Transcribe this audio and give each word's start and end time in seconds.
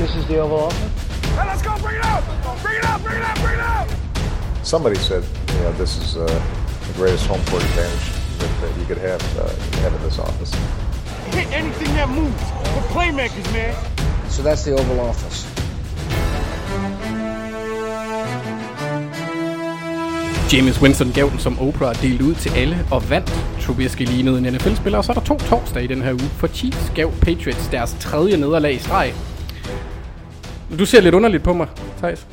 This 0.00 0.16
is 0.16 0.26
the 0.28 0.38
Oval 0.38 0.60
Office. 0.60 1.28
Hey, 1.36 1.46
let's 1.46 1.60
go! 1.60 1.76
Bring 1.76 1.96
it 1.96 2.04
out! 2.06 2.24
Bring 2.62 2.78
it 2.78 2.84
out! 2.86 3.02
Bring 3.02 3.16
it 3.18 3.22
out! 3.22 3.36
Bring 3.36 3.52
it 3.52 3.60
out! 3.60 3.86
Somebody 4.62 4.96
said, 4.96 5.22
you 5.48 5.58
know, 5.58 5.72
this 5.72 5.98
is 5.98 6.16
uh, 6.16 6.24
the 6.24 6.92
greatest 6.94 7.26
home 7.26 7.44
court 7.44 7.62
advantage 7.62 8.38
that, 8.38 8.60
that 8.62 8.80
you 8.80 8.86
could 8.86 8.96
have, 8.96 9.20
uh, 9.38 9.50
have 9.82 9.92
in 9.92 10.02
this 10.02 10.18
office. 10.18 10.54
Hit 11.34 11.52
anything 11.52 11.88
that 11.96 12.08
moves. 12.08 12.32
We're 12.72 12.88
playmakers, 12.96 13.52
man. 13.52 13.76
So 14.30 14.42
that's 14.42 14.64
the 14.64 14.72
Oval 14.72 15.00
Office. 15.00 15.44
James 20.50 20.80
Winston 20.80 21.12
gav 21.12 21.30
den 21.30 21.38
som 21.38 21.60
Oprah 21.60 22.02
delt 22.02 22.22
ud 22.22 22.34
til 22.34 22.52
alle 22.56 22.86
og 22.90 23.10
vandt. 23.10 23.32
Trubisky 23.60 24.06
lignede 24.06 24.38
en 24.38 24.54
NFL-spiller, 24.54 24.98
og 24.98 25.04
så 25.04 25.12
er 25.12 25.14
der 25.14 25.24
to 25.24 25.38
torsdage 25.38 25.84
i 25.84 25.88
den 25.88 26.02
her 26.02 26.12
uge, 26.12 26.30
for 26.36 26.46
Chiefs 26.46 26.92
gav 26.94 27.12
Patriots 27.12 27.68
deres 27.68 27.96
tredje 28.00 28.36
nederlag 28.36 28.74
i 28.74 28.78
streg. 28.78 29.14
Du 30.78 30.86
ser 30.86 31.00
lidt 31.00 31.14
underligt 31.14 31.42
på 31.42 31.52
mig, 31.52 31.68
Thijs. 31.98 32.26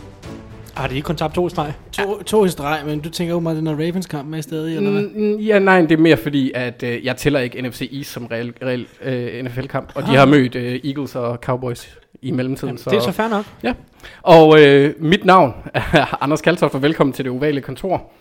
Har 0.76 0.88
de 0.88 0.96
ikke 0.96 1.06
kun 1.06 1.16
tabt 1.16 1.36
to 1.36 1.48
i 1.48 1.50
streg? 1.50 1.74
To, 1.92 2.24
to 2.24 2.46
i 2.46 2.50
streg, 2.50 2.82
men 2.86 3.00
du 3.00 3.10
tænker 3.10 3.34
jo 3.34 3.40
mig, 3.40 3.56
den 3.56 3.68
er 3.68 3.72
Ravens 3.72 4.06
kamp 4.06 4.30
med 4.30 4.42
stadig, 4.42 4.78
eller 4.78 4.92
hvad? 4.92 5.02
Mm, 5.02 5.36
ja, 5.36 5.60
nej, 5.60 5.82
det 5.82 5.92
er 5.92 5.98
mere 5.98 6.18
fordi, 6.18 6.52
at 6.56 6.84
øh, 6.84 7.06
jeg 7.06 7.18
tæller 7.18 7.40
ikke 7.40 7.62
NFC 7.62 7.90
East 7.94 8.10
som 8.12 8.26
reel, 8.26 8.54
reel 8.62 8.88
øh, 9.02 9.46
NFL-kamp, 9.46 9.92
og 9.96 10.02
de 10.02 10.16
har 10.16 10.26
mødt 10.26 10.56
øh, 10.56 10.80
Eagles 10.84 11.16
og 11.16 11.38
Cowboys 11.44 11.98
i 12.22 12.32
mellemtiden. 12.32 12.78
Jamen, 12.78 13.00
det 13.00 13.08
er 13.08 13.12
så 13.12 13.12
fair 13.12 13.28
nok. 13.28 13.46
Ja, 13.64 13.74
og 14.22 14.62
øh, 14.62 14.94
mit 15.00 15.26
navn 15.26 15.54
er 15.74 16.18
Anders 16.24 16.42
Kaltoft, 16.42 16.76
og 16.76 16.82
velkommen 16.82 17.14
til 17.14 17.26
det 17.26 17.32
ovale 17.32 17.62
kontor. 17.62 18.12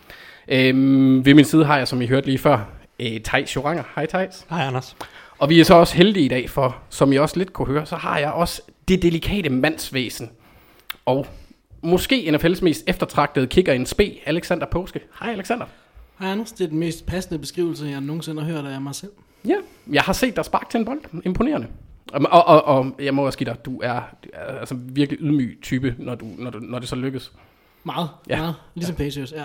Øhm, 0.48 1.24
ved 1.26 1.34
min 1.34 1.44
side 1.44 1.64
har 1.64 1.78
jeg, 1.78 1.88
som 1.88 2.02
I 2.02 2.06
hørte 2.06 2.26
lige 2.26 2.38
før, 2.38 2.58
øh, 3.00 3.20
Thijs 3.24 3.56
Joranger. 3.56 3.82
Hej 3.94 4.06
Thijs. 4.06 4.46
Hej 4.50 4.66
Anders. 4.66 4.96
Og 5.38 5.48
vi 5.48 5.60
er 5.60 5.64
så 5.64 5.74
også 5.74 5.96
heldige 5.96 6.24
i 6.24 6.28
dag, 6.28 6.50
for 6.50 6.76
som 6.90 7.12
I 7.12 7.16
også 7.16 7.38
lidt 7.38 7.52
kunne 7.52 7.68
høre, 7.68 7.86
så 7.86 7.96
har 7.96 8.18
jeg 8.18 8.30
også 8.30 8.62
det 8.88 9.02
delikate 9.02 9.48
mandsvæsen. 9.50 10.30
Og 11.06 11.26
måske 11.82 12.34
NFL's 12.36 12.64
mest 12.64 12.84
eftertragtede 12.86 13.46
kicker 13.46 13.72
i 13.72 13.76
en 13.76 13.86
spe, 13.86 14.12
Alexander 14.26 14.66
Påske. 14.66 15.00
Hej 15.20 15.32
Alexander. 15.32 15.66
Hej 16.20 16.30
Anders, 16.30 16.52
det 16.52 16.64
er 16.64 16.68
den 16.68 16.78
mest 16.78 17.06
passende 17.06 17.38
beskrivelse, 17.38 17.86
jeg 17.86 18.00
nogensinde 18.00 18.42
har 18.42 18.52
hørt 18.52 18.64
af 18.64 18.80
mig 18.80 18.94
selv. 18.94 19.10
Ja, 19.48 19.54
jeg 19.92 20.02
har 20.02 20.12
set 20.12 20.36
dig 20.36 20.44
sparke 20.44 20.66
til 20.70 20.78
en 20.78 20.84
bold. 20.84 21.00
Imponerende. 21.24 21.66
Og, 22.12 22.20
og, 22.30 22.44
og, 22.46 22.64
og 22.64 22.94
jeg 23.00 23.14
må 23.14 23.26
også 23.26 23.38
give 23.38 23.50
dig, 23.50 23.64
du 23.64 23.80
er, 23.82 24.00
du 24.24 24.28
er 24.32 24.58
altså 24.58 24.74
virkelig 24.80 25.20
ydmyg 25.22 25.58
type, 25.62 25.94
når, 25.98 26.14
du, 26.14 26.26
når, 26.38 26.50
du, 26.50 26.58
når 26.58 26.78
det 26.78 26.88
så 26.88 26.96
lykkes. 26.96 27.32
Meget, 27.84 28.08
Ja. 28.28 28.34
ja. 28.34 28.40
meget. 28.40 28.54
Ligesom 28.74 28.96
Patriots, 28.96 29.32
ja. 29.32 29.44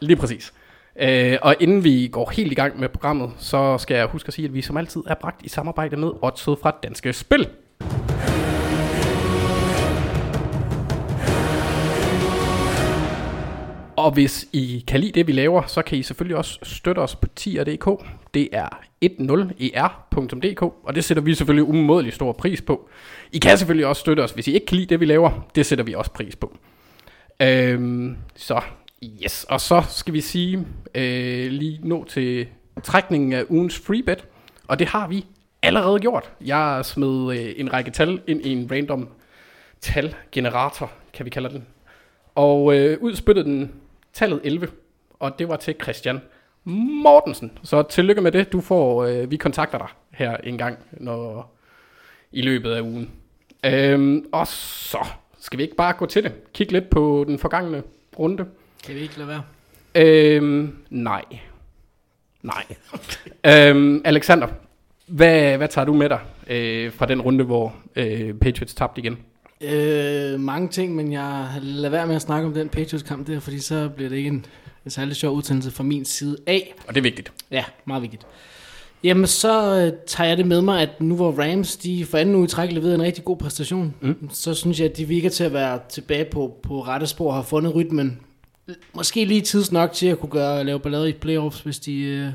Lige 0.00 0.16
præcis. 0.16 0.52
Øh, 1.00 1.38
og 1.42 1.56
inden 1.60 1.84
vi 1.84 2.08
går 2.12 2.30
helt 2.30 2.52
i 2.52 2.54
gang 2.54 2.80
med 2.80 2.88
programmet, 2.88 3.30
så 3.38 3.78
skal 3.78 3.94
jeg 3.96 4.06
huske 4.06 4.26
at 4.28 4.34
sige, 4.34 4.44
at 4.48 4.54
vi 4.54 4.62
som 4.62 4.76
altid 4.76 5.02
er 5.06 5.14
bragt 5.14 5.42
i 5.42 5.48
samarbejde 5.48 5.96
med 5.96 6.10
Odset 6.22 6.58
fra 6.62 6.76
Danske 6.82 7.12
Spil. 7.12 7.48
Og 13.98 14.10
hvis 14.10 14.48
I 14.52 14.84
kan 14.86 15.00
lide 15.00 15.12
det, 15.12 15.26
vi 15.26 15.32
laver, 15.32 15.62
så 15.66 15.82
kan 15.82 15.98
I 15.98 16.02
selvfølgelig 16.02 16.36
også 16.36 16.58
støtte 16.62 17.00
os 17.00 17.16
på 17.16 17.26
tier.dk. 17.36 18.04
Det 18.34 18.48
er 18.52 18.68
10er.dk, 19.04 20.62
og 20.62 20.94
det 20.94 21.04
sætter 21.04 21.22
vi 21.22 21.34
selvfølgelig 21.34 21.64
umådelig 21.64 22.12
stor 22.12 22.32
pris 22.32 22.62
på. 22.62 22.88
I 23.32 23.38
kan 23.38 23.58
selvfølgelig 23.58 23.86
også 23.86 24.00
støtte 24.00 24.20
os, 24.20 24.30
hvis 24.30 24.48
I 24.48 24.52
ikke 24.52 24.66
kan 24.66 24.76
lide 24.76 24.86
det, 24.86 25.00
vi 25.00 25.04
laver. 25.04 25.46
Det 25.54 25.66
sætter 25.66 25.84
vi 25.84 25.94
også 25.94 26.10
pris 26.10 26.36
på. 26.36 26.56
Øhm, 27.42 28.16
så, 28.36 28.60
yes. 29.24 29.44
Og 29.44 29.60
så 29.60 29.82
skal 29.88 30.14
vi 30.14 30.20
sige, 30.20 30.66
øh, 30.94 31.50
lige 31.50 31.80
nå 31.82 32.04
til 32.04 32.46
trækningen 32.82 33.32
af 33.32 33.44
ugens 33.48 33.78
freebet. 33.78 34.24
Og 34.68 34.78
det 34.78 34.88
har 34.88 35.08
vi 35.08 35.24
allerede 35.62 35.98
gjort. 35.98 36.32
Jeg 36.44 36.80
smed 36.84 37.38
øh, 37.38 37.52
en 37.56 37.72
række 37.72 37.90
tal 37.90 38.20
ind 38.26 38.46
i 38.46 38.52
en 38.52 38.68
random 38.70 39.08
talgenerator, 39.80 40.90
kan 41.12 41.24
vi 41.24 41.30
kalde 41.30 41.48
den. 41.48 41.66
Og 42.34 42.76
øh, 42.76 42.98
udspyttede 43.00 43.46
den 43.46 43.72
tallet 44.12 44.40
11, 44.44 44.68
og 45.20 45.38
det 45.38 45.48
var 45.48 45.56
til 45.56 45.74
Christian 45.82 46.20
Mortensen. 47.02 47.58
Så 47.62 47.82
tillykke 47.82 48.20
med 48.20 48.32
det. 48.32 48.52
Du 48.52 48.60
får, 48.60 49.04
øh, 49.04 49.30
vi 49.30 49.36
kontakter 49.36 49.78
dig 49.78 49.88
her 50.10 50.36
en 50.36 50.58
gang 50.58 50.78
når, 50.92 51.54
i 52.32 52.42
løbet 52.42 52.70
af 52.70 52.80
ugen. 52.80 53.10
Øhm, 53.64 54.24
og 54.32 54.46
så 54.46 55.06
skal 55.40 55.58
vi 55.58 55.62
ikke 55.62 55.76
bare 55.76 55.92
gå 55.92 56.06
til 56.06 56.22
det. 56.24 56.52
Kig 56.52 56.72
lidt 56.72 56.90
på 56.90 57.24
den 57.28 57.38
forgangne 57.38 57.82
runde. 58.18 58.46
Kan 58.84 58.94
vi 58.94 59.00
ikke 59.00 59.18
lade 59.18 59.28
være? 59.28 59.42
Øhm, 59.94 60.76
nej. 60.90 61.24
Nej. 62.42 62.64
øhm, 63.70 64.02
Alexander, 64.04 64.48
hvad, 65.06 65.56
hvad 65.56 65.68
tager 65.68 65.84
du 65.84 65.92
med 65.92 66.08
dig 66.08 66.20
øh, 66.46 66.92
fra 66.92 67.06
den 67.06 67.20
runde, 67.20 67.44
hvor 67.44 67.74
øh, 67.96 68.34
Patriots 68.34 68.74
tabte 68.74 69.00
igen? 69.00 69.18
Øh, 69.60 70.40
mange 70.40 70.68
ting, 70.68 70.94
men 70.94 71.12
jeg 71.12 71.48
lader 71.62 71.88
være 71.88 72.06
med 72.06 72.16
at 72.16 72.22
snakke 72.22 72.46
om 72.46 72.54
den 72.54 72.68
Patriots-kamp 72.68 73.26
der, 73.26 73.40
fordi 73.40 73.60
så 73.60 73.88
bliver 73.88 74.08
det 74.08 74.16
ikke 74.16 74.28
en, 74.28 74.46
en 74.84 74.90
særlig 74.90 75.16
sjov 75.16 75.36
udsendelse 75.36 75.70
fra 75.70 75.84
min 75.84 76.04
side 76.04 76.36
af. 76.46 76.74
Og 76.86 76.94
det 76.94 77.00
er 77.00 77.02
vigtigt. 77.02 77.32
Ja, 77.50 77.64
meget 77.84 78.02
vigtigt. 78.02 78.26
Jamen, 79.04 79.26
så 79.26 79.76
øh, 79.76 79.92
tager 80.06 80.28
jeg 80.28 80.36
det 80.36 80.46
med 80.46 80.60
mig, 80.60 80.82
at 80.82 81.00
nu 81.00 81.16
hvor 81.16 81.32
Rams, 81.42 81.76
de 81.76 82.04
for 82.04 82.18
anden 82.18 82.34
uge 82.34 82.44
i 82.44 82.48
træk 82.48 82.72
leverede 82.72 82.94
en 82.94 83.02
rigtig 83.02 83.24
god 83.24 83.36
præstation, 83.36 83.94
mm. 84.00 84.30
så 84.32 84.54
synes 84.54 84.80
jeg, 84.80 84.90
at 84.90 84.96
de 84.96 85.04
virker 85.04 85.30
til 85.30 85.44
at 85.44 85.52
være 85.52 85.80
tilbage 85.88 86.24
på, 86.24 86.56
på 86.62 86.80
rette 86.80 87.06
spor 87.06 87.28
og 87.28 87.34
har 87.34 87.42
fundet 87.42 87.74
rytmen. 87.74 88.20
Måske 88.94 89.24
lige 89.24 89.40
tids 89.40 89.72
nok 89.72 89.92
til 89.92 90.06
at 90.06 90.18
kunne 90.18 90.30
gøre, 90.30 90.64
lave 90.64 90.80
ballade 90.80 91.08
i 91.08 91.12
playoffs, 91.12 91.60
hvis 91.60 91.78
de, 91.78 92.00
øh, 92.00 92.28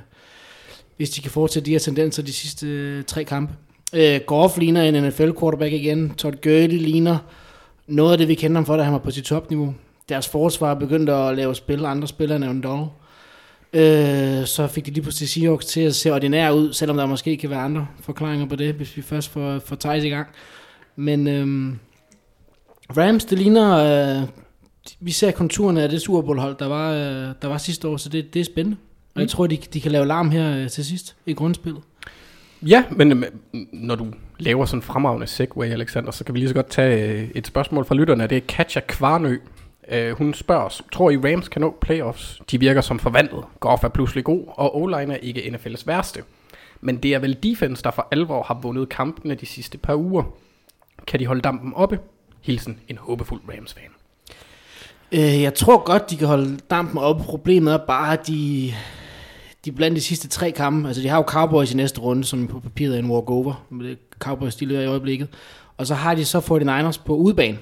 hvis 0.97 1.09
de 1.09 1.21
kan 1.21 1.31
fortsætte 1.31 1.65
de 1.65 1.71
her 1.71 1.79
tendenser 1.79 2.23
de 2.23 2.33
sidste 2.33 2.67
øh, 2.67 3.03
tre 3.03 3.23
kampe. 3.23 3.53
Øh, 3.93 4.19
Goff 4.25 4.57
ligner 4.57 4.81
en 4.81 5.03
NFL-quarterback 5.03 5.73
igen. 5.73 6.13
Todd 6.17 6.35
Gurley 6.41 6.77
ligner 6.77 7.17
noget 7.87 8.11
af 8.11 8.17
det, 8.17 8.27
vi 8.27 8.35
kender 8.35 8.57
ham 8.57 8.65
for, 8.65 8.77
da 8.77 8.83
han 8.83 8.93
var 8.93 8.99
på 8.99 9.11
sit 9.11 9.23
topniveau. 9.23 9.73
Deres 10.09 10.27
forsvar 10.27 10.71
er 10.71 10.79
begyndt 10.79 11.09
at 11.09 11.35
lave 11.35 11.55
spil, 11.55 11.85
andre 11.85 12.07
spillere 12.07 12.51
end 12.51 12.63
Donald. 12.63 12.87
Øh, 13.73 14.45
så 14.45 14.67
fik 14.67 14.85
de 14.85 14.91
lige 14.91 15.01
pludselig 15.01 15.29
Seahawks 15.29 15.65
til 15.65 15.81
at 15.81 15.95
se 15.95 16.13
ordinær 16.13 16.51
ud, 16.51 16.73
selvom 16.73 16.97
der 16.97 17.05
måske 17.05 17.37
kan 17.37 17.49
være 17.49 17.59
andre 17.59 17.87
forklaringer 17.99 18.47
på 18.47 18.55
det, 18.55 18.73
hvis 18.73 18.97
vi 18.97 19.01
først 19.01 19.29
får, 19.29 19.59
får 19.59 19.75
Thijs 19.75 20.03
i 20.03 20.09
gang. 20.09 20.27
Men 20.95 21.27
øhm, 21.27 21.79
Rams, 22.97 23.25
det 23.25 23.37
ligner, 23.37 23.77
øh, 24.21 24.27
vi 24.99 25.11
ser 25.11 25.31
konturerne 25.31 25.83
af 25.83 25.89
det 25.89 26.01
Super 26.01 26.21
Bowl 26.21 26.39
hold, 26.39 26.55
der 26.59 26.67
var, 26.67 26.91
øh, 26.91 27.33
der 27.41 27.47
var 27.47 27.57
sidste 27.57 27.87
år, 27.87 27.97
så 27.97 28.09
det, 28.09 28.33
det 28.33 28.39
er 28.39 28.43
spændende. 28.43 28.77
Og 29.15 29.21
jeg 29.21 29.29
tror, 29.29 29.47
de, 29.47 29.57
de 29.57 29.81
kan 29.81 29.91
lave 29.91 30.05
larm 30.05 30.29
her 30.29 30.57
øh, 30.57 30.69
til 30.69 30.85
sidst 30.85 31.15
i 31.25 31.33
grundspillet. 31.33 31.81
Ja, 32.67 32.83
men 32.91 33.23
øh, 33.23 33.31
når 33.71 33.95
du 33.95 34.07
laver 34.39 34.65
sådan 34.65 34.77
en 34.77 34.81
fremragende 34.81 35.27
segway, 35.27 35.71
Alexander, 35.71 36.11
så 36.11 36.23
kan 36.23 36.33
vi 36.33 36.39
lige 36.39 36.49
så 36.49 36.55
godt 36.55 36.69
tage 36.69 37.21
øh, 37.21 37.29
et 37.35 37.47
spørgsmål 37.47 37.85
fra 37.85 37.95
lytterne. 37.95 38.27
Det 38.27 38.37
er 38.37 38.41
Katja 38.47 38.81
Kvarnø. 38.87 39.37
Øh, 39.91 40.11
hun 40.11 40.33
spørger 40.33 40.63
os, 40.63 40.81
tror 40.91 41.09
I 41.09 41.17
Rams 41.17 41.49
kan 41.49 41.61
nå 41.61 41.77
playoffs? 41.81 42.41
De 42.51 42.59
virker 42.59 42.81
som 42.81 42.99
forvandlet. 42.99 43.43
Goff 43.59 43.83
er 43.83 43.87
pludselig 43.87 44.23
god, 44.23 44.43
og 44.47 44.75
o 44.77 44.85
er 44.85 45.15
ikke 45.15 45.41
NFL's 45.41 45.83
værste. 45.85 46.23
Men 46.81 46.97
det 46.97 47.13
er 47.13 47.19
vel 47.19 47.37
defense, 47.43 47.83
der 47.83 47.91
for 47.91 48.07
alvor 48.11 48.43
har 48.43 48.59
vundet 48.61 48.89
kampene 48.89 49.35
de 49.35 49.45
sidste 49.45 49.77
par 49.77 49.95
uger. 49.95 50.23
Kan 51.07 51.19
de 51.19 51.27
holde 51.27 51.41
dampen 51.41 51.73
oppe? 51.73 51.99
Hilsen 52.41 52.79
en 52.87 52.97
håbefuld 52.97 53.41
Rams-fan. 53.49 53.89
Øh, 55.11 55.41
jeg 55.41 55.53
tror 55.53 55.83
godt, 55.83 56.09
de 56.09 56.17
kan 56.17 56.27
holde 56.27 56.57
dampen 56.69 56.97
oppe. 56.97 57.23
Problemet 57.23 57.73
er 57.73 57.77
bare, 57.77 58.13
at 58.13 58.27
de, 58.27 58.73
de 59.65 59.71
blandt 59.71 59.95
de 59.95 60.01
sidste 60.01 60.27
tre 60.27 60.51
kampe. 60.51 60.87
Altså, 60.87 61.01
de 61.01 61.07
har 61.07 61.17
jo 61.17 61.23
Cowboys 61.27 61.73
i 61.73 61.75
næste 61.75 62.01
runde, 62.01 62.23
som 62.23 62.47
på 62.47 62.59
papiret 62.59 62.95
er 62.95 62.99
en 62.99 63.11
walkover. 63.11 63.65
Men 63.69 63.87
det 63.87 63.97
Cowboys, 64.19 64.55
de 64.55 64.65
løber 64.65 64.81
i 64.81 64.85
øjeblikket. 64.85 65.27
Og 65.77 65.87
så 65.87 65.95
har 65.95 66.15
de 66.15 66.25
så 66.25 66.39
49ers 66.39 67.05
på 67.05 67.15
udebane. 67.15 67.57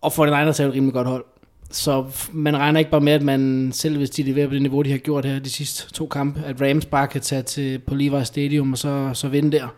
Og 0.00 0.12
49ers 0.12 0.62
er 0.62 0.66
et 0.66 0.72
rimelig 0.72 0.94
godt 0.94 1.08
hold. 1.08 1.24
Så 1.70 2.04
man 2.32 2.56
regner 2.56 2.78
ikke 2.78 2.90
bare 2.90 3.00
med, 3.00 3.12
at 3.12 3.22
man 3.22 3.70
selv 3.72 3.96
hvis 3.96 4.10
de 4.10 4.22
leverer 4.22 4.48
på 4.48 4.54
det 4.54 4.62
niveau, 4.62 4.82
de 4.82 4.90
har 4.90 4.98
gjort 4.98 5.24
her 5.24 5.38
de 5.38 5.50
sidste 5.50 5.92
to 5.92 6.06
kampe, 6.06 6.42
at 6.46 6.60
Rams 6.60 6.86
bare 6.86 7.08
kan 7.08 7.20
tage 7.20 7.42
til 7.42 7.78
på 7.78 7.94
Levi 7.94 8.24
Stadium 8.24 8.72
og 8.72 8.78
så, 8.78 9.10
så 9.14 9.28
vinde 9.28 9.52
der. 9.58 9.68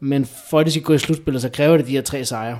Men 0.00 0.26
for 0.50 0.60
at 0.60 0.66
de 0.66 0.70
skal 0.70 0.82
gå 0.82 0.92
i 0.92 0.98
slutspillet, 0.98 1.42
så 1.42 1.48
kræver 1.48 1.76
det 1.76 1.86
de 1.86 1.92
her 1.92 2.02
tre 2.02 2.24
sejre. 2.24 2.58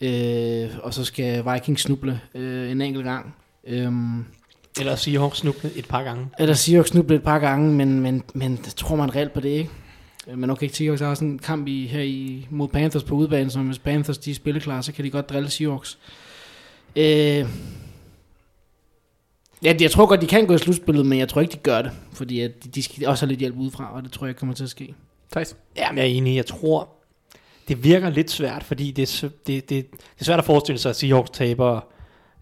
Øh, 0.00 0.70
og 0.82 0.94
så 0.94 1.04
skal 1.04 1.44
Vikings 1.52 1.82
snuble 1.82 2.20
øh, 2.34 2.70
en 2.70 2.80
enkelt 2.80 3.04
gang. 3.04 3.34
Øh, 3.66 3.92
eller 4.78 4.96
Seahawks 4.96 5.38
snuble 5.38 5.70
et 5.76 5.88
par 5.88 6.02
gange. 6.02 6.26
eller 6.38 6.54
Seahawks 6.54 6.90
snuble 6.90 7.16
et 7.16 7.22
par 7.22 7.38
gange, 7.38 7.72
men, 7.74 8.00
men, 8.00 8.22
men 8.34 8.56
tror 8.56 8.96
man 8.96 9.14
reelt 9.16 9.32
på 9.32 9.40
det, 9.40 9.48
ikke? 9.48 9.70
Øh, 10.28 10.38
Men 10.38 10.50
okay, 10.50 10.68
Seahawks 10.68 11.00
har 11.00 11.14
sådan 11.14 11.28
en 11.28 11.38
kamp 11.38 11.68
i, 11.68 11.86
her 11.86 12.02
i, 12.02 12.46
mod 12.50 12.68
Panthers 12.68 13.04
på 13.04 13.14
udebane, 13.14 13.50
så 13.50 13.58
hvis 13.58 13.78
Panthers 13.78 14.18
de 14.18 14.30
er 14.30 14.34
spilleklar, 14.34 14.80
så 14.80 14.92
kan 14.92 15.04
de 15.04 15.10
godt 15.10 15.30
drille 15.30 15.50
Seahawks. 15.50 15.98
Øh, 16.96 17.04
ja, 19.62 19.74
jeg 19.80 19.90
tror 19.90 20.06
godt, 20.06 20.20
de 20.20 20.26
kan 20.26 20.46
gå 20.46 20.54
i 20.54 20.58
slutspillet, 20.58 21.06
men 21.06 21.18
jeg 21.18 21.28
tror 21.28 21.40
ikke, 21.40 21.52
de 21.52 21.58
gør 21.58 21.82
det, 21.82 21.92
fordi 22.12 22.40
at 22.40 22.64
de, 22.64 22.68
de 22.68 22.82
skal 22.82 23.08
også 23.08 23.24
have 23.26 23.28
lidt 23.28 23.40
hjælp 23.40 23.56
udefra, 23.56 23.94
og 23.94 24.02
det 24.02 24.12
tror 24.12 24.26
jeg 24.26 24.36
kommer 24.36 24.54
til 24.54 24.64
at 24.64 24.70
ske. 24.70 24.94
Thijs? 25.32 25.56
Jamen, 25.76 25.98
jeg 25.98 26.04
er 26.04 26.08
enig. 26.08 26.36
Jeg 26.36 26.46
tror, 26.46 26.88
det 27.68 27.84
virker 27.84 28.10
lidt 28.10 28.30
svært, 28.30 28.64
fordi 28.64 28.90
det 28.90 29.02
er, 29.24 29.28
det, 29.28 29.70
det, 29.70 29.70
det 29.70 30.20
er 30.20 30.24
svært 30.24 30.38
at 30.38 30.44
forestille 30.44 30.78
sig, 30.78 30.90
at 30.90 30.96
Seahawks 30.96 31.30
taber, 31.30 31.80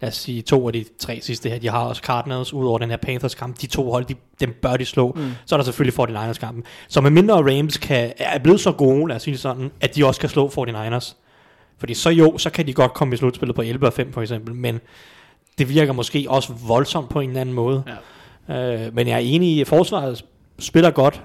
lad 0.01 0.09
os 0.09 0.17
sige, 0.17 0.43
to 0.43 0.67
af 0.67 0.73
de 0.73 0.85
tre 0.99 1.21
sidste 1.23 1.49
her. 1.49 1.59
De 1.59 1.69
har 1.69 1.85
også 1.85 2.03
Cardinals 2.03 2.53
ud 2.53 2.67
over 2.67 2.79
den 2.79 2.91
her 2.91 2.97
Panthers-kamp. 2.97 3.61
De 3.61 3.67
to 3.67 3.91
hold, 3.91 4.05
de, 4.05 4.15
dem 4.41 4.55
bør 4.63 4.77
de 4.77 4.85
slå. 4.85 5.13
Mm. 5.17 5.31
Så 5.47 5.55
er 5.55 5.57
der 5.57 5.65
selvfølgelig 5.65 6.01
49ers-kampen. 6.01 6.65
Så 6.89 7.01
med 7.01 7.11
mindre 7.11 7.35
Rams 7.35 7.77
kan, 7.77 8.13
er 8.19 8.39
blevet 8.39 8.61
så 8.61 8.73
gode, 8.73 9.09
lad 9.09 9.17
os 9.17 9.23
sige 9.23 9.33
det 9.33 9.41
sådan, 9.41 9.71
at 9.81 9.95
de 9.95 10.07
også 10.07 10.21
kan 10.21 10.29
slå 10.29 10.49
49ers, 10.49 11.15
Fordi 11.79 11.95
så 11.95 12.11
jo, 12.11 12.39
så 12.39 12.51
kan 12.51 12.67
de 12.67 12.73
godt 12.73 12.95
komme 12.95 13.15
i 13.15 13.17
slutspillet 13.17 13.57
på 13.57 13.63
11 13.63 13.87
og 13.87 13.93
5 13.93 14.13
for 14.13 14.23
eksempel, 14.23 14.55
men 14.55 14.81
det 15.59 15.69
virker 15.69 15.93
måske 15.93 16.27
også 16.29 16.53
voldsomt 16.67 17.09
på 17.09 17.21
en 17.21 17.29
eller 17.29 17.41
anden 17.41 17.55
måde. 17.55 17.83
Ja. 18.49 18.85
Øh, 18.85 18.95
men 18.95 19.09
jeg 19.09 19.15
er 19.15 19.19
enig 19.19 19.49
i, 19.49 19.61
at 19.61 19.67
forsvaret 19.67 20.25
spiller 20.59 20.91
godt, 20.91 21.23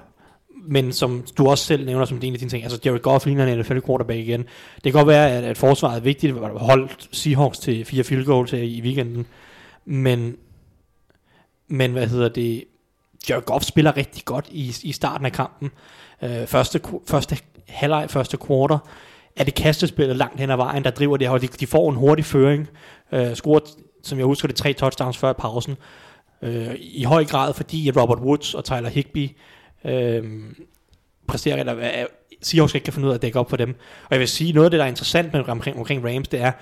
men 0.66 0.92
som 0.92 1.24
du 1.38 1.46
også 1.46 1.64
selv 1.64 1.86
nævner 1.86 2.04
som 2.04 2.20
en 2.22 2.32
af 2.32 2.38
dine 2.38 2.50
ting, 2.50 2.62
altså 2.62 2.80
Jared 2.84 3.00
Goff 3.00 3.26
ligner 3.26 3.46
en 3.46 3.58
NFL 3.58 3.80
quarterback 3.86 4.18
igen. 4.18 4.40
Det 4.74 4.82
kan 4.82 4.92
godt 4.92 5.06
være, 5.06 5.30
at, 5.30 5.44
at 5.44 5.58
forsvaret 5.58 5.96
er 5.96 6.00
vigtigt, 6.00 6.36
at 6.36 6.50
holdt 6.50 7.08
Seahawks 7.12 7.58
til 7.58 7.84
fire 7.84 8.04
field 8.04 8.24
goals 8.24 8.50
her 8.50 8.62
i 8.62 8.80
weekenden, 8.84 9.26
men, 9.84 10.36
men 11.68 11.92
hvad 11.92 12.06
hedder 12.06 12.28
det, 12.28 12.64
Jared 13.28 13.42
Goff 13.42 13.64
spiller 13.64 13.96
rigtig 13.96 14.24
godt 14.24 14.46
i, 14.50 14.76
i 14.82 14.92
starten 14.92 15.26
af 15.26 15.32
kampen. 15.32 15.70
Øh, 16.22 16.46
første, 16.46 16.80
første 17.06 17.38
halvleg, 17.68 18.10
første 18.10 18.38
quarter, 18.46 18.78
er 19.36 19.44
det 19.44 19.54
kastespillet 19.54 20.16
langt 20.16 20.40
hen 20.40 20.50
ad 20.50 20.56
vejen, 20.56 20.84
der 20.84 20.90
driver 20.90 21.16
det 21.16 21.26
her, 21.26 21.32
og 21.32 21.42
de, 21.42 21.46
de 21.46 21.66
får 21.66 21.90
en 21.90 21.96
hurtig 21.96 22.24
føring, 22.24 22.68
øh, 23.12 23.34
scorer, 23.34 23.60
som 24.02 24.18
jeg 24.18 24.26
husker 24.26 24.48
det, 24.48 24.56
tre 24.56 24.72
touchdowns 24.72 25.16
før 25.16 25.32
pausen, 25.32 25.76
øh, 26.42 26.74
i 26.80 27.04
høj 27.04 27.24
grad, 27.24 27.54
fordi 27.54 27.90
Robert 27.90 28.18
Woods 28.18 28.54
og 28.54 28.64
Tyler 28.64 28.88
Higby 28.88 29.30
øh, 29.84 30.42
præsterer, 31.26 31.56
eller 31.56 31.76
øh, 31.76 31.82
øh 31.84 32.06
Seahawks 32.42 32.74
ikke 32.74 32.84
kan 32.84 32.92
finde 32.92 33.06
ud 33.06 33.12
af 33.12 33.16
at 33.16 33.22
dække 33.22 33.38
op 33.38 33.50
for 33.50 33.56
dem. 33.56 33.70
Og 34.04 34.08
jeg 34.10 34.20
vil 34.20 34.28
sige, 34.28 34.52
noget 34.52 34.64
af 34.64 34.70
det, 34.70 34.78
der 34.78 34.84
er 34.84 34.88
interessant 34.88 35.32
med 35.32 35.48
omkring, 35.48 35.78
omkring 35.78 36.04
Rams, 36.04 36.28
det 36.28 36.40
er, 36.40 36.52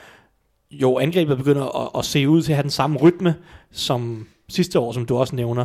jo, 0.70 0.98
angrebet 0.98 1.38
begynder 1.38 1.84
at, 1.84 1.98
at 1.98 2.04
se 2.04 2.28
ud 2.28 2.42
til 2.42 2.52
at 2.52 2.56
have 2.56 2.62
den 2.62 2.70
samme 2.70 2.98
rytme 2.98 3.34
som 3.70 4.26
sidste 4.48 4.78
år, 4.78 4.92
som 4.92 5.06
du 5.06 5.16
også 5.16 5.36
nævner. 5.36 5.64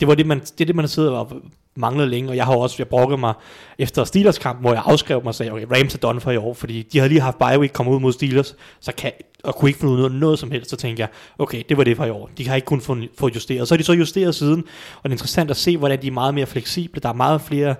Det 0.00 0.08
var 0.08 0.14
det, 0.14 0.26
man, 0.26 0.40
det, 0.40 0.60
er 0.60 0.64
det, 0.64 0.74
man 0.74 0.82
har 0.82 0.88
siddet 0.88 1.10
og 1.10 1.42
manglet 1.76 2.08
længe, 2.08 2.30
og 2.30 2.36
jeg 2.36 2.44
har 2.44 2.56
også, 2.56 2.76
jeg 2.78 2.88
brokket 2.88 3.20
mig 3.20 3.34
efter 3.78 4.04
Steelers 4.04 4.38
kamp, 4.38 4.60
hvor 4.60 4.72
jeg 4.72 4.82
afskrev 4.86 5.20
mig 5.20 5.28
og 5.28 5.34
sagde, 5.34 5.52
okay, 5.52 5.66
Rams 5.76 5.94
er 5.94 5.98
done 5.98 6.20
for 6.20 6.30
i 6.30 6.36
år, 6.36 6.54
fordi 6.54 6.82
de 6.82 6.98
havde 6.98 7.08
lige 7.08 7.20
haft 7.20 7.38
bye 7.38 7.58
week, 7.58 7.72
kommet 7.72 7.92
ud 7.92 8.00
mod 8.00 8.12
Steelers, 8.12 8.56
så 8.80 8.92
kan, 8.96 9.12
og 9.44 9.54
kunne 9.54 9.68
ikke 9.68 9.80
finde 9.80 9.92
ud 9.92 9.98
af 9.98 10.02
noget, 10.02 10.20
noget 10.20 10.38
som 10.38 10.50
helst, 10.50 10.70
så 10.70 10.76
tænkte 10.76 11.00
jeg, 11.00 11.08
okay, 11.38 11.62
det 11.68 11.76
var 11.76 11.84
det 11.84 11.96
for 11.96 12.04
i 12.04 12.10
år. 12.10 12.30
De 12.38 12.48
har 12.48 12.54
ikke 12.54 12.66
kun 12.66 12.80
fået, 12.80 13.08
få 13.18 13.28
justeret. 13.34 13.68
Så 13.68 13.74
er 13.74 13.76
de 13.76 13.84
så 13.84 13.92
justeret 13.92 14.34
siden, 14.34 14.64
og 14.96 15.04
det 15.04 15.10
er 15.10 15.14
interessant 15.14 15.50
at 15.50 15.56
se, 15.56 15.76
hvordan 15.76 16.02
de 16.02 16.06
er 16.06 16.12
meget 16.12 16.34
mere 16.34 16.46
fleksible. 16.46 17.00
Der 17.00 17.08
er 17.08 17.12
meget 17.12 17.40
flere 17.40 17.74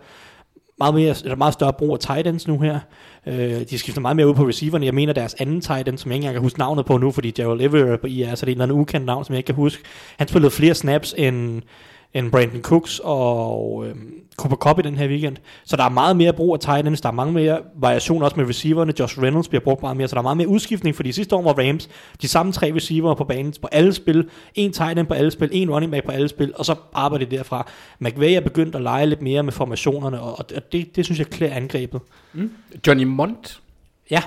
meget, 0.79 0.95
mere, 0.95 1.15
eller 1.25 1.37
meget 1.37 1.55
større 1.55 1.73
brug 1.73 1.93
af 1.93 1.99
tight 1.99 2.27
ends 2.27 2.49
nu 2.49 2.61
her. 2.61 2.79
Øh, 3.27 3.61
de 3.71 3.79
skifter 3.79 4.01
meget 4.01 4.17
mere 4.17 4.29
ud 4.29 4.35
på 4.35 4.49
receiverne. 4.49 4.87
Jeg 4.87 4.95
mener 4.95 5.13
deres 5.13 5.35
anden 5.39 5.61
tight 5.61 5.89
end, 5.89 5.99
som 5.99 6.11
jeg 6.11 6.17
ikke 6.17 6.23
engang 6.23 6.35
kan 6.35 6.43
huske 6.43 6.59
navnet 6.59 6.87
på 6.87 6.99
nu, 6.99 7.11
fordi 7.11 7.31
Gerald 7.31 7.61
Everett 7.61 8.01
på 8.01 8.07
IR, 8.07 8.35
så 8.35 8.47
det 8.47 8.53
er 8.53 8.53
en 8.53 8.53
eller 8.53 8.63
anden 8.63 8.81
ukendt 8.81 9.07
navn, 9.07 9.25
som 9.25 9.33
jeg 9.33 9.39
ikke 9.39 9.47
kan 9.47 9.55
huske. 9.55 9.83
Han 10.19 10.29
spillede 10.29 10.51
flere 10.51 10.75
snaps 10.75 11.15
end, 11.19 11.63
end 12.15 12.31
Brandon 12.31 12.63
Cooks 12.63 13.01
og 13.05 13.87
øh, 13.87 13.95
Cooper 14.37 14.57
Cup 14.57 14.79
i 14.79 14.83
den 14.83 14.97
her 14.97 15.09
weekend. 15.09 15.37
Så 15.65 15.77
der 15.77 15.85
er 15.85 15.89
meget 15.89 16.17
mere 16.17 16.33
brug 16.33 16.55
af 16.55 16.61
tight 16.61 16.87
ends, 16.87 17.01
der 17.01 17.09
er 17.09 17.13
mange 17.13 17.33
mere 17.33 17.59
variation 17.77 18.23
også 18.23 18.37
med 18.37 18.49
receiverne. 18.49 18.93
Josh 18.99 19.21
Reynolds 19.23 19.49
bliver 19.49 19.63
brugt 19.63 19.83
meget 19.83 19.97
mere, 19.97 20.09
så 20.09 20.15
der 20.15 20.21
er 20.21 20.23
meget 20.23 20.37
mere 20.37 20.49
udskiftning, 20.49 20.97
fordi 20.97 21.13
sidste 21.13 21.37
år 21.37 21.43
var 21.43 21.53
Rams 21.53 21.89
de 22.23 22.29
samme 22.29 22.53
tre 22.53 22.73
receiver 22.75 23.15
på 23.15 23.25
banen 23.25 23.55
på 23.63 23.69
alle 23.73 23.93
spil, 23.93 24.29
en 24.55 24.73
tight 24.73 24.99
end 24.99 25.07
på 25.07 25.15
alle 25.15 25.31
spil, 25.31 25.49
en 25.53 25.71
running 25.71 25.93
back 25.93 26.07
på 26.07 26.13
alle 26.13 26.29
spil, 26.29 26.53
og 26.57 26.65
så 26.65 26.75
arbejder 26.93 27.27
de 27.27 27.37
derfra. 27.37 27.71
McVay 27.99 28.33
er 28.33 28.41
begyndt 28.41 28.75
at 28.75 28.83
lege 28.83 29.07
lidt 29.07 29.23
mere 29.23 29.43
med 29.43 29.53
formationerne, 29.53 30.21
og 30.21 30.51
det, 30.73 30.97
det 30.97 31.05
synes 31.05 31.19
jeg 31.19 31.27
klæder 31.27 31.55
angrebet. 31.55 32.01
Mm. 32.33 32.51
Johnny 32.87 33.05
Mont. 33.05 33.61
Ja, 34.11 34.23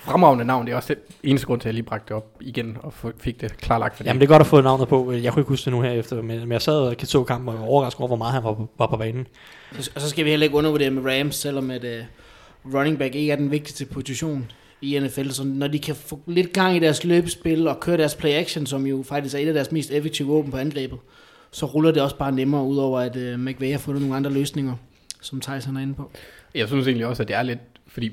Fremragende 0.00 0.44
navn, 0.44 0.66
det 0.66 0.72
er 0.72 0.76
også 0.76 0.94
det 0.94 1.02
eneste 1.22 1.46
grund 1.46 1.60
til, 1.60 1.68
at 1.68 1.70
jeg 1.70 1.74
lige 1.74 1.84
bragte 1.84 2.08
det 2.08 2.16
op 2.16 2.36
igen 2.40 2.76
og 2.80 2.92
fik 3.20 3.40
det 3.40 3.56
klarlagt. 3.56 3.96
For 3.96 4.04
Jamen 4.04 4.20
det 4.20 4.26
er 4.26 4.28
godt 4.28 4.40
at 4.40 4.46
få 4.46 4.60
navnet 4.60 4.88
på. 4.88 5.12
Jeg 5.12 5.32
kunne 5.32 5.40
ikke 5.40 5.48
huske 5.48 5.64
det 5.64 5.72
nu 5.72 5.80
her 5.80 5.90
efter, 5.90 6.22
men 6.22 6.52
jeg 6.52 6.62
sad 6.62 6.74
og 6.74 6.96
så 7.04 7.24
kampen 7.24 7.48
og 7.48 7.54
var 7.54 7.66
overrasket 7.66 8.00
over, 8.00 8.08
hvor 8.08 8.16
meget 8.16 8.32
han 8.32 8.44
var, 8.44 8.66
var 8.78 8.86
på 8.86 8.96
banen. 8.96 9.26
Og 9.76 10.00
så 10.00 10.10
skal 10.10 10.24
vi 10.24 10.30
heller 10.30 10.44
ikke 10.44 10.56
undervurdere 10.56 10.90
med 10.90 11.02
Rams, 11.12 11.36
selvom 11.36 11.70
at 11.70 11.84
uh, 11.84 12.74
running 12.74 12.98
back 12.98 13.14
ikke 13.14 13.32
er 13.32 13.36
den 13.36 13.50
vigtigste 13.50 13.86
position 13.86 14.50
i 14.80 14.98
NFL. 14.98 15.30
Så 15.30 15.44
når 15.44 15.66
de 15.68 15.78
kan 15.78 15.94
få 15.94 16.20
lidt 16.26 16.52
gang 16.52 16.76
i 16.76 16.78
deres 16.78 17.04
løbespil 17.04 17.68
og 17.68 17.80
køre 17.80 17.96
deres 17.96 18.14
play 18.14 18.30
action, 18.30 18.66
som 18.66 18.86
jo 18.86 19.04
faktisk 19.08 19.34
er 19.34 19.38
et 19.38 19.48
af 19.48 19.54
deres 19.54 19.72
mest 19.72 19.90
effektive 19.90 20.28
våben 20.28 20.50
på 20.50 20.56
angrebet, 20.56 20.98
så 21.50 21.66
ruller 21.66 21.90
det 21.90 22.02
også 22.02 22.16
bare 22.16 22.32
nemmere, 22.32 22.64
udover 22.64 23.00
at 23.00 23.16
uh, 23.16 23.40
McVay 23.40 23.70
har 23.70 23.78
fundet 23.78 24.02
nogle 24.02 24.16
andre 24.16 24.32
løsninger, 24.32 24.74
som 25.20 25.40
Tyson 25.40 25.76
er 25.76 25.80
inde 25.80 25.94
på. 25.94 26.10
Jeg 26.54 26.68
synes 26.68 26.86
egentlig 26.86 27.06
også, 27.06 27.22
at 27.22 27.28
det 27.28 27.36
er 27.36 27.42
lidt, 27.42 27.58
fordi 27.86 28.12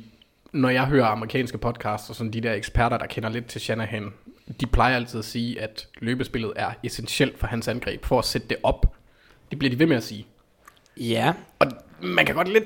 når 0.53 0.69
jeg 0.69 0.85
hører 0.85 1.05
amerikanske 1.05 1.57
podcasts 1.57 2.09
og 2.09 2.15
sådan 2.15 2.33
de 2.33 2.41
der 2.41 2.53
eksperter, 2.53 2.97
der 2.97 3.05
kender 3.05 3.29
lidt 3.29 3.45
til 3.45 3.61
Shanahan, 3.61 4.13
de 4.61 4.65
plejer 4.65 4.95
altid 4.95 5.19
at 5.19 5.25
sige, 5.25 5.61
at 5.61 5.87
løbespillet 5.99 6.53
er 6.55 6.71
essentielt 6.83 7.39
for 7.39 7.47
hans 7.47 7.67
angreb, 7.67 8.05
for 8.05 8.19
at 8.19 8.25
sætte 8.25 8.47
det 8.47 8.57
op. 8.63 8.95
Det 9.51 9.59
bliver 9.59 9.69
de 9.69 9.79
ved 9.79 9.85
med 9.85 9.97
at 9.97 10.03
sige. 10.03 10.25
Ja. 10.97 11.33
Og 11.59 11.67
man 12.01 12.25
kan 12.25 12.35
godt 12.35 12.47
lidt, 12.53 12.65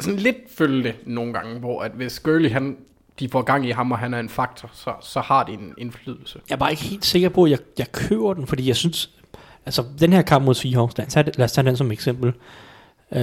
sådan 0.00 0.18
lidt 0.18 0.36
følge 0.56 0.82
det 0.82 0.94
nogle 1.06 1.32
gange, 1.32 1.58
hvor 1.58 1.82
at 1.82 1.90
hvis 1.90 2.20
Gurley, 2.20 2.50
han, 2.50 2.76
de 3.18 3.28
får 3.28 3.42
gang 3.42 3.66
i 3.68 3.70
ham, 3.70 3.92
og 3.92 3.98
han 3.98 4.14
er 4.14 4.20
en 4.20 4.28
faktor, 4.28 4.70
så, 4.72 4.92
så 5.00 5.20
har 5.20 5.44
det 5.44 5.54
en 5.54 5.74
indflydelse. 5.78 6.40
Jeg 6.48 6.54
er 6.54 6.58
bare 6.58 6.70
ikke 6.70 6.82
helt 6.82 7.04
sikker 7.04 7.28
på, 7.28 7.44
at 7.44 7.50
jeg, 7.50 7.58
jeg 7.78 7.92
køber 7.92 8.34
den, 8.34 8.46
fordi 8.46 8.68
jeg 8.68 8.76
synes, 8.76 9.10
altså 9.66 9.84
den 10.00 10.12
her 10.12 10.22
kamp 10.22 10.44
mod 10.44 10.54
Seahawks, 10.54 10.98
lad 10.98 11.06
os 11.06 11.12
tage, 11.12 11.32
lad 11.36 11.44
os 11.44 11.52
tage 11.52 11.66
den 11.66 11.76
som 11.76 11.92
eksempel. 11.92 12.32
Øh, 13.12 13.22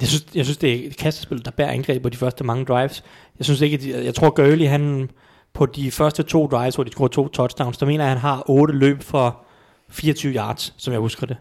jeg, 0.00 0.08
synes, 0.08 0.26
jeg 0.34 0.44
synes, 0.44 0.56
det 0.56 0.70
er 0.72 0.86
et 0.86 0.96
kastespil, 0.96 1.44
der 1.44 1.50
bærer 1.50 1.70
angreb 1.70 2.02
på 2.02 2.08
de 2.08 2.16
første 2.16 2.44
mange 2.44 2.64
drives. 2.64 3.04
Jeg 3.38 3.44
synes 3.44 3.60
ikke, 3.60 3.74
at 3.94 4.04
jeg 4.04 4.14
tror, 4.14 4.30
Gurley, 4.30 4.66
han 4.66 5.10
på 5.52 5.66
de 5.66 5.90
første 5.90 6.22
to 6.22 6.46
drives, 6.46 6.74
hvor 6.74 6.84
de 6.84 6.90
scorede 6.90 7.12
to 7.12 7.28
touchdowns, 7.28 7.78
der 7.78 7.86
mener 7.86 8.04
jeg, 8.04 8.12
at 8.12 8.20
han 8.20 8.30
har 8.30 8.50
otte 8.50 8.74
løb 8.74 9.02
for 9.02 9.44
24 9.88 10.34
yards, 10.34 10.74
som 10.76 10.92
jeg 10.92 11.00
husker 11.00 11.26
det. 11.26 11.36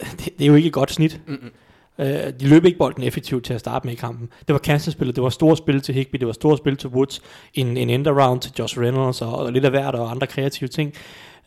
Det, 0.00 0.28
det 0.38 0.44
er 0.44 0.46
jo 0.46 0.54
ikke 0.54 0.66
et 0.66 0.72
godt 0.72 0.92
snit. 0.92 1.20
Mm-hmm. 1.26 1.50
Uh, 1.98 2.06
de 2.06 2.48
løb 2.48 2.64
ikke 2.64 2.78
bolden 2.78 3.02
effektivt 3.02 3.44
til 3.44 3.54
at 3.54 3.60
starte 3.60 3.86
med 3.86 3.94
i 3.94 3.96
kampen. 3.96 4.28
Det 4.46 4.52
var 4.52 4.58
kastespillet, 4.58 5.16
det 5.16 5.24
var 5.24 5.30
store 5.30 5.56
spil 5.56 5.80
til 5.80 5.94
Higby, 5.94 6.16
det 6.16 6.26
var 6.26 6.32
store 6.32 6.56
spil 6.56 6.76
til 6.76 6.88
Woods, 6.88 7.22
en, 7.54 7.76
en 7.76 7.90
end 7.90 8.06
around 8.06 8.40
til 8.40 8.52
Josh 8.58 8.80
Reynolds 8.80 9.22
og, 9.22 9.38
og 9.38 9.52
lidt 9.52 9.64
af 9.64 9.70
hvert 9.70 9.94
og 9.94 10.10
andre 10.10 10.26
kreative 10.26 10.68
ting. 10.68 10.94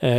Uh, 0.03 0.09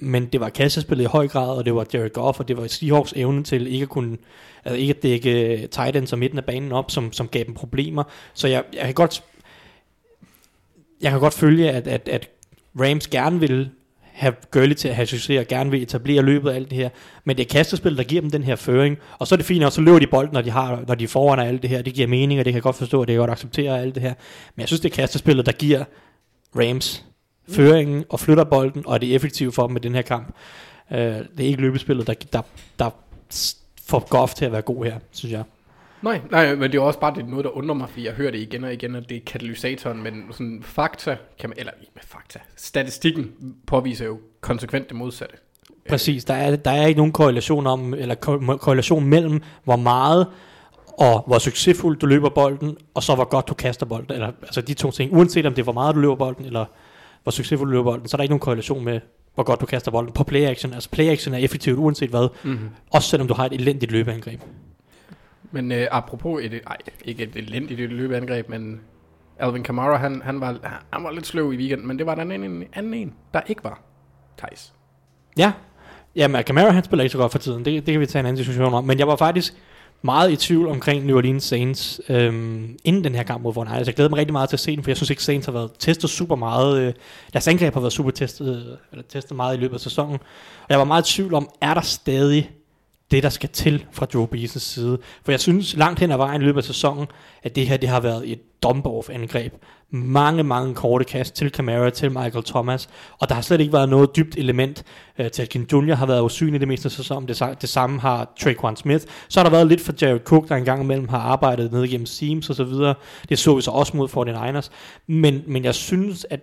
men 0.00 0.26
det 0.26 0.40
var 0.40 0.48
kastespillet 0.48 1.04
i 1.04 1.06
høj 1.06 1.28
grad, 1.28 1.56
og 1.56 1.64
det 1.64 1.74
var 1.74 1.86
Jared 1.94 2.10
Goff, 2.10 2.40
og 2.40 2.48
det 2.48 2.56
var 2.56 2.66
Seahawks 2.66 3.12
evne 3.16 3.44
til 3.44 3.66
ikke 3.66 3.82
at 3.82 3.88
kunne, 3.88 4.16
altså 4.64 4.76
ikke 4.76 4.94
at 4.94 5.02
dække 5.02 5.62
øh, 5.62 5.68
tight 5.68 5.96
ends 5.96 6.12
og 6.12 6.18
midten 6.18 6.38
af 6.38 6.44
banen 6.44 6.72
op, 6.72 6.90
som, 6.90 7.12
som 7.12 7.28
gav 7.28 7.44
dem 7.44 7.54
problemer. 7.54 8.02
Så 8.34 8.48
jeg, 8.48 8.64
jeg 8.72 8.84
kan 8.84 8.94
godt 8.94 9.22
jeg 11.00 11.10
kan 11.10 11.20
godt 11.20 11.34
følge, 11.34 11.70
at, 11.70 11.86
at, 11.86 12.08
at 12.08 12.28
Rams 12.80 13.06
gerne 13.06 13.40
vil 13.40 13.70
have 14.12 14.34
Gurley 14.50 14.74
til 14.74 14.88
at 14.88 14.94
have 14.94 15.06
succes, 15.06 15.38
og 15.38 15.46
gerne 15.46 15.70
vil 15.70 15.82
etablere 15.82 16.22
løbet 16.22 16.50
af 16.50 16.54
alt 16.54 16.70
det 16.70 16.78
her. 16.78 16.88
Men 17.24 17.36
det 17.36 17.42
er 17.42 17.48
kastespil, 17.48 17.96
der 17.96 18.02
giver 18.02 18.20
dem 18.20 18.30
den 18.30 18.42
her 18.42 18.56
føring. 18.56 18.98
Og 19.18 19.26
så 19.26 19.34
er 19.34 19.36
det 19.36 19.46
fint, 19.46 19.64
og 19.64 19.72
så 19.72 19.80
løber 19.80 19.98
de 19.98 20.06
bolden, 20.06 20.34
når 20.34 20.40
de, 20.40 20.50
har, 20.50 20.84
når 20.88 20.94
de 20.94 21.04
er 21.04 21.08
foran 21.08 21.38
af 21.38 21.48
alt 21.48 21.62
det 21.62 21.70
her. 21.70 21.82
Det 21.82 21.94
giver 21.94 22.08
mening, 22.08 22.40
og 22.40 22.44
det 22.44 22.52
kan 22.52 22.56
jeg 22.56 22.62
godt 22.62 22.76
forstå, 22.76 23.00
og 23.00 23.06
det 23.06 23.12
kan 23.12 23.18
godt 23.18 23.30
acceptere 23.30 23.80
alt 23.80 23.94
det 23.94 24.02
her. 24.02 24.14
Men 24.56 24.60
jeg 24.60 24.68
synes, 24.68 24.80
det 24.80 24.90
er 24.90 24.94
kastespillet, 24.94 25.46
der 25.46 25.52
giver 25.52 25.84
Rams 26.56 27.04
føringen 27.50 28.04
og 28.08 28.20
flytter 28.20 28.44
bolden, 28.44 28.82
og 28.86 28.94
er 28.94 28.98
det 28.98 29.14
effektivt 29.14 29.54
for 29.54 29.66
dem 29.66 29.72
med 29.72 29.80
den 29.80 29.94
her 29.94 30.02
kamp. 30.02 30.34
Uh, 30.90 30.96
det 30.96 31.40
er 31.40 31.44
ikke 31.44 31.60
løbespillet, 31.60 32.06
der, 32.06 32.14
der, 32.32 32.42
der 32.78 32.90
får 33.86 34.06
Goff 34.08 34.34
til 34.34 34.44
at 34.44 34.52
være 34.52 34.62
god 34.62 34.84
her, 34.84 34.98
synes 35.10 35.32
jeg. 35.32 35.44
Nej, 36.02 36.20
nej, 36.30 36.54
men 36.54 36.72
det 36.72 36.78
er 36.78 36.82
også 36.82 37.00
bare 37.00 37.14
det 37.14 37.22
er 37.22 37.26
noget, 37.26 37.44
der 37.44 37.50
undrer 37.50 37.74
mig, 37.74 37.88
fordi 37.88 38.06
jeg 38.06 38.12
hører 38.12 38.30
det 38.30 38.38
igen 38.38 38.64
og 38.64 38.72
igen, 38.72 38.94
at 38.94 39.08
det 39.08 39.16
er 39.16 39.20
katalysatoren, 39.26 40.02
men 40.02 40.24
sådan 40.30 40.62
fakta, 40.62 41.16
kan 41.38 41.48
man, 41.50 41.58
eller 41.58 41.72
ikke 41.80 41.92
fakta, 42.02 42.38
statistikken 42.56 43.32
påviser 43.66 44.06
jo 44.06 44.18
konsekvent 44.40 44.88
det 44.88 44.96
modsatte. 44.96 45.36
Præcis, 45.88 46.24
der 46.24 46.34
er, 46.34 46.56
der 46.56 46.70
er 46.70 46.86
ikke 46.86 46.98
nogen 46.98 47.12
korrelation 47.12 47.66
om, 47.66 47.94
eller 47.94 48.14
korrelation 48.60 49.06
mellem, 49.06 49.42
hvor 49.64 49.76
meget 49.76 50.26
og 50.98 51.24
hvor 51.26 51.38
succesfuld 51.38 51.98
du 51.98 52.06
løber 52.06 52.28
bolden, 52.28 52.76
og 52.94 53.02
så 53.02 53.14
hvor 53.14 53.24
godt 53.24 53.48
du 53.48 53.54
kaster 53.54 53.86
bolden, 53.86 54.14
eller 54.14 54.32
altså 54.42 54.60
de 54.60 54.74
to 54.74 54.90
ting, 54.90 55.16
uanset 55.16 55.46
om 55.46 55.54
det 55.54 55.62
er 55.62 55.64
hvor 55.64 55.72
meget 55.72 55.94
du 55.94 56.00
løber 56.00 56.14
bolden, 56.14 56.44
eller 56.44 56.64
hvor 57.22 57.30
succesfuld 57.30 57.68
du 57.68 57.72
løber 57.72 57.84
bolden, 57.84 58.08
så 58.08 58.16
er 58.16 58.18
der 58.18 58.22
ikke 58.22 58.32
nogen 58.32 58.40
korrelation 58.40 58.84
med, 58.84 59.00
hvor 59.34 59.44
godt 59.44 59.60
du 59.60 59.66
kaster 59.66 59.90
bolden 59.90 60.12
på 60.12 60.24
play 60.24 60.40
action. 60.40 60.72
Altså 60.74 60.90
play 60.90 61.08
action 61.08 61.34
er 61.34 61.38
effektivt 61.38 61.78
uanset 61.78 62.10
hvad, 62.10 62.28
mm-hmm. 62.44 62.68
også 62.90 63.08
selvom 63.08 63.28
du 63.28 63.34
har 63.34 63.46
et 63.46 63.52
elendigt 63.52 63.92
løbeangreb. 63.92 64.40
Men 65.50 65.72
øh, 65.72 65.86
apropos 65.90 66.44
et, 66.44 66.60
ej, 66.66 66.76
ikke 67.04 67.22
et 67.22 67.36
elendigt 67.36 67.80
løbeangreb, 67.92 68.48
men 68.48 68.80
Alvin 69.38 69.62
Kamara, 69.62 69.96
han, 69.96 70.22
han, 70.24 70.40
var, 70.40 70.82
han 70.92 71.04
var 71.04 71.10
lidt 71.10 71.26
sløv 71.26 71.52
i 71.52 71.56
weekenden, 71.56 71.86
men 71.86 71.98
det 71.98 72.06
var 72.06 72.14
der 72.14 72.22
en, 72.22 72.44
en 72.44 72.64
anden 72.72 72.94
en, 72.94 73.14
der 73.34 73.40
ikke 73.46 73.64
var. 73.64 73.82
Thijs. 74.38 74.72
Ja, 75.38 75.52
Jamen, 76.16 76.44
Kamara 76.44 76.70
han 76.70 76.84
spiller 76.84 77.02
ikke 77.02 77.12
så 77.12 77.18
godt 77.18 77.32
for 77.32 77.38
tiden, 77.38 77.64
det, 77.64 77.86
det 77.86 77.92
kan 77.92 78.00
vi 78.00 78.06
tage 78.06 78.20
en 78.20 78.26
anden 78.26 78.38
diskussion 78.38 78.74
om, 78.74 78.84
men 78.84 78.98
jeg 78.98 79.08
var 79.08 79.16
faktisk 79.16 79.54
meget 80.02 80.32
i 80.32 80.36
tvivl 80.36 80.68
omkring 80.68 81.06
New 81.06 81.16
Orleans 81.16 81.44
Saints 81.44 82.00
øhm, 82.08 82.78
inden 82.84 83.04
den 83.04 83.14
her 83.14 83.22
kamp 83.22 83.42
mod 83.42 83.54
Fortnite. 83.54 83.76
Altså, 83.76 83.90
jeg 83.90 83.96
glæder 83.96 84.08
mig 84.10 84.18
rigtig 84.18 84.32
meget 84.32 84.48
til 84.48 84.56
at 84.56 84.60
se 84.60 84.76
den, 84.76 84.84
for 84.84 84.90
jeg 84.90 84.96
synes 84.96 85.10
ikke, 85.10 85.22
Saints 85.22 85.46
har 85.46 85.52
været 85.52 85.70
testet 85.78 86.10
super 86.10 86.36
meget. 86.36 86.80
Øh, 86.80 86.94
deres 87.32 87.48
angreb 87.48 87.74
har 87.74 87.80
været 87.80 87.92
super 87.92 88.10
testet, 88.10 88.48
øh, 88.48 88.76
eller 88.92 89.04
testet 89.08 89.36
meget 89.36 89.56
i 89.56 89.60
løbet 89.60 89.74
af 89.74 89.80
sæsonen. 89.80 90.18
Og 90.60 90.66
jeg 90.70 90.78
var 90.78 90.84
meget 90.84 91.10
i 91.10 91.14
tvivl 91.14 91.34
om, 91.34 91.48
er 91.60 91.74
der 91.74 91.80
stadig 91.80 92.50
det, 93.10 93.22
der 93.22 93.28
skal 93.28 93.48
til 93.48 93.84
fra 93.92 94.06
Joe 94.14 94.28
Beasons 94.28 94.62
side. 94.62 94.98
For 95.24 95.32
jeg 95.32 95.40
synes 95.40 95.76
langt 95.76 96.00
hen 96.00 96.12
ad 96.12 96.16
vejen 96.16 96.42
i 96.42 96.44
løbet 96.44 96.58
af 96.58 96.64
sæsonen, 96.64 97.06
at 97.42 97.56
det 97.56 97.68
her 97.68 97.76
det 97.76 97.88
har 97.88 98.00
været 98.00 98.32
et 98.32 98.62
dump-off-angreb. 98.62 99.52
Mange, 99.92 100.42
mange 100.42 100.74
korte 100.74 101.04
kast 101.04 101.34
til 101.34 101.50
Camara, 101.50 101.90
til 101.90 102.10
Michael 102.10 102.44
Thomas, 102.44 102.88
og 103.18 103.28
der 103.28 103.34
har 103.34 103.42
slet 103.42 103.60
ikke 103.60 103.72
været 103.72 103.88
noget 103.88 104.16
dybt 104.16 104.36
element. 104.36 104.84
Øh, 105.18 105.30
Talkin 105.30 105.66
Jr. 105.72 105.94
har 105.94 106.06
været 106.06 106.22
usynlig 106.22 106.60
det 106.60 106.68
meste 106.68 106.86
af 106.86 106.90
sæsonen, 106.90 107.28
det, 107.28 107.56
det 107.60 107.68
samme 107.68 108.00
har 108.00 108.32
Traquan 108.40 108.76
Smith. 108.76 109.04
Så 109.28 109.40
har 109.40 109.44
der 109.44 109.50
været 109.50 109.66
lidt 109.66 109.80
for 109.80 109.92
Jared 110.02 110.20
Cook, 110.20 110.48
der 110.48 110.56
engang 110.56 110.82
imellem 110.82 111.08
har 111.08 111.18
arbejdet 111.18 111.72
ned 111.72 111.88
gennem 111.88 112.06
seams 112.06 112.50
og 112.50 112.56
så 112.56 112.64
videre. 112.64 112.94
Det 113.28 113.38
så 113.38 113.54
vi 113.54 113.62
så 113.62 113.70
også 113.70 113.96
mod 113.96 114.08
49ers. 114.08 114.70
Men, 115.06 115.42
men 115.46 115.64
jeg 115.64 115.74
synes, 115.74 116.26
at, 116.30 116.40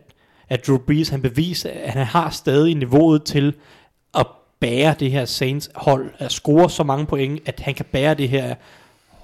at 0.50 0.68
Drew 0.68 0.78
Brees 0.78 1.10
han 1.10 1.22
beviser, 1.22 1.70
at 1.84 1.92
han 1.92 2.06
har 2.06 2.30
stadig 2.30 2.76
niveauet 2.76 3.24
til 3.24 3.54
at 4.14 4.28
bære 4.60 4.96
det 5.00 5.12
her 5.12 5.26
Saints 5.26 5.70
hold, 5.76 6.10
at 6.18 6.32
score 6.32 6.70
så 6.70 6.84
mange 6.84 7.06
point, 7.06 7.42
at 7.46 7.60
han 7.60 7.74
kan 7.74 7.86
bære 7.92 8.14
det 8.14 8.30
her 8.30 8.56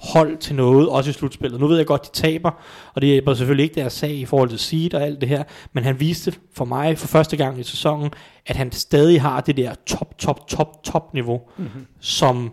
hold 0.03 0.37
til 0.37 0.55
noget, 0.55 0.89
også 0.89 1.09
i 1.09 1.13
slutspillet. 1.13 1.59
Nu 1.59 1.67
ved 1.67 1.77
jeg 1.77 1.85
godt, 1.85 2.05
de 2.05 2.21
taber, 2.21 2.51
og 2.93 3.01
det 3.01 3.09
hjælper 3.09 3.33
selvfølgelig 3.33 3.63
ikke 3.63 3.75
deres 3.75 3.93
sag 3.93 4.11
i 4.11 4.25
forhold 4.25 4.49
til 4.49 4.59
seed 4.59 4.93
og 4.93 5.03
alt 5.03 5.21
det 5.21 5.29
her, 5.29 5.43
men 5.73 5.83
han 5.83 5.99
viste 5.99 6.33
for 6.55 6.65
mig 6.65 6.97
for 6.97 7.07
første 7.07 7.37
gang 7.37 7.59
i 7.59 7.63
sæsonen, 7.63 8.11
at 8.45 8.55
han 8.55 8.71
stadig 8.71 9.21
har 9.21 9.41
det 9.41 9.57
der 9.57 9.73
top, 9.85 10.17
top, 10.17 10.47
top, 10.47 10.83
top 10.83 11.13
niveau, 11.13 11.41
mm-hmm. 11.57 11.85
som 11.99 12.51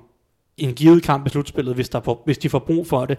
en 0.56 0.74
givet 0.74 1.02
kamp 1.02 1.26
i 1.26 1.30
slutspillet, 1.30 1.74
hvis, 1.74 1.88
der 1.88 2.24
hvis 2.24 2.38
de 2.38 2.48
får 2.48 2.58
brug 2.58 2.86
for 2.86 3.06
det, 3.06 3.18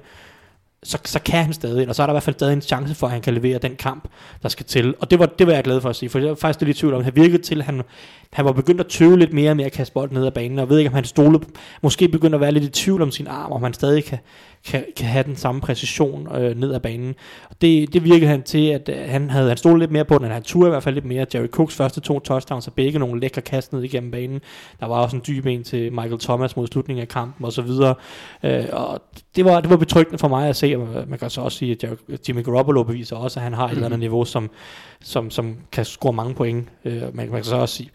så, 0.84 0.98
så 1.06 1.20
kan 1.20 1.44
han 1.44 1.54
stadig, 1.54 1.90
og 1.90 1.96
så 1.96 2.02
er 2.02 2.08
der 2.08 2.14
i 2.14 2.16
hvert 2.16 2.24
fald 2.24 2.36
stadig 2.36 2.54
en 2.54 2.62
chance 2.62 2.96
for, 2.96 3.08
at 3.08 3.14
han 3.14 3.22
kan 3.22 3.34
levere 3.34 3.58
den 3.58 3.76
kamp, 3.76 4.08
der 4.44 4.50
skal 4.50 4.66
til. 4.66 4.96
Og 5.00 5.12
det 5.12 5.20
var, 5.20 5.26
det 5.26 5.48
var 5.48 5.54
jeg 5.54 5.64
glad 5.64 5.82
for 5.82 5.90
at 5.90 5.96
sige, 5.96 6.10
for 6.10 6.20
jeg 6.20 6.30
var 6.30 6.36
faktisk 6.36 6.62
lidt 6.62 6.78
i 6.78 6.80
tvivl 6.80 6.94
om, 6.94 7.04
han 7.04 7.16
virkede 7.16 7.42
til, 7.42 7.60
at 7.60 7.66
han, 7.66 7.82
han 8.34 8.46
var 8.46 8.52
begyndt 8.52 8.82
at 8.82 8.88
tøve 8.88 9.20
lidt 9.20 9.34
mere 9.34 9.56
med 9.56 9.66
at 9.66 9.72
kaste 9.72 9.94
bolden 9.94 10.18
ned 10.18 10.26
ad 10.26 10.32
banen, 10.32 10.60
og 10.60 10.62
jeg 10.62 10.70
ved 10.70 10.78
ikke, 10.78 10.90
om 10.90 10.94
han 10.94 11.04
stole, 11.04 11.40
måske 11.82 12.08
begyndte 12.08 12.36
at 12.36 12.42
være 12.42 12.52
lidt 12.52 12.64
i 12.64 12.70
tvivl 12.70 13.02
om 13.02 13.12
sin 13.12 13.28
arm, 13.28 13.52
om 13.52 13.64
han 13.64 13.74
stadig 13.74 14.06
kan, 14.06 14.18
kan, 14.66 14.86
kan 14.98 15.06
have 15.06 15.24
den 15.24 15.36
samme 15.36 15.62
præcision 15.62 16.36
øh, 16.36 16.60
ned 16.60 16.74
ad 16.74 16.80
banen. 16.80 17.16
Og 17.50 17.56
det, 17.62 17.94
det 17.94 18.04
virkede 18.04 18.30
han 18.30 18.44
til, 18.44 18.68
at 18.68 18.90
øh, 18.90 19.10
han 19.10 19.30
havde 19.30 19.48
han 19.48 19.58
stole 19.58 19.80
lidt 19.80 19.92
mere 19.92 20.06
på 20.06 20.18
den, 20.18 20.32
han 20.32 20.44
turde 20.44 20.68
i 20.68 20.70
hvert 20.70 20.84
fald 20.84 20.96
lidt 20.96 21.06
mere. 21.06 21.26
Jerry 21.34 21.48
Cooks 21.48 21.76
første 21.76 22.02
to 22.02 22.20
touchdowns, 22.20 22.68
og 22.68 22.74
begge 22.74 23.00
nogle 23.00 23.22
lækre 23.22 23.42
kast 23.42 23.74
ned 23.74 23.84
igennem 23.84 24.12
banen. 24.12 24.42
Der 24.80 24.86
var 24.86 24.96
også 24.96 25.16
en 25.16 25.22
dyb 25.28 25.46
en 25.46 25.64
til 25.64 25.94
Michael 25.94 26.20
Thomas 26.20 26.56
mod 26.56 26.68
slutningen 26.68 27.02
af 27.02 27.08
kampen, 27.08 27.46
og 27.46 27.54
så 27.54 27.62
videre. 27.62 27.96
Øh, 28.44 28.66
og 28.72 29.02
det 29.36 29.46
var, 29.46 29.62
det 29.62 29.70
var 29.70 29.78
betryggende 29.78 30.18
for 30.18 30.28
mig 30.28 30.50
at 30.50 30.56
se, 30.56 30.78
og 30.78 30.88
man 31.08 31.20
kan 31.20 31.30
så 31.30 31.42
også 31.42 31.58
sige, 31.58 31.72
at 31.72 31.84
Jerry, 31.84 32.18
Jimmy 32.28 32.44
Garoppolo 32.44 32.84
beviser 32.84 33.16
også, 33.16 33.40
at 33.40 33.44
han 33.44 33.54
har 33.54 33.66
et 33.66 33.72
eller 33.72 33.86
andet 33.86 34.00
niveau, 34.00 34.26
som, 34.26 34.50
som, 35.02 35.30
som 35.30 35.58
kan 35.72 35.86
score 35.86 36.14
mange 36.14 36.34
point. 36.34 36.68
Øh, 36.86 37.02
man, 37.02 37.12
man 37.14 37.30
kan 37.30 37.44
så 37.44 37.56
også 37.56 37.76
sige, 37.76 37.90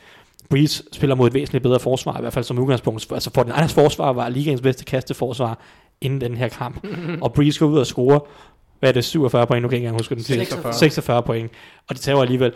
Breeze 0.50 0.82
spiller 0.92 1.16
mod 1.16 1.26
et 1.26 1.34
væsentligt 1.34 1.62
bedre 1.62 1.80
forsvar, 1.80 2.18
i 2.18 2.20
hvert 2.20 2.32
fald 2.32 2.44
som 2.44 2.58
udgangspunkt. 2.58 3.12
Altså 3.12 3.30
for 3.34 3.42
den 3.42 3.52
andres 3.52 3.74
forsvar 3.74 4.12
var 4.12 4.28
ligaens 4.28 4.60
bedste 4.60 4.84
kasteforsvar 4.84 5.58
inden 6.00 6.20
den 6.20 6.36
her 6.36 6.48
kamp. 6.48 6.86
og 7.22 7.32
Breeze 7.32 7.58
går 7.58 7.66
ud 7.66 7.78
og 7.78 7.86
scorer, 7.86 8.18
hvad 8.78 8.88
er 8.88 8.92
det, 8.92 9.04
47 9.04 9.46
point, 9.46 9.62
nu 9.62 9.68
kan 9.68 9.72
jeg 9.72 9.78
ikke 9.78 9.86
engang 9.86 10.00
huske 10.00 10.14
den. 10.14 10.24
46. 10.24 10.74
46 10.74 11.22
point, 11.22 11.50
og 11.88 11.96
de 11.96 12.00
tager 12.00 12.18
alligevel. 12.18 12.52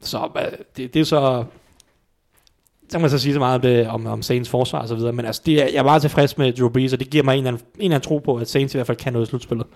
Så 0.00 0.28
øh, 0.36 0.42
det, 0.76 0.94
det 0.94 1.00
er 1.00 1.04
så... 1.04 1.44
Så 2.88 2.90
kan 2.90 3.00
man 3.00 3.10
så 3.10 3.18
sige 3.18 3.32
så 3.32 3.38
meget 3.38 3.54
om, 3.54 3.60
det, 3.60 3.86
om, 3.86 4.06
om 4.06 4.22
Saints 4.22 4.50
forsvar 4.50 4.78
og 4.78 4.88
så 4.88 4.94
videre, 4.94 5.12
men 5.12 5.26
altså, 5.26 5.42
det 5.46 5.62
er, 5.62 5.66
jeg 5.66 5.74
er 5.74 5.82
meget 5.82 6.02
tilfreds 6.02 6.38
med 6.38 6.52
Drew 6.52 6.68
Brees, 6.68 6.92
og 6.92 7.00
det 7.00 7.10
giver 7.10 7.24
mig 7.24 7.32
en 7.32 7.38
eller 7.38 7.48
anden, 7.48 7.66
en 7.74 7.82
eller 7.82 7.94
anden 7.94 8.08
tro 8.08 8.18
på, 8.18 8.36
at 8.36 8.48
Saints 8.48 8.74
i 8.74 8.76
hvert 8.76 8.86
fald 8.86 8.96
kan 8.96 9.12
noget 9.12 9.26
i 9.26 9.28
slutspillet. 9.28 9.66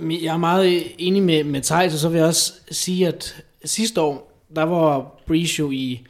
Jeg 0.00 0.34
er 0.34 0.36
meget 0.36 0.82
enig 0.98 1.22
med, 1.22 1.44
med 1.44 1.60
Thijs, 1.60 1.94
og 1.94 1.98
så 1.98 2.08
vil 2.08 2.18
jeg 2.18 2.26
også 2.26 2.52
sige, 2.70 3.08
at 3.08 3.44
sidste 3.64 4.00
år, 4.00 4.42
der 4.56 4.62
var 4.62 5.20
Breeze 5.26 5.58
jo 5.58 5.70
i 5.70 6.06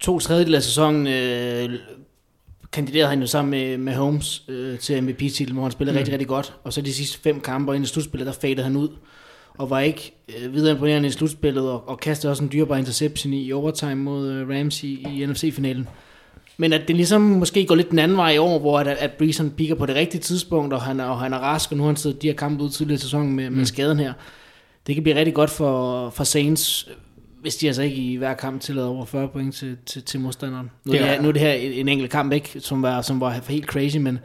to 0.00 0.18
tredjedel 0.18 0.54
af 0.54 0.62
sæsonen, 0.62 1.06
øh, 1.06 1.78
kandiderede 2.76 3.08
han 3.08 3.20
jo 3.20 3.26
sammen 3.26 3.50
med, 3.50 3.78
med 3.78 3.94
Holmes 3.94 4.42
øh, 4.48 4.78
til 4.78 5.02
MVP-titlen, 5.02 5.54
hvor 5.54 5.62
han 5.62 5.72
spillede 5.72 5.92
mm. 5.92 5.98
rigtig, 5.98 6.12
rigtig 6.12 6.28
godt. 6.28 6.54
Og 6.64 6.72
så 6.72 6.80
de 6.80 6.92
sidste 6.92 7.18
fem 7.18 7.40
kampe 7.40 7.72
inden 7.72 7.82
i 7.82 7.86
slutspillet, 7.86 8.26
der 8.26 8.32
fadede 8.32 8.62
han 8.62 8.76
ud. 8.76 8.88
Og 9.58 9.70
var 9.70 9.80
ikke 9.80 10.14
øh, 10.38 10.54
videre 10.54 10.72
imponerende 10.72 11.08
i 11.08 11.12
slutspillet, 11.12 11.70
og, 11.70 11.88
og 11.88 12.00
kastede 12.00 12.30
også 12.30 12.42
en 12.42 12.50
dyrbar 12.52 12.76
interception 12.76 13.32
i, 13.32 13.44
i 13.44 13.52
overtime 13.52 13.94
mod 13.94 14.28
øh, 14.28 14.48
Rams 14.48 14.82
i, 14.82 15.06
i 15.14 15.26
NFC-finalen. 15.26 15.88
Men 16.56 16.72
at 16.72 16.88
det 16.88 16.96
ligesom 16.96 17.20
måske 17.20 17.66
går 17.66 17.74
lidt 17.74 17.90
den 17.90 17.98
anden 17.98 18.16
vej 18.16 18.30
i 18.30 18.38
år, 18.38 18.58
hvor 18.58 18.78
at, 18.78 18.86
at 18.86 19.12
Breeze 19.12 19.42
han 19.42 19.50
piker 19.50 19.74
på 19.74 19.86
det 19.86 19.94
rigtige 19.94 20.20
tidspunkt, 20.20 20.74
og 20.74 20.82
han, 20.82 21.00
er- 21.00 21.04
og 21.04 21.20
han 21.20 21.32
er 21.32 21.38
rask, 21.38 21.70
og 21.70 21.76
nu 21.76 21.82
har 21.82 21.88
han 21.88 21.96
siddet 21.96 22.22
de 22.22 22.26
her 22.26 22.34
kampe 22.34 22.64
ud 22.64 22.70
tidligere 22.70 22.98
i 22.98 23.00
sæsonen 23.00 23.36
med, 23.36 23.50
med 23.50 23.64
skaden 23.64 23.98
her. 23.98 24.12
Det 24.86 24.94
kan 24.94 25.02
blive 25.02 25.16
rigtig 25.16 25.34
godt 25.34 25.50
for, 25.50 26.10
for 26.10 26.24
Saints, 26.24 26.88
hvis 27.46 27.56
de 27.56 27.66
altså 27.66 27.82
ikke 27.82 27.96
i 27.96 28.16
hver 28.16 28.34
kamp 28.34 28.60
tillader 28.60 28.88
over 28.88 29.04
40 29.04 29.28
point 29.28 29.54
til, 29.54 29.76
til, 29.86 30.02
til 30.02 30.20
modstanderen. 30.20 30.70
Nu 30.84 30.92
er, 30.92 30.96
Det 30.98 31.06
er- 31.06 31.12
her, 31.12 31.22
nu 31.22 31.28
er 31.28 31.32
det 31.32 31.40
her 31.40 31.52
en, 31.52 31.72
en 31.72 31.88
enkelt 31.88 32.10
kamp, 32.10 32.32
ikke, 32.32 32.60
som 32.60 32.82
var, 32.82 33.02
som 33.02 33.20
var 33.20 33.40
helt 33.48 33.64
crazy, 33.66 33.96
men 33.96 34.18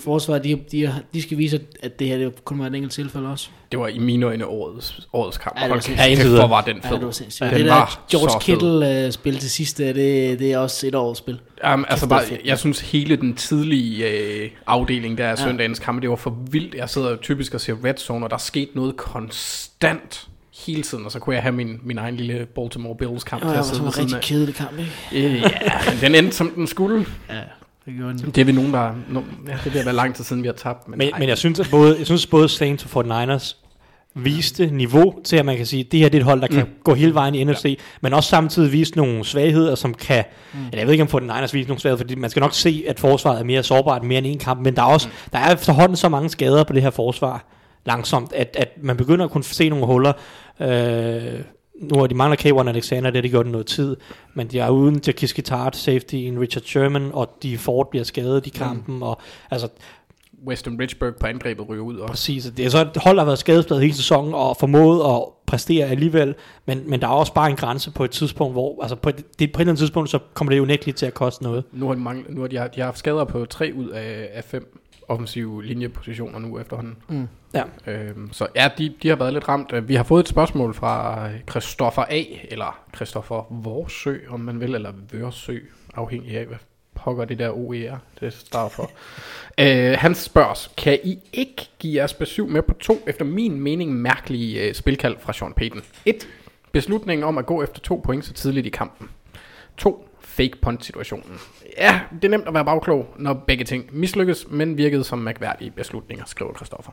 forsvaret, 0.00 0.44
de, 0.44 0.60
de, 0.72 0.94
de 1.14 1.22
skal 1.22 1.38
vise, 1.38 1.60
at 1.82 1.98
det 1.98 2.06
her 2.08 2.18
det 2.18 2.44
kun 2.44 2.58
var 2.58 2.66
et 2.66 2.74
enkelt 2.74 2.92
tilfælde 2.92 3.28
også. 3.28 3.48
Det 3.72 3.78
var 3.80 3.88
i 3.88 3.98
mine 3.98 4.26
øjne 4.26 4.46
årets, 4.46 5.08
årets 5.12 5.38
kamp. 5.38 5.56
Ja, 5.58 5.64
det 5.64 5.70
var 5.70 5.76
kæft, 5.80 5.98
Ja, 5.98 6.14
hvor 6.14 6.24
videre. 6.24 6.50
var 6.50 6.60
den 6.60 6.76
Ja, 6.84 6.90
fed. 6.90 6.96
det 6.96 7.06
var 7.06 7.12
sindssygt. 7.12 7.50
Den 7.50 7.60
det 7.60 7.68
var 7.70 7.84
der 7.84 8.06
George 8.18 8.30
så 8.30 8.38
fed. 8.38 8.40
Kittle 8.80 9.06
uh, 9.06 9.12
spil 9.12 9.38
til 9.38 9.50
sidste, 9.50 9.86
det, 9.86 10.38
det 10.38 10.52
er 10.52 10.58
også 10.58 10.86
et 10.86 10.94
års 10.94 11.18
spil. 11.18 11.40
Um, 11.74 11.84
altså 11.88 12.08
bare, 12.08 12.22
jeg 12.44 12.58
synes 12.58 12.80
hele 12.80 13.16
den 13.16 13.34
tidlige 13.34 14.08
øh, 14.08 14.50
afdeling 14.66 15.18
der 15.18 15.28
af 15.28 15.38
søndagens 15.38 15.78
kamp, 15.78 16.02
det 16.02 16.10
var 16.10 16.16
for 16.16 16.38
vildt. 16.50 16.74
Jeg 16.74 16.88
sidder 16.90 17.16
typisk 17.16 17.54
og 17.54 17.60
ser 17.60 17.74
Red 17.84 17.94
Zone, 17.96 18.26
og 18.26 18.30
der 18.30 18.36
skete 18.38 18.70
noget 18.74 18.96
konstant 18.96 20.28
hele 20.66 20.82
tiden, 20.82 21.04
og 21.04 21.12
så 21.12 21.18
kunne 21.18 21.34
jeg 21.34 21.42
have 21.42 21.52
min, 21.52 21.78
min 21.82 21.98
egen 21.98 22.16
lille 22.16 22.46
Baltimore 22.54 22.96
Bills 22.96 23.24
kamp 23.24 23.42
at 23.44 23.48
det 23.48 23.56
var 23.56 23.84
ved 23.84 23.92
en 23.92 23.98
rigtig 23.98 24.20
kedelig 24.22 24.54
kamp, 24.54 24.72
ikke? 25.12 25.26
Øh, 25.28 25.34
Ja, 25.34 25.50
men 25.90 26.00
den 26.00 26.14
endte 26.14 26.36
som 26.36 26.50
den 26.50 26.66
skulle. 26.66 27.06
Ja, 27.30 27.34
det 27.86 27.94
gjorde 27.96 28.18
den. 28.18 28.26
Det 28.30 28.38
er 28.38 28.44
vi 28.44 28.52
nogen, 28.52 28.72
der... 28.74 28.92
No, 29.08 29.20
ja, 29.48 29.52
det 29.64 29.70
bliver 29.72 29.84
være 29.84 29.94
lang 29.94 30.14
tid 30.14 30.24
siden, 30.24 30.42
vi 30.42 30.48
har 30.48 30.52
tabt. 30.54 30.88
Men, 30.88 30.98
Men, 30.98 31.08
ej. 31.12 31.18
men 31.18 31.28
jeg 31.28 31.38
synes, 31.38 31.60
at 31.60 31.68
både, 31.70 31.96
jeg 31.98 32.06
synes 32.06 32.26
både 32.26 32.48
Saints 32.48 32.86
og 32.94 33.04
49ers 33.04 33.56
viste 34.14 34.66
niveau 34.66 35.14
til, 35.24 35.36
at 35.36 35.44
man 35.46 35.56
kan 35.56 35.66
sige, 35.66 35.84
at 35.84 35.92
det 35.92 36.00
her 36.00 36.08
det 36.08 36.16
er 36.18 36.20
et 36.20 36.24
hold, 36.24 36.40
der 36.40 36.46
kan 36.46 36.62
Mm. 36.64 36.70
gå 36.84 36.94
hele 36.94 37.14
vejen 37.14 37.34
i 37.34 37.44
NFC, 37.44 37.78
men 38.00 38.14
også 38.14 38.28
samtidig 38.28 38.72
vise 38.72 38.96
nogle 38.96 39.24
svagheder, 39.24 39.74
som 39.74 39.94
kan, 39.94 40.24
Mm. 40.52 40.58
eller 40.66 40.78
jeg 40.78 40.86
ved 40.86 40.92
ikke 40.92 41.02
om 41.02 41.08
49ers 41.08 41.54
vise 41.54 41.68
nogle 41.68 41.80
svagheder, 41.80 41.96
fordi 41.96 42.14
man 42.14 42.30
skal 42.30 42.40
nok 42.40 42.54
se, 42.54 42.84
at 42.88 43.00
forsvaret 43.00 43.40
er 43.40 43.44
mere 43.44 43.62
sårbart 43.62 44.02
mere 44.04 44.18
end 44.18 44.26
en 44.26 44.38
kamp, 44.38 44.60
men 44.64 44.76
der 44.76 44.82
er 44.82 44.86
også, 44.86 45.08
Mm. 45.08 45.14
der 45.32 45.38
er 45.38 45.54
efterhånden 45.54 45.96
så 45.96 46.08
mange 46.08 46.28
skader 46.28 46.64
på 46.64 46.72
det 46.72 46.82
her 46.82 46.90
forsvar, 46.90 47.44
langsomt, 47.84 48.32
at, 48.32 48.56
at 48.58 48.68
man 48.82 48.96
begynder 48.96 49.24
at 49.24 49.30
kunne 49.30 49.44
se 49.44 49.68
nogle 49.68 49.86
huller. 49.86 50.12
Øh, 50.60 51.40
nu 51.80 51.98
har 51.98 52.06
de 52.06 52.14
mangler 52.14 52.36
K1 52.36 52.68
Alexander, 52.68 53.10
det 53.10 53.16
har 53.16 53.22
de 53.22 53.28
gjort 53.28 53.46
i 53.46 53.50
noget 53.50 53.66
tid, 53.66 53.96
men 54.34 54.46
de 54.46 54.58
er 54.58 54.70
uden 54.70 55.00
til 55.00 55.14
Kiskitart, 55.14 55.76
safety, 55.76 56.14
en 56.14 56.40
Richard 56.40 56.62
Sherman, 56.62 57.10
og 57.12 57.36
de 57.42 57.58
Ford 57.58 57.90
bliver 57.90 58.04
skadet 58.04 58.46
i 58.46 58.50
kampen, 58.50 58.94
mm. 58.94 59.02
og 59.02 59.20
altså, 59.50 59.68
Weston 60.46 60.80
Richburg 60.80 61.16
på 61.16 61.26
angrebet 61.26 61.68
ryger 61.68 61.82
ud 61.82 61.96
også. 61.96 62.12
Præcis, 62.12 62.44
det 62.56 62.64
er 62.64 62.70
så 62.70 62.80
et 62.80 62.96
hold, 62.96 63.16
der 63.16 63.22
har 63.22 63.26
været 63.26 63.38
skadespladet 63.38 63.82
hele 63.82 63.94
sæsonen 63.94 64.34
og 64.34 64.56
formået 64.56 65.14
at 65.14 65.22
præstere 65.46 65.86
alligevel, 65.86 66.34
men, 66.66 66.90
men 66.90 67.00
der 67.00 67.06
er 67.06 67.12
også 67.12 67.34
bare 67.34 67.50
en 67.50 67.56
grænse 67.56 67.90
på 67.90 68.04
et 68.04 68.10
tidspunkt, 68.10 68.54
hvor 68.54 68.82
altså 68.82 68.96
på 68.96 69.08
et, 69.08 69.16
det, 69.16 69.52
på 69.52 69.58
et 69.58 69.60
eller 69.60 69.60
andet 69.60 69.78
tidspunkt, 69.78 70.10
så 70.10 70.18
kommer 70.34 70.52
det 70.52 70.58
jo 70.58 70.64
nægteligt 70.64 70.98
til 70.98 71.06
at 71.06 71.14
koste 71.14 71.42
noget. 71.42 71.64
Nu 71.72 71.86
har 71.86 71.94
de, 71.94 72.00
manglet, 72.00 72.34
nu 72.34 72.40
har 72.40 72.48
de, 72.48 72.56
de 72.56 72.80
har 72.80 72.84
haft 72.84 72.98
skader 72.98 73.24
på 73.24 73.44
tre 73.44 73.72
ud 73.76 73.88
af, 73.88 74.28
af 74.32 74.44
fem 74.44 74.80
offensive 75.10 75.64
linjepositioner 75.64 76.38
nu 76.38 76.58
efterhånden. 76.58 76.96
Mm. 77.08 77.28
Ja. 77.54 77.62
Øhm, 77.86 78.32
så 78.32 78.46
ja, 78.56 78.70
de, 78.78 78.94
de 79.02 79.08
har 79.08 79.16
været 79.16 79.32
lidt 79.32 79.48
ramt. 79.48 79.88
Vi 79.88 79.94
har 79.94 80.04
fået 80.04 80.20
et 80.20 80.28
spørgsmål 80.28 80.74
fra 80.74 81.28
Christoffer 81.50 82.02
A, 82.02 82.24
eller 82.48 82.80
Christoffer 82.96 83.46
Vorsø, 83.50 84.18
om 84.28 84.40
man 84.40 84.60
vil, 84.60 84.74
eller 84.74 84.92
Vørsø, 85.12 85.58
afhængig 85.94 86.38
af, 86.38 86.46
hvad 86.46 86.58
pokker 86.94 87.24
det 87.24 87.38
der 87.38 87.50
OER, 87.50 87.96
det 88.20 88.32
står 88.32 88.68
for. 88.68 88.90
øh, 89.60 89.96
han 89.98 90.14
spørger 90.14 90.68
kan 90.76 90.98
I 91.04 91.18
ikke 91.32 91.68
give 91.78 91.94
jeres 91.94 92.14
besøg 92.14 92.48
med 92.48 92.62
på 92.62 92.74
to, 92.74 93.02
efter 93.06 93.24
min 93.24 93.60
mening, 93.60 93.94
mærkelige 93.94 94.68
øh, 94.68 94.74
spilkald 94.74 95.16
fra 95.20 95.32
Sean 95.32 95.52
Payton? 95.52 95.82
1. 96.04 96.28
Beslutningen 96.72 97.24
om 97.24 97.38
at 97.38 97.46
gå 97.46 97.62
efter 97.62 97.80
to 97.80 98.00
point 98.04 98.24
så 98.24 98.32
tidligt 98.32 98.66
i 98.66 98.70
kampen. 98.70 99.08
2. 99.76 100.09
Fake 100.30 100.52
punt 100.62 100.84
situationen. 100.84 101.38
Ja, 101.78 102.00
det 102.12 102.24
er 102.24 102.28
nemt 102.28 102.48
at 102.48 102.54
være 102.54 102.64
bagklog, 102.64 103.14
når 103.18 103.34
begge 103.34 103.64
ting 103.64 103.84
mislykkes, 103.92 104.46
men 104.50 104.76
virkede 104.76 105.04
som 105.04 105.18
mærkværdige 105.18 105.70
beslutninger, 105.70 106.24
skriver 106.24 106.54
Christoffer. 106.54 106.92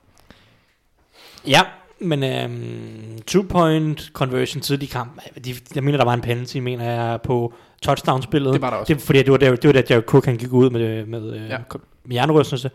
Ja, 1.47 1.61
men 1.99 2.23
øhm, 2.23 3.21
two-point 3.27 4.11
conversion 4.13 4.61
tidlig 4.61 4.89
i 4.89 4.91
kamp, 4.91 5.21
de, 5.45 5.55
jeg 5.75 5.83
mener, 5.83 5.97
der 5.97 6.05
var 6.05 6.13
en 6.13 6.21
penalty, 6.21 6.57
mener 6.57 6.91
jeg, 6.91 7.21
på 7.21 7.53
touchdown-spillet. 7.81 8.53
Det 8.53 8.61
var 8.61 8.69
der 8.69 8.77
også. 8.77 8.93
Det, 8.93 9.01
fordi 9.01 9.19
det 9.19 9.31
var 9.31 9.37
der, 9.37 9.55
det 9.55 9.67
var 9.67 9.73
der 9.73 9.83
Jared 9.89 10.03
Cook, 10.03 10.25
han 10.25 10.37
gik 10.37 10.51
ud 10.53 10.69
med, 10.69 11.05
med, 11.05 11.33
Ja. 11.33 11.43
ja. 11.45 11.57
med. 12.07 12.69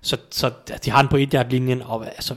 Så, 0.00 0.16
så 0.30 0.50
de 0.84 0.90
har 0.90 1.02
den 1.02 1.08
på 1.08 1.16
et 1.16 1.46
linjen 1.50 1.82
og 1.82 2.06
altså, 2.06 2.34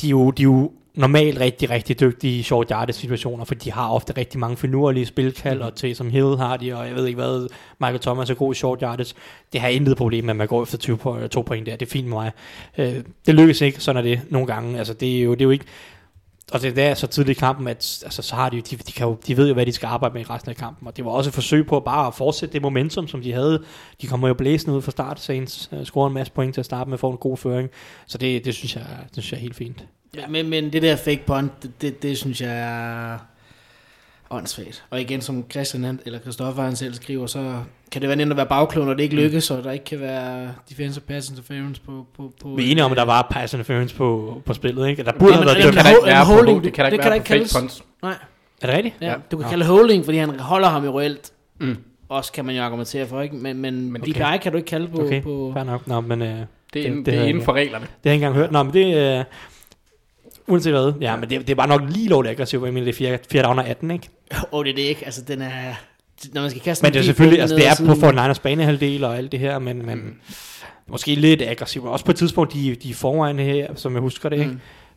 de, 0.00 0.06
er 0.06 0.10
jo, 0.10 0.30
de 0.30 0.42
er 0.42 0.44
jo 0.44 0.72
normalt 0.94 1.40
rigtig, 1.40 1.70
rigtig 1.70 2.00
dygtige 2.00 2.38
i 2.38 2.42
short 2.42 2.68
yardage 2.70 2.98
situationer, 2.98 3.44
for 3.44 3.54
de 3.54 3.72
har 3.72 3.90
ofte 3.90 4.12
rigtig 4.16 4.40
mange 4.40 4.56
finurlige 4.56 5.06
spilkald, 5.06 5.60
og 5.60 5.74
til 5.74 5.96
som 5.96 6.10
Hill 6.10 6.36
har 6.36 6.56
de, 6.56 6.76
og 6.76 6.86
jeg 6.86 6.94
ved 6.94 7.06
ikke 7.06 7.16
hvad, 7.20 7.48
Michael 7.80 8.00
Thomas 8.00 8.30
er 8.30 8.34
god 8.34 8.52
i 8.54 8.56
short 8.56 8.80
yardage. 8.82 9.14
Det 9.52 9.60
har 9.60 9.68
intet 9.68 9.96
problem 9.96 10.24
med, 10.24 10.30
at 10.30 10.36
man 10.36 10.48
går 10.48 10.62
efter 10.62 10.78
20 10.78 10.96
på, 10.96 11.18
to 11.30 11.42
point 11.42 11.66
der, 11.66 11.76
det 11.76 11.86
er 11.86 11.90
fint 11.90 12.08
med 12.08 12.16
mig. 12.16 12.32
Øh, 12.78 12.94
det 13.26 13.34
lykkes 13.34 13.60
ikke, 13.60 13.80
sådan 13.80 13.98
er 13.98 14.02
det 14.10 14.20
nogle 14.30 14.46
gange. 14.46 14.78
Altså, 14.78 14.94
det 14.94 15.18
er 15.18 15.22
jo, 15.22 15.32
det 15.32 15.40
er 15.40 15.44
jo 15.44 15.50
ikke, 15.50 15.64
og 16.52 16.62
det 16.62 16.78
er 16.78 16.94
så 16.94 17.06
tidligt 17.06 17.38
i 17.38 17.40
kampen, 17.40 17.68
at 17.68 18.02
altså, 18.04 18.22
så 18.22 18.34
har 18.34 18.48
de, 18.48 18.56
jo- 18.56 18.62
de, 18.70 18.76
de, 18.76 18.92
kan 18.92 19.06
jo, 19.06 19.16
de 19.26 19.36
ved 19.36 19.48
jo, 19.48 19.54
hvad 19.54 19.66
de 19.66 19.72
skal 19.72 19.86
arbejde 19.86 20.12
med 20.12 20.22
i 20.22 20.24
resten 20.24 20.50
af 20.50 20.56
kampen. 20.56 20.88
Og 20.88 20.96
det 20.96 21.04
var 21.04 21.10
også 21.10 21.30
et 21.30 21.34
forsøg 21.34 21.66
på 21.66 21.80
bare 21.80 22.06
at 22.06 22.14
fortsætte 22.14 22.52
det 22.52 22.62
momentum, 22.62 23.08
som 23.08 23.22
de 23.22 23.32
havde. 23.32 23.62
De 24.02 24.06
kommer 24.06 24.28
jo 24.28 24.34
blæsende 24.34 24.76
ud 24.76 24.82
fra 24.82 24.90
start, 24.90 25.20
Saints 25.20 25.68
uh, 25.72 25.84
scorer 25.84 26.06
en 26.08 26.14
masse 26.14 26.32
point 26.32 26.54
til 26.54 26.60
at 26.60 26.64
starte 26.64 26.90
med, 26.90 26.98
får 26.98 27.10
en 27.10 27.16
god 27.16 27.36
føring. 27.36 27.70
Så 28.06 28.18
det, 28.18 28.44
det, 28.44 28.54
synes, 28.54 28.76
jeg, 28.76 28.86
det 29.14 29.22
synes 29.22 29.32
jeg 29.32 29.38
er 29.38 29.42
helt 29.42 29.56
fint. 29.56 29.84
Ja, 30.16 30.26
men, 30.28 30.48
men 30.50 30.72
det 30.72 30.82
der 30.82 30.96
fake 30.96 31.22
punt, 31.26 31.62
det, 31.62 31.82
det, 31.82 32.02
det 32.02 32.18
synes 32.18 32.40
jeg 32.40 32.60
er 32.60 33.18
åndssvagt. 34.30 34.84
Og 34.90 35.00
igen, 35.00 35.20
som 35.20 35.44
Christian 35.50 35.84
han, 35.84 36.00
eller 36.06 36.18
Christoffer 36.20 36.62
han 36.62 36.76
selv 36.76 36.94
skriver, 36.94 37.26
så 37.26 37.58
kan 37.92 38.00
det 38.00 38.08
være 38.08 38.16
nemt 38.16 38.30
at 38.30 38.36
være 38.36 38.46
bagklog, 38.46 38.86
når 38.86 38.94
det 38.94 39.02
ikke 39.02 39.16
lykkes, 39.16 39.50
og 39.50 39.64
der 39.64 39.70
ikke 39.70 39.84
kan 39.84 40.00
være 40.00 40.48
defensive 40.70 41.02
pass 41.04 41.30
interference 41.30 41.80
på... 41.80 42.06
på, 42.16 42.32
på 42.42 42.48
Vi 42.48 42.66
er 42.66 42.70
enige 42.70 42.84
om, 42.84 42.90
at 42.90 42.96
der 42.96 43.04
var 43.04 43.26
pass 43.30 43.52
interference 43.54 43.94
på, 43.94 44.42
på 44.46 44.54
spillet, 44.54 44.88
ikke? 44.88 45.04
Der 45.04 45.12
burde 45.12 45.32
have 45.34 45.46
været 45.46 45.56
det 45.56 45.64
dømt. 45.64 45.74
kan 45.74 45.84
kan 45.84 45.92
der 45.92 45.98
ikke 45.98 46.06
være 46.06 46.24
holding, 46.24 46.58
på, 46.60 46.64
det 46.64 46.72
kan 46.72 46.84
der 46.84 46.90
det 46.90 46.94
ikke 46.94 47.02
kan 47.02 47.10
være 47.12 47.20
på 47.20 47.48
fake 47.48 47.60
punts. 47.60 47.82
Nej, 48.02 48.14
Er 48.62 48.66
det 48.66 48.76
rigtigt? 48.76 48.94
ja, 49.00 49.06
Ja. 49.10 49.14
du 49.30 49.36
kan 49.36 49.50
kalde 49.50 49.64
holding, 49.64 50.04
fordi 50.04 50.18
han 50.18 50.40
holder 50.40 50.68
ham 50.68 50.84
jo 50.84 51.00
reelt. 51.00 51.32
Mm. 51.60 51.76
Også 52.08 52.32
kan 52.32 52.44
man 52.44 52.56
jo 52.56 52.62
argumentere 52.62 53.06
for, 53.06 53.20
ikke? 53.22 53.36
Men, 53.36 53.58
men, 53.58 53.92
men 53.92 54.02
okay. 54.02 54.12
DPI 54.12 54.38
kan 54.42 54.52
du 54.52 54.58
ikke 54.58 54.68
kalde 54.68 54.88
på... 54.88 55.02
Okay, 55.04 55.22
på 55.22 55.50
fair 55.54 55.64
nok. 55.64 55.86
Nå, 55.86 56.00
men 56.00 56.22
øh, 56.22 56.28
det, 56.28 56.46
Det 56.74 56.86
er, 56.86 56.88
Det- 56.88 56.96
det, 56.96 57.06
det 57.06 57.12
det 57.14 57.20
er 57.20 57.24
inden 57.24 57.42
for 57.42 57.52
reglerne. 57.52 57.84
har 57.84 57.90
jeg 58.04 58.12
ikke 58.14 58.26
engang 58.26 58.34
hørt. 58.42 58.52
Nå, 58.52 58.62
men 58.62 58.72
det... 58.74 59.18
Øh, 59.18 59.24
uanset 60.48 60.72
hvad. 60.72 60.92
Ja, 61.00 61.16
men 61.16 61.30
det, 61.30 61.40
det 61.40 61.50
er 61.50 61.54
bare 61.54 61.68
nok 61.68 61.82
lige 61.88 62.08
lovligt 62.08 62.30
aggressivt. 62.30 62.64
Jeg 62.64 62.74
mener, 62.74 62.84
det 62.84 62.92
er 62.92 62.96
4, 62.96 63.18
4 63.30 63.42
down 63.42 63.58
og 63.58 63.66
18, 63.68 63.90
ikke? 63.90 64.08
Åh, 64.34 64.38
oh, 64.52 64.64
det 64.64 64.70
er 64.70 64.74
det 64.74 64.82
ikke. 64.82 65.04
Altså, 65.04 65.22
den 65.22 65.42
er... 65.42 65.74
Når 66.32 66.40
man 66.40 66.50
skal 66.50 66.62
kaste 66.62 66.82
Men 66.82 66.88
en 66.88 66.94
det 66.94 67.00
er 67.00 67.04
selvfølgelig, 67.04 67.40
altså 67.40 67.56
det 67.56 67.66
er 67.66 67.70
på 67.86 67.94
siden- 67.94 68.18
49ers 68.18 68.40
banehalvdel 68.42 69.04
og 69.04 69.16
alt 69.16 69.32
det 69.32 69.40
her, 69.40 69.58
men, 69.58 69.86
men 69.86 69.98
mm. 69.98 70.14
måske 70.86 71.14
lidt 71.14 71.42
aggressivt. 71.42 71.86
Også 71.86 72.04
på 72.04 72.10
et 72.10 72.16
tidspunkt, 72.16 72.52
de, 72.52 72.74
de 72.74 72.90
er 72.90 72.94
foran 72.94 73.38
her, 73.38 73.68
som 73.74 73.92
jeg 73.92 74.00
husker 74.00 74.28
det, 74.28 74.38
ikke? 74.38 74.50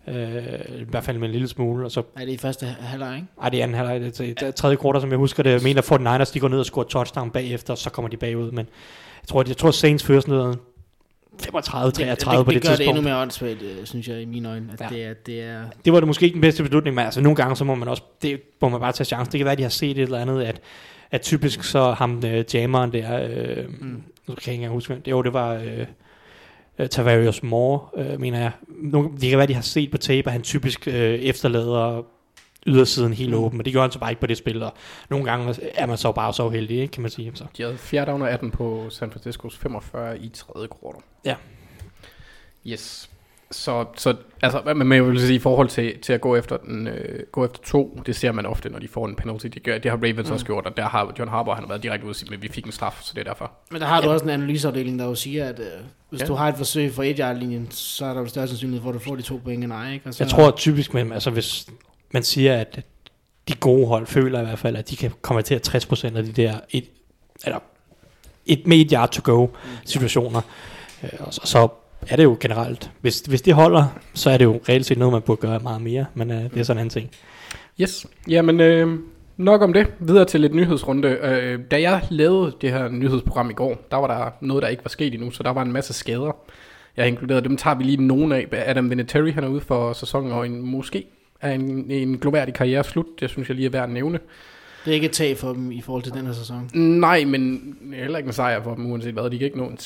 Mm. 0.08 0.14
Øh, 0.14 0.44
I 0.82 0.84
hvert 0.90 1.04
fald 1.04 1.18
med 1.18 1.28
en 1.28 1.32
lille 1.32 1.48
smule, 1.48 1.86
og 1.86 1.92
så 1.92 2.02
Nej, 2.16 2.26
det 2.26 2.32
er 2.32 2.36
i 2.36 2.38
første 2.38 2.66
halvleg, 2.80 3.16
ikke? 3.16 3.28
Ej, 3.44 3.50
det 3.50 3.60
er 3.60 3.64
anden 3.64 3.78
halvleg. 3.78 4.00
Det 4.02 4.08
er 4.30 4.34
til- 4.36 4.54
tredje 4.54 4.76
kvartal, 4.76 5.02
som 5.02 5.10
jeg 5.10 5.18
husker 5.18 5.44
det. 5.44 5.50
Jeg 5.52 5.60
mener, 5.64 5.82
at 5.82 6.22
49ers, 6.28 6.34
de 6.34 6.40
går 6.40 6.48
ned 6.48 6.60
og 6.60 6.66
scorer 6.66 6.86
touchdown 6.86 7.32
bagefter, 7.32 7.74
og 7.74 7.78
så 7.78 7.90
kommer 7.90 8.10
de 8.10 8.18
bagud. 8.18 8.52
Men 8.52 8.66
jeg 9.22 9.28
tror, 9.28 9.44
jeg 9.48 9.58
tror 9.58 9.72
Saints 9.72 10.04
fører 10.04 10.20
sådan 10.20 10.34
noget 10.36 10.60
35, 11.40 11.92
33 11.92 12.38
det, 12.38 12.46
på 12.46 12.52
det, 12.52 12.56
det, 12.56 12.62
det 12.64 12.70
gør 12.70 12.76
det 12.76 12.88
endnu 12.88 12.94
tidspunkt. 12.94 13.04
mere 13.04 13.22
åndssvagt, 13.22 13.62
øh, 13.62 13.86
synes 13.86 14.08
jeg, 14.08 14.22
i 14.22 14.26
mine 14.26 14.50
øjne. 14.50 14.70
At 14.74 14.82
Ja. 14.82 14.96
det, 14.96 15.06
er, 15.06 15.14
det 15.14 15.42
er... 15.44 15.64
Det 15.86 15.94
var 15.94 16.00
det 16.00 16.08
måske 16.08 16.24
ikke 16.24 16.34
den 16.34 16.42
bedste 16.42 16.64
beslutning, 16.64 16.96
men 16.96 17.06
altså 17.06 17.22
nogle 17.22 17.36
gange, 17.36 17.56
så 17.56 17.64
må 17.64 17.76
man 17.76 17.88
også, 17.88 18.04
det 18.22 18.42
må 18.62 18.70
man 18.70 18.80
bare 18.80 18.92
tage 18.92 19.06
chance. 19.06 19.32
Det 19.32 19.38
kan 19.38 19.46
være, 19.46 19.52
at 19.52 19.58
de 19.58 19.64
har 19.64 19.70
set 19.70 19.92
et 19.98 20.00
eller 20.00 20.20
andet, 20.20 20.44
at, 20.44 20.62
at 21.12 21.22
typisk 21.22 21.64
så 21.64 21.92
ham 21.92 22.24
øh, 22.26 22.46
jammeren 22.54 22.94
der, 22.94 23.28
øh, 23.30 23.66
mm. 23.82 24.04
nu 24.28 24.36
kan 24.36 24.36
jeg 24.36 24.38
ikke 24.38 24.54
engang 24.54 24.74
huske, 24.74 24.96
det, 25.06 25.12
jo, 25.12 25.22
det 25.22 25.34
var 25.34 25.54
øh, 25.54 25.86
øh, 26.80 26.90
Tavarius 26.90 27.44
Moore, 27.44 27.80
øh, 27.98 28.20
mener 28.20 28.40
jeg. 28.40 28.52
Nogle, 28.68 29.10
det 29.12 29.30
kan 29.30 29.38
være, 29.38 29.44
at 29.44 29.50
de 29.50 29.54
har 29.54 29.62
set 29.62 29.92
på 29.92 29.98
tape, 29.98 30.28
at 30.28 30.32
han 30.32 30.42
typisk 30.42 30.88
øh, 30.88 30.94
efterlader 31.20 32.06
ydersiden 32.68 33.14
helt 33.14 33.30
Mm. 33.32 33.38
åben, 33.38 33.58
men 33.58 33.66
det 33.66 33.74
gør 33.74 33.82
han 33.82 33.92
så 33.92 34.00
bare 34.00 34.12
ikke 34.12 34.20
på 34.20 34.28
det 34.28 34.38
spil, 34.38 34.64
og 34.64 34.74
nogle 35.10 35.26
gange 35.26 35.56
er 35.76 35.86
man 35.86 35.98
så 35.98 36.12
bare 36.12 36.34
så 36.34 36.46
uheldig, 36.46 36.78
ikke, 36.80 36.92
kan 36.92 37.02
man 37.02 37.12
sige. 37.12 37.32
Så. 37.36 37.44
De 37.58 37.64
havde 37.64 37.78
4 37.78 38.06
down 38.06 38.22
og 38.22 38.32
18 38.32 38.52
på 38.52 38.86
San 38.90 39.12
Franciscos 39.12 39.58
45 39.58 40.20
i 40.20 40.30
tredje 40.30 40.68
kvartal. 40.68 41.02
Ja. 41.26 41.36
Yes. 42.68 43.10
Så, 43.52 43.86
så 43.96 44.16
altså, 44.42 44.74
men 44.76 44.92
jeg 44.92 45.06
vil 45.08 45.20
sige, 45.20 45.36
i 45.36 45.40
forhold 45.40 45.68
til, 45.70 46.00
til 46.02 46.14
at 46.14 46.22
gå 46.22 46.36
efter, 46.36 46.58
den, 46.58 46.88
øh, 46.88 47.20
gå 47.32 47.46
efter 47.46 47.60
to, 47.66 48.02
det 48.06 48.16
ser 48.16 48.32
man 48.32 48.46
ofte, 48.46 48.70
når 48.70 48.80
de 48.80 48.88
får 48.88 49.06
en 49.08 49.16
penalty. 49.16 49.48
Det, 49.48 49.64
gør, 49.64 49.78
det 49.78 49.92
har 49.92 49.98
Ravens 49.98 50.28
mm. 50.28 50.34
også 50.34 50.46
gjort, 50.46 50.66
og 50.66 50.78
der 50.78 50.84
har 50.86 51.14
John 51.20 51.30
Harbaugh, 51.30 51.56
han 51.58 51.64
har 51.64 51.68
været 51.68 51.84
direkte 51.84 52.06
ude 52.06 52.12
og 52.12 52.16
sige, 52.16 52.30
men 52.30 52.42
vi 52.42 52.48
fik 52.48 52.66
en 52.66 52.72
straf, 52.72 53.00
så 53.02 53.12
det 53.16 53.20
er 53.20 53.24
derfor. 53.24 53.52
Men 53.72 53.82
der 53.82 53.88
har 53.88 54.02
du 54.02 54.10
også 54.10 54.26
en 54.26 54.30
analyseafdeling, 54.32 55.00
der 55.00 55.06
jo 55.06 55.16
siger, 55.16 55.46
at 55.46 55.60
øh, 55.60 55.66
hvis 56.10 56.20
Ja. 56.22 56.26
ja. 56.26 56.28
du 56.28 56.34
har 56.34 56.48
et 56.48 56.56
forsøg 56.58 56.94
for 56.94 57.04
et 57.04 57.38
linjen 57.40 57.68
så 57.72 58.06
er 58.06 58.14
der 58.14 58.22
jo 58.22 58.28
større 58.28 58.48
sandsynlighed 58.48 58.82
for, 58.84 58.90
at 58.90 58.94
du 58.94 59.00
får 59.00 59.16
de 59.16 59.22
to 59.22 59.42
point 59.44 59.64
end 59.64 59.74
ej, 59.74 59.94
ikke? 59.94 60.08
Og 60.08 60.14
så, 60.14 60.24
Jeg 60.24 60.32
tror 60.32 60.52
typisk, 60.52 60.94
men, 60.94 61.12
altså 61.12 61.30
hvis 61.30 61.68
man 62.12 62.24
siger, 62.24 62.56
at 62.56 62.80
de 63.48 63.54
gode 63.56 63.88
hold 63.88 64.08
føler 64.08 64.42
i 64.42 64.46
hvert 64.46 64.60
fald, 64.60 64.76
at 64.76 64.90
de 64.90 64.96
kan 64.96 65.12
komme 65.22 65.42
til 65.42 65.56
at 65.56 65.76
60% 65.76 66.18
af 66.18 66.24
de 66.24 66.32
der 66.32 66.60
et, 66.70 66.86
eller 67.46 67.60
et 68.46 68.68
med 68.68 68.78
et 68.78 68.92
yard 68.92 69.12
to 69.12 69.22
go 69.24 69.48
situationer. 69.86 70.42
Øh, 71.04 71.10
og 71.20 71.34
så, 71.34 71.42
så 71.44 71.68
er 72.08 72.16
det 72.16 72.24
jo 72.24 72.38
generelt, 72.40 72.92
hvis, 73.02 73.20
hvis 73.20 73.42
det 73.42 73.54
holder, 73.54 74.00
så 74.14 74.30
er 74.30 74.38
det 74.38 74.46
jo 74.46 74.60
reelt 74.70 74.86
set 74.86 74.98
noget, 74.98 75.12
man 75.12 75.22
burde 75.22 75.42
gøre 75.42 75.60
meget 75.60 75.82
mere, 75.82 76.06
men 76.14 76.32
øh, 76.32 76.44
det 76.44 76.60
er 76.60 76.64
sådan 76.64 76.78
en 76.78 76.80
anden 76.80 76.90
ting. 76.90 77.12
Yes. 77.82 78.06
Jamen, 78.28 78.60
øh, 78.60 79.00
nok 79.38 79.62
om 79.62 79.74
det. 79.74 79.88
Videre 80.00 80.26
til 80.26 80.42
lidt 80.42 80.56
nyhedsrunde. 80.56 81.08
Øh, 81.08 81.60
da 81.72 81.82
jeg 81.82 82.02
lavede 82.10 82.54
det 82.62 82.72
her 82.72 82.90
nyhedsprogram 82.90 83.50
i 83.50 83.54
går, 83.54 83.88
der 83.92 83.98
var 83.98 84.08
der 84.08 84.32
noget, 84.42 84.64
der 84.64 84.70
ikke 84.70 84.86
var 84.86 84.90
sket 84.90 85.14
endnu, 85.14 85.32
så 85.32 85.44
der 85.44 85.50
var 85.50 85.62
en 85.62 85.72
masse 85.72 85.94
skader. 85.94 86.36
Jeg 86.98 87.04
har 87.04 87.08
inkluderet, 87.08 87.44
dem 87.44 87.58
tager 87.58 87.76
vi 87.76 87.84
lige 87.84 88.08
nogen 88.08 88.32
af. 88.32 88.48
Adam 88.52 88.90
Vinatieri, 88.90 89.32
han 89.32 89.44
er 89.44 89.48
ude 89.48 89.62
for 89.62 89.94
sæsonen, 89.94 90.32
og 90.32 90.46
en, 90.46 90.62
måske 90.62 91.06
er 91.42 91.52
en, 91.52 91.92
en 91.92 92.18
gloværdig 92.18 92.54
karriere 92.54 92.84
slut. 92.84 93.06
Det 93.20 93.30
synes 93.30 93.48
jeg 93.50 93.56
lige 93.56 93.66
er 93.66 93.70
værd 93.70 93.84
at 93.84 93.90
nævne. 93.90 94.20
Det 94.86 94.92
er 94.92 94.96
ikke 94.96 95.06
et 95.06 95.12
tag 95.12 95.38
for 95.38 95.54
dem 95.54 95.72
i 95.72 95.82
forhold 95.82 96.04
til 96.04 96.14
den 96.14 96.26
her 96.26 96.34
sæson. 96.34 96.70
Nej, 96.74 97.24
men 97.26 97.76
heller 97.94 98.18
ikke 98.18 98.28
en 98.28 98.34
sejr 98.34 98.64
for 98.64 98.76
dem, 98.76 98.92
uanset 98.92 99.14
hvad. 99.14 99.30
De 99.30 99.38
kan 99.38 99.46
ikke 99.46 99.58
nå 99.58 99.66
en 99.68 99.78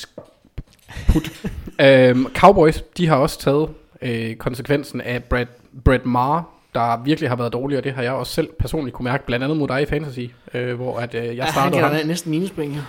put. 1.11 1.31
øhm, 1.87 2.27
Cowboys, 2.35 2.81
de 2.97 3.07
har 3.07 3.15
også 3.15 3.39
taget 3.39 3.69
øh, 4.01 4.35
konsekvensen 4.35 5.01
af 5.01 5.23
Brad, 5.23 5.45
Brad 5.85 5.99
Maher, 6.05 6.49
der 6.75 7.03
virkelig 7.03 7.29
har 7.29 7.35
været 7.35 7.53
dårlig, 7.53 7.77
og 7.77 7.83
det 7.83 7.91
har 7.93 8.03
jeg 8.03 8.11
også 8.11 8.33
selv 8.33 8.49
personligt 8.59 8.93
kunne 8.95 9.03
mærke, 9.03 9.25
blandt 9.25 9.43
andet 9.43 9.57
mod 9.57 9.67
dig 9.67 9.81
i 9.81 9.85
Fantasy, 9.85 10.19
øh, 10.53 10.75
hvor 10.75 10.97
at, 10.99 11.15
øh, 11.15 11.25
jeg 11.25 11.33
Ja, 11.35 11.43
han 11.43 11.51
startede 11.53 11.73
kan 11.81 11.83
ham. 11.89 11.95
da 11.97 12.03
næsten 12.07 12.31
minuspoint, 12.31 12.73
ja. 12.75 12.81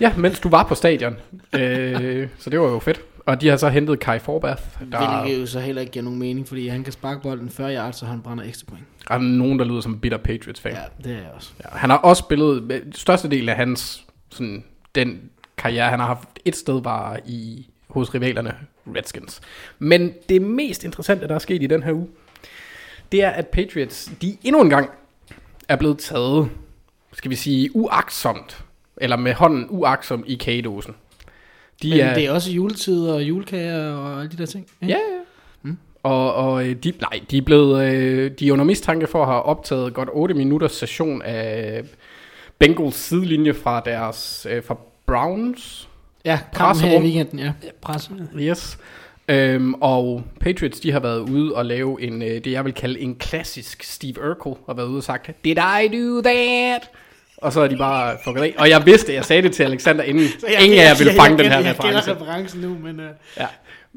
Ja, 0.00 0.12
mens 0.16 0.40
du 0.40 0.48
var 0.48 0.64
på 0.64 0.74
stadion. 0.74 1.16
øh, 1.54 2.28
så 2.38 2.50
det 2.50 2.60
var 2.60 2.66
jo 2.68 2.78
fedt. 2.78 3.00
Og 3.26 3.40
de 3.40 3.48
har 3.48 3.56
så 3.56 3.68
hentet 3.68 4.00
Kai 4.00 4.18
Forbath. 4.18 4.62
Der 4.92 5.22
Hvilket 5.22 5.40
jo 5.40 5.46
så 5.46 5.60
heller 5.60 5.80
ikke 5.80 5.92
giver 5.92 6.02
nogen 6.02 6.18
mening, 6.18 6.48
fordi 6.48 6.68
han 6.68 6.84
kan 6.84 6.92
sparke 6.92 7.22
bolden 7.22 7.50
40 7.50 7.74
yards, 7.74 7.96
så 7.96 8.06
han 8.06 8.22
brænder 8.22 8.44
ekstra 8.44 8.66
point. 8.68 8.84
er 9.10 9.18
nogen, 9.18 9.58
der 9.58 9.64
lyder 9.64 9.80
som 9.80 10.00
bitter 10.00 10.18
Patriots-fan. 10.18 10.72
Ja, 10.72 10.80
det 11.04 11.12
er 11.12 11.16
jeg 11.16 11.30
også. 11.34 11.50
Ja, 11.64 11.78
han 11.78 11.90
har 11.90 11.96
også 11.96 12.20
spillet, 12.20 12.72
øh, 12.72 12.80
største 12.92 13.30
del 13.30 13.48
af 13.48 13.56
hans, 13.56 14.06
sådan, 14.30 14.64
den 14.94 15.30
karriere, 15.56 15.90
han 15.90 15.98
har 15.98 16.06
haft 16.06 16.28
et 16.44 16.56
sted, 16.56 16.82
var 16.82 17.18
i, 17.26 17.68
hos 17.88 18.14
rivalerne 18.14 18.54
Redskins. 18.96 19.40
Men 19.78 20.12
det 20.28 20.42
mest 20.42 20.84
interessante, 20.84 21.28
der 21.28 21.34
er 21.34 21.38
sket 21.38 21.62
i 21.62 21.66
den 21.66 21.82
her 21.82 21.92
uge, 21.92 22.08
det 23.12 23.22
er, 23.24 23.30
at 23.30 23.46
Patriots, 23.46 24.10
de 24.22 24.36
endnu 24.42 24.62
en 24.62 24.70
gang 24.70 24.90
er 25.68 25.76
blevet 25.76 25.98
taget, 25.98 26.50
skal 27.12 27.30
vi 27.30 27.36
sige, 27.36 27.76
uaksomt, 27.76 28.64
eller 28.96 29.16
med 29.16 29.34
hånden 29.34 29.66
uaksomt 29.68 30.24
i 30.26 30.34
kagedåsen. 30.34 30.94
De 31.82 31.90
Men 31.90 31.98
det 31.98 32.26
er 32.26 32.30
også 32.30 32.52
juletid 32.52 33.08
og 33.08 33.22
julekager 33.22 33.92
og 33.92 34.20
alle 34.20 34.30
de 34.30 34.36
der 34.36 34.46
ting. 34.46 34.66
ikke? 34.82 34.94
Ja, 34.94 34.98
ja. 34.98 35.20
Mm. 35.62 35.78
Og, 36.02 36.34
og 36.34 36.68
øh, 36.68 36.76
de, 36.76 36.92
nej, 37.00 37.20
de 37.30 37.38
er 37.38 37.42
blevet, 37.42 37.92
øh, 37.92 38.30
de 38.38 38.48
er 38.48 38.52
under 38.52 38.64
mistanke 38.64 39.06
for 39.06 39.22
at 39.22 39.28
have 39.28 39.42
optaget 39.42 39.94
godt 39.94 40.08
8 40.12 40.34
minutters 40.34 40.72
session 40.72 41.22
af 41.22 41.82
Bengals 42.58 42.94
sidelinje 42.94 43.54
fra 43.54 43.82
deres, 43.84 44.46
øh, 44.50 44.62
fra 44.64 44.76
Browns. 45.06 45.88
Ja, 46.24 46.38
kampen 46.54 46.84
her 46.84 46.98
i 46.98 47.02
weekenden, 47.02 47.38
ja. 47.38 47.52
Pres. 47.82 48.10
Yes. 48.38 48.78
Øhm, 49.28 49.74
og 49.74 50.22
Patriots, 50.40 50.80
de 50.80 50.92
har 50.92 51.00
været 51.00 51.20
ude 51.20 51.54
og 51.54 51.66
lave 51.66 52.02
en, 52.02 52.20
det 52.20 52.46
jeg 52.46 52.64
vil 52.64 52.74
kalde 52.74 53.00
en 53.00 53.14
klassisk 53.14 53.82
Steve 53.82 54.30
Urkel, 54.30 54.54
har 54.66 54.74
været 54.74 54.86
ude 54.86 54.98
og 54.98 55.02
sagt, 55.02 55.30
Did 55.44 55.56
I 55.56 55.88
do 55.88 56.20
that? 56.22 56.90
Og 57.38 57.52
så 57.52 57.60
er 57.60 57.68
de 57.68 57.76
bare 57.76 58.16
fucket 58.24 58.42
af. 58.42 58.54
Og 58.58 58.68
jeg 58.70 58.86
vidste, 58.86 59.14
jeg 59.14 59.24
sagde 59.24 59.42
det 59.42 59.52
til 59.52 59.62
Alexander 59.62 60.04
inden. 60.04 60.24
Ingen 60.60 60.78
af 60.78 60.84
jer 60.84 60.98
ville 60.98 61.12
fange 61.12 61.38
den 61.38 61.46
her 61.52 61.58
jeg, 61.58 61.70
reference. 61.70 62.10
Jeg 62.10 62.16
kender 62.16 62.30
referencen 62.32 62.60
nu, 62.60 62.76
men... 62.82 63.00
Uh, 63.00 63.06
Ja. 63.38 63.46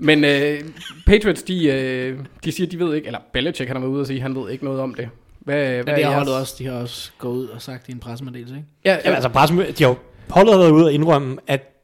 Men 0.02 0.24
øh, 0.24 0.60
Patriots, 1.08 1.44
de, 1.44 1.68
øh, 1.68 2.18
de 2.44 2.52
siger, 2.52 2.68
de 2.68 2.80
ved 2.80 2.96
ikke, 2.96 3.06
eller 3.08 3.20
Belichick, 3.34 3.68
han 3.68 3.76
har 3.76 3.80
været 3.82 3.92
ude 3.92 4.02
og 4.02 4.08
sige, 4.08 4.22
han 4.22 4.36
ved 4.36 4.52
ikke 4.52 4.66
noget 4.66 4.80
om 4.80 4.94
det. 4.94 5.10
Hvad, 5.40 5.56
hvad 5.66 5.84
men 5.84 5.96
det 5.96 6.06
har 6.06 6.14
holdet 6.14 6.36
også, 6.36 6.56
de 6.60 6.66
har 6.66 6.74
også 6.74 7.12
gået 7.18 7.36
ud 7.36 7.48
og 7.48 7.62
sagt 7.62 7.90
i 7.90 7.92
en 7.92 8.00
pressemeddelelse, 8.00 8.56
ikke? 8.56 8.68
Ja, 8.86 8.98
Ja, 9.06 9.14
altså 9.16 9.30
pressen, 9.30 9.58
de 9.58 9.64
har 9.84 9.88
jo, 9.90 9.96
holdet 10.30 10.60
været 10.60 10.72
ude 10.72 10.86
og 10.86 10.94
indrømme, 10.94 11.38
at 11.48 11.76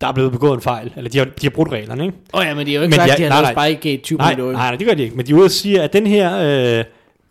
der 0.00 0.06
er 0.06 0.12
blevet 0.12 0.32
begået 0.32 0.54
en 0.54 0.60
fejl, 0.60 0.92
eller 0.96 1.10
de 1.10 1.18
har, 1.18 1.24
de 1.24 1.30
har 1.42 1.50
brudt 1.50 1.72
reglerne, 1.72 2.04
ikke? 2.04 2.16
Åh 2.34 2.40
oh, 2.40 2.46
ja, 2.46 2.54
men 2.54 2.66
de 2.66 2.72
har 2.72 2.78
jo 2.78 2.82
ikke 2.82 2.90
Men 2.96 3.00
sagt, 3.08 3.10
at 3.10 3.18
de 3.18 3.22
har 3.22 3.30
nej, 3.30 3.40
lavet 3.42 3.56
nej. 3.56 3.74
Spike 3.74 3.96
20 4.02 4.18
Nej, 4.18 4.34
minutter. 4.34 4.52
nej, 4.58 4.68
nej, 4.68 4.76
det 4.76 4.86
gør 4.86 4.94
de 4.94 5.02
ikke. 5.02 5.16
Men 5.16 5.26
de 5.26 5.32
er 5.32 5.36
ude 5.36 5.44
og 5.44 5.50
sige, 5.50 5.82
at 5.82 5.92
den 5.92 6.06
her 6.06 6.78
øh, 6.78 6.84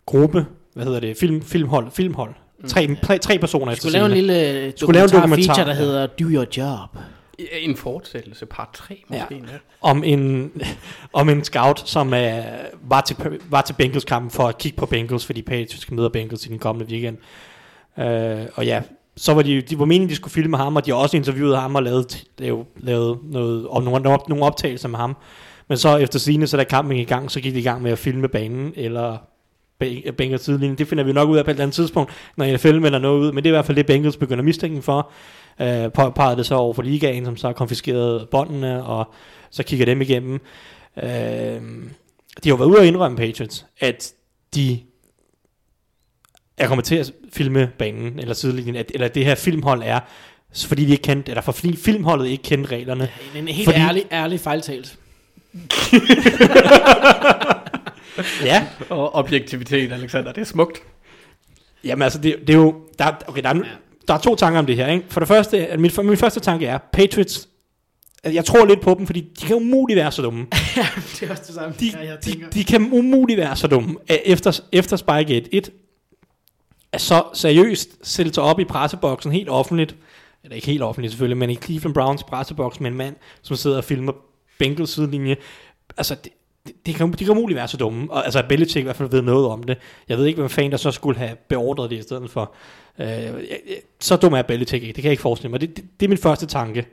gruppe, 0.06 0.46
hvad 0.74 0.84
hedder 0.84 1.00
det, 1.00 1.16
film, 1.16 1.42
filmhold, 1.42 1.86
filmhold, 1.92 2.34
tre, 2.66 2.96
tre, 3.02 3.18
tre 3.18 3.38
personer 3.38 3.72
efter 3.72 3.80
skulle 3.80 3.92
lave 3.92 4.06
en 4.06 4.12
lille 4.12 4.50
øh, 4.50 4.72
Skulle 4.76 4.94
lave 4.94 5.04
en 5.04 5.10
dokumentar, 5.10 5.20
dokumentar, 5.20 5.54
feature, 5.54 5.68
der 5.68 5.74
hedder 5.74 6.06
Do 6.06 6.24
Your 6.24 6.46
Job. 6.56 7.02
En 7.52 7.76
fortsættelse, 7.76 8.46
part 8.46 8.68
3 8.74 9.04
måske. 9.08 9.24
Ja. 9.30 9.36
Ja. 9.52 9.58
om 9.80 10.04
en, 10.04 10.52
om 11.12 11.28
en 11.28 11.44
scout, 11.44 11.82
som 11.88 12.08
uh, 12.08 12.18
var, 12.82 13.00
til, 13.00 13.16
var 13.50 13.60
til 13.60 13.72
Bengals-kampen 13.74 14.30
for 14.30 14.42
at 14.42 14.58
kigge 14.58 14.76
på 14.76 14.86
Bengals, 14.86 15.26
fordi 15.26 15.42
Patriots 15.42 15.80
skal 15.80 15.94
møde 15.94 16.10
Bengals 16.10 16.46
i 16.46 16.48
den 16.48 16.58
kommende 16.58 16.90
weekend. 16.90 17.16
Uh, 17.96 18.46
og 18.54 18.66
ja, 18.66 18.82
så 19.16 19.34
var 19.34 19.42
de, 19.42 19.60
de 19.60 19.78
var 19.78 19.84
meningen, 19.84 20.10
de 20.10 20.16
skulle 20.16 20.32
filme 20.32 20.56
ham, 20.56 20.76
og 20.76 20.86
de 20.86 20.90
har 20.90 20.98
også 20.98 21.16
interviewet 21.16 21.56
ham 21.56 21.74
og 21.74 21.82
lavet, 21.82 22.24
lavet, 22.38 22.66
lavet 22.76 23.18
noget, 23.22 23.66
og 23.66 23.82
nogle, 23.82 24.02
nogle, 24.02 24.18
nogle 24.28 24.44
optagelser 24.44 24.88
med 24.88 24.98
ham. 24.98 25.16
Men 25.68 25.78
så 25.78 25.96
efter 25.96 26.18
sine, 26.18 26.46
så 26.46 26.56
da 26.56 26.64
kampen 26.64 26.96
gik 26.96 27.06
i 27.06 27.12
gang, 27.12 27.30
så 27.30 27.40
gik 27.40 27.54
de 27.54 27.58
i 27.58 27.62
gang 27.62 27.82
med 27.82 27.92
at 27.92 27.98
filme 27.98 28.28
banen, 28.28 28.72
eller 28.76 29.16
Bengals 30.16 30.42
sidelinje. 30.44 30.76
Det 30.76 30.88
finder 30.88 31.04
vi 31.04 31.12
nok 31.12 31.28
ud 31.28 31.36
af 31.38 31.44
på 31.44 31.50
et 31.50 31.54
eller 31.54 31.62
andet 31.64 31.74
tidspunkt, 31.74 32.12
når 32.36 32.52
NFL 32.54 32.74
melder 32.80 32.98
noget 32.98 33.20
ud. 33.20 33.32
Men 33.32 33.44
det 33.44 33.50
er 33.50 33.52
i 33.52 33.56
hvert 33.56 33.66
fald 33.66 33.76
det, 33.76 33.86
Bengals 33.86 34.16
begynder 34.16 34.44
mistænken 34.44 34.82
for. 34.82 35.10
Øh, 35.60 35.92
påpegede 35.92 36.36
det 36.36 36.46
så 36.46 36.54
over 36.54 36.74
for 36.74 36.82
ligaen, 36.82 37.24
som 37.24 37.36
så 37.36 37.46
har 37.46 37.52
konfiskeret 37.54 38.28
båndene, 38.28 38.84
og 38.84 39.12
så 39.50 39.62
kigger 39.62 39.86
dem 39.86 40.00
igennem. 40.02 40.40
Øh, 41.02 41.04
de 41.04 41.10
har 42.44 42.48
jo 42.48 42.54
været 42.54 42.68
ude 42.68 42.78
og 42.78 42.86
indrømme 42.86 43.16
Patriots, 43.16 43.66
at 43.80 44.12
de 44.54 44.78
jeg 46.58 46.68
kommer 46.68 46.82
til 46.82 46.94
at 46.96 47.12
filme 47.32 47.70
banen, 47.78 48.18
eller 48.18 48.34
sidelinjen, 48.34 48.76
at- 48.76 48.90
eller 48.94 49.08
det 49.08 49.24
her 49.24 49.34
filmhold 49.34 49.82
er, 49.84 50.00
fordi 50.66 50.84
de 50.84 50.90
ikke 50.92 51.02
kendte, 51.02 51.30
eller 51.32 51.42
fordi 51.42 51.76
filmholdet 51.76 52.26
ikke 52.28 52.42
kendte 52.42 52.70
reglerne. 52.70 53.08
En, 53.36 53.42
en 53.42 53.48
helt 53.54 53.68
Fordi- 53.68 53.80
ærlig, 53.80 54.04
ærlig 54.12 54.40
fejltalt. 54.40 54.98
Ja, 58.44 58.66
Og 58.90 59.14
objektivitet, 59.14 59.92
Alexander, 59.92 60.32
det 60.32 60.40
er 60.40 60.44
smukt. 60.44 60.82
Jamen 61.84 62.02
altså, 62.02 62.18
det, 62.18 62.36
det 62.46 62.50
er 62.50 62.58
jo... 62.58 62.74
Der, 62.98 63.04
er- 63.04 63.16
okay, 63.26 63.42
der, 63.42 63.48
er, 63.48 63.54
der 64.08 64.14
er 64.14 64.18
to 64.18 64.34
tanker 64.36 64.58
om 64.58 64.66
det 64.66 64.76
her. 64.76 64.86
Ikke? 64.86 65.04
For 65.08 65.20
det 65.20 65.28
første, 65.28 65.68
min, 65.78 65.90
min 66.02 66.16
første 66.16 66.40
tanke 66.40 66.66
er, 66.66 66.78
Patriots... 66.92 67.48
at 68.22 68.34
Jeg 68.34 68.44
tror 68.44 68.64
lidt 68.66 68.80
på 68.80 68.94
dem, 68.98 69.06
fordi 69.06 69.20
de 69.40 69.46
kan 69.46 69.56
umuligt 69.56 69.96
være 69.96 70.12
så 70.12 70.22
dumme. 70.22 70.46
det 71.20 71.22
er 71.22 71.30
også 71.30 71.42
det 71.46 71.54
samme, 71.54 71.74
De, 71.80 71.86
ja, 71.86 71.98
jeg 72.06 72.24
de, 72.24 72.44
de 72.54 72.64
kan 72.64 72.88
umuligt 72.92 73.36
være 73.38 73.56
så 73.56 73.66
dumme. 73.66 73.96
Efter, 74.08 74.60
efter 74.72 74.96
Spygate 74.96 75.54
1, 75.54 75.70
at 76.92 77.00
så 77.00 77.22
seriøst 77.34 77.88
sætte 78.02 78.34
sig 78.34 78.42
op 78.42 78.60
i 78.60 78.64
presseboksen 78.64 79.32
helt 79.32 79.48
offentligt, 79.48 79.96
eller 80.44 80.54
ikke 80.54 80.66
helt 80.66 80.82
offentligt 80.82 81.12
selvfølgelig, 81.12 81.36
men 81.36 81.50
i 81.50 81.54
Cleveland 81.54 81.94
Browns 81.94 82.22
presseboks 82.22 82.80
med 82.80 82.90
en 82.90 82.96
mand, 82.96 83.16
som 83.42 83.56
sidder 83.56 83.76
og 83.76 83.84
filmer 83.84 84.12
Bengals 84.58 84.90
sidelinje. 84.90 85.36
Altså, 85.96 86.14
det, 86.14 86.32
det, 86.66 86.86
det 86.86 86.94
kan, 86.94 87.12
de 87.12 87.24
kan 87.24 87.30
umuligt 87.30 87.56
være 87.56 87.68
så 87.68 87.76
dumme. 87.76 88.10
Og, 88.10 88.24
altså, 88.24 88.42
Belichick 88.48 88.76
i 88.76 88.82
hvert 88.82 88.96
fald 88.96 89.10
ved 89.10 89.22
noget 89.22 89.46
om 89.46 89.62
det. 89.62 89.78
Jeg 90.08 90.18
ved 90.18 90.26
ikke, 90.26 90.38
hvem 90.38 90.50
fanden 90.50 90.70
der 90.70 90.76
så 90.76 90.90
skulle 90.90 91.18
have 91.18 91.36
beordret 91.48 91.90
det 91.90 91.98
i 91.98 92.02
stedet 92.02 92.30
for. 92.30 92.54
Øh, 92.98 93.44
så 94.00 94.16
dum 94.16 94.32
er 94.32 94.42
Belichick 94.42 94.82
ikke. 94.82 94.86
Det 94.86 94.94
kan 94.94 95.04
jeg 95.04 95.12
ikke 95.12 95.22
forestille 95.22 95.50
mig. 95.50 95.60
Det, 95.60 95.76
det, 95.76 95.84
det 96.00 96.06
er 96.06 96.08
min 96.08 96.18
første 96.18 96.46
tanke. 96.46 96.86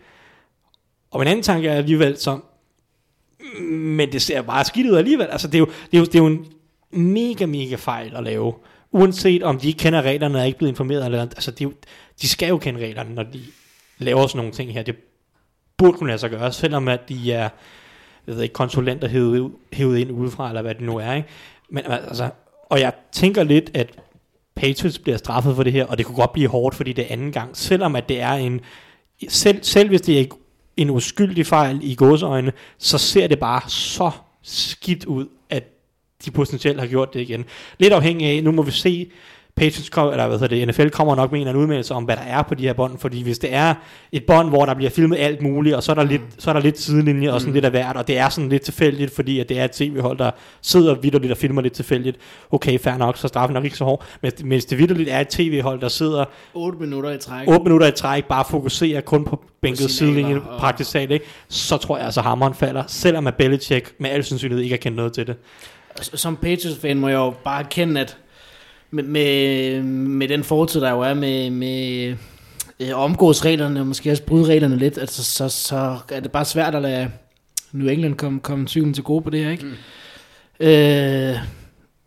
Og 1.11 1.19
min 1.19 1.27
anden 1.27 1.43
tanke 1.43 1.67
er 1.67 1.75
alligevel 1.75 2.17
så, 2.17 2.39
men 3.69 4.11
det 4.11 4.21
ser 4.21 4.41
bare 4.41 4.65
skidt 4.65 4.87
ud 4.91 4.95
alligevel. 4.95 5.27
Altså, 5.27 5.47
det 5.47 5.55
er 5.55 5.59
jo, 5.59 5.65
det 5.65 5.97
er 5.97 5.99
jo, 5.99 6.05
det 6.05 6.15
er 6.15 6.19
jo 6.19 6.27
en 6.27 6.45
mega, 6.91 7.45
mega 7.45 7.75
fejl 7.75 8.15
at 8.15 8.23
lave. 8.23 8.53
Uanset 8.91 9.43
om 9.43 9.59
de 9.59 9.67
ikke 9.67 9.79
kender 9.79 10.01
reglerne 10.01 10.37
og 10.37 10.41
er 10.41 10.45
ikke 10.45 10.57
blevet 10.57 10.71
informeret. 10.71 11.05
Eller, 11.05 11.21
altså, 11.21 11.51
det 11.51 11.61
er 11.61 11.65
jo, 11.65 11.73
de 12.21 12.29
skal 12.29 12.49
jo 12.49 12.57
kende 12.57 12.79
reglerne, 12.79 13.15
når 13.15 13.23
de 13.23 13.41
laver 13.97 14.27
sådan 14.27 14.37
nogle 14.37 14.53
ting 14.53 14.73
her. 14.73 14.83
Det 14.83 14.95
burde 15.77 15.97
kunne 15.97 16.07
lade 16.07 16.19
sig 16.19 16.29
gøre, 16.29 16.51
selvom 16.51 16.87
at 16.87 17.09
de 17.09 17.31
er 17.31 17.49
jeg 18.27 18.35
ved 18.35 18.43
ikke, 18.43 18.53
konsulenter 18.53 19.07
hævet, 19.07 19.51
hævet 19.73 19.97
ind 19.97 20.11
udefra, 20.11 20.47
eller 20.47 20.61
hvad 20.61 20.75
det 20.75 20.83
nu 20.83 20.97
er. 20.97 21.13
Ikke? 21.13 21.29
Men 21.69 21.83
altså, 21.85 22.29
og 22.69 22.79
jeg 22.79 22.93
tænker 23.11 23.43
lidt, 23.43 23.71
at 23.73 23.99
Patriots 24.55 24.99
bliver 24.99 25.17
straffet 25.17 25.55
for 25.55 25.63
det 25.63 25.73
her, 25.73 25.85
og 25.85 25.97
det 25.97 26.05
kunne 26.05 26.15
godt 26.15 26.33
blive 26.33 26.47
hårdt, 26.47 26.75
fordi 26.75 26.93
det 26.93 27.03
er 27.07 27.13
anden 27.13 27.31
gang, 27.31 27.57
selvom 27.57 27.95
at 27.95 28.09
det 28.09 28.21
er 28.21 28.31
en, 28.31 28.61
selv, 29.27 29.63
selv 29.63 29.89
hvis 29.89 30.01
det 30.01 30.19
er 30.19 30.25
en 30.77 30.89
uskyldig 30.89 31.45
fejl 31.45 31.79
i 31.81 31.95
godsøjne, 31.95 32.51
så 32.77 32.97
ser 32.97 33.27
det 33.27 33.39
bare 33.39 33.69
så 33.69 34.11
skidt 34.41 35.05
ud, 35.05 35.27
at 35.49 35.63
de 36.25 36.31
potentielt 36.31 36.79
har 36.79 36.87
gjort 36.87 37.13
det 37.13 37.21
igen. 37.21 37.45
Lidt 37.79 37.93
afhængig 37.93 38.27
af, 38.27 38.43
nu 38.43 38.51
må 38.51 38.61
vi 38.61 38.71
se, 38.71 39.11
Patriots 39.57 39.89
kom, 39.89 40.09
eller 40.11 40.27
hvad 40.27 40.39
hedder 40.39 40.55
det, 40.65 40.67
NFL 40.67 40.89
kommer 40.89 41.15
nok 41.15 41.31
med 41.31 41.39
en 41.39 41.41
eller 41.41 41.51
anden 41.51 41.61
udmeldelse 41.63 41.93
om, 41.93 42.03
hvad 42.03 42.15
der 42.15 42.21
er 42.21 42.41
på 42.41 42.55
de 42.55 42.63
her 42.63 42.73
bånd, 42.73 42.97
fordi 42.99 43.23
hvis 43.23 43.39
det 43.39 43.53
er 43.53 43.73
et 44.11 44.23
bånd, 44.25 44.49
hvor 44.49 44.65
der 44.65 44.73
bliver 44.73 44.89
filmet 44.89 45.17
alt 45.17 45.41
muligt, 45.41 45.75
og 45.75 45.83
så 45.83 45.91
er 45.91 45.95
der 45.95 46.03
lidt, 46.03 46.21
så 46.37 46.49
er 46.49 46.53
der 46.53 46.61
lidt 46.61 46.79
sidelinje 46.79 47.33
og 47.33 47.39
sådan 47.41 47.53
lidt 47.53 47.65
af 47.65 47.71
hvert, 47.71 47.97
og 47.97 48.07
det 48.07 48.17
er 48.17 48.29
sådan 48.29 48.49
lidt 48.49 48.61
tilfældigt, 48.61 49.15
fordi 49.15 49.39
at 49.39 49.49
det 49.49 49.59
er 49.59 49.65
et 49.65 49.71
tv-hold, 49.71 50.17
der 50.17 50.31
sidder 50.61 50.95
vidderligt 50.95 51.31
og 51.31 51.37
filmer 51.37 51.61
lidt 51.61 51.73
tilfældigt. 51.73 52.17
Okay, 52.51 52.79
fair 52.79 52.97
nok, 52.97 53.17
så 53.17 53.27
straffen 53.27 53.53
nok 53.53 53.63
ikke 53.63 53.77
så 53.77 53.83
hård, 53.83 54.03
men 54.21 54.31
hvis 54.43 54.65
det 54.65 54.77
vidderligt 54.77 55.09
er 55.09 55.19
et 55.19 55.27
tv-hold, 55.27 55.81
der 55.81 55.87
sidder 55.87 56.25
8 56.53 56.77
minutter 56.79 57.11
i 57.11 57.17
træk. 57.17 57.47
8 57.47 57.63
minutter 57.63 57.87
i 57.87 57.91
træk, 57.91 58.25
bare 58.25 58.45
fokuserer 58.49 59.01
kun 59.01 59.25
på 59.25 59.43
signaler 59.63 59.87
sidelinje, 59.89 60.35
og- 60.35 60.59
praktisk 60.59 60.91
talt, 60.91 61.11
ikke? 61.11 61.25
så 61.47 61.77
tror 61.77 61.97
jeg 61.97 62.05
altså, 62.05 62.21
hammeren 62.21 62.53
falder, 62.53 62.83
selvom 62.87 63.27
at 63.27 63.35
Belichick 63.35 63.93
med 63.99 64.09
al 64.09 64.23
sandsynlighed 64.23 64.63
ikke 64.63 64.73
har 64.73 64.77
kendt 64.77 64.95
noget 64.95 65.13
til 65.13 65.27
det. 65.27 65.35
Som 66.01 66.35
Patriots-fan 66.35 66.97
må 66.97 67.07
jeg 67.07 67.15
jo 67.15 67.33
bare 67.43 67.59
erkende, 67.63 68.01
at 68.01 68.17
med, 68.91 69.03
med, 69.03 69.83
med 69.83 70.27
den 70.27 70.43
fortid, 70.43 70.81
der 70.81 70.91
jo 70.91 71.01
er 71.01 71.13
med, 71.13 71.49
med 71.49 72.15
øh, 72.79 72.89
omgås 72.93 73.45
reglerne, 73.45 73.79
og 73.79 73.87
måske 73.87 74.11
også 74.11 74.23
bryde 74.23 74.45
reglerne 74.45 74.77
lidt, 74.77 74.97
altså, 74.97 75.23
så, 75.23 75.49
så 75.49 75.97
er 76.09 76.19
det 76.19 76.31
bare 76.31 76.45
svært 76.45 76.75
at 76.75 76.81
lade 76.81 77.11
New 77.71 77.87
England 77.87 78.15
komme, 78.15 78.39
komme 78.39 78.67
cyklen 78.67 78.93
til 78.93 79.03
gode 79.03 79.21
på 79.21 79.29
det 79.29 79.43
her, 79.43 79.51
ikke? 79.51 79.65
Mm. 79.65 80.65
Øh, 80.65 81.37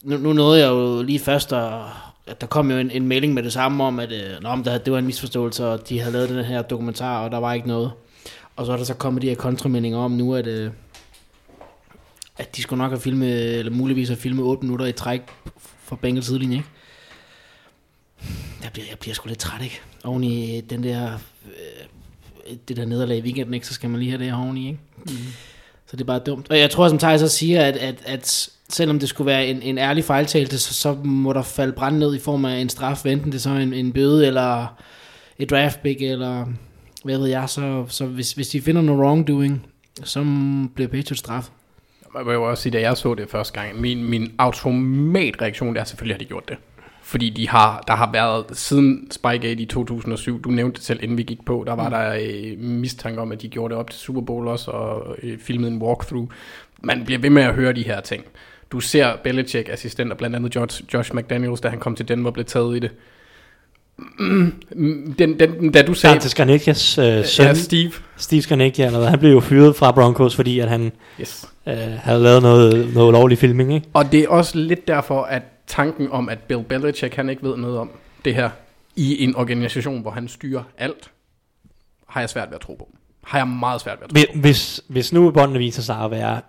nu, 0.03 0.17
nu 0.17 0.33
nåede 0.33 0.61
jeg 0.61 0.69
jo 0.69 1.03
lige 1.03 1.19
først, 1.19 1.53
og, 1.53 1.85
at 2.27 2.41
der 2.41 2.47
kom 2.47 2.71
jo 2.71 2.77
en, 2.77 2.91
en 2.91 3.09
mailing 3.09 3.35
med 3.35 3.43
det 3.43 3.53
samme 3.53 3.85
om, 3.85 3.99
at 3.99 4.12
øh, 4.12 4.43
nå, 4.43 4.55
men 4.55 4.64
der, 4.64 4.79
det 4.79 4.93
var 4.93 4.99
en 4.99 5.07
misforståelse, 5.07 5.67
og 5.67 5.88
de 5.88 6.01
havde 6.01 6.12
lavet 6.12 6.29
den 6.29 6.45
her 6.45 6.62
dokumentar, 6.62 7.25
og 7.25 7.31
der 7.31 7.38
var 7.38 7.53
ikke 7.53 7.69
noget. 7.69 7.91
Og 8.57 8.67
så 8.67 8.73
er 8.73 8.77
der 8.77 8.85
så 8.85 8.95
kommet 8.95 9.23
de 9.23 9.29
her 9.29 9.35
kontrameldinger 9.35 9.99
om 9.99 10.11
nu, 10.11 10.35
at... 10.35 10.47
Øh, 10.47 10.71
at 12.38 12.57
de 12.57 12.62
skulle 12.62 12.79
nok 12.79 12.91
have 12.91 13.01
filmet, 13.01 13.59
eller 13.59 13.73
muligvis 13.73 14.09
have 14.09 14.17
filmet 14.17 14.45
8 14.45 14.62
minutter 14.67 14.87
i 14.87 14.93
træk 14.93 15.23
for 15.88 15.96
Bengals 15.96 16.27
sidelinje, 16.27 16.57
ikke? 16.57 16.68
Jeg 18.62 18.72
bliver, 18.72 18.87
jeg 18.90 18.98
bliver 18.98 19.14
sgu 19.14 19.29
lidt 19.29 19.38
træt, 19.38 19.62
ikke? 19.62 19.81
Oven 20.05 20.24
i 20.24 20.61
den 20.61 20.83
der, 20.83 21.12
øh, 21.46 22.57
det 22.68 22.77
der 22.77 22.85
nederlag 22.85 23.18
i 23.18 23.22
weekenden, 23.22 23.55
ikke? 23.55 23.66
Så 23.66 23.74
skal 23.74 23.90
man 23.90 24.01
lige 24.01 24.11
have 24.11 24.18
det 24.18 24.27
her 24.27 24.38
oveni, 24.38 24.66
ikke? 24.66 24.81
Mm. 24.96 25.12
Så 25.87 25.96
det 25.96 26.01
er 26.01 26.07
bare 26.07 26.18
dumt. 26.18 26.51
Og 26.51 26.59
jeg 26.59 26.70
tror, 26.70 26.88
som 26.88 26.98
Thijs 26.98 27.22
også 27.22 27.37
siger, 27.37 27.64
at, 27.64 27.77
at, 27.77 28.03
at 28.07 28.51
selvom 28.68 28.98
det 28.98 29.09
skulle 29.09 29.27
være 29.27 29.46
en, 29.46 29.62
en 29.62 29.79
ærlig 29.79 30.05
fejltagelse, 30.05 30.59
så, 30.59 30.74
så 30.74 30.94
må 30.94 31.33
der 31.33 31.42
falde 31.42 31.72
brand 31.72 31.98
ned 31.98 32.14
i 32.14 32.18
form 32.18 32.44
af 32.44 32.57
en 32.57 32.68
straf, 32.68 33.07
enten 33.07 33.33
det 33.33 33.38
er 33.38 33.42
så 33.42 33.51
en, 33.51 33.74
en 33.74 33.92
bøde, 33.92 34.27
eller 34.27 34.66
et 35.38 35.51
draft 35.51 35.83
pick, 35.83 36.03
eller 36.03 36.46
hvad 37.05 37.18
ved 37.18 37.27
jeg, 37.27 37.48
så, 37.48 37.85
så 37.88 38.07
hvis, 38.07 38.33
hvis 38.33 38.48
de 38.48 38.61
finder 38.61 38.83
noget 38.83 39.01
wrongdoing, 39.01 39.66
så 40.05 40.24
bliver 40.74 40.88
Patriots 40.88 41.18
straffet. 41.18 41.53
Jeg 42.16 42.27
vil 42.27 42.33
jo 42.33 42.51
også 42.51 42.62
sige, 42.62 42.73
da 42.73 42.81
jeg 42.81 42.97
så 42.97 43.14
det 43.14 43.31
første 43.31 43.61
gang, 43.61 43.81
min, 43.81 44.11
min 44.11 44.35
automatreaktion, 44.38 45.77
er 45.77 45.85
selvfølgelig, 45.85 46.14
har 46.14 46.18
de 46.18 46.25
gjort 46.25 46.49
det. 46.49 46.57
Fordi 47.03 47.31
de 47.31 47.49
har, 47.49 47.85
der 47.87 47.94
har 47.94 48.12
været, 48.12 48.44
siden 48.53 49.11
Spygate 49.11 49.53
i 49.53 49.66
2007, 49.66 50.40
du 50.42 50.51
nævnte 50.51 50.77
det 50.77 50.85
selv, 50.85 51.03
inden 51.03 51.18
vi 51.18 51.23
gik 51.23 51.44
på, 51.44 51.64
der 51.66 51.73
var 51.73 51.88
der 51.88 52.18
øh, 52.21 52.59
mistanke 52.59 53.21
om, 53.21 53.33
at 53.33 53.42
de 53.42 53.49
gjorde 53.49 53.73
det 53.73 53.81
op 53.81 53.90
til 53.90 54.01
Super 54.01 54.21
Bowl 54.21 54.49
også, 54.49 54.71
og 54.71 55.16
øh, 55.23 55.38
filmede 55.38 55.73
en 55.73 55.83
walkthrough. 55.83 56.29
Man 56.83 57.05
bliver 57.05 57.21
ved 57.21 57.31
med 57.31 57.42
at 57.42 57.55
høre 57.55 57.73
de 57.73 57.83
her 57.83 58.01
ting. 58.01 58.25
Du 58.71 58.81
ser 58.81 59.16
Belichick 59.25 59.68
assistent, 59.68 60.12
og 60.12 60.18
blandt 60.18 60.37
andet 60.37 60.57
Josh, 60.57 60.83
Josh 60.94 61.14
McDaniels, 61.14 61.61
da 61.61 61.68
han 61.68 61.79
kom 61.79 61.94
til 61.94 62.09
Denver, 62.09 62.31
blev 62.31 62.44
taget 62.44 62.77
i 62.77 62.79
det. 62.79 62.90
Den, 65.19 65.39
den, 65.41 65.73
da 65.73 65.83
du 65.83 65.95
sagde... 65.95 66.15
Dante 66.15 66.29
Skarnecchias 66.29 66.99
øh, 66.99 67.25
søn, 67.27 67.47
Ja, 67.47 67.55
Steve. 67.55 67.93
Steve 68.17 68.43
Skarnecchia, 68.43 68.87
eller 68.87 68.99
hvad, 68.99 69.09
han 69.09 69.19
blev 69.19 69.31
jo 69.33 69.41
fyret 69.41 69.77
fra 69.77 69.93
Broncos, 69.93 70.37
fordi 70.37 70.59
at 70.59 70.69
han 70.69 70.93
Yes. 71.21 71.49
øh, 71.67 71.75
havde 71.77 72.23
lavet 72.23 72.43
noget, 72.43 72.95
noget 72.95 73.09
ulovlig 73.09 73.39
filming, 73.39 73.75
ikke? 73.75 73.87
Og 73.93 74.13
det 74.13 74.21
er 74.21 74.29
også 74.29 74.59
lidt 74.59 74.89
derfor, 74.89 75.23
at 75.23 75.43
tanken 75.67 76.11
om, 76.11 76.29
at 76.29 76.39
Bill 76.39 76.63
Belichick, 76.63 77.15
han 77.15 77.29
ikke 77.31 77.43
ved 77.43 77.57
noget 77.57 77.79
om 77.79 77.91
det 78.25 78.35
her, 78.35 78.51
i 78.97 79.25
en 79.25 79.37
organisation, 79.37 80.01
hvor 80.03 80.11
han 80.11 80.29
styrer 80.29 80.63
alt, 80.79 81.11
har 82.09 82.21
jeg 82.21 82.31
svært 82.31 82.49
ved 82.49 82.55
at 82.55 82.61
tro 82.61 82.75
på. 82.75 82.89
Har 83.25 83.39
jeg 83.39 83.49
meget 83.49 83.81
svært 83.81 83.99
ved 84.01 84.05
at 84.05 84.11
tro 84.27 84.33
på. 84.33 84.39
Hvis- 84.41 84.81
Hvis, 84.89 85.13
nu 85.13 85.31
båndene 85.31 85.59
viser 85.59 85.83
sig 85.83 85.97
at 85.97 86.11
være 86.11 86.41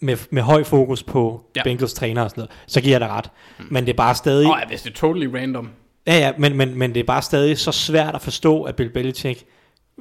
med, 0.00 0.16
med 0.30 0.42
høj 0.42 0.64
fokus 0.64 1.02
på 1.02 1.44
ja. 1.56 1.62
Bengals 1.62 1.94
træner 1.94 2.22
og 2.22 2.30
sådan 2.30 2.40
noget, 2.40 2.50
så 2.66 2.80
giver 2.80 2.94
jeg 2.94 3.00
dig 3.00 3.08
ret. 3.08 3.30
Mm. 3.58 3.64
Men 3.70 3.86
det 3.86 3.92
er 3.92 3.96
bare 3.96 4.14
stadig... 4.14 4.46
Og 4.46 4.56
hvis 4.68 4.82
det 4.82 4.90
er 4.90 4.94
totally 4.94 5.26
random, 5.26 5.68
Ja, 6.08 6.18
ja, 6.18 6.32
men, 6.38 6.56
men, 6.56 6.78
men 6.78 6.94
det 6.94 7.00
er 7.00 7.04
bare 7.04 7.22
stadig 7.22 7.58
så 7.58 7.72
svært 7.72 8.14
at 8.14 8.22
forstå, 8.22 8.62
at 8.62 8.76
Bill 8.76 8.90
Belichick 8.90 9.44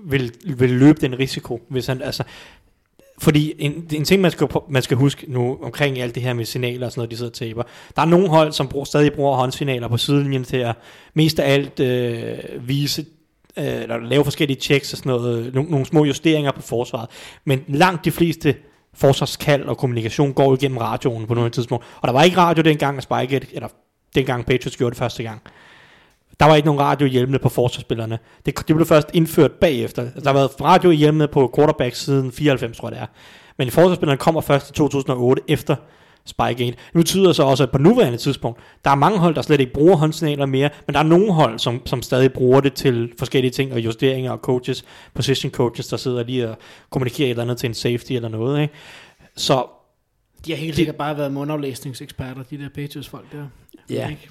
vil, 0.06 0.34
vil 0.46 0.70
løbe 0.70 1.02
den 1.02 1.20
risiko, 1.20 1.62
hvis 1.70 1.88
han, 1.88 2.02
altså, 2.02 2.24
fordi 3.20 3.54
en, 3.60 3.88
en 3.94 4.06
ting, 4.06 4.22
man 4.22 4.32
skal, 4.32 4.48
man 4.70 4.82
skal 4.82 4.98
huske 4.98 5.26
nu 5.28 5.58
omkring 5.62 6.00
alt 6.00 6.16
det 6.16 6.24
her 6.24 6.34
med 6.34 6.46
signaler 6.46 6.86
og 6.86 6.92
sådan 6.92 7.00
noget, 7.00 7.12
de 7.12 7.18
sidder 7.18 7.32
og 7.32 7.36
taber. 7.36 7.64
Der 7.96 8.02
er 8.02 8.06
nogle 8.06 8.30
hold, 8.30 8.52
som 8.52 8.68
brug, 8.68 8.88
stadig 8.88 9.14
bruger 9.14 9.36
håndsignaler 9.36 9.88
på 9.88 9.98
sidelinjen 9.98 10.44
til 10.44 10.58
at 10.58 10.76
mest 11.14 11.40
af 11.40 11.54
alt 11.54 11.80
øh, 11.80 12.38
vise, 12.68 13.06
øh, 13.58 13.66
eller 13.66 13.98
lave 13.98 14.24
forskellige 14.24 14.62
checks 14.62 14.94
og 14.94 14.98
sådan 14.98 15.10
noget, 15.10 15.46
øh, 15.46 15.54
nogle, 15.54 15.72
nogle 15.72 15.86
små 15.86 16.06
justeringer 16.06 16.52
på 16.52 16.62
forsvaret. 16.62 17.10
Men 17.46 17.64
langt 17.68 18.06
de 18.06 18.12
fleste 18.12 18.56
forsvarskald 18.94 19.64
og 19.64 19.78
kommunikation 19.78 20.34
går 20.34 20.54
igennem 20.54 20.78
radioen 20.78 21.28
på 21.28 21.34
nogle 21.34 21.50
tidspunkt. 21.50 21.86
Og 22.02 22.08
der 22.08 22.14
var 22.14 22.24
ikke 22.24 22.38
radio 22.38 22.64
dengang, 22.64 22.98
at 22.98 23.04
Spike, 23.04 23.48
eller 23.52 23.68
dengang 24.16 24.46
Patriots 24.46 24.78
gjorde 24.78 24.92
det 24.92 24.98
første 24.98 25.24
gang. 25.24 25.42
Der 26.40 26.46
var 26.46 26.56
ikke 26.56 26.66
nogen 26.66 26.82
radiohjelmene 26.82 27.40
på 27.40 27.50
forsvarsspillerne. 27.50 28.20
Det, 28.46 28.68
det 28.68 28.76
blev 28.76 28.86
først 28.86 29.10
indført 29.14 29.52
bagefter. 29.52 30.02
Altså, 30.02 30.20
der 30.20 30.28
har 30.28 30.34
været 30.34 30.62
radiohjelmene 30.62 31.28
på 31.28 31.54
quarterback 31.56 31.96
siden 31.96 32.32
94, 32.32 32.78
tror 32.78 32.88
jeg 32.88 32.96
det 32.96 33.02
er. 33.02 33.08
Men 33.58 33.72
forsvarsspillerne 33.72 34.18
kommer 34.18 34.42
først 34.42 34.70
i 34.70 34.74
2008 34.74 35.42
efter 35.48 35.76
Spygate. 36.28 36.66
Det 36.66 36.94
betyder 36.94 37.34
så 37.34 37.44
også, 37.44 37.64
at 37.64 37.72
på 37.72 37.78
nuværende 37.78 38.18
tidspunkt, 38.18 38.60
der 38.86 38.92
er 38.92 38.96
mange 38.96 39.18
hold, 39.18 39.36
der 39.36 39.42
slet 39.42 39.60
ikke 39.60 39.74
bruger 39.74 39.96
håndsignaler 39.96 40.46
mere, 40.46 40.70
men 40.88 40.94
der 40.94 41.00
er 41.00 41.04
nogle 41.04 41.34
hold, 41.34 41.60
som, 41.60 41.82
som 41.86 42.02
stadig 42.02 42.34
bruger 42.34 42.62
det 42.62 42.74
til 42.74 43.14
forskellige 43.20 43.52
ting, 43.52 43.74
og 43.74 43.80
justeringer 43.80 44.32
og 44.32 44.38
coaches, 44.38 44.86
position 45.14 45.52
coaches, 45.52 45.88
der 45.88 45.98
sidder 45.98 46.24
lige 46.24 46.50
og 46.50 46.58
kommunikerer 46.90 47.28
et 47.28 47.30
eller 47.30 47.44
andet 47.44 47.58
til 47.58 47.68
en 47.68 47.74
safety 47.74 48.12
eller 48.12 48.30
noget. 48.30 48.62
Ikke? 48.62 48.74
Så 49.36 49.66
De 50.46 50.52
har 50.52 50.58
helt 50.58 50.76
sikkert 50.76 50.96
bare 50.96 51.18
været 51.18 51.32
mundaflæsningseksperter, 51.32 52.44
de 52.44 52.58
der 52.58 52.70
Patriots 52.70 53.10
folk 53.10 53.32
der. 53.32 53.48
Ja. 53.90 54.10
Ikke? 54.10 54.30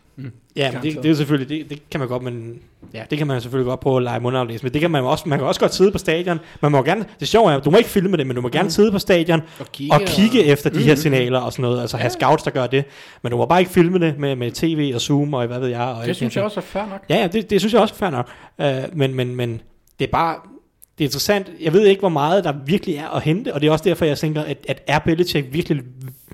Ja, 0.56 0.72
men 0.72 0.82
det, 0.82 1.02
det 1.02 1.10
er 1.10 1.14
selvfølgelig, 1.14 1.48
det, 1.48 1.70
det 1.70 1.90
kan 1.90 2.00
man 2.00 2.08
godt, 2.08 2.22
men 2.22 2.58
ja, 2.94 3.02
det 3.10 3.18
kan 3.18 3.26
man 3.26 3.40
selvfølgelig 3.40 3.68
godt 3.68 3.80
prøve 3.80 3.96
at 3.96 4.02
lege 4.02 4.20
mundaflæs, 4.20 4.62
men 4.62 4.72
det 4.72 4.80
kan 4.80 4.90
man 4.90 5.04
også, 5.04 5.28
man 5.28 5.38
kan 5.38 5.48
også 5.48 5.60
godt 5.60 5.74
sidde 5.74 5.92
på 5.92 5.98
stadion, 5.98 6.38
man 6.62 6.72
må 6.72 6.82
gerne, 6.82 7.04
det 7.20 7.28
sjove 7.28 7.52
er, 7.52 7.60
du 7.60 7.70
må 7.70 7.76
ikke 7.76 7.90
filme 7.90 8.16
det, 8.16 8.26
men 8.26 8.36
du 8.36 8.42
må 8.42 8.48
gerne 8.48 8.70
sidde 8.70 8.92
på 8.92 8.98
stadion 8.98 9.42
Og 9.58 9.72
kigge, 9.72 9.94
og 9.94 10.00
kigge 10.00 10.44
efter 10.44 10.70
de 10.70 10.82
her 10.82 10.94
signaler 10.94 11.38
og 11.38 11.52
sådan 11.52 11.62
noget, 11.62 11.80
altså 11.80 11.96
have 11.96 12.10
scouts, 12.10 12.42
der 12.42 12.50
gør 12.50 12.66
det, 12.66 12.84
men 13.22 13.32
du 13.32 13.36
må 13.36 13.46
bare 13.46 13.60
ikke 13.60 13.72
filme 13.72 13.98
det 13.98 14.18
med, 14.18 14.36
med 14.36 14.50
tv 14.50 14.92
og 14.94 15.00
zoom 15.00 15.34
og 15.34 15.46
hvad 15.46 15.58
ved 15.58 15.68
jeg. 15.68 15.80
Og 15.80 16.06
Det 16.06 16.16
synes 16.16 16.32
sådan 16.32 16.40
jeg 16.40 16.44
også 16.44 16.60
er 16.60 16.64
fair 16.64 16.86
nok. 16.86 17.04
Ja, 17.08 17.16
ja, 17.16 17.26
det, 17.26 17.50
det 17.50 17.60
synes 17.60 17.72
jeg 17.72 17.82
også 17.82 17.94
er 17.94 17.98
fair 17.98 18.10
nok. 18.10 18.30
Uh, 18.58 18.98
men, 18.98 19.14
men, 19.14 19.36
men 19.36 19.60
det 19.98 20.06
er 20.06 20.12
bare, 20.12 20.36
det 20.98 21.04
er 21.04 21.08
interessant. 21.08 21.50
Jeg 21.60 21.72
ved 21.72 21.86
ikke, 21.86 22.00
hvor 22.00 22.08
meget 22.08 22.44
der 22.44 22.52
virkelig 22.66 22.96
er 22.96 23.08
at 23.08 23.22
hente, 23.22 23.54
og 23.54 23.60
det 23.60 23.66
er 23.66 23.72
også 23.72 23.84
derfor, 23.84 24.04
jeg 24.04 24.18
tænker, 24.18 24.42
at, 24.42 24.58
at 24.68 24.82
er 24.86 24.98
Belichick 24.98 25.46
virkelig 25.52 25.82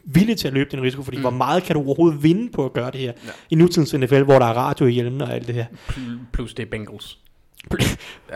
villig 0.05 0.37
til 0.37 0.49
at 0.49 0.55
løbe 0.55 0.71
den 0.71 0.83
risiko, 0.83 1.03
fordi 1.03 1.17
mm. 1.17 1.23
hvor 1.23 1.31
meget 1.31 1.63
kan 1.63 1.75
du 1.75 1.83
overhovedet 1.83 2.23
vinde 2.23 2.53
på 2.53 2.65
at 2.65 2.73
gøre 2.73 2.91
det 2.91 3.01
her 3.01 3.13
ja. 3.27 3.31
i 3.51 3.55
nutidens 3.55 3.95
NFL, 3.95 4.23
hvor 4.23 4.39
der 4.39 4.47
er 4.47 4.55
radio 4.55 4.87
i 4.87 4.91
hjelmen 4.91 5.21
og 5.21 5.35
alt 5.35 5.47
det 5.47 5.55
her. 5.55 5.65
Pl- 5.89 6.01
Plus 6.33 6.55
det 6.55 6.63
er 6.63 6.71
Bengals. 6.71 7.19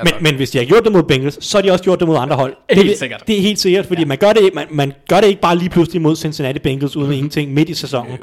Men, 0.05 0.13
men 0.21 0.35
hvis 0.35 0.51
de 0.51 0.59
har 0.59 0.65
gjort 0.65 0.85
det 0.85 0.93
mod 0.93 1.03
Bengals, 1.03 1.45
så 1.45 1.59
har 1.59 1.63
de 1.63 1.71
også 1.71 1.85
gjort 1.85 2.01
det 2.01 2.09
mod 2.09 2.17
andre 2.17 2.37
hold. 2.37 2.57
Helt 2.71 2.89
det, 2.89 2.99
sikkert. 2.99 3.23
Det 3.27 3.39
er 3.39 3.43
helt 3.43 3.59
sikkert, 3.59 3.87
fordi 3.87 4.01
ja. 4.01 4.07
man, 4.07 4.19
gør 4.19 4.33
det, 4.33 4.51
man, 4.55 4.67
man 4.71 4.93
gør 5.09 5.21
det 5.21 5.29
ikke 5.29 5.41
bare 5.41 5.57
lige 5.57 5.71
pludselig 5.71 6.03
mod 6.03 6.17
Cincinnati 6.17 6.59
Bengals 6.59 6.97
uden 6.97 7.13
ingenting 7.13 7.53
midt 7.53 7.69
i 7.69 7.75
sæsonen. 7.75 8.19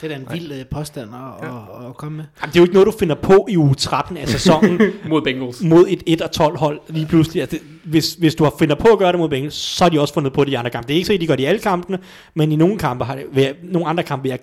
Det 0.00 0.12
er 0.12 0.16
da 0.18 0.22
en 0.22 0.28
vild 0.32 0.52
øh, 0.52 0.66
påstand 0.66 1.10
at, 1.14 1.48
at, 1.48 1.86
at 1.88 1.96
komme 1.96 2.16
med. 2.16 2.24
Jamen, 2.40 2.52
det 2.52 2.56
er 2.56 2.60
jo 2.60 2.64
ikke 2.64 2.74
noget, 2.74 2.86
du 2.86 2.92
finder 2.98 3.14
på 3.14 3.46
i 3.50 3.56
uge 3.56 3.74
13 3.74 4.16
af 4.16 4.28
sæsonen 4.28 4.80
Mod 5.08 5.22
Bengals. 5.22 5.62
mod 5.62 5.84
et 5.88 6.02
1 6.06 6.22
og 6.22 6.30
12 6.30 6.58
hold 6.58 6.80
lige 6.88 7.06
pludselig. 7.06 7.40
Altså, 7.42 7.56
det, 7.56 7.66
hvis, 7.84 8.14
hvis 8.14 8.34
du 8.34 8.44
har 8.44 8.52
finder 8.58 8.74
på 8.74 8.88
at 8.88 8.98
gøre 8.98 9.12
det 9.12 9.18
mod 9.20 9.28
Bengals, 9.28 9.54
så 9.54 9.84
har 9.84 9.88
de 9.88 10.00
også 10.00 10.14
fundet 10.14 10.32
på 10.32 10.44
det 10.44 10.52
i 10.52 10.54
andre 10.54 10.70
kampe. 10.70 10.88
Det 10.88 10.94
er 10.94 10.96
ikke 10.96 11.06
så, 11.06 11.12
at 11.12 11.20
de 11.20 11.26
gør 11.26 11.36
det 11.36 11.42
i 11.42 11.46
alle 11.46 11.60
kampene, 11.60 11.98
men 12.34 12.52
i 12.52 12.56
nogle 12.56 12.78
kampe 12.78 13.04
har 13.04 13.14
det, 13.16 13.24
ved, 13.32 13.54
nogle 13.62 13.88
andre 13.88 14.02
kampe, 14.04 14.28
jeg 14.28 14.38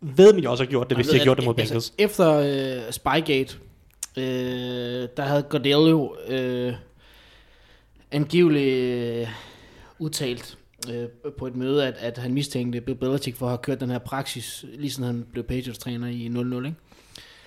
ved, 0.00 0.34
at 0.34 0.42
de 0.42 0.48
også 0.48 0.64
har 0.64 0.70
gjort 0.70 0.88
det, 0.90 0.96
hvis 0.96 1.06
Jeg 1.06 1.12
de 1.12 1.14
ved, 1.14 1.20
har 1.20 1.24
gjort 1.24 1.36
det 1.36 1.44
mod 1.46 1.54
Bengals. 1.54 1.72
Altså, 1.74 1.92
efter 1.98 2.34
øh, 2.86 2.92
Spygate, 2.92 3.56
øh, 4.16 5.08
der 5.16 5.22
havde 5.22 5.42
Goodell 5.42 5.88
jo 5.90 6.14
øh, 6.28 6.72
angiveligt 8.12 8.74
øh, 8.74 9.28
udtalt 9.98 10.57
øh, 10.92 11.08
på 11.38 11.46
et 11.46 11.56
møde, 11.56 11.86
at, 11.86 11.94
at 11.98 12.18
han 12.18 12.34
mistænkte 12.34 12.80
Bill 12.80 12.98
Belichick 12.98 13.36
for 13.36 13.46
at 13.46 13.50
have 13.50 13.58
kørt 13.58 13.80
den 13.80 13.90
her 13.90 13.98
praksis, 13.98 14.64
lige 14.74 14.90
siden 14.90 15.04
han 15.04 15.26
blev 15.32 15.44
Patriots-træner 15.44 16.06
i 16.06 16.26
0-0, 16.26 16.66
ikke? 16.66 16.74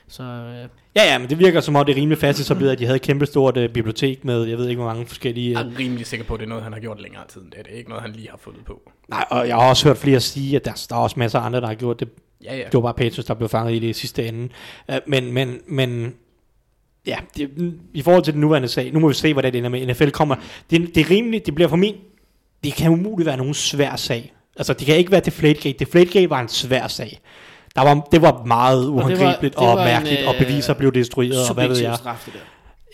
Så 0.08 0.24
øh, 0.24 0.70
Ja, 0.96 1.04
ja, 1.04 1.18
men 1.18 1.30
det 1.30 1.40
virker 1.40 1.60
som 1.60 1.76
om, 1.76 1.86
det 1.86 1.94
er 1.94 1.98
rimelig 1.98 2.18
fast 2.18 2.46
så 2.46 2.54
at 2.54 2.80
de 2.80 2.86
havde 2.86 2.96
et 2.96 3.02
kæmpe 3.02 3.26
stort 3.26 3.58
uh, 3.58 3.68
bibliotek 3.68 4.26
med, 4.26 4.44
jeg 4.44 4.58
ved 4.58 4.70
ikke, 4.70 4.82
hvor 4.82 4.90
mange 4.90 5.06
forskellige... 5.06 5.60
Jeg 5.60 5.66
Uh, 5.66 5.74
er 5.74 5.80
rimelig 5.80 6.06
sikker 6.06 6.26
på, 6.26 6.34
at 6.34 6.40
det 6.40 6.46
er 6.46 6.50
noget, 6.50 6.64
han 6.64 6.74
har 6.74 6.80
gjort 6.80 7.02
længere 7.02 7.24
tid 7.28 7.42
end 7.42 7.52
det. 7.52 7.66
Det 7.66 7.74
er 7.74 7.78
ikke 7.78 7.90
noget, 7.90 8.04
han 8.04 8.12
lige 8.12 8.30
har 8.30 8.38
fundet 8.38 8.66
på. 8.66 8.92
nej, 9.10 9.26
og 9.30 9.48
jeg 9.48 9.56
har 9.56 9.70
også 9.70 9.88
hørt 9.88 9.98
flere 9.98 10.20
sige, 10.20 10.56
at 10.56 10.66
der, 10.66 10.86
der 10.90 10.96
er 10.96 11.00
også 11.00 11.20
masser 11.20 11.40
af 11.40 11.46
andre, 11.46 11.62
der 11.62 11.68
har 11.68 11.74
gjort 11.74 12.00
det. 12.00 12.10
Ja, 12.44 12.58
ja. 12.58 12.64
Det 12.64 12.74
var 12.74 12.82
bare 12.82 12.94
Patriots, 12.94 13.26
der 13.26 13.34
blev 13.34 13.50
fanget 13.50 13.76
i 13.76 13.80
det 13.80 13.96
sidste 13.96 14.28
ende. 14.28 14.50
Uh, 14.90 14.96
men, 15.08 15.34
men, 15.34 15.60
men 15.68 16.16
ja, 17.08 17.18
det, 17.38 17.74
i 17.94 18.02
forhold 18.02 18.24
til 18.24 18.34
den 18.34 18.42
nuværende 18.42 18.68
sag, 18.68 18.94
nu 18.94 19.00
må 19.00 19.08
vi 19.08 19.14
se, 19.14 19.34
hvordan 19.34 19.52
det 19.52 19.58
ender 19.58 19.70
med. 19.70 19.88
NFL 19.88 20.10
kommer. 20.10 20.36
Det, 20.72 20.96
det 20.96 21.02
er 21.02 21.10
rimeligt, 21.10 21.46
det 21.46 21.56
bliver 21.56 21.68
for 21.68 21.76
min... 21.76 21.96
Det 22.64 22.74
kan 22.74 22.92
umuligt 22.92 23.26
være 23.26 23.38
nogen 23.38 23.54
svær 23.54 23.96
sag. 23.96 24.34
Altså, 24.58 24.74
det 24.74 24.86
kan 24.86 24.96
ikke 24.96 25.12
være 25.12 25.22
Deflategate. 25.22 25.80
Deflategate 25.80 26.30
var 26.30 26.40
en 26.40 26.48
svær 26.48 26.88
sag. 26.88 27.20
Der 27.76 27.82
var, 27.82 28.08
det 28.12 28.22
var 28.22 28.44
meget 28.46 28.88
uhåndgribeligt 28.88 29.56
og, 29.56 29.62
det 29.62 29.70
og 29.72 29.78
var 29.78 29.82
en, 29.82 29.88
mærkeligt, 29.88 30.28
og 30.28 30.36
øh, 30.36 30.40
beviser 30.40 30.74
blev 30.74 30.94
destrueret, 30.94 31.50
og 31.50 31.54
hvad 31.54 31.68
ved 31.68 31.78
jeg. 31.78 31.96
straf, 31.96 32.22
det 32.26 32.34
der. 32.34 32.40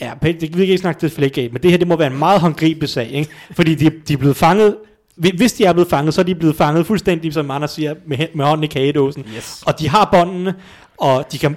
Ja, 0.01 0.31
det, 0.31 0.41
vi 0.41 0.47
kan 0.47 0.59
ikke 0.59 0.77
snakke 0.77 1.01
Deflategate, 1.01 1.53
men 1.53 1.63
det 1.63 1.71
her, 1.71 1.77
det 1.77 1.87
må 1.87 1.95
være 1.95 2.11
en 2.11 2.17
meget 2.17 2.41
håndgribelig 2.41 2.89
sag, 2.89 3.11
ikke? 3.11 3.31
Fordi 3.51 3.75
de, 3.75 3.91
de 4.07 4.13
er 4.13 4.17
blevet 4.17 4.37
fanget, 4.37 4.75
hvis 5.15 5.53
de 5.53 5.65
er 5.65 5.73
blevet 5.73 5.89
fanget, 5.89 6.13
så 6.13 6.21
er 6.21 6.25
de 6.25 6.35
blevet 6.35 6.55
fanget 6.55 6.85
fuldstændig, 6.85 7.33
som 7.33 7.51
Anders 7.51 7.71
siger, 7.71 7.95
med, 8.07 8.17
med 8.35 8.45
hånden 8.45 8.63
i 8.63 8.67
kagedåsen. 8.67 9.25
Yes. 9.37 9.63
Og 9.65 9.79
de 9.79 9.89
har 9.89 10.09
båndene, 10.11 10.55
og 10.97 11.25
de 11.31 11.37
kan 11.37 11.55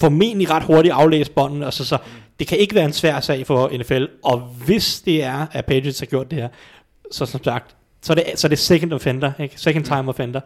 formentlig 0.00 0.50
ret 0.50 0.62
hurtigt 0.62 0.94
aflæse 0.94 1.30
båndene, 1.30 1.66
og 1.66 1.72
så, 1.72 1.84
så 1.84 1.98
det 2.38 2.46
kan 2.46 2.58
ikke 2.58 2.74
være 2.74 2.84
en 2.84 2.92
svær 2.92 3.20
sag 3.20 3.46
for 3.46 3.70
NFL, 3.78 4.04
og 4.24 4.38
hvis 4.38 5.00
det 5.00 5.24
er, 5.24 5.46
at 5.52 5.66
Patriots 5.66 5.98
har 5.98 6.06
gjort 6.06 6.30
det 6.30 6.38
her, 6.38 6.48
så 7.12 7.26
som 7.26 7.44
sagt, 7.44 7.76
så 8.02 8.12
er 8.12 8.14
det, 8.14 8.24
så 8.36 8.46
er 8.46 8.48
det 8.48 8.58
second 8.58 8.92
offender, 8.92 9.32
ikke? 9.40 9.54
Second 9.60 9.84
time 9.84 10.08
offender. 10.08 10.40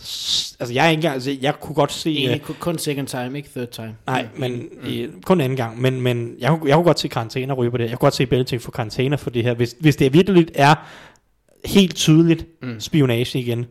S- 0.00 0.56
Altså, 0.60 0.74
jeg 0.74 0.86
er 0.86 0.90
ikke 0.90 0.98
engang, 0.98 1.14
altså, 1.14 1.36
jeg 1.42 1.60
kunne 1.60 1.74
godt 1.74 1.92
se... 1.92 2.10
Egentlig 2.10 2.42
kun- 2.42 2.54
kun 2.60 2.78
second 2.78 3.06
time, 3.06 3.36
ikke 3.36 3.48
third 3.56 3.68
time. 3.68 3.96
Nej, 4.06 4.26
men 4.36 4.68
øh, 4.82 5.08
kun 5.24 5.40
anden 5.40 5.56
gang. 5.56 5.80
Men, 5.80 6.00
men 6.00 6.34
jeg, 6.38 6.50
kunne- 6.50 6.68
jeg 6.68 6.74
kunne 6.74 6.84
godt 6.84 7.00
se 7.00 7.08
karantæner 7.08 7.54
ryge 7.54 7.70
på 7.70 7.76
det. 7.76 7.84
Jeg 7.84 7.90
kunne 7.90 7.98
godt 8.06 8.14
se 8.14 8.26
Belichick 8.26 8.62
få 8.62 8.70
karantæner 8.70 9.16
for 9.16 9.30
det 9.30 9.42
her. 9.44 9.54
Hvis, 9.54 9.76
hvis 9.80 9.96
det 9.96 10.12
virkelig 10.12 10.46
er 10.54 10.74
helt 11.64 11.96
tydeligt 11.96 12.46
mm. 12.62 12.80
spionage 12.80 13.38
igen, 13.38 13.66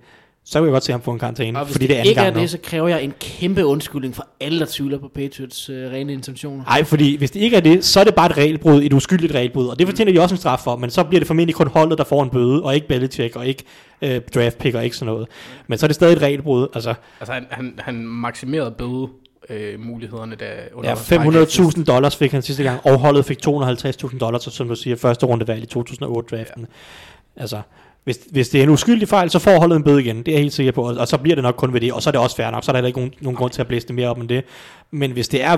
så 0.49 0.59
kunne 0.59 0.67
jeg 0.67 0.71
godt 0.71 0.83
se 0.83 0.91
ham 0.91 1.01
få 1.01 1.11
en 1.11 1.19
karantæne. 1.19 1.59
Og 1.59 1.67
Fordi 1.67 1.79
det, 1.79 1.89
det 1.89 1.95
er 1.95 1.99
anden 1.99 2.09
ikke 2.09 2.19
er 2.19 2.23
gang 2.23 2.35
nu. 2.35 2.41
det, 2.41 2.49
så 2.49 2.57
kræver 2.63 2.87
jeg 2.87 3.03
en 3.03 3.13
kæmpe 3.19 3.65
undskyldning 3.65 4.15
for 4.15 4.27
alle, 4.39 4.59
der 4.59 4.65
tvivler 4.69 4.97
på 4.99 5.07
Patriots 5.15 5.69
øh, 5.69 5.91
rene 5.91 6.13
intentioner. 6.13 6.63
Nej, 6.63 6.83
fordi 6.83 7.17
hvis 7.17 7.31
det 7.31 7.39
ikke 7.39 7.57
er 7.57 7.61
det, 7.61 7.85
så 7.85 7.99
er 7.99 8.03
det 8.03 8.15
bare 8.15 8.25
et 8.25 8.37
regelbrud, 8.37 8.83
et 8.83 8.93
uskyldigt 8.93 9.33
regelbrud, 9.33 9.67
og 9.67 9.79
det 9.79 9.87
fortjener 9.87 10.11
de 10.11 10.21
også 10.21 10.35
en 10.35 10.39
straf 10.39 10.59
for, 10.59 10.75
men 10.75 10.89
så 10.89 11.03
bliver 11.03 11.19
det 11.19 11.27
formentlig 11.27 11.55
kun 11.55 11.67
holdet, 11.67 11.97
der 11.97 12.03
får 12.03 12.23
en 12.23 12.29
bøde, 12.29 12.63
og 12.63 12.75
ikke 12.75 12.87
Belichick, 12.87 13.35
og 13.35 13.47
ikke 13.47 13.63
øh, 14.01 14.21
draft 14.35 14.57
pick, 14.57 14.75
og 14.75 14.83
ikke 14.83 14.97
sådan 14.97 15.13
noget. 15.13 15.27
Men 15.67 15.77
så 15.77 15.85
er 15.85 15.87
det 15.87 15.95
stadig 15.95 16.13
et 16.13 16.21
regelbrud, 16.21 16.67
altså 16.73 16.93
Altså, 17.19 17.33
han, 17.33 17.45
han, 17.49 17.73
han 17.77 17.95
maksimerede 18.07 18.71
bøde 18.71 19.07
øh, 19.49 19.79
mulighederne 19.79 20.35
der 20.35 20.45
under 20.73 20.89
ja, 20.89 20.95
Spygate 20.95 21.61
500.000 21.61 21.83
dollars 21.83 22.15
fik 22.15 22.31
han 22.31 22.41
sidste 22.41 22.63
gang, 22.63 22.79
og 22.85 22.99
holdet 22.99 23.25
fik 23.25 23.37
250.000 23.47 24.17
dollars, 24.17 24.43
så 24.43 24.51
som 24.51 24.67
du 24.67 24.75
siger, 24.75 24.95
første 24.95 25.25
rundevalg 25.25 25.63
i 25.63 25.79
2008-draften. 25.79 26.59
Ja. 26.59 27.41
Altså, 27.41 27.61
hvis, 28.07 28.19
hvis 28.31 28.49
det 28.49 28.59
er 28.59 28.63
en 28.63 28.69
uskyldig 28.69 29.07
fejl, 29.07 29.29
så 29.29 29.39
får 29.39 29.59
holdet 29.59 29.75
en 29.75 29.83
bøde 29.83 30.01
igen, 30.01 30.17
det 30.17 30.27
er 30.27 30.31
jeg 30.31 30.41
helt 30.41 30.53
sikker 30.53 30.71
på, 30.71 30.89
og, 30.89 30.95
og 30.97 31.07
så 31.07 31.17
bliver 31.17 31.35
det 31.35 31.43
nok 31.43 31.55
kun 31.55 31.73
ved 31.73 31.81
det, 31.81 31.93
og 31.93 32.01
så 32.01 32.09
er 32.09 32.11
det 32.11 32.21
også 32.21 32.35
fair 32.35 32.51
nok, 32.51 32.63
så 32.63 32.71
er 32.71 32.73
der 32.73 32.77
heller 32.77 32.87
ikke 32.87 32.99
nogen, 32.99 33.13
nogen 33.21 33.37
grund 33.37 33.51
til 33.51 33.61
at 33.61 33.67
blæse 33.67 33.87
det 33.87 33.95
mere 33.95 34.09
op 34.09 34.17
end 34.17 34.29
det. 34.29 34.43
Men 34.91 35.11
hvis 35.11 35.27
det 35.27 35.43
er 35.43 35.57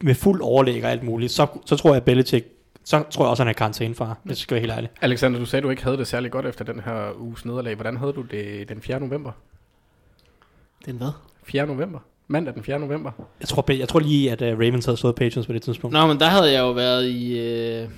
med 0.00 0.14
fuld 0.14 0.40
overlæg 0.40 0.84
og 0.84 0.90
alt 0.90 1.02
muligt, 1.02 1.32
så, 1.32 1.46
så 1.64 1.76
tror 1.76 1.90
jeg, 1.90 1.96
at 1.96 2.04
Belichick, 2.04 2.46
så 2.84 3.02
tror 3.10 3.24
jeg 3.24 3.30
også, 3.30 3.42
at 3.42 3.46
han 3.46 3.54
er 3.54 3.58
karantænefar, 3.58 4.18
hvis 4.22 4.30
jeg 4.30 4.42
skal 4.42 4.54
være 4.54 4.60
helt 4.60 4.72
ærlig. 4.72 4.90
Alexander, 5.00 5.38
du 5.38 5.46
sagde, 5.46 5.62
du 5.62 5.70
ikke 5.70 5.84
havde 5.84 5.96
det 5.96 6.06
særlig 6.06 6.30
godt 6.30 6.46
efter 6.46 6.64
den 6.64 6.80
her 6.84 7.20
uges 7.20 7.44
nederlag. 7.44 7.74
Hvordan 7.74 7.96
havde 7.96 8.12
du 8.12 8.22
det 8.22 8.68
den 8.68 8.80
4. 8.80 9.00
november? 9.00 9.32
Den 10.86 10.96
hvad? 10.96 11.10
4. 11.44 11.66
november? 11.66 11.98
Mandag 12.28 12.54
den 12.54 12.64
4. 12.64 12.78
november? 12.78 13.10
Jeg 13.40 13.48
tror, 13.48 13.72
jeg 13.72 13.88
tror 13.88 14.00
lige, 14.00 14.32
at 14.32 14.42
uh, 14.42 14.48
Ravens 14.48 14.84
havde 14.84 14.96
slået 14.96 15.14
Patriots 15.14 15.46
på 15.46 15.52
det 15.52 15.62
tidspunkt. 15.62 15.92
Nå, 15.92 16.06
men 16.06 16.18
der 16.18 16.26
havde 16.26 16.52
jeg 16.52 16.60
jo 16.60 16.70
været 16.70 17.06
i, 17.08 17.38
øh, 17.38 17.88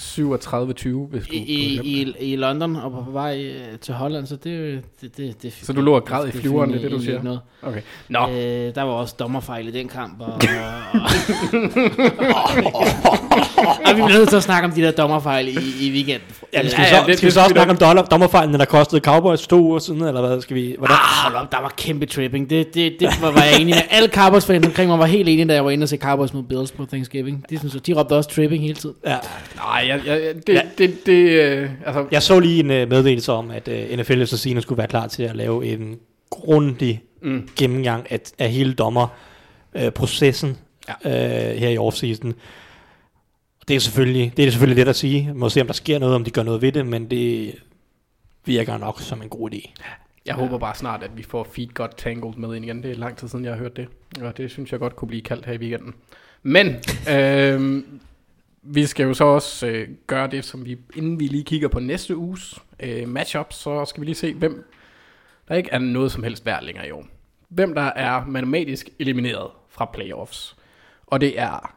37-20, 0.00 0.62
hvis 1.10 1.26
du... 1.26 1.32
i, 1.32 1.80
i, 1.84 2.14
i, 2.32 2.36
London 2.36 2.76
og 2.76 2.92
var 2.92 3.02
på 3.04 3.10
vej 3.10 3.44
øh, 3.44 3.78
til 3.78 3.94
Holland, 3.94 4.26
så 4.26 4.36
det, 4.36 4.74
er 4.74 4.78
det, 5.00 5.16
det, 5.16 5.42
det 5.42 5.54
Så 5.62 5.72
du 5.72 5.80
lå 5.80 5.94
og 5.94 6.04
græd 6.04 6.28
i 6.28 6.30
flyveren, 6.30 6.70
det 6.72 6.76
er 6.76 6.82
det, 6.82 6.90
du 6.90 7.00
siger? 7.00 7.22
Noget. 7.22 7.40
Okay. 7.62 7.80
Nå, 8.08 8.28
Øh, 8.28 8.74
der 8.74 8.82
var 8.82 8.92
også 8.92 9.14
dommerfejl 9.18 9.68
i 9.68 9.70
den 9.70 9.88
kamp, 9.88 10.20
og, 10.20 10.26
og, 10.26 10.32
og 13.86 13.96
vi 13.96 14.02
bliver 14.02 14.18
nødt 14.18 14.28
til 14.28 14.36
at 14.36 14.42
snakke 14.42 14.68
om 14.68 14.72
de 14.74 14.82
der 14.82 14.90
dommerfejl 14.90 15.48
i, 15.48 15.58
i 15.86 15.92
weekenden. 15.92 16.28
Ja, 16.52 16.62
Øh, 16.62 16.70
skal, 16.70 16.80
vi 16.80 16.88
ja, 16.88 17.00
så, 17.00 17.06
det- 17.06 17.16
skal 17.16 17.26
vi 17.26 17.30
så 17.30 17.40
også 17.40 17.52
vi 17.54 17.58
snakke 17.58 17.70
om 17.70 17.76
dollar, 17.76 18.02
dommerfejlen, 18.02 18.54
der 18.54 18.64
kostede 18.64 19.00
Cowboys 19.00 19.46
to 19.46 19.56
uger 19.60 19.78
siden, 19.78 20.02
eller 20.02 20.26
hvad 20.26 20.40
skal 20.40 20.56
vi... 20.56 20.74
Hvordan? 20.78 20.94
Ah, 20.96 21.32
hold 21.32 21.34
op, 21.44 21.52
der 21.52 21.60
var 21.60 21.72
kæmpe 21.76 22.06
tripping. 22.06 22.50
Det, 22.50 22.74
det, 22.74 22.96
det 23.00 23.08
var, 23.20 23.30
var 23.30 23.42
jeg 23.42 23.54
enig 23.60 23.74
med. 23.74 23.82
Alle 23.90 24.08
Cowboys-fans 24.08 24.66
omkring 24.66 24.90
mig 24.90 24.98
var 24.98 25.06
helt 25.06 25.28
enige, 25.28 25.48
da 25.48 25.54
jeg 25.54 25.64
var 25.64 25.70
inde 25.70 25.84
og 25.84 25.88
se 25.88 25.96
Cowboys 25.96 26.32
mod 26.34 26.42
Bills 26.42 26.72
på 26.72 26.84
Thanksgiving. 26.86 27.44
De, 27.50 27.58
synes, 27.58 27.74
de 27.86 27.92
råbte 27.92 28.12
også 28.12 28.30
tripping 28.30 28.62
hele 28.62 28.74
tiden. 28.74 28.94
Ja. 29.06 29.16
Nej, 29.72 29.88
jeg, 29.88 30.00
jeg, 30.06 30.34
det, 30.46 30.52
Ja. 30.54 30.60
det, 30.78 31.06
det, 31.06 31.28
øh, 31.30 31.70
altså, 31.86 32.06
Jeg 32.10 32.22
så 32.22 32.40
lige 32.40 32.60
en 32.60 32.70
uh, 32.82 32.88
meddelelse 32.88 33.32
om, 33.32 33.50
at 33.50 33.68
uh, 33.68 33.98
NFL 33.98 34.22
efter 34.22 34.36
sigende 34.36 34.62
skulle 34.62 34.78
være 34.78 34.88
klar 34.88 35.06
til 35.06 35.22
at 35.22 35.36
lave 35.36 35.66
en 35.66 35.98
grundig 36.30 37.02
Mm. 37.24 37.48
gennemgang 37.56 38.12
af, 38.12 38.20
af 38.38 38.50
hele 38.50 38.74
dommerprocessen 38.74 40.56
ja. 41.04 41.50
uh, 41.52 41.56
her 41.58 41.68
i 41.68 41.78
offseason. 41.78 42.34
Det 43.68 43.76
er 43.76 43.80
selvfølgelig 43.80 44.32
det 44.36 44.46
er 44.46 44.50
selvfølgelig 44.50 44.84
let 44.84 44.88
at 44.90 44.96
sige. 44.96 45.32
Må 45.34 45.48
se, 45.48 45.60
om 45.60 45.66
der 45.66 45.74
sker 45.74 45.98
noget, 45.98 46.14
om 46.14 46.24
de 46.24 46.30
gør 46.30 46.42
noget 46.42 46.62
ved 46.62 46.72
det, 46.72 46.86
men 46.86 47.10
det 47.10 47.54
virker 48.44 48.78
nok 48.78 49.00
som 49.00 49.22
en 49.22 49.28
god 49.28 49.50
idé. 49.54 49.72
Jeg 50.26 50.34
håber 50.34 50.58
bare 50.58 50.74
snart, 50.74 51.02
at 51.02 51.10
vi 51.16 51.22
får 51.22 51.46
Feet 51.54 51.74
Got 51.74 51.90
Tangled 51.96 52.32
med 52.36 52.54
ind 52.56 52.64
igen. 52.64 52.82
Det 52.82 52.90
er 52.90 52.94
lang 52.94 53.16
tid 53.16 53.28
siden, 53.28 53.44
jeg 53.44 53.52
har 53.52 53.58
hørt 53.58 53.76
det. 53.76 53.86
Og 54.22 54.36
det 54.36 54.50
synes 54.50 54.72
jeg 54.72 54.80
godt 54.80 54.96
kunne 54.96 55.08
blive 55.08 55.22
kaldt 55.22 55.46
her 55.46 55.52
i 55.52 55.56
weekenden. 55.58 55.94
Men 56.42 56.66
øh, 57.16 57.82
vi 58.62 58.86
skal 58.86 59.06
jo 59.06 59.14
så 59.14 59.24
også 59.24 59.66
øh, 59.66 59.88
gøre 60.06 60.26
det, 60.26 60.44
som 60.44 60.64
vi, 60.64 60.78
inden 60.94 61.20
vi 61.20 61.26
lige 61.26 61.44
kigger 61.44 61.68
på 61.68 61.80
næste 61.80 62.16
uges 62.16 62.58
øh, 62.80 63.08
matchup, 63.08 63.52
så 63.52 63.84
skal 63.84 64.00
vi 64.00 64.06
lige 64.06 64.14
se, 64.14 64.34
hvem 64.34 64.70
der 65.48 65.54
ikke 65.54 65.70
er 65.70 65.78
noget 65.78 66.12
som 66.12 66.22
helst 66.22 66.46
værd 66.46 66.64
længere 66.64 66.88
i 66.88 66.90
år. 66.90 67.06
Hvem 67.48 67.74
der 67.74 67.82
er 67.82 68.26
matematisk 68.26 68.88
elimineret 68.98 69.50
fra 69.68 69.84
playoffs. 69.84 70.56
Og 71.06 71.20
det 71.20 71.38
er 71.38 71.74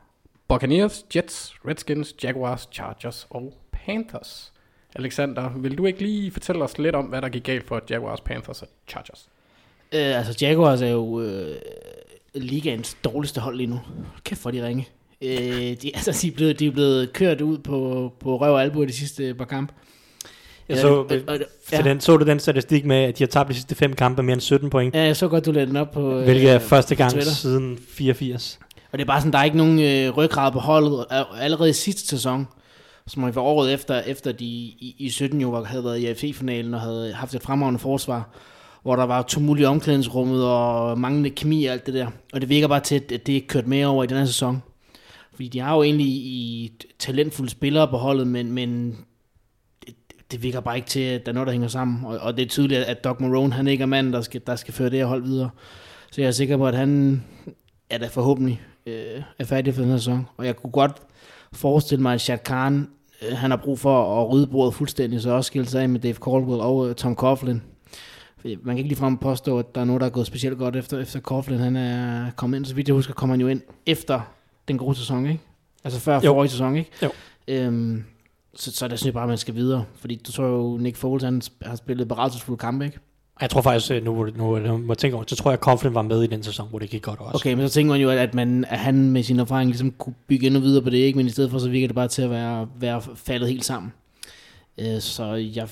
Buccaneers, 0.47 1.05
Jets, 1.15 1.55
Redskins, 1.67 2.15
Jaguars, 2.23 2.69
Chargers 2.71 3.27
og 3.29 3.53
Panthers. 3.71 4.53
Alexander, 4.95 5.49
vil 5.57 5.77
du 5.77 5.85
ikke 5.85 6.01
lige 6.01 6.31
fortælle 6.31 6.63
os 6.63 6.77
lidt 6.77 6.95
om, 6.95 7.05
hvad 7.05 7.21
der 7.21 7.29
gik 7.29 7.43
galt 7.43 7.67
for 7.67 7.81
Jaguars, 7.89 8.21
Panthers 8.21 8.61
og 8.61 8.67
Chargers? 8.87 9.29
Øh, 9.91 10.17
altså, 10.17 10.37
Jaguars 10.41 10.81
er 10.81 10.89
jo 10.89 11.21
øh, 11.21 11.55
ligaens 12.35 12.97
dårligste 13.03 13.41
hold 13.41 13.57
lige 13.57 13.67
nu. 13.67 13.79
Kæft 14.23 14.41
for 14.41 14.51
de 14.51 14.67
ringe. 14.67 14.87
Øh, 15.21 15.31
de, 15.81 15.91
altså, 15.95 16.19
de, 16.21 16.27
er 16.27 16.31
blevet, 16.31 16.59
de 16.59 16.67
er 16.67 16.71
blevet 16.71 17.13
kørt 17.13 17.41
ud 17.41 17.57
på, 17.57 18.11
på 18.19 18.37
røv 18.41 18.53
og 18.53 18.61
albu 18.61 18.83
i 18.83 18.85
de 18.85 18.93
sidste 18.93 19.33
par 19.33 19.45
kampe. 19.45 19.73
Jeg 20.69 20.77
så, 20.77 20.87
og- 20.87 21.05
og- 21.27 21.37
ja. 21.71 21.81
den, 21.81 22.01
så 22.01 22.17
du 22.17 22.25
den 22.25 22.39
statistik 22.39 22.85
med, 22.85 22.95
at 22.95 23.17
de 23.17 23.23
har 23.23 23.27
tabt 23.27 23.49
de 23.49 23.53
sidste 23.53 23.75
fem 23.75 23.93
kampe 23.93 24.23
mere 24.23 24.33
end 24.33 24.41
17 24.41 24.69
point, 24.69 24.95
Ja, 24.95 25.01
jeg 25.03 25.15
så 25.15 25.27
godt, 25.27 25.45
du 25.45 25.51
lagde 25.51 25.67
den 25.67 25.75
op 25.75 25.91
på... 25.91 26.19
hvilket 26.21 26.49
er 26.49 26.55
øh, 26.55 26.61
første 26.61 26.95
gang 26.95 27.11
Twitter. 27.11 27.31
siden 27.31 27.77
84. 27.89 28.59
Og 28.91 28.97
det 28.97 29.03
er 29.03 29.07
bare 29.07 29.19
sådan, 29.21 29.33
der 29.33 29.39
er 29.39 29.43
ikke 29.43 29.57
nogen 29.57 29.79
øh, 29.79 30.17
ryggrad 30.17 30.51
på 30.51 30.59
holdet. 30.59 31.05
Al- 31.09 31.25
Allerede 31.39 31.69
i 31.69 31.73
sidste 31.73 32.07
sæson, 32.07 32.47
som 33.07 33.35
var 33.35 33.41
året 33.41 33.73
efter, 33.73 34.01
efter 34.01 34.31
de 34.31 34.45
i, 34.45 34.95
i 34.99 35.09
17 35.09 35.41
jo 35.41 35.63
havde 35.63 35.83
været 35.83 35.97
i 35.99 36.05
AFC-finalen 36.05 36.73
og 36.73 36.81
havde 36.81 37.13
haft 37.13 37.35
et 37.35 37.41
fremragende 37.43 37.79
forsvar, 37.79 38.29
hvor 38.83 38.95
der 38.95 39.03
var 39.03 39.21
tumult 39.21 39.61
i 39.61 39.65
omklædningsrummet 39.65 40.45
og 40.45 40.99
manglende 40.99 41.29
kemi 41.29 41.65
og 41.65 41.73
alt 41.73 41.85
det 41.85 41.93
der. 41.93 42.07
Og 42.33 42.41
det 42.41 42.49
virker 42.49 42.67
bare 42.67 42.79
til, 42.79 42.95
at 43.13 43.27
det 43.27 43.37
er 43.37 43.41
kørt 43.47 43.67
mere 43.67 43.87
over 43.87 44.03
i 44.03 44.07
den 44.07 44.17
her 44.17 44.25
sæson. 44.25 44.63
Fordi 45.35 45.47
de 45.47 45.59
har 45.59 45.75
jo 45.75 45.83
egentlig 45.83 46.07
i 46.07 46.71
talentfulde 46.99 47.51
spillere 47.51 47.87
på 47.87 47.97
holdet, 47.97 48.27
men, 48.27 48.51
men 48.51 48.97
det, 49.87 49.95
det 50.31 50.43
virker 50.43 50.59
bare 50.59 50.75
ikke 50.75 50.87
til, 50.87 50.99
at 50.99 51.25
der 51.25 51.31
er 51.31 51.33
noget, 51.33 51.47
der 51.47 51.51
hænger 51.53 51.67
sammen. 51.67 52.05
Og, 52.05 52.17
og 52.17 52.37
det 52.37 52.43
er 52.43 52.49
tydeligt, 52.49 52.79
at 52.79 53.03
Doc 53.03 53.19
Marone, 53.19 53.53
han 53.53 53.67
ikke 53.67 53.81
er 53.81 53.85
manden, 53.85 54.13
der 54.13 54.21
skal, 54.21 54.41
der 54.47 54.55
skal 54.55 54.73
føre 54.73 54.89
det 54.89 54.99
her 54.99 55.05
hold 55.05 55.23
videre. 55.23 55.49
Så 56.11 56.21
jeg 56.21 56.27
er 56.27 56.31
sikker 56.31 56.57
på, 56.57 56.67
at 56.67 56.75
han 56.75 57.23
er 57.89 57.97
da 57.97 58.07
forhåbentlig 58.07 58.61
øh, 58.85 59.21
er 59.39 59.45
færdig 59.45 59.73
for 59.73 59.81
den 59.81 59.91
her 59.91 59.97
sæson. 59.97 60.27
Og 60.37 60.45
jeg 60.45 60.55
kunne 60.55 60.71
godt 60.71 61.01
forestille 61.53 62.01
mig, 62.01 62.13
at 62.13 62.21
Shad 62.21 62.37
Khan, 62.37 62.87
øh, 63.21 63.37
han 63.37 63.51
har 63.51 63.57
brug 63.57 63.79
for 63.79 64.21
at 64.21 64.33
rydde 64.33 64.47
bordet 64.47 64.73
fuldstændig, 64.73 65.21
så 65.21 65.31
også 65.31 65.47
skille 65.47 65.67
sig 65.67 65.81
af 65.81 65.89
med 65.89 65.99
Dave 65.99 66.13
Caldwell 66.15 66.61
og 66.61 66.89
øh, 66.89 66.95
Tom 66.95 67.15
Coughlin. 67.15 67.61
Fordi 68.37 68.55
Man 68.55 68.75
kan 68.75 68.77
ikke 68.77 68.89
ligefrem 68.89 69.17
påstå, 69.17 69.59
at 69.59 69.75
der 69.75 69.81
er 69.81 69.85
noget, 69.85 70.01
der 70.01 70.07
er 70.07 70.11
gået 70.11 70.27
specielt 70.27 70.57
godt 70.57 70.75
efter, 70.75 70.99
efter 70.99 71.19
Coughlin. 71.19 71.59
Han 71.59 71.75
er 71.75 72.31
kommet 72.35 72.57
ind, 72.57 72.65
så 72.65 72.75
vidt 72.75 72.87
jeg 72.87 72.95
husker, 72.95 73.13
kommer 73.13 73.33
han 73.33 73.41
jo 73.41 73.47
ind 73.47 73.61
efter 73.85 74.21
den 74.67 74.77
gode 74.77 74.95
sæson, 74.95 75.25
ikke? 75.25 75.39
Altså 75.83 75.99
før 75.99 76.15
Jo. 76.23 76.33
forrige 76.33 76.49
sæson, 76.51 76.75
ikke? 76.75 76.89
Jo. 77.03 77.09
Øhm, 77.47 78.03
så, 78.55 78.71
så 78.71 78.87
der 78.87 78.95
synes 78.95 79.05
jeg 79.05 79.13
bare, 79.13 79.23
at 79.23 79.29
man 79.29 79.37
skal 79.37 79.55
videre. 79.55 79.85
Fordi 79.99 80.15
du 80.27 80.31
tror 80.31 80.45
jo, 80.45 80.77
Nick 80.77 80.97
Foles, 80.97 81.23
han 81.23 81.41
har 81.61 81.75
spillet 81.75 82.07
berettelsesfulde 82.07 82.57
kampe, 82.59 82.85
ikke? 82.85 82.99
Jeg 83.41 83.49
tror 83.49 83.61
faktisk, 83.61 83.91
øh, 83.91 84.03
nu, 84.03 84.25
nu, 84.37 84.59
nu 84.59 84.77
må 84.77 84.93
jeg 84.93 84.97
tænke 84.97 85.15
over, 85.15 85.23
så 85.27 85.35
tror 85.35 85.51
jeg, 85.51 85.57
at 85.57 85.63
Coughlin 85.63 85.93
var 85.93 86.01
med 86.01 86.23
i 86.23 86.27
den 86.27 86.43
sæson, 86.43 86.69
hvor 86.69 86.79
det 86.79 86.89
gik 86.89 87.01
godt 87.01 87.19
også. 87.19 87.35
Okay, 87.35 87.53
men 87.53 87.67
så 87.69 87.73
tænker 87.73 87.93
man 87.93 88.01
jo, 88.01 88.09
at, 88.09 88.33
man, 88.33 88.65
at 88.69 88.79
han 88.79 89.09
med 89.11 89.23
sin 89.23 89.39
erfaring 89.39 89.69
ligesom 89.69 89.91
kunne 89.91 90.15
bygge 90.27 90.47
endnu 90.47 90.59
videre 90.59 90.81
på 90.83 90.89
det, 90.89 90.97
ikke? 90.97 91.17
men 91.17 91.25
i 91.27 91.29
stedet 91.29 91.51
for, 91.51 91.59
så 91.59 91.69
virker 91.69 91.87
det 91.87 91.95
bare 91.95 92.07
til 92.07 92.21
at 92.21 92.29
være, 92.29 92.67
være 92.79 93.01
faldet 93.15 93.49
helt 93.49 93.65
sammen. 93.65 93.93
Øh, 94.77 94.99
så 95.01 95.33
jeg 95.33 95.69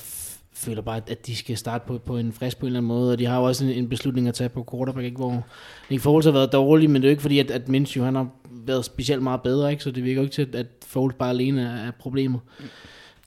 føler 0.64 0.82
bare, 0.82 0.98
at- 0.98 1.10
at 1.10 1.28
de 1.28 1.36
skal 1.36 1.58
starte 1.58 1.84
på, 1.88 1.98
på 1.98 2.18
en 2.18 2.34
frisk 2.34 2.58
på 2.60 2.66
en 2.66 2.68
eller 2.68 2.80
anden 2.80 2.88
måde, 2.88 3.12
og 3.12 3.20
de 3.20 3.26
har 3.26 3.38
jo 3.38 3.44
også 3.44 3.66
en, 3.66 3.72
en 3.72 3.90
beslutning 3.90 4.28
at 4.28 4.34
tage 4.34 4.50
på 4.50 4.68
quarterback, 4.72 5.06
ikke? 5.06 5.18
hvor 5.18 5.44
Nick 5.90 6.02
Foles 6.04 6.26
har 6.26 6.32
været 6.32 6.52
dårlig, 6.54 6.90
men 6.90 7.02
det 7.02 7.08
er 7.08 7.10
jo 7.10 7.14
ikke 7.14 7.22
fordi, 7.22 7.40
at, 7.40 7.52
at 7.52 7.70
Minshew 7.70 8.06
han 8.06 8.16
har 8.16 8.28
været 8.52 8.86
specielt 8.86 9.24
meget 9.24 9.42
bedre, 9.42 9.72
ikke? 9.72 9.84
så 9.84 9.92
det 9.92 10.04
virker 10.04 10.22
jo 10.22 10.24
ikke 10.24 10.34
til, 10.36 10.42
at- 10.42 10.56
at 10.56 10.68
Foles 10.88 11.16
bare 11.20 11.30
alene 11.30 11.62
er, 11.62 11.88
er 11.88 11.92
problemet. 12.00 12.42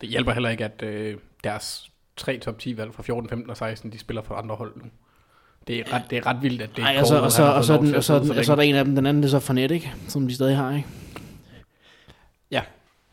Det 0.00 0.08
hjælper 0.08 0.32
heller 0.32 0.48
ikke, 0.50 0.64
at 0.64 0.82
øh, 0.82 1.16
deres 1.44 1.90
tre 2.16 2.38
top 2.38 2.58
10 2.58 2.76
valg 2.76 2.94
fra 2.94 3.02
14, 3.02 3.28
15 3.28 3.50
og 3.50 3.56
16, 3.56 3.92
de 3.92 3.98
spiller 3.98 4.22
for 4.22 4.34
andre 4.34 4.54
hold 4.56 4.72
nu. 4.76 4.82
Det 5.68 5.78
er 5.78 5.92
ret, 5.92 6.02
det 6.10 6.18
er 6.18 6.26
ret 6.26 6.42
vildt, 6.42 6.62
at 6.62 6.70
det 6.76 6.82
Ej, 6.84 6.94
er 6.94 7.00
og 7.00 7.06
så, 7.06 7.18
og 7.20 7.32
så, 7.32 7.42
og 7.44 7.64
så, 7.64 7.76
den, 7.76 7.94
og 7.94 8.04
så, 8.04 8.18
den, 8.18 8.30
og 8.38 8.44
så 8.44 8.52
er 8.52 8.56
der 8.56 8.62
en 8.62 8.74
af 8.74 8.84
dem, 8.84 8.94
den 8.94 9.06
anden 9.06 9.22
det 9.22 9.28
er 9.28 9.30
så 9.30 9.38
Fournette, 9.38 9.74
ikke? 9.74 9.92
som 10.08 10.28
de 10.28 10.34
stadig 10.34 10.56
har. 10.56 10.76
Ikke? 10.76 10.88
Ja, 12.50 12.62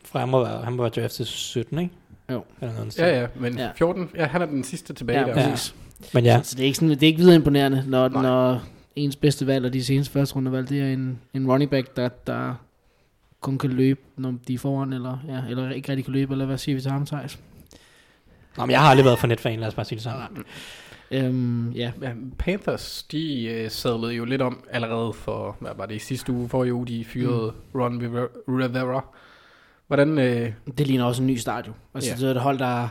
for 0.04 0.18
han 0.18 0.28
må 0.28 0.44
være, 0.44 0.64
han 0.64 0.72
må 0.72 0.82
være 0.82 1.02
draftet 1.02 1.26
17, 1.26 1.78
ikke? 1.78 1.94
Jo. 2.32 2.44
Eller 2.60 2.74
noget 2.74 2.98
Ja, 2.98 3.20
ja, 3.20 3.26
men 3.36 3.58
Ja. 3.58 3.70
14, 3.76 4.10
ja, 4.16 4.26
han 4.26 4.42
er 4.42 4.46
den 4.46 4.64
sidste 4.64 4.94
tilbage 4.94 5.20
Ja, 5.20 5.26
der. 5.26 5.34
præcis. 5.34 5.74
Men 6.14 6.24
ja, 6.24 6.40
Så 6.42 6.54
det 6.56 6.62
er 6.62 6.66
ikke, 6.66 6.76
sådan, 6.78 6.90
det 6.90 7.02
er 7.02 7.06
ikke 7.06 7.18
videre 7.18 7.34
imponerende, 7.34 7.84
når, 7.86 8.08
Nej. 8.08 8.22
når 8.22 8.62
ens 8.96 9.16
bedste 9.16 9.46
valg 9.46 9.64
og 9.64 9.72
de 9.72 9.84
seneste 9.84 10.12
første 10.12 10.36
runde 10.36 10.52
valg, 10.52 10.68
det 10.68 10.80
er 10.80 10.92
en, 10.92 11.18
en 11.34 11.50
running 11.50 11.70
back, 11.70 11.96
der, 11.96 12.08
der 12.08 12.54
kun 13.40 13.58
kan 13.58 13.70
løbe, 13.70 14.00
når 14.16 14.34
de 14.48 14.54
er 14.54 14.58
foran, 14.58 14.92
eller, 14.92 15.18
ja, 15.28 15.40
eller 15.50 15.70
ikke 15.70 15.88
rigtig 15.88 16.04
kan 16.04 16.12
løbe, 16.14 16.32
eller 16.34 16.46
hvad 16.46 16.58
siger 16.58 16.74
vi 16.76 16.80
til 16.82 16.90
ham, 16.90 17.06
Thijs? 17.06 17.38
Nå, 18.56 18.66
men 18.66 18.70
jeg 18.70 18.80
har 18.80 18.88
aldrig 18.90 19.04
været 19.04 19.18
for 19.18 19.26
netfan, 19.26 19.60
lad 19.60 19.68
os 19.68 19.74
bare 19.74 19.84
sige 19.84 19.96
det 19.96 20.02
sådan. 20.02 20.44
Øhm, 21.10 21.70
ja, 21.72 21.92
Ja, 22.02 22.12
Panthers, 22.38 23.02
de 23.02 23.44
øh, 23.44 23.70
sadlede 23.70 24.12
jo 24.12 24.24
lidt 24.24 24.42
om 24.42 24.64
allerede 24.70 25.12
for, 25.12 25.56
hvad 25.60 25.70
var 25.76 25.86
det, 25.86 25.94
i 25.94 25.98
sidste 25.98 26.32
uge, 26.32 26.48
forrige 26.48 26.74
uge, 26.74 26.86
de 26.86 27.04
fyrede 27.04 27.52
mm. 27.74 27.80
Ron 27.80 28.02
Rivera- 28.02 28.38
Rivera. 28.48 29.04
Hvordan, 29.86 30.18
øh, 30.18 30.52
det 30.78 30.86
ligner 30.86 31.04
også 31.04 31.22
en 31.22 31.26
ny 31.26 31.36
start 31.36 31.66
jo. 31.66 31.72
Altså, 31.94 32.10
Ja. 32.10 32.16
det 32.16 32.24
er 32.24 32.30
et 32.30 32.40
hold, 32.40 32.58
der... 32.58 32.88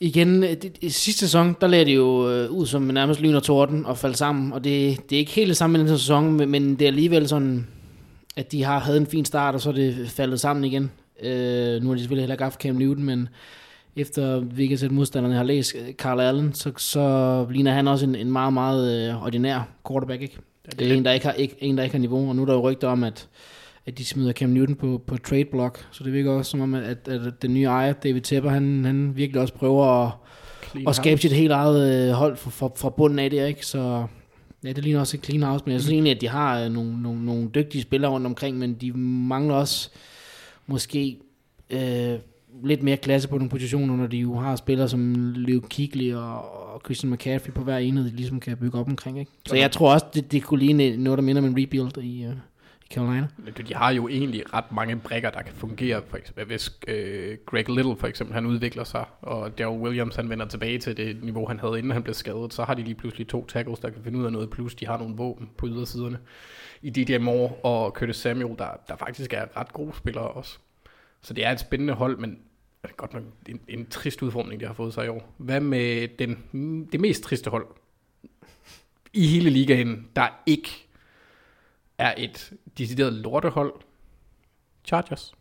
Igen, 0.00 0.42
det, 0.42 0.62
det, 0.62 0.78
i 0.80 0.88
sidste 0.88 1.20
sæson, 1.20 1.56
der 1.60 1.66
lagde 1.66 1.84
det 1.84 1.96
jo 1.96 2.30
øh, 2.30 2.50
ud 2.50 2.66
som 2.66 2.82
nærmest 2.82 3.20
lyn 3.20 3.34
og 3.34 3.42
torden 3.42 3.86
og 3.86 3.98
faldt 3.98 4.18
sammen, 4.18 4.52
og 4.52 4.64
det, 4.64 4.98
det 5.10 5.16
er 5.16 5.20
ikke 5.20 5.32
helt 5.32 5.48
det 5.48 5.56
samme 5.56 5.78
i 5.78 5.80
den 5.80 5.88
sæson, 5.88 6.32
men, 6.32 6.48
men 6.50 6.70
det 6.74 6.82
er 6.82 6.86
alligevel 6.86 7.28
sådan, 7.28 7.66
at 8.36 8.52
de 8.52 8.64
har 8.64 8.78
havde 8.78 8.98
en 8.98 9.06
fin 9.06 9.24
start, 9.24 9.54
og 9.54 9.60
så 9.60 9.68
er 9.68 9.74
det 9.74 10.08
faldet 10.10 10.40
sammen 10.40 10.64
igen. 10.64 10.90
Øh, 11.22 11.82
nu 11.82 11.88
har 11.88 11.94
de 11.94 12.00
selvfølgelig 12.00 12.22
heller 12.22 12.34
ikke 12.34 12.44
haft 12.44 12.60
Cam 12.62 12.74
Newton, 12.74 13.04
men 13.04 13.28
efter 13.96 14.40
hvilket 14.40 14.80
sæt 14.80 14.90
modstanderne 14.90 15.34
har 15.36 15.42
læst 15.44 15.74
øh, 15.74 15.94
Carl 15.94 16.20
Allen, 16.20 16.54
så, 16.54 16.72
så 16.76 17.46
ligner 17.50 17.72
han 17.72 17.88
også 17.88 18.06
en, 18.06 18.14
en 18.14 18.32
meget, 18.32 18.52
meget 18.52 19.08
øh, 19.10 19.22
ordinær 19.24 19.68
quarterback, 19.88 20.22
ikke? 20.22 20.36
det 20.66 20.78
Det 20.78 20.90
er 20.92 20.94
en, 20.94 21.04
der 21.04 21.12
ikke 21.12 21.26
har, 21.26 21.32
ikke, 21.32 21.56
en, 21.60 21.76
der 21.76 21.82
ikke 21.82 21.94
har 21.94 22.00
niveau, 22.00 22.28
og 22.28 22.36
nu 22.36 22.42
er 22.42 22.46
der 22.46 22.54
jo 22.54 22.70
rygter 22.70 22.88
om, 22.88 23.04
at, 23.04 23.28
at 23.88 23.98
de 23.98 24.04
smider 24.04 24.32
Cam 24.32 24.50
Newton 24.50 24.74
på, 24.74 25.02
på 25.06 25.16
trade 25.16 25.44
block, 25.44 25.86
så 25.90 26.04
det 26.04 26.12
virker 26.12 26.30
også 26.30 26.50
som 26.50 26.60
om, 26.60 26.74
at, 26.74 27.08
at 27.08 27.42
den 27.42 27.54
nye 27.54 27.64
ejer, 27.64 27.92
David 27.92 28.20
Tepper, 28.20 28.50
han, 28.50 28.84
han 28.84 29.16
virkelig 29.16 29.42
også 29.42 29.54
prøver 29.54 29.84
at, 29.84 30.12
clean 30.70 30.88
at 30.88 30.96
skabe 30.96 31.20
sit 31.20 31.32
helt 31.32 31.52
eget 31.52 32.08
øh, 32.08 32.12
hold 32.12 32.36
fra, 32.36 32.50
fra, 32.50 32.70
fra 32.76 32.90
bunden 32.90 33.18
af 33.18 33.30
det, 33.30 33.48
ikke? 33.48 33.66
Så 33.66 34.06
ja, 34.64 34.72
det 34.72 34.84
ligner 34.84 35.00
også 35.00 35.16
et 35.16 35.24
clean 35.24 35.42
house, 35.42 35.64
men 35.64 35.72
jeg 35.72 35.80
synes 35.80 35.92
egentlig, 35.92 36.14
at 36.14 36.20
de 36.20 36.28
har 36.28 36.60
øh, 36.60 36.72
nogle, 36.72 37.02
nogle, 37.02 37.24
nogle 37.24 37.50
dygtige 37.54 37.82
spillere 37.82 38.10
rundt 38.10 38.26
omkring, 38.26 38.58
men 38.58 38.74
de 38.74 38.92
mangler 38.92 39.54
også 39.54 39.90
måske 40.66 41.18
øh, 41.70 42.14
lidt 42.64 42.82
mere 42.82 42.96
klasse 42.96 43.28
på 43.28 43.36
nogle 43.36 43.50
positioner, 43.50 43.96
når 43.96 44.06
de 44.06 44.16
jo 44.16 44.34
har 44.34 44.56
spillere 44.56 44.88
som 44.88 45.32
Leo 45.36 45.60
Kigley 45.70 46.14
og, 46.14 46.72
og 46.74 46.80
Christian 46.84 47.12
McCaffrey 47.12 47.52
på 47.52 47.64
hver 47.64 47.78
enhed, 47.78 48.04
de 48.04 48.16
ligesom 48.16 48.40
kan 48.40 48.56
bygge 48.56 48.78
op 48.78 48.88
omkring. 48.88 49.18
Ikke? 49.18 49.30
Så 49.46 49.56
jeg 49.56 49.70
tror 49.70 49.92
også, 49.92 50.06
det, 50.14 50.32
det 50.32 50.42
kunne 50.42 50.60
ligne 50.60 50.96
noget, 50.96 51.18
der 51.18 51.22
minder 51.22 51.42
om 51.42 51.48
en 51.48 51.62
rebuild 51.62 51.98
i, 51.98 52.24
i 52.24 52.26
Carolina. 52.90 53.28
Men 53.38 53.54
De 53.54 53.74
har 53.74 53.90
jo 53.90 54.08
egentlig 54.08 54.54
ret 54.54 54.72
mange 54.72 54.96
brækker, 54.96 55.30
der 55.30 55.42
kan 55.42 55.54
fungere. 55.54 56.02
For 56.08 56.16
eksempel, 56.16 56.44
hvis 56.44 56.72
øh, 56.88 57.38
Greg 57.46 57.68
Little 57.68 57.96
for 57.96 58.06
eksempel, 58.06 58.34
han 58.34 58.46
udvikler 58.46 58.84
sig, 58.84 59.04
og 59.22 59.58
Daryl 59.58 59.80
Williams 59.80 60.16
han 60.16 60.30
vender 60.30 60.46
tilbage 60.46 60.78
til 60.78 60.96
det 60.96 61.24
niveau, 61.24 61.46
han 61.46 61.60
havde, 61.60 61.78
inden 61.78 61.92
han 61.92 62.02
blev 62.02 62.14
skadet, 62.14 62.54
så 62.54 62.64
har 62.64 62.74
de 62.74 62.82
lige 62.82 62.94
pludselig 62.94 63.28
to 63.28 63.46
tackles, 63.46 63.78
der 63.78 63.90
kan 63.90 64.02
finde 64.04 64.18
ud 64.18 64.24
af 64.24 64.32
noget, 64.32 64.50
plus 64.50 64.74
de 64.74 64.86
har 64.86 64.98
nogle 64.98 65.16
våben 65.16 65.50
på 65.56 65.66
ydersiderne. 65.66 66.18
I 66.82 66.90
DJ 66.90 67.18
Moore 67.18 67.54
og 67.54 67.90
Curtis 67.90 68.16
Samuel, 68.16 68.58
der, 68.58 68.68
der 68.88 68.96
faktisk 68.96 69.32
er 69.32 69.56
ret 69.56 69.72
gode 69.72 69.96
spillere 69.96 70.28
også. 70.28 70.58
Så 71.22 71.34
det 71.34 71.46
er 71.46 71.50
et 71.50 71.60
spændende 71.60 71.94
hold, 71.94 72.18
men 72.18 72.30
det 72.82 72.90
er 72.90 72.94
godt 72.96 73.14
nok 73.14 73.22
en, 73.48 73.60
en 73.68 73.86
trist 73.86 74.22
udformning, 74.22 74.60
de 74.60 74.66
har 74.66 74.74
fået 74.74 74.94
sig 74.94 75.06
i 75.06 75.08
år. 75.08 75.34
Hvad 75.36 75.60
med 75.60 76.08
den, 76.18 76.88
det 76.92 77.00
mest 77.00 77.22
triste 77.22 77.50
hold 77.50 77.66
i 79.12 79.26
hele 79.26 79.50
ligaen, 79.50 80.08
der 80.16 80.28
ikke 80.46 80.87
er 81.98 82.14
et 82.16 82.52
decideret 82.78 83.12
lortehold? 83.12 83.72
Chargers. 84.84 85.32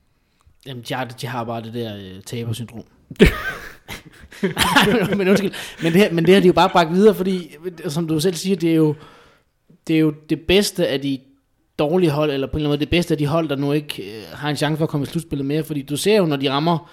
Jamen, 0.65 0.83
de 0.83 0.93
har, 0.93 1.05
de 1.05 1.27
har 1.27 1.43
bare 1.43 1.61
det 1.61 1.73
der 1.73 1.97
øh, 1.97 2.21
tabersyndrom. 2.21 2.83
Men 5.17 5.27
undskyld. 5.27 5.51
Men 5.83 5.93
det, 5.93 6.01
her, 6.01 6.11
men 6.11 6.25
det 6.25 6.33
har 6.33 6.41
de 6.41 6.47
jo 6.47 6.53
bare 6.53 6.69
bragt 6.69 6.93
videre, 6.93 7.15
fordi, 7.15 7.55
som 7.87 8.07
du 8.07 8.19
selv 8.19 8.35
siger, 8.35 8.55
det 8.55 8.71
er 8.71 8.75
jo 8.75 8.95
det, 9.87 9.95
er 9.95 9.99
jo 9.99 10.13
det 10.29 10.41
bedste 10.41 10.87
af 10.87 11.01
de 11.01 11.19
dårlige 11.79 12.11
hold, 12.11 12.31
eller 12.31 12.47
på 12.47 12.51
en 12.51 12.57
eller 12.57 12.69
anden 12.69 12.71
måde 12.71 12.79
det 12.79 12.89
bedste 12.89 13.13
af 13.13 13.17
de 13.17 13.27
hold, 13.27 13.49
der 13.49 13.55
nu 13.55 13.71
ikke 13.71 14.17
øh, 14.17 14.23
har 14.33 14.49
en 14.49 14.55
chance 14.55 14.77
for 14.77 14.83
at 14.83 14.89
komme 14.89 15.03
i 15.03 15.07
slutspillet 15.07 15.45
mere, 15.45 15.63
fordi 15.63 15.81
du 15.81 15.97
ser 15.97 16.17
jo, 16.17 16.25
når 16.25 16.35
de 16.35 16.51
rammer 16.51 16.91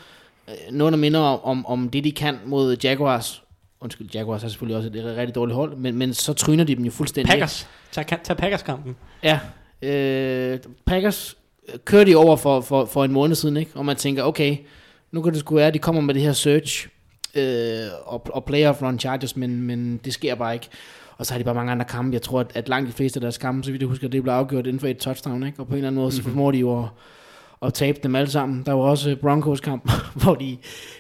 øh, 0.49 0.55
noget, 0.73 0.93
der 0.93 0.99
minder 0.99 1.21
om, 1.21 1.45
om, 1.45 1.67
om 1.67 1.89
det, 1.89 2.05
de 2.05 2.13
kan 2.13 2.39
mod 2.47 2.77
Jaguars, 2.85 3.43
undskyld, 3.81 4.09
Jaguars 4.15 4.45
er 4.45 4.49
selvfølgelig 4.49 4.77
også 4.77 4.89
et 4.89 5.17
rigtig 5.17 5.35
dårligt 5.35 5.55
hold, 5.57 5.77
men, 5.77 5.97
men 5.97 6.15
så 6.15 6.33
tryner 6.33 6.65
de 6.65 6.75
dem 6.75 6.85
jo 6.85 6.91
fuldstændig. 6.91 7.31
Packers. 7.31 7.69
Tag, 7.93 8.07
tag 8.25 8.37
Packers-kampen. 8.37 8.97
Ja, 9.23 9.41
øh, 9.83 10.59
Packers 10.87 11.37
kørte 11.85 12.11
de 12.11 12.17
over 12.17 12.37
for, 12.37 12.61
for, 12.61 12.85
for 12.85 13.05
en 13.05 13.13
måned 13.13 13.35
siden, 13.35 13.57
ikke? 13.57 13.71
og 13.75 13.85
man 13.85 13.97
tænker, 13.97 14.23
okay, 14.23 14.57
nu 15.13 15.23
kan 15.23 15.33
det 15.33 15.41
sgu 15.41 15.55
være, 15.55 15.67
at 15.67 15.75
de 15.75 15.79
kommer 15.79 16.03
med 16.03 16.15
det 16.15 16.23
her 16.23 16.33
search 16.33 16.89
øh, 17.35 17.87
og, 18.05 18.27
og 18.35 18.45
playoff 18.45 18.83
run 18.83 18.99
Chargers, 18.99 19.37
men, 19.37 19.63
men 19.63 20.01
det 20.05 20.13
sker 20.13 20.35
bare 20.35 20.55
ikke. 20.55 20.69
Og 21.19 21.27
så 21.27 21.33
har 21.33 21.39
de 21.39 21.45
bare 21.45 21.55
mange 21.55 21.73
andre 21.73 21.85
kampe. 21.85 22.15
Jeg 22.15 22.23
tror, 22.23 22.41
at, 22.41 22.51
at 22.55 22.69
langt 22.69 22.89
de 22.89 22.93
fleste 22.93 23.17
af 23.17 23.21
deres 23.21 23.39
kampe, 23.39 23.65
så 23.65 23.71
vidt 23.71 23.83
jeg 23.83 23.89
husker, 23.89 24.09
det 24.09 24.23
blev 24.23 24.33
afgjort 24.33 24.67
inden 24.67 24.81
for 24.81 24.87
et 24.87 24.99
touchdown, 24.99 25.47
ikke? 25.47 25.61
og 25.61 25.67
på 25.67 25.73
en 25.73 25.77
eller 25.77 25.89
anden 25.89 26.03
måde, 26.03 26.13
så 26.13 26.23
formår 26.23 26.51
de 26.51 26.59
jo 26.59 26.83
at, 26.83 26.89
at 27.65 27.75
tabe 27.75 27.99
dem 28.03 28.17
alle 28.17 28.31
sammen. 28.31 28.63
Der 28.67 28.73
var 28.73 28.83
også 28.83 29.17
Broncos 29.21 29.61
kamp, 29.61 29.91
hvor 30.23 30.35
de, 30.35 30.57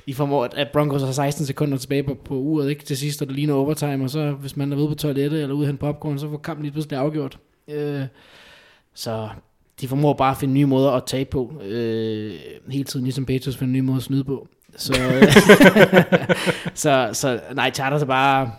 de 0.07 0.15
formår, 0.15 0.49
at 0.57 0.69
Broncos 0.73 1.03
har 1.03 1.13
16 1.13 1.47
sekunder 1.47 1.79
tilbage 1.79 2.03
på, 2.03 2.15
på 2.25 2.35
uret, 2.35 2.71
ikke? 2.71 2.85
til 2.85 2.97
sidst, 2.97 3.23
og 3.23 3.29
det 3.29 3.37
ligner 3.37 3.55
overtime, 3.55 4.05
og 4.05 4.11
så 4.11 4.31
hvis 4.31 4.57
man 4.57 4.73
er 4.73 4.77
ude 4.77 4.89
på 4.89 4.95
toilettet 4.95 5.43
eller 5.43 5.55
ude 5.55 5.67
hen 5.67 5.77
popcorn, 5.77 6.19
så 6.19 6.31
får 6.31 6.37
kampen 6.37 6.63
lige 6.63 6.73
pludselig 6.73 6.99
afgjort. 6.99 7.39
Øh, 7.69 8.03
så 8.95 9.29
de 9.81 9.89
formår 9.89 10.13
bare 10.13 10.31
at 10.31 10.37
finde 10.37 10.55
nye 10.55 10.67
måder 10.67 10.91
at 10.91 11.03
tabe 11.07 11.31
på, 11.31 11.53
øh, 11.63 12.35
hele 12.69 12.85
tiden, 12.85 13.05
ligesom 13.05 13.27
Patriots 13.27 13.57
finder 13.57 13.73
nye 13.73 13.83
måder 13.83 13.99
at 13.99 14.03
snyde 14.03 14.25
på. 14.25 14.49
Så, 14.77 14.95
så, 16.75 17.11
så 17.13 17.41
nej, 17.55 17.71
Chargers 17.71 18.03
er 18.03 18.07
bare, 18.07 18.51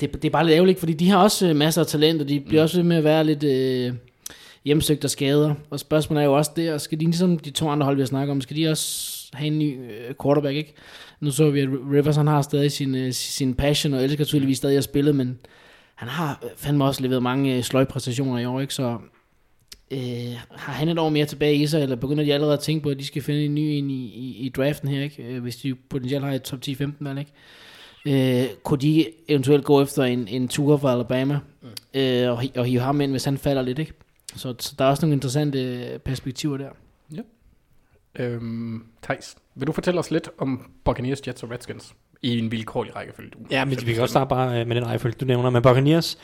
det, 0.00 0.12
det 0.12 0.24
er 0.24 0.30
bare 0.30 0.44
lidt 0.44 0.54
ærgerligt, 0.54 0.78
fordi 0.78 0.92
de 0.92 1.10
har 1.10 1.18
også 1.18 1.48
øh, 1.48 1.56
masser 1.56 1.80
af 1.80 1.86
talent, 1.86 2.22
og 2.22 2.28
de 2.28 2.40
bliver 2.40 2.62
også 2.62 2.76
ved 2.76 2.84
med 2.84 2.96
at 2.96 3.04
være 3.04 3.24
lidt 3.24 3.44
øh, 3.44 3.94
hjemsøgt 4.64 5.04
af 5.04 5.10
skader. 5.10 5.54
Og 5.70 5.80
spørgsmålet 5.80 6.22
er 6.22 6.26
jo 6.26 6.36
også 6.36 6.50
det, 6.56 6.72
og 6.72 6.80
skal 6.80 7.00
de 7.00 7.04
ligesom 7.04 7.38
de 7.38 7.50
to 7.50 7.68
andre 7.68 7.84
hold, 7.84 7.96
vi 7.96 8.02
har 8.02 8.06
snakket 8.06 8.30
om, 8.30 8.40
skal 8.40 8.56
de 8.56 8.68
også 8.68 9.28
have 9.32 9.46
en 9.46 9.58
ny 9.58 9.90
øh, 9.90 10.14
quarterback, 10.22 10.56
ikke? 10.56 10.74
Nu 11.20 11.30
så 11.30 11.50
vi, 11.50 11.60
at 11.60 11.68
Rivers 11.92 12.16
han 12.16 12.26
har 12.26 12.42
stadig 12.42 12.72
sin, 12.72 12.94
øh, 12.94 13.12
sin 13.12 13.54
passion, 13.54 13.94
og 13.94 14.04
elsker 14.04 14.24
tydeligvis 14.24 14.56
stadig 14.56 14.78
at 14.78 14.84
spille, 14.84 15.12
men 15.12 15.38
han 15.94 16.08
har 16.08 16.44
fandme 16.56 16.84
også 16.84 17.02
leveret 17.02 17.22
mange 17.22 17.56
øh, 17.56 17.62
sløjpræstationer 17.62 18.38
i 18.38 18.44
år, 18.44 18.60
ikke? 18.60 18.74
Så 18.74 18.98
øh, 19.90 20.34
har 20.50 20.72
han 20.72 20.88
et 20.88 20.98
år 20.98 21.08
mere 21.08 21.26
tilbage 21.26 21.54
i 21.54 21.66
sig, 21.66 21.82
eller 21.82 21.96
begynder 21.96 22.24
de 22.24 22.34
allerede 22.34 22.54
at 22.54 22.60
tænke 22.60 22.82
på, 22.82 22.88
at 22.88 22.98
de 22.98 23.06
skal 23.06 23.22
finde 23.22 23.44
en 23.44 23.54
ny 23.54 23.60
en 23.60 23.90
i, 23.90 24.04
i, 24.04 24.36
i 24.36 24.48
draften 24.48 24.88
her, 24.88 25.02
ikke? 25.02 25.40
Hvis 25.40 25.56
de 25.56 25.74
potentielt 25.74 26.24
har 26.24 26.32
et 26.32 26.42
top 26.42 26.58
10-15 26.66 26.92
valg, 27.00 27.18
ikke? 27.18 27.32
Øh, 28.06 28.48
kunne 28.62 28.80
de 28.80 29.06
eventuelt 29.28 29.64
gå 29.64 29.82
efter 29.82 30.02
en, 30.02 30.28
en 30.28 30.48
tur 30.48 30.76
fra 30.76 30.92
Alabama 30.92 31.38
mm. 31.62 32.00
øh, 32.00 32.30
og, 32.30 32.44
og 32.56 32.64
hive 32.64 32.80
ham 32.80 33.00
ind, 33.00 33.10
hvis 33.10 33.24
han 33.24 33.38
falder 33.38 33.62
lidt, 33.62 33.78
ikke? 33.78 33.92
Så, 34.36 34.54
så 34.58 34.74
der 34.78 34.84
er 34.84 34.88
også 34.88 35.06
nogle 35.06 35.14
interessante 35.14 35.58
øh, 35.64 35.98
perspektiver 35.98 36.56
der. 36.56 36.68
Øhm, 38.18 38.84
Thijs, 39.02 39.36
vil 39.54 39.66
du 39.66 39.72
fortælle 39.72 40.00
os 40.00 40.10
lidt 40.10 40.28
om 40.38 40.70
Buccaneers, 40.84 41.20
Jets 41.26 41.42
og 41.42 41.50
Redskins 41.50 41.94
i 42.22 42.38
en 42.38 42.50
vilkårlig 42.50 42.96
rækkefølge? 42.96 43.30
Du 43.30 43.38
Ja, 43.50 43.64
men 43.64 43.78
vi 43.86 43.92
kan 43.92 44.02
også 44.02 44.12
starte 44.12 44.28
bare 44.28 44.60
øh, 44.60 44.66
med 44.66 44.76
den 44.76 44.86
rækkefølge, 44.86 45.16
du 45.20 45.24
nævner. 45.24 45.50
Men 45.50 45.62
Buccaneers, 45.62 46.18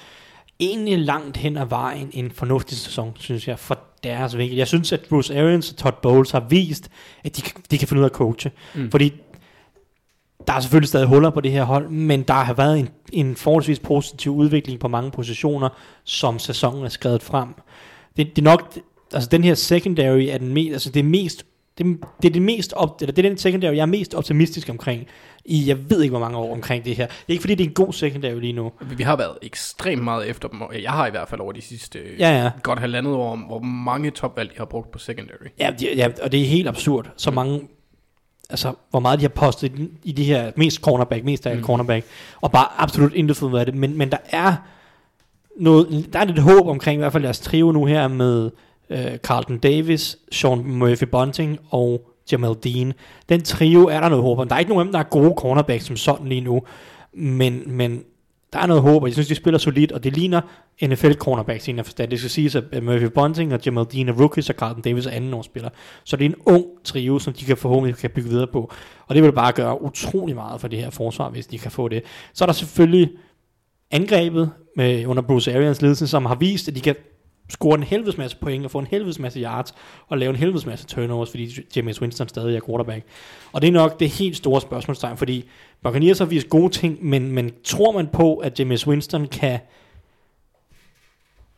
egentlig 0.60 0.98
langt 0.98 1.36
hen 1.36 1.56
ad 1.56 1.66
vejen 1.66 2.10
en 2.12 2.30
fornuftig 2.30 2.78
sæson, 2.78 3.12
synes 3.18 3.48
jeg, 3.48 3.58
for 3.58 3.78
deres 4.04 4.36
vinkel. 4.38 4.56
Jeg 4.56 4.68
synes, 4.68 4.92
at 4.92 5.00
Bruce 5.08 5.40
Arians 5.40 5.70
og 5.70 5.76
Todd 5.76 5.94
Bowles 6.02 6.30
har 6.30 6.40
vist, 6.40 6.90
at 7.24 7.36
de, 7.36 7.42
kan- 7.42 7.62
de 7.70 7.78
kan 7.78 7.88
finde 7.88 8.00
ud 8.00 8.04
af 8.04 8.08
at 8.08 8.14
coache. 8.16 8.50
Mm. 8.74 8.90
Fordi 8.90 9.12
der 10.46 10.52
er 10.52 10.60
selvfølgelig 10.60 10.88
stadig 10.88 11.06
huller 11.06 11.30
på 11.30 11.40
det 11.40 11.50
her 11.52 11.64
hold, 11.64 11.88
men 11.88 12.22
der 12.22 12.34
har 12.34 12.54
været 12.54 12.78
en, 12.78 12.88
en 13.12 13.36
forholdsvis 13.36 13.78
positiv 13.78 14.32
udvikling 14.34 14.80
på 14.80 14.88
mange 14.88 15.10
positioner, 15.10 15.68
som 16.04 16.38
sæsonen 16.38 16.84
er 16.84 16.88
skrevet 16.88 17.22
frem. 17.22 17.48
Det, 18.18 18.36
det 18.36 18.38
er 18.38 18.50
nok, 18.50 18.78
altså 19.12 19.28
den 19.28 19.44
her 19.44 19.54
secondary 19.54 20.26
er 20.30 20.38
den 20.38 20.54
mest, 20.54 20.72
altså 20.72 20.90
det 20.90 21.00
er 21.00 21.04
mest, 21.04 21.46
det, 21.78 21.86
det 22.22 22.28
er 22.28 22.32
det 22.32 22.42
mest 22.42 22.72
op, 22.72 23.00
eller 23.00 23.12
det 23.12 23.24
er 23.24 23.28
den 23.28 23.38
secondary, 23.38 23.74
jeg 23.74 23.82
er 23.82 23.86
mest 23.86 24.14
optimistisk 24.14 24.68
omkring 24.68 25.06
i, 25.44 25.68
jeg 25.68 25.90
ved 25.90 26.02
ikke 26.02 26.10
hvor 26.10 26.20
mange 26.20 26.38
år 26.38 26.52
omkring 26.52 26.84
det 26.84 26.96
her. 26.96 27.06
Det 27.06 27.14
er 27.14 27.32
ikke 27.32 27.42
fordi, 27.42 27.54
det 27.54 27.64
er 27.64 27.68
en 27.68 27.74
god 27.74 27.92
secondary 27.92 28.40
lige 28.40 28.52
nu. 28.52 28.72
Vi 28.96 29.02
har 29.02 29.16
været 29.16 29.38
ekstremt 29.42 30.04
meget 30.04 30.28
efter 30.28 30.48
dem, 30.48 30.60
og 30.60 30.82
jeg 30.82 30.90
har 30.90 31.06
i 31.06 31.10
hvert 31.10 31.28
fald 31.28 31.40
over 31.40 31.52
de 31.52 31.62
sidste 31.62 31.98
Ja, 32.18 32.42
ja. 32.42 32.50
godt 32.62 32.78
halvandet 32.78 33.14
år, 33.14 33.36
hvor 33.36 33.58
mange 33.58 34.10
topvalg 34.10 34.50
de 34.50 34.58
har 34.58 34.64
brugt 34.64 34.90
på 34.90 34.98
secondary. 34.98 35.46
Ja, 35.58 35.70
de, 35.80 35.94
ja, 35.96 36.08
og 36.22 36.32
det 36.32 36.40
er 36.40 36.44
helt 36.44 36.68
absurd, 36.68 37.10
så 37.16 37.30
mange, 37.30 37.60
altså 38.50 38.74
hvor 38.90 39.00
meget 39.00 39.18
de 39.18 39.24
har 39.24 39.28
postet 39.28 39.78
i, 39.78 39.88
i 40.04 40.12
de 40.12 40.24
her, 40.24 40.52
mest 40.56 40.80
cornerback, 40.80 41.24
mest 41.24 41.46
af 41.46 41.56
mm. 41.56 41.62
cornerback, 41.62 42.06
og 42.40 42.52
bare 42.52 42.66
absolut 42.78 43.14
intet 43.14 43.36
fået 43.36 43.60
af 43.60 43.66
det, 43.66 43.74
men, 43.74 43.98
men 43.98 44.10
der 44.10 44.18
er 44.30 44.56
noget, 45.58 46.08
der 46.12 46.18
er 46.18 46.24
lidt 46.24 46.38
håb 46.38 46.66
omkring 46.66 46.98
i 46.98 47.00
hvert 47.02 47.12
fald 47.12 47.22
deres 47.22 47.40
trio 47.40 47.72
nu 47.72 47.84
her 47.84 48.08
med 48.08 48.50
øh, 48.90 49.16
Carlton 49.16 49.58
Davis, 49.58 50.16
Sean 50.32 50.62
Murphy 50.64 51.04
Bunting 51.04 51.58
og 51.70 52.10
Jamal 52.32 52.54
Dean. 52.64 52.92
Den 53.28 53.42
trio 53.42 53.86
er 53.86 54.00
der 54.00 54.08
noget 54.08 54.24
håb 54.24 54.38
om. 54.38 54.48
Der 54.48 54.54
er 54.54 54.58
ikke 54.58 54.68
nogen 54.68 54.80
af 54.80 54.86
dem, 54.86 54.92
der 54.92 54.98
er 54.98 55.08
gode 55.10 55.34
cornerbacks 55.36 55.84
som 55.84 55.96
sådan 55.96 56.26
lige 56.26 56.40
nu, 56.40 56.62
men, 57.12 57.62
men 57.66 58.02
der 58.52 58.58
er 58.58 58.66
noget 58.66 58.82
håb, 58.82 59.02
og 59.02 59.08
jeg 59.08 59.12
synes, 59.12 59.28
de 59.28 59.34
spiller 59.34 59.58
solidt, 59.58 59.92
og 59.92 60.04
det 60.04 60.16
ligner 60.16 60.40
NFL 60.82 61.12
cornerbacks 61.12 61.68
i 61.68 61.70
en 61.70 61.84
forstand. 61.84 62.10
Det 62.10 62.18
skal 62.18 62.30
siges, 62.30 62.54
at 62.54 62.82
Murphy 62.82 63.04
Bunting 63.04 63.54
og 63.54 63.60
Jamal 63.66 63.86
Dean 63.92 64.08
er 64.08 64.12
rookies, 64.12 64.50
og 64.50 64.56
Carlton 64.56 64.82
Davis 64.82 65.06
er 65.06 65.10
anden 65.10 65.42
spiller. 65.42 65.70
Så 66.04 66.16
det 66.16 66.24
er 66.24 66.28
en 66.28 66.34
ung 66.46 66.64
trio, 66.84 67.18
som 67.18 67.32
de 67.32 67.44
kan 67.44 67.56
forhåbentlig 67.56 67.96
kan 67.96 68.10
bygge 68.10 68.28
videre 68.28 68.46
på. 68.46 68.72
Og 69.06 69.14
det 69.14 69.22
vil 69.22 69.32
bare 69.32 69.52
gøre 69.52 69.82
utrolig 69.82 70.34
meget 70.34 70.60
for 70.60 70.68
det 70.68 70.78
her 70.78 70.90
forsvar, 70.90 71.30
hvis 71.30 71.46
de 71.46 71.58
kan 71.58 71.70
få 71.70 71.88
det. 71.88 72.02
Så 72.34 72.44
er 72.44 72.46
der 72.46 72.52
selvfølgelig 72.52 73.10
angrebet 73.90 74.50
med, 74.76 75.06
under 75.06 75.22
Bruce 75.22 75.54
Arians 75.54 75.82
ledelse, 75.82 76.08
som 76.08 76.26
har 76.26 76.34
vist, 76.34 76.68
at 76.68 76.74
de 76.74 76.80
kan 76.80 76.94
score 77.50 77.78
en 77.78 77.82
helvedes 77.82 78.18
masse 78.18 78.36
point 78.36 78.64
og 78.64 78.70
få 78.70 78.78
en 78.78 78.86
helvedes 78.86 79.18
masse 79.18 79.40
yards 79.40 79.74
og 80.08 80.18
lave 80.18 80.30
en 80.30 80.36
helvedes 80.36 80.66
masse 80.66 80.86
turnovers, 80.86 81.30
fordi 81.30 81.60
James 81.76 82.00
Winston 82.00 82.28
stadig 82.28 82.56
er 82.56 82.60
quarterback. 82.66 83.04
Og 83.52 83.62
det 83.62 83.68
er 83.68 83.72
nok 83.72 84.00
det 84.00 84.08
helt 84.08 84.36
store 84.36 84.60
spørgsmålstegn, 84.60 85.16
fordi 85.16 85.44
Buccaneers 85.82 86.18
har 86.18 86.26
vist 86.26 86.48
gode 86.48 86.72
ting, 86.72 87.04
men, 87.04 87.32
men 87.32 87.52
tror 87.64 87.92
man 87.92 88.06
på, 88.06 88.36
at 88.36 88.58
James 88.58 88.86
Winston 88.86 89.26
kan 89.26 89.58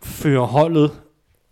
føre 0.03 0.47
holdet 0.47 0.85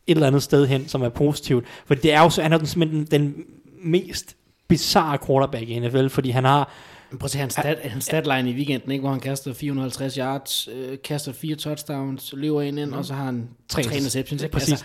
et 0.07 0.15
eller 0.15 0.27
andet 0.27 0.43
sted 0.43 0.67
hen, 0.67 0.89
som 0.89 1.03
er 1.03 1.09
positivt? 1.09 1.65
For 1.87 1.95
det 1.95 2.13
er 2.13 2.21
jo 2.21 2.31
så, 2.31 2.43
han 2.43 2.53
er 2.53 2.59
den, 2.59 2.67
simpelthen 2.67 3.05
den, 3.05 3.35
den 3.35 3.45
mest 3.83 4.37
bizarre 4.69 5.19
quarterback 5.27 5.69
i 5.69 5.79
NFL, 5.79 6.09
fordi 6.09 6.31
han 6.31 6.45
har 6.45 6.73
men 7.11 7.19
Prøv 7.19 7.25
at 7.25 7.31
se 7.31 7.39
hans, 7.39 7.53
stat, 7.53 7.79
hans 7.85 8.05
statline 8.05 8.51
i 8.51 8.55
weekenden, 8.55 8.91
ikke, 8.93 9.03
hvor 9.03 9.11
han 9.11 9.21
kaster 9.21 9.53
450 9.55 10.15
yards, 10.15 10.69
øh, 10.75 10.99
kaster 11.05 11.33
fire 11.33 11.57
touchdowns, 11.57 12.35
løber 12.37 12.63
ind 12.63 12.79
ind, 12.79 12.95
og 12.95 13.05
så 13.05 13.15
har 13.15 13.25
han 13.25 13.49
tre, 13.69 13.83
tre 13.83 13.97
interceptions. 13.97 14.43
ikke? 14.43 14.53
Præcis. 14.53 14.73
Altså, 14.73 14.85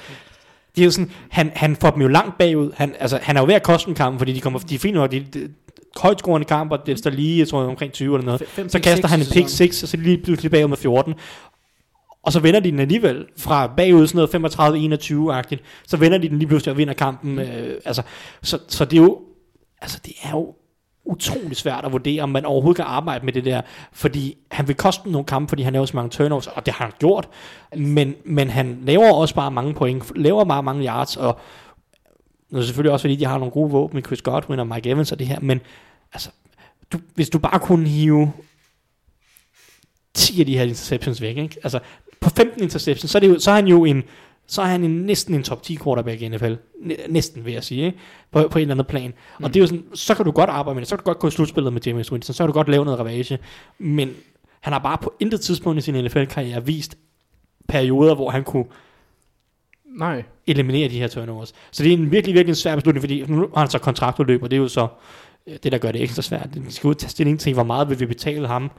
Det 0.76 0.82
er 0.82 0.86
jo 0.86 0.92
sådan, 0.92 1.12
han, 1.30 1.52
han 1.56 1.76
får 1.76 1.92
dem 1.92 2.02
jo 2.02 2.08
langt 2.08 2.38
bagud. 2.38 2.72
Han, 2.76 2.96
altså, 3.00 3.20
han 3.22 3.38
er 3.38 3.42
jo 3.42 3.46
ved 3.48 3.54
at 3.54 3.64
koste 3.64 3.90
en 3.90 3.96
kamp, 3.96 4.18
fordi 4.20 4.34
de 4.34 4.42
kommer, 4.42 4.60
de 4.60 4.76
er 4.76 4.80
fint 4.80 4.94
nok, 4.96 5.12
de, 5.12 5.20
de, 5.34 5.50
højtskårende 5.98 6.46
kamper, 6.46 6.78
det 6.78 7.00
står 7.00 7.12
lige, 7.12 7.40
jeg 7.40 7.48
tror, 7.48 7.64
omkring 7.64 7.94
20 7.94 8.16
eller 8.16 8.26
noget. 8.26 8.40
Fem- 8.40 8.48
fem 8.48 8.70
så 8.70 8.78
pick 8.78 8.84
kaster 8.84 9.08
han 9.08 9.20
en 9.20 9.26
pick 9.26 9.50
sæsonen. 9.50 9.50
6, 9.50 9.84
og 9.84 9.90
så 9.90 9.98
lige 9.98 10.18
pludselig 10.18 10.52
bagud 10.52 10.68
med 10.70 10.78
14. 10.78 11.14
Og 12.24 12.32
så 12.34 12.40
vender 12.40 12.60
de 12.60 12.72
den 12.72 12.80
alligevel 12.80 13.26
fra 13.38 13.68
bagud 13.78 14.08
sådan 14.08 14.44
noget 14.44 15.42
35-21-agtigt, 15.42 15.62
så 15.88 15.98
vender 15.98 16.18
de 16.18 16.30
den 16.30 16.40
lige 16.40 16.48
pludselig 16.48 16.72
og 16.72 16.78
vinder 16.78 16.94
kampen. 16.94 17.40
Øh, 17.40 17.78
altså, 17.86 18.02
så, 18.44 18.60
så 18.68 18.86
det 18.86 18.98
er 18.98 19.02
jo, 19.04 19.20
altså 19.82 20.00
det 20.06 20.14
er 20.24 20.30
jo 20.30 20.56
utrolig 21.06 21.58
svært 21.58 21.86
at 21.86 21.92
vurdere, 21.92 22.22
om 22.22 22.30
man 22.30 22.46
overhovedet 22.46 22.76
kan 22.76 22.86
arbejde 22.86 23.26
med 23.26 23.34
det 23.34 23.46
der, 23.46 23.62
fordi 23.92 24.38
han 24.52 24.68
vil 24.68 24.76
koste 24.76 25.12
nogle 25.12 25.26
kampe, 25.26 25.50
fordi 25.50 25.64
han 25.64 25.74
laver 25.74 25.86
så 25.86 25.96
mange 25.96 26.10
turnovers, 26.10 26.48
og 26.48 26.66
det 26.66 26.74
har 26.74 26.86
han 26.86 26.94
gjort, 27.00 27.30
men, 27.78 28.16
men 28.26 28.50
han 28.50 28.80
laver 28.82 29.14
også 29.14 29.36
bare 29.36 29.52
mange 29.52 29.74
point, 29.74 30.18
laver 30.18 30.46
bare 30.46 30.64
mange 30.64 30.86
yards, 30.86 31.18
og 31.18 31.40
det 32.50 32.56
er 32.56 32.58
det 32.58 32.66
selvfølgelig 32.66 32.92
også 32.92 33.04
fordi, 33.04 33.16
de 33.16 33.26
har 33.26 33.38
nogle 33.38 33.52
gode 33.52 33.72
våben 33.72 33.96
med 33.96 34.04
Chris 34.04 34.22
Godwin 34.22 34.60
og 34.60 34.68
Mike 34.68 34.90
Evans 34.90 35.12
og 35.12 35.20
det 35.20 35.28
her, 35.28 35.40
men 35.40 35.62
altså, 36.14 36.30
du, 36.92 37.00
hvis 37.16 37.30
du 37.30 37.40
bare 37.40 37.60
kunne 37.60 37.88
hive 37.88 38.32
10 40.14 40.40
af 40.40 40.46
de 40.46 40.58
her 40.58 40.64
interceptions 40.64 41.22
væk, 41.22 41.38
ikke? 41.38 41.58
Altså, 41.64 41.80
på 42.20 42.30
15 42.30 42.64
interceptions, 42.64 43.12
så 43.12 43.18
er, 43.18 43.20
det 43.20 43.28
jo, 43.28 43.40
så 43.40 43.52
er 43.52 43.56
han 43.56 43.68
jo 43.68 43.86
en, 43.86 44.04
så 44.54 44.62
er 44.62 44.66
han 44.66 44.84
en, 44.84 44.92
næsten 44.92 45.36
en 45.36 45.44
top 45.44 45.64
10 45.64 45.78
quarterback 45.84 46.22
i 46.22 46.28
NFL. 46.28 46.54
Næ- 46.82 46.96
Næsten, 47.10 47.46
vil 47.46 47.54
jeg 47.54 47.64
sige, 47.64 47.86
ikke? 47.86 47.98
På, 48.32 48.48
på 48.52 48.58
en 48.58 48.62
eller 48.62 48.74
anden 48.76 48.86
plan. 48.86 49.14
Mm. 49.40 49.44
Og 49.44 49.50
det 49.54 49.56
er 49.60 49.62
jo 49.62 49.68
sådan, 49.68 49.84
så 49.94 50.16
kan 50.16 50.26
du 50.26 50.32
godt 50.32 50.50
arbejde 50.50 50.76
med 50.76 50.82
det, 50.82 50.90
så 50.90 50.96
kan 50.96 51.04
du 51.04 51.10
godt 51.10 51.20
gå 51.20 51.28
i 51.28 51.32
slutspillet 51.32 51.74
med 51.74 51.82
James 51.86 52.12
Winston, 52.12 52.34
så 52.34 52.44
kan 52.44 52.48
du 52.48 52.54
godt 52.54 52.70
lave 52.70 52.86
noget 52.86 53.00
ravage, 53.00 53.40
men 53.80 54.12
han 54.62 54.74
har 54.74 54.80
bare 54.80 54.98
på 54.98 55.14
intet 55.20 55.42
tidspunkt 55.42 55.78
i 55.78 55.82
sin 55.82 56.04
NFL-karriere 56.06 56.66
vist 56.66 56.98
perioder, 57.68 58.16
hvor 58.16 58.30
han 58.30 58.44
kunne 58.44 58.66
Nej. 59.98 60.24
eliminere 60.48 60.90
de 60.90 61.00
her 61.00 61.08
turnovers. 61.08 61.54
Så 61.72 61.84
det 61.84 61.94
er 61.94 61.98
en 61.98 62.12
virkelig, 62.12 62.36
virkelig 62.36 62.56
svær 62.58 62.76
beslutning, 62.76 63.02
fordi 63.04 63.24
nu 63.28 63.40
har 63.54 63.60
han 63.60 63.70
så 63.70 63.80
kontraktudløb, 63.80 64.44
og 64.44 64.52
det 64.52 64.58
er 64.58 64.62
jo 64.62 64.68
så 64.68 64.88
øh, 65.48 65.56
det, 65.64 65.72
der 65.72 65.78
gør 65.78 65.92
det 65.92 66.02
ekstra 66.04 66.22
svært. 66.22 66.50
De 66.54 66.64
skal 66.70 66.88
ud 66.88 66.96
tage 66.96 67.10
stilling 67.10 67.40
til, 67.40 67.54
hvor 67.54 67.64
meget 67.64 67.90
vil 67.90 68.00
vi 68.00 68.06
betale 68.06 68.48
ham, 68.48 68.72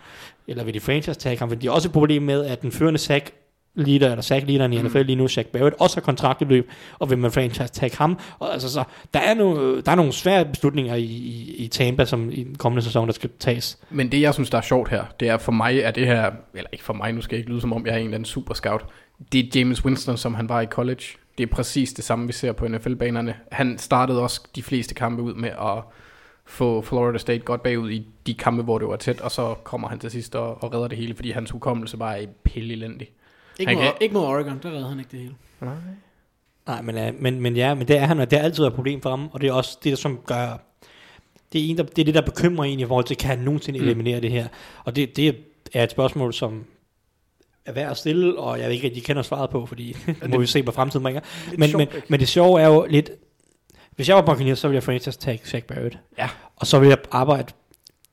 eller 0.49 0.65
vil 0.65 0.75
de 0.75 0.81
franchise 0.81 1.21
tag 1.21 1.39
ham, 1.39 1.49
for 1.49 1.57
de 1.57 1.67
har 1.67 1.75
også 1.75 1.89
et 1.89 1.93
problem 1.93 2.23
med, 2.23 2.45
at 2.45 2.63
den 2.63 2.73
førende 2.73 2.99
sack 2.99 3.33
leader, 3.75 4.11
eller 4.11 4.23
sack 4.23 4.47
leaderen 4.47 4.73
i 4.73 4.83
NFL 4.83 5.03
lige 5.03 5.17
nu, 5.17 5.29
Shaq 5.29 5.47
Barrett, 5.47 5.77
også 5.79 5.97
har 5.97 6.01
kontraktudløb, 6.01 6.71
og 6.99 7.11
vil 7.11 7.19
man 7.19 7.33
franchise 7.33 7.73
tag 7.73 7.91
ham. 7.99 8.19
Og 8.39 8.53
altså, 8.53 8.73
så, 8.73 8.85
der, 9.15 9.21
er 9.21 9.35
nogle, 9.35 9.83
der 9.83 9.93
er 9.93 9.97
nogle 9.97 10.13
svære 10.13 10.45
beslutninger 10.45 10.95
i, 10.95 11.05
i, 11.05 11.55
i 11.59 11.69
Tampa, 11.69 12.05
som 12.05 12.31
i 12.31 12.43
den 12.43 12.55
kommende 12.55 12.83
sæson, 12.83 13.07
der 13.07 13.15
skal 13.15 13.31
tages. 13.39 13.79
Men 13.91 14.13
det, 14.13 14.21
jeg 14.21 14.35
synes, 14.35 14.51
der 14.51 14.59
er 14.59 14.63
sjovt 14.63 14.91
her, 14.91 15.05
det 15.21 15.29
er 15.29 15.39
for 15.39 15.53
mig, 15.53 15.79
er 15.79 15.91
det 15.91 16.07
her, 16.07 16.31
eller 16.55 16.69
ikke 16.73 16.85
for 16.85 16.93
mig, 16.93 17.13
nu 17.13 17.21
skal 17.21 17.37
jeg 17.37 17.39
ikke 17.39 17.51
lyde 17.51 17.61
som 17.61 17.73
om, 17.73 17.87
jeg 17.87 17.93
er 17.93 17.99
en 17.99 18.05
eller 18.05 18.15
anden 18.15 18.25
super 18.25 18.55
scout. 18.55 18.85
Det 19.33 19.41
er 19.41 19.61
James 19.61 19.85
Winston, 19.85 20.17
som 20.17 20.35
han 20.35 20.49
var 20.49 20.61
i 20.61 20.67
college. 20.67 21.05
Det 21.39 21.51
er 21.51 21.55
præcis 21.55 21.93
det 21.93 22.05
samme, 22.05 22.27
vi 22.27 22.33
ser 22.33 22.53
på 22.53 22.69
NFL-banerne. 22.69 23.35
Han 23.53 23.79
startede 23.79 24.23
også 24.23 24.41
de 24.57 24.63
fleste 24.63 24.95
kampe 24.95 25.23
ud 25.23 25.35
med 25.35 25.49
at 25.49 25.83
få 26.47 26.83
Florida 26.83 27.19
State 27.19 27.39
godt 27.39 27.63
bagud 27.63 27.91
i 27.91 28.07
de 28.27 28.35
kampe, 28.35 28.63
hvor 28.63 28.79
det 28.79 28.89
var 28.89 28.97
tæt, 28.97 29.21
og 29.21 29.31
så 29.31 29.55
kommer 29.65 29.89
han 29.89 29.99
til 29.99 30.11
sidst 30.11 30.35
og, 30.35 30.63
og 30.63 30.75
redder 30.75 30.89
det 30.89 30.99
hele, 30.99 31.15
fordi 31.15 31.31
hans 31.31 31.51
hukommelse 31.51 31.97
bare 31.97 32.23
er 32.23 32.27
pille 32.45 32.73
elendig. 32.73 33.09
Ikke, 33.59 33.69
Han 33.71 33.77
mod, 33.79 33.85
kan- 33.85 33.95
ikke 34.01 34.13
mod 34.15 34.23
Oregon, 34.23 34.61
der 34.63 34.71
redder 34.71 34.89
han 34.89 34.99
ikke 34.99 35.11
det 35.11 35.21
hele. 35.21 35.35
Nej, 36.67 36.83
men, 36.83 36.97
uh, 37.15 37.23
men, 37.23 37.41
men 37.41 37.57
ja, 37.57 37.75
men 37.75 37.89
det 37.89 37.97
er 37.97 38.07
han, 38.07 38.21
og 38.21 38.31
det 38.31 38.39
har 38.39 38.45
altid 38.45 38.65
et 38.65 38.75
problem 38.75 39.01
for 39.03 39.11
ham, 39.11 39.29
og 39.33 39.41
det 39.41 39.49
er 39.49 39.53
også 39.53 39.79
det, 39.85 39.91
der 39.91 39.97
som 39.97 40.19
gør, 40.27 40.59
det 41.53 41.61
er, 41.67 41.71
en, 41.71 41.77
der, 41.79 41.83
det, 41.85 41.99
er 41.99 42.05
det, 42.05 42.15
der 42.15 42.21
bekymrer 42.21 42.65
en 42.65 42.81
i 42.81 42.87
forhold 42.87 43.05
til, 43.05 43.17
kan 43.17 43.29
han 43.31 43.39
nogensinde 43.39 43.79
Mm. 43.79 43.85
eliminere 43.85 44.21
det 44.21 44.31
her? 44.31 44.49
Og 44.85 44.97
det, 44.97 45.17
det 45.17 45.37
er 45.75 45.85
et 45.85 45.91
spørgsmål, 45.91 46.33
som 46.35 46.65
er 47.67 47.73
værd 47.73 47.91
at 47.91 47.97
stille, 47.97 48.39
og 48.39 48.59
jeg 48.59 48.67
ved 48.67 48.75
ikke, 48.75 48.89
at 48.89 48.95
de 48.95 49.01
kender 49.01 49.23
svaret 49.23 49.51
på, 49.51 49.67
fordi 49.67 49.93
det 50.23 50.31
må 50.31 50.39
vi 50.39 50.47
se, 50.47 50.63
hvad 50.63 50.73
fremtiden 50.73 51.03
bringer. 51.03 51.21
Men, 51.59 51.71
men, 51.73 51.81
ikke? 51.81 52.03
men 52.09 52.21
det 52.21 52.29
sjove 52.29 52.61
er 52.61 52.67
jo 52.67 52.87
lidt, 52.91 53.11
hvis 53.91 54.09
jeg 54.09 54.17
var 54.17 54.23
Buccaneers, 54.23 54.59
så 54.59 54.69
ville 54.69 54.75
jeg 54.77 54.83
franchise 54.83 55.19
tag 55.19 55.41
Shaq 55.45 55.65
Barrett. 55.65 55.99
Ja. 56.19 56.29
Og 56.57 56.67
så 56.67 56.79
vil 56.79 56.89
jeg 56.89 56.99
arbejde, 57.11 57.53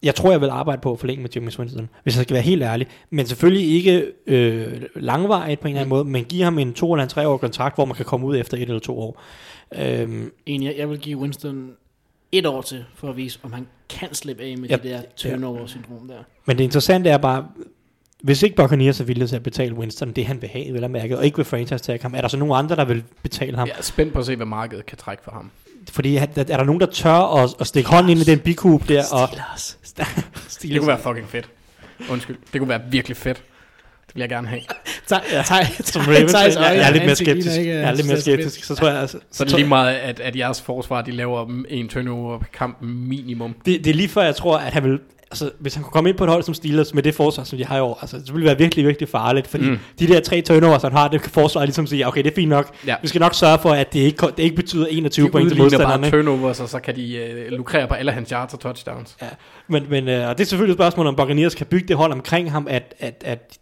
jeg 0.04 0.16
tror, 0.16 0.32
jeg 0.32 0.41
vil 0.41 0.49
arbejde 0.49 0.82
på 0.82 0.91
at 0.91 0.99
forlænge 0.99 1.22
med 1.22 1.30
James 1.36 1.60
Winston, 1.60 1.89
hvis 2.04 2.16
jeg 2.18 2.24
skal 2.24 2.34
være 2.34 2.43
helt 2.43 2.64
ærlig. 2.64 2.88
Men 3.10 3.26
selvfølgelig 3.26 3.68
ikke 3.76 4.06
øh, 4.28 4.82
langvarigt 4.95 5.60
på 5.60 5.68
en 5.68 5.70
eller 5.74 5.82
anden 5.82 5.89
måde, 5.89 6.06
men 6.06 6.24
give 6.26 6.43
ham 6.43 6.60
en 6.60 6.74
to 6.74 6.93
eller 6.93 7.04
en 7.04 7.10
tre 7.10 7.28
år 7.28 7.38
kontrakt, 7.38 7.76
hvor 7.76 7.86
man 7.86 7.95
kan 7.95 8.06
komme 8.06 8.28
ud 8.28 8.38
efter 8.38 8.58
et 8.58 8.62
eller 8.64 8.80
to 8.80 8.99
år. 8.99 9.22
Øhm, 9.76 10.32
Enig, 10.45 10.66
jeg, 10.68 10.76
jeg 10.78 10.89
vil 10.89 10.99
give 10.99 11.18
Winston 11.18 11.72
et 12.32 12.45
år 12.45 12.62
til, 12.62 12.86
for 12.95 13.10
at 13.10 13.18
vise, 13.18 13.39
om 13.43 13.54
han 13.54 13.68
kan 13.89 14.14
slippe 14.14 14.43
af 14.43 14.58
med 14.58 14.70
Ja, 14.70 14.76
det 14.76 14.84
der 14.84 15.02
turnover-syndrom 15.16 16.08
der. 16.08 16.18
men 16.45 16.58
det 16.58 16.64
interessante 16.64 17.10
er 17.10 17.18
bare, 17.18 17.47
hvis 18.24 18.43
ikke 18.43 18.56
Buccaneers 18.56 18.99
er 18.99 19.04
villige 19.06 19.28
til 19.28 19.36
at 19.36 19.43
betale 19.43 19.76
Winston 19.76 20.12
det, 20.12 20.26
han 20.26 20.41
vil 20.41 20.49
have, 20.49 20.74
vel 20.74 20.84
at 20.84 20.91
mærke, 20.91 21.18
og 21.18 21.26
ikke 21.26 21.36
vil 21.38 21.45
franchise 21.45 21.78
tag 21.84 21.99
ham, 22.02 22.14
er 22.16 22.22
der 22.22 22.28
så 22.28 22.38
nogen 22.38 22.54
andre, 22.66 22.76
der 22.76 22.86
vil 22.86 23.04
betale 23.24 23.58
ham? 23.58 23.68
Jeg 23.68 23.76
er 23.78 23.82
spændt 23.84 24.14
på 24.14 24.20
at 24.20 24.26
se, 24.26 24.36
hvad 24.36 24.45
markedet 24.45 24.86
kan 24.86 24.97
trække 24.97 25.24
for 25.24 25.32
ham. 25.32 25.52
Fordi 25.90 26.16
er, 26.16 26.26
er 26.38 26.44
der 26.44 26.64
nogen, 26.64 26.82
der 26.82 26.88
tør 26.88 27.44
at, 27.44 27.50
at 27.60 27.68
stikke 27.68 27.90
hånden 27.90 28.10
ind 28.12 28.20
i 28.20 28.24
den 28.24 28.40
bikub 28.40 28.88
der? 28.88 29.04
Og, 29.12 29.30
Steelers. 29.56 29.78
Det 30.62 30.78
kunne 30.80 30.88
være 30.88 31.00
fucking 31.00 31.30
fedt. 31.30 31.50
Undskyld. 32.10 32.38
Det 32.54 32.62
kunne 32.62 32.70
være 32.70 32.82
virkelig 32.90 33.18
fedt. 33.18 33.38
Det 34.08 34.16
vil 34.16 34.22
jeg 34.22 34.30
gerne 34.30 34.48
have. 34.48 34.62
Tej, 35.08 35.66
som 35.80 36.02
Ravens, 36.02 36.32
Thijs 36.34 36.56
jeg, 36.56 36.62
jeg 36.62 36.88
er 36.88 36.92
lidt 36.92 37.04
mere 37.04 37.10
ansigt 37.12 37.28
ligner 37.28 37.42
skeptisk. 37.42 37.60
ikke, 37.60 37.74
Jeg 37.74 37.82
er 37.82 37.94
lidt 37.94 38.08
mere 38.08 38.18
er 38.18 38.22
skeptisk. 38.22 38.64
Så 38.64 38.76
tror 38.76 38.88
jeg, 38.88 38.98
altså, 38.98 39.20
Så 39.32 39.44
er 39.44 39.48
det 39.48 39.56
lige 39.56 39.68
meget, 39.68 39.96
at, 39.96 40.20
at 40.20 40.36
jeres 40.36 40.62
forsvar, 40.62 41.02
de 41.02 41.12
laver 41.12 41.64
en 41.70 41.90
turnover 41.90 42.40
på 42.40 42.46
kampen 42.54 43.08
minimum. 43.10 43.56
det, 43.66 43.86
det 43.86 43.90
er 43.90 43.94
lige 43.94 44.10
før, 44.10 44.22
jeg 44.22 44.36
tror, 44.36 44.58
at 44.58 44.74
han 44.74 44.84
vil... 44.84 45.00
Altså, 45.32 45.52
hvis 45.60 45.74
han 45.76 45.84
kunne 45.84 45.92
komme 45.92 46.10
ind 46.10 46.18
på 46.18 46.24
et 46.24 46.30
hold 46.30 46.44
som 46.44 46.54
Steelers 46.54 46.94
med 46.94 47.04
det 47.04 47.16
forsvar, 47.16 47.44
som 47.44 47.58
de 47.58 47.66
har 47.66 47.78
i 47.78 47.80
år, 47.80 47.98
altså, 48.02 48.18
det 48.18 48.34
ville 48.34 48.46
være 48.48 48.58
virkelig, 48.58 48.86
virkelig 48.88 49.10
farligt, 49.10 49.48
fordi 49.48 49.70
Mm. 49.70 49.78
de 50.00 50.08
der 50.08 50.20
tre 50.20 50.42
turnovers, 50.42 50.82
han 50.82 50.92
har, 50.92 51.08
det 51.08 51.22
kan 51.22 51.32
forsvaret 51.32 51.68
ligesom 51.68 51.88
sige, 51.88 52.08
okay, 52.08 52.24
det 52.24 52.32
er 52.32 52.36
fint 52.36 52.50
nok. 52.50 52.76
Ja. 52.88 52.96
Vi 53.02 53.08
skal 53.08 53.20
nok 53.22 53.34
sørge 53.34 53.60
for, 53.60 53.70
at 53.72 53.94
det 53.94 54.00
ikke, 54.00 54.28
det 54.38 54.44
ikke 54.44 54.56
betyder 54.56 54.86
21 54.90 55.26
De 55.26 55.32
point 55.32 55.50
til 55.50 55.62
udligner 55.62 55.64
modstanderen. 55.88 56.02
bare 56.02 56.12
turnovers, 56.12 56.60
og 56.60 56.70
så 56.70 56.80
kan 56.80 56.96
de 56.96 57.16
øh, 57.16 57.52
lukrere 57.52 57.88
på 57.88 57.94
alle 57.94 58.12
hans 58.12 58.30
yards 58.30 58.54
og 58.54 58.60
touchdowns. 58.60 59.18
Ja. 59.22 59.28
Men, 59.68 59.84
men 59.90 60.08
øh, 60.08 60.30
og 60.30 60.38
det 60.38 60.44
er 60.44 60.48
selvfølgelig 60.48 60.74
et 60.74 60.78
spørgsmål, 60.78 61.08
om 61.08 61.16
Buccaneers 61.16 61.56
kan 61.56 61.66
bygge 61.66 61.88
det 61.88 61.96
hold 61.98 62.12
omkring 62.12 62.52
ham, 62.52 62.68
at, 62.70 62.94
at, 63.00 63.24
at 63.26 63.58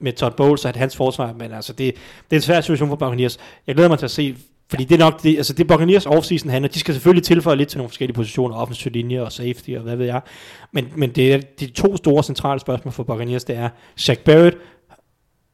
med 0.00 0.12
Todd 0.12 0.32
Bowles, 0.36 0.64
at 0.64 0.76
hans 0.76 0.96
forsvar, 0.96 1.32
men 1.38 1.52
altså, 1.52 1.72
det, 1.72 1.94
det 2.30 2.36
er 2.36 2.36
en 2.36 2.42
svær 2.42 2.60
situation 2.60 2.88
for 2.88 2.96
Buccaneers. 2.96 3.38
Jeg 3.66 3.74
glæder 3.74 3.88
mig 3.88 3.98
til 3.98 4.06
at 4.06 4.10
se, 4.10 4.36
fordi 4.74 4.84
det 4.84 4.94
er 4.94 5.04
nok 5.04 5.22
det, 5.22 5.36
altså 5.36 5.52
det 5.52 5.66
Buccaneers 5.66 6.06
offseason 6.06 6.50
handler, 6.50 6.68
de 6.68 6.78
skal 6.78 6.94
selvfølgelig 6.94 7.24
tilføje 7.24 7.56
lidt 7.56 7.68
til 7.68 7.78
nogle 7.78 7.88
forskellige 7.88 8.14
positioner, 8.14 8.56
offensiv 8.56 8.92
linje 8.92 9.22
og 9.22 9.32
safety 9.32 9.70
og 9.70 9.82
hvad 9.82 9.96
ved 9.96 10.06
jeg, 10.06 10.20
men, 10.72 10.88
men 10.96 11.10
det 11.10 11.34
er 11.34 11.40
de 11.60 11.66
to 11.66 11.96
store 11.96 12.22
centrale 12.22 12.60
spørgsmål 12.60 12.92
for 12.92 13.02
Buccaneers, 13.02 13.44
det 13.44 13.56
er 13.56 13.68
Shaq 13.96 14.18
Barrett 14.18 14.56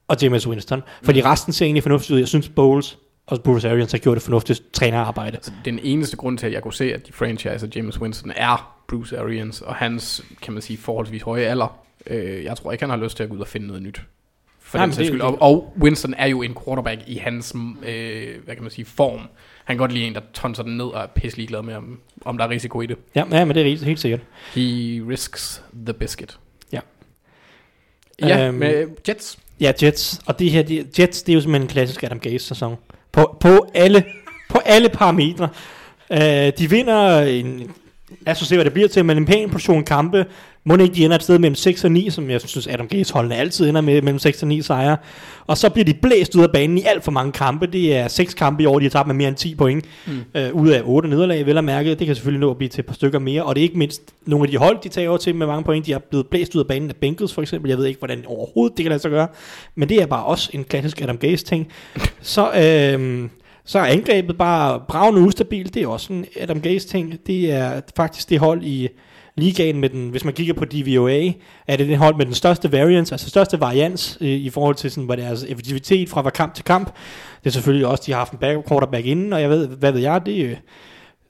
og 0.08 0.16
James 0.22 0.46
Winston, 0.46 0.82
fordi 1.02 1.22
resten 1.22 1.52
ser 1.52 1.66
egentlig 1.66 1.82
fornuftigt 1.82 2.10
ud. 2.10 2.18
Jeg 2.18 2.28
synes 2.28 2.48
Bowles 2.48 2.98
og 3.26 3.42
Bruce 3.42 3.70
Arians 3.70 3.92
har 3.92 3.98
gjort 3.98 4.16
et 4.16 4.22
fornuftigt 4.22 4.62
trænerarbejde. 4.72 5.36
Altså, 5.36 5.52
den 5.64 5.78
eneste 5.82 6.16
grund 6.16 6.38
til, 6.38 6.46
at 6.46 6.52
jeg 6.52 6.62
kunne 6.62 6.74
se, 6.74 6.94
at 6.94 7.06
de 7.06 7.12
franchiser 7.12 7.68
James 7.76 8.00
Winston 8.00 8.32
er 8.36 8.82
Bruce 8.88 9.18
Arians, 9.18 9.60
og 9.60 9.74
hans, 9.74 10.24
kan 10.42 10.52
man 10.52 10.62
sige, 10.62 10.76
forholdsvis 10.78 11.22
høje 11.22 11.44
alder. 11.44 11.80
Øh, 12.06 12.44
jeg 12.44 12.56
tror 12.56 12.72
ikke, 12.72 12.82
han 12.82 12.90
har 12.90 12.96
lyst 12.96 13.16
til 13.16 13.22
at 13.22 13.28
gå 13.28 13.36
ud 13.36 13.40
og 13.40 13.48
finde 13.48 13.66
noget 13.66 13.82
nyt. 13.82 14.00
For 14.70 14.78
Nej, 14.78 14.86
den 14.86 14.94
sags 14.94 15.08
skyld. 15.08 15.20
Og, 15.20 15.42
og 15.42 15.72
Winston 15.80 16.14
er 16.18 16.26
jo 16.26 16.42
en 16.42 16.56
quarterback 16.64 17.00
i 17.06 17.16
hans, 17.16 17.54
øh, 17.86 18.44
hvad 18.44 18.54
kan 18.54 18.62
man 18.62 18.70
sige, 18.70 18.84
form. 18.84 19.20
Han 19.64 19.76
kan 19.76 19.76
godt 19.76 19.92
lide 19.92 20.04
en, 20.04 20.14
der 20.14 20.20
tonser 20.34 20.62
den 20.62 20.76
ned 20.76 20.84
og 20.84 21.02
er 21.02 21.06
pisselig 21.06 21.48
glad 21.48 21.62
med, 21.62 21.74
om, 21.74 22.00
om 22.24 22.38
der 22.38 22.44
er 22.44 22.48
risiko 22.50 22.80
i 22.80 22.86
det. 22.86 22.96
Ja, 23.14 23.24
ja 23.30 23.44
men 23.44 23.56
det 23.56 23.72
er 23.72 23.84
helt, 23.84 24.00
sikkert. 24.00 24.20
He 24.54 24.60
risks 25.08 25.62
the 25.86 25.94
biscuit. 25.94 26.38
Ja. 26.72 26.80
Ja, 28.22 28.46
Øhm, 28.46 28.54
med 28.54 28.86
Jets. 29.08 29.38
Ja, 29.60 29.72
Jets. 29.82 30.20
Og 30.26 30.38
det 30.38 30.50
her, 30.50 30.62
de, 30.62 30.84
Jets, 30.98 31.22
det 31.22 31.32
er 31.32 31.34
jo 31.34 31.40
simpelthen 31.40 31.62
en 31.62 31.68
klassisk 31.68 32.02
Adam 32.02 32.20
Gase-sæson. 32.20 32.76
På, 33.12 33.36
på, 33.40 33.70
alle, 33.74 34.04
på 34.50 34.58
alle 34.64 34.88
parametre. 34.88 35.48
Uh, 36.10 36.18
de 36.58 36.70
vinder 36.70 37.20
en... 37.20 37.70
Lad 38.20 38.32
os 38.32 38.38
så 38.38 38.44
se, 38.44 38.54
hvad 38.54 38.64
det 38.64 38.72
bliver 38.72 38.88
til, 38.88 39.04
men 39.04 39.16
en 39.16 39.26
pæn 39.26 39.50
portion 39.50 39.84
kampe. 39.84 40.26
Må 40.64 40.76
ikke 40.76 40.94
de 40.94 41.04
ender 41.04 41.16
et 41.16 41.22
sted 41.22 41.38
mellem 41.38 41.54
6 41.54 41.84
og 41.84 41.92
9, 41.92 42.10
som 42.10 42.30
jeg 42.30 42.40
synes 42.40 42.66
Adam 42.66 42.88
Gase 42.88 43.12
holdene 43.12 43.36
altid 43.36 43.68
ender 43.68 43.80
med 43.80 44.02
mellem 44.02 44.18
6 44.18 44.42
og 44.42 44.48
9 44.48 44.62
sejre. 44.62 44.96
Og 45.46 45.58
så 45.58 45.70
bliver 45.70 45.84
de 45.84 45.94
blæst 45.94 46.34
ud 46.34 46.42
af 46.42 46.50
banen 46.52 46.78
i 46.78 46.82
alt 46.82 47.04
for 47.04 47.10
mange 47.10 47.32
kampe. 47.32 47.66
Det 47.66 47.96
er 47.96 48.08
6 48.08 48.34
kampe 48.34 48.62
i 48.62 48.66
år, 48.66 48.78
de 48.78 48.84
har 48.84 48.90
tabt 48.90 49.06
med 49.06 49.14
mere 49.14 49.28
end 49.28 49.36
10 49.36 49.54
point. 49.54 49.84
Mm. 50.06 50.24
Uh, 50.34 50.62
ud 50.62 50.68
af 50.68 50.82
8 50.84 51.08
nederlag, 51.08 51.46
vel 51.46 51.58
at 51.58 51.64
mærke. 51.64 51.94
Det 51.94 52.06
kan 52.06 52.14
selvfølgelig 52.14 52.40
nå 52.40 52.50
at 52.50 52.56
blive 52.56 52.68
til 52.68 52.80
et 52.80 52.86
par 52.86 52.94
stykker 52.94 53.18
mere. 53.18 53.42
Og 53.42 53.54
det 53.54 53.60
er 53.60 53.62
ikke 53.62 53.78
mindst 53.78 54.02
nogle 54.26 54.44
af 54.44 54.50
de 54.50 54.56
hold, 54.56 54.78
de 54.82 54.88
tager 54.88 55.16
til 55.16 55.34
med 55.34 55.46
mange 55.46 55.64
point. 55.64 55.86
De 55.86 55.92
er 55.92 55.98
blevet 55.98 56.26
blæst 56.26 56.54
ud 56.54 56.60
af 56.60 56.66
banen 56.66 56.88
af 56.88 56.96
Bengals 56.96 57.34
for 57.34 57.42
eksempel. 57.42 57.68
Jeg 57.68 57.78
ved 57.78 57.86
ikke, 57.86 57.98
hvordan 57.98 58.24
overhovedet 58.26 58.76
det 58.76 58.84
kan 58.84 58.90
lade 58.90 59.02
sig 59.02 59.10
gøre. 59.10 59.28
Men 59.74 59.88
det 59.88 60.02
er 60.02 60.06
bare 60.06 60.24
også 60.24 60.50
en 60.52 60.64
klassisk 60.64 61.02
Adam 61.02 61.18
Gase 61.18 61.44
ting. 61.44 61.68
Så, 62.20 62.52
øh, 62.52 63.28
så 63.64 63.78
er 63.78 63.84
angrebet 63.84 64.38
bare 64.38 64.80
bravende 64.88 65.20
ustabil. 65.20 65.74
Det 65.74 65.82
er 65.82 65.86
også 65.86 66.12
en 66.12 66.26
Adam 66.40 66.60
Gase 66.60 66.88
ting. 66.88 67.26
Det 67.26 67.52
er 67.52 67.80
faktisk 67.96 68.30
det 68.30 68.38
hold 68.38 68.62
i 68.64 68.88
ligaen 69.36 69.80
med 69.80 69.88
den, 69.88 70.08
hvis 70.08 70.24
man 70.24 70.34
kigger 70.34 70.54
på 70.54 70.64
DVOA, 70.64 71.32
er 71.66 71.76
det 71.76 71.88
det 71.88 71.98
hold 71.98 72.16
med 72.16 72.26
den 72.26 72.34
største 72.34 72.72
variance, 72.72 73.14
altså 73.14 73.28
største 73.28 73.60
varians 73.60 74.18
øh, 74.20 74.28
i 74.28 74.50
forhold 74.50 74.74
til 74.74 74.90
sådan, 74.90 75.04
hvad 75.04 75.16
deres 75.16 75.44
effektivitet 75.48 76.08
fra 76.08 76.30
kamp 76.30 76.54
til 76.54 76.64
kamp. 76.64 76.86
Det 77.44 77.46
er 77.46 77.50
selvfølgelig 77.50 77.86
også, 77.86 78.02
de 78.06 78.12
har 78.12 78.18
haft 78.18 78.32
en 78.32 78.38
backup 78.38 78.68
quarterback 78.68 79.06
inden, 79.06 79.32
og 79.32 79.40
jeg 79.40 79.50
ved, 79.50 79.66
hvad 79.68 79.92
ved 79.92 80.00
jeg, 80.00 80.26
det 80.26 80.44
øh, 80.44 80.56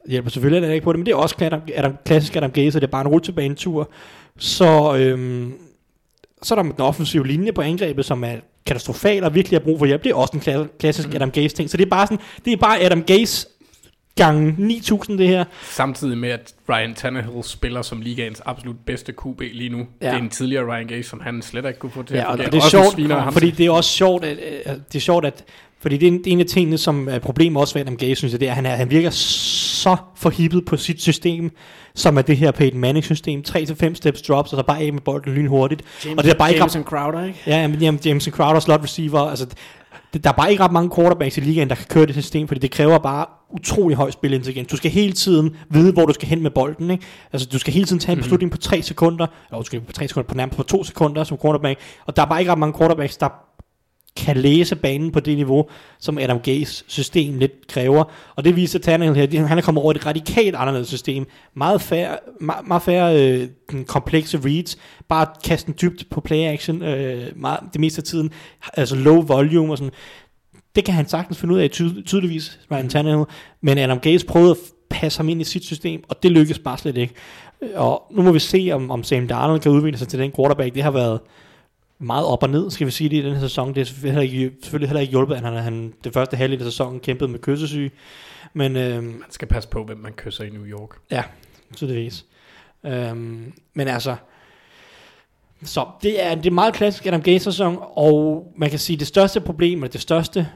hjælper 0.09 0.31
selvfølgelig 0.31 0.75
ikke 0.75 0.85
på 0.85 0.93
det, 0.93 0.99
men 0.99 1.07
det 1.07 1.13
er 1.13 1.17
også 1.17 1.37
Adam, 1.41 1.61
Adam, 1.75 1.97
klassisk 2.05 2.37
Adam 2.37 2.51
Gase, 2.51 2.79
og 2.79 2.81
det 2.81 2.87
er 2.87 2.91
bare 2.91 3.01
en 3.01 3.09
rutsjebanetur. 3.09 3.91
Så, 4.39 4.97
øhm, 4.97 5.53
så 6.43 6.55
er 6.55 6.63
der 6.63 6.71
den 6.71 6.81
offensive 6.81 7.27
linje 7.27 7.53
på 7.53 7.61
angrebet, 7.61 8.05
som 8.05 8.25
er 8.25 8.35
katastrofal 8.67 9.25
og 9.25 9.35
virkelig 9.35 9.59
har 9.59 9.65
brug 9.65 9.79
for 9.79 9.87
hjælp. 9.87 10.05
Det 10.05 10.11
er 10.11 10.15
også 10.15 10.33
en 10.37 10.41
kla- 10.41 10.77
klassisk 10.79 11.09
Mm. 11.09 11.15
Adam 11.17 11.31
Gase 11.31 11.57
ting. 11.57 11.71
Så 11.71 11.77
det 11.77 11.85
er 11.87 11.91
bare 11.91 12.07
sådan, 12.07 12.19
det 12.45 12.53
er 12.53 12.57
bare 12.57 12.81
Adam 12.81 13.03
Gase 13.03 13.47
gange 14.25 14.55
9000 14.59 15.19
det 15.19 15.29
her. 15.29 15.45
Samtidig 15.63 16.19
med, 16.19 16.29
at 16.31 16.55
Ryan 16.69 16.95
Tannehill 16.95 17.45
spiller 17.45 17.83
som 17.83 18.01
ligaens 18.01 18.43
absolut 18.45 18.77
bedste 18.87 19.13
QB 19.13 19.41
lige 19.41 19.69
nu. 19.69 19.79
Ja. 19.79 20.07
Det 20.07 20.15
er 20.15 20.19
en 20.19 20.29
tidligere 20.29 20.65
Ryan 20.65 20.87
Gase, 20.87 21.09
som 21.09 21.21
han 21.21 21.43
slet 21.43 21.65
ikke 21.67 21.79
kunne 21.79 21.93
få 21.93 22.03
til 22.03 22.17
Ja, 22.17 22.23
at 22.23 22.41
og, 22.41 22.53
det 22.53 22.55
er 22.55 22.69
sjovt, 22.69 23.13
ham. 23.13 23.33
fordi 23.33 23.51
det 23.51 23.67
er 23.67 23.71
også 23.71 23.91
sjovt, 23.91 24.25
at, 24.25 24.39
at 24.65 24.79
det 24.93 24.99
er 24.99 25.01
sjovt, 25.01 25.25
at 25.25 25.45
fordi 25.81 25.97
det 25.97 26.07
er 26.09 26.19
en, 26.27 26.41
af 26.41 26.47
tingene, 26.47 26.79
som 26.79 27.09
er 27.09 27.19
problemet 27.19 27.61
også 27.61 27.75
ved 27.75 27.81
Adam 27.81 27.97
Gase, 27.97 28.15
synes 28.15 28.33
jeg, 28.33 28.41
det 28.41 28.47
er, 28.47 28.51
at 28.53 28.57
han, 28.57 28.67
er, 28.67 28.77
han 28.77 28.91
virker 28.91 29.11
så 29.11 29.97
forhippet 30.17 30.65
på 30.65 30.77
sit 30.77 31.03
system, 31.03 31.51
som 31.95 32.19
er 32.19 32.23
det 32.23 32.37
her 32.37 32.51
Peyton 32.51 32.81
Manning 32.81 33.05
system. 33.05 33.43
3-5 33.49 33.95
steps 33.95 34.23
drops, 34.23 34.53
og 34.53 34.59
så 34.59 34.63
bare 34.67 34.81
af 34.81 34.93
med 34.93 35.01
bolden 35.01 35.35
lynhurtigt. 35.35 35.83
James, 36.05 36.19
Og 36.19 36.25
det 36.25 36.31
er 36.31 36.39
bare 36.39 36.51
ikke 36.51 36.59
Jameson 36.59 36.85
Crowder, 36.85 37.25
ikke? 37.25 37.39
Ja, 37.47 37.69
men 37.69 37.79
jamen, 37.81 38.01
Jameson 38.05 38.33
Crowder, 38.33 38.61
slot 38.61 38.83
receiver, 38.83 39.21
altså, 39.21 39.47
det, 40.13 40.25
der 40.25 40.31
er 40.31 40.35
bare 40.35 40.51
ikke 40.51 40.63
ret 40.63 40.73
mange 40.73 40.91
quarterbacks 40.97 41.37
i 41.39 41.41
ligaen, 41.41 41.69
der 41.69 41.75
kan 41.75 41.87
køre 41.89 42.07
det 42.07 42.15
system, 42.15 42.49
fordi 42.49 42.61
det 42.61 42.71
kræver 42.71 42.99
bare 42.99 43.27
utrolig 43.53 43.97
høj 43.97 44.11
spilintelligens. 44.11 44.69
Du 44.69 44.77
skal 44.77 44.91
hele 44.91 45.13
tiden 45.13 45.57
vide, 45.71 45.93
hvor 45.93 46.07
du 46.07 46.13
skal 46.13 46.29
hen 46.29 46.43
med 46.43 46.51
bolden. 46.51 46.91
Ikke? 46.91 47.05
Altså, 47.33 47.49
du 47.53 47.59
skal 47.59 47.73
hele 47.73 47.87
tiden 47.87 48.01
tage 48.01 48.13
en 48.13 48.23
beslutning 48.23 48.53
på 48.53 48.59
3 48.59 48.83
sekunder, 48.83 49.27
eller 49.51 49.63
skal 49.63 49.81
på 49.81 49.93
3 49.93 50.09
sekunder, 50.09 50.29
på 50.29 50.35
nærmest 50.35 50.57
på 50.57 50.63
2 50.63 50.85
sekunder 50.85 51.25
som 51.25 51.39
quarterback, 51.43 51.81
og 52.07 52.17
der 52.17 52.23
er 52.23 52.27
bare 52.27 52.41
ikke 52.41 52.53
ret 52.53 52.59
mange 52.59 52.79
quarterbacks, 52.79 53.17
der 53.17 53.29
kan 54.17 54.37
læse 54.37 54.77
banen 54.77 55.13
på 55.13 55.21
det 55.21 55.37
niveau, 55.37 55.69
som 55.99 56.19
Adam 56.19 56.41
Gase 56.41 56.85
system 56.87 57.39
lidt 57.39 57.67
kræver. 57.69 58.05
Og 58.37 58.45
det 58.45 58.57
viser 58.57 58.79
Tannehill 58.79 59.17
her, 59.17 59.47
han 59.47 59.59
er 59.59 59.63
kommet 59.63 59.83
over 59.83 59.93
et 59.93 60.07
radikalt 60.07 60.57
anderledes 60.57 60.89
system. 60.89 61.27
Meget 61.55 61.81
færre, 61.81 62.19
meget, 62.41 62.69
meget 62.69 62.83
færre 62.83 63.23
øh, 63.23 63.49
den 63.71 63.85
komplekse 63.85 64.41
reads. 64.45 64.79
Bare 65.09 65.27
kaste 65.45 65.67
den 65.67 65.75
dybt 65.83 66.11
på 66.11 66.21
play 66.21 66.47
action 66.47 66.83
øh, 66.83 67.27
meget, 67.37 67.61
det 67.73 67.81
meste 67.81 67.99
af 67.99 68.05
tiden. 68.05 68.31
Altså 68.75 68.97
low 68.97 69.21
volume 69.21 69.73
og 69.73 69.79
sådan. 69.79 69.93
Det 70.75 70.85
kan 70.85 70.95
han 70.95 71.09
sagtens 71.09 71.39
finde 71.41 71.55
ud 71.55 71.59
af 71.61 71.71
tyd- 71.71 72.03
tydeligvis, 72.05 72.61
Ryan 72.73 72.89
Tannehill. 72.89 73.25
Men 73.61 73.79
Adam 73.79 73.99
Gase 74.01 74.27
prøvede 74.27 74.51
at 74.51 74.57
passe 74.91 75.19
ham 75.19 75.29
ind 75.29 75.41
i 75.41 75.45
sit 75.45 75.65
system, 75.65 76.05
og 76.09 76.23
det 76.23 76.31
lykkedes 76.33 76.59
bare 76.59 76.79
slet 76.79 76.97
ikke. 76.97 77.15
Og 77.75 78.07
nu 78.11 78.23
må 78.23 78.33
vi 78.33 78.39
se, 78.39 78.71
om, 78.73 78.91
om 78.91 79.05
Sam 79.05 79.29
Darnold 79.29 79.61
kan 79.61 79.73
udvikle 79.73 79.99
sig 79.99 80.09
til 80.09 80.19
den 80.19 80.33
quarterback. 80.37 80.75
Det 80.75 80.83
har 80.83 80.91
været 80.91 81.21
meget 81.99 82.27
op 82.27 82.43
og 82.43 82.51
ned, 82.51 82.71
skal 82.71 82.87
vi 82.87 82.91
sige 82.93 83.11
det, 83.11 83.17
i 83.17 83.23
den 83.23 83.33
her 83.35 83.41
sæson. 83.41 83.75
Det 83.75 83.89
er 83.89 84.07
heller 84.07 84.23
ikke, 84.23 84.53
selvfølgelig 84.63 84.89
heller 84.89 85.01
ikke 85.01 85.11
hjulpet, 85.11 85.35
at 85.35 85.41
han, 85.41 85.53
han 85.55 85.93
det 86.05 86.13
første 86.13 86.37
halvdel 86.37 86.59
af 86.59 86.65
sæsonen 86.65 87.01
kæmpede 87.01 87.31
med 87.31 87.39
kyssesyge. 87.39 87.91
Men 88.55 88.77
øhm, 88.77 89.05
Man 89.05 89.23
skal 89.31 89.49
passe 89.49 89.69
på, 89.69 89.85
hvem 89.85 89.99
man 89.99 90.13
kysser 90.13 90.45
i 90.45 90.51
New 90.51 90.65
York. 90.67 90.91
ja, 91.11 91.23
tydeligvis. 91.77 92.25
Øhm, 92.87 93.53
men 93.75 93.89
altså, 93.89 94.17
så 95.65 95.87
det 96.03 96.25
er, 96.25 96.35
det 96.35 96.47
er 96.47 96.51
meget 96.51 96.75
klassisk 96.75 97.07
Adam 97.07 97.23
Gase 97.23 97.45
sæson, 97.45 97.79
og 97.81 98.47
man 98.57 98.71
kan 98.71 98.79
sige, 98.79 98.97
det 98.97 99.07
største 99.07 99.41
problem, 99.41 99.79
eller 99.79 99.93
det 99.93 100.01
største 100.01 100.49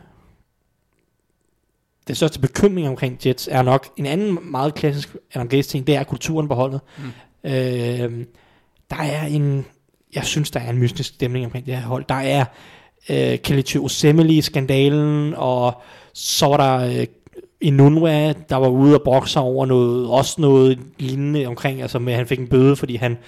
det 2.09 2.17
største 2.17 2.41
bekymring 2.41 2.89
omkring 2.89 3.19
Jets 3.27 3.49
er 3.53 3.63
nok 3.63 3.89
en 3.97 4.07
anden 4.07 4.39
meget 4.51 4.75
klassisk 4.75 5.17
Adam 5.35 5.49
Gase 5.49 5.69
ting, 5.69 5.87
det 5.87 5.97
er 5.97 6.05
kulturen 6.05 6.49
på 6.49 6.55
holdet. 6.55 6.81
Mm. 6.99 7.51
Øhm, 7.51 8.27
der 8.91 8.97
er 8.97 9.27
en, 9.27 9.67
jeg 10.15 10.25
synes, 10.25 10.51
der 10.51 10.61
er 10.61 10.71
en 10.71 10.79
mystisk 10.79 11.09
stemning 11.09 11.45
omkring 11.45 11.67
det 11.67 11.77
her 11.77 11.83
hold. 11.83 12.05
Der 12.09 12.15
er 12.15 12.45
øh, 13.09 13.39
Kelechi 13.39 13.79
Osemele-skandalen, 13.79 15.35
og 15.37 15.83
så 16.15 16.47
var 16.47 16.57
der 16.57 17.01
øh, 17.01 17.07
Inunua, 17.61 18.33
der 18.33 18.57
var 18.57 18.69
ude 18.69 18.95
og 18.95 19.03
brokse 19.03 19.41
over 19.41 19.67
noget, 19.67 20.09
også 20.09 20.41
noget 20.41 20.79
lignende 20.99 21.47
omkring, 21.47 21.83
altså 21.83 21.99
med, 21.99 22.13
at 22.13 22.17
han 22.17 22.27
fik 22.27 22.39
en 22.39 22.49
bøde, 22.49 22.77
fordi 22.77 22.97
han 22.97 23.13
øh, 23.13 23.19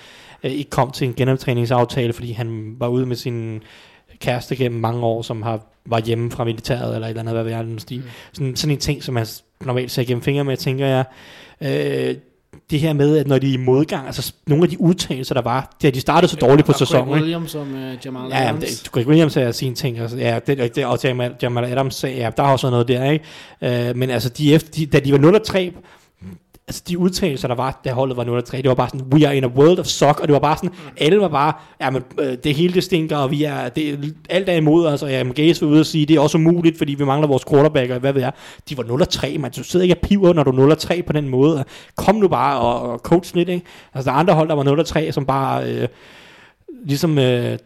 ikke 0.42 0.70
kom 0.70 0.90
til 0.90 1.06
en 1.08 1.14
genoptræningsaftale, 1.14 2.12
fordi 2.12 2.32
han 2.32 2.76
var 2.78 2.88
ude 2.88 3.06
med 3.06 3.16
sin 3.16 3.62
kæreste 4.20 4.56
gennem 4.56 4.80
mange 4.80 5.02
år, 5.04 5.22
som 5.22 5.42
har 5.42 5.60
var 5.88 6.00
hjemme 6.00 6.30
fra 6.30 6.44
militæret, 6.44 6.94
eller 6.94 7.06
et 7.06 7.10
eller 7.10 7.20
andet, 7.20 7.34
hvad 7.34 7.44
ved 7.44 7.52
jeg, 7.52 7.64
den 7.64 7.78
stil. 7.78 8.02
Sådan, 8.32 8.56
sådan 8.56 8.72
en 8.72 8.80
ting, 8.80 9.02
som 9.02 9.14
man 9.14 9.26
normalt 9.60 9.90
ser 9.90 10.04
gennem 10.04 10.22
fingre 10.22 10.44
med, 10.44 10.56
tænker 10.56 10.86
jeg. 10.86 11.04
Øh, 11.60 12.14
det 12.70 12.80
her 12.80 12.92
med, 12.92 13.18
at 13.18 13.26
når 13.26 13.38
de 13.38 13.48
er 13.48 13.52
i 13.52 13.56
modgang, 13.56 14.06
altså 14.06 14.34
nogle 14.46 14.64
af 14.64 14.70
de 14.70 14.80
udtalelser, 14.80 15.34
der 15.34 15.42
var, 15.42 15.76
da 15.82 15.90
de 15.90 16.00
startede 16.00 16.30
så 16.30 16.36
dårligt 16.36 16.66
på 16.66 16.72
Og 16.72 16.78
sæsonen, 16.78 17.08
Greg? 17.12 17.20
Williams 17.20 17.50
som 17.50 17.74
uh, 17.74 18.06
Jamal 18.06 18.30
Ja, 18.30 18.42
ja, 18.42 18.48
Adams. 18.48 18.80
det, 18.80 18.92
Greg 18.92 19.06
Williams 19.06 19.32
sagde 19.32 19.52
sin 19.52 19.74
ting, 19.74 19.98
altså, 19.98 20.16
ja, 20.16 20.38
det, 20.46 20.76
det, 20.76 20.86
og 20.86 20.98
Jamal, 21.04 21.34
Jamal 21.42 21.64
Adams 21.64 22.04
ja, 22.04 22.30
der 22.36 22.42
har 22.42 22.52
også 22.52 22.70
noget 22.70 22.88
der, 22.88 23.10
ikke? 23.10 23.24
Øh, 23.88 23.96
men 23.96 24.10
altså, 24.10 24.28
de 24.28 24.54
efter, 24.54 24.70
de, 24.70 24.86
da 24.86 25.00
de 25.00 25.12
var 25.12 25.18
0-3, 25.18 25.80
altså 26.68 26.82
de 26.88 26.98
udtalelser, 26.98 27.48
der 27.48 27.54
var, 27.54 27.80
da 27.84 27.92
holdet 27.92 28.16
var 28.16 28.24
0-3, 28.24 28.56
det 28.56 28.68
var 28.68 28.74
bare 28.74 28.88
sådan, 28.88 29.06
we 29.12 29.26
are 29.26 29.36
in 29.36 29.44
a 29.44 29.46
world 29.46 29.78
of 29.78 29.86
suck, 29.86 30.20
og 30.20 30.28
det 30.28 30.32
var 30.32 30.38
bare 30.38 30.56
sådan, 30.56 30.70
alle 30.96 31.20
var 31.20 31.28
bare, 31.28 31.52
ja, 31.80 31.90
men 31.90 32.04
øh, 32.20 32.36
det 32.44 32.54
hele 32.54 32.74
det 32.74 32.84
stinker, 32.84 33.16
og 33.16 33.30
vi 33.30 33.44
er, 33.44 33.68
det, 33.68 34.14
alt 34.28 34.48
er 34.48 34.52
imod 34.52 34.86
os, 34.86 35.02
og 35.02 35.10
ja, 35.10 35.22
Gaze 35.22 35.66
var 35.66 35.72
ude 35.72 35.80
og 35.80 35.86
sige, 35.86 36.06
det 36.06 36.16
er 36.16 36.20
også 36.20 36.38
umuligt, 36.38 36.78
fordi 36.78 36.94
vi 36.94 37.04
mangler 37.04 37.28
vores 37.28 37.44
quarterback, 37.50 37.90
og 37.90 37.98
hvad 37.98 38.12
ved 38.12 38.22
jeg. 38.22 38.32
De 38.68 38.76
var 38.76 38.82
0-3, 38.82 39.38
man, 39.38 39.50
du 39.50 39.64
sidder 39.64 39.82
ikke 39.84 39.94
og 39.94 40.08
piver, 40.08 40.32
når 40.32 40.42
du 40.42 40.50
er 40.50 40.74
0-3 40.74 41.02
på 41.02 41.12
den 41.12 41.28
måde. 41.28 41.64
Kom 41.96 42.14
nu 42.14 42.28
bare 42.28 42.60
og, 42.60 42.90
og 42.90 42.98
coach 42.98 43.34
lidt, 43.34 43.48
ikke? 43.48 43.66
Altså, 43.94 44.10
der 44.10 44.16
er 44.16 44.20
andre 44.20 44.34
hold, 44.34 44.48
der 44.48 44.54
var 44.54 45.08
0-3, 45.08 45.10
som 45.10 45.26
bare, 45.26 45.72
øh, 45.72 45.88
ligesom, 46.84 47.18
øh, 47.18 47.58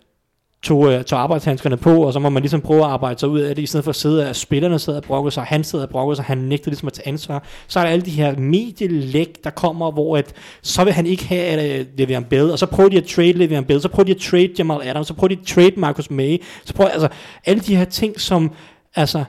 tog, 0.62 0.92
øh, 0.92 1.04
tog 1.04 1.20
arbejdshandskerne 1.20 1.76
på, 1.76 2.02
og 2.02 2.12
så 2.12 2.18
må 2.18 2.28
man 2.28 2.42
ligesom 2.42 2.60
prøve 2.60 2.84
at 2.84 2.90
arbejde 2.90 3.20
sig 3.20 3.28
ud 3.28 3.40
af 3.40 3.54
det, 3.54 3.62
i 3.62 3.66
stedet 3.66 3.84
for 3.84 3.90
at 3.90 3.96
sidde, 3.96 4.28
at 4.28 4.36
spillerne 4.36 4.78
sidder 4.78 4.98
og 4.98 5.04
brokker 5.04 5.30
sig, 5.30 5.42
han 5.42 5.64
sidder 5.64 5.84
og 5.84 5.90
brokker 5.90 6.14
sig, 6.14 6.24
han 6.24 6.38
nægter 6.38 6.70
ligesom 6.70 6.86
at 6.86 6.92
tage 6.92 7.08
ansvar. 7.08 7.44
Så 7.68 7.78
er 7.80 7.84
der 7.84 7.90
alle 7.90 8.04
de 8.04 8.10
her 8.10 8.36
medielæg, 8.36 9.34
der 9.44 9.50
kommer, 9.50 9.90
hvor 9.90 10.16
at, 10.16 10.32
så 10.62 10.84
vil 10.84 10.92
han 10.92 11.06
ikke 11.06 11.24
have 11.24 11.42
at 11.42 11.80
øh, 11.80 11.80
uh, 11.80 12.00
Le'Veon 12.00 12.28
Bell, 12.28 12.50
og 12.50 12.58
så 12.58 12.66
prøver 12.66 12.88
de 12.88 12.96
at 12.96 13.04
trade 13.04 13.32
Le'Veon 13.32 13.64
Bell, 13.64 13.80
så 13.80 13.88
prøver 13.88 14.04
de 14.04 14.12
at 14.12 14.20
trade 14.20 14.50
Jamal 14.58 14.88
Adams, 14.88 15.06
så 15.06 15.14
prøver 15.14 15.28
de 15.28 15.38
at 15.40 15.46
trade 15.46 15.72
Marcus 15.76 16.10
May, 16.10 16.42
så 16.64 16.74
prøver, 16.74 16.90
altså, 16.90 17.08
alle 17.46 17.60
de 17.60 17.76
her 17.76 17.84
ting, 17.84 18.20
som, 18.20 18.52
altså, 18.96 19.24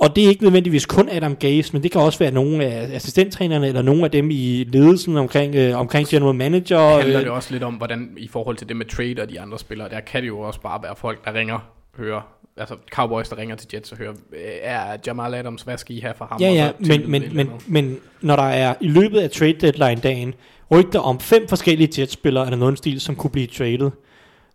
og 0.00 0.16
det 0.16 0.24
er 0.24 0.28
ikke 0.28 0.42
nødvendigvis 0.42 0.86
kun 0.86 1.08
Adam 1.08 1.36
Gaze, 1.36 1.72
men 1.72 1.82
det 1.82 1.90
kan 1.90 2.00
også 2.00 2.18
være 2.18 2.30
nogle 2.30 2.64
af 2.64 2.94
assistenttrænerne, 2.94 3.68
eller 3.68 3.82
nogle 3.82 4.04
af 4.04 4.10
dem 4.10 4.30
i 4.30 4.64
ledelsen 4.64 5.16
omkring, 5.16 5.54
øh, 5.54 5.78
omkring 5.78 6.08
general 6.08 6.34
manager. 6.34 6.98
handler 6.98 7.18
øh, 7.18 7.24
det 7.24 7.32
også 7.32 7.52
lidt 7.52 7.62
om, 7.62 7.74
hvordan 7.74 8.10
i 8.16 8.28
forhold 8.28 8.56
til 8.56 8.68
det 8.68 8.76
med 8.76 8.86
trade 8.86 9.22
og 9.22 9.28
de 9.28 9.40
andre 9.40 9.58
spillere, 9.58 9.88
der 9.88 10.00
kan 10.00 10.22
det 10.22 10.28
jo 10.28 10.40
også 10.40 10.60
bare 10.60 10.82
være 10.82 10.96
folk, 10.96 11.24
der 11.24 11.34
ringer, 11.34 11.58
hører, 11.96 12.20
altså 12.56 12.74
Cowboys, 12.90 13.28
der 13.28 13.38
ringer 13.38 13.56
til 13.56 13.68
Jets 13.74 13.92
og 13.92 13.98
hører, 13.98 14.12
er 14.62 14.96
Jamal 15.06 15.34
Adams, 15.34 15.62
hvad 15.62 15.78
skal 15.78 15.96
I 15.96 16.00
have 16.00 16.14
for 16.16 16.24
ham? 16.24 16.40
Ja, 16.40 16.52
ja, 16.52 16.70
men, 16.78 17.10
men, 17.10 17.24
men, 17.32 17.50
men 17.66 17.98
når 18.20 18.36
der 18.36 18.42
er 18.42 18.74
i 18.80 18.88
løbet 18.88 19.20
af 19.20 19.30
trade 19.30 19.52
deadline 19.52 20.00
dagen, 20.00 20.34
rygter 20.72 21.00
om 21.00 21.20
fem 21.20 21.48
forskellige 21.48 22.00
Jets-spillere 22.00 22.44
eller 22.44 22.58
noget 22.58 22.78
stil, 22.78 23.00
som 23.00 23.16
kunne 23.16 23.30
blive 23.30 23.46
traded. 23.46 23.90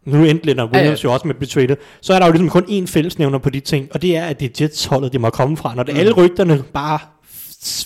Nu 0.06 0.24
endte 0.26 0.45
Leonard 0.45 0.70
Ja, 0.72 0.78
ja. 0.78 0.82
Williams 0.82 1.03
jo 1.03 1.14
også 1.14 1.28
med 1.28 1.36
at 1.36 1.39
blive 1.39 1.47
traded. 1.49 1.76
Så 2.01 2.14
er 2.14 2.20
der 2.20 2.26
jo 2.26 2.32
ligesom 2.32 2.49
kun 2.49 2.64
én 2.64 2.86
fællesnævner 2.88 3.38
på 3.38 3.49
de 3.49 3.60
ting, 3.60 3.88
og 3.91 4.01
det 4.01 4.18
er, 4.18 4.26
at 4.26 4.39
det 4.39 4.45
er 4.62 4.66
Jets-holdet, 4.66 5.14
det 5.14 5.22
må 5.22 5.30
komme 5.30 5.58
fra. 5.58 5.76
Når 5.76 5.84
det, 5.84 5.93
Mm. 5.93 5.99
alle 5.99 6.12
rygterne 6.12 6.64
bare 6.74 6.99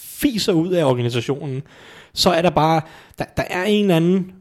fiser 0.03 0.53
ud 0.53 0.69
af 0.71 0.83
organisationen, 0.85 1.61
så 2.13 2.29
er 2.29 2.41
der 2.41 2.49
bare, 2.49 2.81
der, 3.19 3.25
der 3.37 3.43
er 3.49 3.63
en 3.63 3.81
eller 3.83 3.95
anden 3.95 4.31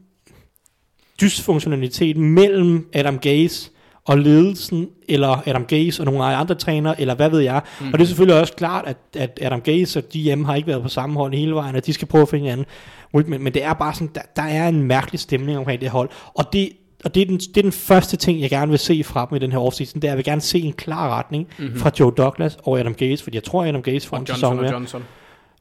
dysfunktionalitet 1.21 2.17
mellem 2.17 2.87
Adam 2.93 3.17
Gaze 3.19 3.69
og 4.05 4.17
ledelsen, 4.17 4.87
eller 5.09 5.43
Adam 5.47 5.65
Gaze 5.65 6.01
og 6.01 6.05
nogle 6.05 6.23
andre 6.23 6.55
trænere, 6.55 7.01
eller 7.01 7.15
hvad 7.15 7.29
ved 7.29 7.39
jeg. 7.39 7.61
Mm. 7.81 7.87
Og 7.87 7.93
det 7.93 8.01
er 8.01 8.07
selvfølgelig 8.07 8.39
også 8.41 8.53
klart, 8.53 8.85
at, 8.87 8.97
at 9.15 9.39
Adam 9.41 9.61
Gaze 9.61 9.99
og 9.99 10.03
GM 10.15 10.43
har 10.43 10.55
ikke 10.55 10.67
været 10.67 10.83
på 10.83 10.89
samme 10.89 11.15
hold 11.19 11.33
hele 11.33 11.53
vejen, 11.55 11.75
og 11.75 11.85
de 11.85 11.93
skal 11.93 12.07
prøve 12.07 12.21
at 12.21 12.29
finde 12.29 12.43
hinanden. 12.43 12.65
Men, 13.13 13.43
men 13.43 13.53
det 13.53 13.63
er 13.63 13.73
bare 13.73 13.93
sådan, 13.93 14.09
der, 14.15 14.21
der 14.35 14.41
er 14.41 14.67
en 14.67 14.83
mærkelig 14.83 15.19
stemning 15.19 15.57
omkring 15.57 15.81
det 15.81 15.89
hold. 15.89 16.09
Og 16.33 16.53
det, 16.53 16.69
og 17.05 17.15
det 17.15 17.21
er, 17.21 17.25
den, 17.25 17.37
det 17.37 17.57
er 17.57 17.61
den 17.61 17.71
første 17.71 18.17
ting, 18.17 18.41
jeg 18.41 18.49
gerne 18.49 18.69
vil 18.69 18.79
se 18.79 19.03
fra 19.03 19.27
dem 19.29 19.35
i 19.35 19.39
den 19.39 19.51
her 19.51 19.59
offseason, 19.59 20.01
det 20.01 20.07
er, 20.07 20.11
at 20.11 20.11
jeg 20.11 20.17
vil 20.17 20.25
gerne 20.25 20.41
se 20.41 20.59
en 20.59 20.73
klar 20.73 21.17
retning 21.17 21.47
mm-hmm. 21.57 21.79
fra 21.79 21.91
Joe 21.99 22.11
Douglas 22.17 22.57
og 22.63 22.79
Adam 22.79 22.93
Gaze, 22.93 23.23
fordi 23.23 23.35
jeg 23.35 23.43
tror, 23.43 23.65
Adam 23.65 23.81
Gaze 23.81 24.07
får 24.07 24.17
og 24.17 24.21
en 24.21 24.27
Johnson 24.27 24.35
sæson 24.35 24.57
og 24.57 24.63
mere. 24.63 24.71
Johnson. 24.71 25.03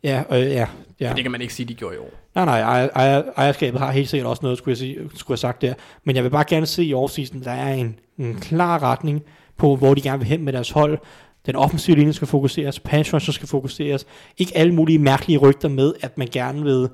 Ja, 0.03 0.23
øh, 0.33 0.41
ja, 0.41 0.67
ja. 1.01 1.09
Men 1.09 1.17
det 1.17 1.25
kan 1.25 1.33
man 1.33 1.41
ikke 1.41 1.55
sige, 1.55 1.67
de 1.67 1.75
gjorde 1.75 1.95
i 1.95 1.99
år. 1.99 2.11
Nej, 2.35 2.45
nej, 2.45 2.61
ejer, 2.61 2.89
ejer, 2.95 3.23
ejerskabet 3.37 3.81
har 3.81 3.93
helt 3.93 4.09
sikkert 4.09 4.31
også 4.31 4.41
noget, 4.43 4.59
skulle 4.59 4.73
jeg, 4.73 4.79
sige, 4.79 4.99
skulle 5.15 5.35
jeg 5.35 5.39
sagt 5.39 5.63
der. 5.63 5.75
Men 6.05 6.17
jeg 6.17 6.25
vil 6.25 6.31
bare 6.31 6.45
gerne 6.49 6.67
se 6.67 6.85
i 6.85 6.95
offseason, 6.95 7.43
der 7.45 7.51
er 7.51 7.75
en, 7.75 7.99
en 8.19 8.35
klar 8.35 8.83
retning 8.83 9.23
på, 9.57 9.77
hvor 9.77 9.95
de 9.95 10.01
gerne 10.01 10.19
vil 10.19 10.29
hen 10.29 10.45
med 10.45 10.53
deres 10.53 10.71
hold. 10.71 10.99
Den 11.47 11.57
offensive 11.57 11.97
linje 11.97 12.13
skal 12.13 12.29
fokuseres, 12.29 12.81
pass 12.81 13.35
skal 13.35 13.49
fokuseres. 13.49 14.07
Ikke 14.39 14.53
alle 14.57 14.75
mulige 14.75 14.99
mærkelige 14.99 15.39
rygter 15.39 15.69
med, 15.69 15.93
at 16.01 16.19
man 16.19 16.29
gerne 16.33 16.63
vil 16.63 16.89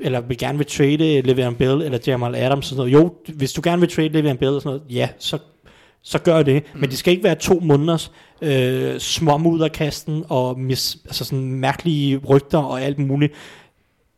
eller 0.00 0.20
vil 0.20 0.38
gerne 0.38 0.58
vil 0.58 0.66
trade 0.66 1.20
Le'Veon 1.20 1.54
Bell 1.54 1.82
eller 1.82 1.98
Jamal 2.06 2.34
Adams 2.34 2.58
og 2.58 2.64
sådan 2.64 2.76
noget. 2.76 2.92
Jo, 2.92 3.14
hvis 3.34 3.52
du 3.52 3.60
gerne 3.64 3.80
vil 3.80 3.90
trade 3.90 4.08
Le'Veon 4.08 4.36
Bell 4.36 4.54
og 4.54 4.62
sådan 4.62 4.78
noget, 4.78 4.94
ja, 4.94 5.08
så, 5.18 5.38
så 6.02 6.18
gør 6.18 6.42
det. 6.42 6.62
Mm. 6.74 6.80
Men 6.80 6.90
det 6.90 6.98
skal 6.98 7.10
ikke 7.10 7.24
være 7.24 7.34
to 7.34 7.60
måneders 7.60 8.12
øh, 8.42 8.98
småmudderkasten 8.98 10.24
og 10.28 10.58
mis, 10.60 10.98
altså 11.04 11.24
sådan 11.24 11.52
mærkelige 11.52 12.16
rygter 12.16 12.58
og 12.58 12.82
alt 12.82 12.98
muligt. 12.98 13.32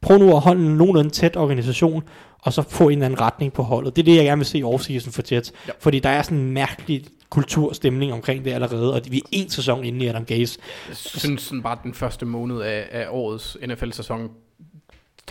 Prøv 0.01 0.19
nu 0.19 0.37
at 0.37 0.41
holde 0.41 0.67
en 0.67 0.77
nogenlunde 0.77 1.11
tæt 1.11 1.37
organisation, 1.37 2.03
og 2.43 2.53
så 2.53 2.63
få 2.63 2.89
en 2.89 2.93
eller 2.93 3.07
anden 3.07 3.21
retning 3.21 3.53
på 3.53 3.63
holdet. 3.63 3.97
Det 3.97 4.03
er 4.03 4.05
det, 4.05 4.17
jeg 4.17 4.25
gerne 4.25 4.39
vil 4.39 4.47
se 4.47 4.59
i 4.59 4.63
offseason 4.63 5.13
for 5.13 5.23
Jets. 5.33 5.53
Ja. 5.69 5.73
Fordi 5.81 5.99
der 5.99 6.09
er 6.09 6.23
sådan 6.23 6.39
en 6.39 6.51
mærkelig 6.51 7.05
kulturstemning 7.31 8.13
omkring 8.13 8.45
det 8.45 8.53
allerede, 8.53 8.95
og 8.95 9.01
vi 9.11 9.19
er 9.19 9.29
en 9.33 9.51
sæson 9.51 9.85
inde 9.85 10.05
i 10.05 10.09
Adam 10.09 10.25
Gaze. 10.25 10.59
Jeg 10.89 10.97
synes 10.97 11.43
sådan 11.43 11.63
bare, 11.63 11.73
at 11.73 11.83
den 11.83 11.95
første 11.95 12.27
måned 12.27 12.61
af, 12.61 12.89
af 12.91 13.07
årets 13.11 13.59
NFL-sæson 13.67 14.31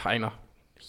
tegner 0.04 0.30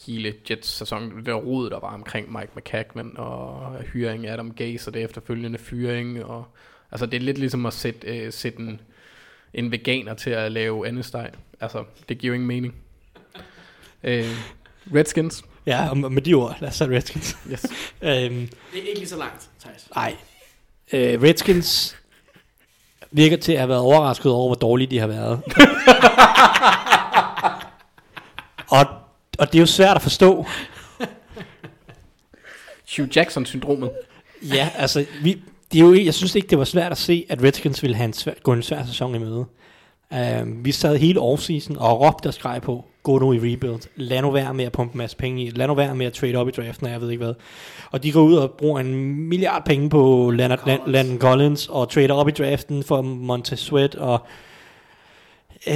hele 0.07 0.35
Jets-sæson. 0.51 1.17
Det 1.17 1.27
der 1.27 1.35
rod, 1.35 1.71
der 1.71 1.81
var 1.81 1.95
omkring 1.95 2.33
Mike 2.33 2.53
McCagnon 2.57 3.13
og 3.17 3.77
hyring 3.93 4.27
af 4.27 4.33
Adam 4.33 4.55
Gase 4.55 4.91
og 4.91 4.95
det 4.95 5.03
efterfølgende 5.03 5.59
fyring. 5.59 6.25
Og, 6.25 6.45
altså 6.91 7.07
det 7.07 7.15
er 7.15 7.21
lidt 7.21 7.39
ligesom 7.39 7.67
at 7.67 7.73
sætte, 7.73 8.07
øh, 8.07 8.33
sætte 8.33 8.59
en, 8.59 8.81
en 9.55 9.71
veganer 9.71 10.15
til 10.15 10.31
at 10.31 10.53
lave 10.53 10.89
andesteg. 10.89 11.31
Altså 11.61 11.85
det 12.09 12.19
giver 12.19 12.29
jo 12.29 12.35
ingen 12.35 12.49
mening. 12.49 12.75
Øh, 14.03 14.25
Redskins. 14.95 15.45
Ja, 15.67 15.91
og 15.91 15.97
med 15.97 16.23
de 16.23 16.35
ord, 16.35 16.57
lad 16.61 16.69
os 16.69 16.79
tage 16.79 16.91
Redskins. 16.97 17.37
Yes. 17.53 17.65
øhm, 18.03 18.49
Det 18.73 18.83
er 18.83 18.89
ikke 18.89 18.95
lige 18.95 19.09
så 19.09 19.19
langt, 19.19 19.51
Thijs. 19.61 19.89
Nej. 19.95 20.17
Øh, 20.93 21.23
Redskins 21.23 21.97
virker 23.11 23.37
til 23.37 23.53
at 23.53 23.59
have 23.59 23.69
været 23.69 23.81
overrasket 23.81 24.33
over, 24.33 24.49
hvor 24.49 24.55
dårlige 24.55 24.91
de 24.91 24.99
har 24.99 25.07
været. 25.07 25.43
og, 28.79 29.00
og 29.41 29.47
det 29.47 29.55
er 29.55 29.61
jo 29.61 29.67
svært 29.67 29.97
at 29.97 30.03
forstå. 30.03 30.47
Hugh 32.97 33.17
Jackson-syndromet. 33.17 33.91
Ja, 34.43 34.69
altså, 34.77 35.05
vi, 35.23 35.43
det 35.73 35.81
er 35.81 35.85
jo, 35.85 35.95
jeg 35.95 36.15
synes 36.15 36.35
ikke, 36.35 36.49
det 36.49 36.59
var 36.59 36.65
svært 36.65 36.93
at 36.93 36.99
se, 36.99 37.27
at 37.29 37.43
Redskins 37.43 37.83
ville 37.83 37.97
have 37.97 38.05
en 38.05 38.13
svær, 38.13 38.33
gå 38.43 38.53
en 38.53 38.63
svær 38.63 38.85
sæson 38.85 39.15
i 39.15 39.19
møde. 39.19 39.45
Uh, 40.11 40.65
vi 40.65 40.73
sad 40.73 40.97
hele 40.97 41.21
offseason 41.21 41.77
og 41.77 42.01
råbte 42.01 42.27
og 42.27 42.35
skreg 42.35 42.63
på, 42.63 42.85
gå 43.03 43.19
nu 43.19 43.33
i 43.33 43.39
rebuild. 43.39 43.81
Lad 43.97 44.23
nu 44.23 44.31
være 44.31 44.55
med 44.55 44.65
at 44.65 44.73
pumpe 44.73 44.95
en 44.95 44.99
masse 44.99 45.17
penge 45.17 45.45
i. 45.45 45.51
Lad 45.51 45.67
nu 45.67 45.75
være 45.75 45.95
med 45.95 46.07
at 46.07 46.13
trade 46.13 46.37
op 46.37 46.49
i 46.49 46.51
draften, 46.51 46.87
og 46.87 46.93
jeg 46.93 47.01
ved 47.01 47.11
ikke 47.11 47.25
hvad. 47.25 47.35
Og 47.91 48.03
de 48.03 48.13
går 48.13 48.23
ud 48.23 48.35
og 48.35 48.51
bruger 48.51 48.81
en 48.81 49.15
milliard 49.29 49.65
penge 49.65 49.91
på 49.91 50.31
Leonard, 50.31 50.59
Collins. 50.59 50.83
Landon 50.87 51.19
Collins, 51.19 51.69
og 51.69 51.89
trader 51.91 52.15
op 52.15 52.29
i 52.29 52.33
draften 52.33 52.83
for 52.83 53.03
Montez 53.03 53.61
Sweat, 53.61 53.95
og 53.95 54.19
øh, 55.67 55.75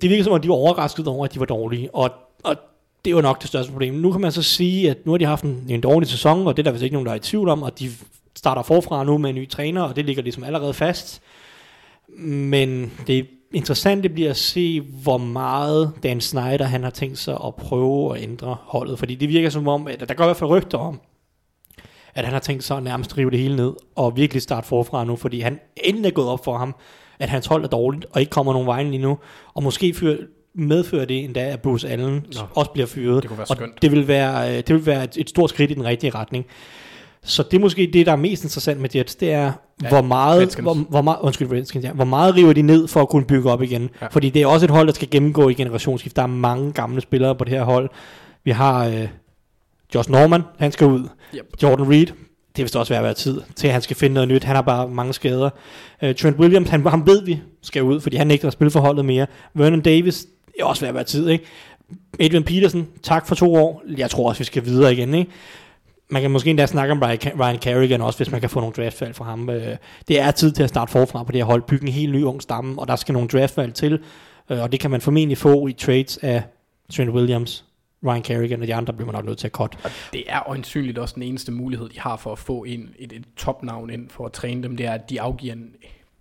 det 0.00 0.10
virker 0.10 0.24
som 0.24 0.32
om, 0.32 0.40
de 0.40 0.48
var 0.48 0.54
overrasket 0.54 1.08
over, 1.08 1.24
at 1.24 1.34
de 1.34 1.40
var 1.40 1.46
dårlige, 1.46 1.94
og, 1.94 2.10
og 2.44 2.56
det 3.04 3.14
var 3.14 3.20
nok 3.20 3.40
det 3.40 3.48
største 3.48 3.72
problem. 3.72 3.94
Nu 3.94 4.12
kan 4.12 4.20
man 4.20 4.32
så 4.32 4.42
sige, 4.42 4.90
at 4.90 5.06
nu 5.06 5.12
har 5.12 5.18
de 5.18 5.24
haft 5.24 5.44
en, 5.44 5.66
en 5.68 5.80
dårlig 5.80 6.08
sæson, 6.08 6.46
og 6.46 6.56
det 6.56 6.62
er 6.62 6.64
der 6.64 6.70
vist 6.70 6.82
ikke 6.84 6.94
nogen, 6.94 7.06
der 7.06 7.12
er 7.12 7.16
i 7.16 7.20
tvivl 7.20 7.48
om, 7.48 7.62
og 7.62 7.78
de 7.78 7.90
starter 8.36 8.62
forfra 8.62 9.04
nu 9.04 9.18
med 9.18 9.30
en 9.30 9.36
ny 9.36 9.48
træner, 9.48 9.82
og 9.82 9.96
det 9.96 10.04
ligger 10.04 10.22
ligesom 10.22 10.44
allerede 10.44 10.74
fast. 10.74 11.22
Men 12.18 12.92
det 13.06 13.26
interessante 13.52 14.08
bliver 14.08 14.30
at 14.30 14.36
se, 14.36 14.80
hvor 14.80 15.18
meget 15.18 15.92
Dan 16.02 16.20
Snyder 16.20 16.64
han 16.64 16.82
har 16.82 16.90
tænkt 16.90 17.18
sig 17.18 17.38
at 17.46 17.54
prøve 17.54 18.16
at 18.16 18.22
ændre 18.22 18.56
holdet. 18.60 18.98
Fordi 18.98 19.14
det 19.14 19.28
virker 19.28 19.50
som 19.50 19.68
om, 19.68 19.86
at 19.86 20.08
der 20.08 20.14
går 20.14 20.24
i 20.24 20.26
hvert 20.26 20.36
fald 20.36 20.50
rygter 20.50 20.78
om, 20.78 21.00
at 22.14 22.24
han 22.24 22.32
har 22.32 22.40
tænkt 22.40 22.64
sig 22.64 22.76
at 22.76 22.82
nærmest 22.82 23.18
rive 23.18 23.30
det 23.30 23.38
hele 23.38 23.56
ned, 23.56 23.72
og 23.96 24.16
virkelig 24.16 24.42
starte 24.42 24.66
forfra 24.66 25.04
nu, 25.04 25.16
fordi 25.16 25.40
han 25.40 25.60
endelig 25.76 26.08
er 26.08 26.12
gået 26.12 26.28
op 26.28 26.44
for 26.44 26.58
ham, 26.58 26.74
at 27.18 27.28
hans 27.28 27.46
hold 27.46 27.64
er 27.64 27.68
dårligt, 27.68 28.06
og 28.10 28.20
ikke 28.20 28.30
kommer 28.30 28.52
nogen 28.52 28.66
vejen 28.66 28.90
lige 28.90 29.02
nu, 29.02 29.18
og 29.54 29.62
måske 29.62 29.94
fyr, 29.94 30.16
medfører 30.54 31.04
det 31.04 31.24
endda, 31.24 31.40
at 31.40 31.60
Bruce 31.62 31.88
Allen 31.88 32.14
Nå. 32.34 32.40
også 32.54 32.70
bliver 32.70 32.86
fyret. 32.86 33.22
Det 33.22 33.28
kunne 33.28 33.38
være 33.38 33.46
og 33.50 33.56
skønt. 33.56 33.82
det 33.82 33.92
vil 33.92 34.08
være, 34.08 34.50
øh, 34.50 34.56
det 34.56 34.68
vil 34.74 34.86
være 34.86 35.04
et, 35.04 35.16
et 35.16 35.28
stort 35.28 35.50
skridt 35.50 35.70
i 35.70 35.74
den 35.74 35.84
rigtige 35.84 36.10
retning. 36.10 36.46
Så 37.24 37.42
det 37.42 37.56
er 37.56 37.60
måske 37.60 37.90
det, 37.92 38.06
der 38.06 38.12
er 38.12 38.16
mest 38.16 38.44
interessant 38.44 38.80
med 38.80 38.90
Jets, 38.94 39.14
det 39.14 39.32
er, 39.32 39.52
Ja, 39.82 39.88
hvor 39.88 40.02
meget, 40.02 40.40
Redskins. 40.42 40.62
hvor, 40.64 40.74
hvor 40.74 41.02
meget, 41.02 41.18
undskyld, 41.20 41.52
Redskins, 41.52 41.84
ja, 41.84 41.92
hvor 41.92 42.04
meget 42.04 42.34
river 42.34 42.52
de 42.52 42.62
ned 42.62 42.88
for 42.88 43.00
at 43.00 43.08
kunne 43.08 43.24
bygge 43.24 43.50
op 43.50 43.62
igen. 43.62 43.90
Ja. 44.02 44.06
Fordi 44.06 44.30
det 44.30 44.42
er 44.42 44.46
også 44.46 44.66
et 44.66 44.70
hold, 44.70 44.86
der 44.86 44.92
skal 44.92 45.10
gennemgå 45.10 45.48
i 45.48 45.54
generationsskift. 45.54 46.16
Der 46.16 46.22
er 46.22 46.26
mange 46.26 46.72
gamle 46.72 47.00
spillere 47.00 47.34
på 47.34 47.44
det 47.44 47.52
her 47.52 47.62
hold. 47.62 47.90
Vi 48.44 48.50
har 48.50 48.86
øh, 48.86 49.08
Josh 49.94 50.10
Norman, 50.10 50.42
han 50.58 50.72
skal 50.72 50.86
ud. 50.86 51.08
Yep. 51.34 51.62
Jordan 51.62 51.90
Reed, 51.90 52.06
det 52.56 52.62
vist 52.62 52.76
også 52.76 52.92
ved 52.92 52.98
at 52.98 53.04
være 53.04 53.14
tid 53.14 53.40
til, 53.56 53.66
at 53.66 53.72
han 53.72 53.82
skal 53.82 53.96
finde 53.96 54.14
noget 54.14 54.28
nyt. 54.28 54.44
Han 54.44 54.54
har 54.56 54.62
bare 54.62 54.88
mange 54.88 55.12
skader. 55.12 55.50
Uh, 56.02 56.12
Trent 56.14 56.38
Williams, 56.38 56.68
han, 56.68 56.86
han 56.86 57.06
ved 57.06 57.24
vi 57.24 57.40
skal 57.62 57.82
ud, 57.82 58.00
fordi 58.00 58.16
han 58.16 58.30
at 58.30 58.52
spille 58.52 58.70
for 58.70 58.80
holdet 58.80 59.04
mere. 59.04 59.26
Vernon 59.54 59.80
Davis, 59.80 60.26
det 60.54 60.60
er 60.60 60.64
også 60.64 60.80
ved 60.80 60.88
at 60.88 60.94
være 60.94 61.04
tid, 61.04 61.28
ikke? 61.28 61.44
Adrian 62.20 62.44
Peterson, 62.44 62.88
tak 63.02 63.26
for 63.26 63.34
to 63.34 63.54
år. 63.54 63.82
Jeg 63.96 64.10
tror 64.10 64.28
også, 64.28 64.40
vi 64.40 64.44
skal 64.44 64.64
videre 64.64 64.92
igen, 64.92 65.14
ikke? 65.14 65.30
Man 66.08 66.22
kan 66.22 66.30
måske 66.30 66.50
endda 66.50 66.66
snakke 66.66 66.92
om 66.92 67.02
Ryan 67.40 67.58
Carrigan 67.58 68.00
også, 68.00 68.18
hvis 68.18 68.30
man 68.30 68.40
kan 68.40 68.50
få 68.50 68.60
nogle 68.60 68.74
draftvalg 68.74 69.14
fra 69.14 69.24
ham. 69.24 69.50
Øh, 69.50 69.76
det 70.08 70.20
er 70.20 70.30
tid 70.30 70.52
til 70.52 70.62
at 70.62 70.68
starte 70.68 70.92
forfra 70.92 71.22
på 71.22 71.32
det 71.32 71.40
her 71.40 71.44
hold, 71.44 71.62
bygge 71.62 71.86
en 71.86 71.92
helt 71.92 72.12
ny 72.12 72.22
ung 72.22 72.42
stamme, 72.42 72.80
og 72.80 72.88
der 72.88 72.96
skal 72.96 73.12
nogle 73.12 73.28
draftvalg 73.28 73.74
til, 73.74 74.00
øh, 74.50 74.62
og 74.62 74.72
det 74.72 74.80
kan 74.80 74.90
man 74.90 75.00
formentlig 75.00 75.38
få 75.38 75.66
i 75.66 75.72
trades 75.72 76.16
af 76.16 76.42
Trent 76.92 77.10
Williams, 77.10 77.64
Ryan 78.06 78.24
Carrigan 78.24 78.60
og 78.60 78.66
de 78.66 78.74
andre 78.74 78.92
bliver 78.92 79.06
man 79.06 79.14
nok 79.14 79.24
nødt 79.24 79.38
til 79.38 79.46
at 79.46 79.52
cut. 79.52 79.78
Og 79.84 79.90
det 80.12 80.24
er 80.26 80.48
øjensynligt 80.48 80.98
også 80.98 81.14
den 81.14 81.22
eneste 81.22 81.52
mulighed, 81.52 81.88
de 81.88 82.00
har 82.00 82.16
for 82.16 82.32
at 82.32 82.38
få 82.38 82.64
en, 82.64 82.90
et, 82.98 83.12
et 83.12 83.24
topnavn 83.36 83.90
ind 83.90 84.10
for 84.10 84.26
at 84.26 84.32
træne 84.32 84.62
dem, 84.62 84.76
det 84.76 84.86
er, 84.86 84.92
at 84.92 85.10
de 85.10 85.20
afgiver 85.20 85.52
en 85.52 85.70